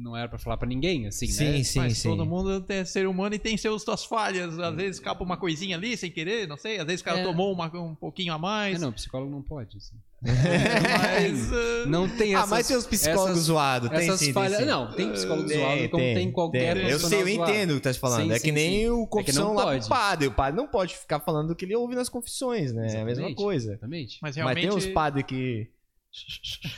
Não 0.00 0.16
era 0.16 0.28
pra 0.28 0.38
falar 0.38 0.56
pra 0.56 0.66
ninguém, 0.68 1.06
assim, 1.06 1.26
sim, 1.26 1.44
né? 1.44 1.62
sim, 1.62 1.78
Mas 1.80 1.98
sim. 1.98 2.08
todo 2.08 2.24
mundo 2.24 2.64
é 2.68 2.84
ser 2.84 3.06
humano 3.06 3.34
e 3.34 3.38
tem 3.38 3.56
seus, 3.56 3.82
suas 3.82 4.04
falhas. 4.04 4.58
Às 4.58 4.74
vezes 4.74 4.96
escapa 4.96 5.22
uma 5.22 5.36
coisinha 5.36 5.76
ali 5.76 5.96
sem 5.96 6.10
querer, 6.10 6.48
não 6.48 6.56
sei. 6.56 6.78
Às 6.78 6.86
vezes 6.86 7.00
o 7.02 7.04
cara 7.04 7.20
É. 7.20 7.22
tomou 7.24 7.52
uma- 7.52 7.66
um 7.76 7.94
pouquinho 7.94 8.32
a 8.32 8.36
É, 8.36 8.40
mais. 8.40 8.80
não, 8.80 8.92
psicólogo 8.92 9.30
não 9.30 9.42
pode. 9.42 9.76
assim. 9.76 9.96
Mas. 10.20 11.52
uh, 11.52 11.88
Não 11.88 12.08
tem 12.08 12.34
Ah, 12.34 12.38
essas, 12.38 12.50
mas 12.50 12.66
tem 12.68 12.76
os 12.76 12.86
psicólogos 12.86 13.30
essas- 13.32 13.44
zoados, 13.44 13.88
tem 13.90 13.98
essas 14.00 14.18
sim, 14.18 14.24
tem 14.26 14.34
falhas. 14.34 14.58
sim. 14.58 14.64
Não, 14.64 14.90
tem 14.92 15.12
psicólogo 15.12 15.48
Tem, 15.48 15.58
zoado 15.60 15.88
como 15.90 16.02
tem, 16.02 16.32
qualquer 16.32 16.74
tem. 16.76 16.88
Eu 16.90 16.98
sei, 16.98 17.22
eu 17.22 17.26
zoado. 17.36 17.50
entendo 17.52 17.70
o 17.70 17.74
que 17.76 17.80
tá 17.82 17.92
se 17.92 17.98
falando. 18.00 18.22
Sim, 18.24 18.32
é 18.32 18.34
que 18.34 18.40
sim, 18.40 18.52
nem 18.52 18.80
sim. 18.82 18.88
o 18.90 19.02
É 19.02 19.04
que 19.04 19.10
confissão 19.10 19.44
não 19.44 19.54
lá 19.54 19.62
pode. 19.64 19.80
pro 19.80 19.88
padre. 19.88 20.26
O 20.26 20.32
padre 20.32 20.56
não 20.56 20.66
pode 20.66 20.96
ficar 20.96 21.20
falando 21.20 21.48
do 21.48 21.54
que 21.56 21.64
ele 21.64 21.76
ouve 21.76 21.94
nas 21.94 22.08
confissões, 22.08 22.72
né? 22.72 22.86
É 22.86 22.90
a 22.90 22.92
mesma 22.96 23.10
Exatamente. 23.12 23.36
coisa. 23.36 23.70
Exatamente. 23.72 24.18
Mas 24.20 24.28
Mas 24.30 24.36
realmente. 24.36 24.68
tem 24.68 24.76
uns 24.76 24.86
padres 24.86 25.24
que. 25.24 25.68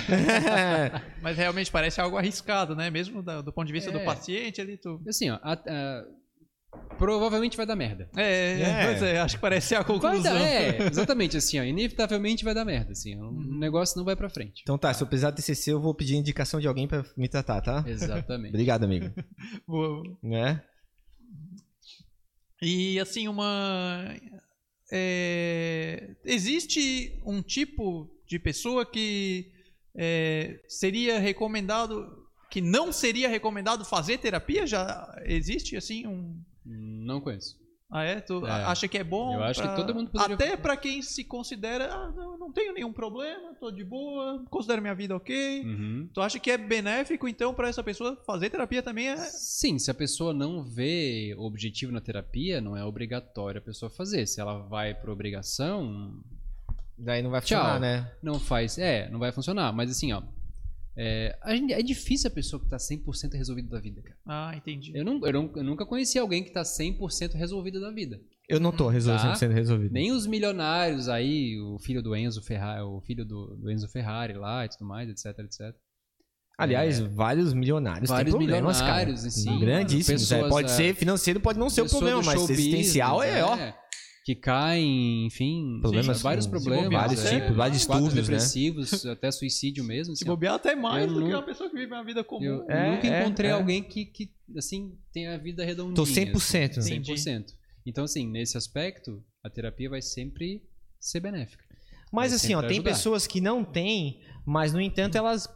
Mas 1.22 1.36
realmente 1.36 1.70
parece 1.70 2.00
algo 2.00 2.16
arriscado, 2.16 2.74
né? 2.74 2.90
Mesmo 2.90 3.22
da- 3.22 3.40
do 3.40 3.52
ponto 3.52 3.66
de 3.66 3.72
vista 3.72 3.90
É. 3.90 3.92
do 3.92 4.00
paciente 4.00 4.60
ali, 4.60 4.76
tu. 4.76 5.00
Assim, 5.08 5.30
ó, 5.30 5.38
a- 5.42 5.52
a- 5.52 6.04
provavelmente 6.98 7.56
vai 7.56 7.64
dar 7.66 7.74
merda. 7.76 8.08
É, 8.16 8.60
É. 8.60 8.84
pois 8.86 9.02
é, 9.02 9.18
acho 9.20 9.36
que 9.36 9.40
parece 9.40 9.68
ser 9.68 9.74
a 9.76 9.84
conclusão. 9.84 10.22
dar, 10.22 10.40
é, 10.40 10.86
exatamente 10.90 11.36
assim, 11.36 11.58
ó, 11.58 11.64
inevitavelmente 11.64 12.44
vai 12.44 12.54
dar 12.54 12.64
merda, 12.64 12.92
assim, 12.92 13.18
ó, 13.18 13.24
o 13.24 13.28
Uhum. 13.30 13.58
negócio 13.58 13.96
não 13.96 14.04
vai 14.04 14.14
pra 14.14 14.28
frente. 14.28 14.60
Então 14.62 14.76
tá, 14.78 14.92
se 14.92 15.02
eu 15.02 15.06
precisar 15.06 15.30
de 15.30 15.36
TCC, 15.36 15.72
eu 15.72 15.80
vou 15.80 15.94
pedir 15.94 16.14
indicação 16.16 16.60
de 16.60 16.68
alguém 16.68 16.86
pra 16.86 17.04
me 17.16 17.28
tratar, 17.28 17.60
tá? 17.62 17.84
Exatamente. 17.86 18.50
Obrigado, 18.50 18.84
amigo. 18.84 19.10
Boa. 19.66 20.02
Né? 20.22 20.62
E 22.62 23.00
assim, 23.00 23.26
uma. 23.28 24.14
é, 24.92 26.14
existe 26.24 27.18
um 27.24 27.40
tipo 27.42 28.10
de 28.26 28.38
pessoa 28.38 28.84
que 28.84 29.50
é, 29.96 30.60
seria 30.68 31.18
recomendado. 31.18 32.18
Que 32.50 32.60
não 32.60 32.92
seria 32.92 33.28
recomendado 33.28 33.84
fazer 33.84 34.18
terapia? 34.18 34.66
Já 34.66 35.08
existe 35.24 35.76
assim 35.76 36.06
um. 36.06 36.38
Não 36.72 37.20
conheço. 37.20 37.58
Ah, 37.92 38.04
é? 38.04 38.20
Tu 38.20 38.46
É. 38.46 38.50
acha 38.50 38.86
que 38.86 38.96
é 38.98 39.02
bom? 39.02 39.34
Eu 39.34 39.42
acho 39.42 39.60
que 39.60 39.66
pra- 39.66 39.74
todo 39.76 39.92
mundo 39.92 40.10
poderia- 40.12 40.36
Até 40.36 40.56
pra 40.56 40.76
quem 40.76 41.02
se 41.02 41.24
considera. 41.24 41.92
Ah, 41.92 42.12
não, 42.14 42.38
não 42.38 42.52
tenho 42.52 42.72
nenhum 42.72 42.92
problema, 42.92 43.52
tô 43.58 43.68
de 43.68 43.82
boa, 43.82 44.44
considero 44.48 44.80
minha 44.80 44.94
vida 44.94 45.16
ok. 45.16 45.62
Uhum. 45.64 46.08
Tu 46.14 46.20
acha 46.20 46.38
que 46.38 46.52
é 46.52 46.56
benéfico, 46.56 47.26
então, 47.26 47.52
pra 47.52 47.68
essa 47.68 47.82
pessoa 47.82 48.16
fazer 48.24 48.48
terapia 48.48 48.80
também 48.80 49.08
é. 49.08 49.16
Sim, 49.16 49.76
se 49.76 49.90
a 49.90 49.94
pessoa 49.94 50.32
não 50.32 50.62
vê 50.62 51.34
objetivo 51.36 51.90
na 51.90 52.00
terapia, 52.00 52.60
não 52.60 52.76
é 52.76 52.84
obrigatório 52.84 53.58
a 53.58 53.64
pessoa 53.64 53.90
fazer. 53.90 54.24
Se 54.26 54.40
ela 54.40 54.58
vai 54.68 54.94
por 54.94 55.10
obrigação, 55.10 56.14
Daí 57.02 57.22
não 57.22 57.30
vai 57.30 57.40
Tchau. 57.40 57.58
funcionar, 57.58 57.80
né? 57.80 58.12
não 58.22 58.38
faz. 58.38 58.76
É, 58.78 59.08
não 59.10 59.18
vai 59.18 59.32
funcionar. 59.32 59.72
Mas 59.72 59.90
assim, 59.90 60.12
ó. 60.12 60.22
É, 60.96 61.38
a 61.42 61.54
gente- 61.54 61.72
é 61.72 61.82
difícil 61.82 62.28
a 62.28 62.34
pessoa 62.34 62.60
que 62.62 62.68
tá 62.68 62.78
100% 62.78 63.34
resolvida 63.34 63.68
da 63.68 63.80
vida, 63.80 64.02
cara. 64.02 64.16
Ah, 64.26 64.52
entendi. 64.56 64.92
Eu, 64.94 65.04
não, 65.04 65.20
eu, 65.24 65.32
não- 65.32 65.52
eu 65.56 65.64
nunca 65.64 65.86
conheci 65.86 66.18
alguém 66.18 66.42
que 66.44 66.50
tá 66.50 66.62
100% 66.64 67.34
resolvida 67.34 67.78
da 67.80 67.90
vida. 67.90 68.20
Eu 68.48 68.58
não 68.58 68.72
tô 68.72 68.88
resolvendo 68.88 69.22
Tá. 69.22 69.34
100% 69.36 69.52
resolvido. 69.52 69.92
Nem 69.92 70.10
os 70.10 70.26
milionários 70.26 71.08
aí, 71.08 71.58
o 71.60 71.78
filho 71.78 72.02
do 72.02 72.14
Enzo 72.16 72.42
Ferrari, 72.42 72.82
o 72.82 73.00
filho 73.02 73.24
do, 73.24 73.56
do 73.56 73.70
Enzo 73.70 73.88
Ferrari 73.88 74.34
lá 74.34 74.64
e 74.64 74.68
tudo 74.68 74.84
mais, 74.84 75.08
etc, 75.08 75.38
etc. 75.38 75.74
Aliás, 76.58 76.98
vários 76.98 77.54
milionários 77.54 78.10
É. 78.10 78.12
Vários 78.12 78.34
têm 78.34 78.40
problemas, 78.46 78.76
milionários, 78.80 79.20
cara. 79.22 79.28
assim, 79.28 79.58
Grandíssimos. 79.60 80.30
é. 80.32 80.48
Pode 80.48 80.70
é, 80.70 80.74
ser 80.74 80.94
financeiro, 80.94 81.40
pode 81.40 81.58
não 81.58 81.70
ser 81.70 81.82
o 81.82 81.88
problema, 81.88 82.22
mas 82.22 82.34
show 82.34 82.50
existencial 82.50 83.18
business, 83.20 83.36
é, 83.36 83.44
ó. 83.44 83.56
Que 84.24 84.34
caem, 84.34 85.26
enfim, 85.26 85.78
Problemas 85.80 86.18
sim, 86.18 86.22
vários 86.22 86.46
problemas. 86.46 86.92
vários 86.92 87.24
é, 87.24 87.40
tipos, 87.40 87.56
vários 87.56 87.78
distúrbios, 87.78 88.14
né? 88.14 88.20
depressivos, 88.20 89.06
até 89.06 89.30
suicídio 89.30 89.82
mesmo. 89.82 90.14
Se 90.14 90.22
assim, 90.24 90.30
bobear 90.30 90.54
até 90.54 90.74
mais 90.74 91.10
do 91.10 91.24
que 91.24 91.32
uma 91.32 91.42
pessoa 91.42 91.70
que 91.70 91.76
vive 91.76 91.92
uma 91.92 92.04
vida 92.04 92.22
comum. 92.22 92.44
Eu 92.44 92.70
É, 92.70 92.90
nunca 92.94 93.06
é, 93.06 93.22
encontrei 93.22 93.50
é. 93.50 93.52
alguém 93.54 93.82
que, 93.82 94.04
que, 94.04 94.30
assim, 94.56 94.98
tenha 95.12 95.34
a 95.34 95.38
vida 95.38 95.64
redondinha. 95.64 95.94
Tô 95.94 96.02
100%. 96.04 96.78
Assim, 96.78 96.94
Entendi. 96.96 97.14
100%. 97.14 97.46
Então, 97.86 98.04
assim, 98.04 98.28
nesse 98.28 98.58
aspecto, 98.58 99.24
a 99.42 99.48
terapia 99.48 99.88
vai 99.88 100.02
sempre 100.02 100.62
ser 101.00 101.20
benéfica. 101.20 101.64
Mas 102.12 102.30
Vai 102.32 102.36
assim, 102.36 102.54
ó, 102.54 102.60
tem 102.60 102.72
ajudar. 102.72 102.90
pessoas 102.90 103.26
que 103.26 103.40
não 103.40 103.64
têm, 103.64 104.20
mas 104.44 104.72
no 104.72 104.80
entanto 104.80 105.16
elas 105.16 105.48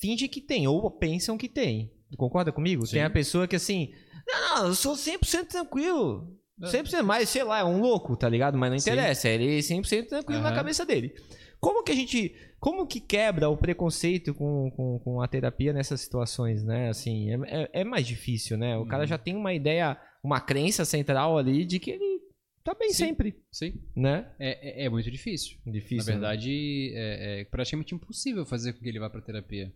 fingem 0.00 0.28
que 0.28 0.40
tem, 0.40 0.68
ou 0.68 0.88
pensam 0.90 1.36
que 1.36 1.48
tem. 1.48 1.90
Concorda 2.16 2.52
comigo? 2.52 2.86
Sim. 2.86 2.92
Tem 2.92 3.02
a 3.02 3.10
pessoa 3.10 3.48
que 3.48 3.56
assim, 3.56 3.92
não, 4.26 4.56
não, 4.60 4.66
eu 4.68 4.74
sou 4.74 4.94
100% 4.94 5.46
tranquilo. 5.46 6.38
É. 6.60 6.66
100%, 6.66 7.02
mas 7.02 7.28
sei 7.28 7.42
lá, 7.44 7.60
é 7.60 7.64
um 7.64 7.80
louco, 7.80 8.16
tá 8.16 8.28
ligado? 8.28 8.56
Mas 8.58 8.70
não 8.70 8.78
Sim. 8.78 8.90
interessa, 8.90 9.28
ele 9.28 9.56
é 9.56 9.60
100% 9.60 10.06
tranquilo 10.08 10.42
na 10.42 10.48
Aham. 10.48 10.56
cabeça 10.56 10.84
dele. 10.84 11.14
Como 11.60 11.82
que 11.84 11.92
a 11.92 11.94
gente, 11.94 12.34
como 12.58 12.86
que 12.86 13.00
quebra 13.00 13.48
o 13.48 13.56
preconceito 13.56 14.34
com, 14.34 14.70
com, 14.72 14.98
com 14.98 15.20
a 15.20 15.28
terapia 15.28 15.72
nessas 15.72 16.00
situações, 16.00 16.64
né? 16.64 16.88
Assim, 16.88 17.30
é, 17.30 17.38
é- 17.62 17.70
é 17.80 17.84
mais 17.84 18.06
difícil, 18.06 18.56
né? 18.58 18.76
O 18.76 18.84
cara 18.86 19.02
Uhum. 19.04 19.08
já 19.08 19.16
tem 19.18 19.36
uma 19.36 19.54
ideia, 19.54 19.96
uma 20.22 20.40
crença 20.40 20.84
central 20.84 21.38
ali 21.38 21.64
de 21.64 21.78
que 21.78 21.92
ele 21.92 22.20
tá 22.64 22.74
bem 22.74 22.90
Sim. 22.90 23.06
sempre, 23.06 23.36
Sim. 23.50 23.80
né? 23.96 24.28
É, 24.40 24.82
é, 24.82 24.86
é 24.86 24.88
muito 24.88 25.10
difícil. 25.10 25.56
Difícil. 25.66 25.98
Na 25.98 26.20
né? 26.20 26.26
verdade, 26.28 26.92
é, 26.94 27.40
é 27.40 27.44
praticamente 27.44 27.94
impossível 27.94 28.44
fazer 28.44 28.72
com 28.72 28.80
que 28.80 28.88
ele 28.88 28.98
vá 29.00 29.08
pra 29.08 29.20
terapia. 29.20 29.72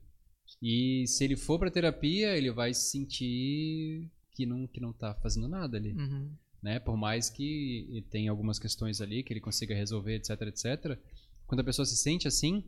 E 0.63 1.05
se 1.07 1.25
ele 1.25 1.37
for 1.37 1.59
pra 1.59 1.71
terapia, 1.71 2.37
ele 2.37 2.51
vai 2.53 2.73
se 2.75 2.91
sentir 2.91 4.09
que 4.35 4.45
não, 4.47 4.67
que 4.67 4.81
não 4.81 4.93
tá 4.93 5.15
fazendo 5.23 5.49
nada 5.49 5.77
ali. 5.77 5.93
Uhum. 5.93 6.31
Né? 6.67 6.81
Por 6.81 6.97
mais 6.97 7.31
que 7.31 8.05
tenha 8.11 8.29
algumas 8.31 8.59
questões 8.59 9.01
ali 9.01 9.23
que 9.23 9.33
ele 9.33 9.41
consiga 9.41 9.73
resolver, 9.75 10.17
etc, 10.17 10.31
etc. 10.43 10.99
Quando 11.47 11.61
a 11.61 11.65
pessoa 11.65 11.87
se 11.87 11.97
sente 11.97 12.27
assim, 12.27 12.65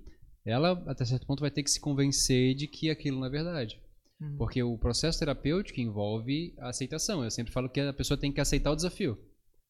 ela 0.47 0.71
até 0.87 1.05
certo 1.05 1.27
ponto 1.27 1.41
vai 1.41 1.51
ter 1.51 1.65
que 1.65 1.71
se 1.71 1.81
convencer 1.81 2.55
de 2.55 2.69
que 2.69 2.91
aquilo 2.91 3.19
não 3.19 3.27
é 3.27 3.31
verdade. 3.31 3.81
Uhum. 4.21 4.37
Porque 4.39 4.63
o 4.63 4.79
processo 4.79 5.19
terapêutico 5.19 5.81
envolve 5.81 6.55
a 6.59 6.69
aceitação. 6.69 7.25
Eu 7.25 7.31
sempre 7.31 7.53
falo 7.53 7.69
que 7.69 7.81
a 7.81 7.93
pessoa 7.93 8.17
tem 8.19 8.33
que 8.33 8.41
aceitar 8.41 8.71
o 8.71 8.77
desafio. 8.77 9.19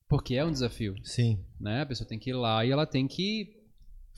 Porque 0.09 0.34
é 0.34 0.44
um 0.44 0.52
desafio, 0.52 0.94
Sim. 1.05 1.42
né? 1.60 1.82
A 1.82 1.86
pessoa 1.86 2.06
tem 2.09 2.18
que 2.18 2.30
ir 2.30 2.34
lá 2.34 2.64
e 2.66 2.70
ela 2.70 2.86
tem 2.86 3.06
que 3.09 3.56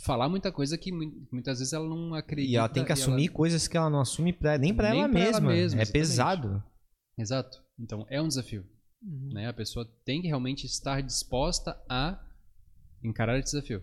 falar 0.05 0.29
muita 0.29 0.51
coisa 0.51 0.77
que 0.79 0.91
mu- 0.93 1.27
muitas 1.33 1.59
vezes 1.59 1.73
ela 1.73 1.89
não 1.89 2.15
acredita. 2.15 2.53
E 2.53 2.57
ela 2.57 2.69
tem 2.69 2.85
que 2.85 2.93
assumir 2.93 3.29
coisas 3.29 3.69
que 3.69 3.77
ela 3.77 3.91
não 3.91 4.01
assume 4.01 4.33
pra, 4.33 4.59
nem 4.59 4.75
pra 4.75 4.91
Nem 4.91 5.01
ela 5.03 5.09
ela 5.09 5.13
mesma. 5.13 5.41
mesma, 5.49 5.81
é 5.81 5.83
exatamente. 5.83 5.93
pesado. 5.93 6.65
Exato. 7.19 7.59
Então 7.79 8.07
é 8.09 8.21
um 8.23 8.29
desafio. 8.29 8.65
Uhum. 9.03 9.31
né? 9.33 9.49
A 9.49 9.53
pessoa 9.53 9.85
tem 10.05 10.21
que 10.21 10.29
realmente 10.29 10.67
estar 10.67 11.01
disposta 11.01 11.81
a 11.89 12.23
encarar 13.03 13.39
esse 13.39 13.53
desafio. 13.53 13.83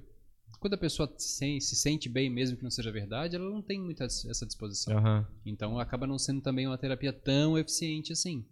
Quando 0.59 0.73
a 0.73 0.77
pessoa 0.77 1.13
se, 1.17 1.59
se 1.61 1.75
sente 1.75 2.09
bem, 2.09 2.29
mesmo 2.29 2.57
que 2.57 2.63
não 2.63 2.71
seja 2.71 2.91
verdade, 2.91 3.35
ela 3.35 3.49
não 3.49 3.61
tem 3.61 3.79
muita 3.79 4.05
essa 4.05 4.45
disposição. 4.45 4.97
Aham. 4.97 5.27
Então 5.45 5.79
acaba 5.79 6.07
não 6.07 6.17
sendo 6.17 6.41
também 6.41 6.67
uma 6.67 6.77
terapia 6.77 7.13
tão 7.13 7.57
eficiente 7.57 8.13
assim, 8.13 8.45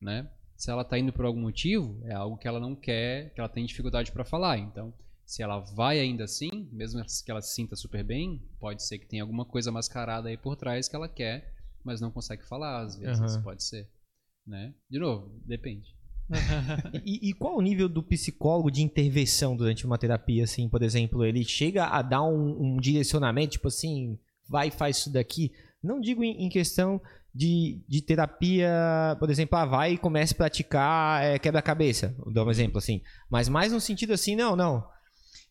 né? 0.00 0.30
Se 0.56 0.70
ela 0.70 0.82
está 0.82 0.96
indo 0.98 1.12
por 1.12 1.24
algum 1.24 1.40
motivo, 1.40 2.00
é 2.04 2.14
algo 2.14 2.36
que 2.36 2.46
ela 2.46 2.60
não 2.60 2.76
quer, 2.76 3.34
que 3.34 3.40
ela 3.40 3.48
tem 3.48 3.64
dificuldade 3.66 4.12
para 4.12 4.24
falar. 4.24 4.58
Então, 4.58 4.94
se 5.26 5.42
ela 5.42 5.58
vai 5.58 5.98
ainda 5.98 6.24
assim, 6.24 6.68
mesmo 6.70 7.02
que 7.24 7.30
ela 7.30 7.42
se 7.42 7.54
sinta 7.54 7.74
super 7.74 8.04
bem, 8.04 8.40
pode 8.60 8.84
ser 8.84 8.98
que 8.98 9.06
tenha 9.06 9.22
alguma 9.22 9.44
coisa 9.44 9.72
mascarada 9.72 10.28
aí 10.28 10.36
por 10.36 10.54
trás 10.54 10.88
que 10.88 10.94
ela 10.94 11.08
quer, 11.08 11.52
mas 11.82 12.00
não 12.00 12.12
consegue 12.12 12.44
falar 12.44 12.80
às 12.80 12.96
vezes, 12.96 13.34
Aham. 13.34 13.42
pode 13.42 13.64
ser, 13.64 13.88
né? 14.46 14.74
De 14.90 14.98
novo, 14.98 15.40
depende. 15.46 15.94
E, 17.04 17.30
e 17.30 17.32
qual 17.32 17.56
o 17.56 17.60
nível 17.60 17.88
do 17.88 18.02
psicólogo 18.02 18.70
de 18.70 18.82
intervenção 18.82 19.56
durante 19.56 19.84
uma 19.84 19.98
terapia, 19.98 20.44
assim, 20.44 20.68
por 20.68 20.82
exemplo? 20.82 21.24
Ele 21.24 21.44
chega 21.44 21.86
a 21.86 22.00
dar 22.00 22.22
um, 22.22 22.74
um 22.74 22.76
direcionamento, 22.76 23.52
tipo 23.52 23.68
assim, 23.68 24.18
vai 24.48 24.70
faz 24.70 24.98
isso 24.98 25.12
daqui? 25.12 25.52
Não 25.82 26.00
digo 26.00 26.22
em, 26.22 26.44
em 26.44 26.48
questão 26.48 27.00
de, 27.34 27.82
de 27.88 28.02
terapia, 28.02 29.16
por 29.18 29.30
exemplo, 29.30 29.58
ah, 29.58 29.64
vai 29.64 29.92
e 29.94 29.98
comece 29.98 30.34
a 30.34 30.36
praticar 30.36 31.24
é, 31.24 31.38
quebra-cabeça, 31.38 32.14
vou 32.18 32.32
dar 32.32 32.44
um 32.44 32.50
exemplo 32.50 32.78
assim. 32.78 33.02
Mas 33.30 33.48
mais 33.48 33.72
no 33.72 33.80
sentido 33.80 34.12
assim, 34.12 34.36
não, 34.36 34.54
não. 34.54 34.86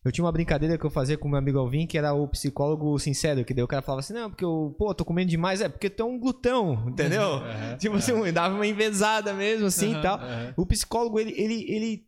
Eu 0.04 0.10
tinha 0.10 0.24
uma 0.24 0.32
brincadeira 0.32 0.76
que 0.76 0.84
eu 0.84 0.90
fazia 0.90 1.16
com 1.16 1.28
meu 1.28 1.38
amigo 1.38 1.58
Alvin, 1.58 1.86
que 1.86 1.96
era 1.96 2.12
o 2.12 2.26
psicólogo 2.26 2.98
sincero, 2.98 3.44
que 3.44 3.54
daí 3.54 3.62
o 3.62 3.68
cara 3.68 3.82
falava 3.82 4.00
assim, 4.00 4.12
não, 4.12 4.28
porque 4.28 4.44
eu, 4.44 4.74
pô, 4.76 4.92
tô 4.92 5.04
comendo 5.04 5.30
demais, 5.30 5.60
é 5.60 5.68
porque 5.68 5.88
tu 5.88 6.02
é 6.02 6.04
um 6.04 6.18
glutão, 6.18 6.86
entendeu? 6.90 7.22
Aham, 7.22 7.76
tipo 7.78 7.94
assim, 7.96 8.32
dava 8.32 8.54
uma 8.54 8.66
envezada 8.66 9.32
mesmo, 9.32 9.66
assim, 9.66 9.90
e 9.90 9.92
Aham, 9.92 10.02
tal. 10.02 10.18
aham. 10.18 10.54
O 10.56 10.66
psicólogo, 10.66 11.20
ele, 11.20 11.30
ele, 11.40 11.64
ele, 11.72 12.06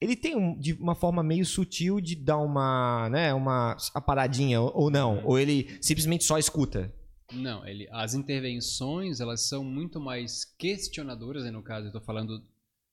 ele 0.00 0.16
tem 0.16 0.34
um- 0.34 0.58
de 0.58 0.72
uma 0.74 0.94
forma 0.94 1.22
meio 1.22 1.44
sutil 1.44 2.00
de 2.00 2.16
dar 2.16 2.38
uma, 2.38 3.08
né, 3.10 3.34
uma 3.34 3.76
paradinha, 4.06 4.60
ou 4.60 4.90
não, 4.90 5.22
ou 5.24 5.38
ele 5.38 5.76
simplesmente 5.82 6.24
só 6.24 6.38
escuta. 6.38 6.90
Não, 7.32 7.66
ele, 7.66 7.86
as 7.90 8.14
intervenções 8.14 9.20
elas 9.20 9.46
são 9.46 9.62
muito 9.62 10.00
mais 10.00 10.44
questionadoras, 10.58 11.44
no 11.52 11.62
caso 11.62 11.86
eu 11.86 11.88
estou 11.88 12.00
falando 12.00 12.42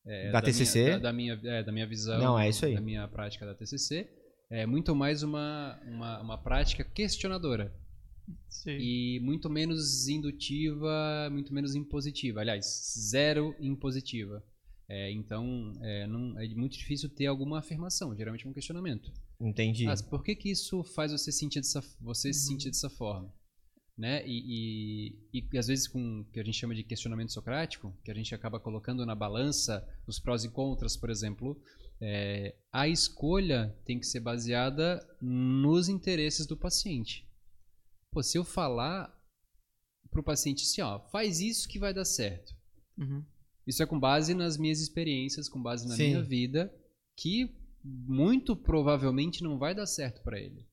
é, 0.05 0.31
Da 0.31 0.41
TCC? 0.41 0.81
minha, 0.83 0.97
da, 0.99 1.03
da 1.03 1.13
minha, 1.13 1.39
é, 1.45 1.63
da 1.63 1.71
minha 1.71 1.87
visão, 1.87 2.19
Não, 2.19 2.37
é 2.37 2.49
isso 2.49 2.65
aí. 2.65 2.73
da 2.73 2.81
minha 2.81 3.07
prática 3.07 3.45
da 3.45 3.53
TCC, 3.53 4.09
é 4.49 4.65
muito 4.65 4.95
mais 4.95 5.23
uma, 5.23 5.79
uma, 5.85 6.21
uma 6.21 6.37
prática 6.37 6.83
questionadora 6.83 7.73
Sim. 8.49 8.77
e 8.79 9.19
muito 9.21 9.49
menos 9.49 10.07
indutiva, 10.07 11.29
muito 11.31 11.53
menos 11.53 11.75
impositiva. 11.75 12.41
Aliás, 12.41 12.93
zero 13.09 13.55
impositiva. 13.59 14.43
É, 14.87 15.11
então, 15.11 15.73
é, 15.81 16.05
não, 16.07 16.37
é 16.39 16.47
muito 16.49 16.77
difícil 16.77 17.09
ter 17.09 17.25
alguma 17.25 17.59
afirmação, 17.59 18.15
geralmente 18.15 18.45
é 18.45 18.49
um 18.49 18.53
questionamento. 18.53 19.11
Entendi. 19.39 19.85
Mas 19.85 20.01
por 20.01 20.23
que 20.23 20.35
que 20.35 20.51
isso 20.51 20.83
faz 20.83 21.11
você 21.11 21.31
sentir 21.31 21.59
dessa, 21.59 21.81
você 21.99 22.31
se 22.33 22.47
sentir 22.47 22.69
dessa 22.69 22.89
forma? 22.89 23.33
Né? 23.97 24.25
E, 24.25 25.15
e, 25.33 25.47
e 25.51 25.57
às 25.57 25.67
vezes 25.67 25.87
com 25.87 26.21
o 26.21 26.25
que 26.25 26.39
a 26.39 26.43
gente 26.43 26.57
chama 26.57 26.73
de 26.73 26.83
questionamento 26.83 27.31
socrático, 27.31 27.95
que 28.03 28.11
a 28.11 28.13
gente 28.13 28.33
acaba 28.33 28.59
colocando 28.59 29.05
na 29.05 29.15
balança 29.15 29.87
os 30.07 30.19
prós 30.19 30.43
e 30.43 30.49
contras, 30.49 30.97
por 30.97 31.09
exemplo, 31.09 31.61
é, 32.05 32.53
a 32.69 32.85
escolha 32.85 33.73
tem 33.85 33.97
que 33.97 34.05
ser 34.05 34.19
baseada 34.19 35.01
nos 35.21 35.87
interesses 35.87 36.45
do 36.45 36.57
paciente. 36.57 37.25
Pô, 38.11 38.21
se 38.21 38.37
eu 38.37 38.43
falar 38.43 39.09
para 40.11 40.19
o 40.19 40.23
paciente 40.23 40.63
assim, 40.63 40.81
ó, 40.81 40.99
faz 40.99 41.39
isso 41.39 41.67
que 41.67 41.79
vai 41.79 41.93
dar 41.93 42.03
certo. 42.03 42.53
Uhum. 42.97 43.23
Isso 43.65 43.81
é 43.81 43.85
com 43.85 43.97
base 43.97 44.33
nas 44.33 44.57
minhas 44.57 44.81
experiências, 44.81 45.47
com 45.47 45.61
base 45.61 45.87
na 45.87 45.95
Sim. 45.95 46.09
minha 46.09 46.21
vida, 46.21 46.73
que 47.15 47.55
muito 47.81 48.53
provavelmente 48.53 49.41
não 49.41 49.57
vai 49.57 49.73
dar 49.73 49.85
certo 49.85 50.21
para 50.23 50.37
ele. 50.37 50.67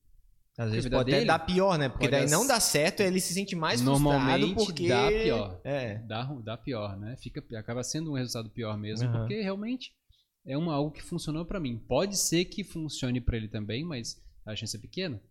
Às 0.57 0.69
vezes 0.69 0.89
pode 0.89 1.09
até 1.09 1.19
dele 1.19 1.25
dar 1.25 1.39
pior, 1.39 1.77
né? 1.77 1.87
Porque 1.87 2.09
daí 2.09 2.29
não 2.29 2.45
dá 2.45 2.59
certo, 2.59 2.99
ele 2.99 3.21
se 3.21 3.33
sente 3.33 3.55
mais 3.55 3.79
Normalmente 3.79 4.53
frustrado 4.53 4.65
porque... 4.65 4.87
dá 4.89 5.07
pior. 5.07 5.61
É. 5.63 5.99
Dá, 5.99 6.23
dá 6.43 6.57
pior, 6.57 6.99
né? 6.99 7.15
Fica, 7.15 7.41
acaba 7.57 7.83
sendo 7.83 8.11
um 8.11 8.15
resultado 8.15 8.49
pior 8.49 8.77
mesmo, 8.77 9.07
Aham. 9.07 9.19
porque 9.19 9.41
realmente 9.41 9.93
é 10.45 10.57
uma, 10.57 10.73
algo 10.73 10.91
que 10.91 11.01
funcionou 11.01 11.45
para 11.45 11.59
mim. 11.59 11.77
Pode 11.77 12.17
ser 12.17 12.45
que 12.45 12.63
funcione 12.63 13.21
para 13.21 13.37
ele 13.37 13.47
também, 13.47 13.83
mas 13.83 14.21
a 14.45 14.55
chance 14.55 14.75
é 14.75 14.79
pequena. 14.79 15.21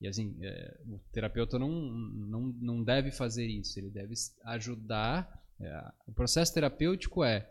E 0.00 0.08
assim, 0.08 0.36
é, 0.42 0.80
o 0.86 0.98
terapeuta 1.12 1.58
não, 1.58 1.70
não, 1.70 2.40
não 2.60 2.84
deve 2.84 3.10
fazer 3.10 3.46
isso. 3.46 3.78
Ele 3.78 3.90
deve 3.90 4.14
ajudar. 4.44 5.42
é, 5.60 5.92
o 6.06 6.12
processo 6.12 6.52
terapêutico 6.52 7.24
é: 7.24 7.50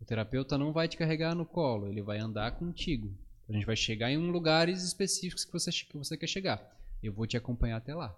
o 0.00 0.04
terapeuta 0.04 0.56
não 0.56 0.72
vai 0.72 0.88
te 0.88 0.96
carregar 0.96 1.34
no 1.34 1.44
colo, 1.44 1.88
ele 1.88 2.02
vai 2.02 2.18
andar 2.18 2.52
contigo. 2.52 3.14
A 3.48 3.52
gente 3.52 3.66
vai 3.66 3.76
chegar 3.76 4.10
em 4.10 4.16
lugares 4.16 4.84
específicos 4.84 5.44
que 5.44 5.52
você, 5.52 5.70
que 5.70 5.96
você 5.96 6.16
quer 6.16 6.28
chegar. 6.28 6.76
Eu 7.02 7.12
vou 7.12 7.26
te 7.26 7.36
acompanhar 7.36 7.78
até 7.78 7.94
lá. 7.94 8.16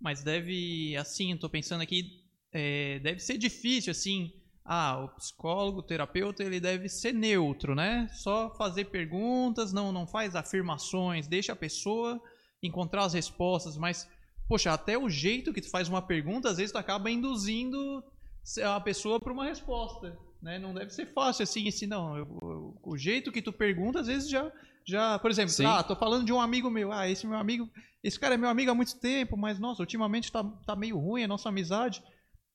Mas 0.00 0.22
deve, 0.22 0.96
assim, 0.96 1.36
tô 1.36 1.50
pensando 1.50 1.82
aqui, 1.82 2.24
é, 2.50 2.98
deve 3.00 3.20
ser 3.20 3.36
difícil, 3.36 3.90
assim. 3.90 4.32
Ah, 4.64 5.00
o 5.04 5.08
psicólogo, 5.16 5.78
o 5.80 5.82
terapeuta, 5.82 6.42
ele 6.44 6.60
deve 6.60 6.88
ser 6.88 7.12
neutro, 7.12 7.74
né? 7.74 8.08
Só 8.12 8.50
fazer 8.56 8.84
perguntas, 8.86 9.72
não, 9.72 9.90
não 9.90 10.06
faz 10.06 10.36
afirmações, 10.36 11.26
deixa 11.26 11.52
a 11.52 11.56
pessoa 11.56 12.20
encontrar 12.62 13.04
as 13.04 13.14
respostas, 13.14 13.76
mas, 13.76 14.08
poxa, 14.48 14.72
até 14.72 14.96
o 14.98 15.08
jeito 15.08 15.52
que 15.52 15.60
tu 15.62 15.70
faz 15.70 15.88
uma 15.88 16.02
pergunta, 16.02 16.50
às 16.50 16.58
vezes 16.58 16.72
tu 16.72 16.78
acaba 16.78 17.10
induzindo 17.10 18.04
a 18.64 18.80
pessoa 18.80 19.18
para 19.18 19.32
uma 19.32 19.44
resposta, 19.44 20.16
né? 20.42 20.58
Não 20.58 20.72
deve 20.74 20.90
ser 20.90 21.06
fácil 21.12 21.42
assim, 21.42 21.66
assim, 21.68 21.86
não. 21.86 22.16
Eu- 22.16 22.38
eu- 22.42 22.78
o 22.82 22.96
jeito 22.96 23.32
que 23.32 23.42
tu 23.42 23.52
pergunta, 23.52 24.00
às 24.00 24.06
vezes 24.06 24.28
já, 24.30 24.50
já, 24.86 25.18
por 25.18 25.30
exemplo, 25.30 25.50
Sim. 25.52 25.64
ah, 25.66 25.82
tô 25.82 25.96
falando 25.96 26.24
de 26.24 26.32
um 26.32 26.40
amigo 26.40 26.70
meu, 26.70 26.92
ah, 26.92 27.08
esse 27.08 27.26
meu 27.26 27.38
amigo, 27.38 27.68
esse 28.04 28.18
cara 28.20 28.34
é 28.34 28.38
meu 28.38 28.48
amigo 28.48 28.70
há 28.70 28.74
muito 28.74 28.98
tempo, 28.98 29.36
mas 29.36 29.58
nossa, 29.58 29.82
ultimamente 29.82 30.30
tá, 30.30 30.44
tá 30.66 30.76
meio 30.76 30.98
ruim 30.98 31.24
a 31.24 31.28
nossa 31.28 31.48
amizade. 31.48 32.02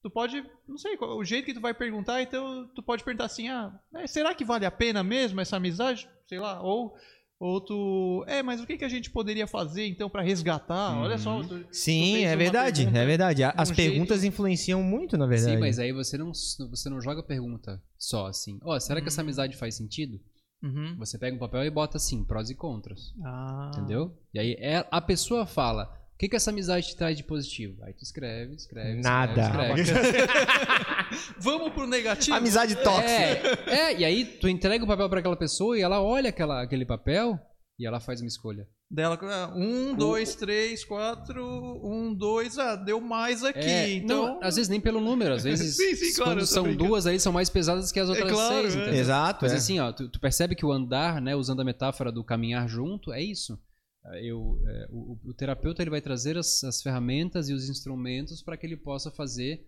Tu 0.05 0.11
pode, 0.11 0.43
não 0.69 0.77
sei, 0.77 0.95
o 0.99 1.23
jeito 1.23 1.45
que 1.45 1.53
tu 1.55 1.59
vai 1.59 1.73
perguntar, 1.73 2.21
então 2.21 2.69
tu 2.75 2.83
pode 2.83 3.03
perguntar 3.03 3.25
assim, 3.25 3.49
ah, 3.49 3.73
é, 3.95 4.05
será 4.05 4.35
que 4.35 4.45
vale 4.45 4.63
a 4.63 4.69
pena 4.69 5.03
mesmo 5.03 5.41
essa 5.41 5.57
amizade? 5.57 6.07
Sei 6.27 6.37
lá, 6.37 6.61
ou 6.61 6.93
ou 7.39 7.59
tu, 7.59 8.23
é, 8.27 8.43
mas 8.43 8.61
o 8.61 8.67
que, 8.67 8.77
que 8.77 8.85
a 8.85 8.89
gente 8.89 9.09
poderia 9.09 9.47
fazer 9.47 9.87
então 9.87 10.07
pra 10.07 10.21
resgatar? 10.21 10.95
Olha 11.01 11.17
só, 11.17 11.41
tu- 11.41 11.63
tu 11.63 11.67
Sim, 11.75 12.13
fez 12.13 12.25
é 12.27 12.35
verdade, 12.35 12.81
pergunta 12.83 12.99
é 12.99 13.05
verdade. 13.07 13.43
A- 13.43 13.49
de 13.51 13.57
um 13.57 13.61
As 13.63 13.67
jeito- 13.69 13.77
perguntas 13.91 14.23
influenciam 14.23 14.83
muito, 14.83 15.17
na 15.17 15.25
verdade. 15.25 15.53
Sim, 15.55 15.59
mas 15.59 15.79
aí 15.79 15.91
você 15.91 16.19
não, 16.19 16.31
você 16.69 16.87
não 16.87 17.01
joga 17.01 17.23
pergunta 17.23 17.81
só 17.97 18.27
assim. 18.27 18.59
Ó, 18.63 18.79
será 18.79 19.01
que 19.01 19.07
essa 19.07 19.21
Hum. 19.21 19.25
amizade 19.25 19.57
faz 19.57 19.75
sentido? 19.75 20.19
Uhum. 20.63 20.95
Você 20.99 21.17
pega 21.17 21.35
um 21.35 21.39
papel 21.39 21.63
e 21.65 21.69
bota 21.71 21.97
assim, 21.97 22.23
prós 22.23 22.51
e 22.51 22.55
contras. 22.55 23.11
Ah. 23.25 23.71
Entendeu? 23.73 24.15
E 24.33 24.39
aí 24.39 24.55
é- 24.59 24.87
a 24.91 25.01
pessoa 25.01 25.47
fala, 25.47 25.91
o 26.15 26.17
que, 26.17 26.29
que 26.29 26.35
essa 26.37 26.49
amizade 26.49 26.87
te 26.87 26.95
traz 26.95 27.17
de 27.17 27.25
positivo? 27.25 27.83
Aí 27.83 27.93
tu 27.93 28.01
escreve, 28.01 28.55
escreve, 28.55 29.01
Nada. 29.01 29.41
escreve, 29.41 29.81
escreve. 29.81 30.17
Vamos 31.37 31.73
pro 31.73 31.85
negativo? 31.85 32.37
Amizade 32.37 32.73
tóxica. 32.77 33.69
É, 33.69 33.91
é, 33.91 33.99
e 33.99 34.05
aí 34.05 34.25
tu 34.25 34.47
entrega 34.47 34.81
o 34.81 34.87
papel 34.87 35.09
pra 35.09 35.19
aquela 35.19 35.35
pessoa 35.35 35.77
e 35.77 35.81
ela 35.81 36.01
olha 36.01 36.29
aquela, 36.29 36.63
aquele 36.63 36.85
papel 36.85 37.37
e 37.77 37.85
ela 37.85 37.99
faz 37.99 38.21
uma 38.21 38.29
escolha. 38.29 38.65
Dela, 38.89 39.19
um, 39.57 39.93
dois, 39.93 40.35
três, 40.35 40.85
quatro, 40.85 41.43
um, 41.83 42.13
dois, 42.13 42.57
ah, 42.57 42.77
deu 42.77 43.01
mais 43.01 43.43
aqui, 43.43 43.59
É, 43.59 43.91
então... 43.95 44.35
Não, 44.35 44.39
às 44.41 44.55
vezes 44.55 44.69
nem 44.69 44.79
pelo 44.79 45.01
número, 45.01 45.33
às 45.33 45.43
vezes 45.43 45.75
Sim, 45.75 45.95
sim, 45.95 46.13
claro, 46.15 46.31
quando 46.31 46.45
são 46.45 46.63
brincando. 46.63 46.87
duas 46.87 47.05
aí 47.05 47.19
são 47.19 47.33
mais 47.33 47.49
pesadas 47.49 47.91
que 47.91 47.99
as 47.99 48.07
outras 48.07 48.31
claro, 48.31 48.61
seis, 48.61 48.73
é. 48.73 48.79
entendeu? 48.79 49.01
Exato. 49.01 49.39
Mas 49.41 49.51
é. 49.51 49.55
assim, 49.57 49.79
ó, 49.81 49.91
tu, 49.91 50.07
tu 50.07 50.17
percebe 50.17 50.55
que 50.55 50.65
o 50.65 50.71
andar, 50.71 51.19
né, 51.19 51.35
usando 51.35 51.59
a 51.59 51.65
metáfora 51.65 52.09
do 52.09 52.23
caminhar 52.23 52.69
junto, 52.69 53.11
é 53.11 53.21
isso. 53.21 53.59
Eu, 54.21 54.59
é, 54.67 54.87
o, 54.91 55.17
o 55.25 55.33
terapeuta 55.33 55.81
ele 55.81 55.89
vai 55.89 56.01
trazer 56.01 56.37
as, 56.37 56.63
as 56.63 56.81
ferramentas 56.81 57.49
e 57.49 57.53
os 57.53 57.69
instrumentos 57.69 58.41
para 58.41 58.55
que 58.57 58.65
ele 58.65 58.77
possa 58.77 59.09
fazer 59.11 59.67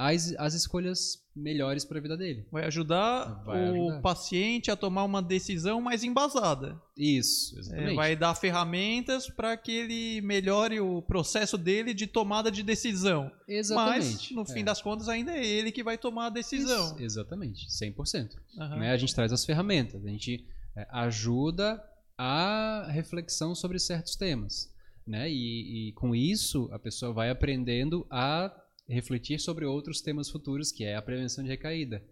as, 0.00 0.32
as 0.38 0.54
escolhas 0.54 1.18
melhores 1.34 1.84
para 1.84 1.98
a 1.98 2.00
vida 2.00 2.16
dele. 2.16 2.46
Vai 2.52 2.64
ajudar 2.66 3.42
Vai 3.44 3.70
o 3.70 3.82
ajudar. 3.86 4.00
paciente 4.00 4.70
a 4.70 4.76
tomar 4.76 5.02
uma 5.04 5.20
decisão 5.20 5.80
mais 5.80 6.04
embasada. 6.04 6.80
Isso, 6.96 7.56
É, 7.56 7.58
exatamente. 7.60 7.94
vai 7.96 8.14
dar 8.16 8.34
ferramentas 8.36 9.28
para 9.28 9.56
que 9.56 9.72
ele 9.72 10.20
melhore 10.20 10.80
o 10.80 11.02
processo 11.02 11.58
dele 11.58 11.92
de 11.94 12.06
tomada 12.06 12.48
de 12.50 12.62
decisão. 12.62 13.30
Exatamente. 13.48 14.04
Mas, 14.06 14.30
no 14.30 14.44
fim 14.44 14.60
É. 14.60 14.64
das 14.64 14.80
contas, 14.82 15.08
ainda 15.08 15.32
é 15.32 15.44
ele 15.44 15.72
que 15.72 15.82
vai 15.82 15.98
tomar 15.98 16.26
a 16.26 16.30
decisão. 16.30 16.86
Isso, 16.94 17.02
exatamente, 17.02 17.66
100%. 17.68 18.36
Aham. 18.58 18.76
né? 18.78 18.92
A 18.92 18.96
gente 18.96 19.14
traz 19.14 19.32
as 19.32 19.44
ferramentas, 19.44 20.04
a 20.04 20.08
gente 20.08 20.44
é, 20.76 20.86
ajuda 20.90 21.82
a 22.18 22.88
reflexão 22.90 23.54
sobre 23.54 23.78
certos 23.78 24.16
temas. 24.16 24.74
Né? 25.06 25.30
E, 25.30 25.88
e 25.88 25.92
com 25.92 26.14
isso, 26.14 26.68
a 26.72 26.78
pessoa 26.78 27.12
vai 27.12 27.30
aprendendo 27.30 28.06
a 28.10 28.54
refletir 28.86 29.38
sobre 29.38 29.64
outros 29.64 30.02
temas 30.02 30.28
futuros, 30.28 30.72
que 30.72 30.84
é 30.84 30.96
a 30.96 31.02
prevenção 31.02 31.42
de 31.44 31.48
recaída. 31.48 32.04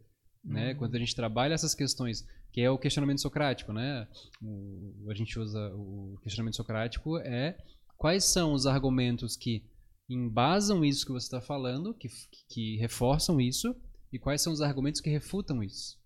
Né? 0.45 0.71
Uhum. 0.73 0.79
Quando 0.79 0.95
a 0.95 0.99
gente 0.99 1.15
trabalha 1.15 1.55
essas 1.55 1.75
questões, 1.75 2.25
que 2.53 2.61
é 2.63 2.71
o 2.71 2.79
questionamento 2.79 3.21
socrático, 3.21 3.73
né? 3.73 4.09
O- 4.41 5.11
a 5.11 5.15
gente 5.15 5.39
usa 5.39 5.75
o 5.75 6.19
questionamento 6.23 6.57
socrático 6.57 7.19
é 7.19 7.59
quais 7.99 8.25
são 8.25 8.53
os 8.55 8.67
argumentos 8.67 9.37
que 9.37 9.65
embasam 10.09 10.85
isso 10.85 11.05
que 11.05 11.13
você 11.13 11.27
está 11.27 11.41
falando, 11.41 11.93
que, 11.93 12.09
que 12.49 12.77
reforçam 12.77 13.41
isso, 13.41 13.75
e 14.13 14.19
quais 14.19 14.41
são 14.41 14.53
os 14.53 14.63
argumentos 14.63 15.01
que 15.01 15.11
refutam 15.11 15.63
isso. 15.63 15.99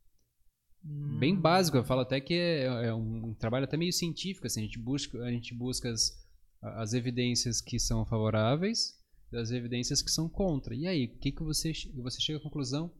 Bem 0.82 1.34
Hum. 1.36 1.40
básico, 1.40 1.76
eu 1.76 1.84
falo 1.84 2.00
até 2.00 2.20
que 2.20 2.34
é, 2.34 2.86
é 2.86 2.94
um 2.94 3.34
trabalho 3.34 3.64
até 3.64 3.76
meio 3.76 3.92
científico, 3.92 4.46
assim, 4.46 4.60
a 4.60 4.64
gente 4.64 4.78
busca, 4.78 5.18
a 5.22 5.30
gente 5.30 5.54
busca 5.54 5.90
as, 5.90 6.18
as 6.62 6.94
evidências 6.94 7.60
que 7.60 7.78
são 7.78 8.04
favoráveis 8.06 8.98
das 9.30 9.50
evidências 9.50 10.02
que 10.02 10.10
são 10.10 10.28
contra. 10.28 10.74
E 10.74 10.86
aí, 10.86 11.04
o 11.04 11.18
que, 11.18 11.30
que 11.32 11.42
você, 11.42 11.72
você 11.96 12.20
chega 12.20 12.38
à 12.38 12.42
conclusão 12.42 12.90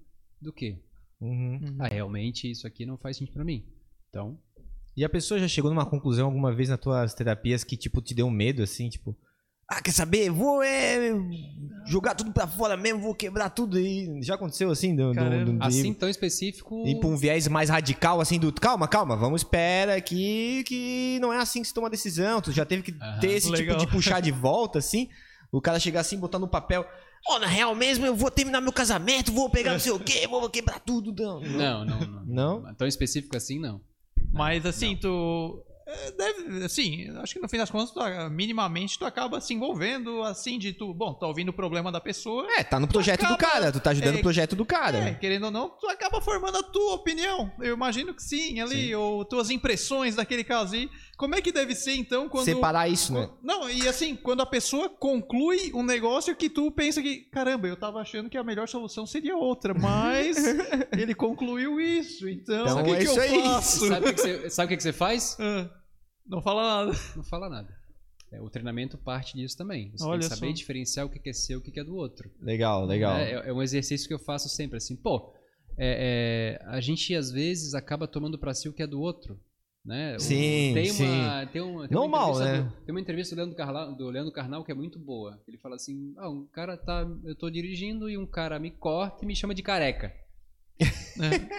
do 0.41 0.53
quê? 0.53 0.79
Uhum. 1.21 1.59
Uhum. 1.63 1.77
Ah, 1.79 1.89
realmente 1.89 2.51
isso 2.51 2.67
aqui 2.67 2.85
não 2.87 2.97
faz 2.99 3.17
sentido 3.17 3.35
pra 3.35 3.45
mim. 3.45 3.65
Então, 4.09 4.39
E 4.97 5.05
a 5.05 5.09
pessoa 5.09 5.41
já 5.41 5.49
chegou 5.49 5.71
numa 5.71 5.89
conclusão 5.89 6.27
alguma 6.27 6.55
vez 6.55 6.69
nas 6.69 6.79
tuas 6.81 7.15
terapias 7.15 7.65
que, 7.65 7.77
tipo, 7.77 8.03
te 8.03 8.15
deu 8.15 8.27
um 8.27 8.31
medo, 8.31 8.63
assim, 8.63 8.89
tipo... 8.89 9.17
Ah, 9.73 9.81
quer 9.81 9.93
saber? 9.93 10.31
Vou 10.31 10.61
é, 10.65 11.13
jogar 11.87 12.15
tudo 12.17 12.33
pra 12.33 12.45
fora 12.47 12.77
mesmo, 12.77 13.01
vou 13.01 13.15
quebrar 13.15 13.51
tudo. 13.51 13.79
E 13.79 14.21
já 14.21 14.35
aconteceu, 14.35 14.69
assim, 14.71 14.97
do, 14.97 15.11
do, 15.11 15.15
Caramba. 15.15 15.45
do- 15.45 15.59
de 15.59 15.65
assim 15.67 15.95
tão 15.95 16.09
específico. 16.09 16.85
ir 16.87 16.99
pra 16.99 17.09
um 17.09 17.17
viés 17.17 17.47
mais 17.47 17.69
radical, 17.71 18.21
assim, 18.21 18.39
do... 18.39 18.53
Calma, 18.53 18.89
calma, 18.89 19.17
vamos 19.17 19.43
espera 19.43 19.95
aqui 19.95 20.65
que 20.67 21.19
não 21.21 21.33
é 21.33 21.37
assim 21.39 21.63
que 21.63 21.69
se 21.69 21.75
toma 21.75 21.89
decisão. 21.89 22.41
Tu 22.41 22.51
já 22.51 22.65
teve 22.67 22.83
que 22.83 22.93
Aham. 23.01 23.21
ter 23.21 23.29
esse 23.31 23.49
Legal. 23.49 23.77
tipo 23.79 23.87
de 23.87 23.93
puxar 23.97 24.21
de 24.21 24.33
volta, 24.33 24.81
assim. 24.81 25.09
O 25.53 25.61
cara 25.61 25.79
chegar 25.79 26.01
assim, 26.01 26.19
botar 26.19 26.39
no 26.41 26.49
papel... 26.49 26.85
Ó, 27.29 27.39
na 27.39 27.47
real 27.47 27.75
mesmo, 27.75 28.07
eu 28.07 28.17
vou 28.17 28.31
terminar 28.31 28.63
meu 28.63 28.73
casamento, 28.73 29.31
vou 29.31 29.51
pegar 29.51 29.73
não 29.75 29.79
sei 29.79 29.93
o 29.93 30.01
quê, 30.01 30.27
vou 30.27 30.49
quebrar 30.49 30.81
tudo. 30.81 31.13
Não, 31.23 31.39
Não, 31.41 31.85
não, 31.85 32.01
não. 32.01 32.25
Não? 32.63 32.75
Tão 32.75 32.89
específico 32.89 33.37
assim, 33.37 33.59
não. 33.61 33.81
Mas 34.33 34.65
assim, 34.65 34.97
tu. 34.97 35.63
É, 35.93 36.11
deve, 36.13 36.65
assim, 36.65 37.11
acho 37.19 37.35
que 37.35 37.41
no 37.41 37.49
fim 37.49 37.59
das 37.59 37.71
contas, 37.71 37.91
tu, 37.91 38.01
minimamente 38.31 38.99
tu 38.99 39.05
acaba 39.05 39.41
se 39.41 39.53
envolvendo, 39.53 40.23
assim, 40.23 40.59
de 40.59 40.73
tu, 40.73 40.95
bom, 40.95 41.13
tá 41.15 41.27
ouvindo 41.27 41.49
o 41.49 41.53
problema 41.53 41.91
da 41.91 42.01
pessoa. 42.01 42.47
É, 42.57 42.63
tá 42.63 42.79
no 42.79 42.87
projeto 42.87 43.21
acaba- 43.25 43.37
do 43.37 43.39
cara, 43.39 43.73
tu 43.73 43.81
tá 43.81 43.91
ajudando 43.91 44.17
é, 44.17 44.19
o 44.19 44.23
projeto 44.23 44.55
do 44.55 44.65
cara. 44.65 44.99
É, 44.99 45.15
querendo 45.15 45.45
ou 45.47 45.51
não, 45.51 45.69
tu 45.69 45.89
acaba 45.89 46.21
formando 46.21 46.59
a 46.59 46.63
tua 46.63 46.95
opinião. 46.95 47.51
Eu 47.61 47.75
imagino 47.75 48.15
que 48.15 48.23
sim, 48.23 48.61
ali, 48.61 48.95
ou 48.95 49.25
tuas 49.25 49.51
impressões 49.51 50.15
daquele 50.15 50.45
caso. 50.45 50.77
E 50.77 50.89
como 51.17 51.35
é 51.35 51.41
que 51.43 51.53
deve 51.53 51.75
ser, 51.75 51.95
então, 51.97 52.29
quando. 52.29 52.45
Separar 52.45 52.89
isso, 52.89 53.13
né? 53.13 53.29
Não, 53.43 53.69
e 53.69 53.87
assim, 53.89 54.15
quando 54.17 54.41
a 54.43 54.47
pessoa 54.47 54.89
conclui 54.89 55.73
um 55.75 55.83
negócio 55.83 56.35
que 56.37 56.49
tu 56.49 56.71
pensa 56.71 57.03
que, 57.03 57.19
caramba, 57.31 57.67
eu 57.67 57.77
tava 57.77 58.01
achando 58.01 58.31
que 58.31 58.39
a 58.39 58.45
melhor 58.45 58.69
solução 58.69 59.07
seria 59.07 59.37
outra, 59.37 59.75
mas 59.75 60.37
ele 60.97 61.15
concluiu 61.15 61.81
isso, 61.81 62.29
então, 62.29 62.63
Então 62.63 62.81
o 62.81 62.85
que, 62.85 62.91
é 62.91 62.97
que 62.99 63.05
isso 63.05 63.19
eu 63.19 63.23
aí. 63.23 63.43
faço? 63.43 63.89
Sabe 63.89 64.01
o 64.01 64.09
que, 64.09 64.15
que 64.15 64.21
você, 64.21 64.51
sabe 64.51 64.67
o 64.67 64.69
que, 64.69 64.77
que 64.77 64.83
você 64.83 64.93
faz? 64.93 65.37
Ah, 65.41 65.69
não 66.31 66.41
fala 66.43 66.85
nada. 66.85 66.99
Não 67.17 67.25
fala 67.25 67.49
nada. 67.49 67.81
É, 68.33 68.41
o 68.41 68.49
treinamento 68.49 68.97
parte 68.97 69.37
disso 69.37 69.57
também. 69.57 69.91
Você 69.91 70.05
Olha 70.05 70.21
tem 70.21 70.29
que 70.29 70.35
saber 70.37 70.47
só. 70.49 70.55
diferenciar 70.55 71.07
o 71.07 71.11
que 71.11 71.29
é 71.29 71.33
seu 71.33 71.59
e 71.59 71.61
o 71.61 71.63
que 71.63 71.79
é 71.81 71.85
do 71.85 71.97
outro. 71.97 72.31
Legal, 72.41 72.87
legal. 72.87 73.17
É, 73.17 73.49
é 73.49 73.53
um 73.53 73.61
exercício 73.63 74.07
que 74.07 74.15
eu 74.15 74.19
faço 74.21 74.49
sempre, 74.49 74.77
assim, 74.77 74.95
pô, 74.97 75.35
é, 75.77 76.59
é, 76.63 76.65
a 76.69 76.81
gente 76.81 77.15
às 77.15 77.31
vezes 77.33 77.75
acaba 77.75 78.07
tomando 78.07 78.39
pra 78.39 78.55
si 78.55 78.69
o 78.69 78.73
que 78.73 78.83
é 78.83 78.87
do 78.87 79.01
outro. 79.01 79.39
Né? 79.85 80.19
Sim, 80.19 80.75
tem 80.75 80.91
uma, 80.93 81.47
Tem 81.47 81.63
uma, 81.63 81.89
tem 81.89 81.97
Normal, 81.97 82.35
uma 82.35 82.43
entrevista 82.45 82.63
né? 82.63 82.69
do- 82.69 82.85
tem 82.85 82.95
uma 82.95 83.01
entrevista 83.01 83.35
do 83.35 83.39
Leandro, 83.39 83.57
Carnal, 83.57 83.97
do 83.97 84.11
Leandro 84.11 84.33
Carnal 84.33 84.63
que 84.65 84.71
é 84.71 84.75
muito 84.75 84.99
boa. 84.99 85.43
Ele 85.49 85.57
fala 85.57 85.77
assim: 85.77 86.13
ah, 86.19 86.29
um 86.29 86.47
cara 86.53 86.77
tá. 86.77 87.09
Eu 87.25 87.35
tô 87.35 87.49
dirigindo 87.51 88.09
e 88.11 88.19
um 88.19 88.27
cara 88.27 88.59
me 88.61 88.71
corta 88.71 89.25
e 89.25 89.27
me 89.27 89.35
chama 89.35 89.55
de 89.55 89.63
careca. 89.63 90.13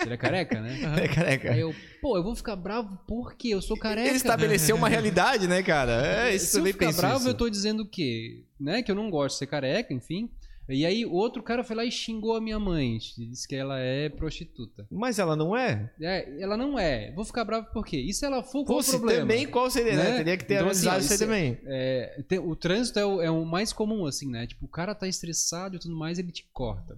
Ele 0.03 0.13
é 0.13 0.17
careca, 0.17 0.59
né? 0.61 1.03
É, 1.03 1.07
careca. 1.07 1.51
Aí 1.51 1.59
eu, 1.59 1.73
pô, 2.01 2.17
eu 2.17 2.23
vou 2.23 2.35
ficar 2.35 2.55
bravo 2.55 2.97
porque 3.07 3.49
eu 3.49 3.61
sou 3.61 3.77
careca. 3.77 4.07
Ele 4.07 4.17
estabeleceu 4.17 4.75
uma 4.75 4.89
realidade, 4.89 5.47
né, 5.47 5.61
cara? 5.61 6.27
É, 6.29 6.35
isso 6.35 6.47
Se 6.47 6.59
eu 6.59 6.65
ficar 6.65 6.91
bravo, 6.93 7.19
isso. 7.19 7.29
eu 7.29 7.33
tô 7.33 7.49
dizendo 7.49 7.83
o 7.83 7.87
quê? 7.89 8.43
Né? 8.59 8.81
Que 8.81 8.91
eu 8.91 8.95
não 8.95 9.09
gosto 9.09 9.35
de 9.35 9.39
ser 9.39 9.47
careca, 9.47 9.93
enfim. 9.93 10.29
E 10.69 10.85
aí, 10.85 11.05
o 11.05 11.11
outro 11.11 11.43
cara 11.43 11.65
foi 11.65 11.75
lá 11.75 11.83
e 11.83 11.91
xingou 11.91 12.33
a 12.35 12.39
minha 12.39 12.57
mãe. 12.57 12.97
Disse 12.97 13.45
que 13.47 13.55
ela 13.55 13.77
é 13.79 14.07
prostituta. 14.09 14.87
Mas 14.89 15.19
ela 15.19 15.35
não 15.35 15.55
é? 15.57 15.91
É, 15.99 16.41
ela 16.41 16.55
não 16.55 16.79
é. 16.79 17.11
Vou 17.13 17.25
ficar 17.25 17.43
bravo 17.43 17.67
por 17.73 17.85
quê? 17.85 17.97
E 17.99 18.13
se 18.13 18.25
ela 18.25 18.41
for, 18.41 18.63
qual 18.63 18.79
o 18.79 18.83
Fosse 18.83 18.97
problema? 18.97 19.21
também, 19.21 19.47
qual 19.47 19.69
seria, 19.69 19.95
né? 19.97 20.03
Né? 20.11 20.17
Teria 20.17 20.37
que 20.37 20.45
ter 20.45 20.53
Então, 20.55 20.69
assim, 20.69 20.87
analisado 20.87 21.13
isso 21.13 21.13
aí 21.13 21.17
é- 21.17 21.25
também. 21.53 21.59
É, 21.65 22.23
tem- 22.27 22.39
o 22.39 22.55
trânsito 22.55 22.99
é 22.99 23.05
o, 23.05 23.21
é 23.21 23.29
o 23.29 23.43
mais 23.43 23.73
comum, 23.73 24.05
assim, 24.05 24.29
né? 24.29 24.47
Tipo, 24.47 24.65
o 24.65 24.69
cara 24.69 24.95
tá 24.95 25.07
estressado 25.07 25.75
e 25.75 25.79
tudo 25.79 25.95
mais, 25.97 26.17
ele 26.19 26.31
te 26.31 26.47
corta. 26.53 26.97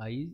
Aí, 0.00 0.30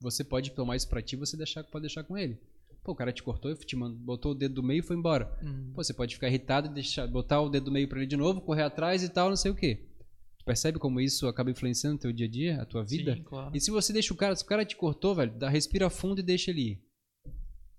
você 0.00 0.22
pode 0.22 0.50
tomar 0.52 0.76
isso 0.76 0.88
pra 0.88 1.02
ti, 1.02 1.16
você 1.16 1.36
deixar, 1.36 1.64
pode 1.64 1.82
deixar 1.82 2.04
com 2.04 2.16
ele. 2.16 2.38
Pô, 2.84 2.92
o 2.92 2.94
cara 2.94 3.12
te 3.12 3.22
cortou, 3.22 3.54
te 3.54 3.76
mandou, 3.76 3.98
botou 3.98 4.32
o 4.32 4.34
dedo 4.34 4.54
do 4.54 4.62
meio 4.62 4.80
e 4.80 4.82
foi 4.82 4.96
embora. 4.96 5.26
Pô, 5.74 5.82
você 5.82 5.92
pode 5.92 6.14
ficar 6.14 6.28
irritado 6.28 6.68
e 6.68 6.74
deixar, 6.74 7.06
botar 7.06 7.40
o 7.40 7.48
dedo 7.48 7.64
do 7.64 7.72
meio 7.72 7.88
pra 7.88 7.98
ele 7.98 8.06
de 8.06 8.16
novo, 8.16 8.40
correr 8.40 8.62
atrás 8.62 9.02
e 9.02 9.08
tal, 9.08 9.28
não 9.28 9.36
sei 9.36 9.50
o 9.50 9.54
quê. 9.54 9.86
Tu 10.38 10.44
percebe 10.44 10.78
como 10.78 11.00
isso 11.00 11.26
acaba 11.26 11.50
influenciando 11.50 11.96
o 11.96 11.98
teu 11.98 12.12
dia 12.12 12.26
a 12.26 12.30
dia, 12.30 12.62
a 12.62 12.64
tua 12.64 12.84
vida? 12.84 13.14
Sim, 13.14 13.22
claro. 13.22 13.50
E 13.54 13.60
se 13.60 13.70
você 13.70 13.92
deixa 13.92 14.14
o 14.14 14.16
cara, 14.16 14.34
se 14.34 14.44
o 14.44 14.46
cara 14.46 14.64
te 14.64 14.76
cortou, 14.76 15.14
velho, 15.14 15.36
dá, 15.36 15.48
respira 15.48 15.90
fundo 15.90 16.20
e 16.20 16.22
deixa 16.22 16.50
ele 16.50 16.62
ir. 16.62 16.88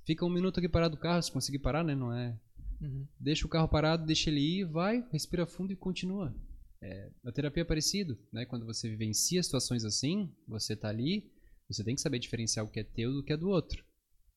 Fica 0.06 0.26
um 0.26 0.30
minuto 0.30 0.60
aqui 0.60 0.68
parado 0.68 0.96
o 0.96 1.00
carro, 1.00 1.22
se 1.22 1.32
conseguir 1.32 1.60
parar, 1.60 1.84
né? 1.84 1.96
Não 1.96 2.14
é. 2.14 2.38
Uhum. 2.82 3.08
Deixa 3.20 3.46
o 3.46 3.50
carro 3.50 3.68
parado, 3.68 4.06
deixa 4.06 4.30
ele 4.30 4.40
ir, 4.40 4.66
vai, 4.66 5.06
respira 5.12 5.46
fundo 5.46 5.72
e 5.72 5.76
continua. 5.76 6.36
É, 6.82 7.10
a 7.26 7.32
terapia 7.32 7.62
é 7.62 7.66
parecido, 7.66 8.18
né? 8.32 8.46
Quando 8.46 8.66
você 8.66 8.90
vivencia 8.90 9.44
situações 9.44 9.84
assim, 9.84 10.34
você 10.48 10.76
tá 10.76 10.88
ali, 10.88 11.32
você 11.70 11.84
tem 11.84 11.96
que 11.96 12.02
saber 12.02 12.20
diferenciar 12.20 12.66
o 12.66 12.70
que 12.70 12.80
é 12.80 12.84
teu 12.84 13.12
do 13.14 13.24
que 13.24 13.34
é 13.34 13.38
do 13.38 13.50
outro, 13.50 13.84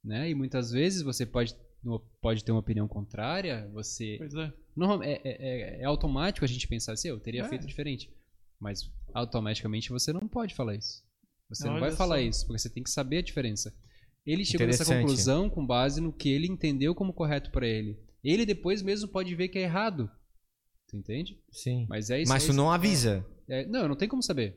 né? 0.04 0.28
E 0.30 0.34
muitas 0.34 0.70
vezes 0.70 1.02
você 1.02 1.24
pode, 1.24 1.54
pode 2.20 2.44
ter 2.44 2.52
uma 2.52 2.60
opinião 2.60 2.86
contrária, 2.86 3.68
você 3.72 4.16
Pois 4.18 4.34
é. 4.34 4.52
Normal- 4.76 5.02
é, 5.02 5.12
é- 5.14 5.20
é- 5.24 5.80
é 5.80 5.84
automático 5.84 6.44
a 6.44 6.48
gente 6.48 6.66
pensar 6.68 6.92
assim, 6.92 7.08
eu 7.08 7.20
teria 7.20 7.42
É. 7.44 7.48
feito 7.48 7.66
diferente. 7.66 8.10
Mas 8.60 8.90
automaticamente 9.12 9.90
você 9.90 10.12
não 10.12 10.28
pode 10.28 10.54
falar 10.54 10.74
isso. 10.76 11.02
Você 11.48 11.64
não 11.66 11.72
Olha 11.74 11.80
vai 11.88 11.90
falar 11.92 12.16
só. 12.16 12.22
isso, 12.22 12.46
porque 12.46 12.58
você 12.60 12.70
tem 12.70 12.82
que 12.82 12.90
saber 12.90 13.18
a 13.18 13.22
diferença. 13.22 13.74
Ele 14.24 14.44
chegou 14.44 14.66
nessa 14.66 14.84
conclusão 14.84 15.50
com 15.50 15.66
base 15.66 16.00
no 16.00 16.12
que 16.12 16.28
ele 16.28 16.46
entendeu 16.46 16.94
como 16.94 17.12
correto 17.12 17.50
pra 17.50 17.66
ele. 17.66 17.98
Ele 18.22 18.46
depois 18.46 18.80
mesmo 18.80 19.08
pode 19.08 19.34
ver 19.34 19.48
que 19.48 19.58
é 19.58 19.62
errado. 19.62 20.08
Tu 20.88 20.96
entende? 20.96 21.38
Sim. 21.50 21.86
Mas 21.88 22.08
é 22.08 22.22
isso. 22.22 22.28
Mas 22.32 22.44
é 22.44 22.46
tu 22.46 22.50
isso- 22.50 22.56
não 22.56 22.70
avisa. 22.70 23.26
é- 23.48 23.66
não, 23.66 23.80
eu 23.80 23.88
não 23.88 23.96
tenho 23.96 24.10
como 24.10 24.22
saber. 24.22 24.56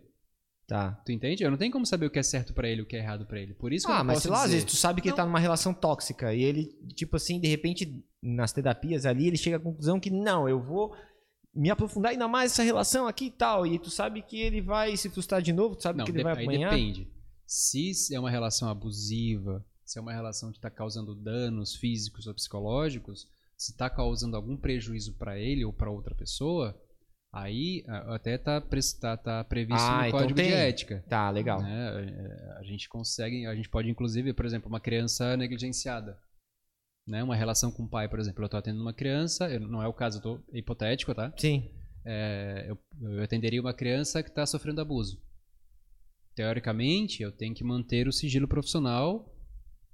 Tá. 0.68 0.94
Tu 1.06 1.12
entende? 1.12 1.44
Eu 1.44 1.52
não 1.52 1.58
tenho 1.58 1.72
como 1.72 1.86
saber 1.86 2.08
o 2.08 2.10
que 2.10 2.18
é 2.18 2.24
certo 2.24 2.52
pra 2.54 2.68
ele 2.68 2.80
e 2.82 2.84
o 2.84 2.88
que 2.88 2.96
é 2.96 3.00
errado 3.00 3.26
pra 3.28 3.40
ele. 3.40 3.54
Por 3.54 3.72
isso 3.72 3.86
que 3.86 3.92
eu 3.92 3.96
Ah, 3.96 4.00
não 4.00 4.06
mas 4.06 4.24
sei 4.24 4.32
lá, 4.32 4.38
às 4.38 4.44
dizer. 4.46 4.56
vezes 4.56 4.72
tu 4.72 4.76
sabe 4.76 5.00
que 5.00 5.08
ele 5.08 5.12
Não. 5.12 5.18
tá 5.18 5.26
numa 5.26 5.40
relação 5.40 5.74
tóxica 5.74 6.34
e 6.34 6.42
ele, 6.42 6.66
tipo 6.96 7.16
assim, 7.18 7.40
de 7.40 7.48
repente, 7.48 8.04
nas 8.22 8.52
terapias 8.52 9.06
ali, 9.06 9.28
ele 9.28 9.38
chega 9.38 9.58
à 9.58 9.60
conclusão 9.60 10.00
que 10.00 10.10
não, 10.10 10.50
eu 10.50 10.60
vou 10.60 10.96
me 11.54 11.70
aprofundar 11.70 12.12
ainda 12.14 12.28
mais 12.28 12.52
nessa 12.52 12.64
relação 12.64 13.08
aqui 13.08 13.26
e 13.28 13.32
tal. 13.32 13.66
E 13.68 13.78
tu 13.78 13.90
sabe 13.92 14.24
que 14.24 14.40
ele 14.42 14.60
vai 14.60 14.98
se 14.98 15.08
frustrar 15.10 15.42
de 15.42 15.54
novo, 15.54 15.76
tu 15.76 15.84
sabe 15.84 16.00
Não, 16.00 16.06
que 16.06 16.12
ele 16.12 16.24
vai 16.24 16.36
aí 16.36 16.44
apanhar. 16.44 16.72
depende. 16.72 17.08
Se 17.46 17.92
é 18.16 18.20
uma 18.20 18.32
relação 18.32 18.68
abusiva, 18.68 19.64
se 19.86 20.00
é 20.00 20.02
uma 20.02 20.12
relação 20.14 20.52
que 20.52 20.58
está 20.58 20.72
causando 20.72 21.14
danos 21.14 21.76
físicos 21.76 22.26
ou 22.26 22.34
psicológicos, 22.34 23.28
se 23.56 23.72
está 23.72 23.88
causando 23.88 24.36
algum 24.36 24.58
prejuízo 24.58 25.14
para 25.14 25.40
ele 25.40 25.64
ou 25.64 25.72
para 25.72 25.92
outra 25.92 26.16
pessoa, 26.16 26.76
aí 27.36 27.84
até 27.88 28.36
está 28.36 28.62
tá, 29.02 29.18
tá 29.18 29.44
previsto 29.44 29.82
Ah, 29.88 30.02
no 30.02 30.08
então 30.08 30.20
código 30.20 30.40
de 30.40 30.44
tem. 30.44 30.54
ética. 30.54 31.04
Tá, 31.10 31.30
legal. 31.30 31.62
né? 31.62 32.56
A 32.58 32.64
gente 32.64 32.88
consegue, 32.90 33.46
a 33.46 33.54
gente 33.56 33.70
pode 33.70 33.90
inclusive, 33.90 34.34
por 34.34 34.46
exemplo, 34.46 34.70
uma 34.70 34.80
criança 34.80 35.36
negligenciada. 35.38 36.18
Né? 37.08 37.22
Uma 37.24 37.36
relação 37.36 37.72
com 37.72 37.84
o 37.84 37.90
pai, 37.90 38.10
por 38.10 38.20
exemplo. 38.20 38.42
Eu 38.42 38.46
estou 38.46 38.58
atendendo 38.58 38.82
uma 38.82 38.94
criança, 38.94 39.48
eu- 39.52 39.60
não 39.60 39.84
é 39.84 39.88
o 39.88 39.94
caso, 39.94 40.18
eu 40.18 40.22
tô 40.24 40.44
hipotético, 40.54 41.14
tá? 41.14 41.32
Sim. 41.38 41.70
é, 42.08 42.66
eu, 42.70 42.78
eu 43.18 43.24
atenderia 43.24 43.60
uma 43.62 43.74
criança 43.74 44.22
que 44.24 44.30
está 44.30 44.46
sofrendo 44.46 44.80
abuso. 44.82 45.20
Teoricamente, 46.36 47.24
eu 47.24 47.32
tenho 47.32 47.54
que 47.56 47.64
manter 47.64 48.08
o 48.08 48.12
sigilo 48.12 48.48
profissional 48.48 49.34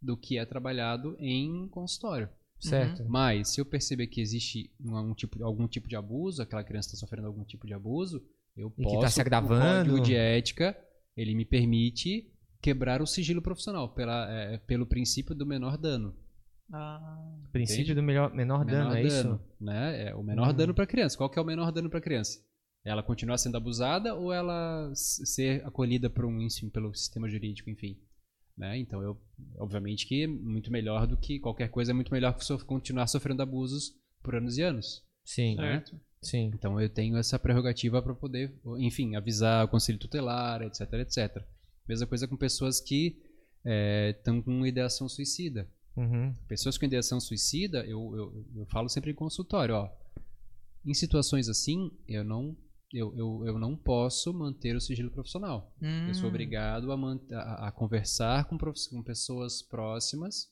do 0.01 0.18
que 0.18 0.38
é 0.38 0.45
trabalhado 0.45 1.15
em 1.19 1.68
consultório. 1.69 2.30
Certo. 2.69 3.03
Mas, 3.07 3.49
se 3.49 3.59
eu 3.61 3.65
perceber 3.65 4.07
que 4.07 4.21
existe 4.21 4.71
um, 4.79 4.97
um 4.97 5.13
tipo, 5.13 5.43
algum 5.43 5.67
tipo 5.67 5.88
de 5.88 5.95
abuso, 5.95 6.41
aquela 6.41 6.63
criança 6.63 6.89
está 6.89 6.97
sofrendo 6.99 7.27
algum 7.27 7.43
tipo 7.43 7.65
de 7.65 7.73
abuso, 7.73 8.21
eu 8.55 8.71
E 8.77 8.83
que 8.85 8.91
tá 8.93 8.99
posso, 9.01 9.15
se 9.15 9.21
agravando. 9.21 9.55
o 9.55 9.93
código 9.95 10.01
de 10.05 10.15
ética, 10.15 10.77
ele 11.17 11.33
me 11.35 11.45
permite 11.45 12.31
quebrar 12.61 13.01
o 13.01 13.07
sigilo 13.07 13.41
profissional 13.41 13.89
pela, 13.93 14.29
é, 14.31 14.57
pelo 14.59 14.85
princípio 14.85 15.33
do 15.33 15.45
menor 15.45 15.77
dano. 15.77 16.15
Ah, 16.73 16.99
Princípio 17.51 17.81
Entende? 17.83 17.95
do 17.95 18.03
melhor, 18.03 18.33
menor, 18.33 18.63
dano, 18.63 18.93
é 18.95 19.03
isso? 19.03 19.39
Né? 19.59 20.09
É 20.09 20.15
o 20.15 20.23
menor 20.23 20.49
Uhum. 20.49 20.55
dano 20.55 20.73
para 20.73 20.85
criança. 20.88 21.17
Qual 21.17 21.29
que 21.29 21.38
é 21.38 21.41
o 21.41 21.45
menor 21.45 21.71
dano 21.71 21.89
para 21.89 21.99
criança? 21.99 22.39
Ela 22.85 23.03
continuar 23.03 23.38
sendo 23.38 23.57
abusada 23.57 24.15
ou 24.15 24.31
ela 24.31 24.89
ser 24.95 25.63
acolhida 25.65 26.09
por 26.09 26.23
um, 26.25 26.39
enfim, 26.41 26.69
pelo 26.69 26.93
sistema 26.95 27.27
jurídico, 27.29 27.69
enfim. 27.69 27.97
Né? 28.61 28.77
Então, 28.77 29.01
eu, 29.01 29.19
obviamente 29.57 30.05
que 30.05 30.21
é 30.21 30.27
muito 30.27 30.71
melhor 30.71 31.07
do 31.07 31.17
que 31.17 31.39
qualquer 31.39 31.67
coisa, 31.69 31.91
é 31.91 31.95
muito 31.95 32.13
melhor 32.13 32.38
que 32.38 32.45
sof- 32.45 32.63
continuar 32.63 33.07
sofrendo 33.07 33.41
abusos 33.41 33.95
por 34.21 34.35
anos 34.35 34.55
e 34.59 34.61
anos. 34.61 35.03
Sim, 35.25 35.55
certo. 35.55 35.99
sim. 36.21 36.51
Então, 36.53 36.79
eu 36.79 36.88
tenho 36.88 37.17
essa 37.17 37.39
prerrogativa 37.39 38.03
para 38.03 38.13
poder, 38.13 38.53
enfim, 38.77 39.15
avisar 39.15 39.65
o 39.65 39.67
conselho 39.67 39.97
tutelar, 39.97 40.61
etc, 40.61 40.81
etc. 40.93 41.43
Mesma 41.89 42.05
coisa 42.05 42.27
com 42.27 42.38
pessoas 42.38 42.79
que 42.79 43.19
estão 44.11 44.39
com 44.43 44.63
ideação 44.63 45.09
suicida. 45.09 45.67
Uhum. 45.97 46.31
Pessoas 46.47 46.77
com 46.77 46.85
ideação 46.85 47.19
suicida, 47.19 47.83
eu, 47.85 48.15
eu, 48.15 48.45
eu 48.57 48.65
falo 48.67 48.89
sempre 48.89 49.09
em 49.09 49.15
consultório, 49.15 49.73
ó. 49.73 49.89
Em 50.85 50.93
situações 50.93 51.49
assim, 51.49 51.91
eu 52.07 52.23
não, 52.23 52.55
eu, 52.93 53.15
eu, 53.18 53.43
eu 53.45 53.59
não 53.59 53.76
posso 53.76 54.34
manter 54.34 54.76
o 54.76 54.81
sigilo 54.81 55.11
profissional. 55.11 55.73
Eu 56.07 56.13
sou 56.13 56.26
Hum. 56.26 56.30
obrigado 56.30 56.91
a, 56.91 56.95
a, 57.34 57.68
a 57.68 57.72
conversar 57.72 58.45
com, 58.45 58.57
com 58.57 59.03
pessoas 59.03 59.61
próximas 59.61 60.49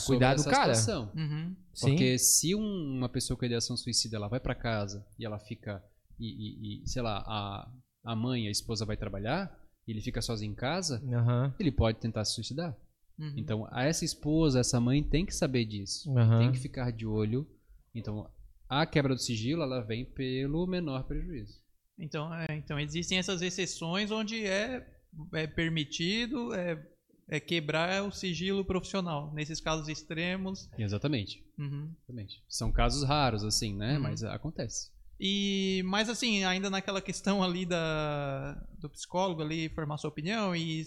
sobre 0.00 0.18
cuidar 0.18 0.34
do 0.34 0.44
cara. 0.44 0.74
situação. 0.74 1.12
Uhum. 1.16 1.56
Sim. 1.74 1.86
Porque 1.90 2.18
se 2.18 2.54
um- 2.54 2.96
uma 2.98 3.08
pessoa 3.08 3.38
com 3.38 3.44
ideação 3.46 3.76
suicida 3.76 4.16
ela 4.16 4.28
vai 4.28 4.40
pra 4.40 4.54
casa 4.54 5.06
e 5.18 5.24
ela 5.24 5.38
fica 5.38 5.82
e, 6.20 6.26
e- 6.26 6.82
e, 6.84 6.88
sei 6.88 7.00
lá, 7.00 7.22
a, 7.26 7.72
a 8.04 8.16
mãe, 8.16 8.48
a 8.48 8.50
esposa 8.50 8.84
vai 8.84 8.96
trabalhar, 8.96 9.56
e 9.86 9.92
ele 9.92 10.02
fica 10.02 10.20
sozinho 10.20 10.52
em 10.52 10.54
casa, 10.54 11.02
Aham. 11.14 11.54
ele 11.58 11.70
pode 11.72 11.98
tentar 12.00 12.24
se 12.24 12.34
suicidar. 12.34 12.76
Uhum. 13.18 13.34
Então, 13.36 13.68
a 13.70 13.84
essa 13.84 14.04
esposa, 14.04 14.60
essa 14.60 14.78
mãe 14.80 15.02
tem 15.02 15.24
que 15.24 15.34
saber 15.34 15.64
disso. 15.64 16.10
Aham. 16.18 16.38
Tem 16.40 16.52
que 16.52 16.58
ficar 16.58 16.90
de 16.90 17.06
olho. 17.06 17.48
Então, 17.94 18.28
a 18.68 18.86
quebra 18.86 19.14
do 19.14 19.20
sigilo, 19.20 19.62
ela 19.62 19.80
vem 19.80 20.04
pelo 20.04 20.66
menor 20.66 21.04
prejuízo. 21.04 21.60
Então, 21.98 22.32
é, 22.32 22.46
então 22.56 22.78
existem 22.78 23.18
essas 23.18 23.42
exceções 23.42 24.10
onde 24.10 24.44
é, 24.44 24.86
é 25.34 25.46
permitido 25.46 26.54
é, 26.54 26.80
é 27.28 27.40
quebrar 27.40 28.04
o 28.04 28.12
sigilo 28.12 28.64
profissional. 28.64 29.32
Nesses 29.34 29.60
casos 29.60 29.88
extremos. 29.88 30.68
Exatamente. 30.78 31.44
Uhum. 31.58 31.92
Exatamente. 31.96 32.42
São 32.48 32.70
casos 32.70 33.02
raros, 33.02 33.42
assim, 33.42 33.74
né? 33.74 33.96
Uhum. 33.96 34.02
Mas 34.02 34.22
acontece. 34.22 34.90
E, 35.20 35.82
mas 35.84 36.08
assim, 36.08 36.44
ainda 36.44 36.70
naquela 36.70 37.02
questão 37.02 37.42
ali 37.42 37.66
da, 37.66 38.54
do 38.78 38.88
psicólogo 38.88 39.42
ali 39.42 39.68
formar 39.70 39.98
sua 39.98 40.10
opinião 40.10 40.54
e 40.54 40.84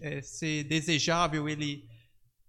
é, 0.00 0.22
ser 0.22 0.64
desejável 0.64 1.46
ele 1.46 1.86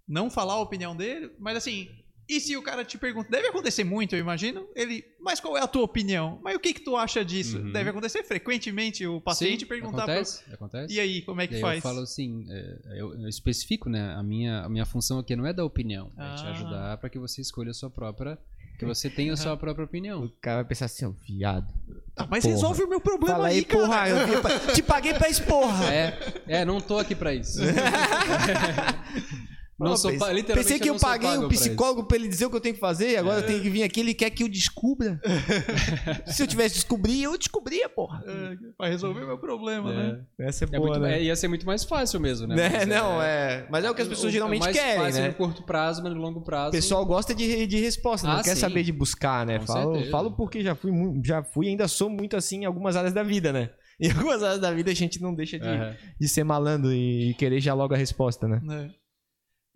não 0.07 0.29
falar 0.29 0.53
a 0.53 0.61
opinião 0.61 0.95
dele, 0.95 1.35
mas 1.37 1.57
assim, 1.57 1.89
E 2.27 2.39
se 2.39 2.57
o 2.57 2.61
cara 2.63 2.83
te 2.83 2.97
pergunta, 2.97 3.29
deve 3.29 3.47
acontecer 3.49 3.83
muito, 3.83 4.15
eu 4.15 4.19
imagino, 4.19 4.67
ele, 4.75 5.05
mas 5.19 5.39
qual 5.39 5.55
é 5.57 5.61
a 5.61 5.67
tua 5.67 5.83
opinião? 5.83 6.39
Mas 6.43 6.55
o 6.55 6.59
que 6.59 6.73
que 6.73 6.81
tu 6.81 6.97
acha 6.97 7.23
disso? 7.23 7.59
Uhum. 7.59 7.71
Deve 7.71 7.91
acontecer 7.91 8.23
frequentemente 8.23 9.05
o 9.05 9.21
paciente 9.21 9.59
Sim, 9.59 9.65
perguntar 9.67 10.05
pra- 10.05 10.13
acontece, 10.15 10.43
acontece. 10.51 10.93
E 10.93 10.99
aí, 10.99 11.21
como 11.21 11.39
é 11.41 11.47
que 11.47 11.55
E 11.57 11.61
faz? 11.61 11.75
eu 11.77 11.81
falo 11.83 11.99
assim, 12.01 12.45
é, 12.49 12.79
eu, 12.99 13.13
eu 13.19 13.27
especifico, 13.29 13.89
né? 13.89 14.13
A 14.15 14.23
minha, 14.23 14.61
a 14.61 14.69
minha 14.69 14.85
função 14.85 15.19
aqui 15.19 15.35
não 15.35 15.45
é 15.45 15.53
dar 15.53 15.65
opinião, 15.65 16.11
é 16.17 16.35
te 16.35 16.43
Ah. 16.45 16.49
ajudar 16.51 16.97
para 16.97 17.09
que 17.09 17.19
você 17.19 17.41
escolha 17.41 17.69
a 17.69 17.73
sua 17.75 17.91
própria, 17.91 18.39
que 18.79 18.85
você 18.85 19.07
tenha 19.09 19.31
a 19.31 19.37
sua 19.37 19.55
própria 19.55 19.85
opinião. 19.85 20.23
O 20.25 20.29
cara 20.41 20.57
vai 20.57 20.65
pensar 20.65 20.85
assim, 20.85 21.05
ó, 21.05 21.11
viado. 21.27 21.71
Ah, 22.17 22.27
mas 22.29 22.43
Porra. 22.43 22.55
resolve 22.55 22.83
o 22.83 22.89
meu 22.89 22.99
problema 22.99 23.35
Fala 23.35 23.47
aí, 23.49 23.57
aí, 23.57 23.65
cara. 23.65 23.85
porra, 23.85 24.09
eu 24.09 24.27
vim 24.27 24.41
pra- 24.41 24.59
te 24.73 24.81
paguei 24.81 25.13
pra 25.13 25.29
isso, 25.29 25.43
porra. 25.43 25.93
É, 25.93 26.17
é, 26.47 26.65
não 26.65 26.81
tô 26.81 26.97
aqui 26.97 27.13
pra 27.15 27.33
isso. 27.35 27.59
não 29.77 29.91
Pô, 29.91 29.97
sou 29.97 30.11
literalmente 30.11 30.45
Pensei 30.53 30.79
que 30.79 30.87
eu 30.89 30.93
não 30.93 30.99
sou 30.99 31.09
paguei 31.09 31.29
o 31.37 31.39
isso. 31.51 31.63
psicólogo 31.63 32.05
pra 32.05 32.15
ele 32.17 32.27
dizer 32.29 32.45
o 32.45 32.49
que 32.49 32.55
eu 32.55 32.61
tenho 32.61 32.75
que 32.75 32.79
fazer, 32.81 33.09
e 33.11 33.17
agora 33.17 33.39
eu 33.41 33.45
tenho 33.45 33.61
que 33.61 33.69
vir 33.69 33.83
aqui, 33.83 33.99
ele 33.99 34.13
quer 34.13 34.29
que 34.29 34.43
eu 34.43 34.47
descubra. 34.47 35.19
Se 36.27 36.41
eu 36.41 36.47
tivesse 36.47 36.75
descobrir, 36.75 37.21
eu 37.23 37.37
descobria, 37.37 37.89
porra. 37.89 38.23
É, 38.25 38.55
pra 38.77 38.87
resolver 38.87 39.23
o 39.23 39.27
meu 39.27 39.37
problema, 39.37 39.91
né? 39.93 40.21
Essa 40.39 40.65
é 40.65 40.67
É 40.71 40.77
boa, 40.77 40.89
muito- 40.91 41.01
né? 41.01 41.17
é, 41.19 41.23
ia 41.23 41.35
ser 41.35 41.47
muito 41.47 41.65
mais 41.65 41.83
fácil 41.83 42.19
mesmo, 42.19 42.47
né? 42.47 42.55
Né, 42.55 42.69
Mas 42.69 42.87
não, 42.87 43.21
é... 43.21 43.67
Mas 43.69 43.83
é 43.85 43.91
o 43.91 43.95
que 43.95 44.01
as 44.01 44.07
pessoas 44.07 44.31
geralmente 44.31 44.61
mais 44.61 44.75
querem, 44.77 45.03
fácil 45.03 45.21
né? 45.21 45.27
no 45.29 45.33
curto 45.35 45.63
prazo, 45.63 46.01
mas 46.03 46.13
no 46.13 46.21
longo 46.21 46.39
O 46.39 46.43
prazo. 46.43 46.71
pessoal 46.71 47.05
gosta 47.05 47.33
de, 47.35 47.67
de 47.67 47.77
resposta, 47.79 48.27
não 48.27 48.37
Ah, 48.37 48.43
quer 48.43 48.55
sim. 48.55 48.61
saber 48.61 48.83
de 48.83 48.91
buscar, 48.91 49.45
né? 49.45 49.59
Com 49.59 49.65
Falo, 49.67 49.91
certeza. 49.93 50.11
falo 50.11 50.31
porque 50.31 50.61
já 50.61 50.73
fui, 50.75 50.91
já 51.23 51.43
fui 51.43 51.65
e 51.67 51.69
ainda 51.69 51.87
sou 51.87 52.09
muito 52.09 52.35
assim 52.37 52.61
em 52.61 52.65
algumas 52.65 52.95
áreas 52.95 53.13
da 53.13 53.23
vida, 53.23 53.51
né? 53.51 53.69
Em 53.99 54.11
algumas 54.11 54.43
áreas 54.43 54.59
da 54.59 54.71
vida 54.73 54.91
a 54.91 54.93
gente 54.93 55.21
não 55.21 55.33
deixa 55.33 55.57
de, 55.57 55.65
Aham. 55.65 55.95
de 56.19 56.27
ser 56.27 56.43
malandro 56.43 56.91
e 56.91 57.33
querer 57.35 57.61
já 57.61 57.73
logo 57.73 57.93
a 57.93 57.97
resposta, 57.97 58.45
né? 58.45 58.61
É. 58.69 59.04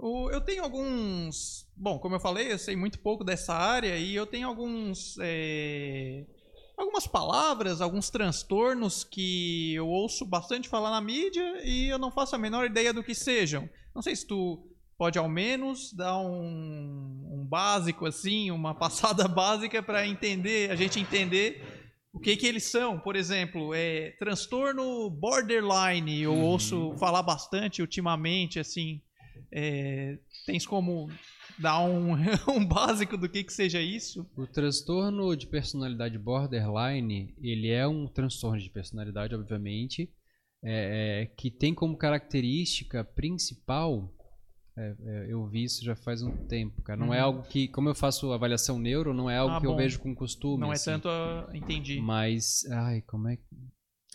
Eu 0.02 0.40
tenho 0.42 0.64
alguns. 0.64 1.68
Bom, 1.76 2.00
como 2.00 2.16
eu 2.16 2.20
falei, 2.20 2.52
eu 2.52 2.58
sei 2.58 2.76
muito 2.76 3.00
pouco 3.00 3.24
dessa 3.24 3.54
área 3.54 3.98
e 3.98 4.16
eu 4.16 4.26
tenho 4.26 4.48
alguns. 4.48 5.18
é, 5.22 6.26
algumas 6.78 7.06
palavras, 7.06 7.82
alguns 7.82 8.10
transtornos 8.10 9.04
que 9.04 9.74
eu 9.74 9.88
ouço 9.88 10.26
bastante 10.26 10.70
falar 10.70 10.92
na 10.92 11.02
mídia 11.02 11.62
e 11.66 11.88
eu 11.90 11.98
não 11.98 12.10
faço 12.12 12.36
a 12.36 12.40
menor 12.40 12.66
ideia 12.66 12.94
do 12.94 13.04
que 13.04 13.14
sejam. 13.14 13.70
Não 13.94 14.02
sei 14.02 14.16
se 14.16 14.26
tu 14.26 14.66
pode 14.98 15.18
ao 15.20 15.28
menos 15.28 15.92
dar 15.94 16.18
um, 16.18 17.28
um 17.34 17.46
básico 17.46 18.06
assim, 18.06 18.52
uma 18.52 18.74
passada 18.80 19.28
básica 19.28 19.84
para 19.84 20.08
entender, 20.08 20.72
a 20.72 20.76
gente 20.76 21.00
entender 21.00 21.62
o 22.14 22.20
que 22.20 22.38
que 22.38 22.48
eles 22.48 22.64
são. 22.64 22.98
Por 22.98 23.18
exemplo, 23.18 23.74
é 23.74 24.12
transtorno 24.18 25.10
borderline. 25.10 26.22
Eu 26.22 26.32
Uhum. 26.34 26.44
ouço 26.44 26.96
falar 26.98 27.22
bastante 27.22 27.82
ultimamente, 27.82 28.60
assim. 28.60 29.02
É, 29.52 30.18
tens 30.46 30.66
como 30.66 31.10
dar 31.58 31.82
um, 31.82 32.14
um 32.56 32.66
básico 32.66 33.18
do 33.18 33.28
que 33.30 33.44
que 33.44 33.52
seja 33.54 33.82
isso? 33.82 34.30
O 34.38 34.46
transtorno 34.48 35.36
de 35.36 35.48
personalidade 35.48 36.18
borderline, 36.18 37.34
ele 37.42 37.70
é 37.70 37.88
um 37.88 38.08
transtorno 38.08 38.60
de 38.60 38.70
personalidade, 38.70 39.34
obviamente, 39.36 40.10
é, 40.64 41.24
é, 41.24 41.26
que 41.38 41.50
tem 41.50 41.74
como 41.74 41.98
característica 41.98 43.04
principal, 43.04 44.14
é, 44.78 44.96
é, 45.06 45.26
eu 45.34 45.46
vi 45.48 45.64
isso 45.64 45.84
já 45.84 45.96
faz 45.96 46.22
um 46.22 46.32
tempo, 46.48 46.82
cara. 46.84 47.00
Não 47.00 47.14
é 47.14 47.20
Uhum. 47.20 47.24
algo 47.26 47.44
que, 47.50 47.68
como 47.70 47.90
eu 47.90 47.96
faço 47.96 48.32
avaliação 48.32 48.78
neuro, 48.80 49.14
não 49.14 49.30
é 49.30 49.38
algo 49.38 49.56
Ah, 49.56 49.60
que 49.60 49.66
eu 49.66 49.72
bom. 49.72 49.78
vejo 49.78 50.00
com 50.00 50.14
costume. 50.16 50.62
Não 50.62 50.72
é 50.72 50.76
assim. 50.76 50.92
tanto 50.92 51.10
a... 51.10 51.50
Entendi. 51.54 52.00
Mas, 52.00 52.64
ai, 52.72 53.02
como 53.02 53.28
é 53.28 53.36
que. 53.38 53.44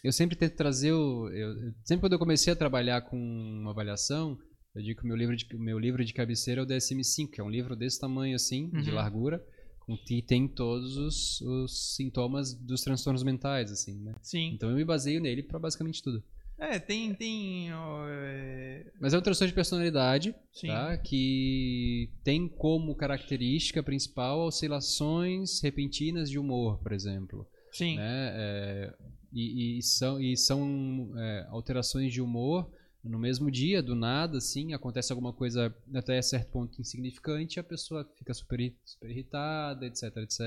Eu 0.02 0.12
sempre 0.12 0.36
tento 0.36 0.54
trazer 0.56 0.92
o. 0.92 1.28
Eu, 1.30 1.48
eu- 1.66 1.72
sempre 1.82 2.00
quando 2.02 2.12
eu 2.12 2.18
comecei 2.18 2.52
a 2.52 2.56
trabalhar 2.56 3.00
com 3.02 3.64
avaliação, 3.68 4.38
eu 4.74 4.82
digo 4.82 5.00
que 5.00 5.04
o 5.04 5.08
meu 5.08 5.16
livro 5.16 5.36
de, 5.36 5.46
meu 5.56 5.78
livro 5.78 6.04
de 6.04 6.12
cabeceira 6.12 6.60
é 6.60 6.64
o 6.64 6.66
DSM-5, 6.66 7.30
que 7.30 7.40
é 7.40 7.44
um 7.44 7.50
livro 7.50 7.76
desse 7.76 8.00
tamanho 8.00 8.34
assim, 8.34 8.68
de 8.70 8.90
Uhum. 8.90 8.96
largura, 8.96 9.44
com 9.80 9.96
que 9.96 10.20
tem 10.22 10.48
todos 10.48 10.96
os, 10.96 11.40
os 11.42 11.94
sintomas 11.94 12.54
dos 12.54 12.80
transtornos 12.82 13.22
mentais, 13.22 13.70
assim, 13.70 14.00
né? 14.00 14.14
Sim. 14.22 14.52
Então 14.54 14.70
eu 14.70 14.76
me 14.76 14.84
baseio 14.84 15.20
nele 15.20 15.42
para 15.42 15.58
basicamente 15.58 16.02
tudo. 16.02 16.22
É, 16.58 16.78
tem... 16.78 17.12
tem 17.14 17.68
é, 17.70 18.86
Mas 19.00 19.12
é 19.12 19.18
um 19.18 19.20
transtorno 19.20 19.48
de 19.50 19.54
personalidade, 19.54 20.34
Sim. 20.52 20.68
tá? 20.68 20.96
Que 20.96 22.10
tem 22.22 22.48
como 22.48 22.94
característica 22.94 23.82
principal 23.82 24.40
oscilações 24.46 25.60
repentinas 25.60 26.30
de 26.30 26.38
humor, 26.38 26.78
por 26.78 26.92
exemplo. 26.92 27.46
Sim. 27.72 27.96
né? 27.96 28.30
É, 28.34 28.94
e, 29.32 29.78
e 29.78 29.82
são, 29.82 30.20
e 30.20 30.36
são 30.36 31.12
é, 31.18 31.46
alterações 31.50 32.12
de 32.12 32.22
humor 32.22 32.70
no 33.04 33.18
mesmo 33.18 33.50
dia, 33.50 33.82
do 33.82 33.94
nada, 33.94 34.38
assim, 34.38 34.72
acontece 34.72 35.12
alguma 35.12 35.32
coisa 35.32 35.74
até 35.94 36.20
certo 36.22 36.50
ponto 36.50 36.80
insignificante, 36.80 37.60
a 37.60 37.64
pessoa 37.64 38.08
fica 38.16 38.32
super, 38.32 38.74
super 38.84 39.10
irritada, 39.10 39.86
etc, 39.86 40.04
etc. 40.18 40.40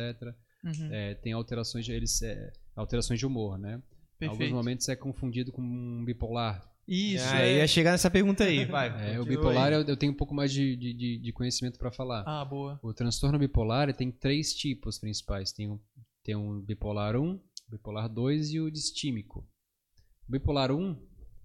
Uhum. 0.63 0.91
É, 0.91 1.13
tem 1.15 1.34
alterações 1.34 1.85
de, 1.85 1.91
eles, 1.91 2.21
é, 2.21 2.51
alterações 2.75 3.19
de 3.19 3.25
humor, 3.25 3.57
né? 3.57 3.81
Em 4.19 4.25
alguns 4.27 4.49
momentos 4.51 4.89
é 4.89 4.95
confundido 4.95 5.51
com 5.51 5.61
um 5.61 6.03
bipolar. 6.03 6.67
Isso, 6.88 7.25
Ah, 7.27 7.41
é... 7.41 7.57
ia 7.57 7.67
chegar 7.67 7.91
nessa 7.91 8.09
pergunta 8.09 8.45
aí, 8.45 8.65
vai. 8.65 9.13
É, 9.13 9.19
o 9.19 9.25
bipolar 9.25 9.73
eu, 9.73 9.81
eu 9.81 9.97
tenho 9.97 10.13
um 10.13 10.15
pouco 10.15 10.34
mais 10.34 10.51
de, 10.51 10.75
de, 10.75 11.19
de- 11.19 11.34
conhecimento 11.34 11.77
para 11.77 11.91
falar. 11.91 12.23
Ah, 12.25 12.45
boa. 12.45 12.79
O 12.81 12.93
transtorno 12.93 13.38
bipolar 13.38 13.93
tem 13.93 14.09
três 14.09 14.53
tipos 14.53 14.97
principais. 14.97 15.51
Tem 15.51 15.69
um, 15.69 15.77
tem 16.23 16.35
um 16.35 16.61
bipolar 16.61 17.15
1, 17.17 17.34
o 17.34 17.41
bipolar 17.69 18.07
2 18.09 18.53
e 18.53 18.59
o 18.61 18.71
distímico. 18.71 19.45
O 20.27 20.31
bipolar 20.31 20.71
1 20.71 20.95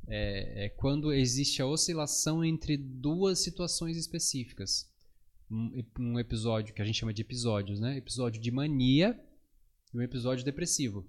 é, 0.09 0.67
é 0.67 0.69
quando 0.69 1.13
existe 1.13 1.61
a 1.63 1.67
oscilação 1.67 2.45
entre 2.45 2.77
duas 2.77 3.43
situações 3.43 3.97
específicas. 3.97 4.91
Um, 5.51 5.85
um 5.99 6.19
episódio 6.19 6.75
que 6.75 6.81
a 6.81 6.85
gente 6.85 6.99
chama 6.99 7.13
de 7.13 7.23
episódios, 7.23 7.79
né? 7.79 7.97
Episódio 7.97 8.41
de 8.41 8.51
mania 8.51 9.19
e 9.93 9.99
um 9.99 10.03
episódio 10.03 10.45
depressivo 10.45 11.07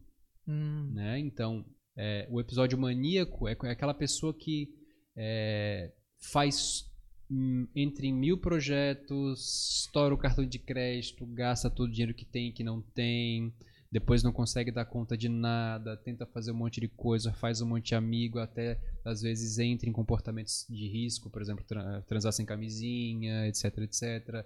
Hum, 0.48 0.92
né? 0.94 1.20
Então, 1.20 1.66
é, 1.96 2.28
o 2.30 2.40
episódio 2.40 2.78
maníaco 2.78 3.48
é, 3.48 3.56
é 3.64 3.70
aquela 3.70 3.94
pessoa 3.94 4.34
que 4.34 4.74
é, 5.16 5.92
faz 6.20 6.86
hum, 7.30 7.68
entre 7.76 8.12
mil 8.12 8.38
projetos, 8.38 9.80
estoura 9.80 10.14
o 10.14 10.18
cartão 10.18 10.46
de 10.46 10.60
crédito, 10.60 11.26
gasta 11.28 11.70
todo 11.70 11.88
o 11.88 11.92
dinheiro 11.92 12.14
que 12.14 12.26
tem 12.26 12.50
e 12.50 12.54
que 12.54 12.64
não 12.64 12.82
tem, 12.82 13.54
depois 13.94 14.24
não 14.24 14.34
consegue 14.34 14.72
dar 14.72 14.86
conta 14.86 15.16
de 15.16 15.30
nada, 15.30 15.96
tenta 15.96 16.26
fazer 16.26 16.52
um 16.52 16.56
monte 16.56 16.82
de 16.82 16.88
coisa, 16.88 17.32
faz 17.32 17.62
um 17.62 17.68
monte 17.68 17.90
de 17.90 17.96
amigo, 17.96 18.40
até 18.40 18.82
às 19.06 19.22
vezes 19.22 19.60
entra 19.60 19.88
em 19.88 19.94
comportamentos 19.94 20.66
de 20.68 20.88
risco, 20.88 21.30
por 21.30 21.44
exemplo, 21.44 21.64
tra- 21.64 22.02
transar 22.08 22.34
sem 22.34 22.44
camisinha, 22.44 23.48
etc, 23.48 23.78
etc. 23.78 24.46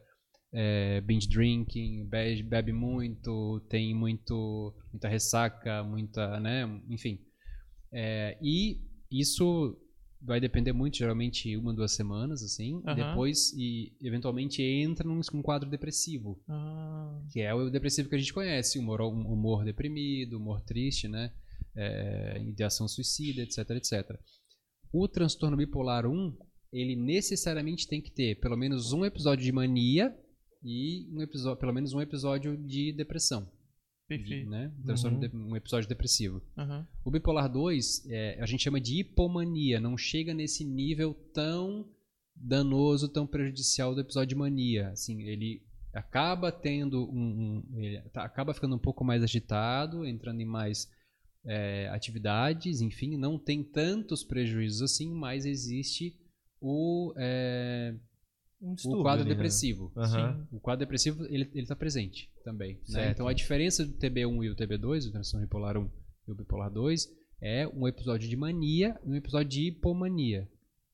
É, 0.52 1.00
binge 1.00 1.30
drinking, 1.30 2.06
bebe, 2.10 2.44
bebe 2.44 2.74
muito, 2.74 3.66
tem 3.70 3.96
muito, 3.96 4.76
muita 4.92 5.08
ressaca, 5.08 5.82
muita, 5.82 6.42
né, 6.42 6.66
enfim. 6.90 7.18
É, 7.94 8.38
e 8.42 8.82
isso 9.10 9.80
vai 10.22 10.40
depender 10.40 10.74
muito, 10.74 10.98
geralmente 10.98 11.56
uma, 11.56 11.74
duas 11.74 11.94
semanas, 11.94 12.42
assim, 12.42 12.82
depois, 12.96 13.54
e 13.54 13.94
eventualmente 14.02 14.62
entra 14.62 15.08
num, 15.08 15.20
num 15.34 15.42
quadro 15.42 15.70
depressivo, 15.70 16.42
ah, 16.50 17.22
que 17.32 17.42
é 17.42 17.54
o 17.54 17.70
depressivo 17.70 18.10
que 18.10 18.16
a 18.16 18.18
gente 18.18 18.34
conhece, 18.34 18.80
humor, 18.80 19.02
humor 19.02 19.64
deprimido, 19.64 20.38
humor 20.38 20.62
triste, 20.62 21.08
né, 21.08 21.32
é, 21.76 22.42
ideação 22.42 22.88
suicida, 22.88 23.42
etc, 23.42 23.70
etc. 23.72 24.20
O 24.92 25.08
transtorno 25.08 25.58
bipolar 25.58 26.06
1, 26.06 26.38
ele 26.74 26.96
necessariamente 26.96 27.88
tem 27.88 28.02
que 28.02 28.12
ter 28.12 28.40
pelo 28.40 28.58
menos 28.58 28.94
um 28.94 29.06
episódio 29.06 29.46
de 29.46 29.52
mania 29.52 30.16
e 30.64 31.08
um 31.14 31.22
episódio, 31.22 31.60
pelo 31.60 31.74
menos 31.74 31.94
um 31.94 32.02
episódio 32.02 32.58
de 32.58 32.92
depressão, 32.92 33.50
perfeito. 34.08 34.50
né, 34.50 34.72
transtorno 34.86 35.20
Uhum. 35.34 35.52
um 35.52 35.56
episódio 35.56 35.88
depressivo. 35.90 36.42
Aham. 36.58 36.88
O 37.04 37.12
bipolar 37.12 37.52
2, 37.52 38.06
é, 38.10 38.38
a 38.42 38.46
gente 38.46 38.64
chama 38.64 38.80
de 38.80 39.00
hipomania, 39.00 39.80
não 39.80 39.98
chega 39.98 40.34
nesse 40.34 40.64
nível 40.64 41.14
tão 41.34 41.86
danoso, 42.36 43.10
tão 43.10 43.26
prejudicial 43.26 43.94
do 43.96 44.02
episódio 44.02 44.30
de 44.30 44.36
mania. 44.36 44.90
Assim, 44.90 45.22
ele 45.24 45.62
acaba 45.94 46.52
tendo 46.52 47.10
um, 47.10 47.64
um- 47.74 47.80
ele 47.84 48.00
tá- 48.14 48.24
acaba 48.24 48.54
ficando 48.54 48.76
um 48.76 48.80
pouco 48.80 49.04
mais 49.04 49.24
agitado, 49.24 50.06
entrando 50.06 50.40
em 50.42 50.46
mais 50.46 50.90
é, 51.50 51.88
atividades, 51.94 52.82
enfim, 52.82 53.16
não 53.16 53.40
tem 53.40 53.64
tantos 53.64 54.22
prejuízos 54.22 54.82
assim, 54.82 55.10
mas 55.14 55.46
existe 55.46 56.14
o, 56.60 57.14
é, 57.16 57.77
Um 58.62 58.72
o 58.72 58.76
distúrbio 58.76 59.04
quadro 59.04 59.22
ali, 59.22 59.30
né? 59.30 59.36
depressivo. 59.36 59.92
Aham. 59.96 60.48
O 60.52 60.60
quadro 60.60 60.80
depressivo 60.86 61.26
ele 61.26 61.50
está 61.56 61.76
presente 61.76 62.30
também. 62.44 62.80
né? 62.90 63.12
Então 63.12 63.28
a 63.28 63.34
diferença 63.34 63.86
do 63.86 63.94
TB1 63.94 64.44
e 64.46 64.50
o 64.50 64.56
TB2, 64.56 65.08
o 65.08 65.12
transtorno 65.12 65.46
bipolar 65.46 65.78
1 65.78 65.90
e 66.28 66.32
o 66.32 66.36
bipolar 66.36 66.72
2, 66.72 67.08
é 67.42 67.68
um 67.68 67.88
episódio 67.88 68.28
de 68.28 68.36
mania 68.36 69.00
e 69.06 69.10
um 69.10 69.16
episódio 69.16 69.50
de 69.50 69.68
hipomania. 69.68 70.50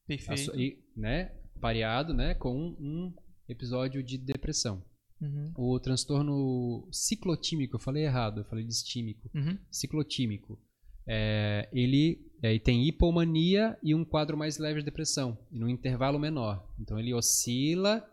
Perfeito. 0.06 0.32
Asso- 0.52 0.60
E, 0.60 0.78
né, 0.96 1.32
pareado 1.62 2.14
né, 2.14 2.34
com 2.36 2.54
um 2.80 3.14
episódio 3.48 4.04
de 4.04 4.18
depressão. 4.18 4.84
Uhum. 5.22 5.54
O 5.56 5.80
transtorno 5.80 6.86
ciclotímico, 6.92 7.78
eu 7.78 7.80
falei 7.80 8.04
errado, 8.04 8.42
eu 8.42 8.46
falei 8.46 8.66
distímico. 8.66 9.30
Uhum. 9.34 9.58
Ciclotímico. 9.72 10.60
É, 11.08 11.70
ele 11.72 12.20
é, 12.44 12.60
tem 12.60 12.88
hipomania 12.88 13.76
e 13.82 13.96
um 13.96 14.06
quadro 14.06 14.38
mais 14.38 14.60
leve 14.60 14.80
de 14.82 14.86
depressão, 14.86 15.36
e 15.52 15.58
num 15.58 15.70
intervalo 15.70 16.20
menor. 16.20 16.64
Então 16.80 17.00
ele 17.00 17.14
oscila 17.14 18.06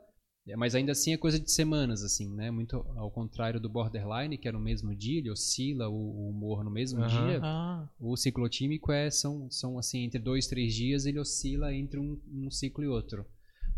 Mas 0.56 0.74
ainda 0.74 0.92
assim 0.92 1.12
é 1.12 1.16
coisa 1.18 1.38
de 1.38 1.50
semanas, 1.52 2.02
assim, 2.02 2.28
né? 2.34 2.50
Muito 2.50 2.76
ao 2.96 3.10
contrário 3.10 3.60
do 3.60 3.68
borderline, 3.68 4.36
que 4.38 4.48
é 4.48 4.52
no 4.52 4.58
mesmo 4.58 4.94
dia, 4.94 5.18
ele 5.18 5.30
oscila 5.30 5.88
o, 5.88 5.94
o 5.94 6.30
humor 6.30 6.64
no 6.64 6.70
mesmo 6.70 7.00
Aham. 7.00 7.08
dia. 7.08 7.40
Ah, 7.42 7.88
O 8.00 8.16
ciclotímico 8.16 8.90
é, 8.90 9.10
são, 9.10 9.48
são 9.50 9.78
assim, 9.78 10.02
entre 10.04 10.18
dois, 10.18 10.46
três 10.48 10.74
dias, 10.74 11.06
ele 11.06 11.20
oscila 11.20 11.72
entre 11.74 12.00
um, 12.00 12.18
um 12.32 12.50
ciclo 12.50 12.82
e 12.82 12.88
outro. 12.88 13.24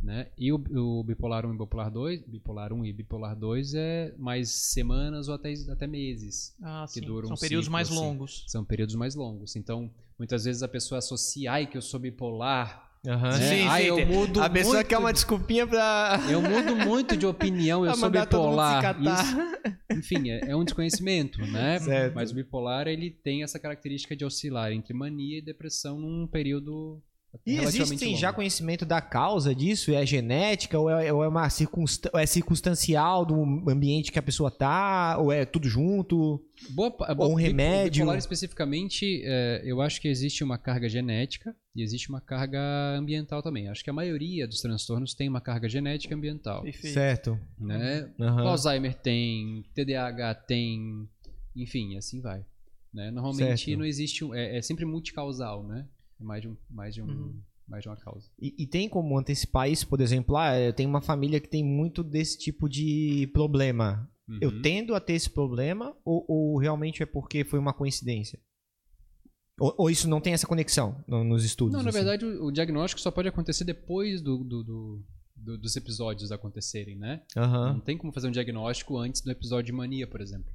Né? 0.03 0.29
E 0.39 0.51
o, 0.53 0.57
o 0.57 1.05
bipolar 1.05 1.45
1 1.47 1.55
e 1.55 1.59
bipolar 1.59 1.91
2, 1.91 2.23
bipolar 2.27 2.73
1 2.73 2.85
e 2.87 2.93
bipolar 2.93 3.37
2 3.39 3.75
é 3.75 4.15
mais 4.19 4.51
semanas 4.51 5.29
ou 5.29 5.35
até, 5.35 5.53
até 5.71 5.87
meses. 5.87 6.57
ah, 6.63 6.87
Que 6.93 7.01
sim. 7.01 7.07
dura 7.07 7.27
um 7.27 7.29
São 7.29 7.37
períodos 7.37 7.67
ciclo, 7.67 7.73
mais 7.73 7.89
assim. 7.89 7.97
longos. 7.97 8.45
São 8.49 8.65
períodos 8.65 8.95
mais 8.97 9.15
longos. 9.15 9.55
Então, 9.57 9.91
muitas 10.23 10.45
vezes 10.45 10.63
a 10.63 10.69
pessoa 10.69 11.01
associa, 11.01 11.51
ai, 11.51 11.67
que 11.67 11.77
eu 11.77 11.83
sou 11.83 11.99
bipolar. 11.99 12.89
Aham. 13.05 13.31
né? 13.31 13.39
Sim, 13.39 13.67
ai, 13.67 13.83
sim, 13.83 13.89
eu 13.89 14.07
mudo 14.07 14.41
A 14.41 14.49
pessoa 14.49 14.77
muito 14.77 14.87
quer 14.87 14.99
uma 14.99 15.13
desculpinha 15.13 15.67
pra. 15.67 16.21
eu 16.31 16.41
mudo 16.41 16.77
muito 16.77 17.17
de 17.17 17.27
opinião, 17.27 17.85
eu 17.85 17.93
sou 17.97 18.09
bipolar. 18.09 18.97
Isso, 19.01 19.99
enfim, 19.99 20.31
é, 20.31 20.51
é 20.51 20.57
um 20.57 20.63
desconhecimento, 20.63 21.41
né? 21.45 21.81
Certo. 21.83 22.15
Mas 22.15 22.31
o 22.31 22.37
bipolar, 22.37 22.87
ele 22.87 23.11
tem 23.11 23.43
essa 23.43 23.59
característica 23.59 24.15
de 24.15 24.25
oscilar 24.25 24.71
entre 24.71 24.95
mania 24.95 25.39
e 25.39 25.43
depressão 25.43 25.99
num 25.99 26.25
período 26.29 27.03
E 27.47 27.53
relativamente 27.55 27.93
existe 27.95 28.05
longo. 28.07 28.19
já 28.19 28.33
conhecimento 28.33 28.85
da 28.85 29.01
causa 29.01 29.55
disso? 29.55 29.91
É 29.93 30.05
genética 30.05 30.79
ou 30.79 30.91
é, 30.91 31.13
ou 31.13 31.25
é 31.25 31.29
uma 31.29 31.47
é 31.47 32.27
circunstancial 32.27 33.25
do 33.25 33.43
ambiente 33.71 34.13
que 34.13 34.19
a 34.19 34.23
pessoa 34.23 34.51
tá? 34.51 35.17
Ou 35.19 35.33
é 35.33 35.45
tudo 35.45 35.67
junto? 35.69 36.45
Boa, 36.71 36.91
pa- 36.91 37.15
boa, 37.15 37.27
Ou 37.29 37.33
um 37.35 37.37
remédio. 37.37 38.01
Bipolar 38.03 38.19
especificamente, 38.19 39.23
é, 39.25 39.63
eu 39.65 39.81
acho 39.81 40.01
que 40.01 40.09
existe 40.09 40.45
uma 40.45 40.59
carga 40.59 40.89
genética 40.89 41.57
e 41.75 41.83
existe 41.83 42.11
uma 42.11 42.21
carga 42.21 42.61
ambiental 42.99 43.43
também. 43.43 43.69
Acho 43.69 43.83
que 43.83 43.91
a 43.91 43.95
maioria 43.95 44.47
dos 44.47 44.61
transtornos 44.61 45.15
tem 45.15 45.29
uma 45.29 45.41
carga 45.41 45.69
genética 45.69 46.13
e 46.15 46.17
ambiental. 46.17 46.63
Perfeito. 46.63 46.93
Certo. 46.95 47.41
Né? 47.59 48.11
O 48.19 48.25
Alzheimer 48.49 48.95
tem, 48.95 49.65
TDAH 49.75 50.35
tem, 50.47 51.09
enfim, 51.57 51.97
assim 51.97 52.21
vai. 52.21 52.45
Né? 52.93 53.11
Normalmente 53.11 53.65
Certo. 53.65 53.79
não 53.79 53.87
existe, 53.87 54.23
um- 54.23 54.35
é, 54.35 54.59
é 54.59 54.63
sempre 54.63 54.85
multicausal, 54.85 55.67
né? 55.67 55.87
É 56.23 56.25
mais 56.25 56.43
de, 56.43 56.49
um, 56.49 56.57
mais, 56.71 56.95
de 56.95 57.03
um, 57.03 57.07
Uhum. 57.07 57.41
mais 57.69 57.83
de 57.83 57.89
uma 57.89 57.97
causa. 57.97 58.31
E, 58.41 58.55
e 58.63 58.67
tem 58.67 58.89
como 58.89 59.19
antecipar 59.19 59.69
isso, 59.69 59.89
por 59.89 60.01
exemplo, 60.01 60.37
ah, 60.37 60.59
eu 60.59 60.73
tenho 60.73 60.89
uma 60.89 61.03
família 61.03 61.41
que 61.41 61.49
tem 61.49 61.65
muito 61.65 62.03
desse 62.05 62.39
tipo 62.39 62.69
de 62.69 63.29
problema. 63.33 64.09
Eu 64.41 64.51
Uhum. 64.51 64.63
tendo 64.63 64.95
a 64.95 65.01
ter 65.01 65.15
esse 65.15 65.29
problema 65.29 65.95
ou, 66.05 66.25
ou 66.29 66.59
realmente 66.59 67.03
é 67.03 67.07
porque 67.07 67.45
foi 67.45 67.59
uma 67.59 67.73
coincidência? 67.73 68.39
Ou, 69.61 69.75
ou 69.77 69.91
isso 69.91 70.09
não 70.09 70.21
tem 70.21 70.33
essa 70.33 70.47
conexão 70.47 71.05
no- 71.07 71.25
nos 71.25 71.45
estudos? 71.45 71.75
Não, 71.75 71.83
na 71.83 71.91
assim? 71.91 71.99
verdade, 71.99 72.25
o, 72.25 72.47
o 72.47 72.53
diagnóstico 72.53 73.01
só 73.01 73.11
pode 73.11 73.29
acontecer 73.29 73.65
depois 73.65 74.23
do, 74.23 74.39
do- 74.45 74.63
do- 74.65 75.05
do- 75.37 75.59
dos 75.59 75.77
episódios 75.77 76.33
acontecerem, 76.33 76.97
né? 76.97 77.23
Aham, 77.37 77.75
Não 77.75 77.81
tem 77.81 77.99
como 77.99 78.13
fazer 78.13 78.29
um 78.29 78.33
diagnóstico 78.33 78.97
antes 78.97 79.21
do 79.23 79.31
episódio 79.31 79.67
de 79.67 79.73
mania, 79.73 80.07
por 80.07 80.21
exemplo. 80.21 80.51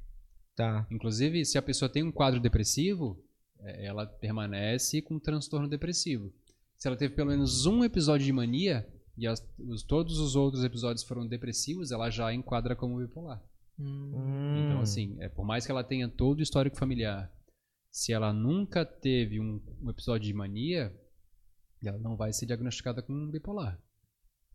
tá. 0.56 0.86
Inclusive, 0.90 1.44
se 1.44 1.56
a 1.56 1.62
pessoa 1.62 1.88
tem 1.88 2.02
um 2.02 2.10
quadro 2.10 2.40
depressivo, 2.40 3.22
ela 3.64 4.06
permanece 4.06 5.02
com 5.02 5.14
um 5.14 5.20
transtorno 5.20 5.68
depressivo. 5.68 6.32
Se 6.76 6.86
ela 6.88 6.96
teve 6.96 7.14
pelo 7.14 7.30
menos 7.30 7.66
um 7.66 7.82
episódio 7.84 8.24
de 8.24 8.32
mania 8.32 8.86
e 9.16 9.26
as- 9.26 9.44
os- 9.58 9.82
todos 9.82 10.18
os 10.18 10.36
outros 10.36 10.62
episódios 10.64 11.04
foram 11.04 11.26
depressivos, 11.26 11.90
ela 11.90 12.08
já 12.10 12.32
enquadra 12.32 12.76
como 12.76 12.98
bipolar. 12.98 13.42
Hum. 13.78 14.64
Então, 14.64 14.80
assim, 14.80 15.16
é, 15.20 15.28
por 15.28 15.44
mais 15.44 15.64
que 15.66 15.72
ela 15.72 15.84
tenha 15.84 16.08
todo 16.08 16.38
o 16.38 16.42
histórico 16.42 16.76
familiar, 16.76 17.32
se 17.90 18.12
ela 18.12 18.32
nunca 18.32 18.84
teve 18.84 19.40
um, 19.40 19.60
um 19.82 19.90
episódio 19.90 20.26
de 20.26 20.34
mania, 20.34 20.92
ela 21.84 21.98
não 21.98 22.16
vai 22.16 22.32
ser 22.32 22.46
diagnosticada 22.46 23.02
com 23.02 23.30
bipolar. 23.30 23.80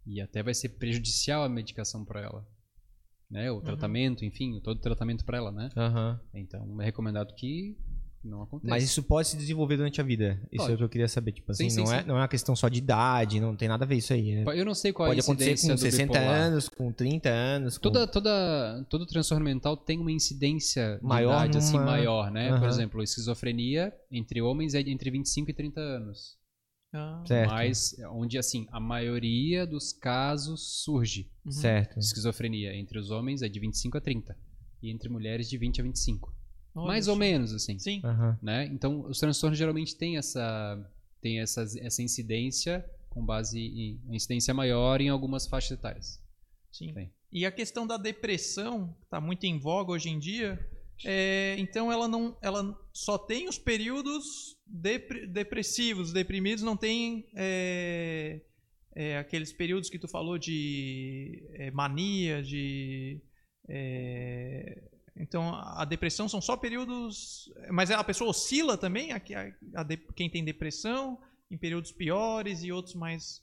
E 0.05 0.19
até 0.21 0.43
vai 0.43 0.53
ser 0.53 0.69
prejudicial 0.69 1.43
a 1.43 1.49
medicação 1.49 2.03
para 2.03 2.21
ela. 2.21 2.47
Né? 3.29 3.49
O 3.51 3.61
tratamento, 3.61 4.23
enfim, 4.25 4.59
todo 4.61 4.77
o 4.77 4.81
tratamento 4.81 5.25
para 5.25 5.37
ela, 5.37 5.51
né? 5.51 5.69
Aham. 5.75 6.19
Então, 6.33 6.79
é 6.81 6.85
recomendado 6.85 7.33
que 7.35 7.77
não 8.27 8.41
aconteça. 8.43 8.69
Mas 8.69 8.83
isso 8.83 9.03
pode 9.03 9.27
se 9.27 9.37
desenvolver 9.37 9.77
durante 9.77 9.99
a 9.99 10.03
vida. 10.03 10.41
Isso 10.51 10.69
é 10.69 10.73
o 10.73 10.77
que 10.77 10.83
eu 10.83 10.89
queria 10.89 11.07
saber. 11.07 11.31
Tipo 11.33 11.51
assim, 11.51 11.69
Sim, 11.69 11.81
sim, 11.81 11.83
não, 11.85 11.93
É, 11.93 12.01
sim. 12.01 12.07
não 12.07 12.15
é 12.15 12.19
uma 12.21 12.27
questão 12.27 12.55
só 12.55 12.67
de 12.69 12.77
idade, 12.79 13.39
não 13.39 13.55
tem 13.55 13.67
nada 13.67 13.83
a 13.85 13.87
ver 13.87 13.95
isso 13.95 14.13
aí, 14.13 14.35
né? 14.35 14.43
Eu 14.55 14.65
não 14.65 14.73
sei 14.73 14.91
qual 14.93 15.07
Pode 15.09 15.19
é 15.19 15.21
a 15.21 15.23
acontecer 15.23 15.51
incidência 15.53 15.69
com 15.69 15.75
do 15.75 15.91
60 15.91 16.13
bipolar. 16.13 16.35
anos, 16.41 16.69
com 16.69 16.91
30 16.91 17.29
anos. 17.29 17.77
Com... 17.77 17.81
Toda, 17.83 18.07
toda, 18.07 18.85
todo 18.89 19.05
transtorno 19.05 19.43
mental 19.45 19.75
tem 19.77 19.99
uma 19.99 20.11
incidência 20.11 20.97
de 21.01 21.05
Maior 21.07 21.33
idade 21.45 21.57
assim, 21.57 21.77
maior, 21.77 22.31
né? 22.31 22.49
Por 22.49 22.57
Aham. 22.59 22.67
exemplo, 22.67 23.03
esquizofrenia 23.03 23.93
entre 24.11 24.41
homens 24.41 24.73
é 24.73 24.79
entre 24.81 25.09
25 25.11 25.51
e 25.51 25.53
30 25.53 25.79
anos. 25.81 26.37
Ah, 26.95 27.23
Certo. 27.25 27.49
Mas 27.49 27.95
onde, 28.11 28.37
assim, 28.37 28.67
a 28.71 28.79
maioria 28.79 29.65
dos 29.65 29.91
casos 29.91 30.83
surge. 30.83 31.29
uhum. 31.43 31.51
Certo. 31.51 31.97
Esquizofrenia 31.97 32.75
entre 32.75 32.99
os 32.99 33.09
homens 33.09 33.41
é 33.41 33.49
de 33.49 33.59
25 33.59 33.97
a 33.97 34.01
30. 34.01 34.37
E 34.81 34.91
entre 34.91 35.09
mulheres 35.09 35.49
de 35.49 35.57
20 35.57 35.81
a 35.81 35.83
25. 35.83 36.31
Olha 36.75 36.87
Mais 36.87 37.05
só. 37.05 37.11
ou 37.11 37.17
menos, 37.17 37.53
assim. 37.53 37.77
Sim. 37.79 38.01
Aham. 38.03 38.37
Né? 38.41 38.65
Então, 38.65 39.01
os 39.07 39.19
transtornos 39.19 39.57
geralmente 39.57 39.95
têm 39.95 40.17
essa, 40.17 40.91
têm 41.21 41.39
essa, 41.39 41.61
essa 41.79 42.01
incidência 42.01 42.83
com 43.09 43.23
base 43.23 43.59
em 43.59 44.01
uma 44.05 44.15
incidência 44.15 44.53
maior 44.53 44.99
em 44.99 45.09
algumas 45.09 45.45
faixas 45.45 45.71
etárias. 45.71 46.19
Sim. 46.71 46.93
Tem. 46.93 47.13
E 47.31 47.45
a 47.45 47.51
questão 47.51 47.85
da 47.85 47.97
depressão, 47.97 48.95
que 48.99 49.03
está 49.05 49.21
muito 49.21 49.43
em 49.45 49.59
voga 49.59 49.91
hoje 49.91 50.09
em 50.09 50.17
dia, 50.17 50.59
é, 51.05 51.55
então 51.59 51.91
ela 51.91 52.07
não, 52.07 52.37
ela 52.41 52.75
só 52.91 53.17
tem 53.17 53.47
os 53.47 53.57
períodos 53.59 54.57
depre- 54.65 55.27
depressivos, 55.27 56.11
deprimidos, 56.11 56.63
não 56.63 56.77
tem 56.77 57.27
é, 57.35 58.41
é, 58.95 59.17
aqueles 59.17 59.51
períodos 59.53 59.89
que 59.89 59.99
tu 59.99 60.07
falou 60.07 60.37
de 60.39 61.43
é, 61.53 61.69
mania, 61.71 62.41
de 62.41 63.19
é, 63.69 64.83
então 65.15 65.53
a 65.53 65.85
depressão 65.85 66.27
são 66.27 66.41
só 66.41 66.57
períodos, 66.57 67.51
mas 67.71 67.91
a 67.91 68.03
pessoa 68.03 68.29
oscila 68.31 68.77
também, 68.77 69.11
a, 69.11 69.17
a- 69.17 69.81
a 69.81 69.85
quem 70.15 70.29
tem 70.29 70.43
depressão, 70.43 71.19
em 71.51 71.57
períodos 71.57 71.91
piores 71.91 72.63
e 72.63 72.71
outros 72.71 72.95
mais 72.95 73.41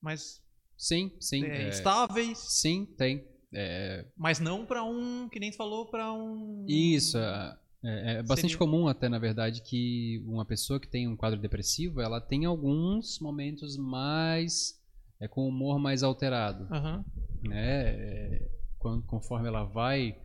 mais 0.00 0.42
Sim, 0.76 1.12
sim. 1.20 1.44
é, 1.44 1.64
é, 1.64 1.68
estáveis. 1.68 2.38
sim, 2.38 2.86
tem. 2.96 3.28
É, 3.52 4.06
Mas 4.16 4.38
não 4.40 4.64
pra 4.64 4.82
um, 4.84 5.28
que 5.28 5.38
nem 5.40 5.50
tu 5.50 5.56
falou, 5.58 5.90
pra 5.90 6.10
um. 6.12 6.64
Isso, 6.68 7.18
é, 7.18 7.58
é- 7.84 8.12
é 8.14 8.22
bastante 8.22 8.52
Seria- 8.52 8.56
comum 8.58 8.88
até, 8.88 9.08
na 9.08 9.18
verdade, 9.18 9.60
que 9.62 10.22
uma 10.26 10.44
pessoa 10.46 10.80
que 10.80 10.88
tem 10.88 11.06
um 11.06 11.16
quadro 11.16 11.38
depressivo, 11.38 12.00
ela 12.00 12.18
tem 12.20 12.44
alguns 12.46 13.18
momentos 13.20 13.76
mais, 13.76 14.80
é, 15.20 15.28
com 15.28 15.46
humor 15.46 15.78
mais 15.78 16.02
alterado, 16.02 16.66
Aham. 16.72 17.04
né? 17.42 17.82
É, 17.90 18.48
quan- 18.78 19.02
conforme 19.02 19.48
ela 19.48 19.64
vai 19.64 20.16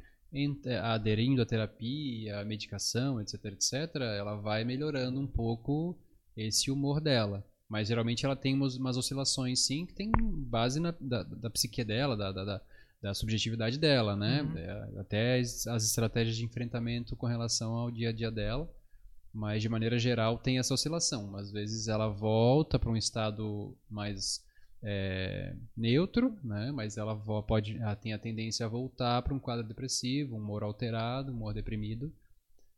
aderindo 0.84 1.42
à 1.42 1.46
terapia, 1.46 2.40
à 2.40 2.46
medicação, 2.46 3.20
etc, 3.22 3.46
etc, 3.46 3.96
ela 4.18 4.36
vai 4.36 4.64
melhorando 4.64 5.20
um 5.20 5.28
pouco 5.28 5.98
esse 6.36 6.70
humor 6.70 7.00
dela. 7.00 7.46
Mas 7.70 7.88
geralmente 7.88 8.26
ela 8.26 8.36
tem 8.36 8.54
umas, 8.54 8.76
umas 8.76 8.98
oscilações, 8.98 9.66
sim, 9.66 9.86
que 9.86 9.94
tem 9.94 10.12
base 10.48 10.80
na, 10.80 10.94
da, 11.00 11.24
da 11.24 11.50
psique 11.50 11.84
dela, 11.84 12.16
da, 12.16 12.32
da, 12.32 12.44
da- 12.46 12.62
da 13.02 13.14
subjetividade 13.14 13.78
dela, 13.78 14.16
né? 14.16 14.42
Uhum. 14.42 14.58
É, 14.58 15.00
até 15.00 15.40
as, 15.40 15.68
as 15.68 15.84
estratégias 15.86 16.36
de 16.38 16.44
enfrentamento 16.46 17.16
com 17.16 17.28
relação 17.28 17.74
ao 17.76 17.92
dia 17.92 18.10
a 18.10 18.12
dia 18.12 18.32
dela. 18.32 18.68
Mas 19.34 19.62
de 19.62 19.70
maneira 19.70 20.00
geral 20.00 20.40
tem 20.40 20.58
essa 20.60 20.74
oscilação. 20.74 21.36
Às 21.36 21.52
vezes 21.52 21.88
ela 21.88 22.08
volta 22.08 22.80
para 22.80 22.90
um 22.90 22.96
estado 22.98 23.78
mais 23.90 24.42
é, 24.84 25.56
neutro, 25.76 26.38
né? 26.44 26.72
Mas 26.72 26.98
ela 26.98 27.16
pode, 27.44 27.78
ela 27.78 27.96
tem 27.96 28.14
a 28.14 28.20
tendência 28.20 28.66
a 28.66 28.70
voltar 28.70 29.22
para 29.22 29.34
um 29.34 29.40
quadro 29.40 29.68
depressivo, 29.68 30.36
um 30.36 30.40
humor 30.40 30.64
alterado, 30.64 31.32
um 31.32 31.36
humor 31.36 31.54
deprimido. 31.54 32.14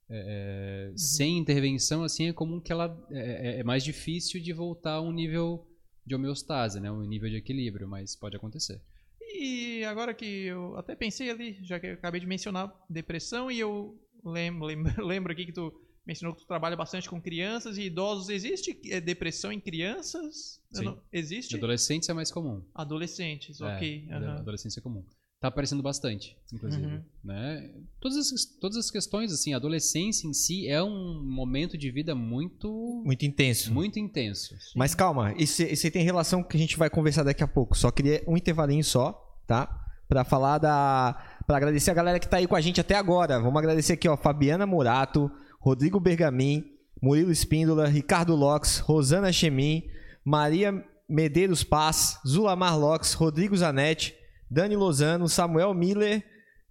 É, 0.10 0.92
Sem 0.96 1.38
intervenção, 1.38 2.04
assim, 2.04 2.28
é 2.30 2.34
comum 2.34 2.62
que 2.62 2.72
ela 2.72 2.98
é, 3.12 3.58
é- 3.58 3.60
é 3.60 3.64
mais 3.64 3.84
difícil 3.84 4.42
de 4.42 4.54
voltar 4.54 4.94
a 4.94 5.02
um 5.02 5.12
nível 5.12 5.68
de 6.06 6.16
homeostase, 6.16 6.80
né? 6.80 6.90
Um 6.92 7.02
nível 7.02 7.30
de 7.30 7.36
equilíbrio, 7.36 7.88
mas 7.88 8.16
pode 8.16 8.36
acontecer. 8.38 8.82
E 9.22 9.84
agora 9.84 10.14
que 10.14 10.26
eu 10.26 10.78
até 10.78 10.96
pensei 10.96 11.30
ali, 11.30 11.58
já 11.62 11.80
que 11.80 11.88
eu 11.88 11.94
acabei 11.94 12.22
de 12.22 12.26
mencionar 12.28 12.74
depressão, 12.90 13.52
e 13.52 13.60
eu 13.60 14.00
lembro, 14.24 14.66
lembro, 14.66 14.94
lembro 15.06 15.32
aqui 15.34 15.46
que 15.46 15.52
tu 15.52 15.74
mencionou 16.08 16.34
que 16.34 16.42
tu 16.42 16.48
trabalha 16.48 16.76
bastante 16.76 17.10
com 17.10 17.22
crianças 17.22 17.78
e 17.78 17.82
idosos. 17.84 18.30
Existe 18.30 18.80
é, 18.90 19.02
depressão 19.02 19.52
em 19.52 19.60
crianças? 19.60 20.62
Não- 20.74 20.98
existe? 21.12 21.56
Adolescentes 21.58 22.08
é 22.08 22.14
mais 22.14 22.32
comum. 22.32 22.64
Adolescentes, 22.74 23.60
É, 23.62 23.76
ok. 23.76 24.08
aham. 24.12 24.36
Adolescência 24.38 24.80
é 24.80 24.84
comum. 24.84 25.04
Tá 25.40 25.50
aparecendo 25.50 25.84
bastante, 25.84 26.36
inclusive. 26.52 26.84
Uhum. 26.84 27.04
Né? 27.24 27.72
Todas, 28.02 28.18
as, 28.18 28.44
todas 28.60 28.76
as 28.78 28.90
questões, 28.90 29.32
assim, 29.32 29.54
a 29.54 29.58
adolescência 29.58 30.28
em 30.28 30.34
si 30.34 30.68
é 30.68 30.82
um 30.82 31.22
momento 31.24 31.78
de 31.78 31.92
vida 31.92 32.16
muito, 32.16 33.04
Muito 33.06 33.24
intenso. 33.24 33.72
muito 33.72 34.00
intenso. 34.00 34.56
Mas 34.76 34.96
calma, 34.96 35.36
isso, 35.38 35.62
isso 35.62 35.86
aí 35.86 35.92
tem 35.92 36.04
relação 36.04 36.42
com 36.42 36.48
o 36.48 36.50
que 36.50 36.58
a 36.58 36.60
gente 36.60 36.76
vai 36.76 36.90
conversar 36.90 37.22
daqui 37.24 37.44
a 37.44 37.48
pouco. 37.48 37.78
Só 37.78 37.92
queria 37.92 38.24
um 38.28 38.36
intervalinho 38.36 38.84
só, 38.84 39.14
tá? 39.46 39.84
Pra 40.08 40.24
falar 40.24 40.58
da. 40.58 41.22
Pra 41.46 41.58
agradecer 41.58 41.92
a 41.92 41.94
galera 41.94 42.20
que 42.20 42.28
tá 42.28 42.38
aí 42.38 42.48
com 42.48 42.56
a 42.56 42.62
gente 42.62 42.82
até 42.82 42.96
agora. 42.96 43.40
Vamos 43.40 43.58
agradecer 43.60 43.94
aqui, 43.94 44.08
ó, 44.08 44.18
Fabiana 44.18 44.66
Morato, 44.66 45.30
Rodrigo 45.68 46.00
Bergamin, 46.00 46.64
Murilo 47.02 47.30
Espíndola, 47.30 47.88
Ricardo 47.88 48.34
Lopes, 48.34 48.80
Rosana 48.80 49.34
Chemin, 49.34 49.84
Maria 50.24 50.82
Medeiros 51.10 51.62
Paz, 51.62 52.22
Zulamar 52.26 52.80
Lopes, 52.80 53.12
Rodrigo 53.12 53.54
Zanetti, 53.54 54.16
Dani 54.50 54.78
Lozano, 54.78 55.28
Samuel 55.28 55.74
Miller, 55.74 56.24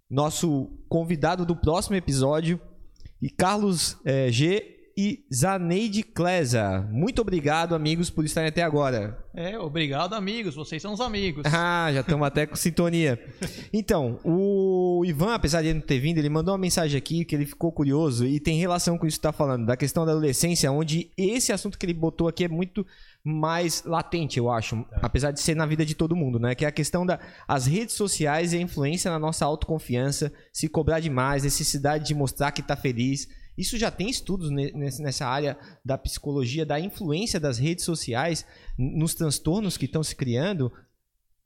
nosso 0.09 0.71
convidado 0.89 1.45
do 1.45 1.55
próximo 1.55 1.95
episódio, 1.95 2.59
e 3.21 3.29
Carlos 3.29 3.99
eh, 4.03 4.31
G 4.31 4.76
e 4.97 5.23
Zaneide 5.31 6.01
Klesa. 6.01 6.81
Muito 6.91 7.21
obrigado, 7.21 7.75
amigos, 7.75 8.09
por 8.09 8.25
estarem 8.25 8.49
até 8.49 8.63
agora. 8.63 9.23
É, 9.35 9.59
obrigado, 9.59 10.15
amigos. 10.15 10.55
Vocês 10.55 10.81
são 10.81 10.93
os 10.93 10.99
amigos. 11.01 11.43
Ah, 11.69 11.91
já 11.91 12.01
estamos 12.01 12.25
até 12.25 12.45
com 12.45 12.55
sintonia. 12.55 13.19
Então, 13.73 14.19
o 14.23 15.03
Ivan, 15.05 15.33
apesar 15.33 15.61
de 15.61 15.69
ele 15.69 15.79
não 15.79 15.85
ter 15.85 15.99
vindo, 15.99 16.17
ele 16.17 16.29
mandou 16.29 16.53
uma 16.53 16.57
mensagem 16.57 16.97
aqui 16.97 17.25
que 17.25 17.35
ele 17.35 17.45
ficou 17.45 17.71
curioso 17.71 18.25
e 18.25 18.39
tem 18.39 18.57
relação 18.57 18.97
com 18.97 19.05
isso 19.05 19.17
que 19.17 19.19
está 19.19 19.31
falando, 19.31 19.65
da 19.65 19.75
questão 19.75 20.05
da 20.05 20.11
adolescência, 20.11 20.71
onde 20.71 21.11
esse 21.17 21.51
assunto 21.51 21.77
que 21.77 21.85
ele 21.85 21.93
botou 21.93 22.27
aqui 22.27 22.45
é 22.45 22.47
muito 22.47 22.85
mais 23.23 23.83
latente, 23.83 24.39
eu 24.39 24.49
acho, 24.49 24.85
apesar 25.01 25.31
de 25.31 25.41
ser 25.41 25.55
na 25.55 25.65
vida 25.65 25.85
de 25.85 25.93
todo 25.93 26.15
mundo, 26.15 26.39
né? 26.39 26.55
Que 26.55 26.63
é 26.63 26.67
a 26.67 26.71
questão 26.71 27.05
das 27.05 27.19
as 27.47 27.65
redes 27.65 27.95
sociais 27.95 28.53
e 28.53 28.57
a 28.57 28.61
influência 28.61 29.11
na 29.11 29.19
nossa 29.19 29.45
autoconfiança, 29.45 30.31
se 30.53 30.69
cobrar 30.69 30.99
demais, 30.99 31.43
necessidade 31.43 32.07
de 32.07 32.15
mostrar 32.15 32.51
que 32.51 32.61
está 32.61 32.75
feliz. 32.75 33.27
Isso 33.57 33.77
já 33.77 33.89
tem 33.89 34.09
estudos 34.09 34.49
nessa 34.51 35.25
área 35.25 35.57
da 35.83 35.97
psicologia, 35.97 36.65
da 36.65 36.79
influência 36.79 37.39
das 37.39 37.57
redes 37.57 37.83
sociais 37.85 38.45
nos 38.77 39.15
transtornos 39.15 39.77
que 39.77 39.85
estão 39.85 40.03
se 40.03 40.15
criando? 40.15 40.71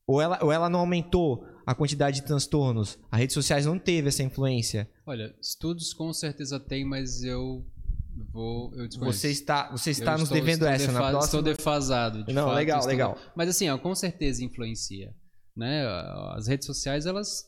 Ou 0.06 0.22
ela, 0.22 0.40
ou 0.43 0.51
ela 0.51 0.69
não 0.69 0.80
aumentou 0.81 1.45
a 1.65 1.73
quantidade 1.73 2.17
de 2.19 2.27
transtornos? 2.27 2.99
As 3.09 3.19
redes 3.19 3.33
sociais 3.33 3.65
não 3.65 3.80
teve 3.80 4.09
essa 4.09 4.23
influência? 4.23 4.90
Olha, 5.06 5.33
estudos 5.41 5.93
com 5.93 6.11
certeza 6.11 6.59
tem, 6.59 6.83
mas 6.83 7.23
eu 7.23 7.65
vou. 8.33 8.73
Eu. 8.75 8.90
Você 9.06 9.30
está, 9.31 9.72
você 9.72 9.91
está 9.91 10.11
Eu 10.14 10.17
nos 10.19 10.23
estou- 10.23 10.35
devendo 10.38 10.53
estou 10.64 10.67
essa 10.67 10.88
na 10.91 10.99
defa- 10.99 11.09
próxima. 11.11 11.25
Estou 11.25 11.41
defasado. 11.41 12.23
de 12.25 12.33
Não, 12.33 12.45
fato, 12.48 12.56
legal, 12.56 12.80
estou- 12.80 12.91
legal. 12.91 13.17
Mas 13.35 13.48
assim, 13.49 13.69
ó, 13.69 13.77
com 13.77 13.95
certeza 13.95 14.43
influencia. 14.43 15.14
Né? 15.56 15.85
As 16.35 16.48
redes 16.48 16.65
sociais, 16.65 17.06
elas 17.06 17.45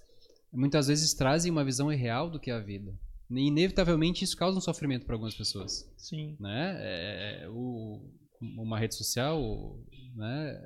muitas 0.54 0.88
vezes 0.88 1.14
trazem 1.14 1.52
uma 1.52 1.66
visão 1.66 1.92
irreal 1.92 2.30
do 2.30 2.40
que 2.40 2.50
é 2.52 2.54
a 2.54 2.60
vida. 2.60 2.94
E, 3.38 3.48
inevitavelmente 3.48 4.24
isso 4.24 4.38
causa 4.38 4.58
um 4.58 4.62
sofrimento 4.62 5.06
para 5.06 5.16
algumas 5.16 5.36
pessoas. 5.36 5.92
Sim. 5.98 6.36
Né? 6.40 6.78
É, 6.80 7.50
o- 7.50 8.02
uma 8.42 8.78
rede 8.78 8.96
social 8.96 9.40
né, 10.16 10.62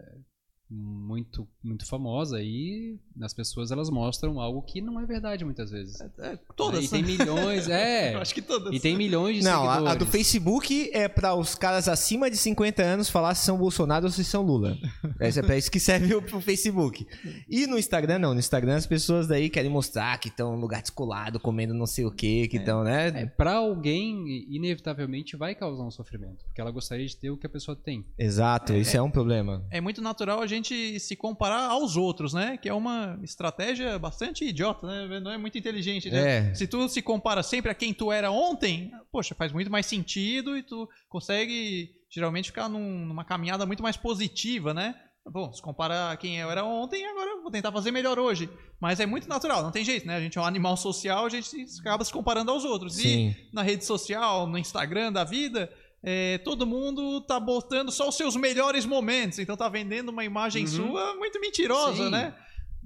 muito, 0.70 1.48
muito 1.64 1.86
famosa 1.86 2.42
e 2.42 3.00
as 3.22 3.34
pessoas 3.34 3.72
elas 3.72 3.90
mostram 3.90 4.40
algo 4.40 4.62
que 4.62 4.82
não 4.82 5.00
é 5.00 5.06
verdade 5.06 5.44
muitas 5.44 5.72
vezes. 5.72 6.00
É, 6.20 6.38
todas. 6.56 6.86
E 6.86 6.90
tem 6.90 7.04
milhões, 7.04 7.68
é. 7.68 8.14
Eu 8.16 8.20
acho 8.20 8.34
que 8.34 8.42
todas. 8.42 8.74
E 8.74 8.80
tem 8.80 8.96
milhões 8.96 9.38
de 9.38 9.44
Não, 9.44 9.70
a, 9.70 9.92
a 9.92 9.96
do 9.96 10.06
Facebook 10.06 10.90
é 10.94 11.08
para 11.08 11.36
os 11.36 11.56
caras 11.56 11.88
acima 11.88 12.30
de 12.30 12.38
50 12.38 12.82
anos 12.84 13.10
falar 13.10 13.36
se 13.36 13.46
são 13.46 13.58
Bolsonaro 13.58 14.06
ou 14.06 14.12
se 14.12 14.24
são 14.24 14.44
Lula. 14.44 14.78
Essa 15.20 15.40
é 15.40 15.44
pra 15.44 15.58
isso 15.58 15.72
que 15.72 15.80
serve 15.80 16.14
o, 16.14 16.20
o 16.20 16.42
Facebook. 16.42 17.08
E 17.50 17.66
no 17.68 17.78
Instagram, 17.78 18.20
não. 18.20 18.34
No 18.34 18.40
Instagram 18.40 18.76
as 18.76 18.86
pessoas 18.86 19.28
daí 19.28 19.50
querem 19.50 19.70
mostrar 19.70 20.18
que 20.20 20.30
estão 20.30 20.56
em 20.56 20.60
lugar 20.60 20.82
descolado, 20.82 21.40
comendo 21.40 21.74
não 21.74 21.86
sei 21.86 22.06
o 22.06 22.12
que, 22.12 22.48
que 22.48 22.58
estão, 22.58 22.84
né? 22.84 23.08
É, 23.08 23.26
para 23.26 23.56
alguém, 23.56 24.46
inevitavelmente 24.50 25.36
vai 25.36 25.56
causar 25.56 25.84
um 25.84 25.92
sofrimento, 25.92 26.46
porque 26.46 26.62
ela 26.62 26.72
gostaria 26.72 27.06
de 27.06 27.16
ter 27.16 27.30
o 27.30 27.38
que 27.38 27.46
a 27.46 27.50
pessoa 27.50 27.76
tem. 27.76 28.06
Exato, 28.18 28.74
isso 28.74 28.96
é 28.96 29.02
um 29.02 29.12
problema. 29.12 29.66
É 29.70 29.82
muito 29.82 30.02
natural 30.02 30.42
a 30.42 30.48
gente 30.48 31.00
se 31.00 31.16
comparar 31.16 31.70
aos 31.70 31.96
outros, 31.96 32.34
né? 32.34 32.58
Que 32.58 32.70
é 32.70 32.74
uma 32.74 33.07
estratégia 33.24 33.98
bastante 34.00 34.45
idiota, 34.45 34.86
né? 34.88 35.19
Não 35.19 35.32
é 35.32 35.38
muito 35.38 35.58
inteligente, 35.58 36.10
né? 36.10 36.50
É. 36.52 36.56
Se 36.56 36.68
tu 36.68 36.88
se 36.90 37.02
compara 37.02 37.42
sempre 37.44 37.72
a 37.72 37.76
quem 37.76 37.94
tu 37.94 38.11
era 38.11 38.32
ontem, 38.32 38.92
poxa, 39.11 39.36
faz 39.36 39.52
muito 39.52 39.72
mais 39.72 39.86
sentido 39.86 40.58
e 40.58 40.64
tu 40.64 40.88
consegue 41.10 41.92
geralmente 42.10 42.48
ficar 42.50 42.69
num- 42.69 43.06
numa 43.06 43.26
caminhada 43.26 43.66
muito 43.66 43.84
mais 43.84 43.98
positiva, 43.98 44.74
né? 44.74 44.95
Bom, 45.30 45.52
se 45.52 45.61
compara 45.61 46.11
a 46.11 46.16
quem 46.18 46.38
eu 46.38 46.50
era 46.50 46.64
ontem, 46.64 47.06
agora 47.06 47.30
eu 47.32 47.42
vou 47.42 47.52
tentar 47.52 47.69
fazer 47.72 47.92
melhor 47.92 48.18
hoje. 48.18 48.50
Mas 48.80 49.00
é 49.02 49.06
muito 49.06 49.27
natural, 49.27 49.61
não 49.61 49.72
tem 49.72 49.84
jeito, 49.84 50.08
né? 50.08 50.16
A 50.16 50.22
gente 50.22 50.38
é 50.38 50.42
um 50.42 50.45
animal 50.45 50.77
social, 50.77 51.26
a 51.26 51.30
gente 51.30 51.50
se- 51.68 51.82
acaba 51.82 52.06
se 52.06 52.14
comparando 52.14 52.50
aos 52.50 52.64
outros. 52.64 52.95
Sim. 52.95 53.30
E 53.38 53.50
na 53.53 53.61
rede 53.61 53.84
social, 53.84 54.48
no 54.48 54.58
Instagram 54.58 55.11
da 55.11 55.26
vida, 55.26 55.69
é, 56.02 56.38
todo 56.38 56.66
mundo 56.66 57.19
tá 57.22 57.42
botando 57.42 57.92
só 57.92 58.08
os 58.08 58.16
seus 58.16 58.38
melhores 58.38 58.86
momentos. 58.86 59.38
Então 59.40 59.58
tá 59.58 59.68
vendendo 59.68 60.10
uma 60.10 60.24
imagem 60.24 60.61
Uhum. 60.64 60.68
sua 60.69 61.16
muito 61.16 61.42
mentirosa, 61.42 62.06
Sim. 62.06 62.10
né? 62.10 62.34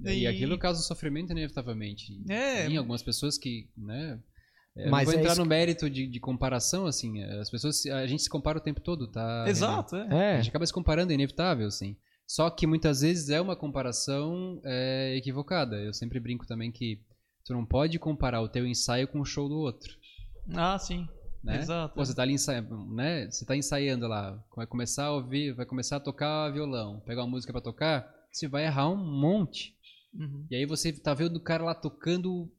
E, 0.04 0.26
aquilo 0.26 0.58
causa 0.58 0.82
sofrimento 0.82 1.30
inevitavelmente. 1.32 2.12
É. 2.28 2.66
Tem 2.66 2.76
algumas 2.76 3.02
pessoas 3.02 3.38
que, 3.38 3.68
né? 3.76 4.18
eu 4.76 4.90
Mas 4.90 5.04
vou 5.06 5.14
é 5.14 5.18
entrar 5.18 5.32
isso 5.32 5.40
no 5.42 5.46
mérito 5.48 5.88
de, 5.90 6.06
de 6.06 6.20
comparação, 6.20 6.86
assim. 6.86 7.22
As 7.22 7.50
pessoas, 7.50 7.84
a 7.86 8.06
gente 8.06 8.22
se 8.22 8.30
compara 8.30 8.58
o 8.58 8.60
tempo 8.60 8.80
todo, 8.80 9.06
tá? 9.10 9.44
Exato, 9.46 9.96
é. 9.96 10.08
A 10.08 10.14
É. 10.14 10.36
gente 10.38 10.48
acaba 10.50 10.66
se 10.66 10.72
comparando, 10.72 11.12
é 11.12 11.14
inevitável, 11.14 11.70
sim. 11.70 11.96
Só 12.26 12.48
que 12.48 12.66
muitas 12.66 13.02
vezes 13.02 13.28
é 13.28 13.40
uma 13.40 13.54
comparação 13.56 14.60
é, 14.64 15.14
equivocada. 15.16 15.76
Eu 15.76 15.92
sempre 15.92 16.18
brinco 16.18 16.46
também 16.46 16.70
que 16.72 17.00
tu 17.44 17.52
não 17.52 17.66
pode 17.66 17.98
comparar 17.98 18.40
o 18.40 18.48
teu 18.48 18.66
ensaio 18.66 19.06
com 19.08 19.20
o 19.20 19.24
show 19.24 19.48
do 19.48 19.56
outro. 19.56 19.92
Ah, 20.54 20.78
sim. 20.78 21.06
Né? 21.44 21.58
Exato. 21.58 21.94
Pô, 21.94 22.04
você 22.04 22.14
tá 22.14 22.22
ali 22.22 22.34
ensaiando, 22.34 22.86
né? 22.94 23.28
Você 23.28 23.44
tá 23.44 23.56
ensaiando 23.56 24.06
lá, 24.06 24.40
vai 24.56 24.66
começar 24.66 25.06
a 25.06 25.12
ouvir, 25.12 25.52
vai 25.52 25.66
começar 25.66 25.96
a 25.96 26.00
tocar 26.00 26.50
violão, 26.52 27.00
pegar 27.04 27.22
uma 27.22 27.30
música 27.30 27.52
pra 27.52 27.60
tocar, 27.60 28.08
você 28.30 28.46
vai 28.46 28.64
errar 28.64 28.88
um 28.88 28.96
monte. 28.96 29.74
Uhum. 30.14 30.46
E 30.50 30.56
aí 30.56 30.66
você 30.66 30.92
tá 30.92 31.14
vendo 31.14 31.36
o 31.36 31.42
cara 31.42 31.64
lá 31.64 31.74
tocando 31.74 32.50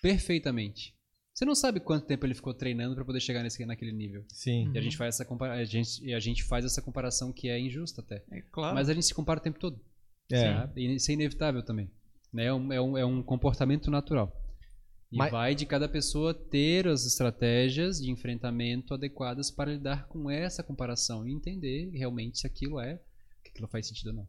perfeitamente. 0.00 0.94
Você 1.34 1.44
não 1.46 1.54
sabe 1.54 1.80
quanto 1.80 2.06
tempo 2.06 2.26
ele 2.26 2.34
ficou 2.34 2.52
treinando 2.52 2.94
pra 2.94 3.04
poder 3.04 3.20
chegar 3.20 3.42
nesse, 3.42 3.64
naquele 3.64 3.92
nível. 3.92 4.24
Sim. 4.28 4.70
E 4.74 4.78
a 4.78 4.82
gente 4.82 4.96
faz 4.96 5.14
essa 5.14 5.24
compara 5.24 5.54
a 5.54 5.64
gente, 5.64 6.04
e 6.04 6.12
a 6.12 6.20
gente 6.20 6.42
faz 6.44 6.64
essa 6.64 6.82
comparação 6.82 7.32
que 7.32 7.48
é 7.48 7.58
injusta 7.58 8.02
até. 8.02 8.22
É 8.30 8.42
claro. 8.42 8.74
Mas 8.74 8.88
a 8.88 8.94
gente 8.94 9.06
se 9.06 9.14
compara 9.14 9.40
o 9.40 9.42
tempo 9.42 9.58
todo. 9.58 9.80
É. 10.30 10.54
sabe? 10.54 10.82
E 10.82 10.94
isso 10.94 11.10
é 11.10 11.14
inevitável 11.14 11.62
também. 11.62 11.90
Né? 12.32 12.46
É, 12.46 12.52
um, 12.52 12.72
é, 12.72 12.80
um, 12.80 12.98
é 12.98 13.04
um 13.04 13.22
comportamento 13.22 13.90
natural. 13.90 14.32
E 15.10 15.16
Mas- 15.16 15.30
vai 15.30 15.54
de 15.54 15.66
cada 15.66 15.88
pessoa 15.88 16.32
ter 16.32 16.88
as 16.88 17.04
estratégias 17.04 17.98
de 18.00 18.10
enfrentamento 18.10 18.94
adequadas 18.94 19.50
para 19.50 19.72
lidar 19.72 20.08
com 20.08 20.30
essa 20.30 20.62
comparação 20.62 21.26
e 21.26 21.32
entender 21.32 21.90
realmente 21.90 22.38
se 22.38 22.46
aquilo 22.46 22.80
é, 22.80 22.98
que 23.42 23.50
aquilo 23.50 23.68
faz 23.68 23.86
sentido 23.86 24.08
ou 24.08 24.14
não. 24.14 24.28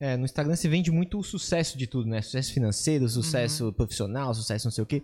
É, 0.00 0.16
no 0.16 0.24
Instagram 0.24 0.56
se 0.56 0.68
vende 0.68 0.90
muito 0.90 1.18
o 1.18 1.22
sucesso 1.22 1.78
de 1.78 1.86
tudo, 1.86 2.08
né? 2.08 2.20
Sucesso 2.20 2.52
financeiro, 2.52 3.08
sucesso 3.08 3.72
profissional, 3.72 4.34
sucesso 4.34 4.66
não 4.66 4.72
sei 4.72 4.82
o 4.82 4.86
quê. 4.86 5.02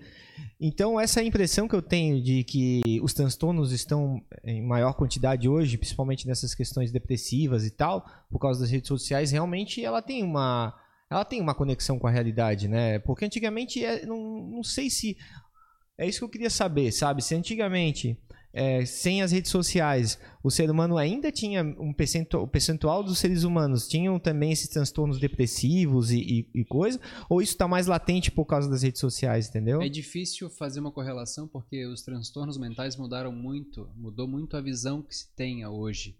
Então, 0.60 0.98
essa 0.98 1.20
é 1.20 1.24
impressão 1.24 1.68
que 1.68 1.74
eu 1.74 1.82
tenho 1.82 2.20
de 2.20 2.42
que 2.42 2.80
os 3.02 3.14
transtornos 3.14 3.72
estão 3.72 4.20
em 4.44 4.60
maior 4.60 4.94
quantidade 4.94 5.48
hoje, 5.48 5.78
principalmente 5.78 6.26
nessas 6.26 6.54
questões 6.54 6.90
depressivas 6.90 7.64
e 7.64 7.70
tal, 7.70 8.04
por 8.28 8.40
causa 8.40 8.60
das 8.60 8.70
redes 8.70 8.88
sociais, 8.88 9.30
realmente 9.30 9.84
ela 9.84 10.02
tem 10.02 10.24
uma 10.24 10.74
ela 11.10 11.24
tem 11.24 11.40
uma 11.40 11.54
conexão 11.54 11.98
com 11.98 12.06
a 12.06 12.10
realidade, 12.10 12.68
né? 12.68 12.98
Porque 13.00 13.24
antigamente, 13.24 13.84
é, 13.84 14.06
não, 14.06 14.18
não 14.48 14.62
sei 14.62 14.88
se 14.88 15.16
é 15.98 16.06
isso 16.06 16.18
que 16.18 16.24
eu 16.24 16.30
queria 16.30 16.50
saber, 16.50 16.92
sabe? 16.92 17.22
Se 17.22 17.34
antigamente, 17.34 18.16
é, 18.52 18.84
sem 18.84 19.22
as 19.22 19.32
redes 19.32 19.50
sociais, 19.50 20.18
o 20.42 20.50
ser 20.50 20.70
humano 20.70 20.96
ainda 20.98 21.30
tinha 21.30 21.62
um 21.78 21.92
percentual, 21.92 22.42
o 22.44 22.48
percentual 22.48 23.02
dos 23.02 23.18
seres 23.18 23.44
humanos 23.44 23.86
tinham 23.86 24.18
também 24.18 24.52
esses 24.52 24.68
transtornos 24.68 25.20
depressivos 25.20 26.10
e, 26.10 26.18
e, 26.54 26.60
e 26.60 26.64
coisa, 26.64 27.00
ou 27.28 27.40
isso 27.40 27.52
está 27.52 27.68
mais 27.68 27.86
latente 27.86 28.30
por 28.30 28.44
causa 28.44 28.68
das 28.68 28.82
redes 28.82 29.00
sociais, 29.00 29.48
entendeu? 29.48 29.80
É 29.80 29.88
difícil 29.88 30.50
fazer 30.50 30.80
uma 30.80 30.90
correlação 30.90 31.46
porque 31.46 31.86
os 31.86 32.02
transtornos 32.02 32.58
mentais 32.58 32.96
mudaram 32.96 33.32
muito, 33.32 33.88
mudou 33.96 34.26
muito 34.26 34.56
a 34.56 34.60
visão 34.60 35.02
que 35.02 35.14
se 35.14 35.28
tenha 35.34 35.70
hoje. 35.70 36.16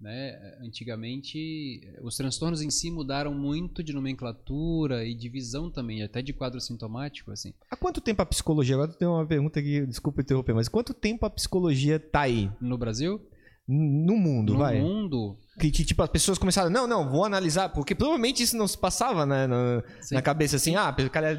Né? 0.00 0.36
Antigamente, 0.60 1.80
os 2.02 2.16
transtornos 2.16 2.60
em 2.60 2.70
si 2.70 2.90
mudaram 2.90 3.32
muito 3.32 3.82
de 3.82 3.92
nomenclatura 3.92 5.06
e 5.06 5.14
de 5.14 5.28
visão 5.28 5.70
também, 5.70 6.02
até 6.02 6.20
de 6.20 6.32
quadro 6.32 6.60
sintomático, 6.60 7.30
assim. 7.30 7.54
Há 7.70 7.76
quanto 7.76 8.00
tempo 8.00 8.20
a 8.20 8.26
psicologia? 8.26 8.74
Agora 8.74 8.92
tenho 8.92 9.12
uma 9.12 9.26
pergunta 9.26 9.60
aqui, 9.60 9.86
desculpa 9.86 10.20
interromper, 10.20 10.52
mas 10.54 10.68
quanto 10.68 10.92
tempo 10.92 11.24
a 11.24 11.30
psicologia 11.30 11.98
tá 11.98 12.22
aí? 12.22 12.50
No 12.60 12.76
Brasil, 12.76 13.20
No 13.66 14.16
mundo, 14.16 14.52
no 14.52 14.58
vai. 14.58 14.78
mundo, 14.80 15.38
Que, 15.58 15.70
que, 15.70 15.84
tipo, 15.84 16.02
as 16.02 16.10
pessoas 16.10 16.36
começaram, 16.38 16.68
não, 16.68 16.86
não, 16.86 17.08
vou 17.08 17.24
analisar, 17.24 17.70
porque 17.70 17.94
provavelmente 17.94 18.42
isso 18.42 18.56
não 18.58 18.68
se 18.68 18.76
passava 18.76 19.24
né, 19.24 19.46
na, 19.46 19.82
na 20.10 20.20
cabeça 20.20 20.56
assim, 20.56 20.74
ah, 20.76 20.94
o 20.98 21.10
cara 21.10 21.32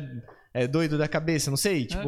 é, 0.54 0.64
é 0.64 0.68
doido 0.68 0.98
da 0.98 1.08
cabeça, 1.08 1.52
não 1.52 1.58
sei, 1.58 1.86
tipo, 1.86 2.08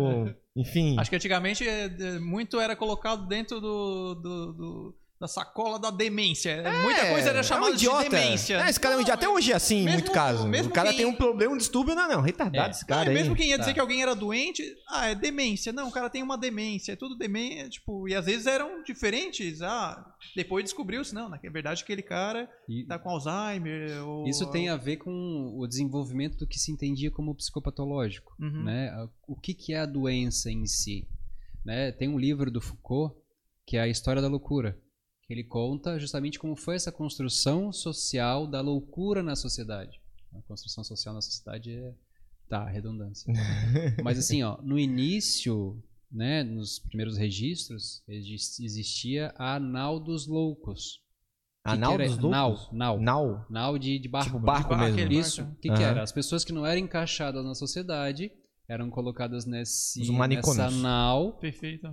enfim. 0.56 0.95
Acho 0.98 1.09
que 1.11 1.16
antigamente 1.17 1.67
é, 1.67 1.85
é, 1.85 2.19
muito 2.19 2.59
era 2.59 2.76
colocado 2.76 3.27
dentro 3.27 3.59
do, 3.61 4.16
do- 4.16 4.53
do- 4.53 4.97
da 5.20 5.28
sacola 5.28 5.80
da 5.80 5.90
demência. 5.90 6.62
Muita 6.84 7.10
coisa 7.10 7.30
era 7.30 7.42
chamada 7.42 7.70
é 7.70 7.72
um 7.72 7.74
idiota. 7.76 8.04
de 8.04 8.10
demência. 8.10 8.58
É, 8.64 8.70
esse 8.70 8.80
cara 8.80 8.94
é 8.94 8.98
um 8.98 9.00
Não, 9.00 9.04
idiota. 9.04 9.18
Até 9.26 9.30
hoje 9.34 9.52
é 9.52 9.56
assim, 9.56 9.78
em 9.78 9.84
mesmo- 9.86 9.98
muito 10.00 10.12
caso. 10.12 10.48
mesmo 10.48 10.70
o 10.70 10.74
cara 10.74 10.90
quem- 10.90 10.98
tem 10.98 11.06
um 11.08 11.16
problema, 11.16 11.54
um 11.54 11.58
distúrbio, 11.58 11.96
não, 11.96 12.08
não, 12.08 12.22
retardado 12.22 12.68
É. 12.68 12.70
esse 12.72 12.82
Não, 12.84 12.88
cara 12.88 13.10
aí. 13.10 13.16
mesmo 13.16 13.36
quem 13.36 13.48
ia 13.50 13.56
Tá. 13.56 13.62
dizer 13.62 13.74
que 13.74 13.80
alguém 13.80 14.02
era 14.04 14.14
doente, 14.16 14.64
ah, 14.90 15.08
é 15.08 15.16
demência. 15.16 15.74
Não, 15.74 15.88
o 15.88 15.92
cara 15.92 16.08
tem 16.10 16.22
uma 16.22 16.38
demência. 16.38 16.92
É 16.92 16.96
tudo 16.96 17.18
demência, 17.18 17.68
tipo, 17.70 18.08
e 18.08 18.14
às 18.14 18.26
vezes 18.28 18.46
eram 18.46 18.84
diferentes. 18.84 19.62
Ah, 19.64 20.06
depois 20.36 20.64
descobriu-se, 20.66 21.16
não, 21.16 21.28
na 21.30 21.38
verdade 21.38 21.82
aquele 21.82 22.04
cara 22.04 22.48
e 22.70 22.86
tá 22.86 23.00
com 23.00 23.10
Alzheimer. 23.10 24.06
Ou... 24.08 24.28
isso 24.28 24.46
tem 24.52 24.70
a 24.70 24.78
ver 24.78 24.98
com 24.98 25.56
o 25.58 25.66
desenvolvimento 25.68 26.38
do 26.38 26.46
que 26.46 26.60
se 26.60 26.72
entendia 26.72 27.10
como 27.10 27.34
psicopatológico. 27.36 28.36
Uhum. 28.40 28.64
né? 28.66 28.92
O 29.28 29.36
que, 29.36 29.54
que 29.56 29.74
é 29.74 29.80
a 29.80 29.86
doença 29.88 30.52
em 30.52 30.66
si? 30.68 31.08
Né? 31.66 31.92
Tem 31.92 32.08
um 32.08 32.20
livro 32.20 32.52
do 32.52 32.62
Foucault 32.62 33.16
que 33.66 33.76
é 33.78 33.82
a 33.82 33.88
História 33.88 34.22
da 34.22 34.28
Loucura, 34.30 34.78
ele 35.30 35.44
conta 35.44 36.00
justamente 36.00 36.40
como 36.40 36.56
foi 36.56 36.76
essa 36.76 36.92
construção 36.92 37.72
social 37.72 38.48
da 38.48 38.62
loucura 38.62 39.22
na 39.22 39.36
sociedade. 39.36 40.00
A 40.34 40.42
construção 40.44 40.84
social 40.84 41.14
na 41.14 41.22
sociedade 41.22 41.72
é. 41.72 41.94
Tá, 42.50 42.66
redundância. 42.70 43.32
Mas 44.04 44.18
assim, 44.18 44.42
ó, 44.42 44.58
no 44.62 44.80
início, 44.80 45.84
né, 46.10 46.44
nos 46.44 46.80
primeiros 46.80 47.18
registros, 47.18 48.02
exis- 48.08 48.58
existia 48.62 49.34
a 49.38 49.60
nau 49.60 50.00
dos 50.00 50.28
loucos. 50.28 51.02
Que 51.66 51.74
Anal 51.74 51.98
que 51.98 52.04
era- 52.04 52.06
dos 52.14 52.18
loucos? 52.20 52.32
Nau, 52.32 52.70
nau. 52.72 53.00
Nau? 53.02 53.46
Nau 53.50 53.78
de, 53.78 54.00
de 54.00 54.08
barco. 54.08 54.28
Tipo 54.32 54.40
barco 54.40 54.70
barco, 54.70 54.86
mesmo. 54.86 55.00
aquele 55.02 55.20
Isso. 55.20 55.42
O 55.44 55.56
que, 55.56 55.64
que 55.64 55.70
Aham. 55.70 55.82
era? 55.84 56.04
As 56.04 56.14
pessoas 56.14 56.46
que 56.46 56.54
não 56.54 56.66
eram 56.66 56.80
encaixadas 56.80 57.44
na 57.44 57.54
sociedade 57.54 58.32
eram 58.70 58.90
colocadas 58.90 59.46
nesse, 59.46 60.00
nessa 60.10 60.70
nau, 60.72 61.34
Perfeito. 61.40 61.88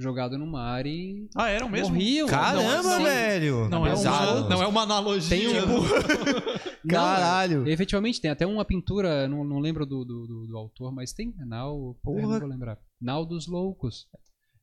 Jogado 0.00 0.36
no 0.38 0.46
mar 0.46 0.86
e 0.86 1.28
Ah, 1.36 1.48
eram 1.48 1.68
mesmo? 1.68 1.94
morriam. 1.94 2.26
Caramba, 2.26 2.82
Não, 2.82 2.94
assim, 2.94 3.04
velho! 3.04 3.68
Não 3.68 3.86
é, 3.86 3.90
Pesado. 3.90 4.40
uma, 4.40 4.48
não 4.48 4.62
é 4.62 4.66
uma 4.66 4.82
analogia. 4.82 5.28
Tem 5.38 5.48
um- 5.48 5.82
Não. 6.82 6.94
Caralho! 6.94 7.68
Efetivamente, 7.68 8.20
tem 8.20 8.30
até 8.30 8.46
uma 8.46 8.64
pintura, 8.64 9.28
não, 9.28 9.44
não 9.44 9.58
lembro 9.58 9.84
do, 9.84 10.04
do, 10.04 10.26
do- 10.26 10.46
do 10.46 10.56
autor, 10.56 10.92
mas 10.92 11.12
tem. 11.12 11.34
Nau. 11.46 11.96
Porra. 12.02 12.22
Não 12.22 12.40
vou 12.40 12.48
lembrar. 12.48 12.78
Nau 13.00 13.26
dos 13.26 13.46
Loucos. 13.46 14.06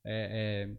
É, 0.04 0.66
é, 0.66 0.74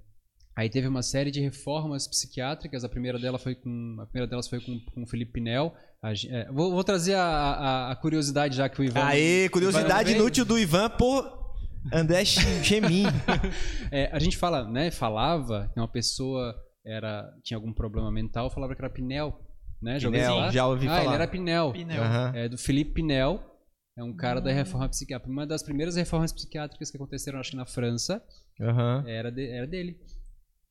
aí 0.57 0.69
teve 0.69 0.87
uma 0.87 1.01
série 1.01 1.31
de 1.31 1.39
reformas 1.39 2.07
psiquiátricas. 2.07 2.83
A 2.83 2.89
primeira, 2.89 3.17
dela 3.17 3.39
foi 3.39 3.55
com, 3.55 3.95
a 4.01 4.05
primeira 4.05 4.29
delas 4.29 4.47
foi 4.49 4.59
com, 4.59 4.79
com 4.93 5.03
o 5.03 5.07
Felipe 5.07 5.31
Pinel. 5.33 5.73
A 6.03 6.11
é, 6.11 6.51
vou, 6.51 6.71
vou 6.71 6.83
trazer 6.83 7.13
a, 7.13 7.23
a- 7.23 7.91
a 7.91 7.95
curiosidade, 7.95 8.55
já 8.57 8.67
que 8.67 8.81
o 8.81 8.83
Ivan. 8.83 9.03
Aê, 9.05 9.47
curiosidade 9.49 10.11
Ivan- 10.11 10.19
inútil 10.19 10.43
do 10.45 10.59
Ivan 10.59 10.89
por 10.89 11.38
André 11.93 12.25
Chemin. 12.25 13.03
É, 13.91 14.07
a 14.11 14.19
gente 14.19 14.37
fala, 14.37 14.69
né? 14.69 14.91
Falava 14.91 15.69
que 15.73 15.79
uma 15.79 15.87
pessoa 15.87 16.55
era, 16.85 17.27
tinha 17.43 17.57
algum 17.57 17.73
problema 17.73 18.11
mental, 18.11 18.51
falava 18.51 18.75
que 18.75 18.81
era 18.81 18.89
Pinel. 18.89 19.39
Né? 19.81 19.99
Já 19.99 20.11
Pinel, 20.11 20.51
já 20.51 20.67
ouvi 20.67 20.87
ah, 20.87 20.91
falar. 20.91 21.05
ele 21.05 21.13
era 21.15 21.27
Pinel. 21.27 21.71
Pinel. 21.71 22.03
Aham. 22.03 22.31
É 22.35 22.49
do 22.49 22.57
Felipe 22.57 22.93
Pinel. 22.93 23.43
É 23.97 24.03
um 24.03 24.15
cara 24.15 24.39
da 24.39 24.51
reforma 24.51 24.87
psiquiátrica. 24.87 25.31
Uma 25.31 25.47
das 25.47 25.63
primeiras 25.63 25.95
reformas 25.95 26.31
psiquiátricas 26.31 26.91
que 26.91 26.97
aconteceram, 26.97 27.39
acho 27.39 27.51
que 27.51 27.57
na 27.57 27.65
França, 27.65 28.21
Aham. 28.61 29.03
era, 29.07 29.31
de- 29.31 29.49
era 29.49 29.65
dele. 29.67 29.97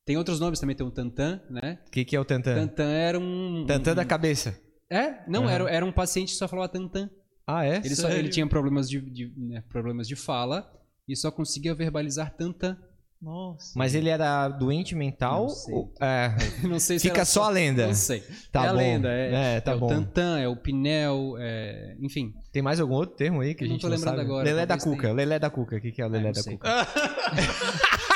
Tem 0.06 0.16
outros 0.16 0.38
nomes 0.40 0.58
também, 0.60 0.74
tem 0.76 0.86
o 0.86 0.90
Tantan, 0.90 1.42
né? 1.50 1.78
O 1.86 1.90
que, 1.90 2.04
que 2.04 2.16
é 2.16 2.20
o 2.20 2.24
Tantan? 2.24 2.54
Tantan 2.54 2.90
era 2.90 3.18
um. 3.18 3.64
Tantan 3.66 3.92
um- 3.92 3.94
da 3.96 4.04
cabeça. 4.04 4.58
É? 4.90 5.28
Não, 5.28 5.46
era, 5.48 5.68
era 5.70 5.84
um 5.84 5.92
paciente 5.92 6.28
que 6.32 6.38
só 6.38 6.46
falava 6.48 6.68
Tantan. 6.68 7.10
Ah, 7.46 7.66
é? 7.66 7.78
Ele, 7.78 7.94
só, 7.96 8.08
ele 8.08 8.28
tinha 8.28 8.46
problemas 8.46 8.88
de, 8.88 9.00
de- 9.00 9.32
né, 9.36 9.62
problemas 9.68 10.06
de 10.06 10.14
fala 10.16 10.70
e 11.08 11.16
só 11.16 11.30
conseguia 11.30 11.74
verbalizar 11.74 12.34
Tantan. 12.36 12.76
Nossa. 13.20 13.72
Mas 13.74 13.96
ele 13.96 14.08
era 14.08 14.46
doente 14.48 14.94
mental? 14.94 15.42
Não 15.42 15.48
sei. 15.48 15.74
ou- 15.74 15.92
É, 16.00 16.30
Não 16.68 16.78
sei 16.78 17.00
se 17.00 17.08
fica 17.08 17.24
só 17.24 17.44
a 17.44 17.48
lenda. 17.50 17.88
Não 17.88 17.94
sei. 17.94 18.22
Tá 18.52 18.66
é 18.66 18.68
a 18.68 18.72
bom. 18.72 18.78
lenda, 18.78 19.08
é, 19.10 19.56
É, 19.56 19.60
tá 19.60 19.72
é 19.72 19.76
bom. 19.76 19.86
o 19.86 19.88
Tantan, 19.88 20.38
é 20.38 20.46
o 20.46 20.54
Pinel, 20.54 21.34
é, 21.40 21.96
enfim. 22.00 22.32
Tem 22.52 22.62
mais 22.62 22.78
algum 22.78 22.94
outro 22.94 23.16
termo 23.16 23.40
aí 23.40 23.56
que 23.56 23.64
Eu 23.64 23.66
a 23.66 23.68
não 23.70 23.74
gente 23.74 23.82
tô 23.82 23.88
não 23.88 23.96
lembrando 23.96 24.16
sabe? 24.18 24.24
agora, 24.28 24.44
Lelé 24.44 24.66
da 24.66 24.78
Cuca. 24.78 25.12
Lelé 25.12 25.38
da 25.40 25.50
Cuca. 25.50 25.76
O 25.76 25.80
que, 25.80 25.90
que 25.90 26.00
é 26.00 26.06
o 26.06 26.08
Lelé 26.08 26.26
não 26.26 26.32
da 26.32 26.42
sei. 26.42 26.52
Cuca? 26.56 26.68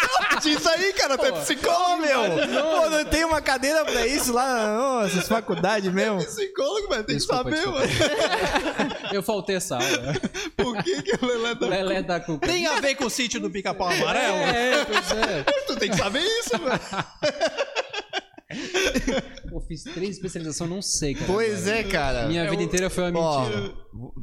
Diz 0.43 0.67
aí, 0.67 0.93
cara. 0.93 1.17
Tu 1.17 1.25
é 1.27 1.33
Pô, 1.33 1.39
psicólogo, 1.39 2.03
meu. 2.03 2.21
Pô, 2.63 2.91
não 2.91 3.05
tem 3.05 3.25
uma 3.25 3.41
cadeira 3.41 3.85
pra 3.85 4.07
isso 4.07 4.33
lá 4.33 4.55
nas 4.55 4.79
nossas 5.13 5.29
faculdades 5.29 5.93
mesmo. 5.93 6.19
Psicólogo, 6.25 6.89
velho, 6.89 7.05
tem 7.05 7.17
Desculpa, 7.17 7.45
que 7.51 7.57
saber, 7.57 7.73
desculpa. 7.89 8.79
mano. 8.79 8.97
Eu 9.13 9.23
faltei 9.23 9.57
essa 9.57 9.77
aula. 9.77 10.15
Por 10.57 10.83
que, 10.83 11.03
que 11.03 11.25
o 11.25 11.27
Lelé 11.29 11.55
da 11.55 11.67
Lelé 11.67 12.03
da 12.03 12.21
Cuca. 12.21 12.47
Tem 12.47 12.67
a 12.67 12.81
ver 12.81 12.95
com 12.95 13.05
o 13.07 13.11
sítio 13.11 13.41
do 13.41 13.51
pica-pau 13.51 13.89
amarelo? 13.89 14.37
É, 14.37 14.85
pois 14.85 15.11
é. 15.13 15.43
Tu 15.67 15.77
tem 15.77 15.91
que 15.91 15.97
saber 15.97 16.21
isso, 16.21 16.59
velho. 16.59 16.81
Pô, 19.51 19.61
fiz 19.61 19.83
três 19.83 20.17
especializações, 20.17 20.71
não 20.71 20.81
sei, 20.83 21.15
cara. 21.15 21.27
Pois 21.27 21.67
é, 21.67 21.83
cara. 21.85 22.27
Minha 22.29 22.49
vida 22.51 22.63
inteira 22.63 22.89
foi 22.91 23.11
uma 23.11 23.21
Ó, 23.21 23.45
mentira. 23.49 23.75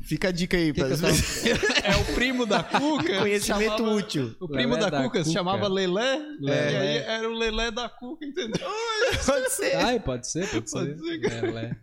fica 0.07 0.27
a 0.29 0.31
dica 0.31 0.57
aí 0.57 0.73
que 0.73 0.79
pra 0.81 0.89
tava- 0.89 1.07
É 1.09 1.95
o 1.95 2.15
primo 2.15 2.45
da 2.45 2.63
Cuca. 2.63 3.19
Conhecimento 3.19 3.77
chamava- 3.77 3.91
útil. 3.95 4.35
O 4.39 4.47
primo 4.47 4.73
Lelé 4.75 4.89
da, 4.89 4.89
da 4.97 5.03
Cuca, 5.03 5.23
se 5.23 5.31
chamava 5.33 5.67
Lelé, 5.67 6.17
Lelé. 6.39 6.71
e 6.71 6.75
aí 6.77 6.97
era 6.97 7.29
o 7.29 7.33
Lelé 7.33 7.71
da 7.71 7.87
Cuca, 7.89 8.25
entendeu? 8.25 8.67
Pode 9.25 9.49
ser. 9.51 9.75
Ai, 9.75 9.99
pode 9.99 10.29
ser, 10.29 10.47
pode 10.49 10.69
ser. 10.69 10.77
Pode 10.95 10.99
ser, 10.99 11.19
cara. 11.21 11.41
Lelé. 11.47 11.75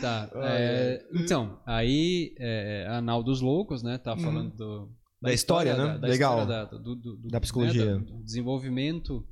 Tá. 0.00 0.30
é, 0.36 1.02
então, 1.12 1.60
aí 1.66 2.34
é, 2.40 2.86
a 2.88 3.02
Nau 3.02 3.22
dos 3.22 3.42
Loucos, 3.42 3.82
né? 3.82 3.98
Tá 3.98 4.16
falando 4.16 4.50
do, 4.56 4.88
Da 5.20 5.30
história, 5.32 5.76
né? 5.76 5.86
da- 5.86 5.96
da 5.98 6.08
Legal. 6.08 6.40
história 6.40 6.46
da, 6.46 6.64
do, 6.78 6.94
do- 6.96 7.16
do- 7.16 7.28
Da 7.28 7.38
psicologia. 7.40 7.84
né, 7.98 8.02
do 8.02 8.22
desenvolvimento 8.24 9.22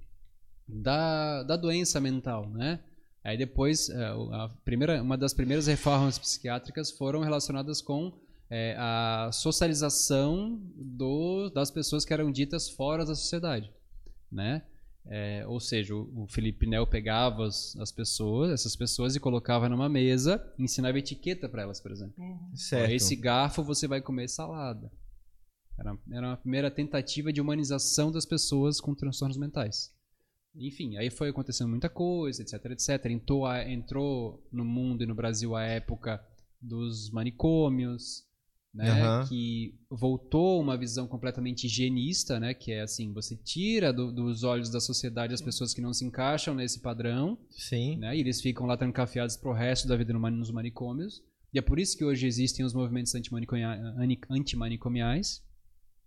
da, 0.72 1.42
da 1.42 1.56
doença 1.56 2.00
mental, 2.00 2.48
né? 2.48 2.80
Aí 3.24 3.36
depois, 3.36 3.88
é, 3.88 4.04
a 4.04 4.48
primeira, 4.64 5.00
uma 5.00 5.16
das 5.16 5.32
primeiras 5.32 5.66
reformas 5.66 6.18
psiquiátricas 6.18 6.90
foram 6.90 7.20
relacionadas 7.20 7.80
com 7.80 8.12
é, 8.50 8.74
a 8.76 9.30
socialização 9.32 10.60
do, 10.74 11.48
das 11.50 11.70
pessoas 11.70 12.04
que 12.04 12.12
eram 12.12 12.30
ditas 12.30 12.68
fora 12.68 13.04
da 13.04 13.14
sociedade, 13.14 13.72
né? 14.30 14.62
É, 15.06 15.44
ou 15.48 15.58
seja, 15.58 15.94
o, 15.94 16.22
o 16.22 16.26
Felipe 16.28 16.66
Nel 16.66 16.86
pegava 16.86 17.46
as, 17.46 17.76
as 17.76 17.90
pessoas, 17.90 18.52
essas 18.52 18.76
pessoas 18.76 19.16
e 19.16 19.20
colocava 19.20 19.68
numa 19.68 19.88
mesa, 19.88 20.44
ensinava 20.58 20.98
etiqueta 20.98 21.48
para 21.48 21.62
elas, 21.62 21.80
por 21.80 21.90
exemplo. 21.90 22.14
Ó, 22.18 22.56
Certo. 22.56 22.92
esse 22.92 23.16
garfo 23.16 23.64
você 23.64 23.88
vai 23.88 24.00
comer 24.00 24.28
salada. 24.28 24.90
Era, 25.78 25.98
era 26.12 26.26
uma 26.28 26.36
primeira 26.36 26.70
tentativa 26.70 27.32
de 27.32 27.40
humanização 27.40 28.12
das 28.12 28.26
pessoas 28.26 28.80
com 28.80 28.94
transtornos 28.94 29.36
mentais. 29.36 29.92
Enfim, 30.54 30.96
aí 30.96 31.10
foi 31.10 31.30
acontecendo 31.30 31.68
muita 31.70 31.88
coisa, 31.88 32.42
etc, 32.42 32.64
etc. 32.72 33.06
Entrou, 33.06 33.46
a- 33.46 33.68
entrou 33.70 34.46
no 34.52 34.64
mundo 34.64 35.02
e 35.02 35.06
no 35.06 35.14
Brasil 35.14 35.56
a 35.56 35.62
época 35.64 36.22
dos 36.60 37.10
manicômios, 37.10 38.24
né? 38.74 38.90
Aham. 38.90 39.26
Que 39.28 39.74
voltou 39.90 40.60
uma 40.60 40.76
visão 40.76 41.06
completamente 41.06 41.64
higienista, 41.66 42.38
né? 42.38 42.52
Que 42.54 42.72
é 42.72 42.82
assim, 42.82 43.12
você 43.12 43.36
tira 43.36 43.92
do- 43.92 44.12
dos 44.12 44.42
olhos 44.44 44.70
da 44.70 44.80
sociedade 44.80 45.34
as 45.34 45.42
pessoas 45.42 45.72
que 45.74 45.80
não 45.80 45.92
se 45.92 46.04
encaixam 46.04 46.54
nesse 46.54 46.80
padrão, 46.80 47.38
Sim. 47.50 47.96
né? 47.96 48.16
E 48.16 48.20
eles 48.20 48.40
ficam 48.40 48.66
lá 48.66 48.76
trancafiados 48.76 49.36
pro 49.36 49.52
resto 49.52 49.88
da 49.88 49.96
vida 49.96 50.12
no 50.12 50.18
nos 50.30 50.50
manicômios. 50.50 51.22
E 51.52 51.58
é 51.58 51.62
por 51.62 51.78
isso 51.78 51.96
que 51.98 52.04
hoje 52.04 52.26
existem 52.26 52.64
os 52.64 52.72
movimentos 52.72 53.14
antimanicomiais, 53.14 53.80
antimanicomiais, 54.30 55.42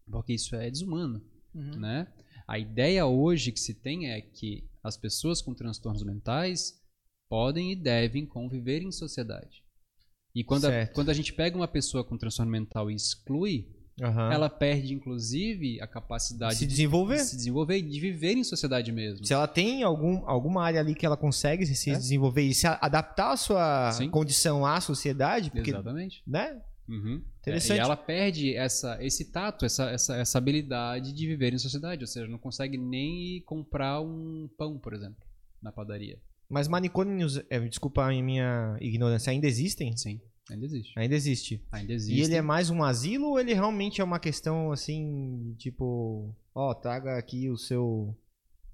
porque 0.09 0.33
isso 0.33 0.55
é 0.55 0.69
desumano, 0.69 1.21
Uhum. 1.53 1.79
né? 1.79 2.07
A 2.47 2.59
ideia 2.59 3.05
hoje 3.05 3.51
que 3.51 3.59
se 3.59 3.73
tem 3.73 4.11
é 4.11 4.21
que 4.21 4.63
as 4.83 4.95
pessoas 4.97 5.41
com 5.41 5.53
transtornos 5.53 6.03
mentais 6.03 6.79
podem 7.27 7.71
e 7.71 7.75
devem 7.75 8.25
conviver 8.25 8.81
em 8.83 8.91
sociedade. 8.91 9.63
E 10.33 10.43
quando 10.43 10.65
a, 10.65 10.85
quando 10.87 11.09
a 11.09 11.13
gente 11.13 11.33
pega 11.33 11.55
uma 11.55 11.67
pessoa 11.67 12.03
com 12.03 12.17
transtorno 12.17 12.51
mental 12.51 12.91
e 12.91 12.95
exclui, 12.95 13.67
Aham. 14.01 14.31
ela 14.31 14.49
perde 14.49 14.93
inclusive 14.93 15.81
a 15.81 15.87
capacidade 15.87 16.55
se 16.55 16.65
de 16.65 16.71
desenvolver. 16.71 17.19
se 17.19 17.35
desenvolver 17.37 17.77
e 17.77 17.81
de 17.81 17.99
viver 17.99 18.33
em 18.33 18.43
sociedade 18.43 18.91
mesmo. 18.91 19.25
Se 19.25 19.33
ela 19.33 19.47
tem 19.47 19.81
algum, 19.81 20.27
alguma 20.29 20.63
área 20.63 20.81
ali 20.81 20.93
que 20.93 21.05
ela 21.05 21.15
consegue 21.17 21.65
se 21.65 21.89
É. 21.89 21.95
desenvolver 21.95 22.41
e 22.43 22.53
se 22.53 22.67
adaptar 22.67 23.31
a 23.31 23.37
sua 23.37 23.91
Sim. 23.93 24.09
condição 24.09 24.65
à 24.65 24.79
sociedade, 24.81 25.49
porque, 25.49 25.71
Exatamente. 25.71 26.21
né? 26.27 26.61
Uhum. 26.87 27.21
Interessante. 27.39 27.79
É, 27.79 27.81
e 27.81 27.83
ela 27.83 27.97
perde 27.97 28.55
essa, 28.55 29.03
esse 29.03 29.31
tato, 29.31 29.65
essa, 29.65 29.89
essa, 29.89 30.15
essa 30.17 30.37
habilidade 30.37 31.13
de 31.13 31.27
viver 31.27 31.53
em 31.53 31.57
sociedade. 31.57 32.03
Ou 32.03 32.07
seja, 32.07 32.27
não 32.27 32.37
consegue 32.37 32.77
nem 32.77 33.41
comprar 33.41 34.01
um 34.01 34.49
pão, 34.57 34.77
por 34.77 34.93
exemplo, 34.93 35.23
na 35.61 35.71
padaria. 35.71 36.19
Mas 36.49 36.67
manicômios, 36.67 37.41
é, 37.49 37.59
desculpa 37.59 38.05
a 38.05 38.09
minha 38.09 38.77
ignorância, 38.79 39.31
ainda 39.31 39.47
existem? 39.47 39.97
Sim, 39.97 40.21
ainda 40.49 40.65
existe. 40.65 40.93
Ainda 40.95 41.15
existe. 41.15 41.65
Ainda 41.71 41.93
existe. 41.93 42.19
E 42.19 42.23
ele 42.23 42.35
é 42.35 42.41
mais 42.41 42.69
um 42.69 42.83
asilo 42.83 43.29
ou 43.29 43.39
ele 43.39 43.53
realmente 43.53 43.99
é 43.99 44.03
uma 44.03 44.19
questão 44.19 44.71
assim, 44.71 45.55
tipo, 45.57 46.35
ó, 46.53 46.73
traga 46.73 47.17
aqui 47.17 47.49
o 47.49 47.57
seu 47.57 48.15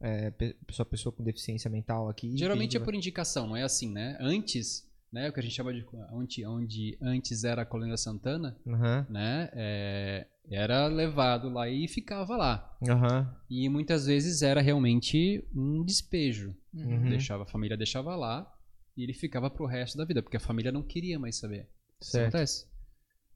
é, 0.02 0.34
sua 0.72 0.86
pessoa 0.86 1.14
com 1.14 1.24
deficiência 1.24 1.70
mental 1.70 2.10
aqui. 2.10 2.36
Geralmente 2.36 2.76
é 2.76 2.80
por 2.80 2.94
indicação, 2.94 3.48
não 3.48 3.56
é 3.56 3.64
assim, 3.64 3.90
né? 3.90 4.18
Antes, 4.20 4.86
né, 5.12 5.30
o 5.30 5.34
que 5.34 5.40
a 5.40 5.44
gente 5.44 5.54
chama 5.56 5.74
de 5.74 5.86
onde, 6.12 6.46
onde 6.46 6.98
antes 7.02 7.44
era 7.44 7.62
a 7.64 7.66
colônia 7.66 7.98
Santana, 7.98 8.58
Aham, 8.68 9.06
né, 9.10 9.50
é, 9.54 10.28
era 10.50 10.88
levado 10.88 11.50
lá 11.50 11.70
e 11.70 11.88
ficava 11.88 12.36
lá. 12.38 12.78
aham, 12.90 13.36
E 13.50 13.68
muitas 13.70 14.06
vezes 14.06 14.42
era 14.42 14.62
realmente 14.62 15.46
um 15.54 15.84
despejo. 15.84 16.56
uhum, 16.74 17.10
Deixava 17.10 17.44
a 17.44 17.48
família 17.48 17.76
deixava 17.78 18.16
lá 18.16 18.50
e 18.96 19.04
ele 19.04 19.14
ficava 19.14 19.50
pro 19.50 19.66
resto 19.66 19.98
da 19.98 20.06
vida, 20.06 20.22
porque 20.24 20.38
a 20.38 20.40
família 20.40 20.72
não 20.72 20.82
queria 20.84 21.20
mais 21.20 21.36
saber. 21.36 21.68
Isso 22.00 22.12
certo. 22.12 22.30
acontece. 22.30 22.66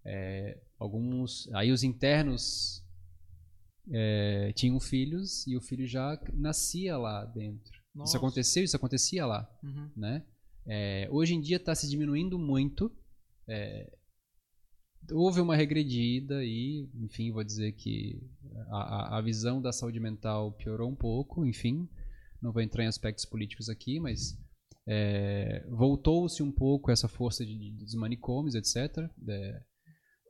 É, 0.05 0.57
alguns, 0.79 1.49
aí 1.53 1.71
os 1.71 1.83
internos 1.83 2.81
é, 3.91 4.51
tinham 4.53 4.79
filhos 4.79 5.45
e 5.47 5.55
o 5.55 5.61
filho 5.61 5.85
já 5.85 6.19
nascia 6.33 6.97
lá 6.97 7.25
dentro. 7.25 7.73
Isso 7.73 7.83
Nossa. 7.95 8.17
aconteceu, 8.17 8.63
isso 8.63 8.75
acontecia 8.75 9.25
lá, 9.25 9.49
Uhum. 9.63 9.89
né? 9.95 10.23
É, 10.67 11.07
hoje 11.11 11.33
em 11.35 11.41
dia 11.41 11.57
está 11.57 11.73
se 11.75 11.89
diminuindo 11.89 12.37
muito. 12.39 12.91
é, 13.47 13.91
houve 15.11 15.39
uma 15.39 15.55
regredida 15.55 16.43
e, 16.43 16.89
enfim, 16.95 17.31
vou 17.31 17.43
dizer 17.43 17.73
que 17.73 18.19
a, 18.71 19.17
a- 19.17 19.21
visão 19.21 19.61
da 19.61 19.71
saúde 19.71 19.99
mental 19.99 20.51
piorou 20.53 20.89
um 20.89 20.95
pouco, 20.95 21.45
enfim. 21.45 21.87
Não 22.41 22.51
vou 22.51 22.61
entrar 22.61 22.83
em 22.83 22.87
aspectos 22.87 23.25
políticos 23.25 23.69
aqui, 23.69 23.99
mas 23.99 24.35
é, 24.87 25.65
voltou-se 25.69 26.41
um 26.41 26.51
pouco 26.51 26.89
essa 26.91 27.07
força 27.07 27.45
de, 27.45 27.71
dos 27.71 27.93
manicômios, 27.95 28.55
etc. 28.55 29.07
É, 29.27 29.61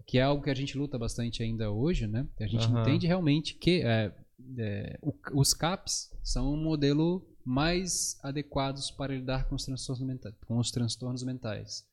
que 0.05 0.17
é 0.17 0.21
algo 0.23 0.43
que 0.43 0.49
a 0.49 0.53
gente 0.55 0.77
luta 0.77 0.99
bastante 0.99 1.41
ainda 1.41 1.71
hoje, 1.71 2.05
né? 2.05 2.27
A 2.39 2.47
gente 2.47 2.65
Aham. 2.65 2.81
entende 2.81 3.07
realmente 3.07 3.55
que 3.55 3.81
é, 3.81 4.13
é, 4.59 4.99
os 5.33 5.53
CAPs 5.53 6.11
são 6.21 6.53
um 6.53 6.61
modelo 6.61 7.25
mais 7.45 8.17
adequados 8.23 8.89
para 8.89 9.15
lidar 9.15 9.47
com 9.47 9.55
os 9.55 9.63
transtornos 9.63 10.05
mentais. 10.05 10.35
Com 10.47 10.57
os 10.57 10.71
transtornos 10.71 11.23
mentais. 11.23 11.85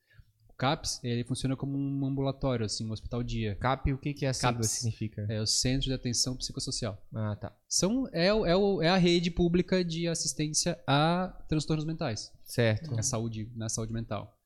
O 0.48 0.54
CAPS 0.54 1.00
ele 1.02 1.24
funciona 1.24 1.56
como 1.56 1.76
um 1.76 2.06
ambulatório, 2.06 2.64
assim, 2.64 2.86
um 2.86 2.92
hospital 2.92 3.22
dia. 3.22 3.56
CAP, 3.56 3.92
o 3.92 3.98
que, 3.98 4.14
que 4.14 4.24
a 4.24 4.32
sigla 4.32 4.52
CAPS. 4.54 4.70
significa? 4.70 5.26
É 5.28 5.40
o 5.40 5.46
Centro 5.46 5.88
de 5.88 5.92
Atenção 5.92 6.36
Psicossocial. 6.36 7.02
Ah, 7.14 7.36
tá. 7.36 7.56
São, 7.68 8.08
é, 8.12 8.28
é, 8.28 8.86
é 8.86 8.88
a 8.88 8.96
rede 8.96 9.30
pública 9.30 9.84
de 9.84 10.08
assistência 10.08 10.82
a 10.86 11.28
transtornos 11.48 11.84
mentais, 11.84 12.32
Certo. 12.44 12.98
a 12.98 13.02
saúde, 13.02 13.50
na 13.54 13.68
saúde 13.68 13.92
mental. 13.92 14.38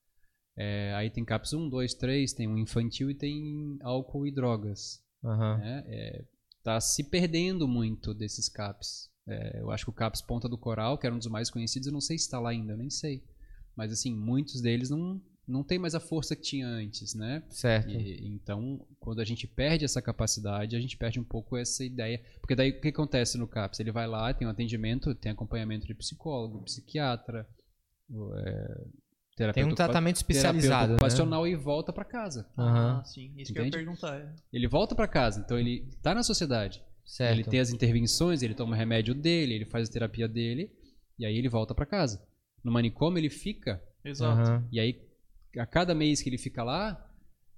É, 0.56 0.94
aí 0.94 1.10
tem 1.10 1.24
CAPS 1.24 1.52
1, 1.52 1.68
2, 1.68 1.94
3, 1.94 2.32
tem 2.32 2.48
um 2.48 2.56
infantil 2.56 3.10
e 3.10 3.14
tem 3.14 3.76
álcool 3.82 4.26
e 4.26 4.32
drogas. 4.32 5.02
Aham. 5.22 5.58
né? 5.58 5.84
É, 5.86 6.24
tá 6.62 6.80
se 6.80 7.04
perdendo 7.04 7.68
muito 7.68 8.14
desses 8.14 8.48
CAPs. 8.48 9.10
É, 9.28 9.60
eu 9.60 9.70
acho 9.70 9.84
que 9.84 9.90
o 9.90 9.94
CAPS 9.94 10.22
Ponta 10.22 10.48
do 10.48 10.56
Coral, 10.56 10.96
que 10.98 11.06
era 11.06 11.14
um 11.14 11.18
dos 11.18 11.26
mais 11.26 11.50
conhecidos, 11.50 11.86
eu 11.86 11.92
não 11.92 12.00
sei 12.00 12.16
se 12.16 12.24
está 12.24 12.38
lá 12.38 12.50
ainda, 12.50 12.72
eu 12.72 12.76
nem 12.76 12.90
sei. 12.90 13.22
Mas 13.74 13.92
assim, 13.92 14.14
muitos 14.14 14.60
deles 14.62 14.88
não, 14.88 15.20
não 15.46 15.62
tem 15.62 15.78
mais 15.78 15.94
a 15.94 16.00
força 16.00 16.34
que 16.34 16.42
tinha 16.42 16.66
antes, 16.66 17.14
né? 17.14 17.42
Certo. 17.50 17.90
E, 17.90 18.26
então, 18.26 18.86
quando 18.98 19.20
a 19.20 19.24
gente 19.24 19.46
perde 19.46 19.84
essa 19.84 20.00
capacidade, 20.00 20.76
a 20.76 20.80
gente 20.80 20.96
perde 20.96 21.20
um 21.20 21.24
pouco 21.24 21.56
essa 21.56 21.84
ideia. 21.84 22.22
Porque 22.40 22.54
daí 22.54 22.70
o 22.70 22.80
que 22.80 22.88
acontece 22.88 23.36
no 23.36 23.46
CAPS? 23.46 23.80
Ele 23.80 23.92
vai 23.92 24.06
lá, 24.06 24.32
tem 24.32 24.46
um 24.46 24.50
atendimento, 24.50 25.14
tem 25.14 25.32
acompanhamento 25.32 25.86
de 25.86 25.94
psicólogo, 25.94 26.62
psiquiatra, 26.62 27.46
é, 28.10 28.84
terapeuta 29.36 29.52
Tem 29.52 29.64
um 29.64 29.74
tratamento 29.74 30.16
especializado, 30.16 30.88
né? 30.88 30.94
ocupacional 30.94 31.46
e 31.46 31.54
volta 31.54 31.92
para 31.92 32.04
casa. 32.04 32.48
Aham. 32.56 33.00
Ah, 33.00 33.04
sim. 33.04 33.32
Isso 33.36 33.52
que 33.52 33.58
eu 33.58 33.62
ia 33.62 33.68
Entende? 33.68 33.84
perguntar. 33.84 34.18
é. 34.18 34.32
Ele 34.52 34.66
volta 34.66 34.94
para 34.94 35.06
casa, 35.06 35.40
então 35.40 35.58
ele 35.58 35.90
tá 36.02 36.14
na 36.14 36.22
sociedade. 36.22 36.82
Certo. 37.06 37.32
Ele 37.38 37.44
tem 37.44 37.60
as 37.60 37.70
intervenções, 37.70 38.42
ele 38.42 38.54
toma 38.54 38.74
o 38.74 38.78
remédio 38.78 39.14
dele, 39.14 39.54
ele 39.54 39.64
faz 39.64 39.88
a 39.88 39.92
terapia 39.92 40.26
dele, 40.28 40.70
e 41.18 41.24
aí 41.24 41.36
ele 41.38 41.48
volta 41.48 41.74
para 41.74 41.86
casa. 41.86 42.20
No 42.64 42.72
manicômio 42.72 43.18
ele 43.20 43.30
fica, 43.30 43.80
Exato. 44.04 44.40
Aham. 44.50 44.68
e 44.72 44.80
aí 44.80 45.00
a 45.56 45.64
cada 45.64 45.94
mês 45.94 46.20
que 46.20 46.28
ele 46.28 46.36
fica 46.36 46.62
lá, 46.64 47.02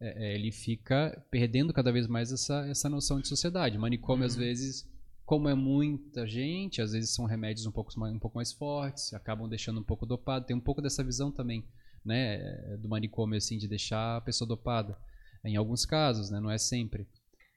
é, 0.01 0.27
é, 0.31 0.35
ele 0.35 0.52
fica 0.52 1.27
perdendo 1.31 1.73
cada 1.73 1.91
vez 1.91 2.07
mais 2.07 2.31
essa, 2.31 2.67
essa 2.68 2.89
noção 2.89 3.20
de 3.20 3.27
sociedade. 3.27 3.77
Manicômio, 3.78 4.25
às 4.27 4.36
vezes, 4.36 4.86
como 5.25 5.49
é 5.49 5.55
muita 5.55 6.27
gente, 6.27 6.81
às 6.81 6.93
vezes 6.93 7.15
são 7.15 7.25
remédios 7.25 7.67
um 7.67 7.73
pouco, 7.73 7.99
mais- 7.99 8.15
um 8.15 8.18
pouco 8.18 8.36
mais 8.36 8.52
fortes, 8.52 9.12
acabam 9.15 9.49
deixando 9.49 9.81
um 9.81 9.85
pouco 9.85 10.07
dopado. 10.07 10.47
Tem 10.47 10.55
um 10.57 10.60
pouco 10.60 10.81
dessa 10.81 11.02
visão 11.02 11.33
também, 11.33 11.65
né, 12.05 12.36
é, 12.36 12.77
do 12.77 12.89
manicômio, 12.89 13.36
assim, 13.36 13.59
de 13.59 13.67
deixar 13.67 14.18
a 14.18 14.20
pessoa 14.20 14.47
dopada. 14.47 14.97
Em 15.44 15.57
alguns 15.57 15.85
casos, 15.85 16.31
né, 16.31 16.39
não 16.39 16.51
é 16.51 16.59
sempre. 16.59 17.09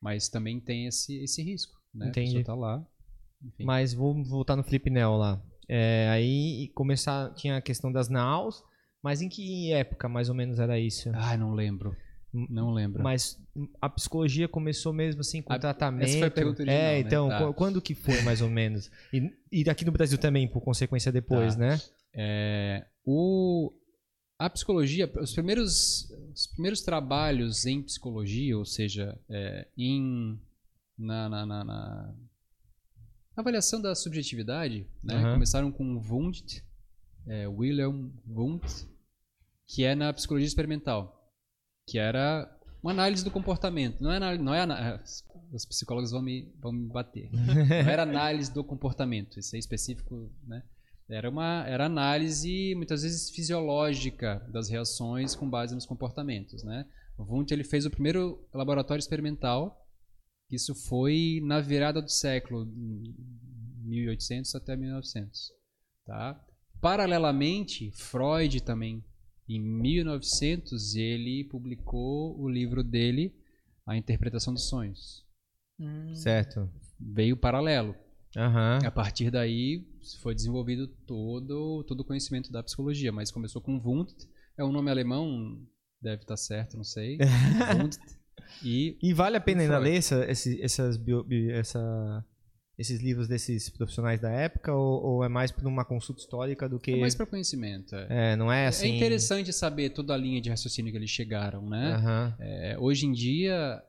Mas 0.01 0.27
também 0.29 0.59
tem 0.59 0.87
esse, 0.87 1.21
esse 1.23 1.43
risco, 1.43 1.79
né? 1.93 2.07
Entendi. 2.09 2.39
A 2.39 2.43
tá 2.43 2.55
lá. 2.55 2.85
Enfim. 3.43 3.63
Mas 3.63 3.93
vou 3.93 4.23
voltar 4.23 4.55
no 4.55 4.63
Flip 4.63 4.89
Neo 4.89 5.17
lá. 5.17 5.41
É, 5.67 6.09
aí 6.09 6.69
começar, 6.75 7.33
tinha 7.33 7.57
a 7.57 7.61
questão 7.61 7.91
das 7.91 8.09
naus, 8.09 8.63
mas 9.03 9.21
em 9.21 9.29
que 9.29 9.71
época 9.71 10.07
mais 10.09 10.29
ou 10.29 10.35
menos 10.35 10.59
era 10.59 10.79
isso? 10.79 11.09
Ah, 11.13 11.35
não 11.37 11.53
lembro. 11.53 11.95
Não 12.49 12.71
lembro. 12.71 13.03
Mas 13.03 13.37
a 13.81 13.89
psicologia 13.89 14.47
começou 14.47 14.93
mesmo 14.93 15.19
assim 15.21 15.41
com 15.41 15.51
A- 15.51 15.59
tratamento. 15.59 16.03
essa 16.05 16.17
foi 16.19 16.27
a 16.27 16.31
pergunta 16.31 16.61
original, 16.61 16.81
É, 16.81 16.93
né? 16.93 16.99
então, 16.99 17.27
Tá. 17.29 17.39
qu- 17.47 17.53
quando 17.53 17.81
que 17.81 17.93
foi 17.93 18.21
mais 18.21 18.41
ou 18.41 18.49
menos? 18.49 18.89
E, 19.11 19.31
e 19.51 19.69
aqui 19.69 19.83
no 19.83 19.91
Brasil 19.91 20.17
também, 20.17 20.47
por 20.47 20.61
consequência 20.61 21.11
depois, 21.11 21.55
Tá. 21.55 21.59
né? 21.61 21.81
É, 22.15 22.85
o, 23.05 23.73
a 24.39 24.49
psicologia, 24.49 25.11
os 25.19 25.33
primeiros, 25.33 26.09
os 26.33 26.47
primeiros 26.47 26.81
trabalhos 26.81 27.65
em 27.65 27.81
psicologia, 27.81 28.57
ou 28.57 28.65
seja, 28.65 29.17
é, 29.29 29.67
em, 29.77 30.39
na, 31.01 31.30
na, 31.30 31.45
na- 31.45 31.63
na 31.63 32.15
avaliação 33.38 33.81
da 33.81 33.95
subjetividade, 33.95 34.88
né, 35.03 35.15
Aham. 35.15 35.33
começaram 35.33 35.71
com 35.71 35.97
Wundt, 35.97 36.63
é, 37.27 37.47
Wilhelm 37.47 38.09
Wundt, 38.27 38.88
que 39.67 39.83
é 39.83 39.95
na 39.95 40.11
psicologia 40.13 40.47
experimental, 40.47 41.31
que 41.88 41.97
era 41.97 42.49
uma 42.83 42.91
análise 42.91 43.23
do 43.23 43.31
comportamento. 43.31 44.01
Não 44.01 44.11
é, 44.11 44.17
análise, 44.17 44.43
não 44.43 44.53
é 44.53 44.61
ana- 44.61 45.01
os 45.53 45.65
psicólogos 45.65 46.11
vão 46.11 46.21
me, 46.21 46.53
vão 46.59 46.71
me 46.71 46.88
bater. 46.88 47.30
Não 47.31 47.89
era 47.91 48.03
análise 48.03 48.53
do 48.53 48.63
comportamento, 48.63 49.39
isso 49.39 49.55
é 49.55 49.59
específico, 49.59 50.30
né? 50.45 50.63
Era 51.09 51.30
uma 51.30 51.65
era 51.67 51.85
análise 51.88 52.73
muitas 52.75 53.01
vezes 53.03 53.30
fisiológica 53.31 54.45
das 54.49 54.69
reações 54.69 55.35
com 55.35 55.49
base 55.49 55.75
nos 55.75 55.85
comportamentos, 55.85 56.63
né? 56.63 56.85
O 57.17 57.23
Wundt 57.23 57.53
ele 57.53 57.65
fez 57.65 57.85
o 57.85 57.91
primeiro 57.91 58.47
laboratório 58.53 58.99
experimental. 59.01 59.80
Isso 60.51 60.75
foi 60.75 61.39
na 61.43 61.61
virada 61.61 62.01
do 62.01 62.09
século 62.11 62.65
1800 63.85 64.53
até 64.55 64.75
1900, 64.75 65.51
tá? 66.05 66.43
Paralelamente, 66.81 67.91
Freud 67.91 68.61
também 68.63 69.03
em 69.47 69.59
1900 69.59 70.95
ele 70.95 71.43
publicou 71.43 72.39
o 72.39 72.49
livro 72.49 72.83
dele 72.83 73.35
A 73.85 73.97
Interpretação 73.97 74.53
dos 74.53 74.67
Sonhos. 74.69 75.25
Hum, 75.80 76.13
Certo. 76.15 76.69
Veio 76.99 77.35
paralelo. 77.35 77.95
Aham. 78.38 78.80
A 78.85 78.91
partir 78.91 79.30
daí 79.30 79.85
foi 80.21 80.33
desenvolvido 80.33 80.88
todo, 80.88 81.83
todo 81.83 81.99
o 81.99 82.05
conhecimento 82.05 82.51
da 82.51 82.63
psicologia, 82.63 83.11
mas 83.11 83.31
começou 83.31 83.61
com 83.61 83.77
Wundt, 83.77 84.15
é 84.57 84.63
um 84.63 84.71
nome 84.71 84.89
alemão, 84.89 85.61
deve 86.01 86.21
estar 86.21 86.38
certo, 86.38 86.77
não 86.77 86.83
sei. 86.83 87.17
Wundt. 87.77 87.97
E 88.63 88.97
E 89.01 89.13
vale 89.13 89.38
a 89.38 89.41
pena 89.41 89.61
ainda 89.61 89.77
ler 89.80 89.95
essa, 89.97 90.30
esse- 90.30 90.61
essas 90.61 90.97
bio- 90.97 91.23
bi- 91.23 91.51
essa- 91.51 92.25
esses 92.77 92.99
livros 93.01 93.27
desses 93.27 93.69
profissionais 93.69 94.19
da 94.19 94.31
época 94.31 94.73
ou, 94.73 95.03
ou 95.03 95.23
é 95.23 95.30
mais 95.30 95.51
por 95.51 95.65
uma 95.67 95.85
consulta 95.85 96.21
histórica 96.21 96.67
do 96.67 96.80
que 96.80 96.91
é 96.91 96.95
mais 96.97 97.13
para 97.13 97.25
conhecimento. 97.27 97.95
É. 97.95 98.31
é, 98.33 98.35
não 98.35 98.51
é 98.51 98.67
assim? 98.67 98.88
É 98.91 98.95
interessante 98.95 99.53
saber 99.53 99.91
toda 99.91 100.13
a 100.13 100.17
linha 100.17 100.41
de 100.41 100.49
raciocínio 100.49 100.91
que 100.91 100.97
eles 100.97 101.09
chegaram, 101.09 101.69
né? 101.69 101.93
Aham. 101.93 102.35
É, 102.39 102.75
hoje 102.80 103.05
em 103.05 103.11
dia 103.11 103.81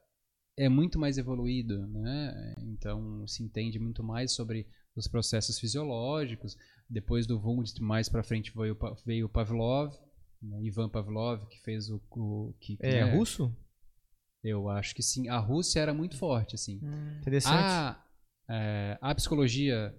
é 0.58 0.68
muito 0.68 0.98
mais 0.98 1.16
evoluído, 1.16 1.86
né? 1.88 2.54
Então 2.58 3.26
se 3.26 3.42
entende 3.42 3.78
muito 3.78 4.02
mais 4.04 4.32
sobre 4.32 4.66
os 4.94 5.08
processos 5.08 5.58
fisiológicos. 5.58 6.56
Depois 6.90 7.26
do 7.26 7.38
Wundt, 7.38 7.80
mais 7.82 8.10
para 8.10 8.22
frente 8.22 8.52
veio, 8.54 8.76
veio 9.06 9.28
Pavlov, 9.28 9.94
né? 10.42 10.58
Ivan 10.62 10.90
Pavlov, 10.90 11.46
que 11.48 11.58
fez 11.62 11.88
o, 11.88 11.98
o 12.10 12.54
que 12.60 12.76
que 12.76 12.84
É, 12.84 13.02
russo? 13.02 13.50
Eu 14.42 14.68
acho 14.68 14.94
que 14.94 15.02
sim. 15.02 15.28
A 15.28 15.38
Rússia 15.38 15.80
era 15.80 15.94
muito 15.94 16.16
forte, 16.16 16.54
assim. 16.54 16.80
hum, 16.82 17.18
Interessante. 17.20 17.56
A, 17.56 18.04
é, 18.48 18.98
a 19.00 19.14
psicologia 19.14 19.94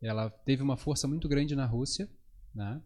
ela 0.00 0.30
teve 0.30 0.62
uma 0.62 0.76
força 0.76 1.06
muito 1.06 1.28
grande 1.28 1.54
na 1.54 1.66
Rússia, 1.66 2.08
né? 2.54 2.80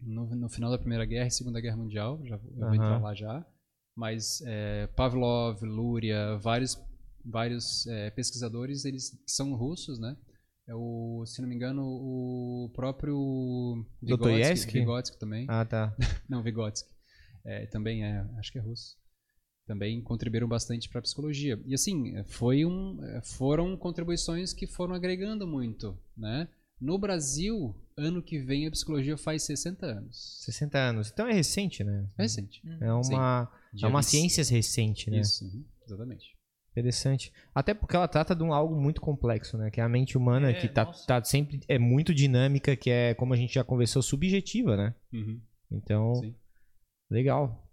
No, 0.00 0.26
no 0.34 0.48
final 0.48 0.70
da 0.70 0.78
Primeira 0.78 1.04
Guerra 1.04 1.28
e 1.28 1.30
Segunda 1.30 1.60
Guerra 1.60 1.76
Mundial, 1.76 2.20
já 2.26 2.36
vou 2.36 2.50
eu 2.50 2.56
vou 2.58 2.74
Aham. 2.74 2.74
entrar 2.74 2.98
lá 2.98 3.14
já. 3.14 3.46
Mas 3.96 4.42
é, 4.44 4.88
Pavlov, 4.88 5.62
Luria, 5.62 6.36
vários, 6.38 6.76
vários 7.24 7.86
é, 7.86 8.10
pesquisadores, 8.10 8.84
eles 8.84 9.10
que 9.10 9.30
são 9.30 9.54
russos, 9.54 9.98
né? 10.00 10.16
É 10.66 10.74
o, 10.74 11.24
se 11.26 11.40
não 11.40 11.48
me 11.48 11.54
engano, 11.54 11.82
o 11.84 12.70
próprio 12.74 13.86
Vygotsky? 14.02 14.80
Vygotsky 14.80 15.18
também. 15.18 15.46
Ah, 15.48 15.64
tá. 15.64 15.94
Não, 16.28 16.42
Vygotsky. 16.42 16.90
É, 17.44 17.66
também 17.66 18.04
é, 18.04 18.26
acho 18.38 18.50
que 18.50 18.58
é 18.58 18.62
russo. 18.62 18.96
Também 19.66 20.00
contribuíram 20.02 20.46
bastante 20.46 20.88
para 20.88 20.98
a 20.98 21.02
psicologia. 21.02 21.58
E 21.64 21.72
assim, 21.74 22.22
foi 22.24 22.64
um, 22.66 22.98
foram 23.22 23.76
contribuições 23.76 24.52
que 24.52 24.66
foram 24.66 24.94
agregando 24.94 25.46
muito, 25.46 25.98
né? 26.16 26.48
No 26.80 26.98
Brasil, 26.98 27.74
ano 27.96 28.22
que 28.22 28.38
vem 28.38 28.66
a 28.66 28.70
psicologia 28.70 29.16
faz 29.16 29.42
60 29.44 29.86
anos. 29.86 30.38
60 30.44 30.78
anos. 30.78 31.10
Então 31.10 31.26
é 31.26 31.32
recente, 31.32 31.82
né? 31.82 32.06
É 32.18 32.22
recente. 32.22 32.60
É 32.80 32.92
uma, 32.92 33.50
é 33.82 33.86
uma 33.86 34.00
20 34.00 34.10
ciência 34.10 34.44
recente, 34.54 35.10
né? 35.10 35.20
Isso, 35.20 35.44
uhum, 35.46 35.64
exatamente. 35.86 36.34
Interessante. 36.72 37.32
Até 37.54 37.72
porque 37.72 37.94
ela 37.96 38.08
trata 38.08 38.34
de 38.34 38.42
um 38.42 38.52
algo 38.52 38.74
muito 38.78 39.00
complexo, 39.00 39.56
né? 39.56 39.70
Que 39.70 39.80
é 39.80 39.84
a 39.84 39.88
mente 39.88 40.18
humana, 40.18 40.50
É, 40.50 40.54
que 40.54 40.68
tá, 40.68 40.84
nossa. 40.84 41.06
tá 41.06 41.22
sempre. 41.24 41.60
É 41.68 41.78
muito 41.78 42.12
dinâmica, 42.12 42.76
que 42.76 42.90
é, 42.90 43.14
como 43.14 43.32
a 43.32 43.36
gente 43.36 43.54
já 43.54 43.62
conversou, 43.64 44.02
subjetiva, 44.02 44.76
né? 44.76 44.94
Uhum, 45.12 45.40
Então, 45.70 46.16
sim. 46.16 46.34
legal. 47.08 47.63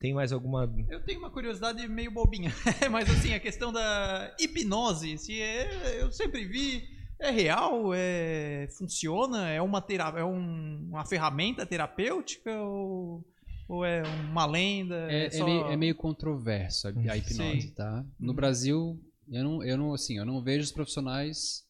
Tem 0.00 0.14
mais 0.14 0.32
alguma. 0.32 0.64
Eu 0.88 1.04
tenho 1.04 1.18
uma 1.18 1.30
curiosidade 1.30 1.86
meio 1.86 2.10
bobinha, 2.10 2.50
mas 2.90 3.08
assim, 3.10 3.34
a 3.34 3.40
questão 3.40 3.70
da 3.72 4.34
hipnose, 4.40 5.18
se 5.18 5.40
é, 5.40 6.02
eu 6.02 6.10
sempre 6.10 6.46
vi, 6.46 6.82
é 7.20 7.30
real, 7.30 7.92
é 7.94 8.66
funciona, 8.78 9.50
é 9.50 9.60
uma 9.60 9.82
tera, 9.82 10.04
é 10.18 10.24
um- 10.24 10.88
uma 10.88 11.04
ferramenta 11.04 11.66
terapêutica 11.66 12.50
ou, 12.62 13.22
ou 13.68 13.84
é 13.84 14.02
uma 14.30 14.46
lenda? 14.46 14.96
É, 15.12 15.26
é 15.26 15.30
só- 15.30 15.44
meio, 15.44 15.66
é 15.66 15.76
meio 15.76 15.94
controverso 15.94 16.88
a, 16.88 16.90
a 16.90 17.16
hipnose, 17.18 17.60
Sei. 17.60 17.70
tá? 17.72 18.02
No 18.18 18.30
Uhum. 18.30 18.36
Brasil, 18.36 18.98
eu 19.30 19.44
não, 19.44 19.62
eu 19.62 19.76
não, 19.76 19.92
assim, 19.92 20.16
eu 20.16 20.24
não 20.24 20.42
vejo 20.42 20.64
os 20.64 20.72
profissionais 20.72 21.62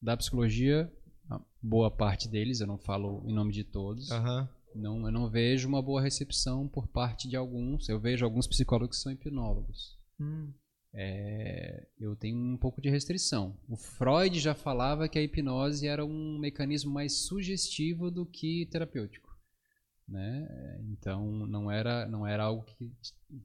da 0.00 0.16
psicologia 0.16 0.90
a 1.30 1.38
boa 1.62 1.90
parte 1.90 2.26
deles, 2.26 2.60
eu 2.60 2.66
não 2.66 2.78
falo 2.78 3.22
em 3.26 3.34
nome 3.34 3.52
de 3.52 3.64
todos, 3.64 4.10
Aham. 4.10 4.48
Não, 4.74 5.06
eu 5.06 5.12
não 5.12 5.28
vejo 5.28 5.68
uma 5.68 5.82
boa 5.82 6.00
recepção 6.00 6.68
por 6.68 6.86
parte 6.88 7.28
de 7.28 7.36
alguns. 7.36 7.88
Eu 7.88 7.98
vejo 7.98 8.24
alguns 8.24 8.46
psicólogos 8.46 8.96
que 8.96 9.02
são 9.02 9.12
hipnólogos. 9.12 9.98
Hum. 10.20 10.52
É, 10.92 11.86
eu 12.00 12.16
tenho 12.16 12.36
um 12.36 12.56
pouco 12.56 12.80
de 12.80 12.90
restrição. 12.90 13.56
O 13.68 13.76
Freud 13.76 14.38
já 14.40 14.54
falava 14.54 15.08
que 15.08 15.18
a 15.18 15.22
hipnose 15.22 15.86
era 15.86 16.04
um 16.04 16.38
mecanismo 16.38 16.92
mais 16.92 17.26
sugestivo 17.26 18.10
do 18.10 18.26
que 18.26 18.66
terapêutico, 18.66 19.30
né? 20.08 20.80
Então 20.90 21.46
não 21.46 21.70
era 21.70 22.08
não 22.08 22.26
era 22.26 22.42
algo 22.42 22.64
que 22.64 22.92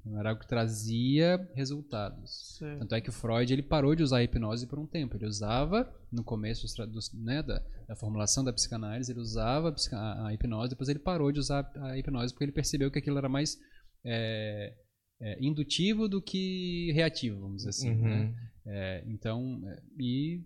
não 0.06 0.20
era 0.20 0.30
algo 0.30 0.42
que 0.42 0.48
trazia 0.48 1.38
resultados. 1.54 2.56
Certo. 2.58 2.80
Tanto 2.80 2.96
é 2.96 3.02
que 3.02 3.10
o 3.10 3.14
Freud 3.14 3.52
ele 3.52 3.62
parou 3.64 3.96
de 3.96 4.04
usar 4.04 4.18
a 4.18 4.24
hipnose 4.24 4.68
por 4.68 4.80
um 4.80 4.86
tempo. 4.88 5.16
Ele 5.16 5.26
usava 5.26 5.92
no 6.12 6.24
começo 6.24 6.66
dos- 6.88 7.14
né, 7.14 7.42
da, 7.44 7.60
da 7.88 7.96
formulação 7.96 8.44
da 8.44 8.54
psicanálise, 8.54 9.12
ele 9.12 9.20
usava 9.20 9.74
a, 9.94 10.28
a- 10.28 10.34
hipnose. 10.34 10.70
Depois 10.70 10.90
ele 10.90 11.00
parou 11.00 11.32
de 11.32 11.40
usar 11.40 11.70
a 11.78 11.98
hipnose 11.98 12.34
porque 12.34 12.46
ele 12.46 12.52
percebeu 12.52 12.90
que 12.92 13.00
aquilo 13.00 13.18
era 13.18 13.30
mais 13.30 13.58
é, 14.04 14.74
é, 15.22 15.38
indutivo 15.46 16.08
do 16.08 16.22
que 16.22 16.92
reativo, 16.94 17.40
vamos 17.42 17.58
dizer 17.58 17.70
assim. 17.70 17.92
Uhum. 17.92 18.02
né? 18.04 18.36
É, 18.68 19.04
então, 19.08 19.62
é, 19.68 19.82
e 20.00 20.44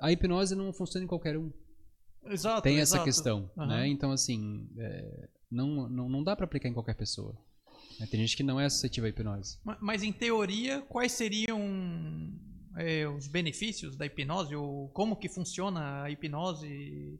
a 0.00 0.12
hipnose 0.12 0.54
não 0.54 0.72
funciona 0.72 1.04
em 1.04 1.08
qualquer 1.08 1.36
um. 1.38 1.52
Exato. 2.26 2.62
Tem 2.62 2.76
essa 2.80 2.96
exato. 2.96 3.04
questão, 3.04 3.50
Aham. 3.56 3.66
né? 3.66 3.88
Então, 3.88 4.10
assim, 4.10 4.68
é, 4.78 5.28
não, 5.50 5.88
não, 5.88 6.08
não 6.08 6.24
dá 6.24 6.34
para 6.34 6.44
aplicar 6.46 6.68
em 6.68 6.72
qualquer 6.72 6.94
pessoa. 6.96 7.36
Né? 7.98 8.06
Tem 8.10 8.20
gente 8.20 8.36
que 8.36 8.42
não 8.42 8.58
é 8.60 8.68
suscetível 8.68 9.06
à 9.06 9.10
hipnose. 9.10 9.58
Ma- 9.64 9.78
Mas 9.80 10.02
em 10.02 10.12
teoria, 10.12 10.82
quais 10.82 11.12
seriam 11.12 11.58
é, 12.76 13.08
os 13.08 13.26
benefícios 13.26 13.96
da 13.96 14.06
hipnose? 14.06 14.54
Ou 14.54 14.88
como 14.90 15.16
que 15.16 15.28
funciona 15.28 16.02
a 16.02 16.10
hipnose? 16.10 17.18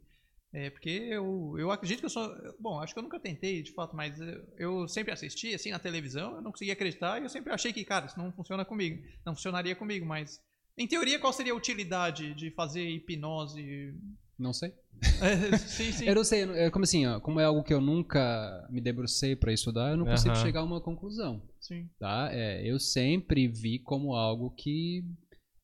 É, 0.53 0.69
porque 0.69 0.89
eu, 0.89 1.55
eu 1.57 1.69
acredito 1.69 1.99
que 1.99 2.05
eu 2.05 2.09
sou. 2.09 2.33
Bom, 2.59 2.79
acho 2.79 2.93
que 2.93 2.99
eu 2.99 3.03
nunca 3.03 3.19
tentei, 3.19 3.61
de 3.61 3.73
fato, 3.73 3.93
mas 3.95 4.17
eu, 4.19 4.43
eu 4.57 4.87
sempre 4.87 5.11
assisti 5.11 5.53
assim 5.53 5.69
na 5.71 5.79
televisão, 5.79 6.35
eu 6.35 6.41
não 6.41 6.51
conseguia 6.51 6.73
acreditar 6.73 7.19
e 7.19 7.23
eu 7.23 7.29
sempre 7.29 7.51
achei 7.51 7.73
que, 7.73 7.83
cara, 7.83 8.05
isso 8.05 8.17
não 8.17 8.31
funciona 8.31 8.63
comigo. 8.63 9.03
Não 9.25 9.35
funcionaria 9.35 9.75
comigo, 9.75 10.05
mas. 10.05 10.39
Em 10.77 10.87
teoria, 10.87 11.19
qual 11.19 11.31
seria 11.33 11.53
a 11.53 11.55
utilidade 11.57 12.33
de 12.35 12.51
fazer 12.51 12.85
hipnose? 12.89 13.93
Não 14.37 14.53
sei. 14.53 14.73
É, 15.21 15.57
sim, 15.57 15.91
sim. 15.91 16.05
Eu 16.05 16.15
não 16.15 16.23
sei, 16.23 16.43
é 16.43 16.69
como 16.69 16.83
assim, 16.83 17.05
ó, 17.05 17.19
como 17.19 17.39
é 17.39 17.45
algo 17.45 17.63
que 17.63 17.73
eu 17.73 17.81
nunca 17.81 18.67
me 18.69 18.81
debrucei 18.81 19.35
para 19.35 19.51
estudar, 19.53 19.91
eu 19.91 19.97
não 19.97 20.05
consigo 20.05 20.35
chegar 20.37 20.61
a 20.61 20.63
uma 20.63 20.81
conclusão, 20.81 21.41
sim. 21.59 21.89
tá? 21.99 22.29
É, 22.31 22.65
eu 22.65 22.79
sempre 22.79 23.47
vi 23.47 23.79
como 23.79 24.13
algo 24.15 24.49
que 24.51 25.03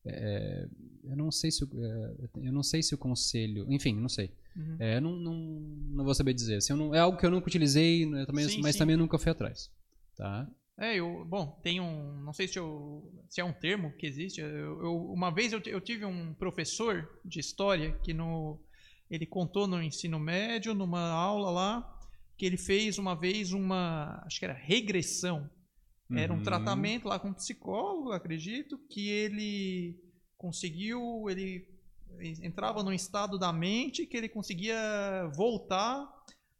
é, 0.04 0.68
eu 1.04 1.16
não 1.16 1.30
sei 1.30 1.50
se 1.50 1.64
é, 1.64 2.14
eu 2.46 2.52
não 2.52 2.62
sei 2.62 2.82
se 2.82 2.94
o 2.94 2.98
conselho, 2.98 3.66
enfim, 3.70 3.94
não 3.94 4.08
sei. 4.08 4.32
Uhum. 4.56 4.76
É, 4.78 5.00
não, 5.00 5.16
não, 5.16 5.34
não 5.34 6.04
vou 6.04 6.14
saber 6.14 6.34
dizer. 6.34 6.56
Assim, 6.56 6.72
eu 6.72 6.76
não- 6.76 6.94
é 6.94 6.98
algo 6.98 7.16
que 7.18 7.24
eu 7.24 7.30
nunca 7.30 7.46
utilizei, 7.46 8.04
né, 8.06 8.26
também, 8.26 8.48
Sim, 8.48 8.60
mas 8.60 8.72
sim. 8.74 8.78
também 8.78 8.96
nunca 8.96 9.18
fui 9.18 9.30
atrás, 9.32 9.70
tá? 10.16 10.48
É, 10.78 10.96
eu, 10.96 11.24
bom, 11.26 11.60
tem 11.62 11.80
um, 11.80 12.20
não 12.22 12.32
sei 12.32 12.48
se, 12.48 12.58
eu, 12.58 13.12
se 13.28 13.40
é 13.40 13.44
um 13.44 13.52
termo 13.52 13.92
que 13.96 14.06
existe. 14.06 14.40
Eu, 14.40 14.82
eu- 14.82 15.12
uma 15.12 15.30
vez 15.30 15.52
eu, 15.52 15.60
eu 15.66 15.80
tive 15.80 16.04
um 16.04 16.34
professor 16.34 17.08
de 17.24 17.38
história 17.40 17.92
que 18.02 18.12
no, 18.14 18.58
ele 19.10 19.26
contou 19.26 19.66
no 19.66 19.82
ensino 19.82 20.18
médio, 20.18 20.74
numa 20.74 21.10
aula 21.10 21.50
lá, 21.50 22.00
que 22.36 22.46
ele 22.46 22.56
fez 22.56 22.98
uma 22.98 23.14
vez 23.14 23.52
uma, 23.52 24.22
acho 24.26 24.38
que 24.38 24.44
era 24.44 24.54
regressão. 24.54 25.48
Era 26.14 26.32
um 26.32 26.36
Uhum. 26.38 26.42
tratamento 26.42 27.08
lá 27.08 27.18
com 27.18 27.28
um 27.28 27.34
psicólogo, 27.34 28.12
acredito, 28.12 28.78
que 28.90 29.08
ele 29.08 29.96
conseguiu, 30.38 31.24
ele 31.30 31.68
entrava 32.42 32.82
num 32.82 32.92
estado 32.92 33.38
da 33.38 33.52
mente 33.52 34.06
que 34.06 34.16
ele 34.16 34.28
conseguia 34.28 34.76
voltar 35.34 36.06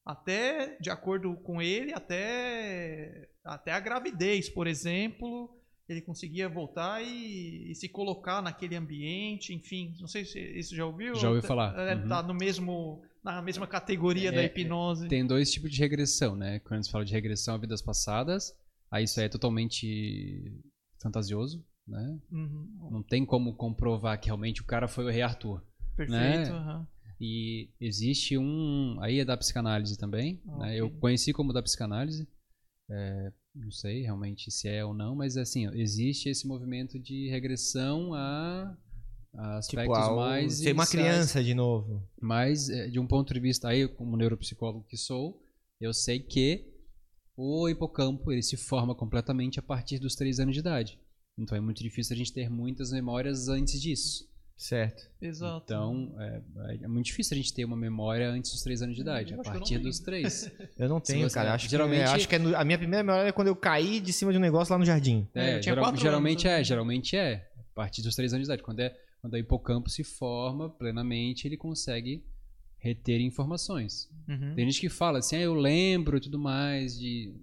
até, 0.04 0.76
de 0.80 0.90
acordo 0.90 1.36
com 1.38 1.60
ele, 1.62 1.92
até, 1.92 3.28
até 3.44 3.72
a 3.72 3.80
gravidez, 3.80 4.48
por 4.48 4.66
exemplo, 4.66 5.50
ele 5.88 6.00
conseguia 6.00 6.48
voltar 6.48 7.02
e, 7.02 7.70
e 7.70 7.74
se 7.74 7.88
colocar 7.88 8.40
naquele 8.42 8.76
ambiente, 8.76 9.52
enfim, 9.52 9.94
não 10.00 10.06
sei 10.06 10.24
se 10.24 10.38
isso 10.58 10.74
já 10.76 10.86
ouviu. 10.86 11.14
Já 11.16 11.28
ouvi 11.28 11.42
Tá- 11.42 11.48
falar, 11.48 11.78
é, 11.78 11.94
uhum. 11.96 12.08
Tá 12.08 12.22
no 12.22 12.34
mesmo, 12.34 13.02
na 13.22 13.42
mesma 13.42 13.66
categoria 13.66 14.30
da 14.32 14.42
É, 14.42 14.46
hipnose. 14.46 15.08
Tem 15.08 15.26
dois 15.26 15.50
tipos 15.50 15.70
de 15.70 15.78
regressão, 15.80 16.36
né? 16.36 16.60
Quando 16.60 16.84
se 16.84 16.90
fala 16.90 17.04
de 17.04 17.12
regressão 17.12 17.54
a 17.54 17.58
vidas 17.58 17.82
passadas, 17.82 18.54
aí 18.90 19.04
isso 19.04 19.18
aí 19.20 19.26
é 19.26 19.28
totalmente 19.28 20.60
fantasioso, 21.00 21.64
né? 21.86 22.18
Uhum, 22.30 22.88
Não 22.90 23.02
tem 23.02 23.24
como 23.26 23.54
comprovar 23.54 24.18
que 24.20 24.26
realmente 24.26 24.60
o 24.62 24.64
cara 24.66 24.86
foi 24.86 25.04
o 25.04 25.10
rei 25.10 25.22
Arthur. 25.22 25.62
perfeito. 25.96 26.18
né? 26.20 26.48
aham. 26.50 26.86
E 27.20 27.70
existe 27.80 28.36
um. 28.36 28.96
Aí 29.00 29.20
é 29.20 29.24
da 29.24 29.36
psicanálise 29.36 29.96
também. 29.96 30.40
Ah, 30.48 30.58
né? 30.58 30.76
Eu 30.76 30.90
conheci 30.90 31.32
como 31.32 31.52
da 31.52 31.62
psicanálise. 31.62 32.26
É, 32.94 33.32
não 33.54 33.70
sei 33.70 34.02
realmente 34.02 34.50
se 34.50 34.68
é 34.68 34.84
ou 34.84 34.92
não, 34.92 35.14
mas 35.14 35.38
assim, 35.38 35.66
existe 35.74 36.28
esse 36.28 36.46
movimento 36.46 36.98
de 36.98 37.28
regressão 37.30 38.12
a, 38.12 38.76
a 39.34 39.56
aspectos 39.56 39.96
Tipo, 39.96 40.10
ao 40.10 40.16
mais. 40.16 40.54
ser 40.54 40.72
uma 40.72 40.86
criança 40.86 41.42
de 41.42 41.54
novo. 41.54 42.06
Mas, 42.20 42.68
é, 42.68 42.88
de 42.88 43.00
um 43.00 43.06
ponto 43.06 43.32
de 43.32 43.40
vista, 43.40 43.68
aí, 43.68 43.88
como 43.88 44.16
neuropsicólogo 44.16 44.84
que 44.86 44.96
sou, 44.96 45.42
eu 45.80 45.94
sei 45.94 46.20
que 46.20 46.70
o 47.36 47.66
hipocampo 47.68 48.30
ele 48.30 48.42
se 48.42 48.56
forma 48.56 48.94
completamente 48.94 49.58
a 49.58 49.62
partir 49.62 49.98
dos 49.98 50.14
3 50.14 50.40
anos 50.40 50.54
de 50.54 50.60
idade. 50.60 51.00
Então 51.38 51.56
é 51.56 51.60
muito 51.60 51.82
difícil 51.82 52.14
a 52.14 52.16
gente 52.16 52.32
ter 52.32 52.50
muitas 52.50 52.92
memórias 52.92 53.48
antes 53.48 53.80
disso. 53.80 54.28
Certo. 54.62 55.10
Exato. 55.20 55.64
Então 55.64 56.14
é, 56.20 56.40
é 56.82 56.86
muito 56.88 57.06
difícil 57.06 57.34
a 57.34 57.36
gente 57.36 57.52
ter 57.52 57.64
uma 57.64 57.76
memória 57.76 58.30
antes 58.30 58.52
dos 58.52 58.62
3 58.62 58.80
anos 58.82 58.94
de 58.94 59.02
idade, 59.02 59.32
Eu 59.34 59.40
a 59.40 59.42
partir 59.42 59.78
dos 59.78 59.98
3. 59.98 60.50
Eu 60.78 60.88
não 60.88 61.00
tenho, 61.02 61.28
você- 61.28 61.34
cara. 61.34 61.54
Acho 61.54 61.68
geralmente- 61.68 62.04
que, 62.04 62.10
acho 62.14 62.28
que 62.28 62.34
é 62.36 62.38
no- 62.38 62.56
a 62.56 62.64
minha 62.64 62.78
primeira 62.78 63.02
memória 63.02 63.28
é 63.28 63.32
quando 63.32 63.48
eu 63.48 63.56
caí 63.56 63.98
de 64.00 64.12
cima 64.12 64.30
de 64.30 64.38
um 64.38 64.40
negócio 64.40 64.72
lá 64.72 64.78
no 64.78 64.84
jardim. 64.84 65.26
É, 65.34 65.40
eu 65.40 65.42
É, 65.42 65.60
tinha 65.60 65.72
geral- 65.72 65.84
quatro 65.84 66.00
geralmente 66.00 66.46
anos, 66.46 66.56
né? 66.56 66.60
é, 66.60 66.64
geralmente 66.64 67.16
é. 67.16 67.48
A 67.58 67.74
partir 67.74 68.02
dos 68.02 68.14
3 68.14 68.32
anos 68.34 68.46
de 68.46 68.52
idade. 68.52 68.62
Quando, 68.62 68.78
é, 68.80 68.96
quando 69.20 69.34
o 69.34 69.36
hipocampo 69.38 69.90
se 69.90 70.04
forma 70.04 70.70
plenamente, 70.70 71.48
ele 71.48 71.56
consegue 71.56 72.24
reter 72.78 73.20
informações. 73.20 74.08
Uhum. 74.28 74.54
Tem 74.54 74.64
gente 74.70 74.80
que 74.80 74.88
fala 74.88 75.18
assim, 75.18 75.36
ah, 75.36 75.40
eu 75.40 75.54
lembro 75.54 76.16
e 76.18 76.20
tudo 76.20 76.38
mais 76.38 76.96
de 76.98 77.34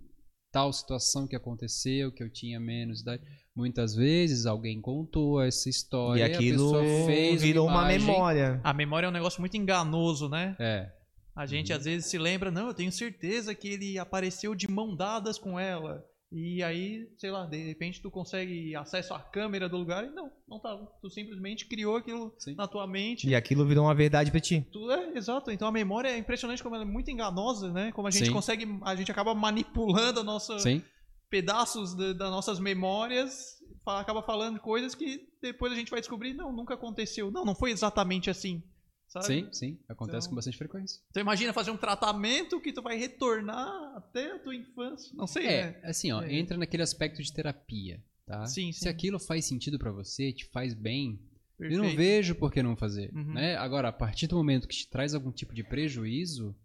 tal 0.52 0.72
situação 0.74 1.28
que 1.28 1.36
aconteceu, 1.36 2.12
que 2.12 2.24
eu 2.24 2.30
tinha 2.30 2.60
menos 2.60 3.02
idade. 3.02 3.24
Muitas 3.60 3.94
vezes 3.94 4.46
alguém 4.46 4.80
contou 4.80 5.42
essa 5.42 5.70
história 5.70 6.22
e 6.22 6.24
a 6.24 6.28
aquilo 6.28 6.72
pessoa 6.72 7.06
fez 7.06 7.42
virou 7.42 7.68
uma 7.68 7.82
imagem. 7.82 8.00
memória. 8.08 8.62
A 8.64 8.74
memória 8.74 9.06
é 9.06 9.10
um 9.10 9.14
negócio 9.14 9.42
muito 9.42 9.58
enganoso, 9.58 10.30
né? 10.30 10.56
É, 10.58 10.90
A 11.36 11.46
gente 11.46 11.74
às 11.74 11.84
vezes 11.84 12.06
se 12.06 12.18
lembra, 12.18 12.50
não, 12.50 12.68
eu 12.68 12.74
tenho 12.74 12.92
certeza 12.92 13.54
que 13.54 13.68
ele 13.68 14.00
apareceu 14.00 14.56
de 14.56 14.70
mão 14.72 14.96
dadas 14.96 15.38
com 15.38 15.60
ela. 15.60 16.06
E 16.32 16.62
aí, 16.62 17.10
sei 17.18 17.32
lá, 17.32 17.48
de 17.48 17.58
repente 17.58 18.00
tu 18.02 18.12
consegue 18.12 18.76
acesso 18.76 19.14
à 19.16 19.20
câmera 19.20 19.68
do 19.68 19.78
lugar 19.78 20.06
e 20.06 20.10
não, 20.12 20.30
não 20.48 20.60
tava. 20.60 20.88
Tu 21.02 21.10
simplesmente 21.10 21.66
criou 21.66 21.96
aquilo 21.98 22.32
Sim. 22.38 22.54
na 22.56 22.68
tua 22.68 22.86
mente. 22.86 23.28
E 23.28 23.34
aquilo 23.34 23.66
virou 23.66 23.86
uma 23.86 23.96
verdade 23.96 24.30
pra 24.30 24.40
ti. 24.40 24.64
Tu, 24.72 24.92
é, 24.92 25.18
exato. 25.18 25.50
Então 25.52 25.68
a 25.68 25.72
memória 25.72 26.08
é 26.08 26.18
impressionante 26.18 26.62
como 26.62 26.76
ela 26.76 26.86
é 26.86 26.88
muito 26.88 27.10
enganosa, 27.10 27.74
né? 27.74 27.92
Como 27.92 28.08
a 28.08 28.12
gente 28.12 28.28
Sim. 28.28 28.32
consegue, 28.32 28.66
a 28.84 28.96
gente 28.96 29.12
acaba 29.12 29.34
manipulando 29.34 30.20
a 30.20 30.24
nossa 30.24 30.60
sim. 30.60 30.84
Pedaços 31.30 31.96
da- 31.96 32.14
das 32.14 32.30
nossas 32.32 32.60
memórias, 32.60 33.58
acaba 33.86 34.22
falando 34.22 34.60
coisas 34.60 34.94
que 34.94 35.28
depois 35.42 35.72
a 35.72 35.76
gente 35.76 35.90
vai 35.92 36.00
descobrir, 36.00 36.34
não, 36.34 36.52
nunca 36.52 36.74
aconteceu. 36.76 37.32
Não, 37.32 37.44
não 37.46 37.56
foi 37.56 37.72
exatamente 37.72 38.30
assim. 38.30 38.62
Sabe? 39.08 39.26
Sim, 39.26 39.50
sim. 39.52 39.80
Acontece 39.90 40.20
Então- 40.20 40.30
com 40.30 40.36
bastante 40.36 40.58
frequência. 40.58 41.02
Então 41.10 41.22
imagina 41.22 41.52
fazer 41.52 41.72
um 41.72 41.78
tratamento 41.78 42.62
que 42.62 42.72
tu 42.72 42.82
vai 42.84 42.96
retornar 42.96 43.68
até 43.98 44.34
a 44.34 44.40
tua 44.40 44.56
infância. 44.56 45.12
Não 45.16 45.26
sei, 45.26 45.48
É, 45.48 45.66
né? 45.72 45.82
assim, 45.86 46.12
ó, 46.12 46.22
É. 46.22 46.32
entra 46.36 46.56
naquele 46.58 46.84
aspecto 46.84 47.24
de 47.24 47.34
terapia, 47.34 48.04
tá? 48.28 48.46
Sim, 48.46 48.72
Se 48.72 48.82
sim. 48.82 48.88
aquilo 48.90 49.20
faz 49.20 49.46
sentido 49.48 49.80
pra 49.80 49.92
você, 49.92 50.32
te 50.32 50.46
faz 50.52 50.76
bem, 50.76 51.20
eu 51.60 51.72
não 51.72 51.78
Perfeito. 51.88 51.98
vejo 51.98 52.36
por 52.36 52.52
que 52.52 52.62
não 52.62 52.76
fazer, 52.78 53.12
Uhum. 53.12 53.34
né? 53.34 53.56
Agora, 53.56 53.88
a 53.90 53.92
partir 53.92 54.28
do 54.28 54.36
momento 54.36 54.68
que 54.68 54.76
te 54.76 54.88
traz 54.88 55.16
algum 55.16 55.32
tipo 55.32 55.56
de 55.56 55.64
prejuízo, 55.64 56.56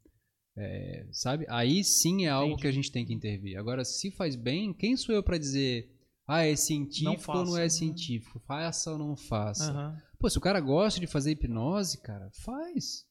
é, 0.56 1.06
sabe? 1.12 1.46
Aí 1.48 1.82
sim 1.84 2.26
é 2.26 2.28
algo 2.28 2.48
Entendi. 2.52 2.62
que 2.62 2.68
a 2.68 2.72
gente 2.72 2.92
tem 2.92 3.04
que 3.04 3.12
intervir. 3.14 3.58
Agora, 3.58 3.84
se 3.84 4.10
faz 4.10 4.36
bem, 4.36 4.72
quem 4.72 4.96
sou 4.96 5.14
eu 5.14 5.22
pra 5.22 5.38
dizer, 5.38 5.90
ah, 6.26 6.44
é 6.46 6.54
científico 6.56 7.32
ou 7.36 7.44
não 7.44 7.56
é 7.58 7.62
né? 7.62 7.68
científico? 7.68 8.40
Faça 8.46 8.92
ou 8.92 8.98
não 8.98 9.16
faça? 9.16 9.70
Aham. 9.70 9.96
Pô, 10.18 10.30
se 10.30 10.38
o 10.38 10.40
cara 10.40 10.60
gosta 10.60 10.98
de 11.00 11.06
fazer 11.06 11.32
hipnose, 11.32 12.00
cara, 12.00 12.30
faz. 12.44 13.04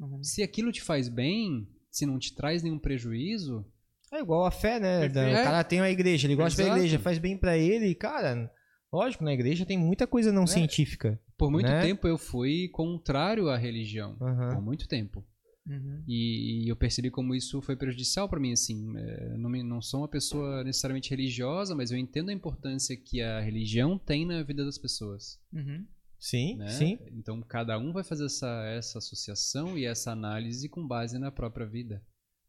Uhum. 0.00 0.22
Se 0.22 0.42
aquilo 0.42 0.72
te 0.72 0.82
faz 0.82 1.08
bem, 1.08 1.68
se 1.90 2.04
não 2.06 2.18
te 2.18 2.34
traz 2.34 2.62
nenhum 2.62 2.78
prejuízo, 2.78 3.64
É 4.12 4.20
igual 4.20 4.46
a 4.46 4.50
fé, 4.52 4.78
né? 4.78 5.00
Perfeito. 5.08 5.40
O 5.40 5.42
cara 5.44 5.64
tem 5.64 5.80
a 5.80 5.90
igreja, 5.90 6.26
ele 6.28 6.36
gosta 6.36 6.56
da 6.56 6.62
Exato. 6.68 6.78
igreja, 6.78 6.98
faz 7.00 7.18
bem 7.18 7.36
pra 7.36 7.58
ele. 7.58 7.92
Cara, 7.94 8.48
lógico, 8.92 9.24
na 9.24 9.32
igreja 9.34 9.66
tem 9.66 9.76
muita 9.76 10.06
coisa 10.06 10.30
não 10.32 10.44
É. 10.44 10.46
científica. 10.46 11.20
por 11.36 11.50
muito 11.50 11.66
Né? 11.68 11.82
tempo 11.82 12.06
eu 12.08 12.16
fui 12.16 12.68
contrário 12.72 13.48
à 13.50 13.56
religião. 13.58 14.16
Aham. 14.20 14.54
Por 14.54 14.62
muito 14.62 14.86
tempo. 14.88 15.24
Uhum. 15.66 16.02
E, 16.06 16.64
e 16.64 16.68
eu 16.68 16.76
percebi 16.76 17.10
como 17.10 17.34
isso 17.34 17.60
foi 17.60 17.74
prejudicial 17.76 18.28
pra 18.28 18.38
mim, 18.38 18.52
assim. 18.52 18.96
É, 18.96 19.36
não, 19.36 19.50
me- 19.50 19.62
não 19.62 19.82
sou 19.82 20.00
uma 20.00 20.08
pessoa 20.08 20.62
necessariamente 20.62 21.10
religiosa, 21.10 21.74
mas 21.74 21.90
eu 21.90 21.98
entendo 21.98 22.28
a 22.28 22.32
importância 22.32 22.96
que 22.96 23.20
a 23.20 23.40
religião 23.40 23.98
tem 23.98 24.24
na 24.24 24.42
vida 24.42 24.64
das 24.64 24.78
pessoas. 24.78 25.40
Uhum. 25.52 25.84
Sim, 26.18 26.56
né? 26.56 26.68
sim. 26.68 26.98
Então 27.12 27.42
cada 27.42 27.78
um 27.78 27.92
vai 27.92 28.02
fazer 28.04 28.24
essa, 28.26 28.48
essa 28.68 28.98
associação 28.98 29.76
e 29.76 29.84
essa 29.84 30.12
análise 30.12 30.68
com 30.68 30.86
base 30.86 31.18
na 31.18 31.30
própria 31.30 31.66
vida. 31.66 32.02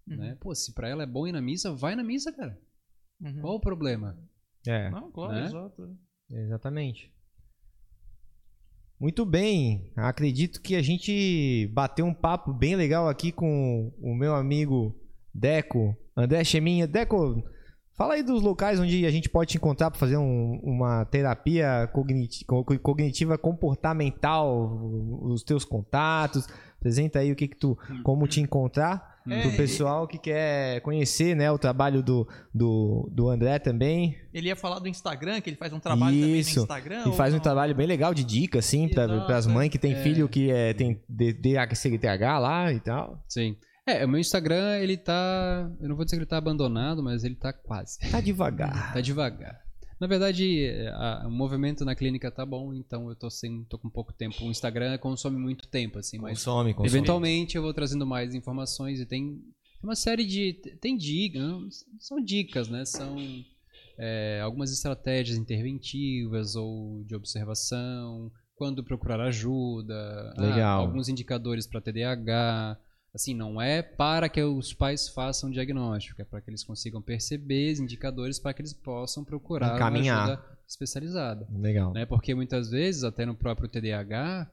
Uhum. 0.08 0.16
Né? 0.18 0.38
Pô, 0.40 0.54
se 0.56 0.74
pra 0.74 0.88
ela 0.88 1.04
é 1.04 1.08
bom 1.08 1.28
ir 1.28 1.32
na 1.32 1.42
missa, 1.42 1.74
vai 1.74 1.96
na 1.96 2.04
missa, 2.04 2.32
cara. 2.32 2.58
Uhum. 3.20 3.42
Qual 3.42 3.56
o 3.56 3.60
problema? 3.60 4.18
É, 4.66 4.90
Não, 4.92 5.12
claro, 5.12 5.34
Né? 5.34 5.46
exato. 5.46 5.98
exatamente. 6.30 7.12
Muito 9.00 9.26
bem, 9.26 9.92
acredito 9.96 10.60
que 10.62 10.76
a 10.76 10.82
gente 10.82 11.70
bateu 11.72 12.06
um 12.06 12.14
papo 12.14 12.52
bem 12.52 12.76
legal 12.76 13.08
aqui 13.08 13.32
com 13.32 13.92
o 14.02 14.16
meu 14.16 14.34
amigo 14.34 14.96
Deco, 15.34 15.96
André 16.16 16.44
Cheminha. 16.44 16.88
Deco, 16.88 17.44
fala 17.96 18.16
aí 18.16 18.24
dos 18.24 18.42
locais 18.42 18.80
onde 18.80 19.06
a 19.06 19.12
gente 19.12 19.30
pode 19.30 19.52
te 19.52 19.58
encontrar 19.58 19.92
para 19.92 20.00
fazer 20.00 20.18
um- 20.18 20.60
uma 20.64 21.06
terapia 21.06 21.88
cogniti- 21.94 22.44
co- 22.44 22.64
cognitiva 22.80 23.38
comportamental, 23.38 24.80
os 25.22 25.44
teus 25.44 25.64
contatos. 25.64 26.48
Apresenta 26.80 27.20
aí 27.20 27.32
o 27.32 27.36
que 27.36 27.48
que 27.48 27.58
tu, 27.58 27.78
como 28.04 28.28
te 28.28 28.42
encontrar. 28.42 29.17
É, 29.30 29.42
Pro 29.42 29.52
pessoal 29.52 30.08
que 30.08 30.18
quer 30.18 30.82
conhecer 30.82 31.36
né, 31.36 31.52
o 31.52 31.58
trabalho 31.58 32.02
do, 32.02 32.28
do, 32.54 33.10
do 33.12 33.30
André 33.30 33.60
também. 33.60 34.18
Ele 34.34 34.48
ia 34.48 34.56
falar 34.56 34.80
do 34.80 34.88
Instagram, 34.88 35.42
que 35.42 35.50
ele 35.50 35.58
faz 35.58 35.74
um 35.74 35.80
trabalho 35.80 36.16
também 36.20 36.40
Isso. 36.40 36.58
no 36.58 36.62
Instagram. 36.64 37.04
E 37.08 37.14
faz 37.14 37.34
um 37.34 37.40
trabalho 37.40 37.76
bem 37.76 37.88
legal 37.88 38.14
de 38.14 38.24
dica, 38.24 38.60
assim, 38.60 38.88
para 38.88 39.38
as 39.38 39.48
é. 39.48 39.50
mães 39.50 39.70
que 39.70 39.78
têm 39.78 39.94
É. 39.94 40.04
filho 40.04 40.30
que 40.30 40.52
é, 40.52 40.74
tem 40.74 41.02
DHCTH 41.10 42.40
lá 42.40 42.72
e 42.72 42.80
tal. 42.80 43.24
Sim. 43.28 43.56
É, 43.86 44.06
o 44.06 44.10
meu 44.10 44.20
Instagram, 44.20 44.80
ele 44.80 44.98
tá. 44.98 45.70
Eu 45.80 45.88
não 45.88 45.96
vou 45.96 46.04
dizer 46.04 46.18
que 46.18 46.24
ele 46.24 46.30
tá 46.30 46.38
abandonado, 46.38 47.02
mas 47.02 47.24
ele 47.24 47.36
tá 47.36 47.54
quase. 47.54 47.98
Tá 48.12 48.20
devagar. 48.20 48.92
Tá 48.94 49.00
devagar. 49.00 49.67
Na 50.00 50.06
verdade, 50.08 50.70
a- 50.94 51.24
o 51.28 51.32
movimento 51.32 51.84
na 51.84 51.96
clínica 51.96 52.30
tá 52.30 52.46
bom, 52.46 52.74
então 52.74 53.10
eu 53.10 53.16
tô, 53.16 53.30
sem, 53.30 53.64
tô 53.66 53.78
com 53.80 53.90
pouco 53.90 54.14
tempo. 54.14 54.46
O 54.46 54.52
Instagram 54.52 54.98
consome 55.00 55.38
muito 55.40 55.68
tempo, 55.68 55.98
assim, 55.98 56.18
mas 56.20 56.44
Consome, 56.44 56.74
consome. 56.74 56.88
eventualmente 56.98 57.56
eu 57.58 57.64
vou 57.64 57.74
trazendo 57.74 58.06
mais 58.06 58.36
informações 58.36 59.00
e 59.00 59.06
tem 59.06 59.42
uma 59.82 59.96
série 59.96 60.26
de. 60.26 60.54
Tem 60.80 60.96
dicas, 60.96 61.84
são 62.00 62.24
dicas, 62.24 62.68
né? 62.70 62.86
São 62.86 63.18
é, 63.98 64.40
algumas 64.44 64.72
estratégias 64.72 65.38
interventivas 65.38 66.56
ou 66.56 67.04
de 67.06 67.16
observação, 67.16 68.32
quando 68.56 68.84
procurar 68.84 69.20
ajuda, 69.22 70.34
ah, 70.38 70.44
alguns 70.76 71.10
indicadores 71.10 71.66
para 71.68 71.82
TDAH. 71.82 72.78
Assim, 73.14 73.34
não 73.34 73.60
é 73.62 73.82
para 73.82 74.30
que 74.30 74.42
os 74.44 74.74
pais 74.74 75.08
façam 75.10 75.50
diagnóstico, 75.50 76.22
é 76.22 76.26
para 76.26 76.40
que 76.42 76.50
eles 76.50 76.64
consigam 76.64 77.02
perceber 77.02 77.74
os 77.74 77.80
indicadores 77.80 78.38
para 78.38 78.54
que 78.54 78.62
eles 78.62 78.74
possam 78.74 79.24
procurar 79.24 79.76
Encaminhar. 79.76 80.18
uma 80.28 80.34
ajuda 80.34 80.58
especializada 80.68 81.48
Legal. 81.52 81.94
né? 81.94 82.06
Porque 82.06 82.36
muitas 82.36 82.70
vezes, 82.70 83.04
até 83.04 83.26
no 83.26 83.34
próprio 83.36 83.68
TDAH, 83.70 84.52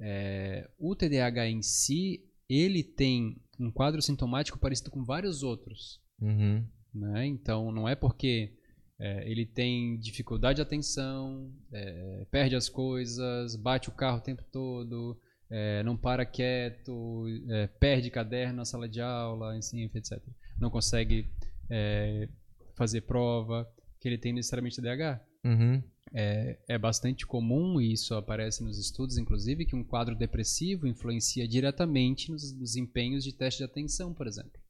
é, 0.00 0.68
o 0.78 0.96
TDAH 0.96 1.48
em 1.48 1.62
si, 1.62 2.24
ele 2.48 2.82
tem 2.82 3.40
um 3.60 3.70
quadro 3.70 4.02
sintomático 4.02 4.58
parecido 4.58 4.90
com 4.90 5.04
vários 5.04 5.42
outros, 5.42 6.00
Uhum. 6.20 6.64
né? 6.94 7.26
Então, 7.26 7.70
não 7.70 7.88
é 7.88 7.94
porque 7.94 8.54
é, 8.98 9.30
ele 9.30 9.46
tem 9.46 9.98
dificuldade 9.98 10.56
de 10.56 10.62
atenção, 10.62 11.52
é, 11.72 12.26
perde 12.30 12.56
as 12.56 12.68
coisas, 12.68 13.54
bate 13.56 13.88
o 13.88 13.92
carro 13.92 14.18
o 14.18 14.22
tempo 14.22 14.42
todo, 14.50 15.16
é, 15.56 15.84
não 15.84 15.96
para 15.96 16.26
quieto, 16.26 17.26
é, 17.48 17.68
perde 17.68 18.10
caderno 18.10 18.56
na 18.56 18.64
sala 18.64 18.88
de 18.88 19.00
aula, 19.00 19.56
assim, 19.56 19.88
etc. 19.94 20.20
Não 20.58 20.68
consegue 20.68 21.30
é, 21.70 22.28
fazer 22.76 23.02
prova, 23.02 23.64
que 24.00 24.08
ele 24.08 24.18
tem 24.18 24.32
necessariamente 24.32 24.74
TDAH. 24.74 25.24
Uhum. 25.44 25.80
É, 26.12 26.58
é 26.68 26.76
bastante 26.76 27.24
comum, 27.24 27.80
e 27.80 27.92
isso 27.92 28.16
aparece 28.16 28.64
nos 28.64 28.80
estudos, 28.80 29.16
inclusive, 29.16 29.64
que 29.64 29.76
um 29.76 29.84
quadro 29.84 30.16
depressivo 30.16 30.88
influencia 30.88 31.46
diretamente 31.46 32.32
nos 32.32 32.52
desempenhos 32.52 33.22
de 33.22 33.32
teste 33.32 33.58
de 33.58 33.64
atenção, 33.64 34.12
por 34.12 34.26
exemplo. 34.26 34.60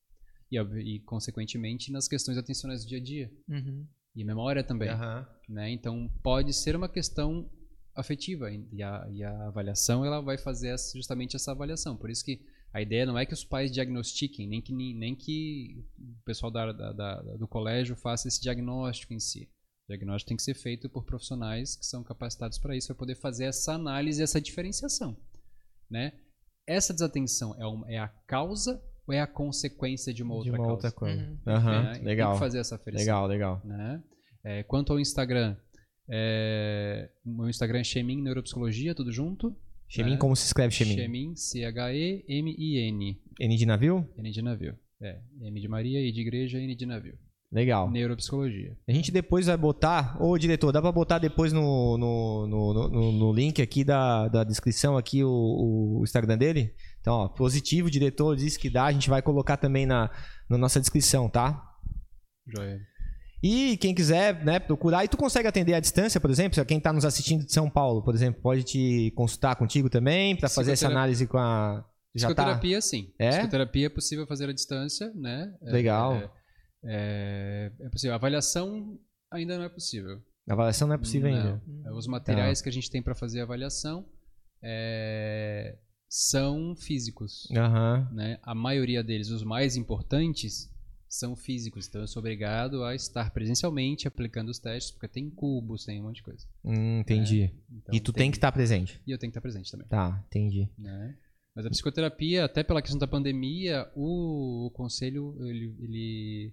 E, 0.53 0.59
e, 0.59 1.01
consequentemente, 1.01 1.91
nas 1.91 2.07
questões 2.07 2.37
atencionais 2.37 2.85
do 2.85 2.89
dia 2.89 2.99
a 2.99 3.03
dia. 3.03 3.33
Uhum. 3.49 3.87
E 4.15 4.23
memória 4.23 4.63
também. 4.63 4.91
Aham. 4.91 5.27
Né? 5.49 5.71
Então, 5.71 6.11
pode 6.23 6.53
ser 6.53 6.77
uma 6.77 6.91
questão 6.91 7.51
afetiva. 7.95 8.51
E 8.51 8.83
a, 8.83 9.07
e 9.11 9.23
a 9.23 9.47
avaliação 9.49 10.05
ela 10.05 10.21
vai 10.21 10.37
fazer 10.39 10.69
essa- 10.69 10.97
justamente 10.97 11.37
essa 11.37 11.53
avaliação. 11.53 11.97
Por 11.97 12.11
isso 12.11 12.25
que 12.25 12.41
a 12.73 12.81
ideia 12.83 13.07
não 13.07 13.17
é 13.19 13.25
que 13.25 13.33
os 13.35 13.45
pais 13.45 13.71
diagnostiquem, 13.71 14.49
nem 14.49 14.61
que, 14.61 14.73
nem 14.73 15.15
que 15.15 15.85
o 15.99 16.25
pessoal 16.25 16.51
da, 16.51 16.73
da- 16.73 16.93
da- 16.93 17.23
do 17.37 17.47
colégio 17.47 17.95
faça 17.97 18.27
esse 18.29 18.41
diagnóstico 18.43 19.13
em 19.15 19.21
si. 19.21 19.49
O 19.85 19.93
diagnóstico 19.93 20.29
tem 20.29 20.37
que 20.37 20.43
ser 20.43 20.55
feito 20.55 20.89
por 20.89 21.05
profissionais 21.05 21.77
que 21.77 21.85
são 21.87 22.03
capacitados 22.03 22.59
para 22.59 22.75
isso, 22.77 22.87
para 22.89 22.97
poder 22.97 23.15
fazer 23.17 23.45
essa 23.45 23.75
análise, 23.75 24.23
essa 24.23 24.41
diferenciação. 24.41 25.17
Né? 25.91 26.13
Essa 26.67 26.93
desatenção 26.95 27.55
é, 27.61 27.67
uma- 27.67 27.91
é 27.91 27.99
a 27.99 28.09
causa 28.09 28.83
ou 29.07 29.13
é 29.15 29.21
a 29.21 29.27
consequência 29.27 30.13
de 30.15 30.23
uma 30.23 30.33
De 30.41 30.51
outra 30.51 30.53
uma 30.53 30.59
causa? 30.59 30.73
outra 30.73 30.91
coisa. 30.93 31.21
Uhum. 31.23 31.83
Né? 31.83 31.93
Tem 31.97 32.03
Legal. 32.05 32.33
que 32.33 32.39
fazer 32.39 32.59
essa 32.59 32.75
aferição 32.77 33.05
Legal, 33.05 33.27
legal. 33.27 33.63
né? 33.65 34.03
É, 34.43 34.63
quanto 34.63 34.93
ao 34.93 34.99
Instagram, 34.99 35.57
é, 36.09 37.11
meu 37.25 37.49
Instagram 37.49 37.81
é 37.81 37.85
Chemin 37.85 38.23
Neuropsicologia, 38.23 38.95
tudo 38.95 39.13
junto. 39.13 39.55
Chemin, 39.89 40.13
né? 40.13 40.17
como 40.17 40.35
se 40.35 40.47
escreve 40.47 40.73
Chemin? 40.75 40.95
Chemin, 40.97 41.37
C-H-E-M-I-N. 41.37 43.21
N 43.41 43.57
de 43.57 43.67
navio? 43.67 44.09
N 44.19 44.31
de 44.31 44.43
navio. 44.43 44.75
É, 45.01 45.19
M 45.43 45.61
de 45.61 45.69
Maria, 45.69 46.01
I 46.01 46.13
de 46.13 46.21
igreja, 46.21 46.59
N 46.59 46.75
de 46.75 46.87
navio. 46.87 47.19
Legal. 47.53 47.89
Neuropsicologia. 47.91 48.77
A 48.89 48.93
gente 48.93 49.13
depois 49.13 49.47
vai 49.47 49.57
botar, 49.57 50.21
ô 50.21 50.37
diretor, 50.37 50.73
dá 50.73 50.83
pra 50.83 50.91
botar 50.91 51.19
depois 51.21 51.53
no, 51.53 51.97
no, 51.97 52.47
no, 52.49 52.89
no- 52.89 53.13
no 53.13 53.33
link 53.33 53.63
aqui 53.63 53.85
da, 53.85 54.27
da 54.27 54.43
descrição 54.43 54.97
aqui 54.97 55.23
o, 55.23 55.29
o 56.01 56.03
Instagram 56.03 56.37
dele? 56.37 56.75
Então, 57.01 57.15
ó, 57.15 57.29
positivo, 57.29 57.89
diretor 57.91 58.35
disse 58.37 58.59
que 58.59 58.69
dá, 58.69 58.87
a 58.87 58.93
gente 58.93 59.09
vai 59.09 59.23
colocar 59.23 59.57
também 59.57 59.87
na, 59.87 60.11
na 60.51 60.59
nossa 60.59 60.81
descrição, 60.81 61.29
tá? 61.29 61.63
Joia. 62.49 62.81
E 63.47 63.77
quem 63.77 63.95
quiser, 63.95 64.43
né, 64.43 64.59
procurar, 64.59 65.05
e 65.05 65.09
tu 65.09 65.19
consegue 65.19 65.47
atender 65.47 65.75
à 65.75 65.81
distância, 65.81 66.19
por 66.19 66.31
exemplo, 66.31 66.55
se 66.55 66.65
quem 66.65 66.81
tá 66.81 66.95
nos 66.95 67.05
assistindo 67.05 67.45
de 67.45 67.53
São 67.53 67.69
Paulo, 67.69 68.03
por 68.03 68.15
exemplo, 68.15 68.41
pode 68.41 68.63
te 68.63 69.11
consultar 69.15 69.55
contigo 69.57 69.91
também 69.91 70.35
pra 70.35 70.49
fazer 70.49 70.73
essa 70.73 70.87
análise 70.87 71.27
com 71.27 71.37
a 71.37 71.85
já 72.15 72.29
tá? 72.29 72.35
Psicoterapia, 72.35 72.81
sim. 72.81 73.13
É? 73.19 73.29
Psicoterapia 73.31 73.87
é 73.87 73.91
possível 73.91 74.27
fazer 74.27 74.49
à 74.49 74.53
distância, 74.53 75.13
né? 75.15 75.53
É- 75.63 75.73
Legal. 75.73 76.15
É, 76.15 76.31
é, 76.85 77.73
é 77.81 77.89
possível. 77.91 78.15
Avaliação 78.15 78.99
ainda 79.31 79.59
não 79.59 79.65
é 79.65 79.69
possível. 79.69 80.23
A 80.49 80.53
avaliação 80.55 80.89
não 80.89 80.95
é 80.95 80.99
possível 80.99 81.31
Não. 81.31 81.37
ainda. 81.37 81.63
É, 81.85 81.93
Os 81.93 82.07
materiais 82.07 82.63
que 82.63 82.69
a 82.71 82.73
gente 82.73 82.91
tem 82.91 83.03
para 83.03 83.15
fazer 83.15 83.41
a 83.41 83.43
avaliação 83.43 84.07
é, 84.63 85.77
são 86.09 86.75
físicos. 86.77 87.47
Aham. 87.55 88.09
né? 88.13 88.39
A 88.43 88.55
maioria 88.55 89.03
deles, 89.03 89.29
os 89.29 89.43
mais 89.45 89.77
importantes, 89.77 90.71
são 91.19 91.37
físicos. 91.37 91.87
Então 91.89 92.01
eu 92.01 92.07
sou 92.07 92.21
obrigado 92.21 92.83
a 92.85 92.95
estar 92.95 93.31
presencialmente 93.33 94.09
aplicando 94.09 94.49
os 94.51 94.59
testes, 94.59 94.91
porque 94.93 95.09
tem 95.09 95.31
cubos, 95.31 95.85
tem 95.85 96.01
um 96.01 96.05
monte 96.05 96.17
de 96.17 96.23
coisa. 96.25 96.47
Hum, 96.65 97.01
entendi. 97.01 97.51
Então, 97.71 97.95
e 97.95 98.01
tu 98.01 98.13
tem 98.13 98.31
que 98.31 98.37
estar 98.37 98.51
presente. 98.53 99.01
E 99.07 99.11
eu 99.13 99.19
tenho 99.19 99.31
que 99.31 99.39
estar 99.39 99.41
presente 99.41 99.71
também. 99.71 99.87
Tá, 99.87 100.23
entendi. 100.27 100.69
né? 100.79 101.17
Mas 101.55 101.67
a 101.67 101.71
psicoterapia, 101.71 102.45
até 102.45 102.65
pela 102.65 102.83
questão 102.83 102.99
da 102.99 103.07
pandemia, 103.07 103.89
o, 103.95 104.67
o 104.67 104.71
conselho, 104.73 105.37
ele, 105.47 105.77
ele- 105.79 106.53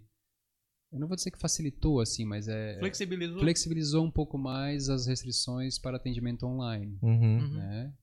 Eu 0.92 1.00
não 1.00 1.08
vou 1.08 1.16
dizer 1.16 1.32
que 1.32 1.40
facilitou, 1.40 2.00
assim, 2.00 2.24
mas 2.24 2.48
é. 2.48 2.78
Flexibilizou. 2.78 3.40
Flexibilizou 3.40 4.06
um 4.06 4.12
pouco 4.12 4.38
mais 4.38 4.90
as 4.90 5.08
restrições 5.08 5.80
para 5.80 5.98
atendimento 5.98 6.46
online. 6.46 7.00
Uhum. 7.02 7.40
Uhum. 7.40 7.54
né? 7.54 7.94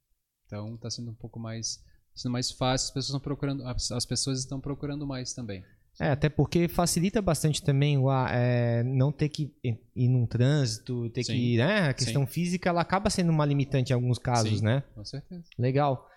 Então 0.46 0.74
está 0.74 0.90
sendo 0.90 1.10
um 1.12 1.14
pouco 1.14 1.38
mais 1.38 1.78
sendo 2.14 2.32
mais 2.32 2.50
fácil, 2.50 2.86
as 2.86 2.90
pessoas 2.90 3.06
estão 3.10 3.20
procurando, 3.20 3.62
as 3.64 4.04
pessoas 4.06 4.40
estão 4.40 4.60
procurando 4.60 5.06
mais 5.06 5.32
também. 5.32 5.62
É, 6.00 6.10
até 6.10 6.28
porque 6.28 6.68
facilita 6.68 7.20
bastante 7.20 7.60
também 7.62 7.98
o 7.98 8.08
a- 8.08 8.28
é, 8.30 8.82
não 8.84 9.10
ter 9.10 9.28
que 9.28 9.52
ir 9.64 10.08
num 10.08 10.26
trânsito, 10.26 11.10
ter 11.10 11.24
Sim. 11.24 11.32
que. 11.32 11.56
Né? 11.56 11.88
A 11.88 11.92
questão 11.94 12.24
física 12.26 12.68
ela 12.68 12.80
acaba 12.80 13.10
sendo 13.10 13.30
uma 13.30 13.44
limitante 13.44 13.90
em 13.90 13.94
alguns 13.94 14.18
casos, 14.18 14.60
Sim. 14.60 14.64
né? 14.64 14.82
Com 14.94 15.04
certeza. 15.04 15.42
Legal. 15.58 16.08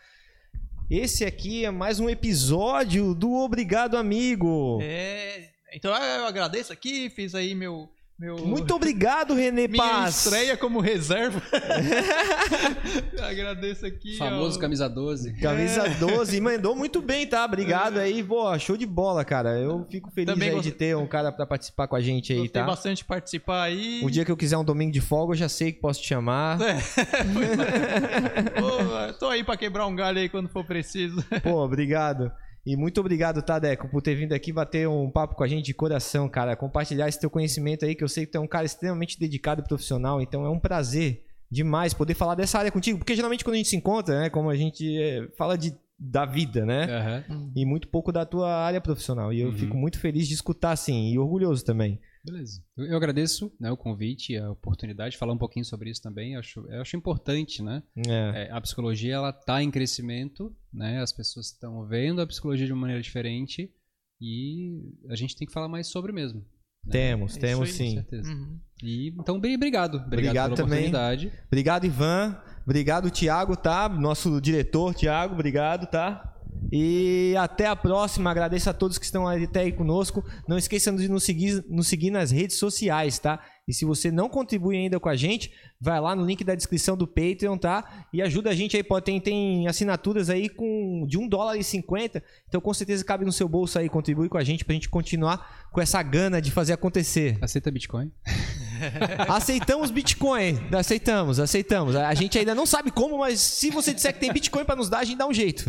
Esse 0.89 1.25
aqui 1.25 1.65
é 1.65 1.71
mais 1.71 1.99
um 1.99 2.09
episódio 2.09 3.15
do 3.15 3.31
Obrigado 3.33 3.97
Amigo. 3.97 4.77
É, 4.81 5.49
então 5.73 5.91
eu 5.91 6.25
agradeço 6.25 6.71
aqui, 6.71 7.09
fiz 7.09 7.33
aí 7.33 7.55
meu. 7.55 7.89
Meu 8.21 8.37
Muito 8.45 8.75
obrigado, 8.75 9.33
Renê 9.33 9.67
minha 9.67 9.83
Paz. 9.83 10.25
estreia 10.25 10.55
como 10.55 10.79
reserva. 10.79 11.41
agradeço 13.27 13.83
aqui. 13.85 14.15
Famoso 14.15 14.57
ó. 14.57 14.61
camisa 14.61 14.87
12. 14.87 15.33
Camisa 15.41 15.87
É. 15.87 15.89
12, 15.95 16.39
mandou 16.39 16.75
muito 16.75 17.01
bem, 17.01 17.25
tá? 17.25 17.43
Obrigado 17.43 17.97
aí, 17.97 18.21
boa, 18.21 18.59
show 18.59 18.77
de 18.77 18.85
bola, 18.85 19.25
cara. 19.25 19.57
Eu 19.57 19.87
fico 19.89 20.11
feliz 20.11 20.31
Também 20.33 20.49
aí 20.49 20.55
gost- 20.55 20.65
de 20.67 20.71
ter 20.71 20.95
um 20.95 21.07
cara 21.07 21.31
pra 21.31 21.47
participar 21.47 21.87
com 21.87 21.95
a 21.95 22.01
gente 22.01 22.31
aí, 22.31 22.39
Gostei 22.41 22.61
tá? 22.61 22.67
bastante 22.67 23.03
participar 23.03 23.63
aí. 23.63 24.01
O 24.03 24.11
dia 24.11 24.23
que 24.23 24.31
eu 24.31 24.37
quiser 24.37 24.57
um 24.57 24.63
domingo 24.63 24.91
de 24.91 25.01
folga, 25.01 25.33
eu 25.33 25.37
já 25.37 25.49
sei 25.49 25.71
que 25.71 25.79
posso 25.81 25.99
te 25.99 26.07
chamar. 26.07 26.59
Pô, 28.59 29.13
tô 29.19 29.29
aí 29.29 29.43
pra 29.43 29.57
quebrar 29.57 29.87
um 29.87 29.95
galho 29.95 30.19
aí 30.19 30.29
quando 30.29 30.47
for 30.47 30.63
preciso. 30.63 31.23
Pô, 31.41 31.63
obrigado. 31.63 32.31
E 32.65 32.75
muito 32.75 32.99
obrigado, 32.99 33.41
tá, 33.41 33.57
Deco, 33.57 33.89
por 33.89 34.01
ter 34.01 34.15
vindo 34.15 34.33
aqui 34.33 34.53
bater 34.53 34.87
um 34.87 35.09
papo 35.09 35.35
com 35.35 35.43
a 35.43 35.47
gente 35.47 35.65
de 35.65 35.73
coração, 35.73 36.29
cara. 36.29 36.55
Compartilhar 36.55 37.07
esse 37.07 37.19
teu 37.19 37.29
conhecimento 37.29 37.85
aí, 37.85 37.95
que 37.95 38.03
eu 38.03 38.07
sei 38.07 38.25
que 38.25 38.31
tu 38.31 38.37
é 38.37 38.41
um 38.41 38.47
cara 38.47 38.65
extremamente 38.65 39.19
dedicado 39.19 39.61
e 39.61 39.67
profissional, 39.67 40.21
então 40.21 40.45
é 40.45 40.49
um 40.49 40.59
prazer 40.59 41.23
demais 41.49 41.93
poder 41.93 42.13
falar 42.13 42.35
dessa 42.35 42.59
área 42.59 42.71
contigo, 42.71 42.97
porque 42.97 43.15
geralmente 43.15 43.43
quando 43.43 43.55
a 43.55 43.57
gente 43.57 43.69
se 43.69 43.75
encontra, 43.75 44.21
né, 44.21 44.29
como 44.29 44.49
a 44.49 44.55
gente 44.55 44.97
é, 44.97 45.27
fala 45.37 45.57
de, 45.57 45.75
da 46.03 46.25
vida, 46.25 46.65
né? 46.65 46.85
Aham. 46.85 47.51
E 47.55 47.63
muito 47.63 47.87
pouco 47.87 48.11
da 48.11 48.25
tua 48.25 48.51
área 48.51 48.81
profissional. 48.81 49.31
E 49.31 49.39
eu 49.41 49.49
Uhum. 49.49 49.55
fico 49.57 49.77
muito 49.77 49.99
feliz 49.99 50.27
de 50.27 50.33
escutar, 50.33 50.71
assim, 50.71 51.11
e 51.11 51.19
orgulhoso 51.19 51.63
também. 51.63 51.99
Beleza. 52.25 52.63
Eu, 52.75 52.85
eu 52.85 52.97
agradeço 52.97 53.51
né, 53.59 53.71
o 53.71 53.77
convite, 53.77 54.35
a 54.35 54.49
oportunidade 54.51 55.11
de 55.11 55.17
falar 55.17 55.33
um 55.33 55.37
pouquinho 55.37 55.63
sobre 55.65 55.89
isso 55.91 56.01
também. 56.01 56.33
Eu 56.33 56.39
acho, 56.39 56.59
eu 56.69 56.81
acho 56.81 56.97
importante, 56.97 57.61
né? 57.61 57.83
É. 58.07 58.47
É, 58.47 58.51
a 58.51 58.59
psicologia 58.61 59.13
ela 59.15 59.29
está 59.29 59.61
em 59.61 59.69
crescimento, 59.69 60.55
né? 60.73 61.01
As 61.01 61.13
pessoas 61.13 61.47
estão 61.47 61.85
vendo 61.87 62.19
a 62.21 62.27
psicologia 62.27 62.65
de 62.65 62.73
uma 62.73 62.81
maneira 62.81 63.01
diferente 63.01 63.71
e 64.19 64.93
a 65.09 65.15
gente 65.15 65.35
tem 65.35 65.47
que 65.47 65.53
falar 65.53 65.67
mais 65.67 65.87
sobre 65.87 66.11
mesmo. 66.11 66.39
né? 66.85 66.91
Temos, 66.91 67.37
É 67.37 67.39
temos 67.39 67.69
aí, 67.69 67.73
sim. 67.75 67.89
Com 67.89 67.93
certeza. 68.01 68.31
Uhum. 68.31 68.59
E, 68.83 69.07
então, 69.09 69.39
bem, 69.39 69.55
obrigado. 69.55 69.95
Obrigado, 69.97 70.07
Obrigado 70.13 70.45
pela 70.55 70.55
também. 70.57 70.79
oportunidade. 70.79 71.31
Obrigado, 71.47 71.85
Ivan. 71.85 72.41
Obrigado, 72.63 73.09
Thiago, 73.09 73.55
tá? 73.55 73.89
Nosso 73.89 74.39
diretor, 74.39 74.93
Thiago, 74.93 75.33
obrigado, 75.33 75.87
tá? 75.87 76.31
E 76.71 77.35
até 77.37 77.67
a 77.67 77.75
próxima. 77.75 78.29
Agradeço 78.29 78.69
a 78.69 78.73
todos 78.73 78.97
que 78.97 79.05
estão 79.05 79.27
até 79.27 79.61
aí 79.61 79.71
conosco. 79.71 80.23
Não 80.47 80.57
esqueçam 80.57 80.95
de 80.95 81.09
nos 81.09 81.23
seguir, 81.23 81.63
nos 81.69 81.87
seguir 81.87 82.11
nas 82.11 82.31
redes 82.31 82.57
sociais, 82.57 83.19
tá? 83.19 83.39
E 83.67 83.73
se 83.73 83.85
você 83.85 84.11
não 84.11 84.29
contribui 84.29 84.77
ainda 84.77 84.99
com 84.99 85.09
a 85.09 85.15
gente, 85.15 85.51
vai 85.79 85.99
lá 85.99 86.15
no 86.15 86.25
link 86.25 86.43
da 86.43 86.55
descrição 86.55 86.95
do 86.95 87.07
Patreon, 87.07 87.57
tá? 87.57 88.05
E 88.13 88.21
ajuda 88.21 88.49
a 88.49 88.55
gente 88.55 88.75
aí. 88.77 88.83
Pode, 88.83 89.05
tem, 89.05 89.19
tem 89.19 89.67
assinaturas 89.67 90.29
aí 90.29 90.49
com 90.49 91.05
de 91.07 91.17
1 91.17 91.27
dólar 91.27 91.57
e 91.57 91.63
50. 91.63 92.23
Então 92.47 92.61
com 92.61 92.73
certeza 92.73 93.03
cabe 93.03 93.25
no 93.25 93.31
seu 93.31 93.47
bolso 93.49 93.79
aí. 93.79 93.89
Contribui 93.89 94.29
com 94.29 94.37
a 94.37 94.43
gente 94.43 94.63
pra 94.63 94.73
gente 94.73 94.89
continuar 94.89 95.69
com 95.71 95.81
essa 95.81 96.01
gana 96.01 96.41
de 96.41 96.51
fazer 96.51 96.73
acontecer. 96.73 97.37
Aceita 97.41 97.71
Bitcoin? 97.71 98.11
Aceitamos 99.27 99.91
Bitcoin. 99.91 100.59
Aceitamos, 100.71 101.39
aceitamos. 101.39 101.95
A 101.95 102.13
gente 102.13 102.37
ainda 102.37 102.53
não 102.55 102.65
sabe 102.65 102.91
como, 102.91 103.19
mas 103.19 103.39
se 103.39 103.69
você 103.69 103.93
disser 103.93 104.13
que 104.13 104.19
tem 104.19 104.31
Bitcoin 104.31 104.63
pra 104.65 104.75
nos 104.75 104.89
dar, 104.89 104.99
a 104.99 105.03
gente 105.03 105.17
dá 105.17 105.27
um 105.27 105.33
jeito. 105.33 105.65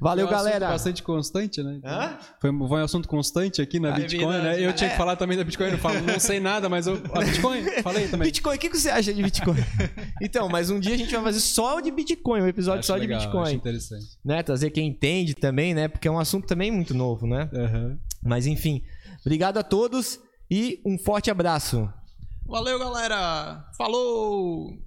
Valeu, 0.00 0.26
Foi 0.26 0.34
um 0.34 0.38
galera. 0.38 0.68
bastante 0.68 1.02
constante, 1.02 1.62
né? 1.62 1.76
Então? 1.78 2.18
Foi, 2.40 2.50
um- 2.50 2.68
foi 2.68 2.80
um 2.80 2.84
assunto 2.84 3.08
constante 3.08 3.60
aqui 3.62 3.78
na 3.80 3.94
Ah, 3.94 3.98
é 3.98 4.00
Bitcoin, 4.00 4.38
né? 4.42 4.60
Eu 4.64 4.72
tinha 4.72 4.90
que 4.90 4.96
falar 4.96 5.16
também 5.16 5.36
da 5.36 5.44
Bitcoin. 5.44 5.70
Eu 5.70 5.78
falo, 5.78 6.00
não 6.02 6.18
sei 6.20 6.40
nada, 6.40 6.68
mas 6.68 6.86
eu, 6.86 7.00
a 7.12 7.20
Bitcoin, 7.24 7.62
falei 7.82 8.08
também. 8.08 8.26
Bitcoin, 8.26 8.56
o 8.56 8.58
que 8.58 8.68
você 8.68 8.90
acha 8.90 9.12
de 9.12 9.22
Bitcoin? 9.22 9.56
então, 10.22 10.48
mas 10.48 10.70
um 10.70 10.78
dia 10.80 10.94
a 10.94 10.98
gente 10.98 11.12
vai 11.14 11.22
fazer 11.24 11.40
só 11.40 11.80
de 11.80 11.90
Bitcoin, 11.90 12.42
um 12.42 12.48
episódio 12.48 12.80
Acho 12.80 12.86
só 12.88 12.94
legal, 12.96 13.18
de 13.18 13.26
Acho 13.26 13.32
Bitcoin. 13.36 13.54
interessante. 13.54 14.06
Né? 14.24 14.42
Trazer 14.42 14.70
quem 14.70 14.88
entende 14.88 15.34
também, 15.34 15.74
né? 15.74 15.88
Porque 15.88 16.08
é 16.08 16.10
um 16.10 16.18
assunto 16.18 16.46
também 16.46 16.70
muito 16.70 16.94
novo, 16.94 17.26
né? 17.26 17.48
Aham. 17.54 17.98
Mas 18.22 18.46
enfim, 18.46 18.82
obrigado 19.24 19.58
a 19.58 19.62
todos 19.62 20.18
e 20.50 20.80
um 20.84 20.96
forte 20.98 21.30
abraço. 21.30 21.88
Valeu, 22.46 22.78
galera. 22.78 23.70
Falou! 23.76 24.78